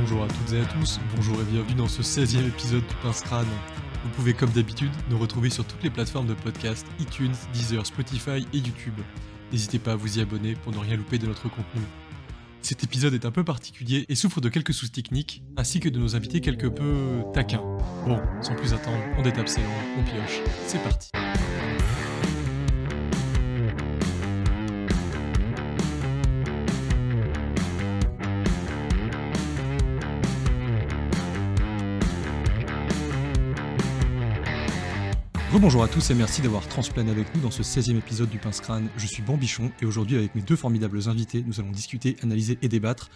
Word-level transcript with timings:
Bonjour 0.00 0.24
à 0.24 0.28
toutes 0.28 0.54
et 0.54 0.60
à 0.60 0.64
tous, 0.64 0.98
bonjour 1.14 1.38
et 1.42 1.44
bienvenue 1.44 1.74
dans 1.74 1.86
ce 1.86 2.00
16e 2.00 2.48
épisode 2.48 2.80
de 2.80 2.94
Pince 3.02 3.20
Crâne. 3.20 3.46
Vous 4.02 4.08
pouvez 4.16 4.32
comme 4.32 4.48
d'habitude 4.48 4.90
nous 5.10 5.18
retrouver 5.18 5.50
sur 5.50 5.62
toutes 5.66 5.82
les 5.82 5.90
plateformes 5.90 6.26
de 6.26 6.32
podcast, 6.32 6.86
iTunes, 7.00 7.34
Deezer, 7.52 7.84
Spotify 7.84 8.46
et 8.54 8.56
YouTube. 8.56 8.98
N'hésitez 9.52 9.78
pas 9.78 9.92
à 9.92 9.96
vous 9.96 10.18
y 10.18 10.22
abonner 10.22 10.54
pour 10.54 10.72
ne 10.72 10.78
rien 10.78 10.96
louper 10.96 11.18
de 11.18 11.26
notre 11.26 11.50
contenu. 11.50 11.82
Cet 12.62 12.82
épisode 12.82 13.12
est 13.12 13.26
un 13.26 13.30
peu 13.30 13.44
particulier 13.44 14.06
et 14.08 14.14
souffre 14.14 14.40
de 14.40 14.48
quelques 14.48 14.72
soucis 14.72 14.90
techniques, 14.90 15.42
ainsi 15.58 15.80
que 15.80 15.90
de 15.90 15.98
nos 15.98 16.16
invités 16.16 16.40
quelque 16.40 16.66
peu 16.66 17.22
taquins. 17.34 17.62
Bon, 18.06 18.22
sans 18.40 18.54
plus 18.54 18.72
attendre, 18.72 19.02
on 19.18 19.22
détape 19.22 19.48
ses 19.48 19.60
on 19.98 20.02
pioche, 20.04 20.40
c'est 20.66 20.82
parti. 20.82 21.10
Rebonjour 35.52 35.82
à 35.82 35.88
tous 35.88 36.10
et 36.10 36.14
merci 36.14 36.42
d'avoir 36.42 36.68
transplané 36.68 37.10
avec 37.10 37.34
nous 37.34 37.40
dans 37.40 37.50
ce 37.50 37.64
16e 37.64 37.98
épisode 37.98 38.30
du 38.30 38.38
Pince 38.38 38.60
Crâne. 38.60 38.88
Je 38.96 39.04
suis 39.04 39.20
Bambichon 39.20 39.72
et 39.82 39.84
aujourd'hui 39.84 40.16
avec 40.16 40.36
mes 40.36 40.42
deux 40.42 40.54
formidables 40.54 41.08
invités, 41.08 41.42
nous 41.44 41.58
allons 41.58 41.72
discuter, 41.72 42.14
analyser 42.22 42.56
et 42.62 42.68
débattre 42.68 43.10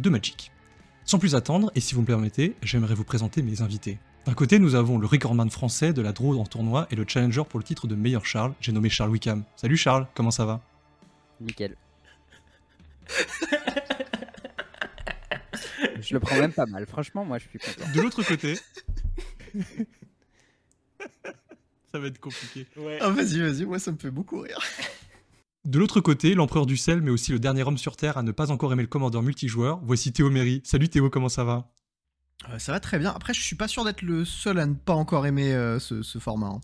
de 0.00 0.08
Magic. 0.08 0.50
Sans 1.04 1.18
plus 1.18 1.34
attendre, 1.34 1.70
et 1.74 1.80
si 1.80 1.94
vous 1.94 2.00
me 2.00 2.06
permettez, 2.06 2.56
j'aimerais 2.62 2.94
vous 2.94 3.04
présenter 3.04 3.42
mes 3.42 3.60
invités. 3.60 3.98
D'un 4.24 4.32
côté, 4.32 4.58
nous 4.58 4.76
avons 4.76 4.96
le 4.96 5.06
recordman 5.06 5.50
français 5.50 5.92
de 5.92 6.00
la 6.00 6.12
draw 6.12 6.40
en 6.40 6.46
tournoi 6.46 6.86
et 6.90 6.96
le 6.96 7.04
challenger 7.06 7.42
pour 7.46 7.58
le 7.58 7.64
titre 7.64 7.86
de 7.86 7.94
meilleur 7.94 8.24
Charles, 8.24 8.54
j'ai 8.62 8.72
nommé 8.72 8.88
Charles 8.88 9.10
Wickham. 9.10 9.44
Salut 9.54 9.76
Charles, 9.76 10.06
comment 10.14 10.30
ça 10.30 10.46
va? 10.46 10.62
Nickel. 11.42 11.76
je 16.00 16.14
le 16.14 16.20
prends 16.20 16.36
même 16.36 16.54
pas 16.54 16.64
mal, 16.64 16.86
franchement, 16.86 17.26
moi 17.26 17.36
je 17.36 17.46
suis 17.46 17.58
content. 17.58 17.90
De 17.94 18.00
l'autre 18.00 18.22
côté... 18.22 18.58
ça 21.94 22.00
va 22.00 22.08
être 22.08 22.18
compliqué. 22.18 22.66
Ah 23.00 23.10
vas-y, 23.10 23.38
vas-y, 23.40 23.64
moi 23.64 23.78
ça 23.78 23.92
me 23.92 23.96
fait 23.98 24.10
beaucoup 24.10 24.40
rire. 24.40 24.58
De 25.64 25.78
l'autre 25.78 26.00
côté, 26.00 26.34
l'empereur 26.34 26.66
du 26.66 26.76
sel, 26.76 27.00
mais 27.02 27.10
aussi 27.12 27.30
le 27.30 27.38
dernier 27.38 27.62
homme 27.62 27.78
sur 27.78 27.96
Terre 27.96 28.18
à 28.18 28.24
ne 28.24 28.32
pas 28.32 28.50
encore 28.50 28.72
aimer 28.72 28.82
le 28.82 28.88
commandeur 28.88 29.22
multijoueur, 29.22 29.78
voici 29.84 30.12
Théo 30.12 30.28
Méry. 30.28 30.60
Salut 30.64 30.88
Théo, 30.88 31.08
comment 31.08 31.28
ça 31.28 31.44
va? 31.44 31.70
Euh, 32.50 32.58
ça 32.58 32.72
va 32.72 32.80
très 32.80 32.98
bien. 32.98 33.12
Après, 33.12 33.32
je 33.32 33.40
suis 33.40 33.54
pas 33.56 33.68
sûr 33.68 33.84
d'être 33.84 34.02
le 34.02 34.24
seul 34.24 34.58
à 34.58 34.66
ne 34.66 34.74
pas 34.74 34.92
encore 34.94 35.24
aimer 35.24 35.54
euh, 35.54 35.78
ce, 35.78 36.02
ce 36.02 36.18
format. 36.18 36.48
hein. 36.48 36.60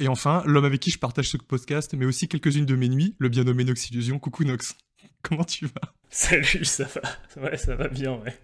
Et 0.00 0.06
enfin, 0.06 0.42
l'homme 0.44 0.66
avec 0.66 0.80
qui 0.80 0.90
je 0.90 0.98
partage 0.98 1.30
ce 1.30 1.38
podcast, 1.38 1.94
mais 1.94 2.04
aussi 2.04 2.28
quelques-unes 2.28 2.66
de 2.66 2.76
mes 2.76 2.90
nuits, 2.90 3.16
le 3.18 3.28
bien 3.30 3.42
nommé 3.42 3.64
Noxillusion. 3.64 4.18
Coucou 4.18 4.44
Nox. 4.44 4.76
Comment 5.22 5.44
tu 5.44 5.64
vas? 5.64 5.94
Salut, 6.10 6.64
ça 6.66 6.84
va. 6.84 7.42
Ouais, 7.42 7.56
ça 7.56 7.74
va 7.74 7.88
bien, 7.88 8.12
ouais. 8.18 8.38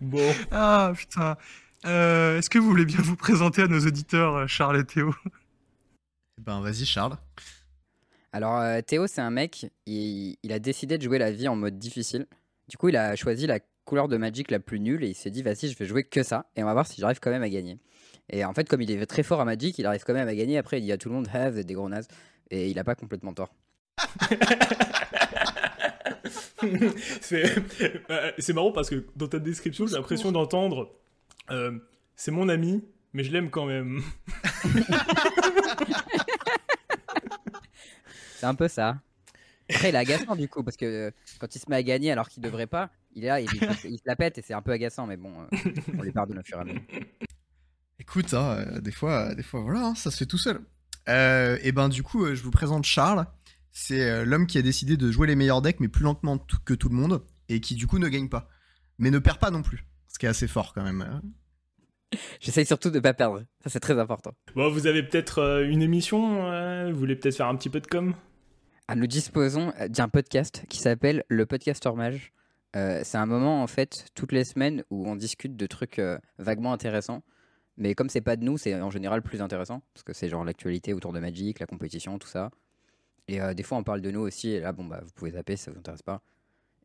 Bon, 0.00 0.34
Ah 0.50 0.92
putain. 0.96 1.36
Euh, 1.86 2.38
Est-ce 2.38 2.48
que 2.48 2.58
vous 2.58 2.68
voulez 2.68 2.84
bien 2.84 3.00
vous 3.02 3.16
présenter 3.16 3.62
à 3.62 3.66
nos 3.66 3.80
auditeurs, 3.80 4.36
euh, 4.36 4.46
Charles 4.46 4.80
et 4.80 4.84
Théo? 4.84 5.14
Eh 6.38 6.42
Ben 6.42 6.60
vas-y, 6.60 6.84
Charles. 6.86 7.16
Alors 8.32 8.58
euh, 8.58 8.80
Théo, 8.80 9.06
c'est 9.06 9.20
un 9.20 9.30
mec, 9.30 9.66
il, 9.86 10.36
il 10.42 10.52
a 10.52 10.58
décidé 10.58 10.98
de 10.98 11.02
jouer 11.02 11.18
la 11.18 11.30
vie 11.30 11.46
en 11.46 11.56
mode 11.56 11.78
difficile. 11.78 12.26
Du 12.68 12.76
coup, 12.76 12.88
il 12.88 12.96
a 12.96 13.14
choisi 13.16 13.46
la 13.46 13.60
couleur 13.84 14.08
de 14.08 14.16
Magic 14.16 14.50
la 14.50 14.58
plus 14.58 14.80
nulle 14.80 15.04
et 15.04 15.08
il 15.08 15.14
s'est 15.14 15.30
dit, 15.30 15.42
vas-y, 15.42 15.68
je 15.68 15.76
vais 15.76 15.84
jouer 15.84 16.04
que 16.04 16.22
ça 16.22 16.46
et 16.56 16.62
on 16.62 16.66
va 16.66 16.72
voir 16.72 16.86
si 16.86 17.00
j'arrive 17.00 17.20
quand 17.20 17.30
même 17.30 17.42
à 17.42 17.48
gagner. 17.48 17.78
Et 18.30 18.44
en 18.44 18.54
fait, 18.54 18.68
comme 18.68 18.80
il 18.80 18.90
est 18.90 19.06
très 19.06 19.22
fort 19.22 19.40
à 19.40 19.44
Magic, 19.44 19.78
il 19.78 19.86
arrive 19.86 20.02
quand 20.04 20.14
même 20.14 20.26
à 20.28 20.34
gagner. 20.34 20.56
Après, 20.56 20.78
il 20.78 20.82
dit 20.82 20.92
à 20.92 20.96
tout 20.98 21.10
le 21.10 21.14
monde, 21.14 21.28
ah, 21.32 21.50
vous 21.50 21.58
êtes 21.58 21.66
des 21.66 21.74
gros 21.74 21.88
nazes. 21.88 22.08
Et 22.50 22.70
il 22.70 22.78
a 22.78 22.84
pas 22.84 22.94
complètement 22.94 23.34
tort. 23.34 23.54
c'est 27.20 27.44
c'est 28.38 28.52
marrant 28.52 28.72
parce 28.72 28.90
que 28.90 29.04
dans 29.14 29.28
ta 29.28 29.38
description, 29.38 29.86
j'ai 29.86 29.94
l'impression 29.96 30.32
d'entendre 30.32 30.90
euh, 31.50 31.78
c'est 32.16 32.30
mon 32.30 32.48
ami, 32.48 32.84
mais 33.12 33.24
je 33.24 33.32
l'aime 33.32 33.50
quand 33.50 33.66
même. 33.66 34.02
C'est 38.36 38.46
un 38.46 38.54
peu 38.54 38.68
ça. 38.68 39.00
Après, 39.70 39.88
il 39.88 39.94
est 39.94 39.98
agaçant 39.98 40.36
du 40.36 40.48
coup, 40.48 40.62
parce 40.62 40.76
que 40.76 40.84
euh, 40.84 41.10
quand 41.38 41.54
il 41.56 41.58
se 41.58 41.70
met 41.70 41.76
à 41.76 41.82
gagner 41.82 42.12
alors 42.12 42.28
qu'il 42.28 42.42
devrait 42.42 42.66
pas, 42.66 42.90
il 43.14 43.24
est 43.24 43.28
là, 43.28 43.40
il, 43.40 43.48
il 43.84 43.98
se 43.98 44.02
la 44.04 44.16
pète 44.16 44.38
et 44.38 44.42
c'est 44.42 44.54
un 44.54 44.62
peu 44.62 44.72
agaçant, 44.72 45.06
mais 45.06 45.16
bon, 45.16 45.32
euh, 45.40 45.70
on 45.98 46.02
lui 46.02 46.12
pardonne 46.12 46.38
au 46.38 46.42
fur 46.42 46.58
et 46.58 46.60
à 46.60 46.64
mesure. 46.64 46.80
Écoute, 47.98 48.34
hein, 48.34 48.56
euh, 48.58 48.80
des 48.80 48.90
fois, 48.90 49.34
des 49.34 49.42
fois, 49.42 49.60
voilà, 49.60 49.86
hein, 49.86 49.94
ça 49.94 50.10
se 50.10 50.16
fait 50.18 50.26
tout 50.26 50.38
seul. 50.38 50.60
Euh, 51.08 51.58
et 51.62 51.72
ben 51.72 51.88
du 51.88 52.02
coup, 52.02 52.26
je 52.34 52.42
vous 52.42 52.50
présente 52.50 52.84
Charles. 52.84 53.26
C'est 53.72 54.24
l'homme 54.24 54.46
qui 54.46 54.58
a 54.58 54.62
décidé 54.62 54.96
de 54.96 55.10
jouer 55.10 55.26
les 55.26 55.34
meilleurs 55.34 55.60
decks, 55.60 55.80
mais 55.80 55.88
plus 55.88 56.04
lentement 56.04 56.38
que 56.38 56.74
tout 56.74 56.88
le 56.88 56.94
monde, 56.94 57.24
et 57.48 57.60
qui 57.60 57.74
du 57.74 57.88
coup 57.88 57.98
ne 57.98 58.08
gagne 58.08 58.28
pas, 58.28 58.48
mais 58.98 59.10
ne 59.10 59.18
perd 59.18 59.38
pas 59.38 59.50
non 59.50 59.62
plus, 59.62 59.84
ce 60.06 60.18
qui 60.18 60.26
est 60.26 60.28
assez 60.28 60.46
fort 60.46 60.72
quand 60.74 60.84
même. 60.84 61.20
J'essaye 62.40 62.66
surtout 62.66 62.90
de 62.90 63.00
pas 63.00 63.14
perdre, 63.14 63.42
ça 63.62 63.70
c'est 63.70 63.80
très 63.80 63.98
important. 63.98 64.32
Bon, 64.54 64.70
vous 64.70 64.86
avez 64.86 65.02
peut-être 65.02 65.40
euh, 65.40 65.68
une 65.68 65.82
émission 65.82 66.50
euh, 66.50 66.90
Vous 66.92 66.98
voulez 66.98 67.16
peut-être 67.16 67.36
faire 67.36 67.48
un 67.48 67.56
petit 67.56 67.70
peu 67.70 67.80
de 67.80 67.86
com? 67.86 68.14
Ah, 68.88 68.94
nous 68.94 69.06
disposons 69.06 69.72
euh, 69.80 69.88
d'un 69.88 70.08
podcast 70.08 70.64
qui 70.68 70.78
s'appelle 70.78 71.24
le 71.28 71.46
Podcaster 71.46 71.92
Mage. 71.94 72.32
Euh, 72.76 73.00
c'est 73.04 73.18
un 73.18 73.26
moment 73.26 73.62
en 73.62 73.66
fait 73.66 74.06
toutes 74.14 74.32
les 74.32 74.44
semaines 74.44 74.84
où 74.90 75.08
on 75.08 75.16
discute 75.16 75.56
de 75.56 75.66
trucs 75.66 76.00
vaguement 76.38 76.72
intéressants. 76.72 77.22
Mais 77.76 77.94
comme 77.94 78.08
c'est 78.08 78.20
pas 78.20 78.36
de 78.36 78.44
nous, 78.44 78.58
c'est 78.58 78.80
en 78.80 78.90
général 78.90 79.22
plus 79.22 79.42
intéressant 79.42 79.82
parce 79.94 80.04
que 80.04 80.12
c'est 80.12 80.28
genre 80.28 80.44
l'actualité 80.44 80.92
autour 80.92 81.12
de 81.12 81.20
Magic, 81.20 81.58
la 81.60 81.66
compétition, 81.66 82.18
tout 82.18 82.28
ça. 82.28 82.50
Et 83.26 83.40
des 83.54 83.62
fois 83.62 83.78
on 83.78 83.84
parle 83.84 84.00
de 84.00 84.10
nous 84.10 84.20
aussi. 84.20 84.50
Et 84.50 84.60
là, 84.60 84.72
bon 84.72 84.84
bah 84.84 85.00
vous 85.04 85.10
pouvez 85.12 85.32
zapper, 85.32 85.56
si 85.56 85.64
ça 85.64 85.70
vous 85.72 85.78
intéresse 85.78 86.02
pas. 86.02 86.20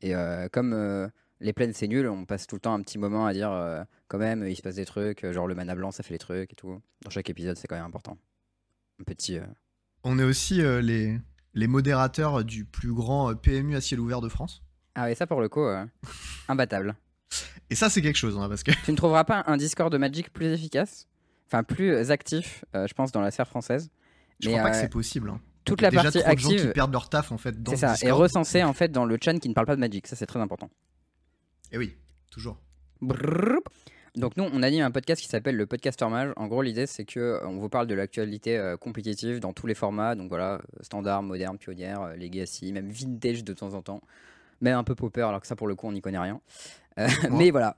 Et 0.01 0.13
comme 0.51 1.09
les 1.41 1.53
plaines 1.53 1.73
c'est 1.73 1.87
nul, 1.87 2.07
on 2.07 2.25
passe 2.25 2.47
tout 2.47 2.55
le 2.55 2.61
temps 2.61 2.73
un 2.73 2.81
petit 2.81 2.97
moment 2.97 3.25
à 3.25 3.33
dire 3.33 3.51
euh, 3.51 3.83
quand 4.07 4.17
même 4.17 4.45
il 4.47 4.55
se 4.55 4.61
passe 4.61 4.75
des 4.75 4.85
trucs, 4.85 5.23
euh, 5.23 5.33
genre 5.33 5.47
le 5.47 5.55
mana 5.55 5.75
blanc 5.75 5.91
ça 5.91 6.03
fait 6.03 6.13
les 6.13 6.19
trucs 6.19 6.51
et 6.53 6.55
tout. 6.55 6.81
Dans 7.03 7.09
chaque 7.09 7.29
épisode 7.29 7.57
c'est 7.57 7.67
quand 7.67 7.75
même 7.77 7.85
important. 7.85 8.17
Un 8.99 9.03
petit. 9.03 9.37
euh, 9.37 9.45
On 10.03 10.19
est 10.19 10.23
aussi 10.23 10.61
euh, 10.61 10.81
les, 10.81 11.17
les 11.53 11.67
modérateurs 11.67 12.43
du 12.43 12.65
plus 12.65 12.93
grand 12.93 13.31
euh, 13.31 13.35
PMU 13.35 13.75
à 13.75 13.81
ciel 13.81 13.99
ouvert 13.99 14.21
de 14.21 14.29
France. 14.29 14.63
Ah 14.95 15.05
ouais 15.05 15.15
ça 15.15 15.27
pour 15.27 15.39
le 15.41 15.47
coup, 15.49 15.63
euh, 15.63 15.85
imbattable. 16.47 16.95
Et 17.69 17.75
ça, 17.75 17.89
c'est 17.91 18.01
quelque 18.01 18.15
chose, 18.17 18.35
hein, 18.37 18.49
parce 18.49 18.63
que 18.63 18.71
Tu 18.85 18.91
ne 18.91 18.97
trouveras 18.97 19.23
pas 19.23 19.43
un 19.45 19.55
Discord 19.55 19.91
de 19.93 19.97
Magic 19.99 20.33
plus 20.33 20.47
efficace, 20.47 21.07
enfin 21.47 21.63
plus 21.63 22.09
actif, 22.09 22.65
euh, 22.75 22.87
je 22.87 22.93
pense, 22.95 23.11
dans 23.11 23.21
la 23.21 23.29
sphère 23.29 23.47
française. 23.47 23.91
je 24.39 24.49
Mais, 24.49 24.55
crois 24.55 24.63
pas 24.63 24.71
que 24.71 24.77
euh, 24.77 24.81
c'est 24.81 24.89
possible. 24.89 25.29
hein. 25.29 25.39
Toute 25.63 25.81
la 25.81 25.91
déjà 25.91 26.03
partie 26.03 26.19
trop 26.23 26.33
de 26.33 26.39
gens 26.39 26.49
qui 26.49 26.55
active, 26.55 26.71
perdent 26.73 26.91
leur 26.93 27.07
taf 27.09 27.31
en 27.31 27.37
fait 27.37 27.61
dans 27.61 27.71
c'est 27.71 27.77
ça, 27.77 27.91
est 27.91 27.97
Discord. 27.97 28.19
recensée 28.21 28.63
en 28.63 28.73
fait 28.73 28.91
dans 28.91 29.05
le 29.05 29.19
chan 29.23 29.37
qui 29.37 29.47
ne 29.47 29.53
parle 29.53 29.67
pas 29.67 29.75
de 29.75 29.79
Magic. 29.81 30.07
Ça, 30.07 30.15
c'est 30.15 30.25
très 30.25 30.39
important. 30.39 30.71
Et 31.71 31.77
oui, 31.77 31.95
toujours. 32.31 32.57
Donc 34.15 34.35
nous, 34.37 34.43
on 34.51 34.63
anime 34.63 34.83
un 34.83 34.91
podcast 34.91 35.21
qui 35.21 35.27
s'appelle 35.27 35.55
le 35.55 35.65
Podcaster 35.65 36.07
Mage. 36.07 36.33
En 36.35 36.47
gros, 36.47 36.61
l'idée, 36.61 36.87
c'est 36.87 37.05
que 37.05 37.19
euh, 37.19 37.47
on 37.47 37.59
vous 37.59 37.69
parle 37.69 37.87
de 37.87 37.93
l'actualité 37.93 38.57
euh, 38.57 38.75
compétitive 38.75 39.39
dans 39.39 39.53
tous 39.53 39.67
les 39.67 39.75
formats. 39.75 40.15
Donc 40.15 40.29
voilà, 40.29 40.55
euh, 40.55 40.59
standard, 40.81 41.21
moderne, 41.23 41.57
pionnière, 41.57 42.15
legacy, 42.17 42.73
même 42.73 42.89
vintage 42.89 43.43
de 43.43 43.53
temps 43.53 43.73
en 43.73 43.81
temps. 43.81 44.01
Même 44.61 44.75
un 44.77 44.83
peu 44.83 44.95
popper, 44.95 45.21
alors 45.21 45.39
que 45.39 45.47
ça, 45.47 45.55
pour 45.55 45.67
le 45.67 45.75
coup, 45.75 45.87
on 45.87 45.91
n'y 45.91 46.01
connaît 46.01 46.19
rien. 46.19 46.41
Euh, 46.97 47.07
mais 47.31 47.51
voilà. 47.51 47.75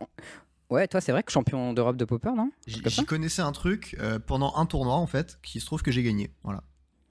Ouais, 0.69 0.87
toi, 0.87 1.01
c'est 1.01 1.11
vrai 1.11 1.21
que 1.21 1.31
champion 1.31 1.73
d'Europe 1.73 1.97
de 1.97 2.05
popper, 2.05 2.31
non? 2.35 2.51
J'y 2.65 3.05
connaissais 3.05 3.41
un 3.41 3.51
truc 3.51 3.95
euh, 3.99 4.19
pendant 4.19 4.55
un 4.55 4.65
tournoi 4.65 4.95
en 4.95 5.05
fait, 5.05 5.37
qui 5.43 5.59
se 5.59 5.65
trouve 5.65 5.81
que 5.83 5.91
j'ai 5.91 6.01
gagné. 6.01 6.31
Voilà. 6.43 6.63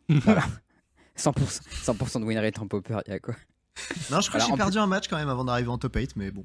100%, 0.09 0.43
100% 1.17 2.21
de 2.21 2.25
win 2.25 2.39
rate 2.39 2.59
en 2.59 2.67
popper, 2.67 2.99
il 3.07 3.13
y 3.13 3.15
a 3.15 3.21
quoi? 3.21 3.35
Non, 4.11 4.21
je 4.21 4.29
crois 4.29 4.41
Voilà, 4.41 4.45
que 4.45 4.51
j'ai 4.51 4.57
perdu 4.57 4.79
un 4.79 4.87
match 4.87 5.09
quand 5.09 5.19
même 5.19 5.29
avant 5.29 5.45
d'arriver 5.45 5.69
en 5.69 5.79
top 5.79 5.95
8, 5.95 6.17
mais 6.17 6.31
bon. 6.31 6.45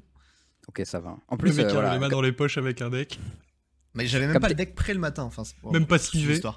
Ok, 0.68 0.82
ça 0.84 1.00
va. 1.00 1.16
En 1.28 1.34
Le 1.34 1.38
plus, 1.38 1.56
mec 1.56 1.66
euh, 1.66 1.72
voilà, 1.72 1.94
les 1.94 1.98
mains 1.98 2.08
dans 2.08 2.20
les 2.20 2.32
poches 2.32 2.58
avec 2.58 2.82
un 2.82 2.90
deck. 2.90 3.18
Mais 3.94 4.06
j'avais 4.06 4.26
même 4.26 4.34
Comme 4.34 4.42
pas 4.42 4.48
le 4.48 4.54
deck 4.54 4.74
prêt 4.74 4.92
le 4.94 5.00
matin. 5.00 5.22
Enfin, 5.22 5.42
Même 5.72 5.86
pas 5.86 5.98
slivé. 5.98 6.40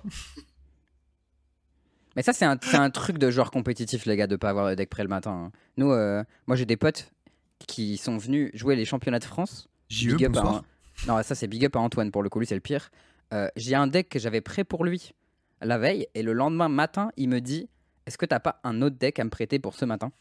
Mais 2.16 2.24
ça, 2.24 2.34
c'est 2.34 2.46
un, 2.46 2.90
truc 2.90 3.18
de 3.18 3.30
joueur 3.32 3.52
compétitif, 3.52 4.06
les 4.06 4.18
gars, 4.18 4.28
de 4.28 4.36
pas 4.36 4.50
avoir 4.50 4.68
le 4.68 4.76
deck 4.76 4.90
prêt 4.90 5.04
le 5.04 5.10
matin. 5.10 5.32
hein. 5.32 5.52
Nous, 5.78 5.92
euh, 5.92 6.24
moi, 6.48 6.56
j'ai 6.58 6.66
des 6.66 6.76
potes 6.76 7.12
qui 7.60 7.98
sont 7.98 8.18
venus 8.18 8.52
jouer 8.54 8.76
les 8.76 8.84
championnats 8.84 9.20
de 9.20 9.26
France. 9.26 9.70
JE, 9.90 10.16
Big 10.16 10.26
up 10.26 10.36
à 10.36 10.42
bonsoir. 10.42 10.56
un- 10.56 11.08
Non, 11.08 11.24
ça, 11.24 11.36
c'est 11.36 11.48
big 11.48 11.64
up 11.66 11.76
à 11.76 11.80
Antoine, 11.80 12.12
pour 12.12 12.24
le 12.24 12.30
coup, 12.30 12.40
lui, 12.40 12.48
c'est 12.48 12.56
le 12.56 12.62
pire. 12.62 12.90
Euh, 13.34 13.48
j'ai 13.56 13.76
un 13.76 13.88
deck 13.88 14.10
que 14.10 14.20
j'avais 14.20 14.42
prêt 14.42 14.64
pour 14.64 14.84
lui 14.84 15.14
la 15.62 15.78
veille, 15.78 16.08
et 16.14 16.24
le 16.24 16.34
lendemain 16.34 16.70
matin, 16.70 17.12
il 17.18 17.30
me 17.30 17.40
dit 17.42 17.70
Est-ce 18.06 18.18
que 18.18 18.26
t'as 18.26 18.40
pas 18.40 18.60
un 18.64 18.82
autre 18.82 18.98
deck 18.98 19.20
à 19.20 19.24
me 19.24 19.30
prêter 19.30 19.60
pour 19.60 19.76
ce 19.76 19.86
matin? 19.86 20.12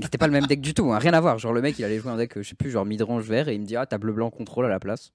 C'était 0.00 0.18
pas 0.18 0.26
le 0.26 0.32
même 0.32 0.46
deck 0.46 0.60
du 0.60 0.74
tout, 0.74 0.92
hein, 0.92 0.98
rien 0.98 1.12
à 1.12 1.20
voir. 1.20 1.38
Genre, 1.38 1.52
le 1.52 1.60
mec, 1.60 1.78
il 1.78 1.84
allait 1.84 1.98
jouer 1.98 2.10
un 2.12 2.16
deck, 2.16 2.36
euh, 2.36 2.42
je 2.42 2.48
sais 2.50 2.54
plus, 2.54 2.70
genre 2.70 2.84
midrange 2.84 3.24
vert, 3.24 3.48
et 3.48 3.54
il 3.54 3.60
me 3.60 3.66
dit 3.66 3.74
Ah, 3.76 3.86
t'as 3.86 3.98
bleu-blanc 3.98 4.30
contrôle 4.30 4.66
à 4.66 4.68
la 4.68 4.78
place. 4.80 5.12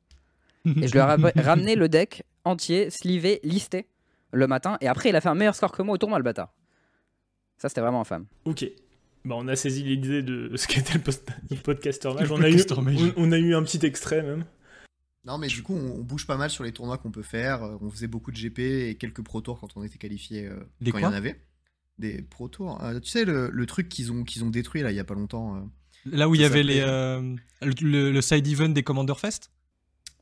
Et 0.65 0.87
je 0.87 0.91
lui 0.93 0.99
ai 0.99 1.01
ra- 1.01 1.17
ramené 1.37 1.75
le 1.75 1.87
deck 1.89 2.23
entier, 2.43 2.89
slivé, 2.89 3.39
listé 3.43 3.85
le 4.31 4.47
matin. 4.47 4.77
Et 4.81 4.87
après, 4.87 5.09
il 5.09 5.15
a 5.15 5.21
fait 5.21 5.29
un 5.29 5.35
meilleur 5.35 5.55
score 5.55 5.71
que 5.71 5.81
moi 5.81 5.95
au 5.95 5.97
tournoi, 5.97 6.17
le 6.17 6.23
bâtard. 6.23 6.53
Ça, 7.57 7.69
c'était 7.69 7.81
vraiment 7.81 8.01
infâme. 8.01 8.25
Ok. 8.45 8.65
Bah, 9.25 9.35
on 9.37 9.47
a 9.47 9.55
saisi 9.55 9.83
l'idée 9.83 10.21
de 10.21 10.51
ce 10.57 10.67
qu'était 10.67 10.95
le, 10.95 10.99
post- 11.01 11.29
le 11.49 11.55
podcaster 11.57 12.09
mage. 12.13 12.29
On 12.31 12.41
a, 12.41 12.49
eu, 12.49 12.53
on, 13.17 13.29
on 13.29 13.31
a 13.31 13.37
eu 13.37 13.55
un 13.55 13.63
petit 13.63 13.85
extrait 13.85 14.21
même. 14.21 14.43
Non, 15.25 15.37
mais 15.37 15.47
du 15.47 15.63
coup, 15.63 15.73
on, 15.75 15.99
on 15.99 16.03
bouge 16.03 16.27
pas 16.27 16.35
mal 16.35 16.49
sur 16.49 16.65
les 16.65 16.73
tournois 16.73 16.97
qu'on 16.97 17.11
peut 17.11 17.21
faire. 17.23 17.63
Euh, 17.63 17.77
On 17.81 17.89
faisait 17.89 18.07
beaucoup 18.07 18.31
de 18.31 18.35
GP 18.37 18.59
et 18.59 18.95
quelques 18.99 19.23
Pro 19.23 19.39
Tours 19.39 19.59
quand 19.61 19.69
on 19.77 19.83
était 19.83 19.97
qualifié, 19.97 20.47
euh, 20.47 20.55
quand 20.91 20.97
il 20.97 21.01
y 21.03 21.05
en 21.05 21.13
avait. 21.13 21.39
Des 22.00 22.22
Pro 22.22 22.48
Tours. 22.48 22.84
Euh, 22.84 23.00
tu 23.00 23.10
sais, 23.10 23.25
le, 23.25 23.50
le 23.51 23.66
truc 23.66 23.88
qu'ils 23.90 24.12
ont, 24.12 24.24
qu'ils 24.24 24.44
ont 24.44 24.50
détruit 24.50 24.81
là 24.81 24.92
il 24.92 24.95
y 24.95 25.00
a 25.00 25.04
pas 25.04 25.13
longtemps. 25.13 25.56
euh, 25.56 25.60
Là 26.06 26.28
où 26.28 26.36
il 26.36 26.42
y 26.42 26.44
Ça 26.44 26.50
avait 26.50 26.63
les, 26.63 26.81
euh, 26.81 27.36
le, 27.62 27.74
le- 27.81 28.12
le 28.12 28.22
side 28.22 28.45
event 28.48 28.69
des 28.69 28.84
Commander 28.84 29.13
Fest? 29.16 29.51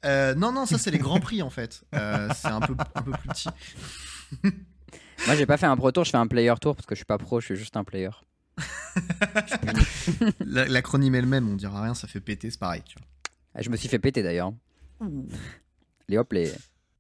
Euh, 0.06 0.34
non, 0.36 0.52
non, 0.52 0.66
ça 0.66 0.78
c'est 0.78 0.92
les 0.92 0.98
grands 1.08 1.20
prix 1.20 1.42
en 1.42 1.50
fait. 1.50 1.84
Euh, 1.96 2.28
c'est 2.36 2.48
un 2.50 2.60
peu, 2.60 2.76
un 2.96 3.02
peu 3.02 3.12
plus 3.12 3.30
petit. 3.30 3.50
Moi, 5.28 5.36
j'ai 5.36 5.46
pas 5.46 5.58
fait 5.58 5.68
un 5.68 5.76
pro 5.78 5.92
tour, 5.92 6.04
je 6.04 6.10
fais 6.12 6.18
un 6.18 6.28
player 6.28 6.54
tour 6.60 6.76
parce 6.76 6.86
que 6.88 6.96
je 6.96 6.98
suis 7.00 7.06
pas 7.06 7.18
pro, 7.20 7.40
je 7.40 7.46
suis 7.46 7.56
juste 7.56 7.78
un 7.78 7.84
player. 7.84 8.10
La- 10.40 10.68
L'acronyme 10.68 11.16
elle-même, 11.16 11.48
on 11.50 11.56
dira 11.56 11.84
rien, 11.84 11.94
ça 11.94 12.08
fait 12.08 12.20
péter, 12.20 12.50
c'est 12.52 12.60
pareil. 12.60 12.82
Tu 12.86 12.96
vois. 12.98 13.08
Ah, 13.56 13.62
Je 13.62 13.70
me 13.70 13.76
suis 13.78 13.88
fait 13.88 14.00
péter 14.00 14.24
d'ailleurs. 14.24 14.54
Les 16.08 16.18
hop, 16.18 16.32
les. 16.34 16.52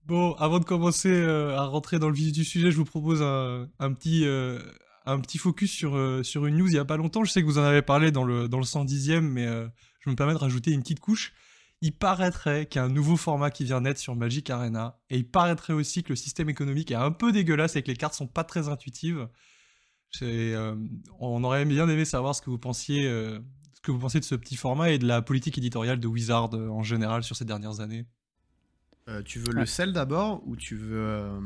Bon, 0.05 0.33
avant 0.33 0.59
de 0.59 0.65
commencer 0.65 1.11
euh, 1.11 1.55
à 1.57 1.65
rentrer 1.65 1.99
dans 1.99 2.09
le 2.09 2.15
vif 2.15 2.31
du 2.31 2.43
sujet, 2.43 2.71
je 2.71 2.77
vous 2.77 2.85
propose 2.85 3.21
un, 3.21 3.93
petit, 3.93 4.25
euh, 4.25 4.59
un 5.05 5.19
petit 5.19 5.37
focus 5.37 5.71
sur, 5.71 5.95
euh, 5.95 6.23
sur 6.23 6.47
une 6.47 6.57
news 6.57 6.67
il 6.67 6.73
y 6.73 6.79
a 6.79 6.85
pas 6.85 6.97
longtemps. 6.97 7.23
Je 7.23 7.31
sais 7.31 7.41
que 7.41 7.45
vous 7.45 7.59
en 7.59 7.63
avez 7.63 7.83
parlé 7.83 8.11
dans 8.11 8.23
le, 8.23 8.47
dans 8.47 8.57
le 8.57 8.63
110e, 8.63 9.21
mais 9.21 9.45
je 9.99 10.09
me 10.09 10.15
permets 10.15 10.33
de 10.33 10.39
rajouter 10.39 10.71
une 10.71 10.81
petite 10.81 10.99
couche. 10.99 11.33
Il 11.81 11.93
paraîtrait 11.93 12.65
qu'il 12.67 12.79
y 12.79 12.81
a 12.81 12.85
un 12.85 12.89
nouveau 12.89 13.15
format 13.15 13.51
qui 13.51 13.63
vient 13.63 13.81
naître 13.81 13.99
sur 13.99 14.15
Magic 14.15 14.49
Arena, 14.49 14.99
et 15.09 15.17
il 15.17 15.27
paraîtrait 15.27 15.73
aussi 15.73 16.03
que 16.03 16.09
le 16.09 16.15
système 16.15 16.49
économique 16.49 16.91
est 16.91 16.95
un 16.95 17.11
peu 17.11 17.31
dégueulasse 17.31 17.75
et 17.75 17.81
que 17.81 17.87
les 17.87 17.95
cartes 17.95 18.13
sont 18.13 18.27
pas 18.27 18.43
très 18.43 18.69
intuitives. 18.69 19.27
On 20.21 21.43
aurait 21.43 21.65
bien 21.65 21.87
aimé 21.89 22.05
savoir 22.05 22.35
ce 22.35 22.41
que 22.41 22.49
vous 22.49 22.59
pensiez, 22.59 23.03
que 23.83 23.91
vous 23.91 23.99
pensez 23.99 24.19
de 24.19 24.25
ce 24.25 24.35
petit 24.35 24.55
format 24.55 24.91
et 24.91 24.99
de 24.99 25.07
la 25.07 25.21
politique 25.21 25.57
éditoriale 25.57 25.99
de 25.99 26.07
Wizard 26.07 26.53
en 26.53 26.83
général 26.83 27.23
sur 27.23 27.35
ces 27.35 27.45
dernières 27.45 27.79
années. 27.79 28.05
Euh, 29.07 29.21
tu 29.23 29.39
veux 29.39 29.51
le 29.53 29.65
sel 29.65 29.93
d'abord 29.93 30.41
ou 30.47 30.55
tu 30.55 30.75
veux 30.75 30.97
euh, 30.97 31.39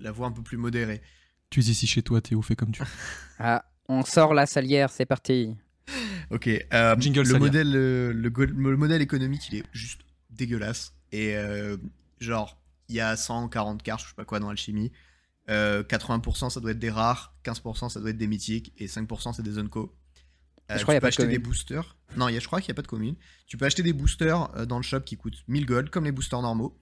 la 0.00 0.12
voix 0.12 0.26
un 0.28 0.32
peu 0.32 0.42
plus 0.42 0.56
modérée? 0.56 1.02
Tu 1.50 1.60
es 1.60 1.64
ici 1.64 1.86
chez 1.86 2.02
toi, 2.02 2.20
Théo, 2.20 2.42
fais 2.42 2.56
comme 2.56 2.70
tu 2.72 2.82
veux. 2.82 2.88
Ah, 3.38 3.64
on 3.88 4.04
sort 4.04 4.32
la 4.34 4.46
salière, 4.46 4.90
c'est 4.90 5.06
parti. 5.06 5.56
Ok. 6.30 6.48
euh, 6.72 6.96
Jingle 6.98 7.20
le 7.20 7.24
salière. 7.26 7.40
modèle, 7.40 7.70
le, 7.72 8.28
go- 8.30 8.46
le 8.46 8.76
modèle 8.76 9.02
économique, 9.02 9.48
il 9.50 9.58
est 9.58 9.64
juste 9.72 10.00
dégueulasse. 10.30 10.94
Et 11.12 11.36
euh, 11.36 11.76
genre, 12.20 12.58
il 12.88 12.94
y 12.96 13.00
a 13.00 13.16
140 13.16 13.82
cartes, 13.82 14.02
je 14.02 14.08
sais 14.08 14.14
pas 14.14 14.24
quoi, 14.24 14.40
dans 14.40 14.48
Alchimie. 14.48 14.90
Euh, 15.50 15.82
80% 15.82 16.48
ça 16.48 16.60
doit 16.60 16.70
être 16.70 16.78
des 16.78 16.90
rares, 16.90 17.34
15% 17.44 17.90
ça 17.90 18.00
doit 18.00 18.10
être 18.10 18.16
des 18.16 18.26
mythiques, 18.26 18.72
et 18.78 18.86
5% 18.86 19.34
c'est 19.34 19.42
des 19.42 19.58
Unco. 19.58 19.94
Euh, 20.70 20.78
Je 20.78 20.82
crois 20.82 20.94
tu 20.94 20.94
qu'il 20.94 20.94
y 20.94 20.96
a 20.96 21.00
peux 21.00 21.00
pas 21.00 21.00
de 21.00 21.06
acheter 21.08 21.26
des 21.26 21.38
boosters. 21.38 21.96
Non, 22.16 22.28
y 22.28 22.36
a, 22.36 22.40
je 22.40 22.46
crois 22.46 22.60
qu'il 22.60 22.68
n'y 22.70 22.74
a 22.74 22.76
pas 22.76 22.82
de 22.82 22.86
commune. 22.86 23.16
Tu 23.46 23.56
peux 23.56 23.64
acheter 23.66 23.82
des 23.82 23.92
boosters 23.92 24.50
euh, 24.56 24.64
dans 24.66 24.76
le 24.78 24.82
shop 24.82 25.00
qui 25.00 25.16
coûtent 25.16 25.42
1000 25.48 25.66
gold, 25.66 25.90
comme 25.90 26.04
les 26.04 26.12
boosters 26.12 26.40
normaux. 26.42 26.78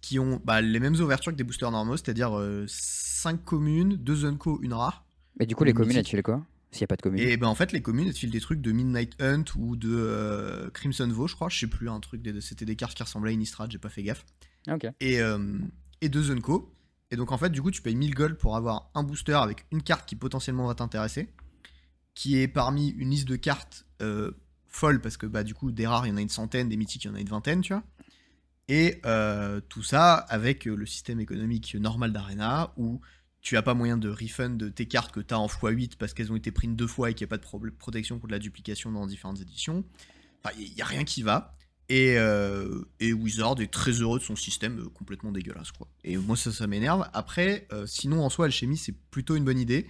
Qui 0.00 0.18
ont 0.18 0.40
bah, 0.44 0.60
les 0.60 0.80
mêmes 0.80 0.96
ouvertures 0.96 1.32
que 1.32 1.36
des 1.36 1.44
boosters 1.44 1.70
normaux, 1.70 1.96
c'est-à-dire 1.96 2.38
5 2.66 3.42
communes, 3.44 3.96
2 3.96 4.26
Unco, 4.26 4.60
une 4.62 4.74
rare. 4.74 5.06
Mais 5.38 5.46
du 5.46 5.54
coup, 5.56 5.64
les 5.64 5.72
communes, 5.72 5.96
elles 5.96 6.06
filent 6.06 6.22
quoi 6.22 6.44
S'il 6.70 6.82
y 6.82 6.84
a 6.84 6.86
pas 6.88 6.96
de 6.96 7.02
commune? 7.02 7.20
Et 7.20 7.36
ben 7.38 7.46
en 7.46 7.54
fait, 7.54 7.72
les 7.72 7.80
communes, 7.80 8.08
elles 8.08 8.12
te 8.12 8.18
filent 8.18 8.30
des 8.30 8.40
trucs 8.40 8.60
de 8.60 8.70
Midnight 8.72 9.14
Hunt 9.22 9.44
ou 9.56 9.76
de 9.76 9.88
euh, 9.94 10.68
Crimson 10.70 11.08
Vow, 11.08 11.26
je 11.26 11.34
crois. 11.34 11.48
Je 11.48 11.58
sais 11.58 11.66
plus, 11.68 11.88
un 11.88 12.00
truc. 12.00 12.20
des- 12.20 12.40
C'était 12.42 12.66
des 12.66 12.76
cartes 12.76 12.94
qui 12.94 13.02
ressemblaient 13.02 13.30
à 13.30 13.34
Innistrad, 13.34 13.70
j'ai 13.70 13.78
pas 13.78 13.88
fait 13.88 14.02
gaffe. 14.02 14.26
Ok. 14.68 14.86
Et, 15.00 15.20
euh, 15.20 15.58
et 16.02 16.08
deux 16.10 16.30
Unco. 16.30 16.74
Et 17.10 17.16
donc 17.16 17.32
en 17.32 17.38
fait, 17.38 17.50
du 17.50 17.62
coup, 17.62 17.70
tu 17.70 17.80
payes 17.80 17.94
1000 17.96 18.14
gold 18.14 18.36
pour 18.36 18.56
avoir 18.56 18.90
un 18.94 19.04
booster 19.04 19.32
avec 19.34 19.64
une 19.72 19.82
carte 19.82 20.06
qui 20.06 20.16
potentiellement 20.16 20.66
va 20.66 20.74
t'intéresser. 20.74 21.30
Qui 22.14 22.38
est 22.38 22.48
parmi 22.48 22.90
une 22.90 23.10
liste 23.10 23.26
de 23.28 23.36
cartes 23.36 23.86
euh, 24.00 24.32
folles, 24.68 25.00
parce 25.00 25.16
que 25.16 25.26
bah 25.26 25.44
du 25.44 25.54
coup, 25.54 25.72
des 25.72 25.86
rares, 25.86 26.06
il 26.06 26.10
y 26.10 26.12
en 26.12 26.16
a 26.16 26.20
une 26.20 26.28
centaine, 26.28 26.68
des 26.68 26.76
mythiques, 26.76 27.04
il 27.04 27.08
y 27.08 27.10
en 27.10 27.14
a 27.14 27.20
une 27.20 27.28
vingtaine, 27.28 27.60
tu 27.60 27.72
vois. 27.72 27.82
Et 28.68 29.00
euh, 29.04 29.60
tout 29.68 29.82
ça 29.82 30.14
avec 30.14 30.66
euh, 30.66 30.74
le 30.74 30.86
système 30.86 31.20
économique 31.20 31.74
normal 31.74 32.12
d'Arena 32.12 32.72
où 32.78 33.00
tu 33.42 33.58
as 33.58 33.62
pas 33.62 33.74
moyen 33.74 33.98
de 33.98 34.08
refund 34.08 34.72
tes 34.74 34.86
cartes 34.86 35.12
que 35.12 35.20
tu 35.20 35.34
as 35.34 35.38
en 35.38 35.48
x8 35.48 35.96
parce 35.98 36.14
qu'elles 36.14 36.32
ont 36.32 36.36
été 36.36 36.50
prises 36.50 36.70
deux 36.70 36.86
fois 36.86 37.10
et 37.10 37.14
qu'il 37.14 37.26
n'y 37.26 37.28
a 37.28 37.36
pas 37.36 37.58
de 37.58 37.70
protection 37.70 38.18
contre 38.18 38.32
la 38.32 38.38
duplication 38.38 38.90
dans 38.90 39.06
différentes 39.06 39.40
éditions. 39.40 39.84
Enfin, 40.42 40.56
il 40.58 40.72
n'y 40.72 40.80
a 40.80 40.86
rien 40.86 41.04
qui 41.04 41.22
va. 41.22 41.54
Et, 41.90 42.14
et 43.00 43.12
Wizard 43.12 43.60
est 43.60 43.70
très 43.70 43.90
heureux 43.90 44.18
de 44.18 44.24
son 44.24 44.34
système 44.34 44.88
complètement 44.94 45.30
dégueulasse. 45.30 45.70
quoi. 45.72 45.86
Et 46.02 46.16
moi, 46.16 46.34
ça, 46.34 46.50
ça 46.50 46.66
m'énerve. 46.66 47.06
Après, 47.12 47.68
sinon, 47.84 48.24
en 48.24 48.30
soi, 48.30 48.46
Alchemy, 48.46 48.78
c'est 48.78 48.96
plutôt 49.10 49.36
une 49.36 49.44
bonne 49.44 49.58
idée. 49.58 49.86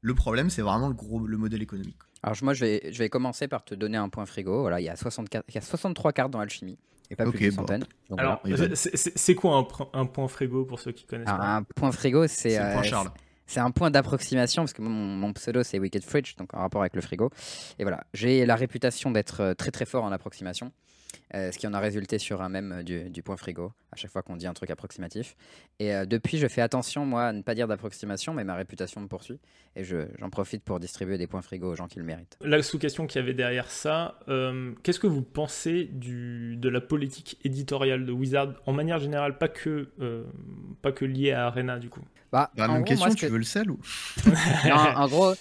Le 0.00 0.14
problème, 0.14 0.50
c'est 0.50 0.62
vraiment 0.62 0.88
le, 0.88 0.94
gros, 0.94 1.26
le 1.26 1.36
modèle 1.36 1.62
économique. 1.62 1.96
Alors, 2.22 2.36
moi, 2.42 2.54
je 2.54 2.64
vais, 2.64 2.92
je 2.92 2.98
vais 2.98 3.08
commencer 3.08 3.48
par 3.48 3.64
te 3.64 3.74
donner 3.74 3.96
un 3.96 4.08
point 4.08 4.26
frigo. 4.26 4.60
Voilà, 4.62 4.80
il 4.80 4.84
y 4.84 4.88
a, 4.88 4.96
64, 4.96 5.44
il 5.48 5.54
y 5.54 5.58
a 5.58 5.60
63 5.60 6.12
cartes 6.12 6.30
dans 6.30 6.40
Alchimie. 6.40 6.78
Et 7.10 7.16
pas 7.16 7.24
plus 7.24 7.38
d'une 7.38 7.50
bon. 7.50 7.56
centaine. 7.62 7.84
Donc, 8.10 8.20
Alors, 8.20 8.40
c'est- 8.44 8.74
c'est 8.76 8.96
c'est- 8.96 9.18
c'est 9.18 9.34
quoi 9.34 9.66
un, 9.94 10.04
point 10.06 10.28
frigo 10.28 10.64
pour 10.66 10.78
ceux 10.78 10.92
qui 10.92 11.06
connaissent 11.06 11.24
pas 11.26 11.56
un 11.56 11.62
point 11.62 11.90
frigo, 11.90 12.26
c'est. 12.26 12.50
C'est 12.50 12.58
euh, 12.60 12.82
Charles. 12.82 13.10
C'est 13.46 13.60
un 13.60 13.70
point 13.70 13.90
d'approximation 13.90 14.62
parce 14.64 14.74
que 14.74 14.82
mon, 14.82 14.90
mon 14.90 15.32
pseudo 15.32 15.62
c'est 15.62 15.78
Wicked 15.78 16.04
Fridge, 16.04 16.36
donc 16.36 16.52
en 16.52 16.58
rapport 16.58 16.82
avec 16.82 16.94
le 16.94 17.00
frigo. 17.00 17.30
Et 17.78 17.84
voilà, 17.84 18.04
j'ai 18.12 18.44
la 18.44 18.56
réputation 18.56 19.10
d'être 19.10 19.40
euh, 19.40 19.54
très 19.54 19.70
très 19.70 19.86
fort 19.86 20.04
en 20.04 20.12
approximation, 20.12 20.70
euh, 21.34 21.50
ce 21.52 21.58
qui 21.58 21.66
en 21.66 21.74
a 21.74 21.80
résulté 21.80 22.18
sur 22.18 22.42
un 22.42 22.48
même 22.48 22.72
euh, 22.72 22.82
du, 22.82 23.10
du 23.10 23.22
point 23.22 23.36
frigo 23.36 23.72
à 23.92 23.96
chaque 23.96 24.10
fois 24.10 24.22
qu'on 24.22 24.36
dit 24.36 24.46
un 24.46 24.52
truc 24.54 24.70
approximatif. 24.70 25.34
Et 25.78 25.94
euh, 25.94 26.04
depuis, 26.04 26.38
je 26.38 26.46
fais 26.46 26.60
attention 26.60 27.06
moi 27.06 27.24
à 27.26 27.32
ne 27.32 27.42
pas 27.42 27.54
dire 27.54 27.66
d'approximation, 27.68 28.34
mais 28.34 28.44
ma 28.44 28.54
réputation 28.54 29.00
me 29.00 29.06
poursuit 29.08 29.38
et 29.76 29.84
je- 29.84 30.06
j'en 30.18 30.28
profite 30.30 30.62
pour 30.62 30.78
distribuer 30.80 31.16
des 31.18 31.26
points 31.26 31.40
frigo 31.42 31.72
aux 31.72 31.76
gens 31.76 31.86
qui 31.88 31.98
le 31.98 32.04
méritent. 32.04 32.36
La 32.42 32.62
sous-question 32.62 33.06
qu'il 33.06 33.20
y 33.20 33.24
avait 33.24 33.34
derrière 33.34 33.70
ça, 33.70 34.18
euh, 34.28 34.72
qu'est-ce 34.82 35.00
que 35.00 35.06
vous 35.06 35.22
pensez 35.22 35.84
du, 35.92 36.56
de 36.56 36.68
la 36.68 36.80
politique 36.80 37.38
éditoriale 37.44 38.04
de 38.04 38.12
Wizard 38.12 38.54
en 38.66 38.72
manière 38.72 38.98
générale, 38.98 39.38
pas 39.38 39.48
que, 39.48 39.88
euh, 40.00 40.24
pas 40.82 40.92
que 40.92 41.04
liée 41.04 41.32
à 41.32 41.46
Arena 41.46 41.78
du 41.78 41.88
coup? 41.88 42.02
Bah, 42.30 42.50
Bah, 42.56 42.64
en 42.68 42.72
même 42.74 42.82
gros, 42.82 42.88
question, 42.90 43.06
moi, 43.06 43.16
ce 43.16 43.20
tu 43.20 43.26
veux 43.28 43.38
le 43.38 43.44
sel 43.44 43.70
ou? 43.70 43.78
Non, 44.68 44.74
en 44.74 45.08
gros, 45.08 45.34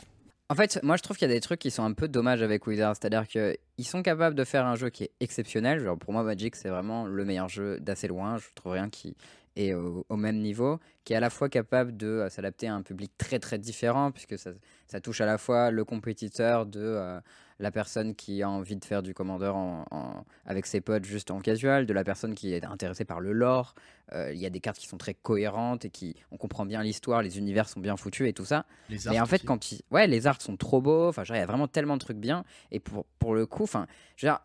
en 0.50 0.56
fait, 0.56 0.80
moi 0.82 0.96
je 0.96 1.04
trouve 1.04 1.18
qu'il 1.18 1.28
y 1.28 1.32
a 1.32 1.34
des 1.34 1.42
trucs 1.42 1.60
qui 1.60 1.72
sont 1.72 1.84
un 1.84 1.94
peu 1.94 2.08
dommages 2.08 2.42
avec 2.42 2.68
Wizards. 2.68 2.96
C'est-à-dire 2.96 3.28
qu'ils 3.28 3.86
sont 3.86 4.02
capables 4.02 4.36
de 4.36 4.44
faire 4.44 4.66
un 4.66 4.76
jeu 4.76 4.90
qui 4.90 5.04
est 5.04 5.12
exceptionnel. 5.20 5.80
Genre 5.80 5.98
pour 5.98 6.14
moi, 6.14 6.24
Magic, 6.24 6.56
c'est 6.56 6.70
vraiment 6.70 7.06
le 7.06 7.26
meilleur 7.26 7.50
jeu 7.50 7.80
d'assez 7.80 8.08
loin. 8.08 8.38
Je 8.38 8.48
trouve 8.56 8.74
rien 8.74 8.90
qui 8.90 9.16
est 9.58 9.74
au, 9.74 10.06
même 10.16 10.38
niveau, 10.38 10.80
qui 11.04 11.14
est 11.14 11.16
à 11.16 11.20
la 11.20 11.30
fois 11.30 11.50
capable 11.50 11.98
de 11.98 12.08
euh, 12.08 12.30
s'adapter 12.30 12.68
à 12.68 12.76
un 12.76 12.84
public 12.84 13.12
très 13.18 13.40
très 13.40 13.58
différent, 13.58 14.12
puisque 14.12 14.38
ça, 14.38 14.52
ça 14.86 15.02
touche 15.02 15.20
à 15.20 15.26
la 15.26 15.40
fois 15.40 15.72
le 15.72 15.84
compétiteur 15.84 16.68
de 16.68 16.80
euh, 16.80 17.20
la 17.59 17.71
personne 17.71 18.13
qui 18.15 18.44
a 18.44 18.50
envie 18.50 18.75
de 18.75 18.86
faire 18.86 19.01
du 19.01 19.13
commandeur 19.13 19.56
en- 19.56 19.86
en- 19.92 20.25
avec 20.45 20.65
ses 20.68 20.80
potes 20.81 21.06
juste 21.06 21.31
en 21.31 21.39
casual, 21.39 21.86
de 21.86 21.94
la 21.94 22.04
personne 22.04 22.36
qui 22.36 22.54
est 22.54 22.63
intéressée 22.65 23.06
par 23.06 23.19
le 23.19 23.31
lore. 23.31 23.74
Euh, 24.13 24.31
Il 24.33 24.39
y 24.39 24.45
a 24.45 24.50
des 24.50 24.59
cartes 24.59 24.77
qui 24.77 24.88
sont 24.88 24.98
très 24.98 25.13
cohérentes 25.13 25.83
et 25.83 25.89
qui 25.89 26.15
on 26.31 26.38
comprend 26.38 26.65
bien 26.65 26.81
l'histoire, 26.83 27.21
les 27.21 27.38
univers 27.39 27.68
sont 27.68 27.80
bien 27.80 27.98
foutus 27.98 28.27
et 28.30 28.33
tout 28.33 28.45
ça. 28.45 28.65
les 28.89 28.98
Mais 29.09 29.18
arts 29.18 29.24
en 29.24 29.25
fait, 29.25 29.38
aussi. 29.38 29.45
quand 29.45 29.59
ouais, 29.92 30.07
les 30.07 30.27
arts 30.27 30.42
sont 30.42 30.56
trop 30.56 30.81
beaux. 30.81 31.07
Enfin, 31.09 31.24
il 31.27 31.36
y 31.36 31.39
a 31.39 31.45
vraiment 31.45 31.68
tellement 31.68 31.95
de 31.95 32.01
trucs 32.01 32.18
bien. 32.18 32.45
Et 32.71 32.80
pour, 32.80 33.06
pour 33.19 33.33
le 33.36 33.45
coup, 33.45 33.63
enfin, 33.63 33.88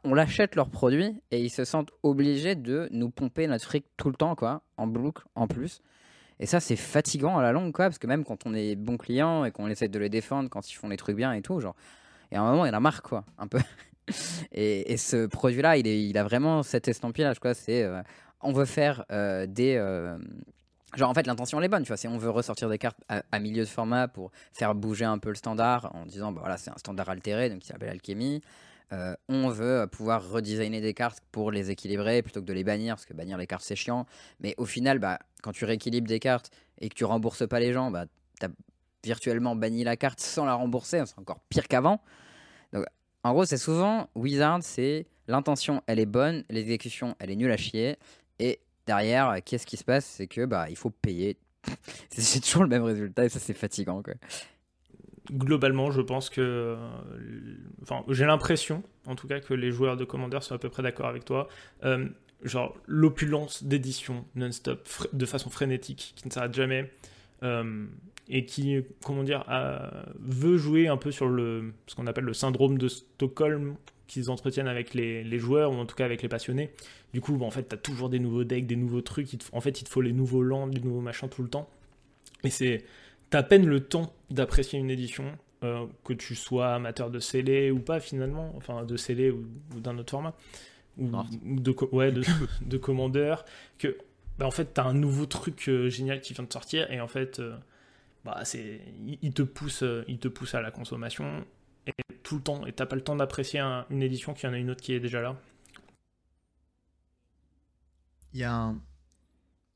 on 0.05 0.15
l'achète 0.15 0.56
leurs 0.56 0.70
produits 0.70 1.15
et 1.31 1.41
ils 1.41 1.51
se 1.51 1.65
sentent 1.65 1.91
obligés 2.03 2.55
de 2.56 2.89
nous 2.93 3.10
pomper 3.10 3.46
notre 3.46 3.65
fric 3.65 3.84
tout 3.96 4.08
le 4.08 4.17
temps, 4.17 4.34
quoi, 4.34 4.63
en 4.79 4.87
boucle, 4.87 5.25
en 5.34 5.46
plus. 5.46 5.81
Et 6.41 6.46
ça, 6.46 6.58
c'est 6.58 6.75
fatigant 6.77 7.39
à 7.39 7.43
la 7.43 7.53
longue, 7.53 7.72
quoi, 7.72 7.84
parce 7.84 7.98
que 7.98 8.06
même 8.08 8.25
quand 8.25 8.46
on 8.46 8.55
est 8.55 8.75
bon 8.75 8.96
client 8.96 9.44
et 9.44 9.53
qu'on 9.53 9.69
essaie 9.69 9.87
de 9.89 9.98
les 9.98 10.08
défendre 10.08 10.48
quand 10.51 10.69
ils 10.72 10.75
font 10.75 10.89
les 10.89 10.96
trucs 10.96 11.15
bien 11.15 11.32
et 11.34 11.43
tout, 11.43 11.60
genre, 11.60 11.77
et 12.32 12.36
à 12.36 12.41
un 12.43 12.51
moment, 12.51 12.65
il 12.67 12.74
a 12.74 12.81
marre, 12.81 13.03
quoi, 13.03 13.24
un 13.39 13.46
peu. 13.46 13.60
et, 14.53 14.93
et 14.93 14.96
ce 14.96 15.27
produit-là, 15.27 15.77
il, 15.77 15.86
est, 15.86 16.03
il 16.03 16.17
a 16.17 16.24
vraiment 16.24 16.62
cet 16.62 16.89
estampillage, 16.89 17.39
quoi. 17.39 17.53
C'est, 17.55 17.82
euh, 17.82 18.03
on 18.41 18.53
veut 18.53 18.65
faire 18.65 19.05
euh, 19.12 19.46
des. 19.46 19.77
euh, 19.77 20.19
Genre, 20.96 21.08
en 21.08 21.15
fait, 21.15 21.27
l'intention, 21.27 21.58
elle 21.58 21.67
est 21.67 21.69
bonne, 21.69 21.82
tu 21.84 21.89
vois. 21.89 21.96
C'est 21.96 22.08
on 22.08 22.19
veut 22.19 22.31
ressortir 22.31 22.69
des 22.69 22.79
cartes 22.79 22.98
à, 23.08 23.39
milieu 23.39 23.65
de 23.65 23.69
format 23.69 24.08
pour 24.08 24.31
faire 24.53 24.74
bouger 24.74 25.05
un 25.05 25.19
peu 25.19 25.29
le 25.31 25.34
standard 25.36 25.94
en 25.94 26.05
disant, 26.05 26.32
bah 26.32 26.41
voilà, 26.41 26.58
c'est 26.58 26.70
un 26.70 26.77
standard 26.77 27.08
altéré, 27.08 27.48
donc 27.48 27.65
il 27.65 27.67
s'appelle 27.67 27.89
Alchemy. 27.91 28.43
On 29.31 29.48
veut 29.48 29.86
pouvoir 29.91 30.29
redesigner 30.29 30.82
des 30.82 30.93
cartes 30.93 31.20
pour 31.32 31.51
les 31.51 31.70
équilibrer 31.70 32.20
plutôt 32.20 32.41
que 32.43 32.44
de 32.46 32.53
les 32.53 32.62
bannir, 32.65 32.96
parce 32.96 33.06
que 33.06 33.15
bannir 33.15 33.39
les 33.39 33.46
cartes, 33.46 33.65
c'est 33.65 33.74
chiant. 33.74 34.05
Mais 34.41 34.55
au 34.58 34.67
final, 34.67 34.98
bah, 34.98 35.19
quand 35.43 35.53
tu 35.53 35.65
rééquilibres 35.65 36.08
des 36.08 36.20
cartes 36.20 36.51
et 36.79 36.91
que 36.91 36.94
tu 36.94 37.05
rembourses 37.06 37.48
pas 37.48 37.58
les 37.58 37.72
gens, 37.72 37.91
bah, 37.91 38.05
tu 38.39 38.44
as 38.44 38.51
virtuellement 39.03 39.56
banni 39.56 39.84
la 39.84 39.96
carte 39.96 40.20
sans 40.20 40.44
la 40.44 40.53
rembourser, 40.53 41.03
c'est 41.06 41.19
encore 41.19 41.41
pire 41.48 41.69
qu'avant. 41.69 42.03
En 43.24 43.32
gros, 43.32 43.44
c'est 43.44 43.56
souvent, 43.58 44.08
Wizard, 44.14 44.62
c'est 44.62 45.06
l'intention, 45.29 45.82
elle 45.86 46.00
est 46.00 46.06
bonne, 46.06 46.44
l'exécution, 46.50 47.14
elle 47.20 47.31
est 47.31 47.36
nulle 47.36 47.52
à 47.52 47.56
chier. 47.56 47.96
Et 48.38 48.58
derrière, 48.86 49.29
euh, 49.31 49.38
qu'est-ce 49.44 49.67
qui 49.67 49.76
se 49.76 49.84
passe? 49.84 50.05
C'est 50.05 50.26
que 50.26 50.44
bah, 50.44 50.67
il 50.69 50.76
faut 50.76 50.91
payer. 50.91 51.36
c'est 52.10 52.41
toujours 52.41 52.64
le 52.64 52.69
même 52.69 52.82
résultat 52.82 53.24
et 53.24 53.29
ça, 53.29 53.38
c'est 53.38 53.55
fatigant. 53.55 54.02
Quoi. 54.02 54.14
Globalement, 55.31 55.93
je 55.93 56.00
pense 56.00 56.31
que. 56.31 56.41
euh, 56.41 56.76
Enfin, 57.82 58.05
j'ai 58.08 58.24
l'impression, 58.26 58.82
en 59.06 59.14
tout 59.14 59.29
cas, 59.29 59.38
que 59.41 59.55
les 59.55 59.70
joueurs 59.70 59.96
de 59.96 60.05
Commander 60.05 60.38
sont 60.41 60.55
à 60.55 60.58
peu 60.58 60.69
près 60.69 60.82
d'accord 60.82 61.06
avec 61.06 61.24
toi. 61.24 61.48
Euh, 61.84 62.08
genre, 62.43 62.76
l'opulence 62.86 63.62
d'édition 63.62 64.24
non-stop, 64.34 64.88
de 65.12 65.26
façon 65.26 65.48
frénétique, 65.50 66.12
qui 66.17 66.26
ne 66.26 66.32
s'arrête 66.32 66.55
jamais, 66.55 66.91
et 68.32 68.46
qui, 68.46 68.79
comment 69.05 69.22
dire, 69.22 69.44
a- 69.48 70.06
veut 70.19 70.56
jouer 70.58 70.89
un 70.89 70.96
peu 70.96 71.12
sur 71.12 71.29
le, 71.29 71.72
ce 71.86 71.94
qu'on 71.94 72.06
appelle 72.08 72.24
le 72.24 72.34
syndrome 72.34 72.79
de 72.79 72.89
Stockholm 72.89 73.77
qu'ils 74.08 74.31
entretiennent 74.31 74.69
avec 74.69 74.94
les, 74.94 75.22
les 75.24 75.39
joueurs, 75.39 75.70
ou 75.72 75.77
en 75.77 75.86
tout 75.86 75.94
cas 75.96 76.05
avec 76.06 76.22
les 76.22 76.29
passionnés. 76.29 76.72
Du 77.15 77.20
coup, 77.20 77.36
bah, 77.36 77.46
en 77.46 77.51
fait, 77.51 77.69
tu 77.69 77.74
as 77.74 77.79
toujours 77.79 78.08
des 78.10 78.19
nouveaux 78.19 78.44
decks, 78.44 78.67
des 78.67 78.77
nouveaux 78.77 79.03
trucs. 79.03 79.29
te- 79.39 79.44
en 79.53 79.60
fait, 79.60 79.81
il 79.81 79.84
te 79.84 79.91
faut 79.91 80.03
les 80.03 80.12
nouveaux 80.12 80.43
lands, 80.43 80.67
les 80.67 80.81
nouveaux 80.81 81.01
machins 81.01 81.29
tout 81.29 81.43
le 81.43 81.48
temps. 81.48 81.69
Et 82.44 82.51
c'est. 82.51 82.84
T'as 83.31 83.39
à 83.39 83.43
peine 83.43 83.67
le 83.67 83.81
temps 83.81 84.12
d'apprécier 84.31 84.79
une 84.79 84.91
édition 84.91 85.24
euh, 85.65 85.86
que 86.05 86.12
tu 86.12 86.34
sois 86.34 86.74
amateur 86.74 87.10
de 87.10 87.19
scellé 87.19 87.70
ou 87.70 87.79
pas 87.79 88.01
finalement, 88.01 88.53
enfin 88.56 88.84
de 88.84 88.96
scellé 88.96 89.31
ou, 89.31 89.46
d'un 89.81 89.96
autre 89.98 90.10
format, 90.10 90.34
ou, 90.98 91.10
de, 91.44 91.74
ouais, 91.93 92.12
de, 92.12 92.22
de 92.67 92.77
commandeur, 92.77 93.44
que 93.79 93.96
bah, 94.39 94.46
en 94.46 94.51
fait 94.51 94.74
tu 94.74 94.81
as 94.81 94.84
un 94.84 94.94
nouveau 94.94 95.27
truc 95.27 95.69
euh, 95.69 95.89
génial 95.89 96.20
qui 96.20 96.34
vient 96.34 96.44
de 96.44 96.53
sortir 96.53 96.91
et 96.91 97.01
en 97.01 97.08
fait 97.08 97.39
euh, 97.41 97.56
bah, 98.24 98.43
c'est, 98.44 98.81
il, 99.22 99.32
te 99.32 99.43
pousse, 99.43 99.84
il 100.08 100.19
te 100.19 100.29
pousse 100.29 100.55
à 100.55 100.60
la 100.60 100.70
consommation 100.70 101.44
et 101.86 101.93
tout 102.22 102.36
le 102.36 102.43
temps 102.43 102.67
et 102.67 102.72
t'as 102.72 102.86
pas 102.86 102.96
le 102.96 103.02
temps 103.02 103.17
d'apprécier 103.17 103.60
une 103.60 104.02
édition 104.02 104.34
qu'il 104.34 104.48
y 104.48 104.50
en 104.50 104.55
a 104.55 104.58
une 104.58 104.70
autre 104.70 104.82
qui 104.82 104.93
est 104.93 105.00
déjà 105.00 105.20
là. 105.20 105.41
Il 108.32 108.41
y 108.41 108.44
a 108.44 108.55
un, 108.55 108.81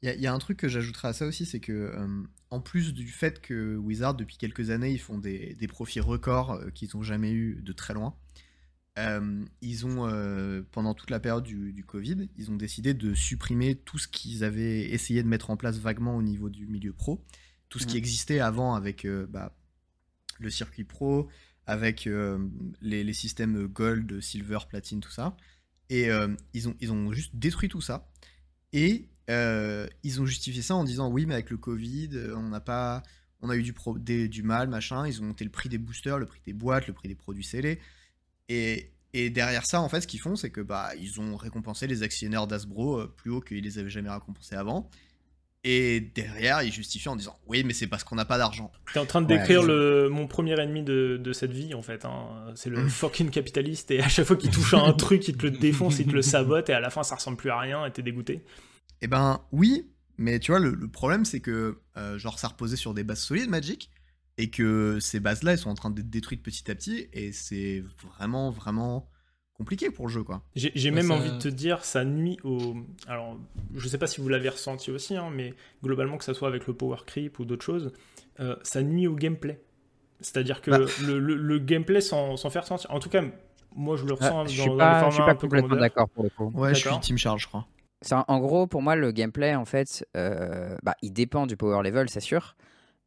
il 0.02 0.20
y, 0.20 0.26
a 0.26 0.32
un 0.32 0.38
truc 0.38 0.58
que 0.58 0.68
j'ajouterais 0.68 1.08
à 1.08 1.12
ça 1.12 1.26
aussi, 1.26 1.46
c'est 1.46 1.60
que 1.60 1.72
euh, 1.72 2.22
en 2.50 2.60
plus 2.60 2.94
du 2.94 3.08
fait 3.08 3.40
que 3.40 3.76
Wizard 3.76 4.14
depuis 4.14 4.36
quelques 4.36 4.70
années 4.70 4.90
ils 4.90 5.00
font 5.00 5.18
des, 5.18 5.56
profits 5.68 6.00
records 6.00 6.52
euh, 6.52 6.70
qu'ils 6.70 6.90
n'ont 6.94 7.02
jamais 7.02 7.32
eu 7.32 7.60
de 7.62 7.72
très 7.72 7.94
loin, 7.94 8.14
euh, 8.98 9.44
ils 9.62 9.86
ont 9.86 10.08
pendant 10.70 10.94
toute 10.94 11.10
la 11.10 11.20
période 11.20 11.44
du, 11.44 11.84
Covid, 11.86 12.28
ils 12.36 12.50
ont 12.50 12.56
décidé 12.56 12.94
de 12.94 13.14
supprimer 13.14 13.74
tout 13.74 13.98
ce 13.98 14.08
qu'ils 14.08 14.44
avaient 14.44 14.90
essayé 14.90 15.22
de 15.22 15.28
mettre 15.28 15.50
en 15.50 15.56
place 15.56 15.78
vaguement 15.78 16.16
au 16.16 16.22
niveau 16.22 16.50
du 16.50 16.66
milieu 16.66 16.92
pro, 16.92 17.24
tout 17.68 17.78
ce 17.78 17.86
qui 17.86 17.96
existait 17.96 18.40
avant 18.40 18.74
avec 18.74 19.06
bah, 19.28 19.56
le 20.38 20.50
circuit 20.50 20.84
pro, 20.84 21.28
avec 21.66 22.08
les, 22.80 23.04
les, 23.04 23.12
systèmes 23.12 23.66
gold, 23.66 24.20
silver, 24.20 24.58
platine, 24.68 25.00
tout 25.00 25.10
ça, 25.10 25.36
et 25.90 26.08
ils 26.54 26.68
ont 26.68 26.76
ils 26.80 26.92
ont 26.92 27.12
juste 27.12 27.34
détruit 27.34 27.68
tout 27.68 27.80
ça. 27.80 28.08
Et 28.72 29.08
euh, 29.30 29.86
ils 30.02 30.20
ont 30.20 30.26
justifié 30.26 30.62
ça 30.62 30.74
en 30.74 30.84
disant 30.84 31.10
oui, 31.10 31.26
mais 31.26 31.34
avec 31.34 31.50
le 31.50 31.56
Covid, 31.56 32.10
euh, 32.14 32.36
on 32.36 32.48
n'a 32.48 32.60
pas, 32.60 33.02
on 33.40 33.50
a 33.50 33.56
eu 33.56 33.62
du, 33.62 34.28
du 34.28 34.42
mal, 34.42 34.68
machin. 34.68 35.06
Ils 35.06 35.20
ont 35.20 35.24
monté 35.24 35.44
le 35.44 35.50
prix 35.50 35.68
des 35.68 35.78
boosters, 35.78 36.18
le 36.18 36.26
prix 36.26 36.40
des 36.44 36.52
boîtes, 36.52 36.86
le 36.86 36.92
prix 36.92 37.08
des 37.08 37.14
produits 37.14 37.44
scellés. 37.44 37.80
Et, 38.48 38.92
et 39.12 39.30
derrière 39.30 39.66
ça, 39.66 39.80
en 39.80 39.88
fait, 39.88 40.02
ce 40.02 40.06
qu'ils 40.06 40.20
font, 40.20 40.36
c'est 40.36 40.50
que 40.50 40.60
bah 40.60 40.90
ils 41.00 41.20
ont 41.20 41.36
récompensé 41.36 41.86
les 41.86 42.02
actionnaires 42.02 42.46
d'Asbro 42.46 43.00
euh, 43.00 43.06
plus 43.06 43.30
haut 43.30 43.40
qu'ils 43.40 43.62
les 43.64 43.78
avaient 43.78 43.90
jamais 43.90 44.10
récompensés 44.10 44.56
avant. 44.56 44.88
Et 45.68 45.98
derrière, 46.14 46.62
ils 46.62 46.72
justifient 46.72 47.08
en 47.08 47.16
disant 47.16 47.36
oui, 47.48 47.64
mais 47.64 47.72
c'est 47.72 47.88
parce 47.88 48.04
qu'on 48.04 48.14
n'a 48.14 48.24
pas 48.24 48.38
d'argent. 48.38 48.70
T'es 48.92 49.00
en 49.00 49.04
train 49.04 49.20
de 49.20 49.26
décrire 49.26 49.64
le, 49.64 50.08
mon 50.08 50.28
premier 50.28 50.52
ennemi 50.60 50.84
de, 50.84 51.16
de 51.20 51.32
cette 51.32 51.50
vie, 51.50 51.74
en 51.74 51.82
fait. 51.82 52.04
Hein. 52.04 52.52
C'est 52.54 52.70
le 52.70 52.86
fucking 52.86 53.30
capitaliste. 53.30 53.90
Et 53.90 54.00
à 54.00 54.08
chaque 54.08 54.26
fois 54.26 54.36
qu'il 54.36 54.52
touche 54.52 54.74
à 54.74 54.78
un 54.78 54.92
truc, 54.94 55.26
il 55.26 55.36
te 55.36 55.42
le 55.42 55.50
défonce, 55.50 55.98
il 55.98 56.06
te 56.06 56.12
le 56.12 56.22
sabote. 56.22 56.70
Et 56.70 56.72
à 56.72 56.78
la 56.78 56.88
fin, 56.88 57.02
ça 57.02 57.16
ressemble 57.16 57.36
plus 57.36 57.50
à 57.50 57.58
rien. 57.58 57.84
Et 57.84 57.90
t'es 57.90 58.02
dégoûté. 58.02 58.44
Eh 59.02 59.08
ben 59.08 59.40
oui, 59.50 59.90
mais 60.18 60.38
tu 60.38 60.52
vois, 60.52 60.60
le, 60.60 60.88
problème 60.88 61.24
c'est 61.24 61.40
que 61.40 61.80
euh, 61.96 62.16
genre 62.16 62.38
ça 62.38 62.48
reposait 62.48 62.76
sur 62.76 62.94
des 62.94 63.02
bases 63.02 63.20
solides 63.20 63.50
Magic 63.50 63.90
et 64.38 64.50
que 64.50 64.98
ces 65.00 65.18
bases-là 65.18 65.52
elles 65.52 65.58
sont 65.58 65.70
en 65.70 65.74
train 65.74 65.90
d'être 65.90 66.10
détruites 66.10 66.42
petit 66.42 66.70
à 66.70 66.74
petit 66.74 67.08
et 67.12 67.32
c'est 67.32 67.82
vraiment 68.02 68.50
vraiment 68.50 69.10
compliqué 69.56 69.90
pour 69.90 70.06
le 70.06 70.12
jeu 70.12 70.22
quoi. 70.22 70.42
J'ai 70.54 70.90
même 70.90 71.10
envie 71.10 71.30
de 71.30 71.38
te 71.38 71.48
dire 71.48 71.84
ça 71.84 72.04
nuit 72.04 72.38
au 72.44 72.74
alors 73.08 73.38
je 73.74 73.88
sais 73.88 73.98
pas 73.98 74.06
si 74.06 74.20
vous 74.20 74.28
l'avez 74.28 74.48
ressenti 74.48 74.90
aussi 74.90 75.16
hein, 75.16 75.30
mais 75.34 75.54
globalement 75.82 76.18
que 76.18 76.24
ça 76.24 76.34
soit 76.34 76.48
avec 76.48 76.66
le 76.66 76.74
power 76.74 76.98
creep 77.06 77.38
ou 77.38 77.44
d'autres 77.44 77.64
choses 77.64 77.92
euh, 78.40 78.56
ça 78.62 78.82
nuit 78.82 79.06
au 79.06 79.14
gameplay. 79.14 79.60
C'est-à-dire 80.20 80.62
que 80.62 80.70
bah. 80.70 80.78
le, 81.06 81.58
gameplay 81.58 82.00
sans, 82.00 82.36
faire 82.50 82.66
sentir 82.66 82.90
en 82.90 83.00
tout 83.00 83.10
cas 83.10 83.22
moi 83.74 83.96
je 83.96 84.04
le 84.06 84.14
ressens 84.14 84.46
je 84.46 84.64
dans, 84.64 84.76
pas, 84.76 85.04
les 85.04 85.10
je 85.10 85.14
suis 85.14 85.24
pas 85.24 85.34
complètement 85.34 85.76
d'accord 85.76 86.08
pour 86.08 86.24
le 86.24 86.30
coup. 86.30 86.50
Ouais, 86.54 86.74
je 86.74 86.88
suis 86.88 87.00
Team 87.00 87.18
Charge 87.18 87.42
je 87.42 87.48
crois 87.48 87.66
en 88.12 88.38
gros, 88.38 88.66
pour 88.66 88.82
moi, 88.82 88.96
le 88.96 89.10
gameplay, 89.12 89.54
en 89.54 89.64
fait, 89.64 90.06
euh, 90.16 90.76
bah, 90.82 90.94
il 91.02 91.12
dépend 91.12 91.46
du 91.46 91.56
power 91.56 91.82
level, 91.82 92.08
c'est 92.08 92.20
sûr. 92.20 92.56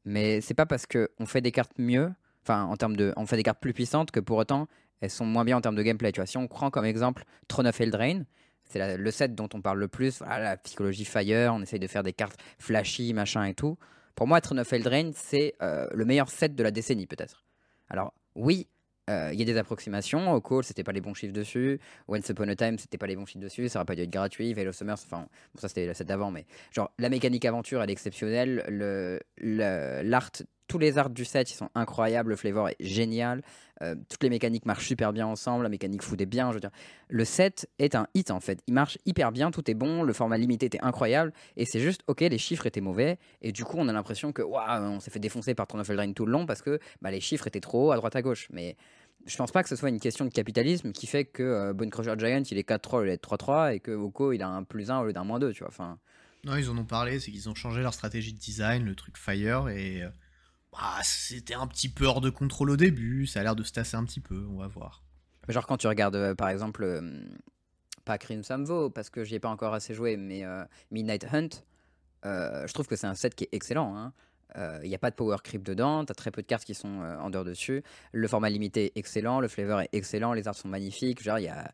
Mais 0.05 0.41
c'est 0.41 0.53
pas 0.53 0.65
parce 0.65 0.85
qu'on 0.85 1.25
fait 1.25 1.41
des 1.41 1.51
cartes 1.51 1.77
mieux, 1.77 2.11
enfin, 2.43 2.63
en 2.63 2.77
termes 2.77 2.95
de. 2.95 3.13
On 3.17 3.25
fait 3.25 3.37
des 3.37 3.43
cartes 3.43 3.59
plus 3.59 3.73
puissantes 3.73 4.11
que 4.11 4.19
pour 4.19 4.37
autant, 4.37 4.67
elles 5.01 5.09
sont 5.09 5.25
moins 5.25 5.45
bien 5.45 5.57
en 5.57 5.61
termes 5.61 5.75
de 5.75 5.83
gameplay. 5.83 6.11
Tu 6.11 6.19
vois, 6.19 6.25
si 6.25 6.37
on 6.37 6.47
prend 6.47 6.69
comme 6.69 6.85
exemple 6.85 7.23
Throne 7.47 7.67
of 7.67 7.79
Eldraine, 7.79 8.25
c'est 8.63 8.97
le 8.97 9.11
set 9.11 9.35
dont 9.35 9.49
on 9.53 9.61
parle 9.61 9.79
le 9.79 9.87
plus. 9.87 10.19
Voilà, 10.19 10.39
la 10.39 10.57
psychologie 10.57 11.05
Fire, 11.05 11.53
on 11.53 11.61
essaye 11.61 11.79
de 11.79 11.87
faire 11.87 12.03
des 12.03 12.13
cartes 12.13 12.39
flashy, 12.59 13.13
machin 13.13 13.45
et 13.45 13.53
tout. 13.53 13.77
Pour 14.15 14.27
moi, 14.27 14.41
Throne 14.41 14.59
of 14.59 14.71
Eldraine, 14.71 15.11
c'est 15.15 15.55
euh, 15.61 15.87
le 15.91 16.05
meilleur 16.05 16.29
set 16.29 16.55
de 16.55 16.63
la 16.63 16.71
décennie, 16.71 17.07
peut-être. 17.07 17.45
Alors, 17.89 18.13
oui, 18.35 18.67
euh, 19.09 19.31
il 19.33 19.39
y 19.39 19.41
a 19.41 19.45
des 19.45 19.57
approximations. 19.57 20.31
Au 20.31 20.41
call, 20.41 20.63
c'était 20.63 20.83
pas 20.83 20.91
les 20.91 21.01
bons 21.01 21.13
chiffres 21.13 21.33
dessus. 21.33 21.79
Once 22.07 22.29
Upon 22.29 22.47
a 22.47 22.55
Time, 22.55 22.77
c'était 22.77 22.97
pas 22.97 23.07
les 23.07 23.15
bons 23.15 23.25
chiffres 23.25 23.43
dessus. 23.43 23.67
Ça 23.69 23.79
aurait 23.79 23.85
pas 23.85 23.95
dû 23.95 24.03
être 24.03 24.09
gratuit. 24.11 24.53
Veil 24.53 24.67
of 24.67 24.75
Summers, 24.75 24.99
enfin, 25.05 25.27
ça 25.55 25.67
c'était 25.67 25.87
la 25.87 25.93
set 25.93 26.07
d'avant, 26.07 26.29
mais 26.29 26.45
genre 26.71 26.91
la 26.99 27.09
mécanique 27.09 27.45
aventure, 27.45 27.81
elle 27.81 27.89
est 27.89 27.93
exceptionnelle. 27.93 28.63
Le, 28.67 29.19
l'art, 30.03 30.31
tous 30.69 30.77
les 30.77 30.97
arts 30.97 31.09
du 31.09 31.25
set, 31.25 31.51
ils 31.51 31.55
sont 31.55 31.69
incroyables. 31.75 32.29
Le 32.29 32.35
flavor 32.37 32.69
est 32.69 32.77
génial. 32.79 33.41
Euh, 33.81 33.95
toutes 34.07 34.23
les 34.23 34.29
mécaniques 34.29 34.65
marchent 34.65 34.87
super 34.87 35.11
bien 35.11 35.25
ensemble. 35.25 35.63
La 35.63 35.69
mécanique 35.69 36.03
fout 36.03 36.17
des 36.17 36.27
bien. 36.27 36.49
Je 36.49 36.53
veux 36.53 36.59
dire, 36.61 36.69
le 37.09 37.25
set 37.25 37.67
est 37.79 37.95
un 37.95 38.07
hit 38.13 38.29
en 38.29 38.39
fait. 38.39 38.61
Il 38.67 38.75
marche 38.75 38.97
hyper 39.05 39.31
bien. 39.31 39.51
Tout 39.51 39.69
est 39.69 39.73
bon. 39.73 40.03
Le 40.03 40.13
format 40.13 40.37
limité 40.37 40.67
était 40.67 40.79
incroyable. 40.81 41.33
Et 41.57 41.65
c'est 41.65 41.79
juste, 41.79 42.01
ok, 42.07 42.21
les 42.21 42.37
chiffres 42.37 42.67
étaient 42.67 42.81
mauvais. 42.81 43.17
Et 43.41 43.51
du 43.51 43.65
coup, 43.65 43.77
on 43.79 43.87
a 43.87 43.93
l'impression 43.93 44.31
que, 44.31 44.43
waouh, 44.43 44.83
on 44.83 44.99
s'est 44.99 45.11
fait 45.11 45.19
défoncer 45.19 45.55
par 45.55 45.65
Throne 45.65 45.81
of 45.81 45.89
Eldraine 45.89 46.13
tout 46.13 46.27
le 46.27 46.31
long 46.31 46.45
parce 46.45 46.61
que 46.61 46.79
bah, 47.01 47.09
les 47.09 47.19
chiffres 47.19 47.47
étaient 47.47 47.59
trop 47.59 47.87
hauts 47.87 47.91
à 47.91 47.95
droite 47.95 48.15
à 48.15 48.21
gauche. 48.21 48.47
Mais 48.53 48.77
je 49.25 49.35
pense 49.35 49.51
pas 49.51 49.63
que 49.63 49.69
ce 49.69 49.75
soit 49.75 49.89
une 49.89 49.99
question 49.99 50.23
de 50.23 50.29
capitalisme 50.29 50.91
qui 50.91 51.07
fait 51.07 51.25
que 51.25 51.41
euh, 51.41 51.73
Bone 51.73 51.89
Crusher 51.89 52.13
Giant 52.17 52.43
il 52.49 52.57
est 52.59 52.69
4-3 52.69 52.95
au 52.95 53.01
lieu 53.01 53.09
d'être 53.09 53.35
3-3 53.35 53.73
et 53.73 53.79
que 53.79 53.91
Oko 53.91 54.33
il 54.33 54.43
a 54.43 54.47
un 54.47 54.63
plus 54.63 54.91
1 54.91 54.99
au 54.99 55.05
lieu 55.05 55.13
d'un 55.13 55.23
moins 55.23 55.39
2, 55.39 55.51
tu 55.51 55.59
vois. 55.59 55.69
Enfin... 55.69 55.97
Non, 56.45 56.55
ils 56.55 56.69
en 56.69 56.77
ont 56.77 56.85
parlé, 56.85 57.19
c'est 57.19 57.31
qu'ils 57.31 57.49
ont 57.49 57.55
changé 57.55 57.81
leur 57.81 57.93
stratégie 57.93 58.33
de 58.33 58.39
design, 58.39 58.85
le 58.85 58.95
truc 58.95 59.17
Fire, 59.17 59.67
et 59.67 60.03
euh, 60.03 60.09
bah, 60.71 60.99
c'était 61.03 61.55
un 61.55 61.67
petit 61.67 61.89
peu 61.89 62.05
hors 62.05 62.21
de 62.21 62.29
contrôle 62.29 62.69
au 62.71 62.77
début, 62.77 63.25
ça 63.25 63.39
a 63.39 63.43
l'air 63.43 63.55
de 63.55 63.63
se 63.63 63.71
tasser 63.71 63.97
un 63.97 64.03
petit 64.03 64.21
peu, 64.21 64.45
on 64.49 64.57
va 64.57 64.67
voir. 64.67 65.03
Genre 65.47 65.65
quand 65.65 65.77
tu 65.77 65.87
regardes 65.87 66.15
euh, 66.15 66.35
par 66.35 66.49
exemple, 66.49 67.01
pas 68.05 68.17
Crimson 68.17 68.63
Vow, 68.63 68.89
parce 68.89 69.09
que 69.09 69.23
j'y 69.23 69.35
ai 69.35 69.39
pas 69.39 69.49
encore 69.49 69.73
assez 69.73 69.93
joué, 69.93 70.17
mais 70.17 70.43
Midnight 70.91 71.25
Hunt, 71.31 71.49
je 72.23 72.73
trouve 72.73 72.87
que 72.87 72.95
c'est 72.95 73.07
un 73.07 73.15
set 73.15 73.35
qui 73.35 73.45
est 73.45 73.49
excellent. 73.51 73.95
Hein. 73.95 74.13
Il 74.55 74.61
euh, 74.61 74.79
n'y 74.81 74.95
a 74.95 74.99
pas 74.99 75.11
de 75.11 75.15
power 75.15 75.37
creep 75.43 75.63
dedans, 75.63 76.03
tu 76.05 76.11
as 76.11 76.15
très 76.15 76.31
peu 76.31 76.41
de 76.41 76.47
cartes 76.47 76.65
qui 76.65 76.73
sont 76.73 77.01
euh, 77.01 77.19
en 77.19 77.29
dehors 77.29 77.45
dessus. 77.45 77.83
Le 78.11 78.27
format 78.27 78.49
limité 78.49 78.85
est 78.85 78.91
excellent, 78.95 79.39
le 79.39 79.47
flavor 79.47 79.81
est 79.81 79.89
excellent, 79.91 80.33
les 80.33 80.47
arts 80.47 80.55
sont 80.55 80.67
magnifiques. 80.67 81.21
Genre, 81.21 81.37
y 81.37 81.47
a... 81.47 81.71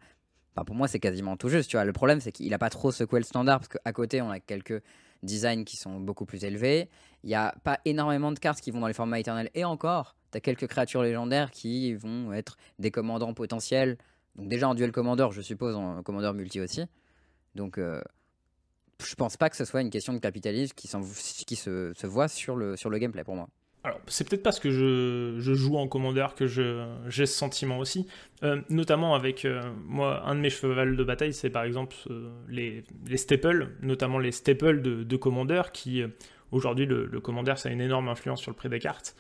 pour 0.66 0.76
moi, 0.76 0.90
c'est 0.90 1.00
quasiment 1.00 1.38
tout 1.38 1.48
juste. 1.48 1.70
Tu 1.70 1.78
vois. 1.78 1.86
Le 1.86 1.94
problème, 1.94 2.20
c'est 2.20 2.34
qu'il 2.34 2.50
n'a 2.50 2.58
pas 2.58 2.70
trop 2.70 2.92
secoué 2.92 3.20
le 3.20 3.26
standard 3.26 3.60
parce 3.60 3.70
qu'à 3.70 3.94
côté, 3.94 4.22
on 4.22 4.30
a 4.30 4.42
quelques 4.42 4.82
designs 5.24 5.64
qui 5.64 5.78
sont 5.78 6.02
beaucoup 6.02 6.26
plus 6.26 6.44
élevés. 6.44 6.90
Il 7.26 7.30
n'y 7.30 7.36
a 7.36 7.56
pas 7.64 7.80
énormément 7.86 8.32
de 8.32 8.38
cartes 8.38 8.62
qui 8.62 8.70
vont 8.70 8.80
dans 8.80 8.88
les 8.88 8.94
formats 8.94 9.20
éternels. 9.20 9.50
Et 9.56 9.66
encore, 9.66 10.16
tu 10.32 10.38
as 10.38 10.42
quelques 10.42 10.68
créatures 10.68 11.02
légendaires 11.02 11.50
qui 11.50 11.96
vont 11.96 12.32
être 12.32 12.56
des 12.78 12.92
commandants 12.92 13.34
potentiels. 13.34 13.98
Donc, 14.36 14.48
déjà 14.48 14.70
en 14.70 14.76
duel 14.76 14.92
commandeur, 14.92 15.32
je 15.32 15.42
suppose, 15.42 15.76
en 15.76 16.04
commandeur 16.04 16.36
multi 16.36 16.62
aussi. 16.62 16.84
Donc, 17.56 17.80
euh, 17.80 18.00
je 19.04 19.16
pense 19.16 19.38
pas 19.38 19.50
que 19.50 19.56
ce 19.56 19.66
soit 19.66 19.82
une 19.82 19.90
question 19.90 20.14
de 20.14 20.20
capitalisme 20.20 20.74
qui, 20.76 20.88
se, 20.88 22.06
voit 22.06 22.28
sur 22.28 22.56
le, 22.56 22.78
sur 22.78 22.92
le 22.92 23.00
gameplay 23.00 23.24
pour 23.24 23.36
moi. 23.36 23.50
Alors, 23.84 24.00
c'est 24.08 24.28
peut-être 24.28 24.42
parce 24.42 24.60
que 24.60 24.72
je, 24.72 25.36
je, 25.40 25.54
joue 25.54 25.78
en 25.78 25.88
commandeur 25.88 26.34
que 26.34 26.48
j'ai 26.48 27.26
ce 27.26 27.34
sentiment 27.34 27.78
aussi. 27.78 28.08
Euh, 28.44 28.62
notamment 28.70 29.14
avec, 29.14 29.46
euh, 29.46 29.62
moi, 29.86 30.24
un 30.26 30.34
de 30.34 30.40
mes 30.40 30.50
chevals 30.50 30.96
de 30.96 31.04
bataille, 31.04 31.34
c'est 31.34 31.52
par 31.52 31.64
exemple 31.64 31.96
euh, 32.10 32.32
les, 32.50 32.84
les, 33.08 33.18
staples, 33.18 33.70
notamment 33.82 34.18
les 34.18 34.32
staples 34.32 34.82
de, 34.82 35.04
de 35.04 35.18
commandeur, 35.18 35.72
qui, 35.72 36.04
aujourd'hui, 36.56 36.86
le, 36.86 37.06
le, 37.06 37.22
ça 37.56 37.70
a 37.70 37.72
une 37.72 37.82
énorme 37.82 38.08
influence 38.10 38.42
sur 38.42 38.52
le 38.52 38.56
prix 38.56 38.70
des 38.70 38.80
cartes. 38.80 39.16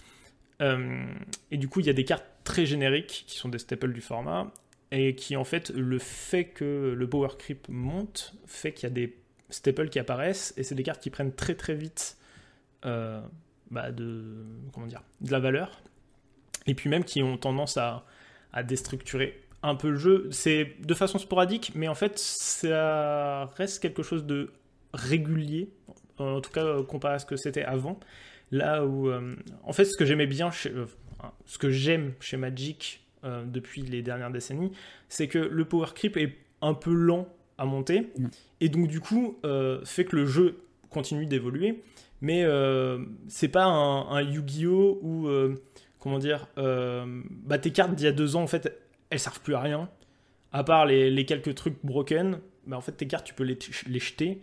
et 0.59 1.57
du 1.57 1.67
coup, 1.67 1.79
il 1.81 1.85
y 1.85 1.89
a 1.89 1.93
des 1.93 2.05
cartes 2.05 2.25
très 2.43 2.65
génériques, 2.65 3.25
qui 3.27 3.37
sont 3.37 3.49
des 3.49 3.59
staples 3.59 3.93
du 3.93 4.01
format, 4.01 4.51
et 4.91 5.15
qui, 5.15 5.35
en 5.35 5.43
fait, 5.43 5.69
le 5.71 5.99
fait 5.99 6.45
que 6.45 6.93
le 6.95 7.09
power 7.09 7.29
creep 7.37 7.67
monte, 7.69 8.35
fait 8.45 8.71
qu'il 8.71 8.83
y 8.83 8.91
a 8.91 8.95
des 8.95 9.17
staples 9.49 9.89
qui 9.89 9.99
apparaissent, 9.99 10.53
et 10.57 10.63
c'est 10.63 10.75
des 10.75 10.83
cartes 10.83 11.01
qui 11.01 11.09
prennent 11.09 11.33
très 11.33 11.55
très 11.55 11.75
vite 11.75 12.17
euh, 12.85 13.21
bah, 13.71 13.91
de, 13.91 14.45
la 15.29 15.39
valeur, 15.39 15.81
et 16.67 16.73
puis 16.73 16.89
même 16.89 17.03
qui 17.03 17.21
ont 17.21 17.37
tendance 17.37 17.77
à 17.77 18.03
déstructurer 18.63 19.45
un 19.65 19.75
peu 19.75 19.89
le 19.89 19.97
jeu. 19.97 20.27
C'est 20.31 20.75
de 20.79 20.93
façon 20.93 21.17
sporadique, 21.17 21.71
mais 21.75 21.87
en 21.87 21.95
fait 21.95 22.17
ça 22.19 23.45
reste 23.57 23.81
quelque 23.81 24.03
chose 24.03 24.25
de 24.25 24.51
régulier, 24.93 25.69
en 26.17 26.41
tout 26.41 26.51
cas 26.51 26.65
euh, 26.65 26.83
comparé 26.83 27.15
à 27.15 27.19
ce 27.19 27.25
que 27.25 27.35
c'était 27.35 27.63
avant. 27.63 27.99
Là 28.51 28.85
où, 28.85 29.09
euh, 29.09 29.35
en 29.63 29.73
fait, 29.73 29.85
ce 29.85 29.97
que 29.97 30.05
j'aimais 30.05 30.27
bien, 30.27 30.51
chez, 30.51 30.71
ce 31.45 31.57
que 31.57 31.69
j'aime 31.69 32.13
chez 32.19 32.37
Magic 32.37 33.01
depuis 33.23 33.81
les 33.81 34.03
dernières 34.03 34.29
décennies, 34.29 34.71
c'est 35.09 35.27
que 35.27 35.39
le 35.39 35.65
power 35.65 35.87
creep 35.95 36.15
est 36.15 36.37
un 36.61 36.75
peu 36.75 36.93
lent 36.93 37.27
à 37.57 37.65
monter. 37.65 38.11
Mm. 38.17 38.27
Et 38.61 38.69
donc, 38.69 38.87
du 38.87 38.99
coup, 38.99 39.37
euh, 39.45 39.83
fait 39.85 40.05
que 40.05 40.15
le 40.15 40.25
jeu 40.25 40.61
continue 40.89 41.25
d'évoluer. 41.25 41.81
Mais 42.21 42.43
euh, 42.43 42.99
c'est 43.27 43.49
pas 43.49 43.65
un, 43.65 44.21
Yu-Gi-Oh! 44.21 44.99
où, 45.01 45.27
euh, 45.27 45.55
comment 45.99 46.17
dire, 46.17 46.47
bah, 46.55 47.57
tes 47.59 47.71
cartes 47.71 47.93
d'il 47.93 48.05
y 48.05 48.07
a 48.07 48.13
deux 48.13 48.35
ans, 48.35 48.43
en 48.43 48.47
fait, 48.47 48.79
elles 49.09 49.19
servent 49.19 49.41
plus 49.41 49.55
à 49.55 49.59
rien. 49.59 49.89
À 50.51 50.63
part 50.63 50.85
les, 50.85 51.25
quelques 51.25 51.53
trucs 51.55 51.77
broken, 51.83 52.39
bah, 52.65 52.77
en 52.77 52.81
fait, 52.81 52.93
tes 52.93 53.07
cartes, 53.07 53.25
tu 53.25 53.33
peux 53.33 53.43
les, 53.43 53.59
les 53.87 53.99
jeter. 53.99 54.41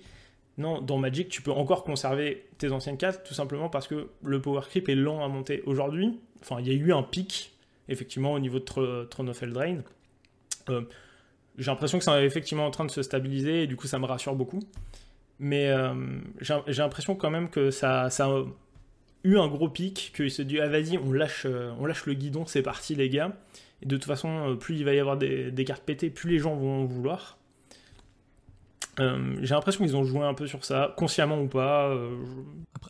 Non, 0.59 0.81
dans 0.81 0.99
Magic, 0.99 1.29
tu 1.29 1.41
peux 1.41 1.51
encore 1.51 1.83
conserver 1.83 2.45
tes 2.59 2.73
anciennes 2.73 2.99
cartes 2.99 3.27
tout 3.27 3.35
simplement 3.35 3.69
parce 3.69 3.89
que 3.89 4.09
le 4.23 4.41
power 4.41 4.61
creep 4.69 4.89
est 4.89 4.95
lent 4.95 5.25
à 5.25 5.29
monter. 5.29 5.63
Aujourd'hui, 5.65 6.21
enfin, 6.43 6.57
il 6.61 6.69
y 6.69 6.71
a 6.71 6.75
eu 6.75 6.93
un 6.93 7.03
pic, 7.03 7.55
effectivement, 7.89 8.33
au 8.33 8.39
niveau 8.39 8.59
de 8.59 9.05
Throne 9.05 9.29
of 9.31 9.43
Eldraine. 9.43 9.83
Euh, 10.69 10.83
j'ai 11.59 11.71
l'impression 11.71 11.99
que 11.99 12.05
c'est 12.05 12.25
effectivement 12.25 12.67
en 12.67 12.71
train 12.71 12.85
de 12.85 12.91
se 12.91 13.03
stabiliser 13.03 13.63
et 13.63 13.67
du 13.67 13.77
coup, 13.77 13.87
ça 13.87 13.99
me 13.99 14.05
rassure 14.05 14.35
beaucoup. 14.35 14.61
Mais 15.39 15.69
euh, 15.71 15.95
j'ai 16.41 16.83
l'impression 16.83 17.17
quand 17.17 17.31
même 17.31 17.49
que 17.49 17.71
ça, 17.71 18.11
ça 18.11 18.27
a 18.27 18.45
eu 19.25 19.39
un 19.39 19.49
gros 19.49 19.69
pic, 19.69 20.13
qu'il 20.15 20.31
se 20.31 20.43
dit 20.43 20.61
ah 20.61 20.69
vas-y 20.69 20.99
on 20.99 21.13
lâche, 21.13 21.47
euh, 21.47 21.73
le 22.07 22.13
guidon, 22.15 22.45
c'est 22.47 22.63
parti 22.63 22.95
les 22.95 23.09
gars. 23.09 23.37
De 23.83 23.97
toute 23.97 24.05
façon, 24.05 24.57
plus 24.61 24.77
il 24.77 24.85
va 24.85 24.95
y 24.95 25.01
avoir 25.01 25.17
des, 25.17 25.65
cartes 25.67 25.83
pétées, 25.83 26.11
plus 26.11 26.31
les 26.31 26.39
gens 26.39 26.55
vont 26.55 26.85
vouloir. 26.85 27.39
Euh, 29.01 29.37
j'ai 29.41 29.55
l'impression 29.55 29.85
qu'ils 29.85 29.97
ont 29.97 30.05
joué 30.05 30.21
un 30.21 30.35
peu 30.35 30.47
sur 30.47 30.65
ça, 30.65 30.95
consciemment 30.97 31.41
ou 31.41 31.49
pas. 31.49 31.89
euh, 31.89 32.23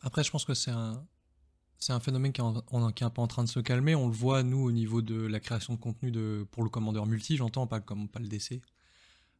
Après, 0.02 0.24
je 0.24 0.30
pense 0.30 0.44
que 0.44 0.54
c'est 0.54 0.70
un, 0.72 2.00
phénomène 2.00 2.32
qui 2.32 2.40
est, 2.40 2.44
en- 2.44 2.62
un 2.72 3.10
peu 3.10 3.20
en 3.20 3.26
train 3.26 3.44
de 3.44 3.48
se 3.48 3.60
calmer. 3.60 3.94
On 3.94 4.08
le 4.08 4.12
voit, 4.14 4.42
nous, 4.42 4.62
au 4.64 4.72
niveau 4.72 5.02
de 5.02 5.26
la 5.26 5.40
création 5.40 5.74
de 5.74 5.78
contenu 5.78 6.12
pour 6.50 6.64
le 6.64 6.70
commandeur 6.70 7.06
multi, 7.06 7.36
j'entends, 7.36 7.66
pas, 7.66 7.80
pas 7.80 8.20
le 8.20 8.26
DC. 8.26 8.60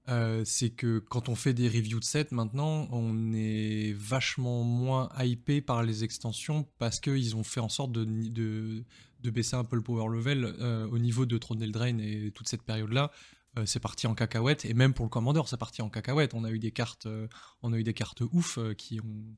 Euh, 0.09 0.43
c'est 0.45 0.71
que 0.71 0.99
quand 0.99 1.29
on 1.29 1.37
fait 1.37 1.53
des 1.55 1.69
reviews 1.69 2.01
de 2.01 2.05
sets 2.05 2.29
maintenant, 2.33 2.89
on 2.91 3.33
est 3.33 3.93
vachement 3.97 4.65
moins 4.65 5.09
hypé 5.21 5.61
par 5.61 5.85
les 5.85 6.03
extensions 6.03 6.67
parce 6.79 6.99
qu'ils 6.99 7.37
ont 7.37 7.45
fait 7.45 7.61
en 7.61 7.69
sorte 7.69 7.93
de, 7.93 8.85
baisser 9.31 9.55
un 9.55 9.63
peu 9.63 9.77
le 9.77 9.83
power 9.83 10.09
level 10.13 10.45
au 10.91 10.99
niveau 10.99 11.25
de 11.25 11.39
Throne 11.39 11.63
Eldraine 11.63 12.01
et 12.01 12.33
toute 12.33 12.49
cette 12.49 12.63
période-là. 12.63 13.13
Euh, 13.59 13.67
c'est 13.67 13.81
parti 13.81 14.07
en 14.07 14.15
cacahuète 14.15 14.65
et 14.65 14.75
même 14.75 14.95
pour 14.95 15.05
le 15.05 15.11
commandeur, 15.11 15.49
c'est 15.49 15.57
parti 15.57 15.83
en 15.83 15.89
cacahuète. 15.91 16.35
On 16.35 16.45
a 16.45 16.51
eu 16.51 16.59
des 16.59 16.71
cartes, 16.71 17.07
euh, 17.07 17.29
on 17.63 17.73
a 17.73 17.79
eu 17.79 17.83
des 17.85 17.95
cartes 17.95 18.23
ouf 18.33 18.59
euh, 18.59 18.75
qui 18.75 19.01
ont 19.01 19.37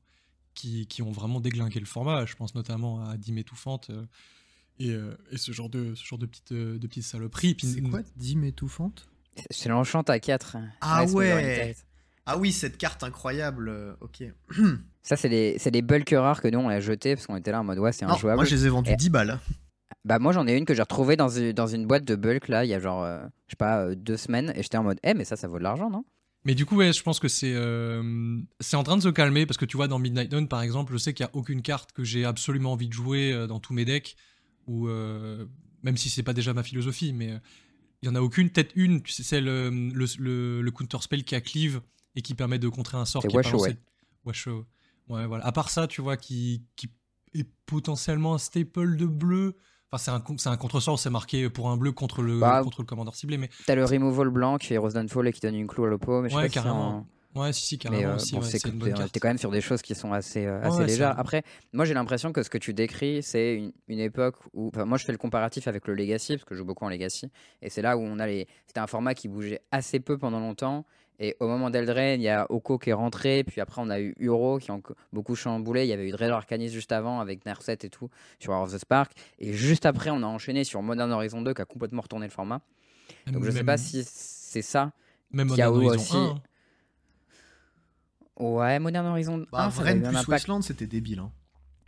qui, 0.53 0.87
qui 0.87 1.01
ont 1.01 1.11
vraiment 1.11 1.41
déglingué 1.41 1.81
le 1.81 1.85
format. 1.85 2.25
Je 2.25 2.33
pense 2.35 2.55
notamment 2.55 3.05
à 3.09 3.17
Dîme 3.17 3.37
étouffante 3.39 3.89
euh, 3.89 4.05
et, 4.79 4.91
euh, 4.91 5.17
et 5.31 5.37
ce 5.37 5.51
genre 5.51 5.69
de, 5.69 5.93
ce 5.95 6.05
genre 6.05 6.17
de 6.17 6.25
petites, 6.25 6.53
euh, 6.53 6.77
de 6.79 6.87
petites 6.87 7.03
saloperies. 7.03 7.55
Puis- 7.55 7.67
C'est 7.67 7.81
quoi 7.81 7.99
Dîme 8.15 8.45
étouffante? 8.45 9.09
C'est 9.49 9.67
l'enchant 9.67 10.01
à 10.03 10.17
4. 10.17 10.55
Ah 10.79 11.03
ouais. 11.07 11.75
Ah 12.25 12.37
oui, 12.37 12.53
cette 12.53 12.77
carte 12.77 13.03
incroyable. 13.03 13.97
ok. 13.99 14.23
Ça, 15.03 15.17
c'est 15.17 15.27
les, 15.27 15.59
c'est 15.59 15.71
les 15.71 15.81
bulk 15.81 16.09
rares 16.17 16.41
que 16.41 16.47
nous, 16.47 16.57
on 16.59 16.69
a 16.69 16.79
jeté 16.79 17.15
parce 17.15 17.27
qu'on 17.27 17.35
était 17.35 17.51
là 17.51 17.59
en 17.59 17.63
mode 17.65 17.77
ouais, 17.79 17.91
c'est 17.91 18.05
Non, 18.05 18.13
injouable. 18.13 18.37
moi, 18.37 18.45
je 18.45 18.55
les 18.55 18.65
ai 18.65 18.69
vendus 18.69 18.91
Et- 18.91 18.95
10 18.95 19.09
balles. 19.09 19.39
Bah 20.05 20.19
moi 20.19 20.31
j'en 20.31 20.47
ai 20.47 20.55
une 20.55 20.65
que 20.65 20.73
j'ai 20.75 20.81
retrouvée 20.83 21.15
dans, 21.17 21.29
une- 21.29 21.51
dans 21.51 21.67
une 21.67 21.85
boîte 21.87 22.05
de 22.05 22.15
bulk 22.15 22.47
là 22.47 22.63
il 22.63 22.69
y 22.69 22.73
a 22.75 22.79
genre 22.79 23.03
euh, 23.03 23.25
je 23.47 23.53
sais 23.53 23.57
pas 23.57 23.81
euh, 23.81 23.95
deux 23.95 24.17
semaines 24.17 24.53
et 24.55 24.61
j'étais 24.61 24.77
en 24.77 24.83
mode 24.83 24.99
eh 25.03 25.13
mais 25.15 25.25
ça 25.25 25.35
ça 25.35 25.47
vaut 25.47 25.57
de 25.57 25.63
l'argent 25.63 25.89
non? 25.89 26.05
Mais 26.47 26.53
du 26.53 26.67
coup, 26.67 26.75
ouais, 26.75 26.93
je 26.93 27.01
pense 27.01 27.19
que 27.19 27.27
c'est 27.27 27.53
euh, 27.55 28.39
c'est 28.59 28.75
en 28.75 28.83
train 28.83 28.97
de 28.97 29.01
se 29.01 29.09
calmer 29.09 29.47
parce 29.47 29.57
que 29.57 29.65
tu 29.65 29.77
vois, 29.77 29.87
dans 29.87 29.97
Midnight 29.97 30.29
Dawn, 30.29 30.47
par 30.47 30.61
exemple, 30.61 30.93
je 30.93 30.99
sais 30.99 31.11
qu'il 31.15 31.25
n'y 31.25 31.31
a 31.31 31.35
aucune 31.35 31.63
carte 31.63 31.91
que 31.91 32.03
j'ai 32.03 32.23
absolument 32.23 32.73
envie 32.73 32.87
de 32.87 32.93
jouer 32.93 33.47
dans 33.47 33.59
tous 33.59 33.73
mes 33.73 33.83
decks, 33.83 34.15
ou 34.67 34.87
même 34.87 35.97
si 35.97 36.11
c'est 36.11 36.21
pas 36.21 36.33
déjà 36.33 36.53
ma 36.53 36.61
philosophie, 36.61 37.13
mais 37.13 37.33
il 38.03 38.05
y 38.05 38.09
en 38.09 38.13
a 38.13 38.21
aucune. 38.21 38.51
Peut-être 38.51 38.73
une, 38.75 39.01
c'est 39.07 39.41
le, 39.41 39.71
le, 39.71 40.05
le, 40.19 40.61
le 40.61 40.71
counter 40.71 40.99
spell 41.01 41.23
qui 41.23 41.33
a 41.33 41.41
cleave 41.41 41.81
et 42.15 42.21
qui 42.21 42.35
permet 42.35 42.59
de 42.59 42.69
contrer 42.69 42.97
un 42.99 43.05
sort 43.05 43.23
C'est 43.23 43.27
qui 43.29 43.35
Washo, 43.37 43.59
ouais. 43.63 43.75
Washo. 44.23 44.67
Ouais, 45.09 45.25
voilà. 45.25 45.43
À 45.47 45.51
part 45.51 45.71
ça, 45.71 45.87
tu 45.87 46.03
vois, 46.03 46.15
qui, 46.15 46.61
qui 46.75 46.91
est 47.33 47.47
potentiellement 47.65 48.35
un 48.35 48.37
staple 48.37 48.97
de 48.97 49.07
bleu. 49.07 49.55
Enfin, 49.95 49.97
c'est 49.97 50.11
un, 50.11 50.37
c'est 50.37 50.49
un 50.49 50.57
contre-sort, 50.57 50.99
c'est 50.99 51.09
marqué 51.09 51.49
pour 51.49 51.69
un 51.69 51.77
bleu 51.77 51.91
contre 51.93 52.21
le, 52.21 52.39
Bah, 52.41 52.61
contre 52.63 52.81
le 52.81 52.85
commandeur 52.85 53.15
ciblé, 53.15 53.37
mais 53.37 53.49
T'as 53.65 53.75
le 53.75 53.85
removal 53.85 54.29
blanc 54.29 54.57
qui 54.57 54.67
fait 54.67 54.77
Rose 54.77 54.93
Downfall 54.93 55.27
et 55.27 55.31
qui 55.31 55.39
donne 55.39 55.55
une 55.55 55.67
clou 55.67 55.85
à 55.85 55.87
l'oppo 55.89 56.21
mais 56.21 56.29
je 56.29 56.33
sais 56.33 56.37
Ouais, 56.37 56.43
pas 56.43 56.49
si 56.49 56.53
carrément. 56.59 57.05
en- 57.35 57.39
ouais, 57.39 57.53
si, 57.53 57.65
si, 57.65 57.77
mais 57.77 58.01
carrément 58.01 58.13
euh, 58.13 58.15
aussi. 58.15 58.33
bon, 58.33 58.41
ouais, 58.41 58.45
c'est 58.45 58.59
c'est 58.59 58.67
une 58.69 58.79
que 58.79 58.89
bonne 58.89 59.07
t'es 59.09 59.19
quand 59.19 59.27
même 59.29 59.37
sur 59.37 59.51
des 59.51 59.61
choses 59.61 59.81
qui 59.81 59.95
sont 59.95 60.11
assez, 60.11 60.45
euh, 60.45 60.61
assez 60.61 60.79
ouais, 60.81 60.87
légères 60.87 61.17
après 61.17 61.43
moi 61.71 61.85
j'ai 61.85 61.93
l'impression 61.93 62.33
que 62.33 62.43
ce 62.43 62.49
que 62.49 62.57
tu 62.57 62.73
décris 62.73 63.23
c'est 63.23 63.55
une, 63.55 63.71
une 63.87 63.99
époque 63.99 64.35
où 64.53 64.67
enfin, 64.67 64.85
moi 64.85 64.97
je 64.97 65.05
fais 65.05 65.11
le 65.13 65.17
comparatif 65.17 65.67
avec 65.67 65.87
le 65.87 65.93
Legacy 65.93 66.33
parce 66.33 66.45
que 66.45 66.55
je 66.55 66.59
joue 66.59 66.65
beaucoup 66.65 66.85
en 66.85 66.89
Legacy 66.89 67.29
et 67.61 67.69
c'est 67.69 67.81
là 67.81 67.95
où 67.97 68.01
on 68.01 68.19
a 68.19 68.27
les 68.27 68.47
c'était 68.67 68.79
un 68.81 68.87
format 68.87 69.13
qui 69.13 69.27
bougeait 69.29 69.61
assez 69.71 69.99
peu 69.99 70.17
pendant 70.17 70.39
longtemps 70.39 70.85
et 71.19 71.35
au 71.39 71.47
moment 71.47 71.69
d'Eldraine, 71.69 72.19
il 72.19 72.23
y 72.25 72.29
a 72.29 72.45
Oko 72.51 72.77
qui 72.77 72.89
est 72.89 72.93
rentré, 72.93 73.43
puis 73.43 73.61
après 73.61 73.81
on 73.81 73.89
a 73.89 73.99
eu 73.99 74.13
Uro 74.19 74.57
qui 74.59 74.69
a 74.71 74.79
beaucoup 75.13 75.35
chamboulé, 75.35 75.83
il 75.83 75.87
y 75.89 75.93
avait 75.93 76.07
eu 76.07 76.11
Dread 76.11 76.29
Arcanis 76.31 76.69
juste 76.69 76.91
avant 76.91 77.19
avec 77.21 77.45
Nerset 77.45 77.77
et 77.83 77.89
tout 77.89 78.09
sur 78.39 78.51
War 78.51 78.61
of 78.63 78.73
the 78.73 78.77
Spark, 78.77 79.11
et 79.39 79.53
juste 79.53 79.85
après 79.85 80.09
on 80.09 80.21
a 80.23 80.27
enchaîné 80.27 80.63
sur 80.63 80.81
Modern 80.81 81.11
Horizon 81.11 81.41
2 81.41 81.53
qui 81.53 81.61
a 81.61 81.65
complètement 81.65 82.01
retourné 82.01 82.25
le 82.27 82.31
format. 82.31 82.61
Donc 83.27 83.43
je 83.43 83.49
sais 83.51 83.57
Même- 83.57 83.65
pas 83.65 83.77
si 83.77 84.03
c'est 84.03 84.61
ça. 84.61 84.91
Même 85.31 85.47
qu'il 85.49 85.57
y 85.57 85.61
a 85.61 85.69
Modern 85.69 85.83
eu 85.83 85.87
Horizon 85.87 86.01
aussi- 86.03 86.15
1, 86.17 86.23
hein. 86.35 86.41
Ouais, 88.37 88.79
Modern 88.79 89.05
Horizon 89.07 89.45
Bah, 89.51 89.65
1, 89.65 89.71
ça 89.71 89.81
Vren 89.81 89.87
avait 90.03 90.13
eu 90.13 90.15
un 90.17 90.23
plus. 90.23 90.31
Westland, 90.31 90.61
c'était 90.61 90.87
débile. 90.87 91.19
hein. 91.19 91.31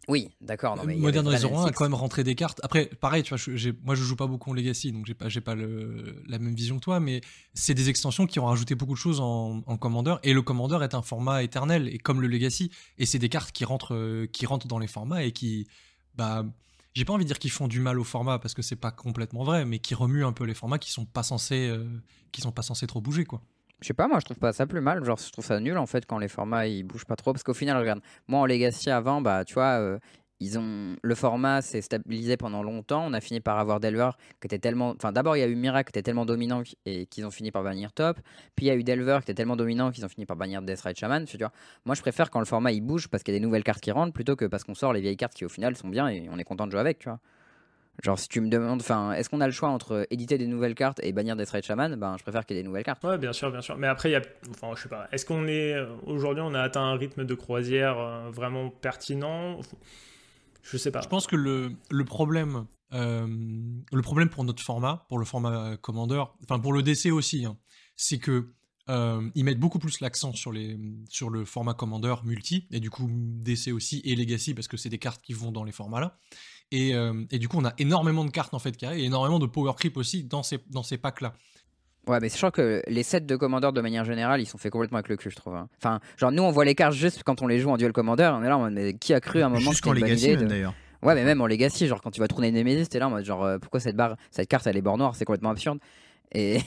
Oui, 0.08 0.30
d'accord. 0.40 0.78
y 0.98 1.00
Modern 1.02 1.28
Horizon 1.28 1.58
1 1.60 1.64
a 1.66 1.70
N6. 1.70 1.74
quand 1.74 1.84
même 1.86 1.94
rentré 1.94 2.24
des 2.24 2.34
cartes. 2.36 2.62
Après, 2.64 2.86
pareil, 2.86 3.24
tu 3.24 3.30
vois, 3.30 3.38
je- 3.38 3.72
moi 3.84 3.94
je 3.94 4.04
joue 4.04 4.16
pas 4.16 4.28
beaucoup 4.28 4.52
en 4.52 4.54
Legacy, 4.54 4.94
donc 4.94 5.06
j'ai 5.06 5.14
pas, 5.14 5.28
j'ai 5.28 5.42
pas 5.42 5.54
le- 5.54 6.24
la 6.28 6.40
même 6.40 6.56
vision 6.56 6.78
que 6.78 6.84
toi, 6.84 7.00
mais 7.02 7.20
c'est 7.54 7.74
des 7.74 7.90
extensions 7.90 8.26
qui 8.26 8.40
ont 8.40 8.46
rajouté 8.46 8.76
beaucoup 8.76 8.94
de 8.94 8.98
choses 8.98 9.20
en, 9.20 9.64
en 9.66 9.78
Commander, 9.78 10.16
et 10.24 10.34
le 10.34 10.42
Commander 10.42 10.80
est 10.82 10.94
un 10.96 11.02
format 11.02 11.44
éternel, 11.44 11.90
et 11.90 11.98
comme 11.98 12.22
le 12.22 12.28
Legacy, 12.28 12.72
et 12.98 13.06
c'est 13.06 13.20
des 13.20 13.28
cartes 13.30 13.52
qui 13.52 13.66
rentrent, 13.66 13.96
euh, 13.96 14.28
qui 14.28 14.46
rentrent 14.46 14.68
dans 14.68 14.80
les 14.80 14.88
formats 14.88 15.24
et 15.24 15.34
qui, 15.34 15.68
bah, 16.16 16.46
j'ai 16.94 17.04
pas 17.04 17.12
envie 17.14 17.26
de 17.26 17.28
dire 17.28 17.38
qu'ils 17.40 17.52
font 17.52 17.68
du 17.68 17.80
mal 17.82 18.00
au 18.00 18.04
format 18.06 18.40
parce 18.40 18.54
que 18.54 18.62
c'est 18.62 18.76
pas 18.78 18.92
complètement 18.92 19.44
vrai, 19.44 19.66
mais 19.66 19.80
qui 19.80 19.94
remuent 19.94 20.26
un 20.26 20.32
peu 20.34 20.46
les 20.46 20.54
formats 20.56 20.80
qui 20.80 20.92
sont 20.92 21.06
pas 21.06 21.22
censés, 21.24 21.68
euh, 21.68 21.86
qui 22.32 22.40
sont 22.42 22.52
pas 22.54 22.62
censés 22.64 22.88
trop 22.88 23.02
bouger, 23.02 23.26
quoi. 23.26 23.42
Je 23.82 23.88
sais 23.88 23.94
pas, 23.94 24.08
moi 24.08 24.20
je 24.20 24.26
trouve 24.26 24.38
pas 24.40 24.54
ça 24.54 24.66
plus 24.66 24.82
mal. 24.82 25.04
Genre, 25.04 25.18
je 25.18 25.32
trouve 25.32 25.46
ça 25.46 25.60
nul 25.60 25.78
en 25.78 25.86
fait 25.86 26.06
quand 26.06 26.18
les 26.18 26.28
formats 26.28 26.68
ils 26.68 26.84
bougent 26.84 27.06
pas 27.06 27.16
trop. 27.16 27.32
Parce 27.32 27.44
qu'au 27.44 27.54
final, 27.54 27.78
regarde, 27.78 28.02
moi 28.28 28.40
en 28.40 28.46
Legacy 28.46 28.90
avant, 28.90 29.22
bah 29.22 29.46
tu 29.46 29.54
vois, 29.54 29.80
euh, 29.80 30.00
ils 30.40 30.58
ont 30.58 30.96
le 31.02 31.16
format 31.16 31.62
s'est 31.62 31.82
stabilisé 31.82 32.38
pendant 32.38 32.64
longtemps. 32.64 33.06
On 33.06 33.14
a 33.14 33.22
fini 33.22 33.40
par 33.40 33.60
avoir 33.60 33.80
Delver 33.80 34.12
qui 34.42 34.48
était 34.48 34.58
tellement. 34.60 34.90
Enfin, 34.96 35.12
d'abord 35.12 35.38
il 35.38 35.42
y 35.42 35.44
a 35.44 35.48
eu 35.48 35.56
Miracle 35.56 35.92
qui 35.92 36.00
était 36.00 36.04
tellement 36.04 36.26
dominant 36.26 36.64
et 36.86 37.06
qu'ils 37.06 37.26
ont 37.26 37.32
fini 37.32 37.52
par 37.52 37.64
bannir 37.64 37.94
Top. 37.94 38.20
Puis 38.56 38.66
il 38.66 38.70
y 38.70 38.72
a 38.72 38.76
eu 38.76 38.84
Delver 38.84 39.20
qui 39.20 39.32
était 39.32 39.36
tellement 39.36 39.56
dominant 39.56 39.92
qu'ils 39.92 40.06
ont 40.06 40.10
fini 40.10 40.26
par 40.26 40.38
bannir 40.38 40.64
Death 40.64 40.82
Ride 40.82 40.98
Shaman. 40.98 41.26
Tu 41.26 41.38
vois, 41.38 41.52
moi 41.86 41.94
je 41.94 42.02
préfère 42.02 42.32
quand 42.32 42.40
le 42.40 42.46
format 42.46 42.72
il 42.72 42.82
bouge 42.82 43.08
parce 43.10 43.22
qu'il 43.24 43.34
y 43.34 43.38
a 43.38 43.40
des 43.40 43.46
nouvelles 43.46 43.64
cartes 43.64 43.82
qui 43.82 43.92
rentrent 43.92 44.14
plutôt 44.14 44.36
que 44.36 44.46
parce 44.46 44.64
qu'on 44.64 44.76
sort 44.76 44.94
les 44.94 45.02
vieilles 45.02 45.18
cartes 45.18 45.36
qui 45.36 45.46
au 45.46 45.50
final 45.50 45.76
sont 45.76 45.90
bien 45.90 46.08
et 46.08 46.28
on 46.32 46.38
est 46.40 46.44
content 46.44 46.66
de 46.66 46.72
jouer 46.72 46.82
avec, 46.82 47.00
tu 47.00 47.10
vois. 47.10 47.20
Genre, 48.04 48.20
si 48.20 48.28
tu 48.30 48.42
me 48.42 48.50
demandes, 48.50 48.82
enfin, 48.82 49.14
est-ce 49.14 49.30
qu'on 49.30 49.42
a 49.42 49.48
le 49.48 49.52
choix 49.52 49.70
entre 49.70 50.06
éditer 50.12 50.38
des 50.38 50.46
nouvelles 50.46 50.76
cartes 50.76 51.00
et 51.04 51.12
bannir 51.14 51.36
Death 51.36 51.50
Ride 51.50 51.64
Shaman? 51.64 51.96
Ben, 51.96 52.16
je 52.18 52.24
préfère 52.24 52.46
qu'il 52.46 52.56
y 52.56 52.60
ait 52.60 52.62
des 52.62 52.68
nouvelles 52.68 52.84
cartes. 52.84 53.04
Ouais, 53.04 53.18
bien 53.18 53.34
sûr, 53.34 53.52
bien 53.52 53.62
sûr. 53.62 53.76
Mais 53.78 53.88
après, 53.88 54.10
il 54.10 54.14
y 54.14 54.16
a. 54.16 54.22
Enfin, 54.52 54.74
je 54.76 54.84
sais 54.84 54.90
pas. 54.90 55.08
Est-ce 55.12 55.26
qu'on 55.26 55.48
est. 55.48 55.74
euh, 55.74 55.88
Aujourd'hui, 56.06 56.44
on 56.46 56.54
a 56.54 56.62
atteint 56.62 56.84
un 56.84 56.96
rythme 56.96 57.26
de 57.26 57.34
croisière 57.34 57.98
euh, 57.98 58.30
vraiment 58.30 58.70
pertinent? 58.70 59.60
Je 60.62 60.78
sais 60.78 60.92
pas. 60.92 61.02
Je 61.02 61.08
pense 61.08 61.28
que 61.28 61.36
le, 61.36 61.72
le 61.90 62.06
problème, 62.06 62.66
euh, 62.94 63.26
le 63.92 64.02
problème 64.02 64.30
pour 64.30 64.44
notre 64.44 64.62
format, 64.62 65.06
pour 65.10 65.18
le 65.18 65.26
format 65.26 65.78
Commander, 65.78 66.24
enfin 66.44 66.60
pour 66.60 66.74
le 66.74 66.84
DC 66.84 67.08
aussi, 67.12 67.46
hein, 67.46 67.58
c'est 67.96 68.18
que 68.20 68.50
euh, 68.90 69.22
ils 69.36 69.44
mettent 69.44 69.60
beaucoup 69.60 69.80
plus 69.80 70.00
l'accent 70.02 70.34
sur 70.34 70.52
les 70.54 70.78
sur 71.10 71.30
le 71.30 71.44
format 71.46 71.74
Commander 71.74 72.16
multi 72.24 72.68
et 72.72 72.80
du 72.80 72.90
coup 72.90 73.10
DC 73.12 73.74
aussi 73.74 74.02
et 74.06 74.16
Legacy 74.16 74.54
parce 74.54 74.70
que 74.70 74.78
c'est 74.78 74.88
des 74.90 74.98
cartes 74.98 75.22
qui 75.22 75.34
vont 75.34 75.52
dans 75.52 75.64
les 75.66 75.74
formats 75.74 76.00
là. 76.00 76.18
Et, 76.72 76.94
euh, 76.96 77.24
et 77.32 77.40
du 77.40 77.48
coup, 77.48 77.58
on 77.60 77.66
a 77.66 77.74
énormément 77.78 78.26
de 78.26 78.30
cartes 78.32 78.54
en 78.54 78.60
fait 78.60 78.76
qui 78.76 78.86
arrivent 78.86 79.00
et 79.00 79.06
énormément 79.06 79.40
de 79.40 79.46
power 79.46 79.74
creep 79.78 79.96
aussi 79.98 80.24
dans 80.24 80.44
ces 80.44 80.60
dans 80.70 80.84
ces 80.84 80.98
packs 80.98 81.22
là. 81.22 81.34
Ouais, 82.08 82.20
mais 82.22 82.30
c'est 82.30 82.38
sûr 82.38 82.52
que 82.54 82.82
les 82.88 83.04
sets 83.04 83.22
de 83.22 83.36
Commander 83.36 83.70
de 83.74 83.82
manière 83.82 84.06
générale, 84.06 84.40
ils 84.42 84.46
sont 84.46 84.58
faits 84.58 84.72
complètement 84.72 84.98
avec 84.98 85.10
le 85.10 85.18
cul, 85.18 85.30
je 85.30 85.36
trouve. 85.36 85.56
hein. 85.56 85.68
Enfin, 85.78 86.00
genre, 86.18 86.32
nous, 86.32 86.42
on 86.44 86.52
voit 86.52 86.64
les 86.64 86.74
cartes 86.76 86.94
juste 86.94 87.24
quand 87.24 87.42
on 87.42 87.48
les 87.48 87.60
joue 87.60 87.70
en 87.70 87.76
duel 87.78 87.92
Commander. 87.92 88.32
On 88.34 88.44
est 88.44 88.48
là 88.48 88.58
en 88.58 88.62
mode, 88.62 88.74
mais 88.74 88.94
qui 88.94 89.14
a 89.14 89.20
cru 89.20 89.42
à 89.42 89.48
un 89.48 89.50
moment 89.50 89.60
que 89.60 89.72
Jusqu'en 89.72 89.92
Legacy, 89.92 90.38
de- 90.38 90.46
d'ailleurs. 90.46 90.74
Ouais, 91.04 91.16
mais 91.16 91.26
même 91.26 91.42
en 91.42 91.48
Legacy, 91.48 91.86
genre, 91.88 92.02
quand 92.02 92.12
tu 92.12 92.22
vas 92.22 92.28
tourner 92.30 92.50
Nemesis, 92.52 92.88
t'es 92.88 93.00
là 93.00 93.08
en 93.08 93.12
mode, 93.12 93.26
genre, 93.26 93.44
euh, 93.44 93.60
pourquoi 93.60 93.80
cette 93.82 93.96
barre, 93.98 94.16
cette 94.32 94.48
carte, 94.48 94.66
elle 94.68 94.78
est 94.78 94.82
bord 94.82 94.98
noire, 94.98 95.16
c'est 95.18 95.26
complètement 95.26 95.50
absurde. 95.50 95.80
Et 96.34 96.60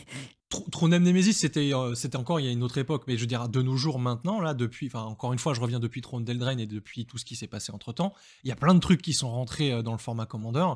Tr- 0.50 0.68
Tronem 0.70 1.02
Nemesis, 1.02 1.34
c'était 1.34 1.72
euh, 1.72 1.94
c'était 1.94 2.16
encore 2.16 2.40
il 2.40 2.46
y 2.46 2.48
a 2.48 2.52
une 2.52 2.62
autre 2.62 2.78
époque, 2.78 3.04
mais 3.06 3.16
je 3.16 3.24
dire, 3.24 3.48
de 3.48 3.62
nos 3.62 3.76
jours 3.76 3.98
maintenant, 3.98 4.40
là, 4.40 4.52
depuis, 4.52 4.88
enfin, 4.88 5.02
encore 5.02 5.32
une 5.32 5.38
fois, 5.38 5.54
je 5.54 5.60
reviens 5.60 5.78
depuis 5.78 6.00
Throne 6.00 6.24
d'Eldraine 6.24 6.58
et 6.58 6.66
depuis 6.66 7.06
tout 7.06 7.18
ce 7.18 7.24
qui 7.24 7.36
s'est 7.36 7.46
passé 7.46 7.72
entre 7.72 7.92
temps, 7.92 8.14
il 8.42 8.48
y 8.48 8.52
a 8.52 8.56
plein 8.56 8.74
de 8.74 8.80
trucs 8.80 9.00
qui 9.00 9.12
sont 9.12 9.30
rentrés 9.30 9.72
euh, 9.72 9.82
dans 9.82 9.92
le 9.92 9.98
format 9.98 10.26
Commander 10.26 10.66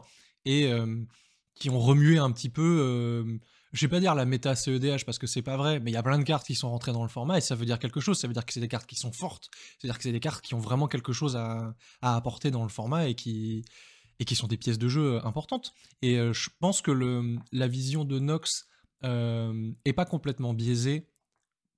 et 0.44 0.72
euh, 0.72 1.02
qui 1.56 1.70
ont 1.70 1.80
remué 1.80 2.18
un 2.18 2.30
petit 2.30 2.50
peu, 2.50 3.38
je 3.72 3.87
vais 3.87 3.88
pas 3.88 4.00
dire 4.00 4.14
la 4.14 4.24
méta 4.24 4.56
CEDH 4.56 5.04
parce 5.04 5.18
que 5.18 5.26
c'est 5.26 5.42
pas 5.42 5.56
vrai, 5.56 5.78
mais 5.80 5.92
il 5.92 5.94
y 5.94 5.96
a 5.96 6.02
plein 6.02 6.18
de 6.18 6.24
cartes 6.24 6.46
qui 6.46 6.56
sont 6.56 6.68
rentrées 6.68 6.92
dans 6.92 7.04
le 7.04 7.08
format 7.08 7.38
et 7.38 7.40
ça 7.40 7.54
veut 7.54 7.64
dire 7.64 7.78
quelque 7.78 8.00
chose, 8.00 8.18
ça 8.18 8.26
veut 8.26 8.34
dire 8.34 8.44
que 8.44 8.52
c'est 8.52 8.60
des 8.60 8.68
cartes 8.68 8.87
qui 8.87 8.96
sont 8.96 9.12
fortes, 9.12 9.50
c'est-à-dire 9.78 9.96
que 9.96 10.02
c'est 10.02 10.12
des 10.12 10.20
cartes 10.20 10.44
qui 10.44 10.54
ont 10.54 10.58
vraiment 10.58 10.88
quelque 10.88 11.12
chose 11.12 11.37
à, 11.37 11.74
apporter 12.02 12.50
dans 12.50 12.64
le 12.64 12.68
format 12.68 13.06
et 13.06 13.14
qui, 13.14 13.64
sont 14.34 14.48
des 14.48 14.56
pièces 14.56 14.78
de 14.78 14.88
jeu 14.88 15.24
importantes. 15.24 15.72
Et 16.02 16.16
je 16.16 16.50
pense 16.58 16.82
que 16.82 17.38
la 17.52 17.68
vision 17.68 18.04
de 18.04 18.18
Nox 18.18 18.66
euh, 19.04 19.72
est 19.85 19.92
pas 19.92 20.04
complètement 20.04 20.54
biaisée 20.54 21.09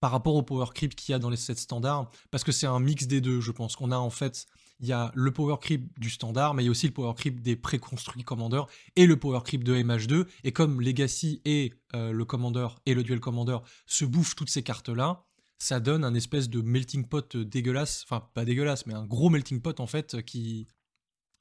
par 0.00 0.10
rapport 0.10 0.34
au 0.34 0.42
power 0.42 0.66
creep 0.74 0.94
qu'il 0.94 1.12
y 1.12 1.14
a 1.14 1.18
dans 1.18 1.30
les 1.30 1.36
sets 1.36 1.54
standards, 1.54 2.10
parce 2.30 2.44
que 2.44 2.52
c'est 2.52 2.66
un 2.66 2.80
mix 2.80 3.06
des 3.06 3.20
deux, 3.20 3.40
je 3.40 3.50
pense 3.50 3.76
qu'on 3.76 3.90
a 3.90 3.96
en 3.96 4.10
fait, 4.10 4.46
il 4.78 4.86
y 4.86 4.92
a 4.92 5.10
le 5.14 5.32
power 5.32 5.56
creep 5.60 5.98
du 5.98 6.10
standard, 6.10 6.54
mais 6.54 6.62
il 6.62 6.66
y 6.66 6.68
a 6.68 6.70
aussi 6.70 6.86
le 6.86 6.92
power 6.92 7.14
creep 7.14 7.40
des 7.40 7.56
préconstruits 7.56 8.22
Commander 8.22 8.62
et 8.94 9.06
le 9.06 9.18
power 9.18 9.40
creep 9.42 9.64
de 9.64 9.74
MH2, 9.74 10.26
et 10.44 10.52
comme 10.52 10.80
Legacy 10.80 11.40
et 11.44 11.72
euh, 11.94 12.12
le 12.12 12.24
Commander 12.24 12.68
et 12.84 12.94
le 12.94 13.02
Duel 13.02 13.20
Commander 13.20 13.58
se 13.86 14.04
bouffent 14.04 14.36
toutes 14.36 14.50
ces 14.50 14.62
cartes-là, 14.62 15.24
ça 15.58 15.80
donne 15.80 16.04
un 16.04 16.14
espèce 16.14 16.50
de 16.50 16.60
melting 16.60 17.06
pot 17.06 17.36
dégueulasse, 17.36 18.04
enfin 18.04 18.28
pas 18.34 18.44
dégueulasse, 18.44 18.84
mais 18.86 18.92
un 18.92 19.06
gros 19.06 19.30
melting 19.30 19.62
pot 19.62 19.80
en 19.80 19.86
fait 19.86 20.22
qui 20.22 20.68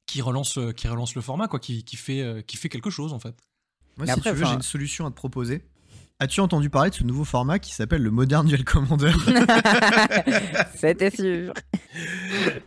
qui 0.06 0.22
relance 0.22 0.58
qui 0.78 0.88
relance 0.88 1.16
le 1.16 1.22
format 1.22 1.50
quoi, 1.50 1.60
qui, 1.60 1.84
qui 1.84 1.98
fait 1.98 2.46
qui 2.48 2.56
fait 2.56 2.70
quelque 2.70 2.90
chose 2.90 3.12
en 3.12 3.20
fait. 3.20 3.36
Moi, 3.98 4.06
Mais 4.06 4.14
si 4.14 4.20
après, 4.20 4.32
tu 4.32 4.36
veux, 4.38 4.46
j'ai 4.46 4.54
une 4.54 4.62
solution 4.62 5.06
à 5.06 5.10
te 5.12 5.16
proposer. 5.16 5.64
As-tu 6.20 6.40
entendu 6.40 6.70
parler 6.70 6.90
de 6.92 6.96
ce 6.96 7.04
nouveau 7.04 7.26
format 7.26 7.60
qui 7.60 7.74
s'appelle 7.74 8.02
le 8.02 8.10
Modern 8.12 8.46
Duel 8.48 8.64
Commander 8.64 9.12
C'était 10.76 11.10
sûr. 11.10 11.54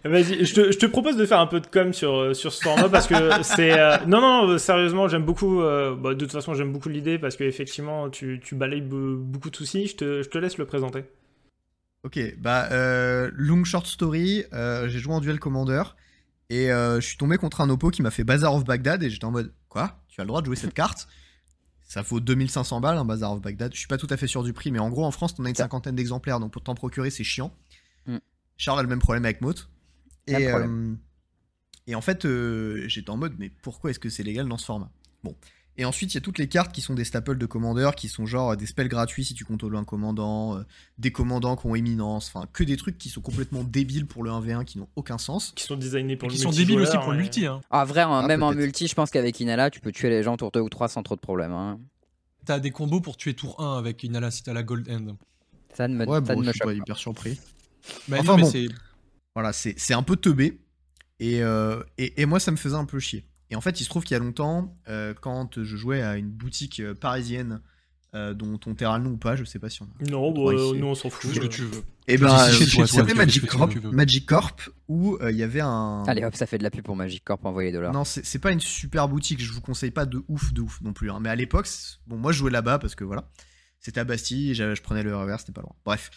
Vas-y, 0.04 0.44
je 0.44 0.54
te, 0.54 0.72
je 0.72 0.78
te 0.78 0.86
propose 0.86 1.16
de 1.16 1.24
faire 1.26 1.40
un 1.40 1.46
peu 1.46 1.60
de 1.60 1.66
com 1.66 1.92
sur, 1.92 2.14
euh, 2.14 2.34
sur 2.34 2.52
ce 2.52 2.62
format 2.62 2.88
parce 2.88 3.06
que 3.06 3.14
c'est. 3.42 3.78
euh, 3.78 3.96
Non, 4.06 4.20
non, 4.20 4.48
euh, 4.50 4.58
sérieusement, 4.58 5.08
j'aime 5.08 5.24
beaucoup. 5.24 5.62
euh, 5.62 5.94
bah, 5.96 6.10
de 6.14 6.18
toute 6.18 6.32
façon, 6.32 6.54
j'aime 6.54 6.72
beaucoup 6.72 6.88
l'idée 6.88 7.18
parce 7.18 7.36
qu'effectivement, 7.36 8.10
tu, 8.10 8.40
tu 8.42 8.54
balayes 8.54 8.82
be- 8.82 9.16
beaucoup 9.16 9.50
de 9.50 9.56
soucis. 9.56 9.86
Je 9.86 9.96
te, 9.96 10.22
je 10.22 10.28
te 10.28 10.38
laisse 10.38 10.58
le 10.58 10.66
présenter. 10.66 11.04
Ok, 12.04 12.18
bah, 12.38 12.68
euh, 12.72 13.30
long 13.34 13.64
short 13.64 13.86
story, 13.86 14.44
euh, 14.52 14.88
j'ai 14.88 14.98
joué 14.98 15.14
en 15.14 15.20
Duel 15.20 15.40
Commander 15.40 15.82
et 16.50 16.70
euh, 16.70 17.00
je 17.00 17.06
suis 17.06 17.16
tombé 17.16 17.36
contre 17.38 17.60
un 17.60 17.68
oppo 17.70 17.90
qui 17.90 18.02
m'a 18.02 18.10
fait 18.10 18.24
Bazar 18.24 18.54
of 18.54 18.64
Baghdad 18.64 19.02
et 19.02 19.10
j'étais 19.10 19.24
en 19.24 19.30
mode 19.32 19.52
Quoi? 19.68 19.98
Tu 20.18 20.22
as 20.22 20.24
le 20.24 20.28
droit 20.28 20.40
de 20.40 20.46
jouer 20.46 20.56
cette 20.56 20.74
carte 20.74 21.06
Ça 21.86 22.02
vaut 22.02 22.18
2500 22.18 22.80
balles, 22.80 22.98
un 22.98 23.04
Bazar 23.04 23.34
of 23.34 23.40
Baghdad. 23.40 23.72
Je 23.72 23.78
suis 23.78 23.86
pas 23.86 23.98
tout 23.98 24.08
à 24.10 24.16
fait 24.16 24.26
sûr 24.26 24.42
du 24.42 24.52
prix, 24.52 24.72
mais 24.72 24.80
en 24.80 24.90
gros, 24.90 25.04
en 25.04 25.12
France, 25.12 25.36
t'en 25.36 25.44
as 25.44 25.48
une 25.48 25.54
cinquantaine 25.54 25.94
d'exemplaires, 25.94 26.40
donc 26.40 26.52
pour 26.52 26.60
t'en 26.64 26.74
procurer, 26.74 27.10
c'est 27.10 27.22
chiant. 27.22 27.54
Mm. 28.06 28.16
Charles 28.56 28.80
a 28.80 28.82
le 28.82 28.88
même 28.88 28.98
problème 28.98 29.24
avec 29.24 29.40
Et, 30.26 30.48
problème. 30.48 30.92
euh, 30.92 30.96
et 31.86 31.94
en 31.94 32.00
fait, 32.00 32.24
euh, 32.24 32.82
j'étais 32.88 33.10
en 33.10 33.16
mode, 33.16 33.36
mais 33.38 33.48
pourquoi 33.62 33.90
est-ce 33.90 34.00
que 34.00 34.08
c'est 34.08 34.24
légal 34.24 34.48
dans 34.48 34.58
ce 34.58 34.64
format? 34.64 34.90
Bon. 35.22 35.36
Et 35.80 35.84
ensuite, 35.84 36.12
il 36.12 36.16
y 36.16 36.18
a 36.18 36.20
toutes 36.20 36.38
les 36.38 36.48
cartes 36.48 36.72
qui 36.72 36.80
sont 36.80 36.94
des 36.94 37.04
staples 37.04 37.38
de 37.38 37.46
commandeurs, 37.46 37.94
qui 37.94 38.08
sont 38.08 38.26
genre 38.26 38.50
euh, 38.50 38.56
des 38.56 38.66
spells 38.66 38.88
gratuits 38.88 39.24
si 39.24 39.34
tu 39.34 39.44
contrôles 39.44 39.76
un 39.76 39.84
commandant, 39.84 40.56
euh, 40.58 40.62
des 40.98 41.12
commandants 41.12 41.54
qui 41.56 41.66
ont 41.66 41.76
éminence, 41.76 42.32
enfin 42.34 42.48
que 42.52 42.64
des 42.64 42.76
trucs 42.76 42.98
qui 42.98 43.08
sont 43.08 43.20
complètement 43.20 43.62
débiles 43.62 44.06
pour 44.06 44.24
le 44.24 44.30
1v1 44.30 44.64
qui 44.64 44.78
n'ont 44.78 44.88
aucun 44.96 45.18
sens. 45.18 45.52
Qui 45.54 45.62
sont 45.64 45.76
designés 45.76 46.16
pour 46.16 46.28
qui 46.28 46.36
le 46.36 46.42
sont 46.42 46.50
débiles 46.50 46.80
aussi 46.80 46.98
pour 46.98 47.12
le 47.12 47.18
multi. 47.18 47.46
Hein. 47.46 47.60
Ah, 47.70 47.84
vrai, 47.84 48.00
hein, 48.00 48.20
Ah, 48.24 48.26
même 48.26 48.42
en 48.42 48.52
multi, 48.52 48.88
je 48.88 48.94
pense 48.96 49.10
qu'avec 49.10 49.38
Inala, 49.38 49.70
tu 49.70 49.78
peux 49.78 49.92
tuer 49.92 50.10
les 50.10 50.24
gens 50.24 50.36
tour 50.36 50.50
2 50.50 50.60
ou 50.60 50.68
3 50.68 50.88
sans 50.88 51.04
trop 51.04 51.14
de 51.14 51.20
problèmes. 51.20 51.52
hein. 51.52 51.78
T'as 52.44 52.58
des 52.58 52.70
combos 52.72 53.00
pour 53.00 53.16
tuer 53.16 53.34
tour 53.34 53.60
1 53.60 53.78
avec 53.78 54.02
Inala 54.02 54.30
si 54.32 54.42
t'as 54.42 54.52
la 54.54 54.64
Gold 54.64 54.90
End. 54.90 55.14
Ça 55.74 55.86
ne 55.86 55.94
me, 55.94 56.06
Ouais, 56.06 56.14
ça 56.16 56.20
bon, 56.34 56.40
ne 56.40 56.42
je 56.42 56.48
me 56.48 56.52
suis 56.52 56.60
pas 56.60 56.72
hyper 56.72 56.96
surpris. 56.96 57.38
Mais 58.08 58.18
Enfin 58.18 58.32
non, 58.32 58.36
mais 58.38 58.42
bon. 58.42 58.50
c'est 58.50 58.66
Voilà, 59.34 59.52
c'est 59.52 59.74
c'est 59.78 59.94
un 59.94 60.02
peu 60.02 60.16
teubé. 60.16 60.58
Et, 61.20 61.42
euh, 61.42 61.82
et, 61.98 62.20
et 62.22 62.26
moi, 62.26 62.40
ça 62.40 62.50
me 62.50 62.56
faisait 62.56 62.74
un 62.74 62.84
peu 62.84 62.98
chier. 62.98 63.24
Et 63.50 63.56
en 63.56 63.60
fait, 63.60 63.80
il 63.80 63.84
se 63.84 63.88
trouve 63.88 64.04
qu'il 64.04 64.14
y 64.14 64.20
a 64.20 64.22
longtemps, 64.22 64.76
euh, 64.88 65.14
quand 65.20 65.62
je 65.62 65.76
jouais 65.76 66.02
à 66.02 66.16
une 66.16 66.30
boutique 66.30 66.80
euh, 66.80 66.94
parisienne, 66.94 67.60
euh, 68.14 68.32
dont 68.34 68.58
on 68.66 68.74
taira 68.74 68.98
le 68.98 69.04
nom 69.04 69.10
ou 69.12 69.16
pas, 69.18 69.36
je 69.36 69.44
sais 69.44 69.58
pas 69.58 69.68
si 69.68 69.82
on 69.82 69.84
a. 69.86 70.10
Non, 70.10 70.32
bah, 70.32 70.52
nous 70.52 70.86
on 70.86 70.94
s'en 70.94 71.10
fout. 71.10 71.32
ce 71.34 71.38
que 71.40 71.44
euh. 71.44 71.48
tu 71.48 71.62
veux. 71.62 71.82
Et 72.06 72.16
Tu 72.16 72.22
ben, 72.22 72.38
fais 72.86 73.14
Magic 73.14 73.46
Corp. 73.46 73.74
Magic 73.84 74.24
Corp, 74.26 74.70
où 74.88 75.16
euh, 75.20 75.30
il 75.30 75.36
y 75.36 75.42
avait 75.42 75.60
un. 75.60 76.04
Allez 76.06 76.24
hop, 76.24 76.34
ça 76.34 76.46
fait 76.46 76.56
de 76.56 76.62
la 76.62 76.70
pub 76.70 76.82
pour 76.84 76.96
Magic 76.96 77.22
Corp, 77.22 77.44
envoyer 77.44 77.70
de 77.70 77.78
l'or. 77.78 77.92
Non, 77.92 78.04
c'est 78.04 78.38
pas 78.38 78.50
une 78.50 78.60
super 78.60 79.08
boutique, 79.08 79.42
je 79.42 79.52
vous 79.52 79.60
conseille 79.60 79.90
pas 79.90 80.06
de 80.06 80.22
ouf, 80.28 80.54
de 80.54 80.62
ouf 80.62 80.80
non 80.80 80.94
plus. 80.94 81.10
hein. 81.10 81.18
Mais 81.20 81.28
à 81.28 81.36
l'époque, 81.36 81.68
bon, 82.06 82.16
moi 82.16 82.32
je 82.32 82.38
jouais 82.38 82.50
là-bas 82.50 82.78
parce 82.78 82.94
que 82.94 83.04
voilà, 83.04 83.28
c'était 83.78 84.00
à 84.00 84.04
Bastille, 84.04 84.54
je, 84.54 84.74
je 84.74 84.82
prenais 84.82 85.02
le 85.02 85.14
RER, 85.14 85.36
c'était 85.38 85.52
pas 85.52 85.60
loin. 85.62 85.74
Bref. 85.84 86.10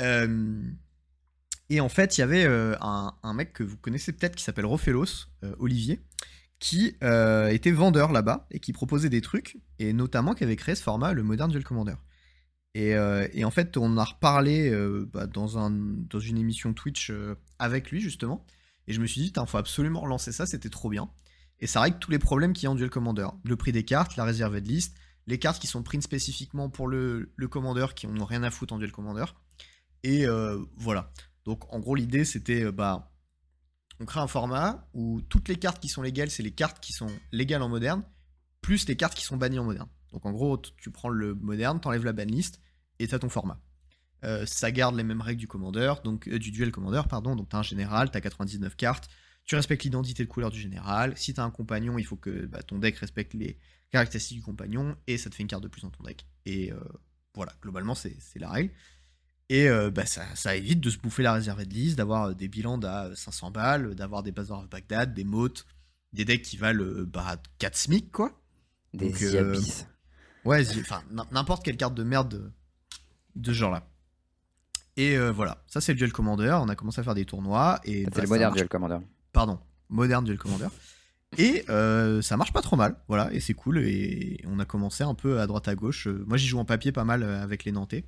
Euh, 0.00 0.60
et 1.68 1.80
en 1.80 1.88
fait, 1.88 2.16
il 2.18 2.20
y 2.20 2.24
avait 2.24 2.44
euh, 2.44 2.74
un, 2.80 3.14
un 3.22 3.34
mec 3.34 3.52
que 3.52 3.62
vous 3.62 3.76
connaissez 3.76 4.12
peut-être 4.12 4.34
qui 4.36 4.42
s'appelle 4.44 4.66
Rofelos, 4.66 5.26
euh, 5.44 5.54
Olivier, 5.60 6.00
qui 6.58 6.96
euh, 7.02 7.48
était 7.48 7.70
vendeur 7.70 8.12
là-bas 8.12 8.46
et 8.50 8.60
qui 8.60 8.72
proposait 8.72 9.10
des 9.10 9.20
trucs, 9.20 9.58
et 9.78 9.92
notamment 9.92 10.34
qui 10.34 10.44
avait 10.44 10.56
créé 10.56 10.74
ce 10.74 10.82
format, 10.82 11.12
le 11.12 11.22
Modern 11.22 11.50
Duel 11.50 11.64
Commander. 11.64 11.94
Et, 12.74 12.94
euh, 12.94 13.26
en 13.42 13.50
fait, 13.50 13.76
on 13.76 13.96
a 13.96 14.04
reparlé 14.04 14.70
euh, 14.70 15.08
bah, 15.10 15.26
dans, 15.26 15.58
un, 15.58 15.70
dans 15.70 16.20
une 16.20 16.38
émission 16.38 16.74
Twitch 16.74 17.12
avec 17.58 17.90
lui, 17.90 18.00
justement. 18.00 18.44
Et 18.86 18.92
je 18.92 19.00
me 19.00 19.06
suis 19.06 19.20
dit, 19.20 19.32
il 19.34 19.46
faut 19.46 19.58
absolument 19.58 20.00
relancer 20.00 20.32
ça, 20.32 20.46
c'était 20.46 20.68
trop 20.68 20.88
bien. 20.88 21.10
Et 21.58 21.66
ça 21.66 21.80
règle 21.80 21.98
tous 21.98 22.10
les 22.10 22.18
problèmes 22.18 22.52
qu'il 22.52 22.64
y 22.64 22.66
a 22.66 22.70
en 22.70 22.74
Duel 22.74 22.90
Commander. 22.90 23.28
Le 23.44 23.56
prix 23.56 23.72
des 23.72 23.84
cartes, 23.84 24.16
la 24.16 24.24
réserve 24.24 24.60
de 24.60 24.68
liste, 24.68 24.96
les 25.26 25.38
cartes 25.38 25.60
qui 25.60 25.66
sont 25.66 25.82
prises 25.82 26.02
spécifiquement 26.02 26.68
pour 26.68 26.86
le, 26.86 27.32
le 27.34 27.48
commandeur, 27.48 27.94
qui 27.94 28.06
n'ont 28.06 28.24
rien 28.26 28.42
à 28.42 28.50
foutre 28.50 28.74
en 28.74 28.78
Duel 28.78 28.92
Commander. 28.92 29.24
Et 30.02 30.26
voilà. 30.76 31.12
Donc 31.44 31.72
en 31.72 31.80
gros, 31.80 31.94
l'idée, 31.94 32.24
c'était, 32.24 32.70
bah, 32.70 33.15
on 34.00 34.04
crée 34.04 34.20
un 34.20 34.26
format 34.26 34.88
où 34.92 35.20
toutes 35.22 35.48
les 35.48 35.56
cartes 35.56 35.80
qui 35.80 35.88
sont 35.88 36.02
légales, 36.02 36.30
c'est 36.30 36.42
les 36.42 36.52
cartes 36.52 36.80
qui 36.80 36.92
sont 36.92 37.10
légales 37.32 37.62
en 37.62 37.68
moderne, 37.68 38.02
plus 38.60 38.86
les 38.88 38.96
cartes 38.96 39.14
qui 39.14 39.24
sont 39.24 39.36
bannies 39.36 39.58
en 39.58 39.64
moderne. 39.64 39.88
Donc 40.12 40.26
en 40.26 40.32
gros, 40.32 40.58
tu 40.58 40.90
prends 40.90 41.08
le 41.08 41.34
moderne, 41.34 41.80
t'enlèves 41.80 42.04
la 42.04 42.12
banlist, 42.12 42.60
et 42.98 43.08
t'as 43.08 43.18
ton 43.18 43.28
format. 43.28 43.60
Euh, 44.24 44.46
ça 44.46 44.70
garde 44.72 44.96
les 44.96 45.04
mêmes 45.04 45.20
règles 45.20 45.40
du 45.40 45.46
commandeur, 45.46 46.02
donc 46.02 46.28
euh, 46.28 46.38
du 46.38 46.50
duel 46.50 46.72
commandeur, 46.72 47.08
pardon. 47.08 47.36
Donc 47.36 47.48
t'as 47.50 47.58
un 47.58 47.62
général, 47.62 48.10
t'as 48.10 48.20
99 48.20 48.76
cartes, 48.76 49.08
tu 49.44 49.54
respectes 49.54 49.84
l'identité 49.84 50.24
de 50.24 50.28
couleur 50.28 50.50
du 50.50 50.60
général. 50.60 51.16
Si 51.16 51.34
t'as 51.34 51.44
un 51.44 51.50
compagnon, 51.50 51.98
il 51.98 52.04
faut 52.04 52.16
que 52.16 52.46
bah, 52.46 52.62
ton 52.62 52.78
deck 52.78 52.96
respecte 52.96 53.34
les 53.34 53.58
caractéristiques 53.90 54.38
du 54.38 54.42
compagnon, 54.42 54.96
et 55.06 55.18
ça 55.18 55.30
te 55.30 55.34
fait 55.34 55.42
une 55.42 55.48
carte 55.48 55.62
de 55.62 55.68
plus 55.68 55.82
dans 55.82 55.90
ton 55.90 56.02
deck. 56.02 56.26
Et 56.44 56.72
euh, 56.72 56.80
voilà, 57.34 57.52
globalement, 57.62 57.94
c'est 57.94 58.18
la 58.36 58.50
règle. 58.50 58.72
Et 59.48 59.68
euh, 59.68 59.90
bah, 59.90 60.06
ça, 60.06 60.22
ça 60.34 60.56
évite 60.56 60.80
de 60.80 60.90
se 60.90 60.98
bouffer 60.98 61.22
la 61.22 61.32
réserve 61.32 61.64
de 61.64 61.72
liste, 61.72 61.96
d'avoir 61.96 62.24
euh, 62.30 62.34
des 62.34 62.48
bilans 62.48 62.78
d'à 62.78 63.10
500 63.14 63.50
balles, 63.52 63.94
d'avoir 63.94 64.22
des 64.22 64.32
Bazaar 64.32 64.60
of 64.60 64.68
Baghdad, 64.68 65.14
des 65.14 65.22
motes, 65.24 65.66
des 66.12 66.24
decks 66.24 66.42
qui 66.42 66.56
valent 66.56 66.82
euh, 66.82 67.04
bah, 67.06 67.36
4 67.58 67.76
SMIC, 67.76 68.10
quoi. 68.10 68.32
Des 68.92 69.10
Donc, 69.10 69.22
euh. 69.22 69.56
Ouais, 70.44 70.64
enfin, 70.80 71.02
n'importe 71.32 71.64
quelle 71.64 71.76
carte 71.76 71.94
de 71.94 72.02
merde 72.02 72.28
de, 72.28 72.50
de 73.36 73.52
ce 73.52 73.56
genre-là. 73.58 73.88
Et 74.96 75.16
euh, 75.16 75.30
voilà, 75.30 75.62
ça 75.66 75.80
c'est 75.80 75.92
le 75.92 75.98
Duel 75.98 76.12
Commander, 76.12 76.56
on 76.62 76.68
a 76.68 76.74
commencé 76.74 77.00
à 77.00 77.04
faire 77.04 77.14
des 77.14 77.24
tournois, 77.26 77.80
et... 77.84 78.04
C'est 78.04 78.10
bah, 78.14 78.20
le 78.22 78.26
ça 78.26 78.34
Modern 78.34 78.42
marche- 78.50 78.56
Duel 78.56 78.68
Commander. 78.68 78.98
Pardon, 79.32 79.58
Modern 79.90 80.24
Duel 80.24 80.38
Commander. 80.38 80.68
Et 81.38 81.64
euh, 81.68 82.22
ça 82.22 82.36
marche 82.38 82.52
pas 82.52 82.62
trop 82.62 82.76
mal, 82.76 82.96
voilà, 83.08 83.30
et 83.32 83.40
c'est 83.40 83.52
cool, 83.54 83.78
et 83.78 84.40
on 84.46 84.58
a 84.58 84.64
commencé 84.64 85.04
un 85.04 85.14
peu 85.14 85.38
à 85.40 85.46
droite 85.46 85.68
à 85.68 85.74
gauche. 85.74 86.06
Euh, 86.06 86.24
Moi 86.26 86.36
j'y 86.38 86.46
joue 86.46 86.58
en 86.58 86.64
papier 86.64 86.92
pas 86.92 87.04
mal 87.04 87.22
euh, 87.22 87.42
avec 87.42 87.64
les 87.64 87.72
Nantais, 87.72 88.04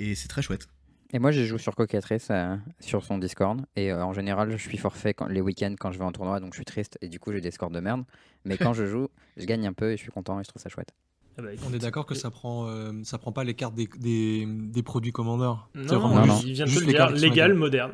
et 0.00 0.14
c'est 0.14 0.28
très 0.28 0.42
chouette. 0.42 0.66
Et 1.12 1.18
moi, 1.18 1.32
j'ai 1.32 1.44
joué 1.44 1.58
sur 1.58 1.74
Cocatrice 1.74 2.28
euh, 2.30 2.56
sur 2.78 3.04
son 3.04 3.18
Discord. 3.18 3.60
Et 3.74 3.90
euh, 3.92 4.04
en 4.04 4.12
général, 4.12 4.50
je 4.52 4.56
suis 4.56 4.78
forfait 4.78 5.12
quand- 5.12 5.26
les 5.26 5.40
week-ends 5.40 5.74
quand 5.78 5.90
je 5.90 5.98
vais 5.98 6.04
en 6.04 6.12
tournoi, 6.12 6.38
donc 6.40 6.52
je 6.52 6.58
suis 6.58 6.64
triste. 6.64 6.98
Et 7.00 7.08
du 7.08 7.18
coup, 7.18 7.32
j'ai 7.32 7.40
des 7.40 7.50
scores 7.50 7.70
de 7.70 7.80
merde. 7.80 8.04
Mais 8.44 8.56
quand 8.56 8.72
je 8.74 8.86
joue, 8.86 9.08
je 9.36 9.44
gagne 9.44 9.66
un 9.66 9.72
peu 9.72 9.90
et 9.92 9.96
je 9.96 10.02
suis 10.02 10.12
content 10.12 10.38
et 10.40 10.44
je 10.44 10.48
trouve 10.48 10.62
ça 10.62 10.68
chouette. 10.68 10.94
Ah 11.38 11.42
bah. 11.42 11.48
On 11.68 11.72
est 11.74 11.78
d'accord 11.78 12.06
que 12.06 12.14
ça 12.14 12.30
prend, 12.30 12.68
euh, 12.68 12.92
ça 13.02 13.18
prend 13.18 13.32
pas 13.32 13.42
les 13.44 13.54
cartes 13.54 13.74
des, 13.74 13.88
des, 13.98 14.46
des 14.46 14.82
produits 14.84 15.10
commandeurs. 15.12 15.68
C'est 15.74 15.80
Non, 15.92 15.98
vraiment 15.98 16.26
non, 16.26 16.40
il 16.44 16.52
vient 16.52 16.64
de 16.66 16.70
le 16.70 16.76
dire, 16.76 16.86
légal, 16.86 17.14
légales. 17.14 17.54
moderne. 17.54 17.92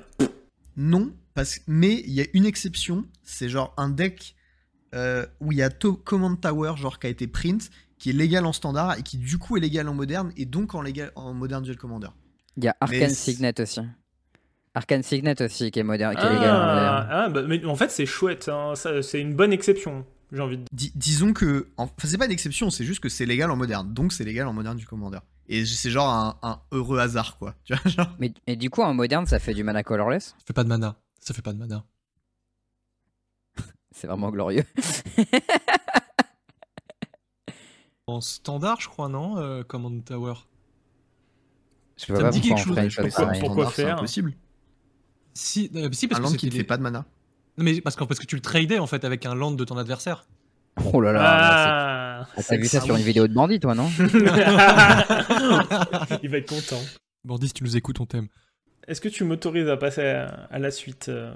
Non, 0.77 1.11
parce 1.35 1.61
mais 1.67 1.95
il 1.95 2.13
y 2.13 2.21
a 2.21 2.27
une 2.35 2.45
exception, 2.45 3.05
c'est 3.23 3.49
genre 3.49 3.73
un 3.79 3.89
deck 3.89 4.35
euh, 4.95 5.25
où 5.41 5.53
il 5.53 5.59
y 5.59 5.63
a 5.63 5.71
To- 5.71 5.95
Command 5.97 6.39
Tower, 6.41 6.75
genre 6.77 6.99
qui 6.99 7.07
a 7.07 7.11
été 7.11 7.27
print, 7.27 7.71
qui 8.07 8.11
est 8.11 8.13
légal 8.13 8.47
en 8.47 8.53
standard 8.53 8.97
et 8.97 9.03
qui 9.03 9.19
du 9.19 9.37
coup 9.37 9.57
est 9.57 9.61
légal 9.61 9.89
en 9.89 9.95
moderne 9.95 10.31
et 10.37 10.45
donc 10.45 10.77
en 10.77 10.81
légal 10.81 11.11
en 11.17 11.35
moderne 11.35 11.65
Duel 11.65 11.77
Commander. 11.77 12.07
Il 12.57 12.63
y 12.63 12.69
a 12.69 12.77
Mais 12.83 13.03
Arcane 13.03 13.11
Signet 13.11 13.61
aussi. 13.61 13.81
Arcane 14.75 15.03
Signet 15.03 15.43
aussi, 15.43 15.73
qui 15.73 15.81
est, 15.81 15.83
moderne, 15.83 16.15
qui 16.15 16.25
est 16.25 16.33
légal 16.33 16.55
en 16.55 16.67
moderne. 16.69 17.07
Ah, 17.11 17.25
ah, 17.25 17.29
bah, 17.31 17.43
mais 17.49 17.65
en 17.65 17.75
fait, 17.75 17.91
c'est 17.91 18.07
chouette. 18.07 18.49
hein, 18.49 18.77
ça, 18.77 19.03
c'est 19.03 19.21
une 19.21 19.35
bonne 19.35 19.53
exception, 19.53 20.07
j'ai 20.31 20.41
envie 20.41 20.57
de 20.59 20.63
dire. 20.63 20.69
Dis- 20.71 20.93
disons 20.95 21.33
que, 21.33 21.67
en- 21.79 21.83
enfin 21.87 21.93
c'est 22.07 22.17
pas 22.17 22.27
une 22.27 22.31
exception, 22.31 22.71
c'est 22.71 22.85
juste 22.85 23.01
que 23.01 23.09
c'est 23.09 23.27
légal 23.27 23.51
en 23.51 23.57
moderne, 23.57 23.93
donc 23.93 24.13
c'est 24.13 24.23
légal 24.23 24.47
en 24.47 24.53
moderne 24.53 24.77
du 24.77 24.87
Commander. 24.87 25.19
Et 25.49 25.67
c'est 25.67 25.91
genre 25.91 26.09
un, 26.09 26.39
un 26.45 26.61
heureux 26.71 27.01
hasard 27.01 27.39
quoi, 27.39 27.57
tu 27.65 27.75
vois 27.75 27.91
genre. 27.91 28.15
Mais, 28.21 28.33
et 28.47 28.55
du 28.55 28.71
coup, 28.71 28.83
en 28.83 28.95
moderne, 28.95 29.27
ça 29.27 29.41
fait 29.41 29.53
du 29.53 29.65
mana 29.65 29.83
colorless? 29.83 30.37
Ça 30.39 30.45
fait 30.47 30.53
pas 30.53 30.63
de 30.63 30.69
mana. 30.69 30.95
Ça 31.19 31.35
fait 31.35 31.43
pas 31.43 31.53
de 31.53 31.59
mana. 31.59 31.85
C'est 33.91 34.07
vraiment 34.07 34.31
glorieux. 34.31 34.63
En 38.09 38.21
standard, 38.21 38.81
je 38.81 38.87
crois, 38.89 39.09
non 39.09 39.37
euh, 39.39 39.65
Command 39.65 40.05
Tower? 40.05 40.35
Je 41.97 42.07
vois 42.07 42.17
Ça 42.17 42.23
pas 42.23 42.29
me 42.29 42.33
dit 42.33 42.49
pourquoi 42.49 42.75
quelque 42.77 42.91
chose, 42.91 43.41
pourquoi- 43.41 43.71
faire 43.71 43.97
impossible. 43.97 44.33
Si, 45.35 45.73
euh, 45.75 45.89
si 45.91 46.07
parce 46.07 46.21
Un 46.21 46.25
que 46.25 46.29
land 46.31 46.37
qui 46.37 46.47
ne 46.47 46.53
fait 46.53 46.63
pas 46.63 46.77
de 46.77 46.83
mana. 46.83 47.05
Non, 47.59 47.65
mais 47.65 47.81
parce 47.81 47.97
que, 47.97 48.05
parce 48.05 48.21
que 48.21 48.27
tu 48.27 48.37
le 48.37 48.43
tradais 48.43 48.79
en 48.79 48.87
fait 48.87 49.05
avec 49.05 49.27
un 49.27 49.35
land 49.35 49.51
de 49.53 49.65
ton 49.65 49.77
adversaire. 49.77 50.25
Oh 50.93 51.01
là 51.01 51.11
là. 51.11 51.21
Ah, 51.25 52.29
c'est- 52.37 52.49
T'as 52.49 52.57
vu 52.59 52.67
ça 52.69 52.81
sur 52.81 52.95
une 52.95 53.03
vidéo 53.03 53.27
de 53.27 53.35
bandit, 53.35 53.59
toi, 53.59 53.75
non 53.75 53.89
Il 56.23 56.29
va 56.31 56.37
être 56.39 56.49
content. 56.49 56.81
Bandit, 57.25 57.49
si 57.49 57.55
tu 57.55 57.65
nous 57.65 57.77
écoutes, 57.77 57.99
on 57.99 58.07
t'aime. 58.07 58.29
Est-ce 58.87 59.01
que 59.01 59.09
tu 59.09 59.25
m'autorises 59.25 59.69
à 59.69 59.77
passer 59.77 60.03
à, 60.07 60.27
à 60.49 60.59
la 60.61 60.71
suite 60.71 61.09
euh 61.09 61.35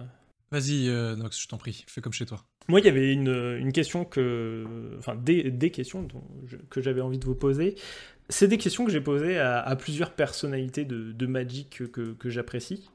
Vas-y, 0.53 0.89
euh, 0.89 1.15
Nox, 1.17 1.41
je 1.41 1.47
t'en 1.49 1.59
prie, 1.59 1.85
fais 1.87 2.01
comme 2.01 2.13
chez 2.13 2.27
toi. 2.27 2.45
Moi, 2.69 2.81
il 2.81 2.87
y 2.87 2.89
avait 2.89 3.13
une, 3.13 3.29
une 3.59 3.73
question 3.73 4.05
que. 4.05 4.65
Enfin, 4.99 5.15
des, 5.15 5.51
des 5.51 5.71
questions 5.71 6.03
dont 6.03 6.23
je- 6.47 6.57
que 6.57 6.81
j'avais 6.81 7.01
envie 7.01 7.19
de 7.19 7.25
vous 7.25 7.35
poser. 7.37 7.77
C'est 8.29 8.49
des 8.49 8.59
questions 8.59 8.85
que 8.85 8.91
j'ai 8.93 9.01
posées 9.01 9.39
à, 9.39 9.61
à 9.61 9.77
plusieurs 9.77 10.13
personnalités 10.13 10.85
de, 10.85 11.13
de 11.13 11.27
Magic 11.27 11.71
que, 11.79 11.85
que, 11.85 12.13
que 12.15 12.31
j'apprécie. 12.31 12.89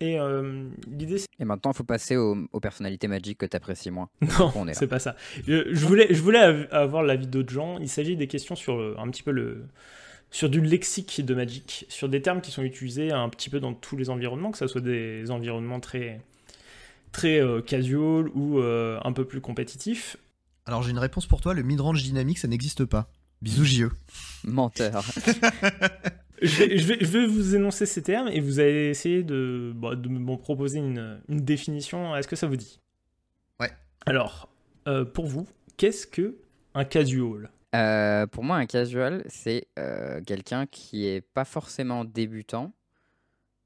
Et 0.00 0.18
euh, 0.18 0.68
l'idée, 0.90 1.18
c'est. 1.18 1.26
Et 1.38 1.44
maintenant, 1.44 1.70
il 1.72 1.76
faut 1.76 1.84
passer 1.84 2.16
aux, 2.16 2.36
aux 2.52 2.60
personnalités 2.60 3.08
magiques 3.08 3.38
que 3.38 3.46
t'apprécies 3.46 3.90
moins. 3.90 4.08
Non, 4.38 4.50
On 4.54 4.64
est 4.64 4.68
là. 4.68 4.74
c'est 4.74 4.86
pas 4.88 4.98
ça. 4.98 5.14
Je, 5.46 5.72
je 5.72 5.86
voulais, 5.86 6.08
je 6.12 6.20
voulais 6.22 6.38
av- 6.40 6.68
avoir 6.72 7.02
l'avis 7.02 7.26
d'autres 7.26 7.52
gens. 7.52 7.78
Il 7.78 7.88
s'agit 7.88 8.16
des 8.16 8.26
questions 8.26 8.54
sur 8.56 8.76
le- 8.78 8.98
un 8.98 9.08
petit 9.10 9.22
peu 9.22 9.30
le, 9.32 9.64
sur 10.30 10.48
du 10.48 10.60
lexique 10.60 11.24
de 11.24 11.34
Magic, 11.34 11.84
sur 11.88 12.08
des 12.08 12.20
termes 12.22 12.40
qui 12.40 12.50
sont 12.50 12.62
utilisés 12.62 13.12
un 13.12 13.28
petit 13.28 13.50
peu 13.50 13.60
dans 13.60 13.74
tous 13.74 13.96
les 13.96 14.08
environnements, 14.10 14.50
que 14.50 14.58
ce 14.58 14.66
soit 14.66 14.80
des 14.80 15.30
environnements 15.30 15.78
très, 15.80 16.20
très 17.12 17.40
euh, 17.40 17.60
casual 17.60 18.28
ou 18.34 18.58
euh, 18.58 18.98
un 19.04 19.12
peu 19.12 19.24
plus 19.24 19.40
compétitifs. 19.40 20.16
Alors 20.66 20.82
j'ai 20.82 20.90
une 20.90 20.98
réponse 20.98 21.26
pour 21.26 21.40
toi, 21.40 21.54
le 21.54 21.62
midrange 21.62 22.02
dynamique 22.02 22.38
ça 22.38 22.48
n'existe 22.48 22.84
pas. 22.84 23.08
Bisous 23.40 23.64
JE. 23.64 23.88
Menteur. 24.44 25.02
je, 26.42 26.56
vais, 26.58 26.78
je, 26.78 26.86
vais, 26.86 26.98
je, 27.00 27.06
vais, 27.06 27.26
vous 27.26 27.54
énoncer 27.56 27.86
ces 27.86 28.02
termes 28.02 28.28
et 28.28 28.40
vous 28.40 28.60
allez 28.60 28.88
essayer 28.88 29.22
de, 29.22 29.72
bah, 29.74 29.94
de 29.96 30.08
me 30.08 30.36
proposer 30.36 30.78
une, 30.78 31.20
une 31.28 31.40
définition. 31.40 32.14
Est-ce 32.16 32.28
que 32.28 32.36
ça 32.36 32.46
vous 32.46 32.56
dit 32.56 32.80
Ouais. 33.60 33.70
Alors, 34.06 34.48
euh, 34.88 35.04
pour 35.04 35.26
vous, 35.26 35.48
qu'est-ce 35.76 36.06
que 36.06 36.36
un 36.74 36.84
casual? 36.84 37.50
Euh, 37.74 38.26
Pour 38.26 38.44
moi, 38.44 38.56
un 38.56 38.66
casual, 38.66 39.24
c'est 39.28 39.68
euh, 39.78 40.20
quelqu'un 40.22 40.66
qui 40.66 41.06
est 41.06 41.20
pas 41.20 41.44
forcément 41.44 42.04
débutant, 42.04 42.72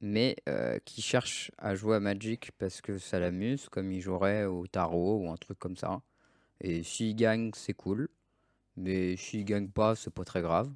mais 0.00 0.36
euh, 0.48 0.78
qui 0.84 1.02
cherche 1.02 1.50
à 1.58 1.74
jouer 1.74 1.96
à 1.96 2.00
Magic 2.00 2.50
parce 2.58 2.80
que 2.80 2.98
ça 2.98 3.18
l'amuse, 3.18 3.68
comme 3.68 3.92
il 3.92 4.00
jouerait 4.00 4.44
au 4.44 4.66
tarot 4.66 5.18
ou 5.22 5.30
un 5.30 5.36
truc 5.36 5.58
comme 5.58 5.76
ça. 5.76 6.02
Et 6.60 6.82
s'il 6.82 7.16
gagne, 7.16 7.50
c'est 7.54 7.74
cool. 7.74 8.08
Mais 8.76 9.16
s'il 9.16 9.44
gagne 9.44 9.68
pas, 9.68 9.94
c'est 9.94 10.12
pas 10.12 10.24
très 10.24 10.42
grave. 10.42 10.70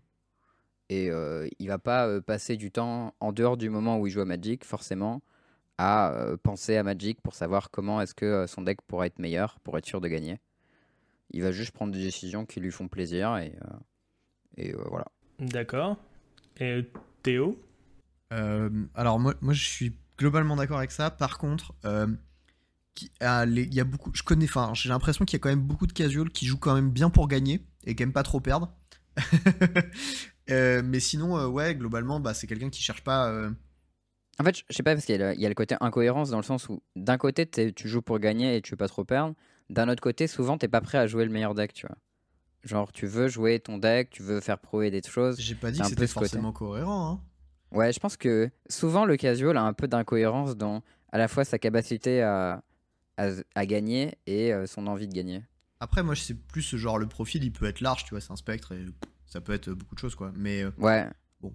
Et 0.88 1.10
euh, 1.10 1.48
il 1.58 1.68
va 1.68 1.78
pas 1.78 2.08
euh, 2.08 2.20
passer 2.20 2.56
du 2.56 2.70
temps 2.72 3.14
en 3.20 3.32
dehors 3.32 3.56
du 3.56 3.70
moment 3.70 3.98
où 3.98 4.06
il 4.06 4.10
joue 4.10 4.22
à 4.22 4.24
Magic, 4.24 4.64
forcément, 4.64 5.22
à 5.78 6.12
euh, 6.12 6.36
penser 6.36 6.76
à 6.76 6.82
Magic 6.82 7.20
pour 7.20 7.34
savoir 7.34 7.70
comment 7.70 8.00
est-ce 8.00 8.14
que 8.14 8.46
son 8.46 8.62
deck 8.62 8.82
pourrait 8.82 9.06
être 9.06 9.18
meilleur, 9.18 9.60
pour 9.60 9.78
être 9.78 9.86
sûr 9.86 10.00
de 10.00 10.08
gagner. 10.08 10.40
Il 11.30 11.42
va 11.42 11.52
juste 11.52 11.70
prendre 11.70 11.92
des 11.92 12.02
décisions 12.02 12.44
qui 12.44 12.58
lui 12.58 12.72
font 12.72 12.88
plaisir 12.88 13.36
et, 13.36 13.52
et 14.56 14.72
voilà. 14.72 15.06
D'accord. 15.38 15.96
Et 16.58 16.84
Théo? 17.22 17.56
Alors 18.30 19.18
moi, 19.18 19.34
moi 19.40 19.52
je 19.52 19.64
suis 19.64 19.96
globalement 20.18 20.56
d'accord 20.56 20.78
avec 20.78 20.92
ça. 20.92 21.10
Par 21.10 21.38
contre, 21.38 21.74
euh, 21.84 22.06
qui- 22.94 23.10
ah, 23.20 23.46
les- 23.46 23.62
il 23.64 23.74
y 23.74 23.80
a 23.80 23.84
beaucoup, 23.84 24.10
je 24.14 24.22
connais, 24.22 24.44
enfin 24.44 24.72
j'ai 24.74 24.88
l'impression 24.88 25.24
qu'il 25.24 25.36
y 25.36 25.40
a 25.40 25.42
quand 25.42 25.48
même 25.48 25.62
beaucoup 25.62 25.86
de 25.86 25.92
casuals 25.92 26.30
qui 26.30 26.46
jouent 26.46 26.58
quand 26.58 26.74
même 26.74 26.90
bien 26.90 27.10
pour 27.10 27.28
gagner 27.28 27.64
et 27.86 27.94
qui 27.94 28.02
aiment 28.02 28.12
pas 28.12 28.22
trop 28.22 28.40
perdre. 28.40 28.72
Euh, 30.50 30.82
mais 30.84 30.98
sinon, 30.98 31.38
euh, 31.38 31.46
ouais, 31.46 31.76
globalement, 31.76 32.18
bah, 32.18 32.34
c'est 32.34 32.48
quelqu'un 32.48 32.70
qui 32.70 32.82
cherche 32.82 33.04
pas. 33.04 33.28
euh, 33.28 33.50
En 34.40 34.42
fait, 34.44 34.56
je 34.68 34.74
sais 34.74 34.82
pas, 34.82 34.94
parce 34.94 35.06
qu'il 35.06 35.14
y, 35.16 35.22
a 35.22 35.28
le- 35.30 35.34
il 35.36 35.40
y 35.40 35.46
a 35.46 35.48
le 35.48 35.54
côté 35.54 35.76
incohérence 35.80 36.30
dans 36.30 36.38
le 36.38 36.42
sens 36.42 36.68
où 36.68 36.82
d'un 36.96 37.18
côté, 37.18 37.48
tu 37.48 37.88
joues 37.88 38.02
pour 38.02 38.18
gagner 38.18 38.56
et 38.56 38.60
tu 38.62 38.72
veux 38.72 38.76
pas 38.76 38.88
trop 38.88 39.04
perdre. 39.04 39.36
D'un 39.68 39.88
autre 39.88 40.02
côté, 40.02 40.26
souvent, 40.26 40.58
t'es 40.58 40.66
pas 40.66 40.80
prêt 40.80 40.98
à 40.98 41.06
jouer 41.06 41.24
le 41.24 41.30
meilleur 41.30 41.54
deck, 41.54 41.72
tu 41.72 41.86
vois. 41.86 41.96
Genre, 42.64 42.90
tu 42.90 43.06
veux 43.06 43.28
jouer 43.28 43.60
ton 43.60 43.78
deck, 43.78 44.10
tu 44.10 44.24
veux 44.24 44.40
faire 44.40 44.58
prouver 44.58 44.90
des 44.90 45.02
choses. 45.08 45.38
J'ai 45.40 45.54
pas 45.54 45.70
dit 45.70 45.78
que 45.80 45.86
c'était 45.86 46.00
côté. 46.08 46.12
forcément 46.14 46.52
cohérent. 46.52 47.12
Hein. 47.12 47.20
Ouais, 47.72 47.92
je 47.92 48.00
pense 48.00 48.16
que 48.16 48.50
souvent, 48.68 49.04
le 49.04 49.16
casual 49.16 49.56
a 49.56 49.62
un 49.62 49.72
peu 49.72 49.86
d'incohérence 49.88 50.56
dans 50.56 50.82
à 51.12 51.18
la 51.18 51.28
fois 51.28 51.44
sa 51.44 51.58
capacité 51.58 52.22
à, 52.22 52.62
à, 53.16 53.28
à 53.54 53.66
gagner 53.66 54.14
et 54.26 54.52
euh, 54.52 54.66
son 54.66 54.86
envie 54.86 55.08
de 55.08 55.14
gagner. 55.14 55.42
Après, 55.80 56.02
moi, 56.02 56.14
c'est 56.16 56.34
plus 56.34 56.62
ce 56.62 56.76
genre 56.76 56.98
le 56.98 57.06
profil, 57.06 57.42
il 57.44 57.52
peut 57.52 57.66
être 57.66 57.80
large, 57.80 58.04
tu 58.04 58.10
vois, 58.10 58.20
c'est 58.20 58.32
un 58.32 58.36
spectre 58.36 58.72
et 58.72 58.84
ça 59.26 59.40
peut 59.40 59.52
être 59.52 59.70
beaucoup 59.70 59.94
de 59.94 60.00
choses, 60.00 60.14
quoi. 60.14 60.32
Mais 60.36 60.62
euh, 60.62 60.70
Ouais. 60.78 61.06
Bon. 61.40 61.52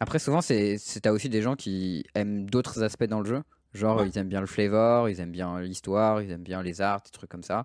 Après, 0.00 0.18
souvent, 0.18 0.40
c'est 0.40 0.76
t'as 1.02 1.12
aussi 1.12 1.28
des 1.28 1.40
gens 1.42 1.54
qui 1.56 2.04
aiment 2.14 2.48
d'autres 2.50 2.82
aspects 2.82 3.04
dans 3.04 3.20
le 3.20 3.26
jeu. 3.26 3.42
Genre, 3.72 3.98
Ouais. 3.98 4.08
ils 4.08 4.18
aiment 4.18 4.28
bien 4.28 4.40
le 4.40 4.46
flavor, 4.46 5.08
ils 5.08 5.18
aiment 5.20 5.32
bien 5.32 5.60
l'histoire, 5.60 6.20
ils 6.22 6.30
aiment 6.30 6.42
bien 6.42 6.62
les 6.62 6.80
arts, 6.80 7.02
des 7.02 7.10
trucs 7.10 7.30
comme 7.30 7.42
ça. 7.42 7.64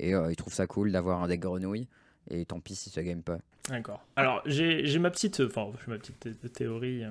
Et 0.00 0.14
euh, 0.14 0.30
ils 0.30 0.36
trouvent 0.36 0.52
ça 0.54 0.66
cool 0.66 0.92
d'avoir 0.92 1.22
un 1.22 1.28
deck 1.28 1.40
grenouille. 1.40 1.88
Et 2.30 2.44
tant 2.44 2.60
pis 2.60 2.74
si 2.76 2.90
ça 2.90 3.02
gagne 3.02 3.22
pas. 3.22 3.38
D'accord. 3.68 4.02
Alors, 4.16 4.42
j'ai 4.46 4.84
j'ai 4.86 4.98
ma 4.98 5.10
petite, 5.10 5.40
enfin, 5.40 5.70
j'ai 5.84 5.90
ma 5.92 5.98
petite 5.98 6.18
thé- 6.20 6.48
théorie 6.50 7.04
euh, 7.04 7.10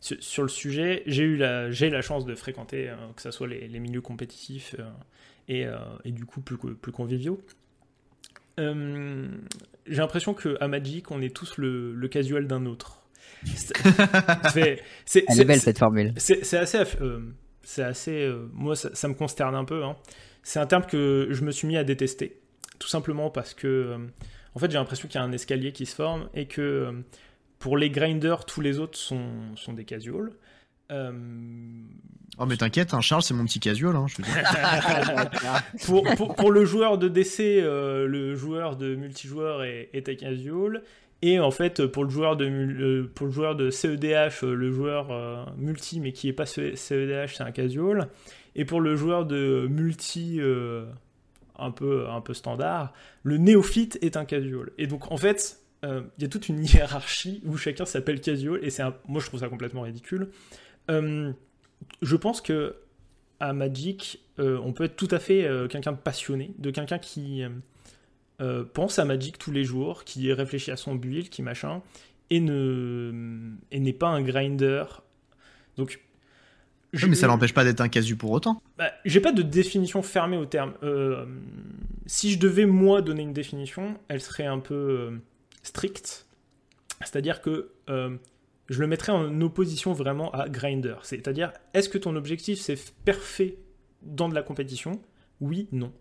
sur, 0.00 0.16
sur 0.22 0.42
le 0.42 0.48
sujet. 0.48 1.02
J'ai 1.06 1.22
eu 1.24 1.36
la, 1.36 1.70
j'ai 1.70 1.90
la 1.90 2.02
chance 2.02 2.24
de 2.24 2.34
fréquenter, 2.34 2.88
euh, 2.88 2.94
que 3.16 3.22
ce 3.22 3.30
soit 3.30 3.48
les, 3.48 3.66
les 3.68 3.78
milieux 3.80 4.00
compétitifs 4.00 4.76
euh, 4.78 4.84
et, 5.48 5.66
euh, 5.66 5.76
et 6.04 6.12
du 6.12 6.24
coup 6.24 6.40
plus, 6.40 6.56
plus 6.56 6.92
conviviaux. 6.92 7.40
J'ai 8.58 9.96
l'impression 9.96 10.34
qu'à 10.34 10.68
Magic, 10.68 11.10
on 11.10 11.20
est 11.20 11.34
tous 11.34 11.56
le, 11.58 11.92
le 11.94 12.08
casual 12.08 12.46
d'un 12.46 12.66
autre. 12.66 13.00
C'est- 13.44 13.72
c'est- 14.52 14.82
c'est- 15.04 15.24
Elle 15.28 15.34
c'est- 15.34 15.42
est 15.42 15.44
belle 15.44 15.60
cette 15.60 15.78
formule. 15.78 16.12
c'est 16.16 16.54
assez, 16.56 16.78
c'est 17.62 17.82
assez, 17.82 18.32
moi 18.52 18.76
ça, 18.76 18.94
ça 18.94 19.08
me 19.08 19.14
consterne 19.14 19.54
un 19.56 19.64
peu. 19.64 19.82
hein. 19.84 19.96
C'est 20.44 20.60
un 20.60 20.66
terme 20.66 20.84
que 20.86 21.28
je 21.30 21.42
me 21.44 21.50
suis 21.50 21.66
mis 21.66 21.76
à 21.76 21.84
détester, 21.84 22.38
tout 22.78 22.88
simplement 22.88 23.30
parce 23.30 23.54
que, 23.54 23.96
en 24.54 24.58
fait, 24.58 24.70
j'ai 24.70 24.78
l'impression 24.78 25.08
qu'il 25.08 25.18
y 25.20 25.22
a 25.22 25.26
un 25.26 25.32
escalier 25.32 25.72
qui 25.72 25.86
se 25.86 25.94
forme 25.94 26.28
et 26.34 26.46
que 26.46 26.60
euh, 26.60 26.92
pour 27.58 27.76
les 27.76 27.90
grinders, 27.90 28.44
tous 28.44 28.60
les 28.60 28.78
autres 28.78 28.98
sont, 28.98 29.26
sont 29.56 29.72
des 29.72 29.84
casuals. 29.84 30.30
Euh, 30.90 31.12
Oh, 32.38 32.46
mais 32.46 32.56
t'inquiète, 32.56 32.94
hein, 32.94 33.02
Charles, 33.02 33.22
c'est 33.22 33.34
mon 33.34 33.44
petit 33.44 33.60
casual. 33.60 33.94
Hein, 33.94 34.06
je 34.08 34.16
pour, 35.86 36.02
pour, 36.16 36.34
pour 36.34 36.50
le 36.50 36.64
joueur 36.64 36.96
de 36.96 37.08
DC, 37.08 37.40
euh, 37.40 38.06
le 38.06 38.34
joueur 38.34 38.76
de 38.76 38.94
multijoueur 38.94 39.64
est, 39.64 39.90
est 39.92 40.08
un 40.08 40.14
casual. 40.14 40.82
Et 41.20 41.38
en 41.38 41.50
fait, 41.50 41.86
pour 41.86 42.04
le 42.04 42.10
joueur 42.10 42.36
de, 42.36 43.02
pour 43.14 43.26
le 43.26 43.32
joueur 43.32 43.54
de 43.54 43.68
CEDH, 43.70 44.42
le 44.42 44.72
joueur 44.72 45.10
euh, 45.10 45.44
multi 45.58 46.00
mais 46.00 46.12
qui 46.12 46.28
est 46.28 46.32
pas 46.32 46.46
CE- 46.46 46.74
CEDH, 46.74 47.34
c'est 47.36 47.44
un 47.44 47.52
casual. 47.52 48.08
Et 48.56 48.64
pour 48.64 48.80
le 48.80 48.96
joueur 48.96 49.24
de 49.26 49.66
multi 49.70 50.40
un, 51.58 51.70
peu, 51.70 52.08
un 52.08 52.20
peu 52.20 52.34
standard, 52.34 52.92
le 53.22 53.36
néophyte 53.38 53.98
est 54.02 54.16
un 54.16 54.24
casual. 54.24 54.70
Et 54.78 54.86
donc, 54.86 55.10
en 55.12 55.16
fait, 55.16 55.60
euh, 55.84 56.02
il 56.18 56.22
y 56.22 56.24
a 56.26 56.28
toute 56.28 56.48
une 56.48 56.64
hiérarchie 56.64 57.42
où 57.44 57.56
chacun 57.56 57.84
s'appelle 57.84 58.20
casual. 58.20 58.58
Et 58.62 58.70
c'est 58.70 58.82
un- 58.82 58.94
moi, 59.08 59.20
je 59.20 59.26
trouve 59.26 59.40
ça 59.40 59.48
complètement 59.48 59.82
ridicule. 59.82 60.30
Euh, 60.90 61.32
je 62.00 62.16
pense 62.16 62.40
que 62.40 62.76
à 63.40 63.52
Magic, 63.52 64.20
euh, 64.38 64.58
on 64.64 64.72
peut 64.72 64.84
être 64.84 64.94
tout 64.96 65.08
à 65.10 65.18
fait 65.18 65.44
euh, 65.44 65.66
quelqu'un 65.66 65.92
de 65.92 65.96
passionné, 65.98 66.54
de 66.58 66.70
quelqu'un 66.70 66.98
qui 66.98 67.42
euh, 67.42 67.48
euh, 68.40 68.64
pense 68.64 68.98
à 69.00 69.04
Magic 69.04 69.36
tous 69.38 69.50
les 69.50 69.64
jours, 69.64 70.04
qui 70.04 70.32
réfléchit 70.32 70.70
à 70.70 70.76
son 70.76 70.94
build, 70.94 71.28
qui 71.28 71.42
machin, 71.42 71.82
et 72.30 72.38
ne 72.40 73.52
et 73.72 73.80
n'est 73.80 73.92
pas 73.92 74.08
un 74.08 74.22
grinder. 74.22 74.84
Donc, 75.76 76.00
Mais 76.92 77.14
ça 77.14 77.26
l'empêche 77.26 77.54
pas 77.54 77.64
d'être 77.64 77.80
un 77.80 77.88
casu 77.88 78.16
pour 78.16 78.30
autant. 78.30 78.62
bah, 78.76 78.92
j'ai 79.04 79.20
pas 79.20 79.32
de 79.32 79.42
définition 79.42 80.02
fermée 80.02 80.36
au 80.36 80.44
terme. 80.46 80.74
Euh, 80.82 81.24
si 82.06 82.32
je 82.32 82.38
devais 82.38 82.66
moi 82.66 83.00
donner 83.02 83.22
une 83.22 83.32
définition, 83.32 83.94
elle 84.08 84.20
serait 84.20 84.46
un 84.46 84.58
peu 84.58 84.74
euh, 84.74 85.18
stricte. 85.62 86.26
C'est-à-dire 87.00 87.40
que 87.40 87.70
euh, 87.88 88.16
je 88.68 88.80
le 88.80 88.86
mettrais 88.86 89.12
en 89.12 89.40
opposition 89.40 89.92
vraiment 89.92 90.30
à 90.32 90.48
grinder. 90.48 90.96
C'est-à-dire, 91.02 91.52
est-ce 91.74 91.88
que 91.88 91.98
ton 91.98 92.14
objectif 92.16 92.60
c'est 92.60 92.78
parfait 93.04 93.56
dans 94.02 94.28
de 94.28 94.34
la 94.34 94.42
compétition? 94.42 95.00
Oui, 95.40 95.68
non. 95.72 95.92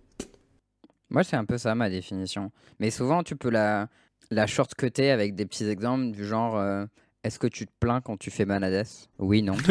Moi, 1.09 1.23
c'est 1.23 1.35
un 1.35 1.45
peu 1.45 1.57
ça 1.57 1.73
ma 1.75 1.89
définition. 1.89 2.51
Mais 2.79 2.89
souvent, 2.89 3.23
tu 3.23 3.35
peux 3.35 3.49
la, 3.49 3.89
la 4.29 4.47
shortcutter 4.47 5.11
avec 5.11 5.35
des 5.35 5.45
petits 5.45 5.65
exemples 5.67 6.11
du 6.11 6.25
genre 6.25 6.57
euh, 6.57 6.85
Est-ce 7.23 7.37
que 7.37 7.47
tu 7.47 7.67
te 7.67 7.71
plains 7.79 8.01
quand 8.01 8.17
tu 8.17 8.31
fais 8.31 8.45
Manades 8.45 8.87
Oui, 9.19 9.43
non. 9.43 9.55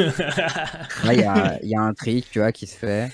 Là, 1.04 1.14
il 1.14 1.20
y 1.20 1.24
a, 1.24 1.58
il 1.62 1.68
y 1.68 1.74
a 1.74 1.80
un 1.80 1.94
trick, 1.94 2.30
tu 2.30 2.38
vois, 2.38 2.52
qui 2.52 2.66
se 2.66 2.76
fait. 2.76 3.10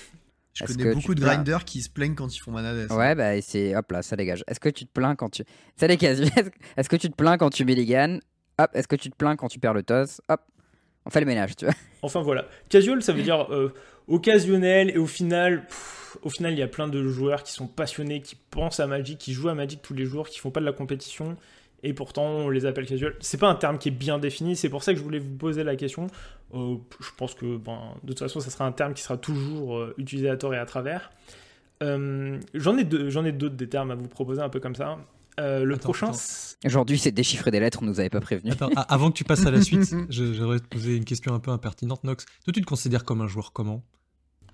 Je 0.52 0.64
Est-ce 0.64 0.76
connais 0.78 0.94
beaucoup 0.94 1.14
de 1.14 1.20
grinders 1.20 1.64
qui 1.64 1.82
se 1.82 1.90
plaignent 1.90 2.14
quand 2.14 2.34
ils 2.34 2.38
font 2.38 2.50
manades. 2.50 2.90
Ouais, 2.90 3.14
bah, 3.14 3.36
et 3.36 3.42
c'est. 3.42 3.76
Hop 3.76 3.92
là, 3.92 4.02
ça 4.02 4.16
dégage. 4.16 4.42
Est-ce 4.46 4.60
que 4.60 4.70
tu 4.70 4.86
te 4.86 4.92
plains 4.92 5.14
quand 5.14 5.28
tu. 5.28 5.42
Ça 5.76 5.86
casus. 5.96 6.30
Est-ce 6.76 6.88
que 6.88 6.96
tu 6.96 7.10
te 7.10 7.14
plains 7.14 7.36
quand 7.36 7.50
tu 7.50 7.64
milliganes 7.64 8.20
Hop, 8.58 8.70
est-ce 8.72 8.88
que 8.88 8.96
tu 8.96 9.10
te 9.10 9.16
plains 9.16 9.36
quand 9.36 9.48
tu 9.48 9.58
perds 9.58 9.74
le 9.74 9.82
toss? 9.82 10.22
Hop, 10.30 10.40
on 11.04 11.10
fait 11.10 11.20
le 11.20 11.26
ménage, 11.26 11.56
tu 11.56 11.66
vois. 11.66 11.74
Enfin 12.02 12.22
voilà. 12.22 12.46
Casual, 12.70 13.02
ça 13.02 13.12
veut 13.12 13.22
dire 13.22 13.52
euh, 13.52 13.74
occasionnel 14.08 14.88
et 14.90 14.96
au 14.96 15.06
final, 15.06 15.66
pff, 15.66 16.16
au 16.22 16.30
final, 16.30 16.52
il 16.52 16.58
y 16.58 16.62
a 16.62 16.68
plein 16.68 16.88
de 16.88 17.06
joueurs 17.06 17.42
qui 17.42 17.52
sont 17.52 17.66
passionnés, 17.66 18.22
qui 18.22 18.34
pensent 18.34 18.80
à 18.80 18.86
Magic, 18.86 19.18
qui 19.18 19.34
jouent 19.34 19.50
à 19.50 19.54
Magic 19.54 19.82
tous 19.82 19.92
les 19.92 20.06
jours, 20.06 20.26
qui 20.26 20.38
font 20.38 20.50
pas 20.50 20.60
de 20.60 20.64
la 20.64 20.72
compétition 20.72 21.36
et 21.82 21.92
pourtant 21.92 22.24
on 22.24 22.48
les 22.48 22.66
appelle 22.66 22.86
casual. 22.86 23.14
C'est 23.20 23.38
pas 23.38 23.48
un 23.48 23.54
terme 23.54 23.78
qui 23.78 23.88
est 23.88 23.92
bien 23.92 24.18
défini, 24.18 24.56
c'est 24.56 24.68
pour 24.68 24.82
ça 24.82 24.92
que 24.92 24.98
je 24.98 25.04
voulais 25.04 25.18
vous 25.18 25.36
poser 25.36 25.64
la 25.64 25.76
question. 25.76 26.08
Euh, 26.54 26.76
je 27.00 27.08
pense 27.16 27.34
que 27.34 27.56
ben, 27.56 27.78
de 28.02 28.08
toute 28.08 28.18
façon, 28.18 28.40
ça 28.40 28.50
sera 28.50 28.66
un 28.66 28.72
terme 28.72 28.94
qui 28.94 29.02
sera 29.02 29.16
toujours 29.16 29.76
euh, 29.76 29.94
utilisé 29.98 30.28
à 30.28 30.36
tort 30.36 30.54
et 30.54 30.58
à 30.58 30.66
travers. 30.66 31.10
Euh, 31.82 32.38
j'en 32.54 32.76
ai 32.76 32.84
deux, 32.84 33.10
j'en 33.10 33.24
ai 33.24 33.32
d'autres 33.32 33.56
des 33.56 33.68
termes 33.68 33.90
à 33.90 33.94
vous 33.94 34.08
proposer 34.08 34.40
un 34.40 34.48
peu 34.48 34.60
comme 34.60 34.74
ça. 34.74 34.98
Euh, 35.38 35.64
le 35.64 35.74
Attends, 35.74 35.82
prochain, 35.82 36.08
attends. 36.08 36.18
Aujourd'hui, 36.64 36.98
c'est 36.98 37.12
déchiffrer 37.12 37.50
des 37.50 37.60
lettres, 37.60 37.80
on 37.82 37.84
nous 37.86 38.00
avait 38.00 38.08
pas 38.08 38.20
prévenu. 38.20 38.52
Attends, 38.52 38.70
avant 38.88 39.10
que 39.10 39.16
tu 39.16 39.24
passes 39.24 39.44
à 39.44 39.50
la 39.50 39.60
suite, 39.60 39.90
te 40.08 40.68
poser 40.68 40.96
une 40.96 41.04
question 41.04 41.34
un 41.34 41.40
peu 41.40 41.50
impertinente, 41.50 42.04
Nox. 42.04 42.24
Toi, 42.44 42.52
tu 42.54 42.62
te 42.62 42.66
considères 42.66 43.04
comme 43.04 43.20
un 43.20 43.26
joueur 43.26 43.52
comment? 43.52 43.82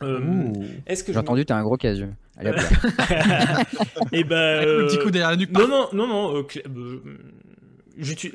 Euh, 0.04 0.52
est-ce 0.86 1.04
que 1.04 1.12
J'ai 1.12 1.18
entendu, 1.18 1.44
t'es 1.44 1.52
un 1.52 1.62
gros 1.62 1.76
casu. 1.76 2.06
Allez, 2.36 2.50
hop 2.50 2.56
là. 2.56 3.62
Et 4.12 4.24
ben, 4.24 4.36
Avec 4.58 4.68
le 4.68 4.86
petit 4.86 4.98
euh, 4.98 5.02
coup 5.02 5.10
derrière 5.10 5.30
la 5.30 5.36
nuque. 5.36 5.50
Non, 5.52 5.68
non, 5.68 5.88
non, 5.92 6.06
non. 6.06 6.36
euh, 6.36 6.42
cl- 6.42 6.62
euh, 6.68 7.00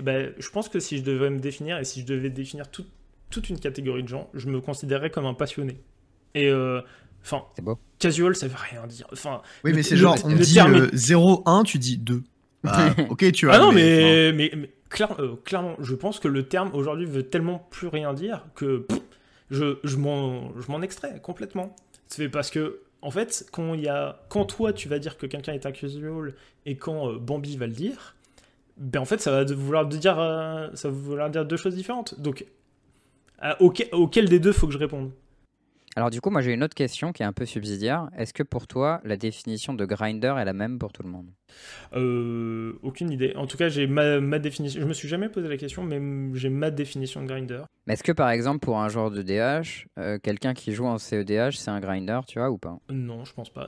bah, 0.02 0.14
je 0.38 0.50
pense 0.50 0.70
que 0.70 0.80
si 0.80 0.98
je 0.98 1.04
devais 1.04 1.30
me 1.30 1.40
définir 1.40 1.78
et 1.80 1.84
si 1.84 2.02
je 2.02 2.06
devais 2.06 2.30
définir 2.30 2.70
tout- 2.70 2.86
toute 3.30 3.50
une 3.50 3.60
catégorie 3.60 4.04
de 4.04 4.08
gens, 4.08 4.30
je 4.34 4.48
me 4.48 4.62
considérerais 4.62 5.10
comme 5.10 5.26
un 5.26 5.34
passionné. 5.34 5.80
Et 6.36 6.50
euh, 6.50 6.82
enfin, 7.24 7.44
casual, 8.00 8.36
ça 8.36 8.48
veut 8.48 8.56
rien 8.72 8.86
dire. 8.88 9.08
Enfin, 9.12 9.42
Oui, 9.64 9.72
mais 9.74 9.84
c'est 9.84 9.98
genre, 9.98 10.16
on 10.24 10.30
le 10.30 10.36
dit 10.40 10.54
terme 10.54 10.76
euh, 10.76 10.88
0-1, 10.94 11.64
tu 11.64 11.78
dis 11.80 11.98
2. 11.98 12.22
Bah, 12.64 12.96
ok, 13.10 13.32
tu 13.32 13.46
vois. 13.48 13.56
ah 13.56 13.60
non, 13.60 13.72
mais, 13.72 14.32
mais, 14.34 14.34
mais, 14.34 14.52
mais 14.56 14.70
clair- 14.90 15.16
euh, 15.20 15.36
clairement, 15.44 15.76
je 15.80 15.96
pense 15.96 16.20
que 16.20 16.28
le 16.28 16.44
terme 16.44 16.70
aujourd'hui 16.74 17.06
veut 17.06 17.24
tellement 17.24 17.68
plus 17.72 17.88
rien 17.88 18.14
dire 18.14 18.46
que 18.56 18.80
pff, 18.80 19.00
je, 19.50 19.78
je 19.84 19.98
m'en 19.98 20.82
extrais 20.82 21.20
complètement. 21.22 21.76
C'est 22.08 22.30
parce 22.30 22.50
que, 22.50 22.82
en 23.02 23.12
fait, 23.12 23.48
quand, 23.52 23.74
y 23.76 23.88
a, 23.88 24.24
quand 24.30 24.46
toi 24.46 24.74
tu 24.74 24.88
vas 24.90 25.00
dire 25.00 25.18
que 25.18 25.26
quelqu'un 25.26 25.54
est 25.54 25.66
un 25.66 25.72
casual 25.72 26.34
et 26.66 26.76
quand 26.78 27.10
euh, 27.10 27.18
Bambi 27.18 27.58
va 27.58 27.68
le 27.68 27.74
dire, 27.74 28.16
ben 28.78 29.00
en 29.00 29.06
fait 29.06 29.20
ça 29.20 29.32
va 29.32 29.44
vouloir 29.44 29.86
dire, 29.86 30.20
euh, 30.20 30.70
ça 30.74 30.90
va 30.90 30.96
vouloir 30.96 31.30
dire 31.30 31.46
deux 31.46 31.58
choses 31.58 31.76
différentes. 31.76 32.20
Donc, 32.20 32.46
auquel 33.60 34.30
des 34.30 34.40
deux 34.40 34.52
faut 34.52 34.68
que 34.68 34.74
je 34.74 34.80
réponde? 34.80 35.12
Alors 35.98 36.12
du 36.12 36.22
coup, 36.22 36.30
moi 36.30 36.42
j'ai 36.42 36.54
une 36.54 36.64
autre 36.64 36.76
question 36.76 37.12
qui 37.12 37.24
est 37.24 37.26
un 37.26 37.34
peu 37.34 37.48
subsidiaire. 37.48 38.08
Est-ce 38.16 38.32
que 38.32 38.44
pour 38.44 38.68
toi, 38.68 39.02
la 39.04 39.18
définition 39.18 39.74
de 39.74 39.84
grinder 39.84 40.36
est 40.38 40.46
la 40.46 40.54
même 40.54 40.78
pour 40.78 40.94
tout 40.94 41.02
le 41.02 41.10
monde? 41.10 41.26
Euh, 41.94 42.74
aucune 42.84 43.10
idée. 43.10 43.34
En 43.36 43.48
tout 43.48 43.58
cas, 43.58 43.68
j'ai 43.68 43.88
ma, 43.88 44.20
ma 44.20 44.38
définition. 44.38 44.80
Je 44.80 44.86
me 44.86 44.94
suis 44.94 45.08
jamais 45.08 45.28
posé 45.28 45.48
la 45.48 45.58
question, 45.58 45.82
mais 45.82 46.00
j'ai 46.38 46.50
ma 46.50 46.70
définition 46.70 47.24
de 47.24 47.26
grinder. 47.26 47.64
Mais 47.88 47.94
est-ce 47.94 48.04
que 48.04 48.12
par 48.12 48.30
exemple 48.30 48.60
pour 48.60 48.78
un 48.78 48.90
joueur 48.90 49.10
de 49.10 49.24
DH, 49.24 49.88
euh, 49.98 50.20
quelqu'un 50.22 50.54
qui 50.54 50.72
joue 50.72 50.86
en 50.86 51.00
CEDH, 51.00 51.54
c'est 51.54 51.72
un 51.72 51.80
grinder, 51.80 52.20
tu 52.28 52.38
vois, 52.38 52.52
ou 52.52 52.60
pas? 52.60 52.78
Non, 52.92 53.26
je 53.26 53.34
pense 53.34 53.50
pas. 53.50 53.68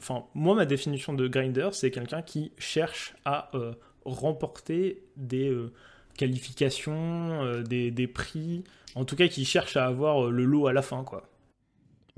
Enfin, 0.00 0.24
moi, 0.34 0.56
ma 0.56 0.66
définition 0.66 1.12
de 1.12 1.28
grinder, 1.28 1.68
c'est 1.70 1.92
quelqu'un 1.92 2.22
qui 2.22 2.50
cherche 2.58 3.14
à 3.24 3.50
euh, 3.54 3.70
remporter 4.04 5.04
des 5.16 5.48
euh, 5.48 5.70
qualifications, 6.16 7.62
des, 7.62 7.92
des 7.92 8.08
prix. 8.08 8.64
En 8.96 9.04
tout 9.04 9.14
cas, 9.14 9.28
qui 9.28 9.44
cherche 9.44 9.76
à 9.76 9.86
avoir 9.86 10.28
le 10.28 10.44
lot 10.44 10.66
à 10.66 10.72
la 10.72 10.82
fin, 10.82 11.04
quoi. 11.04 11.27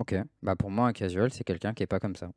Ok, 0.01 0.15
bah 0.43 0.57
pour 0.57 0.71
moi 0.71 0.89
un 0.89 0.93
casual 0.93 1.31
c'est 1.33 1.45
quelqu'un 1.45 1.73
qui 1.75 1.83
est 1.85 1.87
pas 1.87 2.01
comme 2.01 2.17
ça. 2.17 2.31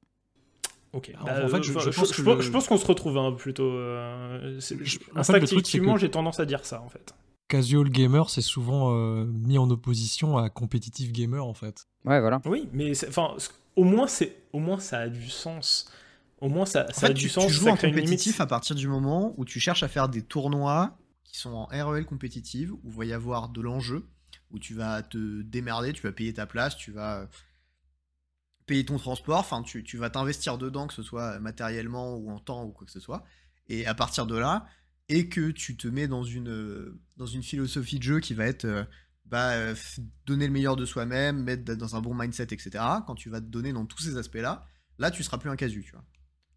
Ok. 0.91 1.12
En- 1.19 1.26
Bah, 1.26 1.45
en 1.45 1.47
fait, 1.47 1.58
euh, 1.58 1.62
je- 1.63 1.71
pense 1.89 2.12
que 2.12 2.21
pense- 2.21 2.36
le- 2.36 2.41
je 2.41 2.52
pense 2.52 2.67
qu'on 2.67 2.78
se 2.78 2.86
retrouve 2.86 3.17
hein, 3.17 3.32
plutôt. 3.32 3.71
euh, 3.71 4.60
Instinctivement, 5.15 5.97
j'ai 5.97 6.12
tendance 6.12 6.39
à 6.39 6.45
dire 6.45 6.65
ça, 6.65 6.82
en 6.82 6.89
fait. 6.89 7.13
Casual 7.47 7.89
gamer, 7.89 8.30
c'est 8.30 8.41
souvent 8.41 8.93
euh, 8.95 9.26
mis 9.26 9.58
en 9.58 9.69
opposition 9.69 10.38
à 10.38 10.49
competitive 10.49 11.12
gamer 11.12 11.45
en 11.45 11.54
fait. 11.54 11.86
Ouais, 12.06 12.19
voilà. 12.19 12.41
Oui, 12.45 12.69
mais 12.73 12.91
enfin, 13.08 13.36
au 13.76 13.84
moins, 13.84 14.08
c'est, 14.08 14.36
au 14.54 14.60
moins, 14.60 14.80
ça 14.80 14.99
a 14.99 15.10
du 15.10 15.30
sens. 15.30 15.91
Au 16.41 16.49
moins, 16.49 16.65
ça, 16.65 16.86
En 16.89 16.93
ça 16.93 17.06
a 17.06 17.10
fait, 17.10 17.13
du 17.15 17.21
tu, 17.23 17.30
sens. 17.30 17.47
tu 17.47 17.54
joues 17.54 17.65
ça 17.65 17.71
en 17.71 17.78
compétitif 17.78 18.41
à 18.41 18.45
partir 18.45 18.76
du 18.76 18.88
moment 18.88 19.34
où 19.38 19.45
tu 19.45 19.60
cherches 19.60 19.84
à 19.84 19.88
faire 19.88 20.10
des 20.10 20.21
tournois 20.21 20.97
qui 21.23 21.38
sont 21.38 21.52
en 21.52 21.65
REL 21.65 22.06
compétitive, 22.06 22.73
où 22.73 22.80
il 22.86 22.91
va 22.91 23.06
y 23.06 23.13
avoir 23.13 23.49
de 23.49 23.62
l'enjeu, 23.62 24.06
où 24.52 24.60
tu 24.60 24.73
vas 24.73 25.02
te 25.04 25.41
démerder, 25.41 25.93
tu 25.93 26.02
vas 26.02 26.12
payer 26.12 26.34
ta 26.34 26.45
place, 26.45 26.76
tu 26.76 26.91
vas 26.91 27.19
euh, 27.21 27.26
payer 28.65 28.86
ton 28.86 28.97
transport, 28.97 29.47
tu, 29.65 29.84
tu 29.84 29.97
vas 29.97 30.10
t'investir 30.10 30.58
dedans, 30.58 30.88
que 30.88 30.93
ce 30.93 31.04
soit 31.04 31.39
matériellement 31.39 32.15
ou 32.15 32.32
en 32.32 32.39
temps 32.39 32.63
ou 32.65 32.71
quoi 32.71 32.86
que 32.86 32.91
ce 32.91 32.99
soit. 32.99 33.23
Et 33.67 33.86
à 33.86 33.93
partir 33.93 34.26
de 34.26 34.38
là, 34.38 34.65
et 35.10 35.30
que 35.30 35.52
tu 35.52 35.76
te 35.76 35.88
mets 35.88 36.08
dans 36.08 36.23
une, 36.23 36.49
euh, 36.49 37.02
dans 37.17 37.26
une 37.26 37.43
philosophie 37.43 37.99
de 37.99 38.04
jeu 38.04 38.19
qui 38.19 38.34
va 38.34 38.45
être 38.45 38.65
euh, 38.65 38.84
bah, 39.26 39.52
euh, 39.52 39.76
donner 40.26 40.47
le 40.47 40.54
meilleur 40.54 40.76
de 40.76 40.86
soi-même, 40.86 41.43
mettre 41.43 41.76
dans 41.76 41.95
un 41.95 42.02
bon 42.02 42.13
mindset, 42.13 42.47
etc. 42.52 42.71
Quand 43.06 43.15
tu 43.15 43.30
vas 43.30 43.41
te 43.41 43.45
donner 43.45 43.73
dans 43.73 43.86
tous 43.86 44.02
ces 44.02 44.17
aspects-là, 44.17 44.65
là 44.97 45.12
tu 45.12 45.23
seras 45.23 45.38
plus 45.38 45.49
un 45.49 45.56
casu, 45.56 45.84
tu 45.84 45.91
vois. 45.91 46.04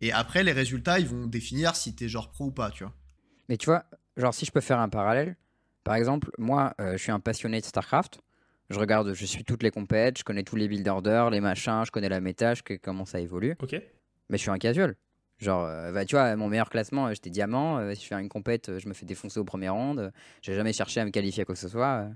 Et 0.01 0.13
après, 0.13 0.45
les 0.45 0.53
résultats, 0.53 1.01
ils 1.01 1.09
vont 1.09 1.27
définir 1.27 1.75
si 1.75 1.95
t'es 1.95 2.09
genre 2.09 2.31
pro 2.31 2.47
ou 2.47 2.53
pas, 2.53 2.71
tu 2.71 2.85
vois. 2.85 2.95
Mais 3.49 3.57
tu 3.57 3.67
vois, 3.67 3.87
genre 4.17 4.35
si 4.35 4.45
je 4.45 4.53
peux 4.53 4.61
faire 4.61 4.79
un 4.79 4.89
parallèle, 4.89 5.37
par 5.85 5.95
exemple, 5.95 6.31
moi 6.37 6.75
je 6.79 6.97
suis 6.97 7.13
un 7.13 7.21
passionné 7.21 7.61
de 7.61 7.65
StarCraft. 7.65 8.21
Je 8.71 8.79
regarde, 8.79 9.13
je 9.15 9.25
suis 9.27 9.45
toutes 9.45 9.63
les 9.63 9.71
compètes, 9.71 10.19
je 10.19 10.25
connais 10.25 10.43
tous 10.43 10.57
les 10.57 10.67
build 10.69 10.87
orders, 10.89 11.31
les 11.31 11.41
machins, 11.41 11.83
je 11.87 11.91
connais 11.91 12.09
la 12.09 12.21
méta, 12.21 12.55
je 12.55 12.63
sais 12.67 12.79
comment 12.79 13.05
ça 13.05 13.21
évolue. 13.21 13.55
Ok. 13.63 13.73
Mais 14.29 14.37
je 14.39 14.43
suis 14.43 14.51
un 14.51 14.59
casual. 14.59 14.97
Genre, 15.39 15.65
euh, 15.67 15.93
bah, 15.93 16.05
tu 16.05 16.17
vois, 16.17 16.35
mon 16.35 16.49
meilleur 16.49 16.71
classement, 16.71 17.07
euh, 17.07 17.11
j'étais 17.13 17.31
diamant. 17.31 17.79
euh, 17.79 17.95
si 17.95 18.03
je 18.03 18.07
fais 18.09 18.21
une 18.21 18.29
compète, 18.29 18.79
je 18.79 18.89
me 18.89 18.95
fais 18.95 19.05
défoncer 19.07 19.39
au 19.39 19.45
premier 19.45 19.69
round. 19.69 19.99
euh, 20.01 20.11
J'ai 20.43 20.55
jamais 20.55 20.73
cherché 20.73 20.99
à 21.01 21.05
me 21.05 21.11
qualifier 21.11 21.43
à 21.43 21.45
quoi 21.45 21.55
que 21.55 21.61
ce 21.61 21.69
soit. 21.69 22.07
euh. 22.07 22.09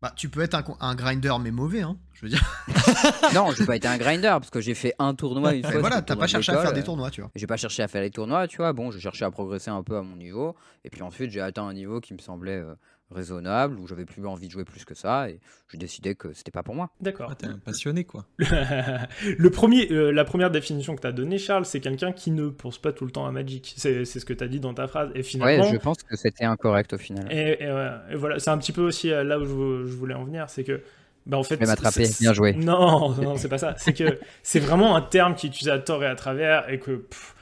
Bah, 0.00 0.12
tu 0.16 0.30
peux 0.30 0.40
être 0.40 0.54
un, 0.54 0.64
un 0.80 0.94
grinder, 0.94 1.34
mais 1.42 1.50
mauvais, 1.50 1.82
hein. 1.82 1.98
Je 2.14 2.22
veux 2.22 2.28
dire. 2.30 2.42
non, 3.34 3.50
j'ai 3.50 3.66
pas 3.66 3.76
été 3.76 3.86
un 3.88 3.98
grinder 3.98 4.28
parce 4.40 4.48
que 4.48 4.60
j'ai 4.60 4.72
fait 4.74 4.94
un 4.98 5.14
tournoi 5.14 5.52
une 5.54 5.62
fois. 5.62 5.74
Et 5.74 5.78
voilà, 5.78 6.00
t'as 6.00 6.16
pas 6.16 6.26
cherché 6.26 6.52
à 6.52 6.62
faire 6.62 6.72
des 6.72 6.82
tournois, 6.82 7.10
tu 7.10 7.20
vois. 7.20 7.30
J'ai 7.34 7.46
pas 7.46 7.58
cherché 7.58 7.82
à 7.82 7.88
faire 7.88 8.00
les 8.00 8.10
tournois, 8.10 8.48
tu 8.48 8.56
vois. 8.58 8.72
Bon, 8.72 8.90
j'ai 8.90 9.00
cherché 9.00 9.26
à 9.26 9.30
progresser 9.30 9.68
un 9.70 9.82
peu 9.82 9.96
à 9.98 10.02
mon 10.02 10.16
niveau. 10.16 10.54
Et 10.84 10.90
puis 10.90 11.02
ensuite, 11.02 11.30
j'ai 11.32 11.42
atteint 11.42 11.64
un 11.66 11.74
niveau 11.74 12.00
qui 12.00 12.14
me 12.14 12.18
semblait 12.18 12.56
euh, 12.60 12.74
raisonnable, 13.10 13.78
où 13.78 13.86
j'avais 13.86 14.04
plus 14.04 14.24
envie 14.26 14.46
de 14.46 14.52
jouer 14.52 14.64
plus 14.64 14.84
que 14.84 14.94
ça. 14.94 15.28
Et 15.30 15.40
j'ai 15.68 15.78
décidé 15.78 16.14
que 16.14 16.32
c'était 16.32 16.50
pas 16.50 16.62
pour 16.62 16.74
moi. 16.74 16.90
D'accord. 17.00 17.28
Ah, 17.30 17.34
t'es 17.34 17.46
un 17.46 17.58
passionné 17.58 18.04
quoi. 18.04 18.26
le 18.38 19.50
premier, 19.50 19.90
euh, 19.90 20.10
la 20.10 20.24
première 20.24 20.50
définition 20.50 20.94
que 20.96 21.00
tu 21.00 21.06
as 21.06 21.12
donnée, 21.12 21.38
Charles, 21.38 21.64
c'est 21.64 21.80
quelqu'un 21.80 22.12
qui 22.12 22.30
ne 22.30 22.48
pense 22.48 22.78
pas 22.78 22.92
tout 22.92 23.04
le 23.04 23.10
temps 23.10 23.26
à 23.26 23.32
Magic. 23.32 23.74
C'est 23.76 24.04
c'est 24.04 24.20
ce 24.20 24.24
que 24.24 24.32
tu 24.32 24.44
as 24.44 24.48
dit 24.48 24.60
dans 24.60 24.74
ta 24.74 24.86
phrase. 24.86 25.10
Et 25.14 25.18
Ouais, 25.18 25.22
finalement, 25.22 25.64
je 25.72 25.76
pense 25.76 26.02
que 26.02 26.16
c'était 26.16 26.44
incorrect 26.44 26.92
au 26.92 26.98
final. 26.98 27.26
et, 27.30 27.62
et, 27.62 27.66
euh, 27.66 27.96
et 28.10 28.14
voilà, 28.16 28.38
c'est 28.38 28.50
un 28.50 28.58
petit 28.58 28.72
peu 28.72 28.82
aussi 28.82 29.10
euh, 29.12 29.24
là 29.24 29.38
où 29.38 29.44
je, 29.44 29.50
vou- 29.50 29.86
je 29.86 29.92
voulais 29.92 30.14
en 30.14 30.24
venir, 30.24 30.48
c'est 30.48 30.64
que, 30.64 30.80
bah 31.26 31.36
en 31.36 31.42
fait, 31.42 31.56
vais 31.56 31.66
m'attraper, 31.66 32.08
bien 32.20 32.32
joué. 32.32 32.52
Non, 32.54 33.10
non, 33.16 33.36
c'est 33.36 33.48
pas 33.48 33.58
ça. 33.58 33.74
C'est 33.76 33.92
que 33.92 34.18
c'est 34.42 34.60
vraiment 34.60 34.96
un 34.96 35.02
terme 35.02 35.34
qui 35.34 35.46
est 35.46 35.50
utilisé 35.50 35.70
à 35.70 35.78
tort 35.78 36.02
et 36.02 36.06
à 36.06 36.14
travers 36.14 36.68
et 36.70 36.78
que 36.78 36.92
pff, 36.96 37.34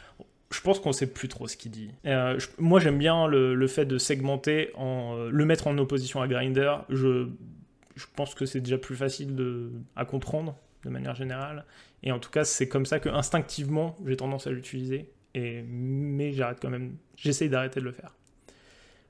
je 0.50 0.60
pense 0.60 0.80
qu'on 0.80 0.92
sait 0.92 1.06
plus 1.06 1.28
trop 1.28 1.46
ce 1.46 1.56
qu'il 1.56 1.70
dit. 1.70 1.90
Euh, 2.06 2.38
je- 2.38 2.46
moi, 2.58 2.80
j'aime 2.80 2.98
bien 2.98 3.26
le, 3.26 3.54
le 3.54 3.66
fait 3.66 3.84
de 3.84 3.98
segmenter, 3.98 4.70
en, 4.74 5.14
euh, 5.16 5.30
le 5.30 5.44
mettre 5.44 5.66
en 5.66 5.76
opposition 5.78 6.22
à 6.22 6.28
Grinder. 6.28 6.76
Je, 6.88 7.28
je 7.96 8.04
pense 8.16 8.34
que 8.34 8.46
c'est 8.46 8.60
déjà 8.60 8.78
plus 8.78 8.96
facile 8.96 9.34
de, 9.34 9.70
à 9.96 10.04
comprendre 10.04 10.56
de 10.84 10.90
manière 10.90 11.14
générale. 11.14 11.64
Et 12.02 12.12
en 12.12 12.18
tout 12.18 12.30
cas, 12.30 12.44
c'est 12.44 12.68
comme 12.68 12.86
ça 12.86 13.00
que 13.00 13.08
instinctivement, 13.08 13.96
j'ai 14.06 14.16
tendance 14.16 14.46
à 14.46 14.50
l'utiliser. 14.50 15.10
Et 15.34 15.62
mais 15.68 16.32
j'arrête 16.32 16.58
quand 16.62 16.70
même. 16.70 16.96
J'essaye 17.16 17.48
d'arrêter 17.50 17.80
de 17.80 17.84
le 17.84 17.92
faire. 17.92 18.14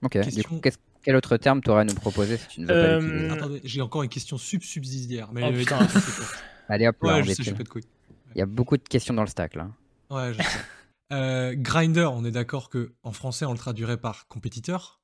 Ok, 0.03 0.12
du 0.18 0.20
Question- 0.20 0.42
coup, 0.48 0.61
qu'est-ce- 0.61 0.79
quel 1.05 1.14
autre 1.16 1.37
terme 1.37 1.61
t'aurais 1.62 1.83
à 1.83 1.85
nous 1.85 1.94
proposer 1.94 2.37
si 2.38 2.48
tu 2.48 2.61
ne 2.62 2.66
veux 2.66 2.72
pas 2.72 2.79
Euh, 2.79 3.01
l'utiliser 3.01 3.31
Attendez, 3.31 3.61
j'ai 3.64 3.81
encore 3.81 4.03
une 4.03 4.09
question 4.09 4.37
sub-subsidiaire. 4.38 5.29
Mais 5.33 5.42
Oh, 5.44 5.53
putain. 5.53 5.79
Allez 6.68 6.88
hop, 6.88 6.96
là, 7.03 7.14
Ouais, 7.14 7.20
on 7.20 7.22
je 7.22 7.33
sais, 7.33 7.53
pas 7.53 7.62
de 7.62 7.68
couilles. 7.68 7.83
Il 8.35 8.38
y 8.38 8.42
a 8.42 8.46
beaucoup 8.46 8.77
de 8.77 8.83
questions 8.83 9.14
dans 9.14 9.22
le 9.22 9.29
stack 9.29 9.55
là. 9.55 9.70
Ouais, 10.11 10.33
je 10.35 10.42
sais. 10.42 10.59
Euh, 11.12 11.54
grinder, 11.56 12.08
on 12.12 12.24
est 12.24 12.30
d'accord 12.30 12.68
que 12.68 12.92
en 13.02 13.12
français 13.12 13.44
on 13.46 13.52
le 13.52 13.58
traduirait 13.58 13.96
par 13.96 14.26
compétiteur, 14.28 15.00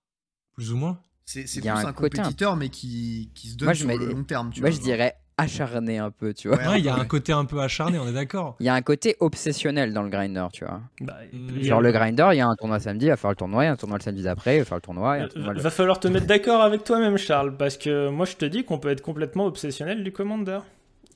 plus 0.53 0.73
ou 0.73 0.77
moins. 0.77 0.99
C'est 1.25 1.45
plus 1.45 1.67
un, 1.69 1.77
un 1.77 1.93
compétiteur, 1.95 2.57
mais 2.57 2.69
qui, 2.69 3.31
qui 3.35 3.49
se 3.49 3.57
donne 3.57 3.69
Moi, 3.69 3.73
je 3.75 3.87
sur 3.87 3.89
le 3.99 4.13
long 4.13 4.25
terme, 4.25 4.51
tu 4.53 4.61
Moi, 4.61 4.69
vois. 4.69 4.77
je 4.79 4.83
dirais 4.83 5.15
acharné 5.39 5.97
un 5.99 6.11
peu, 6.11 6.35
tu 6.35 6.49
vois. 6.49 6.59
Ouais, 6.59 6.69
Ouais, 6.69 6.79
il 6.81 6.85
y 6.85 6.89
a 6.91 6.95
ouais. 6.95 7.01
un 7.01 7.07
côté 7.07 7.33
un 7.33 7.47
peu 7.47 7.61
acharné, 7.61 7.99
on 7.99 8.07
est 8.07 8.13
d'accord. 8.13 8.57
Il 8.61 8.67
y 8.67 8.69
a 8.69 8.75
un 8.75 8.83
côté 8.83 9.17
obsessionnel 9.21 9.93
dans 9.95 10.03
le 10.03 10.11
grinder, 10.11 10.47
tu 10.53 10.65
vois. 10.67 10.83
Bah, 11.01 11.17
Mm. 11.33 11.59
a- 11.59 11.63
Genre 11.63 11.81
le 11.81 11.91
grinder, 11.91 12.29
il 12.33 12.37
y 12.37 12.41
a 12.41 12.47
un 12.47 12.55
tournoi 12.55 12.79
samedi, 12.79 13.07
il 13.07 13.09
va 13.09 13.17
faire 13.17 13.31
le 13.31 13.37
tournoi, 13.37 13.65
il 13.65 13.67
y 13.67 13.69
a 13.71 13.73
un 13.73 13.77
tournoi 13.77 13.97
le 13.99 14.03
samedi 14.05 14.23
d'après, 14.23 14.57
il 14.57 14.59
va 14.61 14.65
faire 14.67 14.77
le 14.77 14.83
tournoi, 14.83 15.19
il 15.19 15.29
tournoi 15.29 15.55
le- 15.55 15.61
Va 15.61 15.71
falloir 15.71 15.99
te 15.99 16.07
mettre 16.09 16.27
d'accord 16.27 16.61
avec 16.61 16.85
toi-même, 16.85 17.17
Charles, 17.17 17.57
parce 17.57 17.79
que 17.79 18.11
moi 18.11 18.27
je 18.27 18.37
te 18.37 18.45
dis 18.45 18.65
qu'on 18.65 18.79
peut 18.79 18.91
être 18.91 19.01
complètement 19.03 19.47
obsessionnel 19.47 20.05
du 20.05 20.13
Commander. 20.13 20.61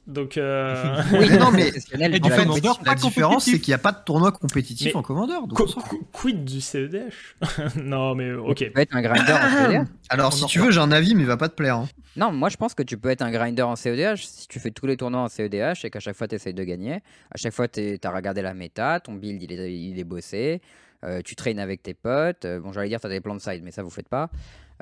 Donc, 0.08 0.38
euh, 0.38 1.02
Oui, 1.12 1.28
non, 1.38 1.50
mais- 1.52 1.68
Et 1.68 2.20
coup, 2.20 2.28
fait, 2.30 2.46
La 2.86 2.94
différence, 2.94 3.44
c'est 3.44 3.60
qu'il 3.60 3.70
n'y 3.72 3.74
a 3.74 3.78
pas 3.78 3.92
de 3.92 3.98
tournoi 4.04 4.32
compétitif 4.32 4.86
Mais- 4.88 4.96
en 4.96 5.02
commandeur. 5.02 5.46
donc 5.46 5.58
qu- 5.58 5.74
qu- 5.74 6.04
quid 6.12 6.44
du 6.46 6.60
CEDH 6.62 7.12
Non, 7.76 8.14
mais 8.14 8.32
ok. 8.32 8.56
Tu 8.56 8.70
peux 8.70 8.80
être 8.80 8.96
un 8.96 9.02
grinder 9.02 9.32
en 9.34 9.50
CEDH 9.70 9.86
Alors, 10.08 10.32
si 10.32 10.44
en 10.44 10.46
tu 10.46 10.60
veux, 10.60 10.70
j'ai 10.70 10.80
un 10.80 10.90
avis, 10.92 11.14
mais 11.14 11.20
il 11.22 11.26
va 11.26 11.36
pas 11.36 11.50
te 11.50 11.54
plaire. 11.54 11.76
hein. 11.76 11.88
Non, 12.16 12.32
moi 12.32 12.48
je 12.48 12.56
pense 12.56 12.74
que 12.74 12.82
tu 12.82 12.96
peux 12.96 13.10
être 13.10 13.22
un 13.22 13.30
grinder 13.30 13.62
en 13.62 13.76
CEDH 13.76 14.16
si 14.26 14.48
tu 14.48 14.58
fais 14.58 14.70
tous 14.70 14.86
les 14.86 14.96
tournois 14.96 15.20
en 15.20 15.28
CEDH 15.28 15.84
et 15.84 15.90
qu'à 15.90 16.00
chaque 16.00 16.16
fois 16.16 16.26
tu 16.26 16.34
essayes 16.34 16.54
de 16.54 16.64
gagner. 16.64 16.94
À 17.30 17.36
chaque 17.36 17.52
fois 17.52 17.68
tu 17.68 17.98
as 18.02 18.10
regardé 18.10 18.42
la 18.42 18.54
méta, 18.54 18.98
ton 18.98 19.12
build 19.12 19.40
il 19.42 19.52
est, 19.52 19.72
il 19.72 19.98
est 20.00 20.04
bossé, 20.04 20.60
euh, 21.04 21.20
tu 21.24 21.36
traînes 21.36 21.60
avec 21.60 21.80
tes 21.82 21.94
potes. 21.94 22.44
euh, 22.46 22.58
bon, 22.58 22.72
j'allais 22.72 22.88
dire 22.88 22.98
tu 23.00 23.06
as 23.06 23.10
des 23.10 23.20
plans 23.20 23.36
de 23.36 23.40
side, 23.40 23.60
mais 23.62 23.70
ça 23.70 23.82
vous 23.84 23.90
faites 23.90 24.08
pas. 24.08 24.30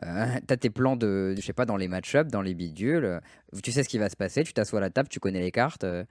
Euh, 0.04 0.26
tu 0.46 0.52
as 0.52 0.56
tes 0.56 0.70
plans 0.70 0.96
de, 0.96 1.35
je 1.37 1.40
sais 1.40 1.52
pas, 1.52 1.64
dans 1.66 1.76
les 1.76 1.88
match-ups, 1.88 2.30
dans 2.30 2.42
les 2.42 2.54
bidules. 2.54 3.20
tu 3.62 3.72
sais 3.72 3.82
ce 3.82 3.88
qui 3.88 3.98
va 3.98 4.11
se 4.11 4.16
passer, 4.16 4.44
tu 4.44 4.52
t'assois 4.52 4.78
à 4.78 4.82
la 4.82 4.90
table, 4.90 5.09
tu 5.09 5.20
connais 5.20 5.40
les 5.40 5.50
cartes, 5.52 5.85
euh, 5.85 6.04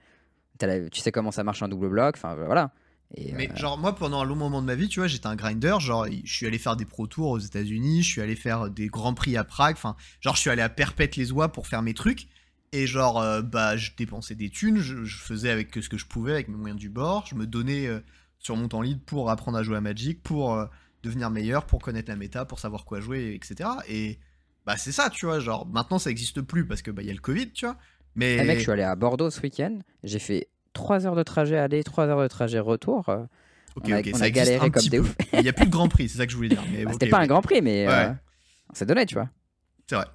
t'as 0.58 0.66
la- 0.66 0.88
tu 0.90 1.00
sais 1.00 1.12
comment 1.12 1.30
ça 1.30 1.44
marche 1.44 1.62
un 1.62 1.68
double 1.68 1.88
bloc, 1.90 2.16
enfin 2.16 2.34
voilà. 2.34 2.72
Et, 3.14 3.32
Mais 3.32 3.48
euh, 3.50 3.56
genre, 3.56 3.78
moi, 3.78 3.94
pendant 3.94 4.20
un 4.20 4.24
long 4.24 4.34
moment 4.34 4.60
de 4.60 4.66
ma 4.66 4.74
vie, 4.74 4.88
tu 4.88 4.98
vois, 4.98 5.06
j'étais 5.06 5.28
un 5.28 5.36
grinder. 5.36 5.76
Genre, 5.78 6.06
je 6.24 6.32
suis 6.32 6.44
allé 6.46 6.58
faire 6.58 6.74
des 6.76 6.84
pro 6.84 7.06
tours 7.06 7.30
aux 7.30 7.38
États-Unis, 7.38 8.02
je 8.02 8.10
suis 8.10 8.20
allé 8.20 8.34
faire 8.34 8.68
des 8.68 8.88
grands 8.88 9.14
prix 9.14 9.36
à 9.36 9.44
Prague. 9.44 9.76
Enfin, 9.76 9.94
genre, 10.20 10.34
je 10.34 10.40
suis 10.40 10.50
allé 10.50 10.62
à 10.62 10.68
Perpète 10.68 11.14
les 11.14 11.30
Oies 11.30 11.52
pour 11.52 11.68
faire 11.68 11.82
mes 11.82 11.94
trucs. 11.94 12.26
Et 12.72 12.88
genre, 12.88 13.20
euh, 13.20 13.42
bah, 13.42 13.76
je 13.76 13.92
dépensais 13.96 14.34
des 14.34 14.50
thunes, 14.50 14.78
je, 14.78 15.04
je 15.04 15.18
faisais 15.18 15.50
avec 15.50 15.72
ce 15.80 15.88
que 15.88 15.96
je 15.96 16.04
pouvais, 16.06 16.32
avec 16.32 16.48
mes 16.48 16.56
moyens 16.56 16.80
du 16.80 16.88
bord. 16.88 17.24
Je 17.30 17.36
me 17.36 17.46
donnais 17.46 17.86
euh, 17.86 18.00
sur 18.40 18.56
mon 18.56 18.66
temps 18.66 18.82
libre 18.82 19.00
pour 19.06 19.30
apprendre 19.30 19.56
à 19.56 19.62
jouer 19.62 19.76
à 19.76 19.80
Magic, 19.80 20.20
pour 20.24 20.58
devenir 21.06 21.30
meilleur, 21.30 21.64
pour 21.66 21.80
connaître 21.80 22.10
la 22.10 22.16
méta, 22.16 22.44
pour 22.44 22.58
savoir 22.58 22.84
quoi 22.84 23.00
jouer, 23.00 23.34
etc. 23.34 23.70
Et 23.88 24.18
bah, 24.66 24.76
c'est 24.76 24.92
ça, 24.92 25.08
tu 25.10 25.26
vois. 25.26 25.40
Genre, 25.40 25.66
maintenant, 25.66 25.98
ça 25.98 26.10
existe 26.10 26.40
plus 26.42 26.66
parce 26.66 26.82
que 26.82 26.90
bah, 26.90 27.02
il 27.02 27.08
y 27.08 27.10
a 27.10 27.14
le 27.14 27.20
Covid, 27.20 27.52
tu 27.52 27.64
vois. 27.66 27.76
Mais 28.14 28.36
eh, 28.36 28.44
mec, 28.44 28.56
je 28.58 28.62
suis 28.62 28.72
allé 28.72 28.82
à 28.82 28.94
Bordeaux 28.96 29.30
ce 29.30 29.40
week-end, 29.40 29.78
j'ai 30.02 30.18
fait 30.18 30.48
3 30.72 31.06
heures 31.06 31.16
de 31.16 31.22
trajet 31.22 31.56
aller, 31.58 31.82
3 31.84 32.06
heures 32.08 32.20
de 32.22 32.28
trajet 32.28 32.58
retour. 32.58 33.08
euh, 33.08 33.24
ok, 33.76 33.84
on 33.88 33.92
a, 33.92 34.00
ok, 34.00 34.10
on 34.14 34.18
ça 34.18 34.24
a 34.24 34.28
existe 34.28 34.46
galéré 34.46 34.66
un 34.66 34.70
comme 34.70 34.80
petit 34.82 34.90
des 34.90 34.98
peu. 34.98 35.04
ouf. 35.04 35.16
Il 35.34 35.42
n'y 35.42 35.48
a 35.48 35.52
plus 35.52 35.66
de 35.66 35.70
Grand 35.70 35.88
Prix, 35.88 36.08
c'est 36.08 36.18
ça 36.18 36.26
que 36.26 36.32
je 36.32 36.36
voulais 36.36 36.48
dire. 36.48 36.62
Mais 36.72 36.84
Bah, 36.86 36.92
C'était 36.92 37.08
pas 37.08 37.20
un 37.20 37.26
grand 37.26 37.42
prix, 37.42 37.60
mais 37.62 37.86
Ouais. 37.86 37.92
euh, 37.92 38.12
on 38.70 38.74
s'est 38.74 38.86
donné, 38.86 39.04
tu 39.06 39.14
vois. 39.14 39.28
C'est 39.88 39.96
vrai. 39.96 40.06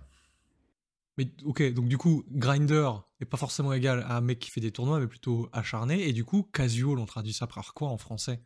Mais 1.18 1.28
ok, 1.46 1.74
donc 1.74 1.88
du 1.88 1.98
coup, 1.98 2.24
grinder 2.32 2.90
est 3.20 3.26
pas 3.26 3.38
forcément 3.38 3.74
égal 3.74 4.04
à 4.08 4.18
un 4.18 4.22
mec 4.22 4.40
qui 4.40 4.50
fait 4.50 4.62
des 4.62 4.72
tournois, 4.72 5.00
mais 5.00 5.08
plutôt 5.08 5.50
acharné. 5.54 6.08
Et 6.08 6.14
du 6.14 6.24
coup, 6.26 6.44
casual, 6.54 6.98
on 7.00 7.06
traduit 7.06 7.34
ça 7.34 7.48
par 7.48 7.74
quoi 7.74 7.90
en 7.90 7.98
français? 7.98 8.40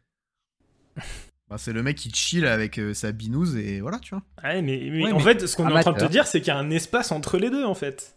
Bah, 1.49 1.57
c'est 1.59 1.73
le 1.73 1.83
mec 1.83 1.95
qui 1.97 2.11
chill 2.11 2.45
avec 2.47 2.79
euh, 2.79 2.93
sa 2.93 3.11
binouse 3.11 3.55
et 3.55 3.79
voilà, 3.81 3.99
tu 3.99 4.15
vois. 4.15 4.23
Ouais, 4.43 4.61
mais, 4.63 4.89
mais 4.91 5.03
Ouais, 5.03 5.11
en 5.11 5.17
mais- 5.17 5.23
fait, 5.23 5.45
ce 5.47 5.55
qu'on 5.55 5.69
est 5.69 5.73
en 5.73 5.79
train 5.81 5.91
de 5.93 5.99
te 5.99 6.05
dire, 6.11 6.25
c'est 6.25 6.39
qu'il 6.41 6.47
y 6.47 6.51
a 6.51 6.57
un 6.57 6.71
espace 6.71 7.11
entre 7.11 7.37
les 7.37 7.49
deux, 7.51 7.63
en 7.65 7.75
fait. 7.75 8.15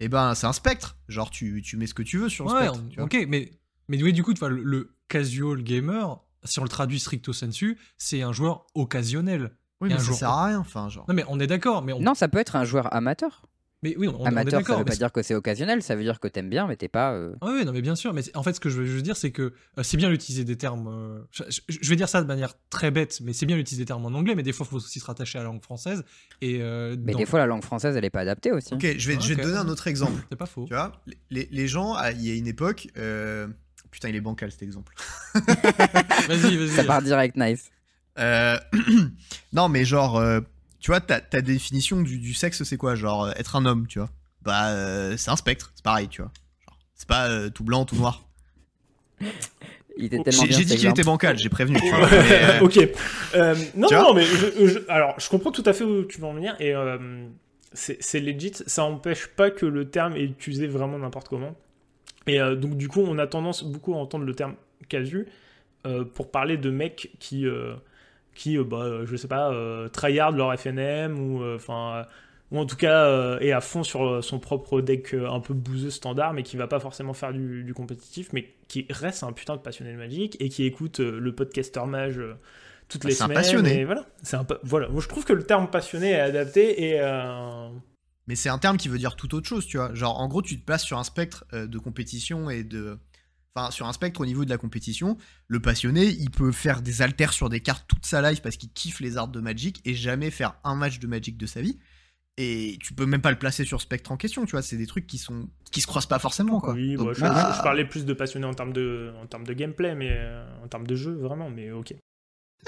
Et 0.00 0.08
ben, 0.08 0.34
c'est 0.34 0.46
un 0.46 0.52
spectre. 0.52 0.96
Genre, 1.08 1.30
tu, 1.30 1.62
tu 1.62 1.76
mets 1.76 1.86
ce 1.86 1.94
que 1.94 2.02
tu 2.02 2.18
veux 2.18 2.28
sur 2.28 2.46
le 2.46 2.52
Ouais, 2.52 2.66
spectre. 2.66 2.80
on- 2.84 2.88
tu 2.88 2.96
vois. 2.96 3.04
ok, 3.04 3.24
mais, 3.28 3.50
mais 3.88 4.02
oui, 4.02 4.12
du 4.12 4.22
coup, 4.24 4.32
le, 4.40 4.62
le 4.62 4.96
casual 5.08 5.62
gamer, 5.62 6.18
si 6.44 6.58
on 6.58 6.64
le 6.64 6.68
traduit 6.68 6.98
stricto 6.98 7.32
sensu, 7.32 7.78
c'est 7.96 8.22
un 8.22 8.32
joueur 8.32 8.66
occasionnel. 8.74 9.52
Oui, 9.80 9.88
mais 9.88 9.94
un 9.94 9.98
ça 9.98 10.12
sert 10.12 10.30
à 10.30 10.46
rien, 10.46 10.58
enfin, 10.58 10.88
genre. 10.88 11.04
Non, 11.08 11.14
mais 11.14 11.24
on 11.28 11.38
est 11.38 11.46
d'accord, 11.46 11.82
mais 11.82 11.92
on, 11.92 12.00
Non, 12.00 12.14
ça 12.14 12.28
peut 12.28 12.38
être 12.38 12.56
un 12.56 12.64
joueur 12.64 12.92
amateur. 12.94 13.42
Mais 13.82 13.94
oui, 13.98 14.08
on, 14.08 14.20
on 14.20 14.24
est 14.24 14.28
amateur, 14.28 14.52
ça 14.52 14.58
d'accord. 14.60 14.78
veut 14.78 14.84
pas 14.84 14.96
dire 14.96 15.12
que 15.12 15.22
c'est 15.22 15.34
occasionnel, 15.34 15.82
ça 15.82 15.94
veut 15.94 16.02
dire 16.02 16.18
que 16.18 16.28
t'aimes 16.28 16.48
bien, 16.48 16.66
mais 16.66 16.76
t'es 16.76 16.88
pas. 16.88 17.12
euh, 17.12 17.34
Ah 17.42 17.48
oui, 17.52 17.64
non, 17.64 17.72
mais 17.72 17.82
bien 17.82 17.94
sûr. 17.94 18.12
Mais 18.14 18.22
c'est- 18.22 18.36
en 18.36 18.42
fait, 18.42 18.54
ce 18.54 18.60
que 18.60 18.68
je 18.70 18.78
veux 18.78 18.86
juste 18.86 19.04
dire, 19.04 19.16
c'est 19.16 19.30
que 19.30 19.42
euh, 19.78 19.82
c'est 19.82 19.96
bien 19.96 20.08
d'utiliser 20.10 20.44
des 20.44 20.56
termes. 20.56 20.88
euh, 20.88 21.20
je, 21.68 21.88
vais 21.90 21.96
dire 21.96 22.08
ça 22.08 22.22
de 22.22 22.26
manière 22.26 22.54
très 22.70 22.90
bête, 22.90 23.20
mais 23.22 23.32
c'est 23.32 23.46
bien 23.46 23.56
d'utiliser 23.56 23.82
des 23.82 23.86
termes 23.88 24.04
en 24.06 24.16
anglais, 24.16 24.34
mais 24.34 24.42
des 24.42 24.52
fois, 24.52 24.66
il 24.66 24.70
faut 24.70 24.76
aussi 24.76 24.98
se 24.98 25.04
rattacher 25.04 25.38
à 25.38 25.42
la 25.42 25.48
langue 25.48 25.62
française. 25.62 26.04
Et 26.40 26.58
euh, 26.62 26.96
Mais 27.04 27.12
dans- 27.12 27.18
des 27.18 27.26
fois, 27.26 27.38
la 27.38 27.46
langue 27.46 27.62
française, 27.64 27.94
elle 27.96 28.04
est 28.04 28.10
pas 28.10 28.20
adaptée 28.20 28.50
aussi. 28.52 28.72
Ok, 28.74 28.80
je 28.82 28.88
vais, 29.08 29.20
je 29.20 29.28
vais 29.28 29.34
Ok. 29.34 29.40
te 29.40 29.42
donner 29.46 29.58
un 29.58 29.68
autre 29.68 29.86
exemple. 29.88 30.20
c'est 30.30 30.36
pas 30.36 30.46
faux. 30.46 30.64
Tu 30.66 30.74
vois, 30.74 30.92
les, 31.30 31.46
les 31.50 31.68
gens, 31.68 31.94
ah, 31.94 32.12
il 32.12 32.26
y 32.26 32.30
a 32.30 32.34
une 32.34 32.46
époque. 32.46 32.88
euh, 32.96 33.46
Putain, 33.90 34.08
il 34.08 34.16
est 34.16 34.20
bancal 34.20 34.50
cet 34.50 34.62
exemple. 34.62 34.94
Vas-y, 35.34 36.56
vas-y. 36.56 36.68
Ça 36.70 36.84
part 36.84 37.02
direct, 37.02 37.36
nice. 37.36 37.70
Euh, 38.18 38.58
non, 39.52 39.68
mais 39.68 39.84
genre, 39.84 40.16
euh, 40.16 40.40
tu 40.86 40.92
vois, 40.92 41.00
ta, 41.00 41.20
ta 41.20 41.40
définition 41.40 42.00
du, 42.00 42.16
du 42.20 42.32
sexe, 42.32 42.62
c'est 42.62 42.76
quoi? 42.76 42.94
Genre, 42.94 43.24
euh, 43.24 43.32
être 43.34 43.56
un 43.56 43.66
homme, 43.66 43.88
tu 43.88 43.98
vois? 43.98 44.08
Bah, 44.42 44.68
euh, 44.68 45.16
c'est 45.16 45.32
un 45.32 45.36
spectre, 45.36 45.72
c'est 45.74 45.82
pareil, 45.82 46.06
tu 46.06 46.22
vois. 46.22 46.30
C'est 46.94 47.08
pas 47.08 47.26
euh, 47.28 47.50
tout 47.50 47.64
blanc, 47.64 47.84
tout 47.84 47.96
noir. 47.96 48.22
Il 49.96 50.14
était 50.14 50.30
J'ai- 50.30 50.46
dit 50.64 50.76
qu'il 50.76 50.86
était 50.86 51.02
bancal, 51.02 51.36
j'ai 51.38 51.48
prévenu. 51.48 51.76
tu 51.80 51.88
vois, 51.88 52.08
mais, 52.08 52.44
euh, 52.44 52.60
ok. 52.62 52.78
Euh, 53.34 53.56
non, 53.74 53.88
Tu 53.88 53.94
non, 53.94 54.14
mais 54.14 54.22
je, 54.22 54.64
je- 54.64 54.78
alors, 54.88 55.18
je 55.18 55.28
comprends 55.28 55.50
tout 55.50 55.64
à 55.66 55.72
fait 55.72 55.82
où 55.82 56.04
tu 56.04 56.20
veux 56.20 56.26
en 56.28 56.34
venir 56.34 56.54
et 56.60 56.72
euh, 56.72 57.26
c'est 57.72 58.00
c'est 58.00 58.20
legit. 58.20 58.52
Ça 58.68 58.84
empêche 58.84 59.26
pas 59.26 59.50
que 59.50 59.66
le 59.66 59.90
terme 59.90 60.14
est 60.14 60.22
utilisé 60.22 60.68
vraiment 60.68 61.00
n'importe 61.00 61.26
comment. 61.26 61.56
Et 62.28 62.40
euh, 62.40 62.54
donc, 62.54 62.76
du 62.76 62.86
coup, 62.86 63.00
on 63.00 63.18
a 63.18 63.26
tendance 63.26 63.64
beaucoup 63.64 63.92
à 63.92 63.96
entendre 63.96 64.24
le 64.24 64.34
terme 64.36 64.54
casu 64.88 65.26
euh, 65.84 66.04
pour 66.04 66.30
parler 66.30 66.56
de 66.56 66.70
mecs 66.70 67.10
qui, 67.18 67.44
euh, 67.44 67.74
qui 68.36 68.56
euh, 68.58 68.64
bah, 68.64 68.78
euh, 68.82 69.06
je 69.06 69.16
sais 69.16 69.28
pas, 69.28 69.52
euh, 69.52 69.88
tryhard 69.88 70.32
leur 70.32 70.54
FNM 70.58 71.18
ou 71.18 71.42
enfin. 71.54 72.04
ou 72.52 72.58
en 72.60 72.66
tout 72.66 72.76
cas 72.76 73.06
euh, 73.06 73.38
est 73.40 73.52
à 73.52 73.60
fond 73.60 73.82
sur 73.82 74.22
son 74.22 74.38
propre 74.38 74.80
deck 74.80 75.14
euh, 75.14 75.28
un 75.28 75.40
peu 75.40 75.54
bouseux 75.54 75.90
standard, 75.90 76.32
mais 76.32 76.42
qui 76.44 76.56
va 76.56 76.68
pas 76.68 76.78
forcément 76.80 77.12
faire 77.14 77.32
du, 77.32 77.64
du 77.64 77.74
compétitif, 77.74 78.32
mais 78.32 78.54
qui 78.68 78.86
reste 78.90 79.22
un 79.24 79.32
putain 79.32 79.56
de 79.56 79.60
passionné 79.62 79.92
de 79.92 79.96
Magic 79.98 80.36
et 80.40 80.48
qui 80.48 80.64
écoute 80.64 81.00
euh, 81.00 81.18
le 81.18 81.34
podcaster 81.34 81.84
Mage 81.86 82.20
toutes 82.88 83.04
Bah, 83.04 83.08
les 83.08 83.14
c'est 83.14 83.22
un 83.22 83.28
semaines. 83.28 83.34
passionné. 83.34 83.80
et 83.80 83.84
voilà, 83.84 84.06
c'est 84.22 84.36
un 84.36 84.46
voilà. 84.62 84.88
Moi 84.88 85.00
je 85.00 85.08
trouve 85.08 85.24
que 85.24 85.32
le 85.32 85.42
terme 85.42 85.68
passionné 85.70 86.10
est 86.12 86.20
adapté 86.20 86.90
et 86.92 87.00
Mais 88.28 88.34
c'est 88.34 88.48
un 88.48 88.58
terme 88.58 88.76
qui 88.76 88.88
veut 88.88 88.98
dire 88.98 89.14
tout 89.16 89.34
autre 89.34 89.46
chose, 89.48 89.66
tu 89.66 89.76
vois. 89.76 89.94
Genre, 89.94 90.18
en 90.20 90.26
gros, 90.28 90.42
tu 90.42 90.58
te 90.58 90.64
places 90.64 90.82
sur 90.84 90.98
un 90.98 91.04
spectre 91.04 91.44
de 91.52 91.78
compétition 91.78 92.50
et 92.50 92.64
de. 92.64 92.98
Enfin, 93.56 93.70
sur 93.70 93.86
un 93.86 93.92
spectre 93.94 94.20
au 94.20 94.26
niveau 94.26 94.44
de 94.44 94.50
la 94.50 94.58
compétition, 94.58 95.16
le 95.48 95.60
passionné, 95.60 96.04
il 96.06 96.30
peut 96.30 96.52
faire 96.52 96.82
des 96.82 97.00
alters 97.00 97.32
sur 97.32 97.48
des 97.48 97.60
cartes 97.60 97.86
toute 97.88 98.04
sa 98.04 98.20
life 98.28 98.42
parce 98.42 98.58
qu'il 98.58 98.70
kiffe 98.70 99.00
les 99.00 99.16
arts 99.16 99.28
de 99.28 99.40
Magic 99.40 99.80
et 99.86 99.94
jamais 99.94 100.30
faire 100.30 100.56
un 100.62 100.74
match 100.74 100.98
de 100.98 101.06
Magic 101.06 101.38
de 101.38 101.46
sa 101.46 101.62
vie. 101.62 101.78
Et 102.36 102.76
tu 102.82 102.92
peux 102.92 103.06
même 103.06 103.22
pas 103.22 103.30
le 103.30 103.38
placer 103.38 103.64
sur 103.64 103.80
spectre 103.80 104.12
en 104.12 104.18
question, 104.18 104.44
tu 104.44 104.50
vois. 104.50 104.60
C'est 104.60 104.76
des 104.76 104.86
trucs 104.86 105.06
qui 105.06 105.16
sont 105.16 105.48
qui 105.72 105.80
se 105.80 105.86
croisent 105.86 106.06
pas 106.06 106.18
forcément, 106.18 106.60
quoi. 106.60 106.74
oui, 106.74 106.96
Donc, 106.96 107.04
moi, 107.06 107.14
je, 107.14 107.20
je- 107.20 107.56
je 107.56 107.62
parlais 107.62 107.86
plus 107.86 108.04
de 108.04 108.12
passionné 108.12 108.44
en 108.44 108.52
termes 108.52 108.74
de 108.74 109.14
en 109.22 109.26
termes 109.26 109.46
de 109.46 109.54
gameplay, 109.54 109.94
mais 109.94 110.10
euh, 110.10 110.44
en 110.62 110.68
termes 110.68 110.86
de 110.86 110.94
jeu 110.94 111.12
vraiment, 111.14 111.48
mais 111.48 111.70
ok. 111.70 111.94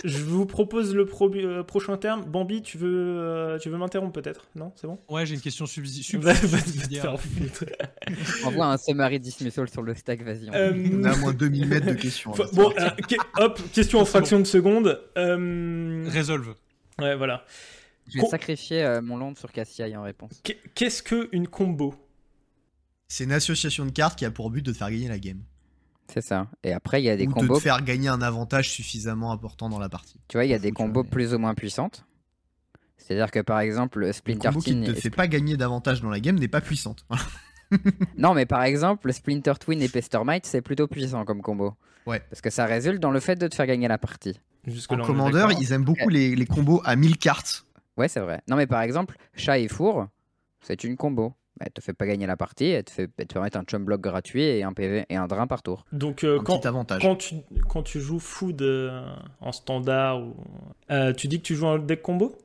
Je 0.05 0.19
vous 0.23 0.47
propose 0.47 0.95
le 0.95 1.07
pro- 1.07 1.33
euh, 1.35 1.63
prochain 1.65 1.97
terme. 1.97 2.25
Bambi, 2.25 2.63
tu 2.63 2.79
veux, 2.79 2.89
euh, 3.19 3.59
tu 3.59 3.69
veux 3.69 3.77
m'interrompre 3.79 4.13
peut-être? 4.21 4.49
Non, 4.55 4.73
c'est 4.77 4.87
bon? 4.87 4.99
Ouais, 5.09 5.27
j'ai 5.27 5.35
une 5.35 5.41
question 5.41 5.67
subsidiaire. 5.67 7.17
Envoie 8.45 8.67
un 8.67 8.77
summary 8.77 9.19
dismissal 9.21 9.69
sur 9.69 9.83
le 9.83 9.95
stack, 9.95 10.23
vas-y. 10.23 10.49
on- 10.51 10.55
Euh, 10.55 10.73
On 11.01 11.05
a 11.05 11.17
moins 11.17 11.33
2000 11.33 11.67
mètres 11.67 11.87
de 11.87 11.95
questions. 11.95 12.33
Bon, 12.53 12.73
euh, 12.79 12.91
que- 13.09 13.43
hop, 13.43 13.61
question 13.73 14.01
en 14.01 14.05
fraction 14.05 14.39
de 14.39 14.45
seconde. 14.45 15.01
Euh, 15.17 16.07
Résolve. 16.09 16.55
ouais, 17.01 17.17
voilà. 17.17 17.45
Je 18.09 18.21
vais 18.21 18.27
sacrifier 18.27 18.83
euh, 18.85 19.03
mon 19.03 19.17
land 19.19 19.35
sur 19.35 19.53
Cassia 19.53 19.87
en 19.99 20.03
réponse. 20.03 20.41
Qu'est- 20.43 20.59
Qu'est-ce 20.75 21.03
que 21.03 21.29
une 21.33 21.47
combo? 21.49 21.95
C'est 23.09 23.25
une 23.25 23.33
association 23.33 23.85
de 23.87 23.91
cartes 23.91 24.19
qui 24.19 24.25
a 24.25 24.31
pour 24.31 24.51
but 24.51 24.65
de 24.65 24.73
te 24.73 24.77
faire 24.79 24.91
gagner 24.91 25.09
la 25.09 25.19
game. 25.19 25.41
C'est 26.13 26.23
ça. 26.23 26.49
Et 26.65 26.73
après, 26.73 27.03
il 27.03 27.05
y 27.05 27.11
a 27.11 27.17
des 27.17 27.25
ou 27.27 27.29
de 27.29 27.33
combos. 27.35 27.57
te 27.57 27.61
faire 27.63 27.83
gagner 27.83 28.09
un 28.09 28.23
avantage 28.23 28.71
suffisamment 28.71 29.31
important 29.33 29.69
dans 29.69 29.79
la 29.79 29.89
partie. 29.89 30.21
Tu 30.29 30.37
vois, 30.39 30.45
il 30.45 30.51
y 30.51 30.55
a 30.55 30.59
des 30.59 30.73
combos 30.73 31.03
mais- 31.05 31.11
plus 31.11 31.35
ou 31.35 31.39
moins 31.39 31.55
puissantes. 31.55 32.05
C'est-à-dire 32.97 33.31
que 33.31 33.41
par 33.41 33.61
exemple, 33.61 34.03
Une 34.05 34.13
Splinter 34.13 34.49
combo 34.49 34.61
qui 34.61 34.71
Twin. 34.73 34.81
ne 34.81 34.93
te 34.93 35.01
fait 35.01 35.11
pas 35.11 35.27
gagner 35.29 35.57
d'avantage 35.57 36.01
dans 36.03 36.11
la 36.11 36.21
game 36.21 36.37
n'est 36.39 36.49
pas 36.49 36.61
puissante. 36.61 37.07
Non, 38.17 38.33
mais 38.33 38.47
par 38.47 38.63
exemple, 38.63 39.13
Splinter 39.13 39.53
Twin 39.61 39.83
et 39.83 39.91
Pestermite, 39.91 40.47
c'est 40.47 40.63
plutôt 40.63 40.87
puissant 40.87 41.27
comme 41.27 41.43
combo. 41.43 41.75
Ouais. 42.07 42.21
Parce 42.31 42.41
que 42.41 42.49
ça 42.49 42.65
résulte 42.65 42.99
dans 42.99 43.11
le 43.11 43.21
fait 43.21 43.37
de 43.37 43.47
te 43.47 43.55
faire 43.55 43.67
gagner 43.67 43.89
la 43.89 43.99
partie. 43.99 44.41
Jusque 44.67 44.91
En 44.93 44.97
commandeur, 45.03 45.53
ils 45.53 45.73
aiment 45.73 45.85
beaucoup 45.85 46.09
les, 46.09 46.35
les 46.35 46.47
combos 46.47 46.81
à 46.87 46.97
1000 46.97 47.19
cartes. 47.19 47.67
Ouais, 47.99 48.09
c'est 48.09 48.21
vrai. 48.21 48.41
Non, 48.49 48.57
mais 48.57 48.67
par 48.67 48.81
exemple, 48.81 49.17
chat 49.35 49.59
et 49.59 49.69
four, 49.69 50.07
c'est 50.63 50.83
une 50.83 50.97
combo. 50.97 51.35
Elle 51.61 51.73
te 51.73 51.81
fait 51.81 51.93
pas 51.93 52.07
gagner 52.07 52.27
la 52.27 52.37
partie, 52.37 52.67
elle 52.67 52.85
te, 52.85 52.91
fait, 52.91 53.11
elle 53.19 53.27
te 53.27 53.35
permet 53.35 53.57
un 53.57 53.63
chum 53.65 53.85
block 53.85 54.01
gratuit 54.01 54.43
et 54.43 54.63
un 54.63 54.73
PV 54.73 55.07
et 55.09 55.17
un 55.17 55.27
drain 55.27 55.47
par 55.47 55.63
tour. 55.63 55.85
Donc 55.93 56.25
euh, 56.25 56.39
Un 56.39 56.43
quand, 56.43 56.59
petit 56.59 56.69
avantage. 56.69 57.03
quand 57.03 57.17
tu 57.17 57.37
quand 57.69 57.83
tu 57.83 58.01
joues 58.01 58.19
food 58.21 58.63
euh, 58.63 59.05
en 59.41 59.53
standard 59.53 60.21
ou 60.21 60.37
euh, 60.91 61.13
tu 61.13 61.29
dis 61.29 61.39
que 61.39 61.45
tu 61.47 61.55
joues 61.55 61.67
un 61.67 61.79
deck 61.79 62.03
combo? 62.03 62.37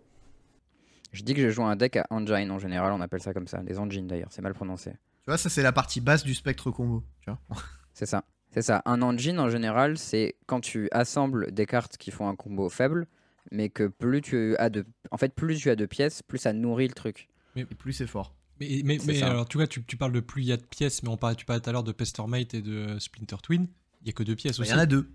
Je 1.12 1.24
dis 1.24 1.34
que 1.36 1.42
je 1.42 1.50
joue 1.50 1.64
un 1.64 1.76
deck 1.76 1.98
à 1.98 2.08
engine 2.10 2.50
en 2.52 2.60
général, 2.60 2.92
on 2.92 3.02
appelle 3.02 3.22
ça 3.22 3.34
comme 3.34 3.48
ça. 3.48 3.60
Des 3.60 3.78
engines 3.78 4.08
d'ailleurs, 4.08 4.30
c'est 4.32 4.42
mal 4.42 4.54
prononcé. 4.54 4.92
Tu 4.92 5.28
vois, 5.28 5.38
ça 5.38 5.50
c'est 5.50 5.62
la 5.62 5.72
partie 5.72 6.02
basse 6.02 6.24
du 6.24 6.34
spectre 6.34 6.72
combo. 6.72 7.04
Tu 7.22 7.30
vois 7.30 7.40
C'est 7.94 8.08
ça. 8.08 8.24
C'est 8.50 8.64
ça. 8.64 8.82
Un 8.86 9.02
engine 9.02 9.40
en 9.40 9.50
général, 9.50 9.98
c'est 9.98 10.36
quand 10.48 10.60
tu 10.60 10.88
assembles 10.92 11.52
des 11.52 11.66
cartes 11.66 11.98
qui 11.98 12.12
font 12.12 12.28
un 12.28 12.36
combo 12.36 12.70
faible, 12.70 13.08
mais 13.52 13.70
que 13.70 13.88
plus 13.88 14.22
tu 14.22 14.56
as 14.58 14.70
de, 14.70 14.86
en 15.12 15.18
fait, 15.18 15.34
plus 15.34 15.58
tu 15.60 15.70
as 15.70 15.76
de 15.76 15.86
pièces, 15.86 16.22
plus 16.24 16.40
ça 16.40 16.54
nourrit 16.54 16.88
le 16.88 16.94
truc. 16.94 17.30
Et 17.56 17.66
plus 17.66 17.94
c'est 17.94 18.08
fort. 18.08 18.34
Mais, 18.60 18.82
mais, 18.84 19.24
alors, 19.24 19.48
tu 19.48 19.58
vois, 19.58 19.68
tu, 19.68 19.84
tu 19.84 19.98
parles 19.98 20.12
de 20.14 20.20
plus 20.20 20.44
il 20.44 20.48
y 20.48 20.52
a 20.52 20.58
de 20.58 20.64
pièces, 20.64 21.04
mais 21.04 21.10
on 21.10 21.18
parlait, 21.18 21.36
tu 21.36 21.44
parlais 21.46 21.60
tout 21.62 21.70
à 21.70 21.74
l'heure 21.74 21.84
de 21.84 21.92
Pestermite 21.92 22.54
et 22.54 22.62
de 22.62 22.98
Splinter 23.00 23.38
Twin. 23.42 23.68
Il 24.02 24.08
y 24.08 24.10
a 24.10 24.14
que 24.14 24.24
deux 24.24 24.36
pièces 24.36 24.58
Il 24.58 24.62
aussi. 24.62 24.72
y 24.72 24.74
en 24.74 24.78
a 24.80 24.86
deux. 24.86 25.10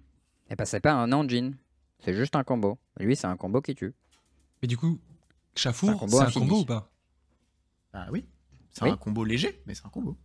Et 0.51 0.57
bah 0.57 0.65
c'est 0.65 0.81
pas 0.81 0.93
un 0.93 1.13
engine, 1.13 1.57
c'est 2.05 2.15
juste 2.15 2.35
un 2.37 2.43
combo. 2.45 2.79
Lui, 2.99 3.17
c'est 3.17 3.27
un 3.27 3.37
combo 3.37 3.61
qui 3.61 3.75
tue. 3.75 3.95
Mais 4.63 4.69
du 4.69 4.77
coup, 4.77 4.99
C'est 5.55 5.69
un 5.69 5.73
Chafour, 5.73 5.99
combo 5.99 6.19
c'est 6.19 6.25
un 6.25 6.31
combo 6.31 6.61
ou 6.61 6.65
pas? 6.65 6.91
Ah 7.93 8.09
oui. 8.11 8.25
C'est 8.73 8.85
Oui. 8.85 8.91
un 8.91 8.97
combo 8.97 9.25
léger, 9.25 9.61
mais 9.67 9.75
c'est 9.75 9.87
un 9.87 9.91
combo. 9.91 10.17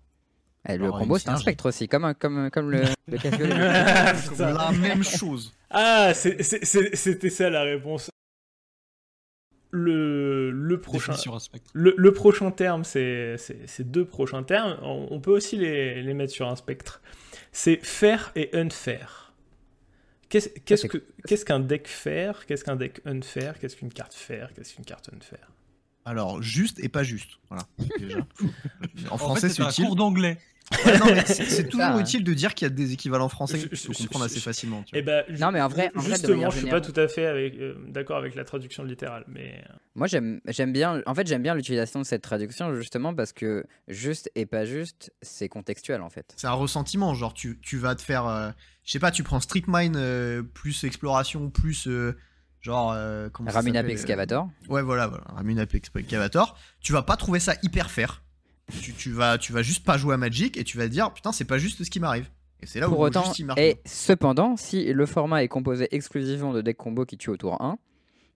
Et 0.67 0.77
le 0.77 0.85
Alors, 0.85 0.99
combo, 0.99 1.17
c'est 1.17 1.29
un 1.29 1.35
spectre 1.37 1.67
aussi, 1.67 1.87
comme, 1.89 2.05
un- 2.05 2.13
comme, 2.13 2.49
comme 2.51 2.71
le, 2.71 2.83
le 3.07 4.53
la 4.53 4.71
même 4.71 5.03
chose. 5.03 5.53
Ah, 5.69 6.13
c'est- 6.13 6.41
c'est- 6.41 6.63
c'est- 6.63 6.95
c'était 6.95 7.29
ça 7.29 7.49
la 7.49 7.63
réponse. 7.63 8.09
Le, 9.75 10.51
le 10.51 10.79
prochain. 10.79 11.13
Définition 11.13 11.33
un 11.35 11.39
spectre. 11.39 11.71
Le, 11.73 11.95
le 11.97 12.13
prochain 12.13 12.51
terme, 12.51 12.83
c'est 12.83 13.37
c'est- 13.39 13.65
ces 13.67 13.83
deux 13.83 14.05
prochains 14.05 14.43
termes. 14.43 14.77
On, 14.83 15.07
on 15.09 15.19
peut 15.19 15.31
aussi 15.31 15.57
les, 15.57 16.03
les 16.03 16.13
mettre 16.13 16.31
sur 16.31 16.47
un 16.47 16.55
spectre. 16.55 17.01
C'est 17.51 17.83
fair 17.83 18.31
et 18.35 18.55
unfair. 18.55 19.33
Qu'est-ce 20.29 20.49
qu'est-ce 21.27 21.45
qu'un 21.45 21.59
deck 21.59 21.87
fair 21.87 22.45
Qu'est-ce 22.45 22.63
qu'un 22.63 22.75
deck 22.75 23.01
unfair? 23.05 23.59
Qu'est-ce 23.59 23.75
qu'une 23.75 23.91
carte 23.91 24.13
fair 24.13 24.51
Qu'est-ce 24.53 24.75
qu'une 24.75 24.85
carte 24.85 25.09
unfair 25.11 25.51
Alors, 26.05 26.41
juste 26.43 26.79
et 26.79 26.89
pas 26.89 27.03
juste. 27.03 27.31
Voilà. 27.49 27.63
déjà. 27.99 28.19
En 29.09 29.15
En 29.15 29.17
français, 29.17 29.49
c'est 29.49 29.61
un 29.63 29.69
utile. 29.69 29.85
cours 29.85 29.95
d'anglais. 29.95 30.37
Ouais, 30.71 31.23
c'est 31.25 31.43
Ça, 31.49 31.63
toujours 31.63 31.97
utile 31.99 32.23
de 32.23 32.33
dire 32.33 32.53
qu'il 32.55 32.65
y 32.67 32.71
a 32.71 32.73
des 32.73 32.93
équivalents 32.93 33.29
français 33.29 33.59
Je- 33.59 33.75
je- 33.75 33.87
faut 33.87 33.93
je- 33.93 33.97
comprendre 34.03 34.25
assez 34.25 34.39
je- 34.39 34.43
facilement. 34.43 34.83
tu 34.83 34.95
Eh 34.97 35.01
ben, 35.01 35.23
Non, 35.39 35.51
mais 35.51 35.61
en 35.61 35.67
vrai- 35.67 35.91
en 35.95 36.01
justement, 36.01 36.49
je 36.49 36.59
suis 36.59 36.69
pas 36.69 36.81
tout 36.81 36.93
à 36.99 37.07
fait 37.07 37.25
euh, 37.25 37.75
d'accord 37.87 38.17
avec 38.17 38.35
la 38.35 38.43
traduction 38.43 38.83
littérale, 38.83 39.25
mais 39.27 39.61
euh, 39.69 39.73
Moi, 39.95 40.07
j'aime 40.07 40.41
bien. 40.73 41.01
En 41.05 41.13
fait, 41.15 41.27
j'aime 41.27 41.43
bien 41.43 41.53
l'utilisation 41.55 41.99
de 41.99 42.05
cette 42.05 42.21
traduction 42.21 42.73
justement 42.75 43.13
parce 43.13 43.33
que 43.33 43.65
juste 43.87 44.31
et 44.35 44.45
pas 44.45 44.65
juste, 44.65 45.11
c'est 45.21 45.49
contextuel 45.49 46.01
en 46.01 46.09
fait. 46.09 46.33
C'est 46.37 46.47
un 46.47 46.51
ressentiment, 46.53 47.13
genre 47.13 47.33
tu, 47.33 47.59
tu 47.61 47.77
vas 47.77 47.95
te 47.95 48.01
faire, 48.01 48.25
euh, 48.25 48.49
je 48.85 48.91
sais 48.91 48.99
pas, 48.99 49.11
tu 49.11 49.23
prends 49.23 49.39
Street 49.41 49.63
Mine 49.67 49.93
euh, 49.97 50.41
plus 50.41 50.83
exploration 50.85 51.49
plus 51.49 51.87
euh, 51.87 52.15
genre 52.61 52.93
euh, 52.95 53.29
comment 53.29 53.51
Excavator. 53.89 54.49
Ouais 54.69 54.81
voilà, 54.81 55.07
voilà 55.07 55.25
Ramunap 55.35 55.75
Excavator. 55.75 56.57
Tu 56.79 56.93
vas 56.93 57.01
pas 57.03 57.17
trouver 57.17 57.39
ça 57.39 57.55
hyper 57.63 57.91
fair. 57.91 58.22
Tu, 58.81 58.93
tu 58.93 59.11
vas 59.11 59.37
tu 59.37 59.51
vas 59.53 59.61
juste 59.61 59.85
pas 59.85 59.97
jouer 59.97 60.13
à 60.13 60.17
Magic 60.17 60.57
et 60.57 60.63
tu 60.63 60.77
vas 60.77 60.85
te 60.85 60.89
dire 60.89 61.11
putain 61.13 61.31
c'est 61.31 61.43
pas 61.45 61.57
juste 61.57 61.83
ce 61.83 61.89
qui 61.89 61.99
m'arrive. 61.99 62.29
Et 62.61 62.65
c'est 62.65 62.79
là 62.79 62.87
Pour 62.87 62.99
où 62.99 63.03
autant, 63.03 63.23
juste 63.25 63.39
il 63.39 63.45
marche. 63.45 63.59
et 63.59 63.77
cependant, 63.85 64.55
si 64.55 64.91
le 64.93 65.05
format 65.05 65.43
est 65.43 65.49
composé 65.49 65.87
exclusivement 65.93 66.53
de 66.53 66.61
decks 66.61 66.77
combo 66.77 67.05
qui 67.05 67.17
tuent 67.17 67.31
au 67.31 67.37
tour 67.37 67.61
1, 67.61 67.77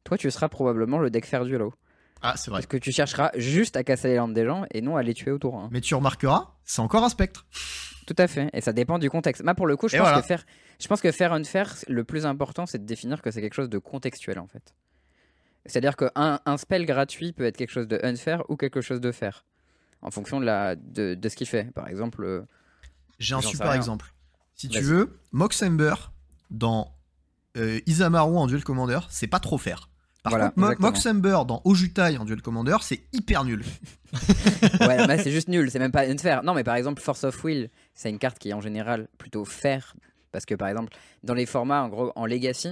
toi 0.04 0.18
tu 0.18 0.30
seras 0.30 0.50
probablement 0.50 0.98
le 1.00 1.10
deck 1.10 1.26
faire 1.26 1.46
duelo. 1.46 1.74
Ah, 2.22 2.34
c'est 2.36 2.50
vrai. 2.52 2.58
Parce 2.60 2.66
que 2.68 2.78
tu 2.78 2.92
chercheras 2.92 3.32
juste 3.36 3.78
à 3.78 3.84
casser 3.84 4.10
les 4.10 4.16
lampes 4.16 4.34
des 4.34 4.44
gens 4.46 4.66
et 4.72 4.82
non 4.82 4.98
à 4.98 5.04
les 5.04 5.14
tuer 5.14 5.32
autour. 5.32 5.56
hein. 5.56 5.70
Mais 5.72 5.80
tu 5.82 5.94
remarqueras, 5.96 6.56
c'est 6.66 6.82
encore 6.82 7.04
un 7.04 7.10
spectre. 7.10 7.46
Tout 8.08 8.16
à 8.18 8.28
fait. 8.28 8.50
Et 8.54 8.60
ça 8.62 8.74
dépend 8.74 8.98
du 9.00 9.10
contexte. 9.10 9.44
Moi, 9.44 9.54
pour 9.54 9.68
le 9.68 9.78
coup, 9.78 9.88
je 9.88 9.96
Et 9.96 10.00
pense, 10.00 10.08
voilà. 10.08 10.22
que 10.22 10.28
faire, 10.28 10.44
je 10.82 10.88
pense 10.88 11.00
que 11.02 11.12
faire 11.12 11.32
unfair, 11.34 11.76
le 11.88 12.04
plus 12.04 12.26
important, 12.26 12.66
c'est 12.66 12.80
de 12.80 12.86
définir 12.86 13.22
que 13.22 13.30
c'est 13.32 13.40
quelque 13.42 13.54
chose 13.54 13.70
de 13.70 13.78
contextuel, 13.78 14.40
en 14.40 14.48
fait. 14.48 14.74
C'est-à-dire 15.68 15.96
qu'un 15.96 16.40
un 16.46 16.58
spell 16.58 16.86
gratuit 16.86 17.34
peut 17.34 17.46
être 17.46 17.58
quelque 17.58 17.70
chose 17.72 17.88
de 17.88 18.00
unfair 18.04 18.44
ou 18.50 18.56
quelque 18.56 18.82
chose 18.82 19.00
de 19.02 19.12
fair. 19.12 19.46
En 20.02 20.12
fonction 20.12 20.40
de, 20.40 20.46
la, 20.46 20.76
de, 20.76 21.16
de 21.16 21.30
ce 21.30 21.36
qu'il 21.36 21.48
fait. 21.48 21.72
Par 21.74 21.88
exemple, 21.88 22.24
euh, 22.24 22.42
J'ai 23.20 23.36
un 23.36 23.42
super 23.42 23.74
exemple. 23.74 24.14
Si 24.56 24.70
tu 24.70 24.82
veux, 24.82 25.20
Moxember 25.32 25.96
dans 26.50 26.94
euh, 27.58 27.80
Isamaru 27.86 28.38
en 28.38 28.48
Duel 28.48 28.64
Commander, 28.64 29.00
c'est 29.10 29.28
pas 29.28 29.40
trop 29.40 29.58
faire. 29.58 29.90
Par 30.24 30.32
Voilà, 30.32 30.50
contre. 30.52 30.82
Moxember 30.82 31.40
dans 31.48 31.62
Ojutai 31.66 32.18
en 32.18 32.26
Duel 32.26 32.42
Commander, 32.42 32.78
c'est 32.82 33.02
hyper 33.14 33.44
nul. 33.44 33.64
ouais, 34.82 35.08
mais 35.08 35.22
c'est 35.22 35.32
juste 35.32 35.48
nul, 35.48 35.70
c'est 35.72 35.80
même 35.80 35.92
pas 35.92 36.08
unfair. 36.08 36.44
Non, 36.44 36.54
mais 36.54 36.64
par 36.64 36.76
exemple, 36.76 37.02
Force 37.02 37.24
of 37.24 37.44
Will, 37.44 37.70
c'est 37.94 38.10
une 38.10 38.20
carte 38.20 38.40
qui 38.40 38.50
est 38.50 38.54
en 38.54 38.62
général 38.62 39.08
plutôt 39.18 39.46
fair. 39.46 39.96
Parce 40.32 40.46
que 40.46 40.56
par 40.56 40.68
exemple, 40.68 40.96
dans 41.24 41.34
les 41.34 41.46
formats, 41.46 41.82
en 41.84 41.90
gros, 41.90 42.12
en 42.16 42.26
Legacy, 42.26 42.70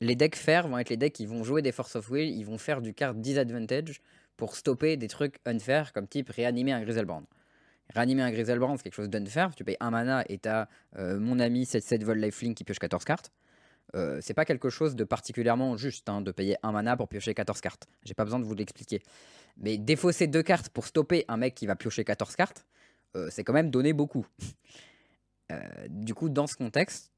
les 0.00 0.16
decks 0.16 0.36
fair 0.36 0.66
vont 0.68 0.78
être 0.78 0.90
les 0.90 0.96
decks 0.96 1.12
qui 1.12 1.26
vont 1.26 1.44
jouer 1.44 1.62
des 1.62 1.72
Force 1.72 1.96
of 1.96 2.10
Will, 2.10 2.28
ils 2.28 2.44
vont 2.44 2.58
faire 2.58 2.80
du 2.80 2.92
card 2.94 3.14
disadvantage 3.14 4.00
pour 4.36 4.56
stopper 4.56 4.96
des 4.96 5.08
trucs 5.08 5.36
unfair, 5.44 5.92
comme 5.92 6.08
type 6.08 6.30
réanimer 6.30 6.72
un 6.72 6.82
Griselbrand. 6.82 7.24
Réanimer 7.94 8.22
un 8.22 8.30
Griselbrand, 8.30 8.76
c'est 8.76 8.84
quelque 8.84 8.94
chose 8.94 9.10
d'unfair. 9.10 9.54
Tu 9.54 9.64
payes 9.64 9.76
un 9.80 9.90
mana 9.90 10.24
et 10.28 10.38
t'as 10.38 10.68
euh, 10.96 11.18
mon 11.18 11.38
ami 11.38 11.64
7-7 11.64 12.04
Vol 12.04 12.18
Lifelink 12.18 12.56
qui 12.56 12.64
pioche 12.64 12.78
14 12.78 13.04
cartes. 13.04 13.32
Euh, 13.94 14.18
c'est 14.22 14.34
pas 14.34 14.44
quelque 14.44 14.70
chose 14.70 14.96
de 14.96 15.04
particulièrement 15.04 15.76
juste 15.76 16.08
hein, 16.08 16.22
de 16.22 16.32
payer 16.32 16.56
un 16.62 16.72
mana 16.72 16.96
pour 16.96 17.08
piocher 17.08 17.34
14 17.34 17.60
cartes. 17.60 17.86
J'ai 18.04 18.14
pas 18.14 18.24
besoin 18.24 18.40
de 18.40 18.44
vous 18.44 18.54
l'expliquer. 18.54 19.02
Mais 19.58 19.76
défausser 19.76 20.26
deux 20.26 20.42
cartes 20.42 20.70
pour 20.70 20.86
stopper 20.86 21.24
un 21.28 21.36
mec 21.36 21.54
qui 21.54 21.66
va 21.66 21.76
piocher 21.76 22.04
14 22.04 22.34
cartes, 22.36 22.64
euh, 23.16 23.28
c'est 23.30 23.44
quand 23.44 23.52
même 23.52 23.70
donner 23.70 23.92
beaucoup. 23.92 24.26
Euh, 25.50 25.58
du 25.90 26.14
coup, 26.14 26.30
dans 26.30 26.46
ce 26.46 26.56
contexte, 26.56 27.11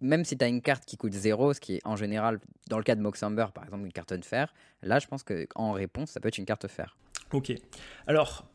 même 0.00 0.24
si 0.24 0.36
tu 0.36 0.44
as 0.44 0.48
une 0.48 0.62
carte 0.62 0.84
qui 0.84 0.96
coûte 0.96 1.12
0, 1.12 1.54
ce 1.54 1.60
qui 1.60 1.76
est 1.76 1.80
en 1.84 1.96
général, 1.96 2.40
dans 2.68 2.78
le 2.78 2.84
cas 2.84 2.94
de 2.94 3.00
Moxamber 3.00 3.46
par 3.54 3.64
exemple, 3.64 3.84
une 3.84 3.92
carte 3.92 4.12
unfair, 4.12 4.52
là 4.82 4.98
je 4.98 5.06
pense 5.06 5.22
qu'en 5.22 5.72
réponse, 5.72 6.10
ça 6.10 6.20
peut 6.20 6.28
être 6.28 6.38
une 6.38 6.46
carte 6.46 6.66
fair. 6.68 6.96
Ok. 7.32 7.52
Alors, 8.06 8.46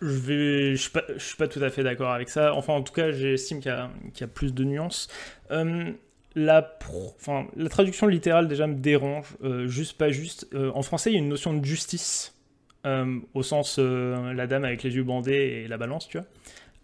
je 0.00 0.06
vais, 0.06 0.76
suis 0.76 0.90
pas, 1.36 1.48
tout 1.48 1.62
à 1.62 1.70
fait 1.70 1.82
d'accord 1.84 2.10
avec 2.10 2.28
ça. 2.28 2.54
Enfin, 2.54 2.72
en 2.74 2.82
tout 2.82 2.92
cas, 2.92 3.12
j'estime 3.12 3.60
qu'il 3.60 3.70
y, 3.70 4.24
a- 4.24 4.26
plus 4.28 4.52
de 4.52 4.64
nuances. 4.64 5.08
Euh, 5.50 5.92
la, 6.34 6.78
la 7.56 7.68
traduction 7.68 8.06
littérale 8.06 8.48
déjà 8.48 8.66
me 8.66 8.74
dérange, 8.74 9.36
euh, 9.44 9.68
juste 9.68 9.96
pas 9.98 10.10
juste. 10.10 10.48
Euh, 10.54 10.70
en 10.74 10.82
français, 10.82 11.10
il 11.10 11.14
y 11.14 11.16
a 11.16 11.20
une 11.20 11.28
notion 11.28 11.54
de 11.54 11.64
justice, 11.64 12.34
au 13.34 13.42
sens 13.44 13.78
la 13.78 14.46
dame 14.48 14.64
avec 14.64 14.82
les 14.82 14.96
yeux 14.96 15.04
bandés 15.04 15.62
et 15.64 15.68
la 15.68 15.78
balance, 15.78 16.08
tu 16.08 16.18
vois. 16.18 16.26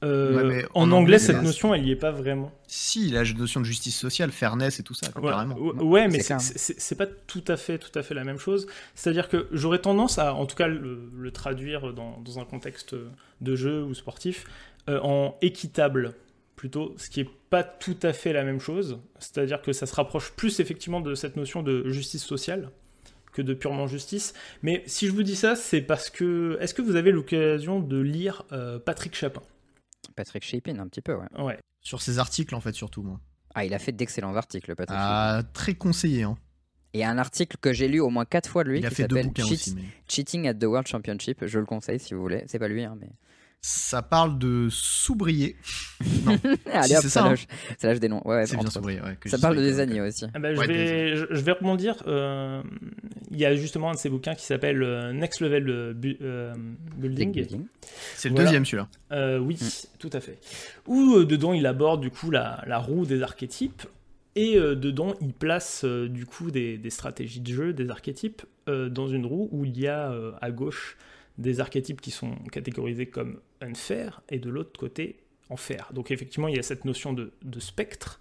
Euh, 0.05 0.49
Ouais, 0.49 0.65
en, 0.75 0.83
en 0.83 0.83
anglais, 0.85 0.97
anglais, 0.97 1.19
cette 1.19 1.43
notion, 1.43 1.75
elle 1.75 1.85
y 1.87 1.91
est 1.91 1.97
pas 1.97 2.13
vraiment. 2.13 2.53
Si, 2.69 3.11
la 3.11 3.25
notion 3.25 3.61
de 3.61 3.65
justice 3.67 3.97
sociale, 3.99 4.31
fairness 4.31 4.79
et 4.79 4.83
tout 4.85 4.95
ça, 4.95 5.09
Ouais, 5.17 5.29
carrément. 5.31 5.57
ouais, 5.59 6.07
mais 6.09 6.21
c'est 6.21 6.95
pas 6.97 7.07
tout 7.07 7.45
à 7.49 7.57
fait, 7.57 7.79
tout 7.79 7.97
à 7.99 8.03
fait 8.03 8.15
la 8.15 8.25
même 8.25 8.39
chose. 8.39 8.67
C'est-à-dire 8.95 9.29
que 9.29 9.49
j'aurais 9.51 9.81
tendance 9.81 10.19
à, 10.19 10.35
en 10.35 10.47
tout 10.47 10.55
cas, 10.57 10.69
le, 10.69 11.11
le 11.17 11.31
traduire 11.33 11.93
dans, 11.93 12.21
dans 12.21 12.39
un 12.39 12.45
contexte 12.45 12.95
de 13.41 13.57
jeu 13.57 13.83
ou 13.83 13.95
sportif 13.95 14.45
euh, 14.89 15.01
en 15.03 15.37
équitable 15.43 16.15
plutôt, 16.55 16.95
ce 16.97 17.09
qui 17.11 17.21
est 17.21 17.29
pas 17.51 17.63
tout 17.63 17.97
à 18.03 18.13
fait 18.13 18.33
la 18.33 18.45
même 18.45 18.61
chose. 18.61 18.99
C'est-à-dire 19.19 19.63
que 19.63 19.73
ça 19.73 19.87
se 19.87 19.95
rapproche 19.95 20.33
plus 20.33 20.61
effectivement 20.61 21.01
de 21.01 21.15
cette 21.15 21.37
notion 21.37 21.63
de 21.63 21.89
justice 21.91 22.25
sociale 22.25 22.71
que 23.33 23.43
de 23.43 23.55
purement 23.55 23.87
justice. 23.87 24.33
Mais 24.63 24.83
si 24.87 25.07
je 25.07 25.13
vous 25.13 25.23
dis 25.23 25.37
ça, 25.37 25.55
c'est 25.57 25.81
parce 25.83 26.11
que 26.11 26.57
est-ce 26.61 26.75
que 26.75 26.83
vous 26.83 26.97
avez 26.97 27.11
l'occasion 27.13 27.79
de 27.81 27.99
lire 28.01 28.45
euh, 28.53 28.79
Patrick 28.79 29.15
Chapin? 29.15 29.43
Patrick 30.19 30.43
Chapin, 30.45 30.79
un 30.81 30.89
petit 30.89 31.01
peu, 31.01 31.15
ouais. 31.15 31.41
Ouais. 31.43 31.59
Sur 31.81 32.03
ces 32.03 32.19
articles, 32.19 32.55
en 32.57 32.61
fait, 32.61 32.73
surtout, 32.75 33.03
moi. 33.03 33.21
Ah, 33.55 33.65
il 33.65 33.73
a 33.73 33.79
fait 33.79 33.93
d'excellents 33.93 34.35
articles, 34.35 34.75
Patrick 34.75 34.99
Chapin. 34.99 35.39
Ah, 35.39 35.43
très 35.53 35.75
conseillé, 35.75 36.25
hein. 36.25 36.37
Et 36.93 37.05
un 37.05 37.19
article 37.19 37.57
que 37.61 37.73
j'ai 37.73 37.87
lu 37.87 38.01
au 38.01 38.09
moins 38.11 38.25
quatre 38.25 38.49
fois 38.51 38.65
de 38.65 38.71
lui 38.71 38.79
Il 38.81 38.87
a 38.87 38.89
qui 38.89 38.97
s'appelle 38.97 39.31
Cheat- 39.37 39.75
mais- 39.77 39.83
Cheating 40.09 40.49
at 40.49 40.55
the 40.55 40.65
World 40.65 40.87
Championship. 40.89 41.45
Je 41.47 41.59
le 41.61 41.67
conseille 41.67 42.01
si 42.01 42.15
vous 42.15 42.21
voulez. 42.21 42.43
C'est 42.47 42.59
pas 42.59 42.67
lui, 42.69 42.83
hein, 42.83 42.97
mais. 43.01 43.11
Ça 43.61 44.03
parle 44.03 44.39
de 44.39 44.69
soubrier. 44.71 45.57
Allez 46.73 46.95
hop, 46.95 47.03
c'est 47.03 47.09
ça, 47.09 47.09
ça, 47.09 47.27
hein. 47.27 47.35
ça 47.77 47.89
lâche 47.89 47.99
des 47.99 48.09
noms. 48.09 48.23
Ouais, 48.25 48.37
ouais, 48.37 48.47
c'est 48.47 48.53
bien 48.53 48.61
entre 48.61 48.69
autres. 48.69 48.73
soubrier, 48.75 49.01
ouais. 49.01 49.17
que 49.21 49.29
Ça 49.29 49.37
parle 49.39 49.57
de 49.57 49.63
des 49.63 49.81
années 49.81 50.01
aussi. 50.01 50.27
Ah 50.33 50.39
bah, 50.39 50.55
je, 50.55 50.61
Ouais, 50.61 50.67
vais, 50.69 51.17
je, 51.17 51.27
je 51.31 51.41
vais 51.41 51.53
rebondir. 51.53 51.97
euh, 52.07 52.63
Il 53.33 53.37
y 53.39 53.45
a 53.45 53.55
justement 53.57 53.91
un 53.91 53.95
de 53.95 53.99
ces 53.99 54.09
bouquins 54.09 54.35
qui 54.37 54.45
s'appelle 54.45 54.83
euh, 54.83 55.13
Next 55.13 55.41
Level 55.41 55.69
euh, 55.69 55.93
Bu- 55.93 56.19
euh, 56.23 56.55
Building. 56.97 57.47
C'est 58.15 58.29
le 58.29 58.35
Voilà. 58.37 58.49
deuxième, 58.49 58.65
celui-là. 58.65 58.89
Euh, 59.13 59.39
oui, 59.39 59.57
Mm. 59.61 59.99
tout 59.99 60.11
à 60.13 60.21
fait. 60.21 60.39
Où 60.87 61.17
euh, 61.17 61.25
dedans 61.27 61.53
il 61.53 61.67
aborde 61.67 62.01
du 62.01 62.11
coup 62.11 62.31
la, 62.31 62.63
la 62.67 62.79
roue 62.79 63.07
des 63.07 63.23
archétypes 63.23 63.83
et 64.37 64.57
euh, 64.57 64.77
dedans 64.77 65.15
il 65.21 65.33
place 65.33 65.83
euh, 65.85 66.09
du 66.09 66.27
coup 66.27 66.53
des, 66.53 66.79
des 66.79 66.91
stratégies 66.91 67.41
de 67.41 67.53
jeu, 67.53 67.73
des 67.73 67.91
archétypes 67.91 68.43
euh, 68.69 68.89
dans 68.89 69.09
une 69.09 69.27
roue 69.27 69.49
où 69.51 69.65
il 69.65 69.79
y 69.81 69.89
a 69.89 70.13
euh, 70.13 70.31
à 70.41 70.53
gauche 70.53 70.97
des 71.39 71.61
archétypes 71.61 72.01
qui 72.01 72.11
sont 72.11 72.35
catégorisés 72.53 73.07
comme 73.07 73.41
unfair 73.63 74.23
et 74.29 74.39
de 74.39 74.51
l'autre 74.51 74.79
côté 74.79 75.21
en 75.51 75.57
fair. 75.57 75.91
Donc 75.95 76.11
effectivement 76.11 76.49
il 76.49 76.57
y 76.57 76.59
a 76.59 76.63
cette 76.63 76.85
notion 76.85 77.13
de, 77.13 77.33
de 77.43 77.61
spectre 77.61 78.21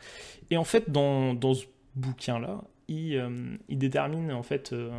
et 0.49 0.57
en 0.57 0.63
fait 0.63 0.89
dans, 0.89 1.33
dans 1.33 1.53
ce 1.53 1.65
bouquin 1.95 2.39
là 2.39 2.63
il, 2.87 3.17
euh, 3.17 3.29
il 3.67 3.77
détermine 3.79 4.31
en 4.31 4.43
fait. 4.43 4.71
euh, 4.71 4.89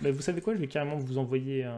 bah, 0.00 0.10
vous 0.10 0.22
savez 0.22 0.40
quoi 0.40 0.54
Je 0.54 0.60
vais 0.60 0.66
carrément 0.66 0.96
vous 0.96 1.18
envoyer. 1.18 1.64
euh, 1.66 1.76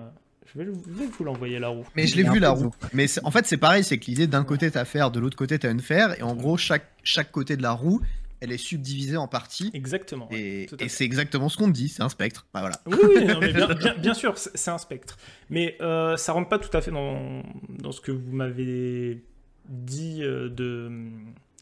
je, 0.55 0.59
vais, 0.61 0.65
je 0.67 0.93
vais 0.93 1.07
vous 1.07 1.25
l'envoyer 1.25 1.59
la 1.59 1.69
roue. 1.69 1.85
Mais 1.97 2.07
je 2.07 2.15
l'ai 2.17 2.23
vu 2.23 2.39
la 2.39 2.51
roue. 2.51 2.71
Mais 2.93 3.07
en 3.25 3.33
fait, 3.33 3.47
c'est 3.47 3.57
pareil, 3.57 3.83
c'est 3.83 3.99
que 3.99 4.05
l'idée 4.07 4.29
d'un 4.29 4.45
côté 4.45 4.71
t'as 4.71 4.85
faire, 4.85 5.11
de 5.11 5.19
l'autre 5.19 5.37
côté 5.37 5.59
t'as 5.59 5.73
une 5.73 5.81
faire, 5.81 6.17
et 6.17 6.23
en 6.23 6.37
gros 6.37 6.57
chaque 6.57 6.87
chaque 7.03 7.33
côté 7.33 7.57
de 7.57 7.63
la 7.63 7.73
roue, 7.73 8.01
elle 8.41 8.53
est 8.53 8.59
subdivisée 8.59 9.17
en 9.17 9.29
parties. 9.29 9.71
Exactement. 9.75 10.29
Et, 10.31 10.67
c'est 10.89 11.05
exactement 11.05 11.49
ce 11.49 11.57
qu'on 11.57 11.67
te 11.67 11.73
dit, 11.73 11.89
c'est 11.89 12.03
un 12.03 12.09
spectre. 12.09 12.47
Bah 12.53 12.61
voilà. 12.61 12.81
Oui, 12.87 12.97
oui, 13.17 13.25
non, 13.25 13.39
mais 13.41 13.53
bien, 13.53 13.67
bien- 13.75 13.95
bien 13.95 14.15
sûr, 14.15 14.37
c'est 14.39 14.71
un 14.71 14.79
spectre. 14.79 15.17
Mais 15.51 15.77
euh, 15.81 16.17
ça 16.17 16.33
rentre 16.33 16.49
pas 16.49 16.59
tout 16.59 16.75
à 16.77 16.81
fait 16.81 16.91
dans, 16.91 17.43
dans 17.69 17.93
ce 17.93 18.01
que 18.01 18.13
vous 18.13 18.33
m'avez 18.33 19.23
dit 19.69 20.21
euh, 20.23 20.49
de. 20.49 20.91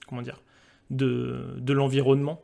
Comment 0.08 0.22
dire 0.22 0.42
De, 0.90 1.54
de 1.58 1.72
l'environnement. 1.72 2.42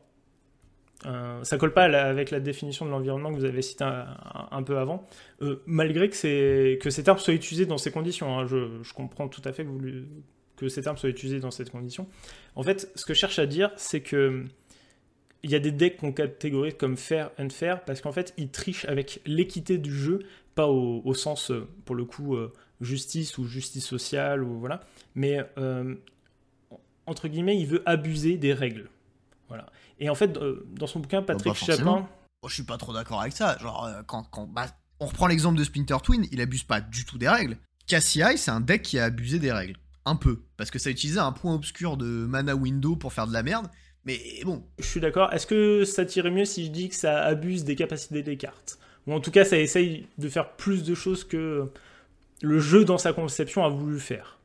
Euh, 1.06 1.42
ça 1.44 1.56
colle 1.56 1.72
pas 1.72 1.88
la- 1.88 2.06
avec 2.08 2.30
la 2.30 2.40
définition 2.40 2.84
de 2.84 2.90
l'environnement 2.90 3.30
que 3.30 3.36
vous 3.36 3.46
avez 3.46 3.62
cité 3.62 3.84
un, 3.84 4.06
un- 4.34 4.48
un 4.50 4.62
peu 4.62 4.76
avant, 4.78 5.06
Euh, 5.40 5.62
malgré 5.64 6.10
que, 6.10 6.74
que 6.74 6.90
ces 6.90 7.02
termes 7.02 7.18
soient 7.18 7.32
utilisés 7.32 7.64
dans 7.64 7.78
ces 7.78 7.90
conditions. 7.90 8.38
hein. 8.38 8.46
je, 8.46 8.82
je 8.82 8.92
comprends 8.92 9.26
tout 9.28 9.40
à 9.46 9.52
fait 9.54 9.64
que, 9.64 9.70
vous 9.70 9.78
que 10.60 10.68
ces 10.68 10.82
termes 10.82 10.98
soient 10.98 11.08
utilisés 11.08 11.40
dans 11.40 11.50
cette 11.50 11.70
condition. 11.70 12.06
En 12.54 12.62
fait, 12.62 12.92
ce 12.94 13.06
que 13.06 13.14
je 13.14 13.18
cherche 13.18 13.38
à 13.38 13.46
dire, 13.46 13.70
c'est 13.76 14.02
que 14.02 14.44
il 15.42 15.50
y 15.50 15.54
a 15.54 15.58
des 15.58 15.72
decks 15.72 15.96
qu'on 15.96 16.12
catégorise 16.12 16.74
comme 16.78 16.98
fair 16.98 17.30
and 17.38 17.48
fair 17.48 17.82
parce 17.84 18.02
qu'en 18.02 18.12
fait, 18.12 18.34
ils 18.36 18.50
trichent 18.50 18.84
avec 18.84 19.22
l'équité 19.24 19.78
du 19.78 19.94
jeu, 19.94 20.20
pas 20.54 20.66
au, 20.66 21.00
au 21.02 21.14
sens, 21.14 21.50
euh, 21.50 21.66
pour 21.86 21.96
le 21.96 22.04
coup, 22.04 22.36
euh, 22.36 22.52
justice 22.82 23.38
ou 23.38 23.46
justice 23.46 23.86
sociale, 23.86 24.42
ou 24.44 24.58
voilà, 24.58 24.82
mais 25.14 25.38
euh, 25.56 25.94
entre 27.06 27.28
guillemets, 27.28 27.58
il 27.58 27.66
veut 27.66 27.82
abuser 27.86 28.36
des 28.36 28.52
règles. 28.52 28.90
Voilà. 29.48 29.66
Et 29.98 30.10
en 30.10 30.14
fait, 30.14 30.32
dans 30.32 30.86
son 30.86 31.00
bouquin, 31.00 31.22
Patrick 31.22 31.52
pas 31.52 31.58
forcément. 31.58 31.96
Chapin. 31.96 32.08
Bon, 32.42 32.48
je 32.48 32.54
suis 32.54 32.62
pas 32.62 32.76
trop 32.76 32.92
d'accord 32.92 33.20
avec 33.20 33.32
ça. 33.32 33.58
Genre, 33.58 33.90
quand, 34.06 34.24
quand 34.24 34.46
bah, 34.46 34.66
on 34.98 35.06
reprend 35.06 35.26
l'exemple 35.26 35.58
de 35.58 35.64
Splinter 35.64 35.96
Twin, 36.02 36.26
il 36.30 36.40
abuse 36.40 36.62
pas 36.62 36.80
du 36.80 37.04
tout 37.04 37.18
des 37.18 37.28
règles. 37.28 37.56
Cassie 37.86 38.20
Eye, 38.20 38.38
c'est 38.38 38.50
un 38.50 38.60
deck 38.60 38.82
qui 38.82 38.98
a 38.98 39.04
abusé 39.04 39.38
des 39.38 39.50
règles. 39.50 39.76
Un 40.10 40.16
peu. 40.16 40.42
Parce 40.56 40.70
que 40.70 40.78
ça 40.80 40.90
utilisait 40.90 41.20
un 41.20 41.30
point 41.32 41.54
obscur 41.54 41.96
de 41.96 42.04
mana 42.04 42.56
window 42.56 42.96
pour 42.96 43.12
faire 43.12 43.26
de 43.28 43.32
la 43.32 43.42
merde. 43.44 43.68
Mais 44.04 44.18
bon, 44.44 44.64
Je 44.78 44.84
suis 44.84 45.00
d'accord. 45.00 45.32
Est-ce 45.32 45.46
que 45.46 45.84
ça 45.84 46.04
tirait 46.04 46.30
mieux 46.30 46.44
si 46.46 46.64
je 46.66 46.70
dis 46.70 46.88
que 46.88 46.94
ça 46.96 47.22
abuse 47.22 47.64
des 47.64 47.76
capacités 47.76 48.22
des 48.22 48.36
cartes? 48.36 48.78
Ou 49.06 49.12
en 49.12 49.20
tout 49.20 49.30
cas, 49.30 49.44
ça 49.44 49.58
essaye 49.58 50.06
de 50.18 50.28
faire 50.28 50.56
plus 50.56 50.82
de 50.82 50.94
choses 50.94 51.22
que 51.24 51.70
le 52.42 52.58
jeu 52.58 52.84
dans 52.84 52.98
sa 52.98 53.12
conception 53.12 53.64
a 53.64 53.68
voulu 53.68 54.00
faire. 54.00 54.38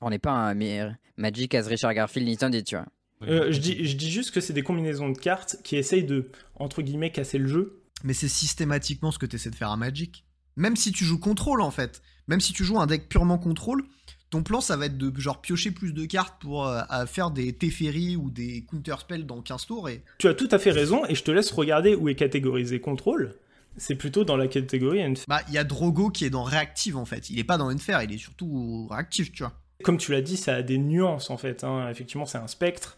On 0.00 0.10
n'est 0.10 0.18
pas 0.18 0.32
un 0.32 0.54
mais- 0.54 0.90
Magic 1.16 1.54
as 1.54 1.66
Richard 1.66 1.94
Garfield 1.94 2.28
ni 2.28 2.36
Tandy, 2.36 2.62
tu 2.64 2.76
vois. 2.76 2.86
Euh, 3.22 3.50
je, 3.50 3.58
dis, 3.58 3.86
je 3.86 3.96
dis 3.96 4.10
juste 4.10 4.30
que 4.30 4.40
c'est 4.40 4.52
des 4.52 4.62
combinaisons 4.62 5.08
de 5.08 5.18
cartes 5.18 5.56
qui 5.64 5.76
essayent 5.76 6.04
de, 6.04 6.30
entre 6.54 6.82
guillemets, 6.82 7.10
casser 7.12 7.38
le 7.38 7.48
jeu. 7.48 7.80
mais 8.04 8.12
c'est 8.14 8.28
systématiquement 8.28 9.10
ce 9.10 9.18
que 9.18 9.26
tu 9.26 9.36
essaies 9.36 9.50
de 9.50 9.54
faire 9.56 9.70
à 9.70 9.76
Magic. 9.76 10.24
Même 10.56 10.76
si 10.76 10.92
tu 10.92 11.04
joues 11.04 11.18
contrôle 11.18 11.60
en 11.60 11.70
fait. 11.70 12.02
Même 12.28 12.40
si 12.40 12.52
tu 12.52 12.64
joues 12.64 12.78
un 12.80 12.86
deck 12.86 13.08
purement 13.08 13.38
contrôle, 13.38 13.84
ton 14.30 14.42
plan 14.42 14.60
ça 14.60 14.76
va 14.76 14.86
être 14.86 14.98
de 14.98 15.12
genre 15.20 15.40
piocher 15.40 15.70
plus 15.70 15.92
de 15.92 16.04
cartes 16.04 16.40
pour 16.40 16.66
euh, 16.66 16.80
à 16.88 17.06
faire 17.06 17.30
des 17.30 17.52
Teferi 17.52 18.16
ou 18.16 18.30
des 18.30 18.64
counter 18.68 18.96
spells 19.00 19.24
dans 19.26 19.40
15 19.40 19.66
tours 19.66 19.88
et 19.88 20.02
Tu 20.18 20.26
as 20.28 20.34
tout 20.34 20.48
à 20.50 20.58
fait 20.58 20.72
raison 20.72 21.04
et 21.06 21.14
je 21.14 21.22
te 21.22 21.30
laisse 21.30 21.50
regarder 21.52 21.94
où 21.94 22.08
est 22.08 22.14
catégorisé 22.14 22.80
contrôle. 22.80 23.34
C'est 23.78 23.94
plutôt 23.94 24.24
dans 24.24 24.36
la 24.36 24.48
catégorie 24.48 25.02
Unfair. 25.02 25.24
bah 25.28 25.40
il 25.48 25.54
y 25.54 25.58
a 25.58 25.64
Drogo 25.64 26.08
qui 26.10 26.24
est 26.24 26.30
dans 26.30 26.44
réactive 26.44 26.96
en 26.96 27.04
fait. 27.04 27.28
Il 27.30 27.38
est 27.38 27.44
pas 27.44 27.58
dans 27.58 27.68
Unfair, 27.68 28.02
il 28.02 28.12
est 28.12 28.18
surtout 28.18 28.88
réactif, 28.90 29.32
tu 29.32 29.42
vois. 29.42 29.52
Comme 29.82 29.98
tu 29.98 30.12
l'as 30.12 30.22
dit, 30.22 30.38
ça 30.38 30.54
a 30.54 30.62
des 30.62 30.78
nuances 30.78 31.28
en 31.28 31.36
fait. 31.36 31.62
hein. 31.62 31.88
Effectivement, 31.90 32.24
c'est 32.24 32.38
un 32.38 32.46
spectre. 32.46 32.96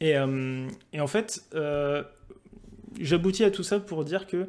Et, 0.00 0.16
euh, 0.16 0.66
et 0.94 1.00
en 1.00 1.06
fait, 1.06 1.42
euh, 1.54 2.02
j'aboutis 3.00 3.44
à 3.44 3.50
tout 3.50 3.62
ça 3.62 3.80
pour 3.80 4.04
dire 4.04 4.26
que 4.26 4.48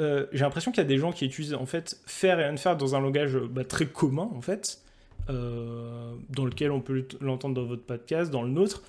euh, 0.00 0.26
j'ai 0.32 0.40
l'impression 0.40 0.72
qu'il 0.72 0.82
y 0.82 0.86
a 0.86 0.88
des 0.88 0.98
gens 0.98 1.12
qui 1.12 1.24
utilisent 1.26 1.54
en 1.54 1.66
fait 1.66 2.00
faire 2.06 2.40
et 2.40 2.44
unfair 2.44 2.76
dans 2.76 2.94
un 2.96 3.00
langage 3.00 3.36
bah, 3.36 3.64
très 3.64 3.86
commun 3.86 4.28
en 4.34 4.40
fait, 4.40 4.80
dans 5.28 6.44
lequel 6.44 6.70
on 6.70 6.80
peut 6.80 7.06
l'entendre 7.20 7.54
dans 7.54 7.64
votre 7.64 7.82
podcast, 7.82 8.30
dans 8.30 8.42
le 8.42 8.50
nôtre. 8.50 8.82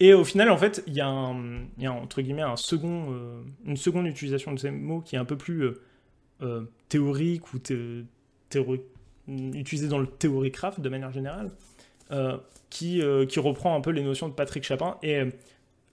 Et 0.00 0.14
au 0.14 0.24
final, 0.24 0.48
en 0.50 0.56
fait, 0.56 0.82
il 0.86 0.94
y 0.94 1.00
a, 1.00 1.08
entre 1.08 2.22
guillemets 2.22 2.42
un 2.42 2.56
second, 2.56 3.12
euh, 3.12 3.42
une 3.66 3.76
seconde 3.76 4.06
utilisation 4.06 4.52
de 4.52 4.58
ces 4.58 4.70
mots 4.70 5.00
qui 5.00 5.16
est 5.16 5.18
un 5.18 5.24
peu 5.24 5.36
plus 5.36 5.70
théorique 6.88 7.52
ou 7.52 7.58
utilisé 9.28 9.88
dans 9.88 9.98
le 9.98 10.06
théorie 10.06 10.52
craft 10.52 10.80
de 10.80 10.88
manière 10.88 11.10
générale, 11.10 11.50
qui, 12.70 13.02
qui 13.28 13.40
reprend 13.40 13.74
un 13.74 13.80
peu 13.80 13.90
les 13.90 14.02
notions 14.02 14.28
de 14.28 14.34
Patrick 14.34 14.62
Chapin. 14.62 14.98
Et 15.02 15.22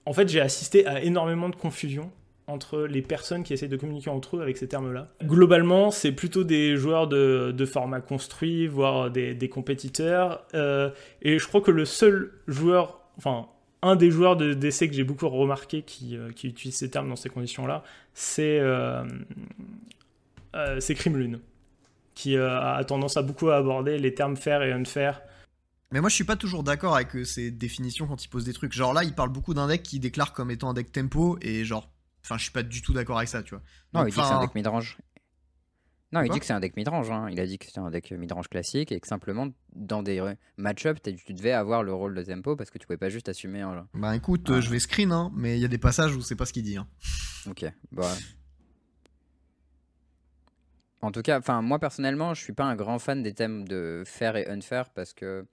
en 0.04 0.12
fait, 0.12 0.28
j'ai 0.28 0.40
assisté 0.40 0.86
à 0.86 1.02
énormément 1.02 1.48
de 1.48 1.56
confusion 1.56 2.12
entre 2.48 2.82
les 2.82 3.02
personnes 3.02 3.42
qui 3.42 3.52
essayent 3.52 3.68
de 3.68 3.76
communiquer 3.76 4.10
entre 4.10 4.36
eux 4.36 4.42
avec 4.42 4.56
ces 4.56 4.68
termes-là. 4.68 5.08
Globalement, 5.24 5.90
c'est 5.90 6.12
plutôt 6.12 6.44
des 6.44 6.76
joueurs 6.76 7.08
de, 7.08 7.66
format 7.66 8.00
construit, 8.00 8.66
voire 8.66 9.10
des, 9.10 9.48
compétiteurs. 9.48 10.46
Euh, 10.54 10.90
et 11.22 11.38
je 11.38 11.46
crois 11.48 11.60
que 11.60 11.70
le 11.70 11.84
seul 11.84 12.32
joueur, 12.46 13.00
enfin, 13.18 13.48
un 13.82 13.96
des 13.96 14.10
joueurs 14.10 14.36
d'essai 14.36 14.88
que 14.88 14.94
j'ai 14.94 15.04
beaucoup 15.04 15.28
remarqué 15.28 15.82
qui, 15.82 16.16
euh, 16.16 16.30
qui, 16.30 16.48
utilise 16.48 16.76
ces 16.76 16.90
termes 16.90 17.08
dans 17.08 17.16
ces 17.16 17.28
conditions-là, 17.28 17.82
c'est 18.14 18.60
euh, 18.60 19.04
euh 20.54 20.78
qui 22.14 22.34
a 22.38 22.82
tendance 22.84 23.18
à 23.18 23.22
beaucoup 23.22 23.50
aborder 23.50 23.98
les 23.98 24.14
termes 24.14 24.36
fair 24.36 24.62
et 24.62 24.72
unfair. 24.72 25.20
Mais 25.92 26.00
moi 26.00 26.08
je 26.08 26.14
suis 26.14 26.24
pas 26.24 26.36
toujours 26.36 26.62
d'accord 26.62 26.96
avec 26.96 27.08
ces 27.26 27.50
définitions 27.50 28.06
quand 28.06 28.24
il 28.24 28.28
pose 28.28 28.44
des 28.46 28.54
trucs. 28.54 28.72
Genre 28.72 28.94
là, 28.94 29.04
il 29.04 29.12
parle 29.12 29.28
beaucoup 29.28 29.52
d'un 29.52 29.68
deck 29.68 29.82
qui 29.82 30.00
déclare 30.00 30.32
comme 30.32 30.50
étant 30.50 30.70
un 30.70 30.74
deck 30.74 30.90
tempo 30.90 31.36
et 31.42 31.64
genre 31.64 31.90
Enfin, 32.26 32.38
je 32.38 32.42
suis 32.42 32.52
pas 32.52 32.64
du 32.64 32.82
tout 32.82 32.92
d'accord 32.92 33.18
avec 33.18 33.28
ça, 33.28 33.40
tu 33.44 33.54
vois. 33.54 33.62
Non, 33.94 34.04
il 34.04 34.10
dit 34.10 34.16
que 34.16 34.24
c'est 34.24 34.32
un 34.32 34.40
deck 34.40 34.54
midrange. 34.56 34.98
Non, 36.10 36.22
il 36.22 36.30
dit 36.30 36.40
que 36.40 36.46
c'est 36.46 36.52
un 36.52 36.58
deck 36.58 36.76
midrange. 36.76 37.08
Hein. 37.08 37.28
Il 37.30 37.38
a 37.38 37.46
dit 37.46 37.56
que 37.56 37.66
c'est 37.70 37.78
un 37.78 37.88
deck 37.88 38.10
midrange 38.10 38.48
classique 38.48 38.90
et 38.90 38.98
que 38.98 39.06
simplement 39.06 39.48
dans 39.72 40.02
des 40.02 40.34
match-up, 40.56 40.98
tu 41.02 41.34
devais 41.34 41.52
avoir 41.52 41.84
le 41.84 41.94
rôle 41.94 42.16
de 42.16 42.22
tempo 42.24 42.56
parce 42.56 42.70
que 42.70 42.78
tu 42.78 42.86
pouvais 42.86 42.96
pas 42.96 43.10
juste 43.10 43.28
assumer. 43.28 43.60
Un... 43.60 43.86
Bah 43.94 44.16
écoute, 44.16 44.60
je 44.60 44.68
vais 44.70 44.80
screen, 44.80 45.12
hein, 45.12 45.30
mais 45.36 45.56
il 45.56 45.60
y 45.60 45.64
a 45.64 45.68
des 45.68 45.78
passages 45.78 46.16
où 46.16 46.20
c'est 46.20 46.34
pas 46.34 46.46
ce 46.46 46.52
qu'il 46.52 46.64
dit. 46.64 46.76
Hein. 46.76 46.88
Ok, 47.48 47.64
bah. 47.92 48.12
En 51.00 51.12
tout 51.12 51.22
cas, 51.22 51.38
enfin 51.38 51.62
moi 51.62 51.78
personnellement, 51.78 52.34
je 52.34 52.42
suis 52.42 52.54
pas 52.54 52.64
un 52.64 52.74
grand 52.74 52.98
fan 52.98 53.22
des 53.22 53.34
thèmes 53.34 53.68
de 53.68 54.02
fair 54.04 54.34
et 54.34 54.48
unfair 54.48 54.90
parce 54.90 55.12
que 55.12 55.46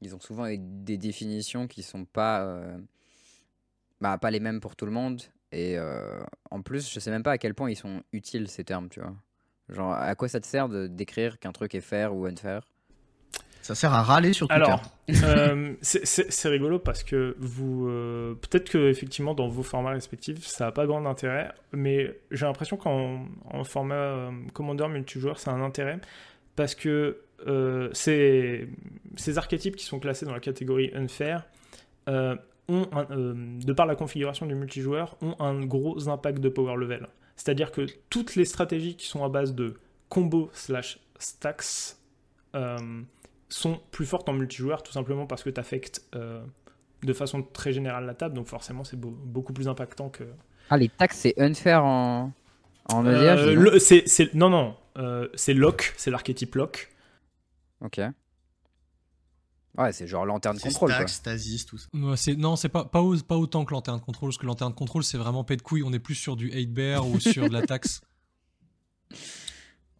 ils 0.00 0.14
ont 0.14 0.20
souvent 0.20 0.46
des 0.48 0.96
définitions 0.96 1.66
qui 1.66 1.82
sont 1.82 2.04
pas, 2.04 2.44
euh, 2.44 2.78
bah, 4.00 4.18
pas 4.18 4.30
les 4.30 4.38
mêmes 4.38 4.60
pour 4.60 4.76
tout 4.76 4.86
le 4.86 4.92
monde 4.92 5.20
et 5.54 5.78
euh, 5.78 6.20
en 6.50 6.62
plus, 6.62 6.92
je 6.92 6.98
sais 6.98 7.10
même 7.10 7.22
pas 7.22 7.32
à 7.32 7.38
quel 7.38 7.54
point 7.54 7.70
ils 7.70 7.76
sont 7.76 8.02
utiles 8.12 8.48
ces 8.48 8.64
termes, 8.64 8.88
tu 8.88 9.00
vois. 9.00 9.14
Genre, 9.68 9.92
à 9.92 10.14
quoi 10.14 10.28
ça 10.28 10.40
te 10.40 10.46
sert 10.46 10.68
de 10.68 10.88
décrire 10.88 11.38
qu'un 11.38 11.52
truc 11.52 11.74
est 11.74 11.80
fair 11.80 12.14
ou 12.14 12.26
unfair? 12.26 12.62
Ça 13.62 13.74
sert 13.74 13.94
à 13.94 14.02
râler 14.02 14.34
sur 14.34 14.46
Twitter. 14.48 14.62
Alors, 14.62 14.82
euh, 15.08 15.74
c'est 15.80 16.48
rigolo 16.48 16.78
parce 16.78 17.02
que 17.02 17.34
vous, 17.38 17.88
euh, 17.88 18.34
peut-être 18.34 18.68
que 18.68 18.90
effectivement 18.90 19.32
dans 19.32 19.48
vos 19.48 19.62
formats 19.62 19.92
respectifs, 19.92 20.44
ça 20.44 20.66
n'a 20.66 20.72
pas 20.72 20.84
grand 20.86 21.06
intérêt, 21.06 21.50
mais 21.72 22.18
j'ai 22.30 22.44
l'impression 22.44 22.76
qu'en 22.76 23.26
format 23.64 24.30
Commander 24.52 24.88
multijoueur, 24.88 25.38
ça 25.38 25.52
a 25.52 25.54
un 25.54 25.62
intérêt 25.62 25.98
parce 26.56 26.74
que 26.74 27.20
ces, 27.94 28.68
ces 29.16 29.38
archétypes 29.38 29.76
qui 29.76 29.86
sont 29.86 29.98
classés 29.98 30.26
dans 30.26 30.34
la 30.34 30.40
catégorie 30.40 30.90
unfair 30.94 31.46
ont, 32.68 32.86
euh, 32.94 33.34
de 33.34 33.72
par 33.72 33.86
la 33.86 33.94
configuration 33.94 34.46
du 34.46 34.54
multijoueur, 34.54 35.16
ont 35.20 35.36
un 35.38 35.64
gros 35.64 36.08
impact 36.08 36.38
de 36.38 36.48
power 36.48 36.76
level. 36.76 37.08
C'est-à-dire 37.36 37.72
que 37.72 37.86
toutes 38.10 38.36
les 38.36 38.44
stratégies 38.44 38.96
qui 38.96 39.06
sont 39.06 39.24
à 39.24 39.28
base 39.28 39.54
de 39.54 39.74
combo 40.08 40.50
slash 40.52 41.00
stacks 41.18 41.96
euh, 42.54 42.76
sont 43.48 43.80
plus 43.90 44.06
fortes 44.06 44.28
en 44.28 44.32
multijoueur, 44.32 44.82
tout 44.82 44.92
simplement 44.92 45.26
parce 45.26 45.42
que 45.42 45.50
tu 45.50 45.60
affectes 45.60 46.06
euh, 46.14 46.42
de 47.02 47.12
façon 47.12 47.42
très 47.42 47.72
générale 47.72 48.06
la 48.06 48.14
table, 48.14 48.34
donc 48.34 48.46
forcément 48.46 48.84
c'est 48.84 48.98
beaucoup 48.98 49.52
plus 49.52 49.68
impactant 49.68 50.08
que... 50.08 50.24
Ah, 50.70 50.76
les 50.76 50.88
taxes, 50.88 51.18
c'est 51.18 51.34
unfair 51.38 51.84
en, 51.84 52.32
en 52.90 53.06
EDH 53.06 54.34
Non, 54.34 54.48
non, 54.48 54.76
c'est 55.34 55.54
lock, 55.54 55.92
c'est 55.96 56.10
l'archétype 56.10 56.54
lock. 56.54 56.90
Ok. 57.80 58.00
Ouais, 59.76 59.92
c'est 59.92 60.06
genre 60.06 60.24
lanterne 60.24 60.58
contrôle. 60.58 60.92
Stack, 60.92 61.08
Stasis, 61.08 61.66
tout 61.66 61.78
ça. 61.78 61.88
non, 61.92 62.56
c'est 62.56 62.68
pas, 62.68 62.84
pas, 62.84 63.02
pas, 63.26 63.36
autant 63.36 63.64
que 63.64 63.72
lanterne 63.72 64.00
contrôle, 64.00 64.30
parce 64.30 64.38
que 64.38 64.46
lanterne 64.46 64.72
contrôle, 64.72 65.02
c'est 65.02 65.18
vraiment 65.18 65.42
pet 65.42 65.56
de 65.56 65.62
couille. 65.62 65.82
On 65.82 65.92
est 65.92 65.98
plus 65.98 66.14
sur 66.14 66.36
du 66.36 66.52
8 66.52 66.66
bear 66.66 67.08
ou 67.08 67.18
sur 67.18 67.48
de 67.48 67.52
la 67.52 67.62
taxe. 67.62 68.00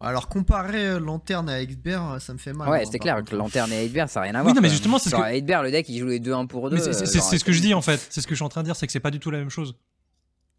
Alors, 0.01 0.27
comparer 0.27 0.87
euh, 0.87 0.99
lanterne 0.99 1.49
à 1.49 1.61
8 1.61 1.81
bear, 1.81 2.21
ça 2.21 2.33
me 2.33 2.37
fait 2.37 2.53
mal. 2.53 2.69
Ouais, 2.69 2.83
c'est 2.85 2.99
clair 2.99 3.23
que 3.23 3.35
lanterne 3.35 3.71
et 3.71 3.83
8 3.85 3.89
bear, 3.89 4.09
ça 4.09 4.19
n'a 4.19 4.23
rien 4.25 4.35
à 4.35 4.41
voir. 4.41 4.51
Oui, 4.51 4.55
non, 4.55 4.61
mais 4.61 4.69
justement, 4.69 4.99
c'est 4.99 5.09
ce 5.09 5.15
que. 5.15 5.33
8 5.33 5.41
bear, 5.41 5.63
le 5.63 5.71
deck, 5.71 5.87
il 5.89 5.99
joue 5.99 6.07
les 6.07 6.19
deux 6.19 6.33
1 6.33 6.45
pour 6.45 6.69
2. 6.69 6.77
C'est 6.77 7.05
ce 7.05 7.43
que 7.43 7.51
je 7.51 7.61
dis 7.61 7.73
en 7.73 7.81
fait. 7.81 8.05
C'est 8.09 8.21
ce 8.21 8.27
que 8.27 8.35
je 8.35 8.37
suis 8.37 8.45
en 8.45 8.49
train 8.49 8.61
de 8.61 8.67
dire, 8.67 8.75
c'est 8.75 8.87
que 8.87 8.93
c'est 8.93 8.99
pas 8.99 9.11
du 9.11 9.19
tout 9.19 9.31
la 9.31 9.39
même 9.39 9.49
chose. 9.49 9.75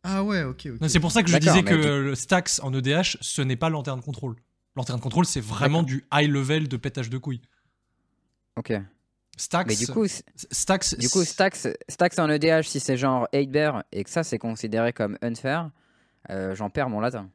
Ah 0.02 0.22
ouais, 0.22 0.42
ok. 0.42 0.68
C'est 0.88 1.00
pour 1.00 1.12
ça 1.12 1.22
que 1.22 1.30
je 1.30 1.38
disais 1.38 1.62
que 1.62 1.74
le 1.74 2.14
stacks 2.14 2.60
en 2.62 2.72
EDH, 2.72 3.18
ce 3.20 3.42
n'est 3.42 3.56
pas 3.56 3.70
lanterne 3.70 4.00
contrôle. 4.02 4.36
Lanterne 4.76 5.00
contrôle, 5.00 5.24
c'est 5.24 5.40
vraiment 5.40 5.82
du 5.82 6.04
high 6.12 6.28
level 6.28 6.68
de 6.68 6.76
pétage 6.76 7.08
de 7.08 7.16
couilles. 7.16 7.40
Ok. 8.56 8.72
Stacks. 9.36 9.66
Mais 9.68 9.76
du 9.76 9.86
coup, 9.86 10.06
Stacks, 10.06 10.98
du 10.98 11.08
coup 11.08 11.22
Stacks, 11.24 11.68
Stacks 11.88 12.18
en 12.18 12.28
EDH, 12.28 12.64
si 12.64 12.80
c'est 12.80 12.96
genre 12.96 13.28
8 13.32 13.50
bear 13.50 13.84
et 13.92 14.02
que 14.02 14.10
ça 14.10 14.24
c'est 14.24 14.38
considéré 14.38 14.92
comme 14.92 15.18
unfair, 15.22 15.70
euh, 16.30 16.54
j'en 16.54 16.70
perds 16.70 16.88
mon 16.88 17.00
latin. 17.00 17.28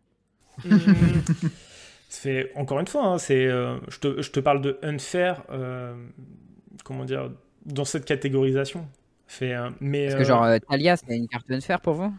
c'est 2.09 2.51
encore 2.55 2.79
une 2.79 2.87
fois, 2.87 3.05
hein, 3.05 3.17
c'est, 3.19 3.45
euh, 3.45 3.77
je, 3.87 3.99
te, 3.99 4.21
je, 4.21 4.31
te, 4.31 4.39
parle 4.39 4.61
de 4.61 4.79
unfair, 4.81 5.43
euh, 5.51 5.93
comment 6.83 7.05
dire, 7.05 7.31
dans 7.65 7.85
cette 7.85 8.05
catégorisation. 8.05 8.87
Fait, 9.27 9.55
mais, 9.79 10.05
Est-ce 10.05 10.17
que 10.17 10.23
genre 10.25 10.45
Talia 10.67 10.97
c'est 10.97 11.15
une 11.15 11.27
carte 11.27 11.49
unfair 11.51 11.79
pour 11.79 11.93
vous? 11.93 12.13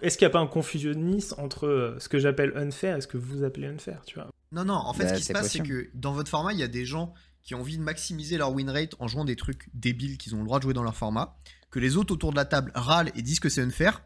Est-ce 0.00 0.18
qu'il 0.18 0.26
n'y 0.26 0.30
a 0.30 0.32
pas 0.32 0.40
un 0.40 0.46
confusionnisme 0.46 1.40
entre 1.40 1.96
ce 1.98 2.08
que 2.08 2.18
j'appelle 2.18 2.52
unfair 2.56 2.98
et 2.98 3.00
ce 3.00 3.06
que 3.06 3.16
vous 3.16 3.42
appelez 3.44 3.66
unfair, 3.66 4.02
tu 4.06 4.16
vois? 4.16 4.28
Non, 4.52 4.64
non, 4.64 4.74
en 4.74 4.92
fait 4.92 5.08
ce 5.08 5.12
bah, 5.12 5.16
qui 5.16 5.24
se 5.24 5.32
passe 5.32 5.48
c'est 5.48 5.60
que 5.60 5.88
dans 5.94 6.12
votre 6.12 6.30
format 6.30 6.52
il 6.52 6.58
y 6.58 6.62
a 6.62 6.68
des 6.68 6.84
gens 6.84 7.14
qui 7.42 7.54
ont 7.54 7.60
envie 7.60 7.78
de 7.78 7.82
maximiser 7.82 8.38
leur 8.38 8.52
win 8.52 8.70
rate 8.70 8.94
en 8.98 9.08
jouant 9.08 9.24
des 9.24 9.36
trucs 9.36 9.68
débiles 9.74 10.18
qu'ils 10.18 10.34
ont 10.34 10.38
le 10.38 10.44
droit 10.44 10.58
de 10.58 10.64
jouer 10.64 10.74
dans 10.74 10.82
leur 10.82 10.96
format, 10.96 11.36
que 11.70 11.78
les 11.78 11.96
autres 11.96 12.12
autour 12.12 12.30
de 12.30 12.36
la 12.36 12.44
table 12.44 12.72
râlent 12.74 13.10
et 13.16 13.22
disent 13.22 13.40
que 13.40 13.48
c'est 13.48 13.62
unfair. 13.62 14.02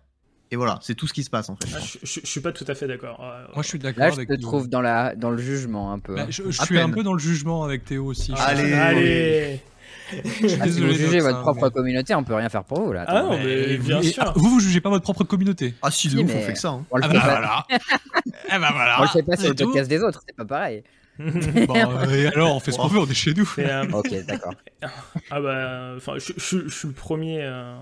Et 0.52 0.56
voilà, 0.56 0.78
c'est 0.80 0.94
tout 0.94 1.08
ce 1.08 1.12
qui 1.12 1.24
se 1.24 1.30
passe 1.30 1.50
en 1.50 1.56
fait. 1.56 1.68
Ah, 1.74 1.80
je, 2.02 2.20
suis 2.22 2.40
pas 2.40 2.52
tout 2.52 2.64
à 2.68 2.74
fait 2.76 2.86
d'accord. 2.86 3.18
Euh, 3.20 3.46
Moi 3.52 3.62
je 3.62 3.68
suis 3.68 3.78
d'accord 3.80 4.04
avec 4.04 4.28
Là 4.28 4.36
je 4.36 4.40
te 4.40 4.46
trouve 4.46 4.68
dans, 4.68 4.80
la, 4.80 5.16
dans 5.16 5.30
le 5.30 5.38
jugement 5.38 5.92
un 5.92 5.98
peu. 5.98 6.14
Bah, 6.14 6.26
je, 6.28 6.50
suis 6.50 6.78
un 6.78 6.90
peu 6.90 7.02
dans 7.02 7.14
le 7.14 7.18
jugement 7.18 7.64
avec 7.64 7.84
Théo 7.84 8.04
aussi. 8.06 8.32
allez, 8.36 8.72
allez 8.72 9.60
ah, 10.12 10.68
si 10.68 10.80
vous 10.80 10.92
jugez 10.92 11.20
votre 11.20 11.40
propre 11.40 11.68
communauté, 11.68 12.14
on 12.14 12.24
peut 12.24 12.34
rien 12.34 12.48
faire 12.48 12.64
pour 12.64 12.80
vous 12.80 12.92
là. 12.92 13.04
Ah 13.06 13.22
non, 13.22 13.38
mais, 13.38 13.76
bien 13.78 14.02
sûr. 14.02 14.32
vous, 14.36 14.50
vous 14.50 14.60
jugez 14.60 14.80
pas 14.80 14.90
votre 14.90 15.02
propre 15.02 15.24
communauté. 15.24 15.74
Ah 15.82 15.90
si, 15.90 16.08
de 16.08 16.22
ouf, 16.22 16.30
on 16.32 16.40
fait 16.40 16.52
que 16.52 16.58
ça. 16.58 16.70
Hein. 16.70 16.84
On 16.90 16.98
le 16.98 17.04
ah 17.04 17.08
fait 17.08 17.14
bah 17.14 17.20
pas. 17.20 17.30
voilà. 17.30 17.66
eh 18.46 18.58
bah 18.58 18.70
voilà. 18.72 19.00
On 19.00 19.02
le 19.02 19.08
fait 19.08 19.22
pas 19.22 19.36
sur 19.36 19.48
le 19.48 19.54
podcast 19.54 19.88
des 19.88 20.00
autres, 20.00 20.22
c'est 20.26 20.36
pas 20.36 20.44
pareil. 20.44 20.84
Bon, 21.18 21.74
et 22.10 22.26
alors, 22.26 22.56
on 22.56 22.60
fait 22.60 22.72
ce 22.72 22.78
qu'on 22.78 22.88
veut, 22.88 23.00
on 23.00 23.06
est 23.06 23.14
chez 23.14 23.34
nous. 23.34 23.48
Euh, 23.58 23.84
ok, 23.92 24.24
d'accord. 24.26 24.54
ah 25.30 25.40
bah, 25.40 25.94
enfin, 25.96 26.14
je, 26.18 26.32
je, 26.36 26.68
suis 26.68 26.88
le 26.88 26.94
premier. 26.94 27.42
Euh, 27.42 27.76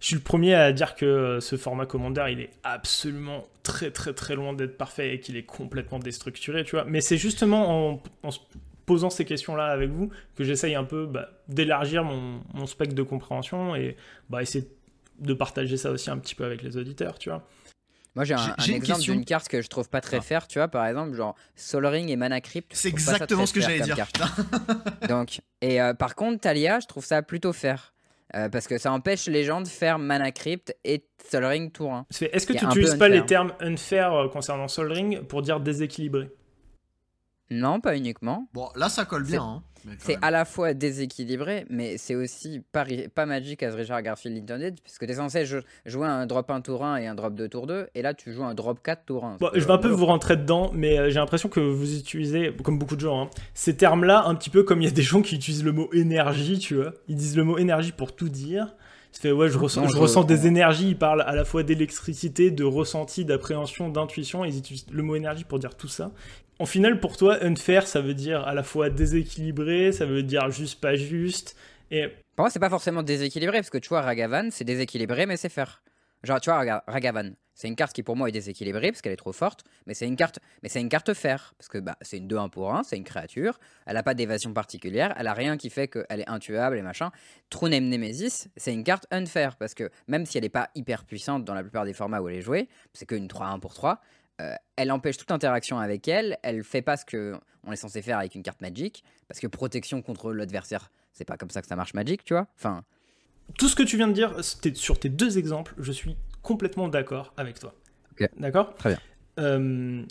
je 0.00 0.06
suis 0.06 0.14
le 0.14 0.20
premier 0.20 0.54
à 0.54 0.72
dire 0.72 0.94
que 0.94 1.06
euh, 1.06 1.40
ce 1.40 1.56
format 1.56 1.86
Commander, 1.86 2.26
il 2.30 2.40
est 2.40 2.50
absolument 2.62 3.46
très 3.62 3.90
très 3.90 4.12
très 4.12 4.34
loin 4.34 4.52
d'être 4.52 4.76
parfait 4.76 5.14
et 5.14 5.20
qu'il 5.20 5.36
est 5.36 5.44
complètement 5.44 5.98
déstructuré, 5.98 6.64
tu 6.64 6.76
vois. 6.76 6.84
Mais 6.84 7.00
c'est 7.00 7.16
justement 7.16 7.92
en, 7.92 8.02
en, 8.22 8.30
se 8.30 8.38
posant 8.86 9.10
ces 9.10 9.24
questions-là 9.24 9.66
avec 9.66 9.90
vous 9.90 10.10
que 10.36 10.44
j'essaye 10.44 10.74
un 10.74 10.84
peu 10.84 11.06
bah, 11.06 11.30
d'élargir 11.48 12.04
mon, 12.04 12.40
mon, 12.54 12.66
spectre 12.66 12.94
de 12.94 13.02
compréhension 13.02 13.76
et 13.76 13.96
bah, 14.30 14.40
essayer 14.40 14.66
de 15.20 15.34
partager 15.34 15.76
ça 15.76 15.90
aussi 15.90 16.10
un 16.10 16.18
petit 16.18 16.34
peu 16.34 16.44
avec 16.44 16.62
les 16.62 16.76
auditeurs, 16.76 17.18
tu 17.18 17.28
vois. 17.28 17.46
Moi, 18.14 18.24
j'ai 18.24 18.34
un, 18.34 18.54
exemple 18.66 19.02
d'une 19.02 19.24
carte 19.24 19.48
que 19.48 19.62
je 19.62 19.68
trouve 19.68 19.88
pas 19.88 20.00
très 20.00 20.18
ah. 20.18 20.22
fair, 20.22 20.46
tu 20.48 20.58
vois, 20.58 20.68
par 20.68 20.86
exemple, 20.86 21.14
genre 21.14 21.34
Sol 21.54 21.86
Ring 21.86 22.10
et 22.10 22.16
Mana 22.16 22.40
Crypt. 22.40 22.70
C'est 22.74 22.88
exactement 22.88 23.46
ce 23.46 23.52
que 23.52 23.60
j'allais 23.60 23.80
dire. 23.80 24.08
Donc, 25.08 25.40
et 25.60 25.80
euh, 25.80 25.94
par 25.94 26.14
contre, 26.14 26.40
Talia, 26.40 26.80
je 26.80 26.86
trouve 26.86 27.04
ça 27.04 27.22
plutôt 27.22 27.52
fair. 27.52 27.94
Euh, 28.34 28.50
parce 28.50 28.66
que 28.66 28.76
ça 28.76 28.92
empêche 28.92 29.26
les 29.26 29.44
gens 29.44 29.62
de 29.62 29.68
faire 29.68 29.98
Mana 29.98 30.32
Crypt 30.32 30.76
et 30.84 31.02
Sol 31.30 31.46
Ring 31.46 31.72
tour 31.72 31.94
1. 31.94 32.06
Est-ce 32.10 32.46
que 32.46 32.52
tu 32.52 32.66
n'utilises 32.66 32.96
pas 32.96 33.08
les 33.08 33.24
termes 33.24 33.54
unfair 33.60 34.12
euh, 34.12 34.28
concernant 34.28 34.68
Sol 34.68 34.92
Ring 34.92 35.22
pour 35.22 35.40
dire 35.40 35.60
déséquilibré? 35.60 36.28
Non, 37.50 37.80
pas 37.80 37.96
uniquement. 37.96 38.48
Bon, 38.52 38.68
là, 38.76 38.88
ça 38.88 39.04
colle 39.04 39.24
bien. 39.24 39.42
Hein. 39.42 39.62
C'est 39.98 40.18
à 40.20 40.30
la 40.30 40.44
fois 40.44 40.74
déséquilibré, 40.74 41.64
mais 41.70 41.96
c'est 41.98 42.14
aussi 42.14 42.60
pas, 42.72 42.84
pas 43.14 43.26
magique 43.26 43.62
à 43.62 43.70
Richard 43.70 44.02
Garfield 44.02 44.36
Intended, 44.36 44.78
puisque 44.82 45.06
tu 45.06 45.12
es 45.12 45.14
censé 45.14 45.46
jouer 45.86 46.06
un 46.06 46.26
drop 46.26 46.50
1 46.50 46.60
tour 46.60 46.84
1 46.84 46.96
et 46.96 47.06
un 47.06 47.14
drop 47.14 47.34
2 47.34 47.48
tour 47.48 47.66
2, 47.66 47.88
et 47.94 48.02
là 48.02 48.12
tu 48.12 48.32
joues 48.32 48.44
un 48.44 48.54
drop 48.54 48.80
4 48.82 49.04
tour 49.06 49.24
1. 49.24 49.38
je 49.54 49.64
vais 49.64 49.70
un 49.70 49.78
peu 49.78 49.88
vous 49.88 50.04
rentrer 50.04 50.36
dedans, 50.36 50.70
mais 50.74 50.98
euh, 50.98 51.08
j'ai 51.10 51.20
l'impression 51.20 51.48
que 51.48 51.60
vous 51.60 51.96
utilisez, 51.96 52.52
comme 52.64 52.78
beaucoup 52.78 52.96
de 52.96 53.00
gens, 53.00 53.22
hein, 53.22 53.30
ces 53.54 53.76
termes-là 53.76 54.24
un 54.26 54.34
petit 54.34 54.50
peu 54.50 54.62
comme 54.64 54.82
il 54.82 54.86
y 54.86 54.88
a 54.88 54.94
des 54.94 55.02
gens 55.02 55.22
qui 55.22 55.36
utilisent 55.36 55.64
le 55.64 55.72
mot 55.72 55.88
énergie, 55.92 56.58
tu 56.58 56.74
vois. 56.74 56.92
Ils 57.06 57.16
disent 57.16 57.36
le 57.36 57.44
mot 57.44 57.56
énergie 57.56 57.92
pour 57.92 58.14
tout 58.14 58.28
dire. 58.28 58.74
Ça 59.12 59.22
fait 59.22 59.32
ouais, 59.32 59.48
je, 59.48 59.56
ressens, 59.56 59.82
Non, 59.82 59.88
je 59.88 59.94
je- 59.96 60.00
ressens 60.02 60.24
des 60.24 60.46
énergies. 60.46 60.90
Ils 60.90 60.98
parlent 60.98 61.22
à 61.22 61.34
la 61.34 61.46
fois 61.46 61.62
d'électricité, 61.62 62.50
de 62.50 62.64
ressenti, 62.64 63.24
d'appréhension, 63.24 63.88
d'intuition. 63.88 64.44
Ils 64.44 64.58
utilisent 64.58 64.84
le 64.90 65.02
mot 65.02 65.16
énergie 65.16 65.44
pour 65.44 65.58
dire 65.58 65.74
tout 65.76 65.88
ça. 65.88 66.10
En 66.60 66.66
final, 66.66 66.98
pour 66.98 67.16
toi, 67.16 67.38
unfair, 67.44 67.86
ça 67.86 68.00
veut 68.00 68.14
dire 68.14 68.46
à 68.46 68.52
la 68.52 68.64
fois 68.64 68.90
déséquilibré, 68.90 69.92
ça 69.92 70.06
veut 70.06 70.24
dire 70.24 70.50
juste 70.50 70.80
pas 70.80 70.96
juste. 70.96 71.56
Et 71.92 72.08
Pour 72.34 72.44
moi, 72.44 72.50
c'est 72.50 72.58
pas 72.58 72.68
forcément 72.68 73.04
déséquilibré, 73.04 73.58
parce 73.58 73.70
que 73.70 73.78
tu 73.78 73.88
vois, 73.90 74.02
Ragavan, 74.02 74.50
c'est 74.50 74.64
déséquilibré, 74.64 75.26
mais 75.26 75.36
c'est 75.36 75.48
faire. 75.48 75.82
Genre, 76.24 76.40
tu 76.40 76.50
vois, 76.50 76.82
Ragavan, 76.88 77.30
c'est 77.54 77.68
une 77.68 77.76
carte 77.76 77.92
qui 77.92 78.02
pour 78.02 78.16
moi 78.16 78.28
est 78.28 78.32
déséquilibrée, 78.32 78.90
parce 78.90 79.02
qu'elle 79.02 79.12
est 79.12 79.16
trop 79.16 79.32
forte, 79.32 79.62
mais 79.86 79.94
c'est 79.94 80.06
une 80.08 80.16
carte, 80.16 80.40
mais 80.64 80.68
c'est 80.68 80.80
une 80.80 80.88
carte 80.88 81.14
faire, 81.14 81.54
parce 81.58 81.68
que 81.68 81.78
bah, 81.78 81.96
c'est 82.02 82.18
une 82.18 82.26
2-1 82.26 82.50
pour 82.50 82.74
1, 82.74 82.82
c'est 82.82 82.96
une 82.96 83.04
créature, 83.04 83.60
elle 83.86 83.96
a 83.96 84.02
pas 84.02 84.14
d'évasion 84.14 84.52
particulière, 84.52 85.14
elle 85.16 85.28
a 85.28 85.34
rien 85.34 85.56
qui 85.56 85.70
fait 85.70 85.86
qu'elle 85.86 86.20
est 86.20 86.28
intuable 86.28 86.76
et 86.76 86.82
machin. 86.82 87.10
True 87.50 87.68
Name 87.68 87.88
Nemesis, 87.88 88.48
c'est 88.56 88.72
une 88.72 88.82
carte 88.82 89.06
unfair, 89.12 89.54
parce 89.56 89.74
que 89.74 89.90
même 90.08 90.26
si 90.26 90.38
elle 90.38 90.44
est 90.44 90.48
pas 90.48 90.70
hyper 90.74 91.04
puissante 91.04 91.44
dans 91.44 91.54
la 91.54 91.62
plupart 91.62 91.84
des 91.84 91.94
formats 91.94 92.20
où 92.20 92.28
elle 92.28 92.36
est 92.36 92.42
jouée, 92.42 92.68
c'est 92.94 93.06
qu'une 93.06 93.28
3-1 93.28 93.60
pour 93.60 93.74
3, 93.74 94.00
euh, 94.40 94.54
elle 94.76 94.92
empêche 94.92 95.16
toute 95.16 95.30
interaction 95.30 95.78
avec 95.78 96.08
elle, 96.08 96.38
elle 96.42 96.62
fait 96.64 96.82
pas 96.82 96.96
ce 96.96 97.04
que 97.04 97.34
on 97.64 97.72
est 97.72 97.76
censé 97.76 98.02
faire 98.02 98.18
avec 98.18 98.34
une 98.34 98.42
carte 98.42 98.60
Magic, 98.62 99.04
parce 99.26 99.40
que 99.40 99.46
protection 99.46 100.00
contre 100.00 100.32
l'adversaire, 100.32 100.90
c'est 101.12 101.24
pas 101.24 101.36
comme 101.36 101.50
ça 101.50 101.60
que 101.60 101.66
ça 101.66 101.76
marche 101.76 101.92
Magic, 101.94 102.24
tu 102.24 102.34
vois. 102.34 102.46
Enfin, 102.56 102.82
tout 103.58 103.68
ce 103.68 103.76
que 103.76 103.82
tu 103.82 103.96
viens 103.96 104.08
de 104.08 104.12
dire 104.12 104.34
sur 104.74 104.98
tes 105.00 105.08
deux 105.08 105.38
exemples, 105.38 105.74
je 105.78 105.92
suis 105.92 106.16
complètement 106.42 106.88
d'accord 106.88 107.32
avec 107.36 107.58
toi. 107.58 107.74
D'accord? 108.38 108.74
Très 108.76 108.90
bien. 108.90 108.98
Euh, 109.38 110.02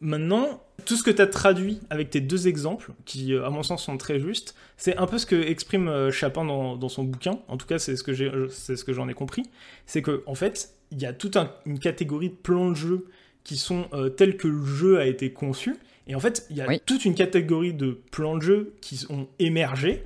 maintenant, 0.00 0.62
tout 0.84 0.96
ce 0.96 1.02
que 1.02 1.10
tu 1.10 1.22
as 1.22 1.26
traduit 1.26 1.80
avec 1.90 2.10
tes 2.10 2.20
deux 2.20 2.48
exemples, 2.48 2.92
qui 3.04 3.34
euh, 3.34 3.46
à 3.46 3.50
mon 3.50 3.62
sens 3.62 3.84
sont 3.84 3.96
très 3.98 4.18
justes, 4.18 4.54
c'est 4.76 4.96
un 4.96 5.06
peu 5.06 5.18
ce 5.18 5.26
que 5.26 5.36
exprime 5.36 6.10
Chapin 6.10 6.44
dans, 6.44 6.76
dans 6.76 6.88
son 6.88 7.04
bouquin. 7.04 7.38
En 7.48 7.56
tout 7.56 7.66
cas, 7.66 7.78
c'est 7.78 7.96
ce 7.96 8.02
que 8.02 8.12
j'ai, 8.12 8.26
euh, 8.26 8.48
c'est 8.48 8.76
ce 8.76 8.84
que 8.84 8.92
j'en 8.92 9.08
ai 9.08 9.14
compris. 9.14 9.44
C'est 9.86 10.02
que 10.02 10.22
en 10.26 10.34
fait, 10.34 10.74
il 10.90 11.00
y 11.00 11.06
a 11.06 11.12
toute 11.12 11.36
un- 11.36 11.52
une 11.66 11.78
catégorie 11.78 12.30
de 12.30 12.34
plans 12.34 12.70
de 12.70 12.74
jeu 12.74 13.06
qui 13.44 13.56
sont 13.56 13.86
euh, 13.92 14.08
tels 14.08 14.36
que 14.36 14.48
le 14.48 14.64
jeu 14.64 14.98
a 14.98 15.06
été 15.06 15.32
conçu. 15.32 15.76
Et 16.06 16.14
en 16.14 16.20
fait, 16.20 16.46
il 16.50 16.56
y 16.56 16.60
a 16.60 16.66
Oui. 16.66 16.80
toute 16.84 17.04
une 17.04 17.14
catégorie 17.14 17.74
de 17.74 18.00
plans 18.10 18.36
de 18.36 18.42
jeu 18.42 18.74
qui 18.80 18.96
sont 18.96 19.28
émergés, 19.38 20.02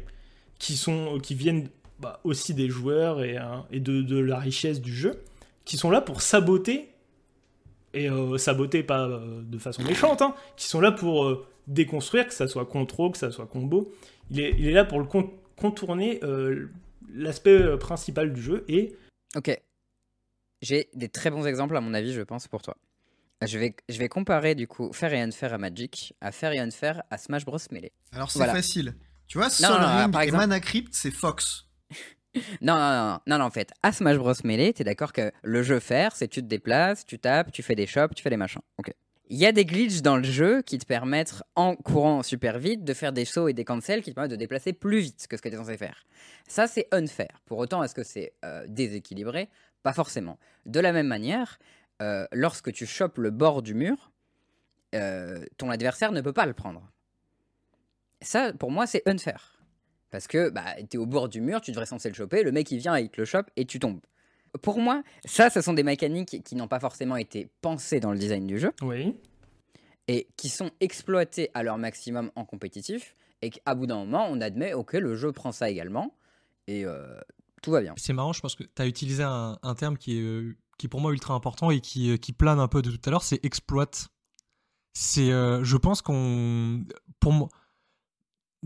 qui, 0.59 0.77
sont, 0.77 1.19
qui 1.19 1.35
viennent 1.35 1.69
bah, 2.01 2.21
aussi 2.25 2.55
des 2.55 2.69
joueurs 2.69 3.23
et, 3.23 3.37
hein, 3.37 3.67
et 3.71 3.81
de, 3.81 4.03
de 4.03 4.19
la 4.19 4.39
richesse 4.39 4.81
du 4.81 4.95
jeu, 4.95 5.23
qui 5.65 5.77
sont 5.77 5.91
là 5.91 6.01
pour 6.01 6.21
saboter, 6.23 6.89
et 7.95 8.11
euh, 8.11 8.37
saboter 8.37 8.83
pas 8.83 9.07
euh, 9.09 9.41
de 9.43 9.59
façon 9.59 9.83
méchante, 9.83 10.21
hein, 10.21 10.35
qui 10.57 10.67
sont 10.67 10.81
là 10.81 10.93
pour 10.93 11.25
euh, 11.25 11.47
déconstruire, 11.67 12.27
que 12.27 12.35
ça 12.35 12.47
soit 12.47 12.67
contrôle, 12.67 13.13
que 13.13 13.19
ça 13.19 13.31
soit 13.31 13.47
combo. 13.47 13.91
Il 14.31 14.41
est, 14.41 14.55
il 14.59 14.67
est 14.67 14.73
là 14.73 14.85
pour 14.85 14.99
le 14.99 15.07
con- 15.07 15.33
contourner 15.57 16.21
euh, 16.23 16.69
l'aspect 17.15 17.63
euh, 17.63 17.77
principal 17.79 18.33
du 18.35 18.43
jeu, 18.43 18.65
et 18.69 18.95
ok. 19.35 19.59
J'ai 20.63 20.89
des 20.95 21.09
très 21.09 21.31
bons 21.31 21.47
exemples 21.47 21.77
à 21.77 21.81
mon 21.81 21.95
avis, 21.95 22.13
je 22.13 22.23
pense, 22.23 22.49
pour 22.49 22.61
toi. 22.63 22.77
Je 23.45 23.59
vais, 23.59 23.77
je 23.89 23.99
vais 23.99 24.09
comparer 24.09 24.55
du 24.55 24.67
coup 24.67 24.93
Fair 24.93 25.13
et 25.13 25.21
Unfair 25.21 25.53
à 25.53 25.59
Magic, 25.59 26.15
à 26.21 26.33
Fair 26.33 26.53
et 26.53 26.59
Unfair 26.59 27.03
à 27.11 27.19
Smash 27.19 27.45
Bros 27.45 27.59
Melee. 27.71 27.93
Alors 28.13 28.31
c'est 28.31 28.39
Voilà. 28.39 28.55
facile. 28.55 28.95
Tu 29.29 29.39
vois, 29.39 29.51
Sol 29.51 29.83
Ring 29.83 30.17
et 30.27 30.31
Mana 30.31 30.61
Crypt, 30.61 30.89
c'est 30.95 31.11
Fox. 31.11 31.65
Non, 32.61 32.75
non, 32.75 32.91
non, 32.91 33.19
non, 33.27 33.39
non, 33.39 33.45
en 33.47 33.51
fait, 33.51 33.73
à 33.83 33.93
Smash 33.93 34.19
Bros 34.19 34.35
Melee, 34.45 34.75
t'es 34.75 34.85
d'accord 34.85 35.15
que 35.15 35.33
le 35.43 35.63
jeu 35.63 35.81
faire, 35.81 36.15
c'est 36.15 36.29
tu 36.29 36.43
te 36.43 36.47
déplaces, 36.47 37.07
tu 37.07 37.19
tapes, 37.19 37.51
tu 37.51 37.63
fais 37.63 37.75
des 37.75 37.87
shops, 37.87 38.15
tu 38.15 38.23
fais 38.23 38.29
des 38.29 38.37
machins. 38.37 38.61
Ok. 38.77 38.93
Il 39.31 39.39
y 39.39 39.47
a 39.47 39.53
des 39.53 39.65
glitches 39.65 40.03
dans 40.03 40.19
le 40.19 40.23
jeu 40.23 40.61
qui 40.61 40.77
te 40.77 40.85
permettent, 40.85 41.43
en 41.55 41.75
courant 41.77 42.23
super 42.23 42.59
vite, 42.59 42.85
de 42.85 42.93
faire 42.93 43.13
des 43.15 43.25
sauts 43.25 43.49
et 43.49 43.55
des 43.55 43.65
cancels 43.65 44.03
qui 44.03 44.11
te 44.11 44.15
permettent 44.15 44.33
de 44.33 44.37
déplacer 44.37 44.75
plus 44.75 44.99
vite 45.01 45.27
que 45.29 45.39
ce 45.39 45.43
que 45.43 45.49
tu 45.49 45.55
es 45.55 45.59
censé 45.59 45.79
faire. 45.79 46.05
Ça, 46.47 46.67
c'est 46.67 46.89
unfair. 46.93 47.41
Pour 47.47 47.57
autant, 47.57 47.83
est-ce 47.83 47.95
que 47.95 48.05
c'est 48.05 48.35
euh, 48.45 48.67
déséquilibré? 48.69 49.49
Pas 49.83 49.95
forcément. 49.95 50.39
De 50.67 50.79
la 50.79 50.93
même 50.93 51.07
manière, 51.09 51.59
euh, 52.03 52.27
lorsque 52.33 52.73
tu 52.73 52.87
chopes 52.87 53.19
le 53.19 53.31
bord 53.31 53.63
du 53.63 53.75
mur, 53.75 54.13
euh, 54.95 55.45
ton 55.57 55.71
adversaire 55.71 56.13
ne 56.13 56.21
peut 56.21 56.33
pas 56.33 56.47
le 56.47 56.55
prendre. 56.55 56.83
Ça, 58.23 58.53
pour 58.53 58.71
moi, 58.71 58.87
c'est 58.87 59.07
unfair. 59.07 59.59
Parce 60.11 60.27
que 60.27 60.51
bah, 60.51 60.65
tu 60.89 60.97
es 60.97 60.99
au 60.99 61.07
bord 61.07 61.29
du 61.29 61.41
mur, 61.41 61.61
tu 61.61 61.73
devrais 61.73 61.87
censé 61.87 62.09
le 62.09 62.15
choper, 62.15 62.43
le 62.43 62.53
mec 62.53 62.71
il 62.71 62.79
vient, 62.79 62.99
il 62.99 63.11
te 63.11 63.21
le 63.21 63.25
chope 63.25 63.51
et 63.57 63.65
tu 63.65 63.79
tombes. 63.79 64.01
Pour 64.63 64.79
moi, 64.79 65.03
ça, 65.25 65.51
ce 65.51 65.61
sont 65.61 65.75
des 65.75 65.83
mécaniques 65.83 66.43
qui 66.43 66.55
n'ont 66.55 66.69
pas 66.69 66.81
forcément 66.81 67.17
été 67.17 67.49
pensées 67.61 68.01
dans 68.01 68.13
le 68.13 68.19
design 68.19 68.47
du 68.47 68.59
jeu 68.59 68.73
oui, 68.81 69.17
et 70.09 70.29
qui 70.37 70.49
sont 70.49 70.71
exploitées 70.81 71.51
à 71.53 71.63
leur 71.63 71.77
maximum 71.77 72.31
en 72.37 72.45
compétitif 72.45 73.17
et 73.43 73.51
qu'à 73.51 73.75
bout 73.75 73.87
d'un 73.87 73.97
moment, 73.97 74.27
on 74.31 74.41
admet, 74.41 74.73
ok, 74.73 74.95
le 74.95 75.15
jeu 75.17 75.33
prend 75.33 75.53
ça 75.53 75.69
également 75.69 76.17
et 76.69 76.87
euh, 76.87 77.19
tout 77.63 77.71
va 77.71 77.83
bien. 77.83 77.95
C'est 77.99 78.13
marrant, 78.13 78.33
je 78.33 78.41
pense 78.41 78.55
que 78.55 78.63
tu 78.63 78.83
as 78.83 78.87
utilisé 78.87 79.23
un, 79.25 79.59
un 79.63 79.75
terme 79.75 79.99
qui 79.99 80.19
est, 80.19 80.23
euh, 80.23 80.57
qui 80.79 80.89
pour 80.89 81.01
moi 81.01 81.13
ultra 81.13 81.35
important 81.35 81.71
et 81.71 81.81
qui, 81.81 82.11
euh, 82.11 82.17
qui 82.17 82.33
plane 82.33 82.61
un 82.61 82.69
peu 82.69 82.83
de 82.83 82.91
tout 82.91 83.01
à 83.07 83.11
l'heure, 83.11 83.23
c'est 83.23 83.45
exploite. 83.45 84.09
C'est, 84.93 85.31
euh, 85.31 85.63
je 85.65 85.77
pense 85.77 86.03
qu'on, 86.03 86.85
pour 87.21 87.33
moi, 87.33 87.49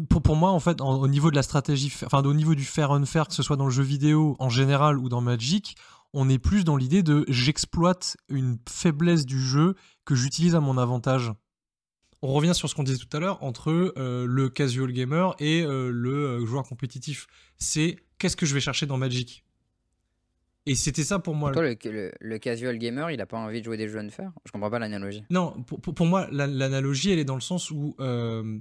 pour, 0.08 0.22
pour 0.22 0.36
moi 0.36 0.50
en 0.50 0.60
fait, 0.60 0.80
au 0.80 1.08
niveau 1.08 1.30
de 1.30 1.36
la 1.36 1.42
stratégie, 1.42 1.92
enfin 2.04 2.22
au 2.22 2.34
niveau 2.34 2.54
du 2.54 2.64
fair 2.64 2.92
unfair, 2.92 3.28
que 3.28 3.34
ce 3.34 3.42
soit 3.42 3.56
dans 3.56 3.64
le 3.64 3.70
jeu 3.70 3.82
vidéo 3.82 4.36
en 4.38 4.48
général 4.48 4.98
ou 4.98 5.08
dans 5.08 5.20
Magic, 5.20 5.76
on 6.12 6.28
est 6.28 6.38
plus 6.38 6.64
dans 6.64 6.76
l'idée 6.76 7.02
de 7.02 7.24
j'exploite 7.28 8.16
une 8.28 8.58
faiblesse 8.68 9.26
du 9.26 9.40
jeu 9.40 9.74
que 10.04 10.14
j'utilise 10.14 10.54
à 10.54 10.60
mon 10.60 10.78
avantage. 10.78 11.32
On 12.22 12.32
revient 12.32 12.54
sur 12.54 12.68
ce 12.68 12.74
qu'on 12.74 12.82
disait 12.82 12.98
tout 12.98 13.16
à 13.16 13.20
l'heure 13.20 13.42
entre 13.42 13.94
euh, 13.96 14.26
le 14.26 14.48
casual 14.48 14.92
gamer 14.92 15.34
et 15.38 15.62
le 15.62 16.44
joueur 16.44 16.64
compétitif. 16.64 17.26
C'est 17.56 17.96
qu'est-ce 18.18 18.36
que 18.36 18.46
je 18.46 18.54
vais 18.54 18.60
chercher 18.60 18.86
dans 18.86 18.98
Magic? 18.98 19.44
Et 20.66 20.74
c'était 20.74 21.04
ça 21.04 21.18
pour 21.18 21.34
moi. 21.34 21.52
Toi, 21.52 21.62
le, 21.62 21.76
le- 21.84 22.12
le 22.20 22.38
casual 22.38 22.76
gamer, 22.78 23.10
il 23.10 23.20
a 23.20 23.26
pas 23.26 23.38
envie 23.38 23.60
de 23.60 23.64
jouer 23.64 23.76
des 23.76 23.88
jeux 23.88 23.98
unfair 23.98 24.30
Je 24.44 24.52
comprends 24.52 24.70
pas 24.70 24.78
l'analogie. 24.78 25.24
Non, 25.30 25.62
pour, 25.62 25.80
pour- 25.80 25.94
pour 25.94 26.06
moi, 26.06 26.28
la- 26.30 26.46
l'analogie, 26.46 27.10
elle 27.12 27.18
est 27.18 27.24
dans 27.24 27.34
le 27.34 27.40
sens 27.40 27.70
où 27.70 27.96
euh, 27.98 28.58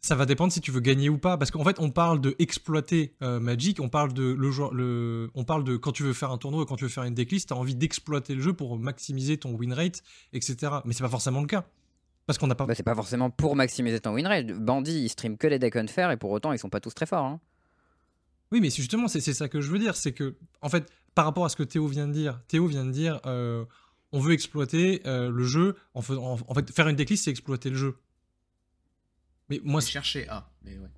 ça 0.00 0.14
va 0.16 0.24
dépendre 0.26 0.52
si 0.52 0.60
tu 0.60 0.70
veux 0.70 0.80
gagner 0.80 1.08
ou 1.10 1.18
pas. 1.18 1.36
Parce 1.36 1.50
qu'en 1.50 1.64
fait, 1.64 1.78
on 1.78 1.90
parle 1.90 2.20
de 2.20 2.34
exploiter 2.38 3.14
euh, 3.22 3.40
Magic, 3.40 3.78
on 3.80 3.88
parle 3.90 4.14
de 4.14 4.32
le 4.32 4.50
joueur, 4.50 4.72
le, 4.72 5.30
on 5.34 5.44
parle 5.44 5.64
de 5.64 5.76
quand 5.76 5.92
tu 5.92 6.02
veux 6.02 6.14
faire 6.14 6.30
un 6.30 6.38
tournoi, 6.38 6.64
quand 6.66 6.76
tu 6.76 6.84
veux 6.84 6.90
faire 6.90 7.04
une 7.04 7.14
decklist, 7.14 7.50
t'as 7.50 7.56
envie 7.56 7.74
d'exploiter 7.76 8.34
le 8.34 8.40
jeu 8.40 8.54
pour 8.54 8.78
maximiser 8.78 9.36
ton 9.36 9.52
win 9.54 9.74
rate, 9.74 10.02
etc. 10.32 10.72
Mais 10.86 10.94
c'est 10.94 11.04
pas 11.04 11.10
forcément 11.10 11.40
le 11.42 11.46
cas. 11.46 11.66
Parce 12.26 12.38
qu'on 12.38 12.46
n'a 12.46 12.54
pas. 12.54 12.64
Bah, 12.66 12.74
c'est 12.74 12.82
pas 12.84 12.94
forcément 12.94 13.28
pour 13.30 13.54
maximiser 13.54 14.00
ton 14.00 14.14
win 14.14 14.26
rate. 14.26 14.46
Bandit, 14.46 15.02
il 15.04 15.08
stream 15.10 15.36
que 15.36 15.46
les 15.46 15.58
decks 15.58 15.76
unfair 15.76 16.10
et 16.10 16.16
pour 16.16 16.30
autant, 16.30 16.52
ils 16.52 16.58
sont 16.58 16.70
pas 16.70 16.80
tous 16.80 16.94
très 16.94 17.06
forts. 17.06 17.24
hein. 17.26 17.40
Oui, 18.50 18.60
mais 18.60 18.70
justement, 18.70 19.08
c'est 19.08 19.20
ça 19.20 19.48
que 19.48 19.60
je 19.60 19.70
veux 19.70 19.78
dire. 19.78 19.96
C'est 19.96 20.12
que, 20.12 20.34
en 20.60 20.68
fait, 20.68 20.86
par 21.14 21.24
rapport 21.26 21.44
à 21.44 21.48
ce 21.48 21.56
que 21.56 21.62
Théo 21.62 21.86
vient 21.88 22.08
de 22.08 22.12
dire, 22.12 22.40
Théo 22.48 22.66
vient 22.66 22.84
de 22.84 22.90
dire, 22.90 23.20
euh, 23.26 23.64
on 24.12 24.20
veut 24.20 24.32
exploiter 24.32 25.02
euh, 25.06 25.30
le 25.30 25.44
jeu. 25.44 25.76
En, 25.94 26.02
faisant- 26.02 26.22
en, 26.34 26.38
en 26.46 26.54
fait, 26.54 26.70
faire 26.70 26.88
une 26.88 26.96
decklist, 26.96 27.24
c'est 27.24 27.30
exploiter 27.30 27.70
le 27.70 27.76
jeu. 27.76 27.96
Mais 29.48 29.60
moi, 29.64 29.80
chercher 29.80 30.28
A. 30.28 30.50
Mais 30.62 30.78
ouais. 30.78 30.88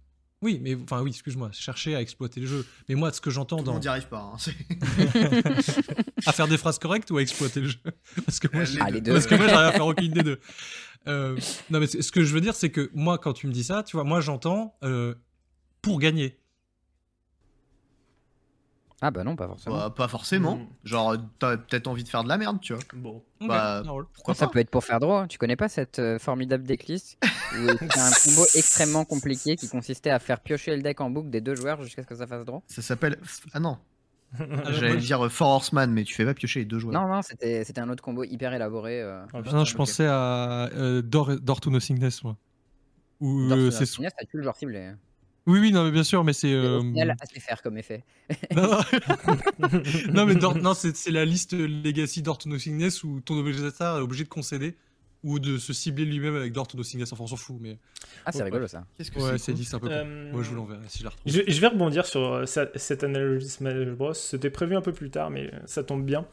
oui, 0.42 0.58
mais 0.62 0.76
enfin, 0.76 1.00
oui, 1.02 1.10
excuse-moi, 1.10 1.50
chercher 1.52 1.94
à 1.96 2.00
exploiter 2.00 2.40
le 2.40 2.46
jeu. 2.46 2.66
Mais 2.88 2.94
moi, 2.94 3.12
ce 3.12 3.20
que 3.20 3.30
j'entends 3.30 3.62
dans. 3.62 3.72
monde 3.72 3.82
n'y 3.82 3.88
arrive 3.88 4.08
pas. 4.08 4.32
hein, 4.34 4.36
à 6.26 6.32
faire 6.32 6.48
des 6.48 6.58
phrases 6.58 6.78
correctes 6.78 7.10
ou 7.10 7.16
à 7.18 7.22
exploiter 7.22 7.60
le 7.60 7.68
jeu? 7.68 7.78
Parce 8.24 8.38
que 8.38 8.48
moi, 8.52 8.64
Ah, 8.80 8.86
parce 9.04 9.26
que 9.26 9.34
moi, 9.34 9.48
j'arrive 9.48 9.68
à 9.68 9.72
faire 9.72 9.86
aucune 9.86 10.12
des 10.12 10.22
deux. 10.22 10.40
Euh, 11.06 11.36
non, 11.70 11.80
mais 11.80 11.86
ce 11.86 12.10
que 12.12 12.22
je 12.24 12.32
veux 12.34 12.40
dire, 12.40 12.54
c'est 12.54 12.70
que 12.70 12.90
moi, 12.94 13.18
quand 13.18 13.32
tu 13.32 13.46
me 13.46 13.52
dis 13.52 13.64
ça, 13.64 13.82
tu 13.82 13.96
vois, 13.96 14.04
moi, 14.04 14.20
j'entends 14.20 14.78
pour 15.82 15.98
gagner. 15.98 16.38
Ah 19.02 19.10
bah 19.10 19.22
non, 19.24 19.36
pas 19.36 19.46
forcément. 19.46 19.76
Bah, 19.76 19.90
pas 19.94 20.08
forcément. 20.08 20.56
Mm. 20.56 20.66
Genre, 20.84 21.16
t'as 21.38 21.56
peut-être 21.58 21.88
envie 21.88 22.04
de 22.04 22.08
faire 22.08 22.24
de 22.24 22.28
la 22.28 22.38
merde, 22.38 22.58
tu 22.60 22.72
vois. 22.74 22.82
bon. 22.94 23.22
Bah, 23.40 23.82
ça 23.84 23.90
roule. 23.90 24.06
Pourquoi 24.14 24.34
ça 24.34 24.46
pas 24.46 24.52
peut 24.52 24.58
être 24.60 24.70
pour 24.70 24.84
faire 24.84 25.00
draw. 25.00 25.26
Tu 25.26 25.36
connais 25.36 25.56
pas 25.56 25.68
cette 25.68 25.98
euh, 25.98 26.18
formidable 26.18 26.64
decklist 26.64 27.18
où 27.22 27.66
c'est 27.78 27.98
un 27.98 28.10
combo 28.24 28.46
extrêmement 28.54 29.04
compliqué 29.04 29.56
qui 29.56 29.68
consistait 29.68 30.10
à 30.10 30.18
faire 30.18 30.40
piocher 30.40 30.74
le 30.76 30.82
deck 30.82 31.00
en 31.00 31.10
boucle 31.10 31.28
des 31.30 31.40
deux 31.42 31.54
joueurs 31.54 31.82
jusqu'à 31.82 32.02
ce 32.02 32.06
que 32.06 32.14
ça 32.14 32.26
fasse 32.26 32.44
draw 32.46 32.62
Ça 32.68 32.80
s'appelle. 32.82 33.18
Ah 33.52 33.60
non, 33.60 33.76
Alors, 34.38 34.72
j'allais 34.72 34.96
dire 34.96 35.26
euh, 35.26 35.28
Four 35.28 35.48
Horseman, 35.48 35.90
mais 35.92 36.04
tu 36.04 36.14
fais 36.14 36.24
pas 36.24 36.32
piocher 36.34 36.60
les 36.60 36.64
deux 36.66 36.78
joueurs. 36.78 36.94
Non, 37.02 37.06
non, 37.12 37.20
c'était 37.20 37.64
c'était 37.64 37.80
un 37.80 37.90
autre 37.90 38.02
combo 38.02 38.24
hyper 38.24 38.54
élaboré. 38.54 39.02
euh. 39.02 39.24
Ah, 39.34 39.40
je- 39.44 39.50
non, 39.50 39.64
je 39.64 39.72
ok. 39.72 39.76
pensais 39.76 40.06
à 40.06 40.70
euh, 40.72 41.02
Door, 41.02 41.40
Door 41.40 41.60
to 41.60 41.70
Nothingness, 41.70 42.22
moi. 42.24 42.36
Ou, 43.20 43.48
Dans 43.48 43.56
euh, 43.58 43.70
ce- 43.70 43.84
c'est- 43.84 43.96
Finesse, 43.96 44.12
t'as 44.18 44.24
tout 44.24 44.36
le 44.38 44.42
joueur 44.44 44.56
ciblé. 44.56 44.92
Oui, 45.46 45.58
oui, 45.60 45.72
non, 45.72 45.84
mais 45.84 45.90
bien 45.90 46.04
sûr, 46.04 46.24
mais 46.24 46.32
c'est. 46.32 46.52
Euh, 46.52 46.80
assez 47.20 47.40
faire 47.40 47.60
comme 47.62 47.76
effet. 47.76 48.02
Non, 48.54 48.62
non. 48.62 48.78
non, 50.14 50.26
mais 50.26 50.34
c'est 50.74 50.96
c'est 50.96 51.10
la 51.10 51.24
liste 51.24 51.52
Legacy 51.52 52.22
Nothingness 52.46 53.04
où 53.04 53.20
ton 53.20 53.38
objectif 53.38 53.80
est 53.80 53.84
obligé 54.00 54.24
de 54.24 54.28
concéder 54.28 54.76
ou 55.22 55.38
de 55.38 55.56
se 55.58 55.72
cibler 55.72 56.04
lui-même 56.04 56.36
avec 56.36 56.54
Nothingness. 56.76 57.12
Enfin, 57.12 57.24
on 57.24 57.26
s'en 57.26 57.36
fout, 57.36 57.56
mais. 57.60 57.78
Ah, 58.26 58.32
c'est 58.32 58.38
Ouais. 58.38 58.44
rigolo 58.44 58.66
ça. 58.66 58.84
Qu'est-ce 58.96 59.10
que 59.10 59.18
Ouais, 59.20 59.32
c'est 59.32 59.38
c'est 59.38 59.52
cool. 59.52 59.60
dit, 59.60 59.64
c'est 59.64 59.74
un 59.76 59.80
peu 59.80 59.88
con. 59.88 59.92
Euh, 59.94 60.32
Moi, 60.32 60.42
je 60.42 60.48
vous 60.50 60.56
l'enverrai 60.56 60.80
si 60.88 60.98
je 61.00 61.04
la 61.04 61.10
retrouve. 61.10 61.32
Je, 61.32 61.40
je 61.46 61.60
vais 61.60 61.66
rebondir 61.68 62.06
sur 62.06 62.20
euh, 62.20 62.44
cette 62.46 63.04
analogie 63.04 63.48
Smash 63.48 63.88
Bros. 63.88 64.14
C'était 64.14 64.50
prévu 64.50 64.76
un 64.76 64.82
peu 64.82 64.92
plus 64.92 65.10
tard, 65.10 65.30
mais 65.30 65.46
euh, 65.52 65.58
ça 65.66 65.82
tombe 65.84 66.04
bien. 66.04 66.26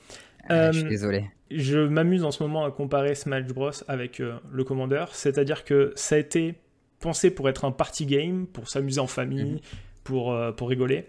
Ah, 0.49 0.71
je 0.71 0.79
suis 0.79 0.89
désolé. 0.89 1.25
Je 1.51 1.77
m'amuse 1.79 2.23
en 2.23 2.31
ce 2.31 2.41
moment 2.43 2.65
à 2.65 2.71
comparer 2.71 3.13
Smash 3.15 3.45
Bros 3.47 3.71
avec 3.87 4.19
euh, 4.19 4.37
le 4.51 4.63
Commander, 4.63 5.05
c'est-à-dire 5.11 5.63
que 5.65 5.91
ça 5.95 6.15
a 6.15 6.17
été 6.17 6.55
pensé 7.01 7.31
pour 7.31 7.49
être 7.49 7.65
un 7.65 7.71
party 7.71 8.05
game, 8.05 8.45
pour 8.47 8.69
s'amuser 8.69 8.99
en 8.99 9.07
famille, 9.07 9.53
Mhm. 9.53 9.59
pour, 10.03 10.31
euh, 10.31 10.51
pour 10.51 10.69
rigoler. 10.69 11.05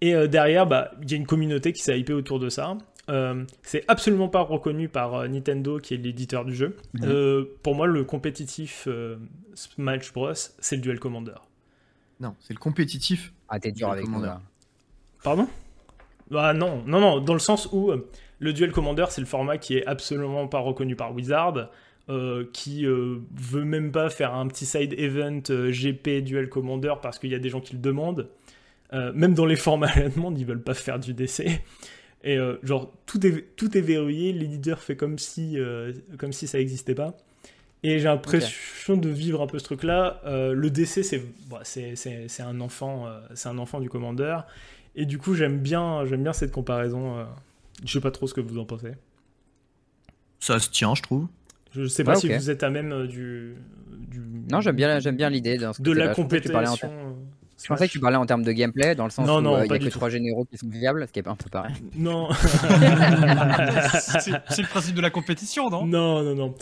Et 0.00 0.14
euh, 0.14 0.26
derrière, 0.26 0.66
bah, 0.66 0.90
il 1.02 1.10
y 1.10 1.14
a 1.14 1.16
une 1.16 1.26
communauté 1.26 1.72
qui 1.72 1.82
s'est 1.82 1.98
hypée 1.98 2.12
autour 2.12 2.38
de 2.40 2.48
ça. 2.48 2.76
Euh, 3.10 3.44
c'est 3.62 3.84
absolument 3.88 4.28
pas 4.28 4.40
reconnu 4.42 4.88
par 4.88 5.14
euh, 5.14 5.28
Nintendo, 5.28 5.78
qui 5.78 5.94
est 5.94 5.96
l'éditeur 5.96 6.44
du 6.44 6.54
jeu. 6.54 6.76
Mhm. 6.94 7.00
Euh, 7.04 7.44
pour 7.62 7.74
moi, 7.74 7.86
le 7.86 8.04
compétitif 8.04 8.84
euh, 8.86 9.16
Smash 9.54 10.12
Bros, 10.12 10.32
c'est 10.34 10.76
le 10.76 10.82
Duel 10.82 10.98
Commander. 11.00 11.34
Non, 12.20 12.34
c'est 12.40 12.54
le 12.54 12.58
compétitif. 12.60 13.32
Ah, 13.48 13.58
t'es 13.58 13.72
dur 13.72 13.88
Le 13.88 13.92
avec 13.94 14.04
Commander. 14.04 14.34
Pardon? 15.24 15.48
Bah 16.30 16.54
non, 16.54 16.82
non, 16.86 17.00
non, 17.00 17.20
dans 17.20 17.34
le 17.34 17.38
sens 17.40 17.68
où 17.72 17.90
euh, 17.90 18.08
le 18.38 18.52
Duel 18.52 18.72
Commander, 18.72 19.06
c'est 19.10 19.20
le 19.20 19.26
format 19.26 19.58
qui 19.58 19.76
est 19.76 19.86
absolument 19.86 20.46
pas 20.48 20.60
reconnu 20.60 20.96
par 20.96 21.12
Wizard, 21.14 21.68
euh, 22.08 22.44
qui 22.52 22.84
euh, 22.84 23.18
veut 23.32 23.64
même 23.64 23.92
pas 23.92 24.10
faire 24.10 24.34
un 24.34 24.48
petit 24.48 24.66
side 24.66 24.92
event 24.98 25.40
euh, 25.50 25.70
GP 25.70 26.24
Duel 26.24 26.48
Commander 26.48 26.94
parce 27.00 27.20
qu'il 27.20 27.30
y 27.30 27.34
a 27.36 27.38
des 27.38 27.48
gens 27.48 27.60
qui 27.60 27.74
le 27.74 27.78
demandent. 27.78 28.28
Même 28.92 29.32
dans 29.32 29.46
les 29.46 29.56
formats 29.66 29.88
à 29.88 30.00
la 30.00 30.08
demande, 30.10 30.38
ils 30.38 30.44
veulent 30.44 30.62
pas 30.62 30.74
faire 30.74 30.98
du 30.98 31.14
DC. 31.14 31.44
Et 32.24 32.38
genre, 32.62 32.92
tout 33.06 33.26
est, 33.26 33.56
tout 33.56 33.74
est 33.78 33.80
verrouillé, 33.80 34.34
l'éditeur 34.34 34.80
fait 34.80 34.96
comme 34.96 35.18
si, 35.18 35.56
comme 36.18 36.32
si 36.34 36.46
ça 36.46 36.58
n'existait 36.58 36.94
pas. 36.94 37.16
Et 37.82 37.98
j'ai 38.00 38.04
l'impression 38.04 38.98
de 38.98 39.08
vivre 39.08 39.40
un 39.40 39.46
peu 39.46 39.58
ce 39.58 39.64
truc-là. 39.64 40.20
Le 40.26 40.68
DC, 40.68 41.02
c'est 41.04 41.22
bah, 41.48 41.60
c'est- 41.62 42.42
un, 42.42 42.60
enfant, 42.60 43.06
c'est 43.34 43.48
un 43.48 43.56
enfant 43.56 43.80
du 43.80 43.88
commandeur. 43.88 44.46
Et 44.94 45.06
du 45.06 45.16
coup, 45.16 45.34
j'aime 45.34 45.58
bien, 45.58 46.04
bien 46.04 46.34
cette 46.34 46.52
comparaison. 46.52 47.26
Je 47.86 47.90
sais 47.94 48.00
pas 48.00 48.10
trop 48.10 48.26
ce 48.26 48.34
que 48.34 48.42
vous 48.42 48.58
en 48.58 48.66
pensez. 48.66 48.92
Ça 50.38 50.58
se 50.58 50.68
tient, 50.68 50.94
je 50.94 51.00
trouve. 51.00 51.28
Je 51.74 51.86
sais 51.86 52.04
pas 52.04 52.12
Ouais, 52.14 52.20
si 52.20 52.28
vous 52.32 52.50
êtes 52.50 52.62
à 52.62 52.70
même 52.70 52.92
euh, 52.92 53.06
du, 53.06 53.54
du- 54.08 54.20
Non, 54.50 54.60
j'aime 54.60 54.76
bien, 54.76 54.98
j'aime 55.00 55.16
bien 55.16 55.30
l'idée 55.30 55.56
de 55.56 55.92
la 55.92 56.14
compétition. 56.14 56.88
euh, 56.90 57.12
Je 57.62 57.66
pensais 57.68 57.86
que 57.86 57.92
tu 57.92 58.00
parlais 58.00 58.16
en 58.16 58.26
termes 58.26 58.42
de 58.42 58.52
gameplay, 58.52 58.94
dans 58.94 59.04
le 59.04 59.10
sens 59.10 59.26
Non, 59.26 59.42
où 59.44 59.54
euh, 59.56 59.64
il 59.64 59.70
y 59.70 59.74
a 59.74 59.78
que 59.78 59.84
tout. 59.84 59.90
trois 59.90 60.08
généraux 60.10 60.44
qui 60.44 60.58
sont 60.58 60.68
viables, 60.68 61.06
ce 61.06 61.12
qui 61.12 61.20
est 61.20 61.28
un 61.28 61.34
peu 61.36 61.48
pareil. 61.48 61.74
Non, 61.96 62.28
c'est 64.48 64.62
le 64.62 64.68
principe 64.68 64.94
de 64.96 65.00
la 65.00 65.10
compétition, 65.10 65.70
non? 65.70 65.86
Non, 65.86 66.22
non, 66.22 66.34
non. 66.34 66.54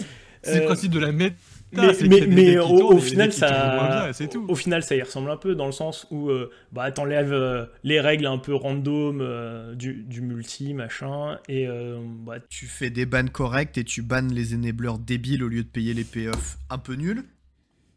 C'est 0.43 0.61
le 0.61 0.65
principe 0.67 0.93
de 0.93 1.01
la 1.01 1.13
méta. 1.13 1.37
Mais- 1.73 2.27
mais- 2.27 2.59
au- 2.59 2.79
tournent 2.79 3.01
final, 3.01 3.33
ça- 3.33 4.11
bien, 4.19 4.29
tout. 4.29 4.45
Au 4.49 4.55
final, 4.55 4.83
ça 4.83 4.97
y 4.97 5.03
ressemble 5.03 5.31
un 5.31 5.37
peu 5.37 5.55
dans 5.55 5.67
le 5.67 5.73
sens 5.73 6.07
où 6.11 6.29
euh, 6.31 6.51
bah, 6.73 6.91
t'enlèves 6.93 7.33
euh, 7.33 7.67
les 7.85 8.01
règles 8.01 8.27
un 8.27 8.39
peu 8.39 8.55
random 8.55 9.21
euh, 9.21 9.75
du, 9.75 10.03
du 10.05 10.21
multi, 10.23 10.75
machin, 10.75 11.39
et 11.49 11.67
euh, 11.69 11.99
bah, 12.03 12.37
Tu 12.49 12.67
fais 12.67 12.91
des 12.91 13.07
bans 13.07 13.27
corrects 13.29 13.77
et 13.79 13.85
tu 13.85 14.03
bannes 14.03 14.33
les 14.33 14.55
enablers 14.55 14.99
débiles 14.99 15.45
au 15.45 15.49
lieu 15.49 15.63
de 15.63 15.69
payer 15.69 15.95
les 15.95 16.05
payoffs 16.05 16.59
un 16.71 16.79
peu 16.79 16.95
nuls. 16.95 17.23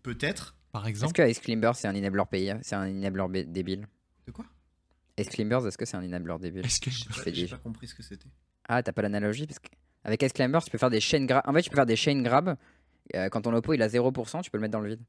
Peut-être. 0.03 0.55
Par 0.71 0.81
Est-ce 0.83 0.89
exemple, 0.89 1.13
que 1.13 1.29
Ice 1.29 1.39
Climbers 1.39 1.75
c'est 1.75 1.87
un 1.87 1.95
enabler 1.95 2.23
payé 2.29 2.55
C'est 2.61 2.75
un 2.75 2.89
enabler 2.89 3.43
débile 3.45 3.87
De 4.27 4.31
quoi? 4.31 4.45
Ice 5.19 5.29
Climbers, 5.29 5.65
est-ce 5.67 5.77
que 5.77 5.85
c'est 5.85 5.97
un 5.97 6.03
enabler 6.03 6.35
débile 6.39 6.65
est-ce 6.65 6.79
que 6.81 6.89
J'ai 6.89 7.05
pas, 7.05 7.23
des- 7.23 7.33
j'ai 7.35 7.47
pas 7.47 7.57
compris 7.57 7.87
ce 7.87 7.95
que 7.95 8.03
c'était. 8.03 8.25
Ah, 8.67 8.81
t'as 8.81 8.91
pas 8.91 9.01
l'analogie 9.03 9.45
parce 9.45 9.59
que 9.59 9.67
avec 10.03 10.21
Ice 10.23 10.33
Climbers, 10.33 10.63
tu 10.63 10.71
peux 10.71 10.77
faire 10.77 10.89
des 10.89 10.99
chain 10.99 11.23
grabs. 11.25 11.43
En 11.45 11.53
fait, 11.53 11.61
tu 11.61 11.69
peux 11.69 11.75
faire 11.75 11.85
des 11.85 11.95
chain 11.95 12.21
grabs. 12.21 12.57
Euh, 13.15 13.29
quand 13.29 13.41
ton 13.41 13.53
oppo 13.53 13.73
il 13.73 13.81
a 13.81 13.87
0%, 13.87 14.41
tu 14.41 14.51
peux 14.51 14.57
le 14.57 14.61
mettre 14.61 14.71
dans 14.73 14.79
le 14.79 14.89
vide. 14.89 15.01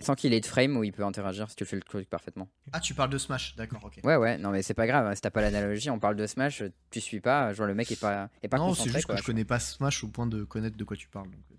Sans 0.00 0.14
qu'il 0.14 0.32
ait 0.32 0.40
de 0.40 0.46
frame 0.46 0.76
où 0.76 0.84
il 0.84 0.92
peut 0.92 1.04
interagir 1.04 1.50
si 1.50 1.56
tu 1.56 1.64
fais 1.64 1.74
le 1.74 1.82
truc 1.82 2.08
parfaitement. 2.08 2.48
Ah, 2.72 2.78
tu 2.78 2.94
parles 2.94 3.10
de 3.10 3.18
Smash, 3.18 3.56
d'accord, 3.56 3.82
ok. 3.84 3.98
Ouais, 4.04 4.14
ouais, 4.14 4.38
non, 4.38 4.50
mais 4.50 4.62
c'est 4.62 4.72
pas 4.74 4.86
grave. 4.86 5.06
hein, 5.06 5.14
Si 5.16 5.20
t'as 5.20 5.30
pas 5.30 5.40
l'analogie, 5.42 5.90
on 5.90 5.98
parle 5.98 6.14
de 6.14 6.24
Smash, 6.26 6.62
tu 6.90 7.00
suis 7.00 7.20
pas. 7.20 7.52
Je 7.52 7.56
vois 7.58 7.66
le 7.66 7.74
mec 7.74 7.90
est 7.90 7.98
pas, 8.00 8.30
est 8.42 8.46
pas 8.48 8.58
non, 8.58 8.74
c'est 8.74 8.90
juste 8.90 9.06
quoi, 9.06 9.16
que 9.16 9.20
je 9.20 9.26
connais 9.26 9.44
pas 9.44 9.58
Smash 9.58 10.04
au 10.04 10.08
point 10.08 10.26
de 10.28 10.44
connaître 10.44 10.76
de 10.76 10.84
quoi 10.84 10.96
tu 10.96 11.08
parles. 11.08 11.26
donc, 11.30 11.40
euh, 11.50 11.54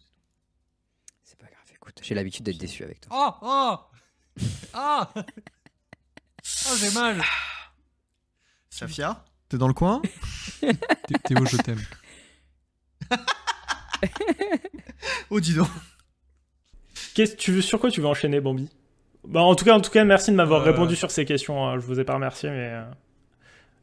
c'est 1.24 1.38
pas 1.38 1.48
grave, 1.48 1.66
écoute. 1.74 2.00
J'ai 2.02 2.16
l'habitude 2.16 2.46
d'être 2.46 2.58
déçu 2.58 2.84
avec 2.86 3.02
toi. 3.02 3.12
Oh 3.14 3.34
Oh 3.42 3.78
Ah 4.74 5.12
Oh, 5.16 6.76
j'ai 6.78 6.92
mal 6.92 7.22
Safia 8.70 9.26
T'es 9.50 9.58
dans 9.58 9.68
le 9.68 9.74
coin? 9.74 10.02
Thé- 10.62 11.20
Théo, 11.26 11.46
je 11.46 11.58
t'aime? 11.58 11.80
Oh, 15.30 15.40
dis 15.40 15.54
donc 15.56 15.68
qu'est-ce 17.14 17.36
tu 17.36 17.52
veux, 17.52 17.62
sur 17.62 17.80
quoi 17.80 17.92
tu 17.92 18.02
veux 18.02 18.08
enchaîner, 18.08 18.40
Bambi? 18.42 18.70
Bah, 19.28 19.42
en, 19.42 19.56
tout 19.56 19.66
cas, 19.66 19.74
en 19.76 19.82
tout 19.82 19.92
cas, 19.92 20.04
merci 20.06 20.32
de 20.32 20.36
m'avoir 20.36 20.62
Euh. 20.62 20.72
répondu 20.72 20.96
sur 20.96 21.12
ces 21.12 21.26
questions. 21.26 21.66
hein. 21.68 21.80
Je 21.80 21.86
vous 21.86 22.00
ai 22.00 22.04
pas 22.04 22.14
remercié, 22.16 22.50
mais. 22.50 22.70
euh, 22.74 22.90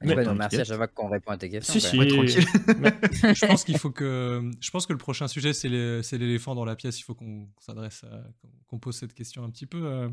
Je 0.03 0.09
Mais- 0.09 0.15
vais 0.15 0.25
nous 0.25 0.31
remercier 0.31 0.61
à 0.61 0.65
chaque 0.65 0.77
fois 0.77 0.89
qu'on 0.89 1.09
répond 1.09 1.31
à 1.33 1.37
tes 1.39 1.49
questions. 1.49 1.73
Si, 1.75 1.81
si. 1.81 1.99
Ouais, 1.99 2.07
tranquille. 2.07 2.45
Je 3.35 3.47
pense 3.47 3.65
qu'il 3.65 3.79
faut 3.79 3.91
que. 3.91 4.51
Je 4.61 4.71
pense 4.71 4.87
que 4.87 4.93
le 4.93 4.99
prochain 4.99 5.27
sujet, 5.29 5.53
c'est 5.55 5.69
l'éléphant 5.69 6.55
dans 6.55 6.65
la 6.65 6.77
pièce. 6.77 6.99
Il 7.01 7.03
faut 7.05 7.15
qu'on 7.15 7.49
s'adresse 7.59 8.05
à. 8.05 8.23
qu'on 8.69 8.79
pose 8.79 8.97
cette 8.97 9.15
question 9.15 9.45
un 9.45 9.51
petit 9.51 9.67
peu. 9.67 9.85
Euh, 9.87 10.09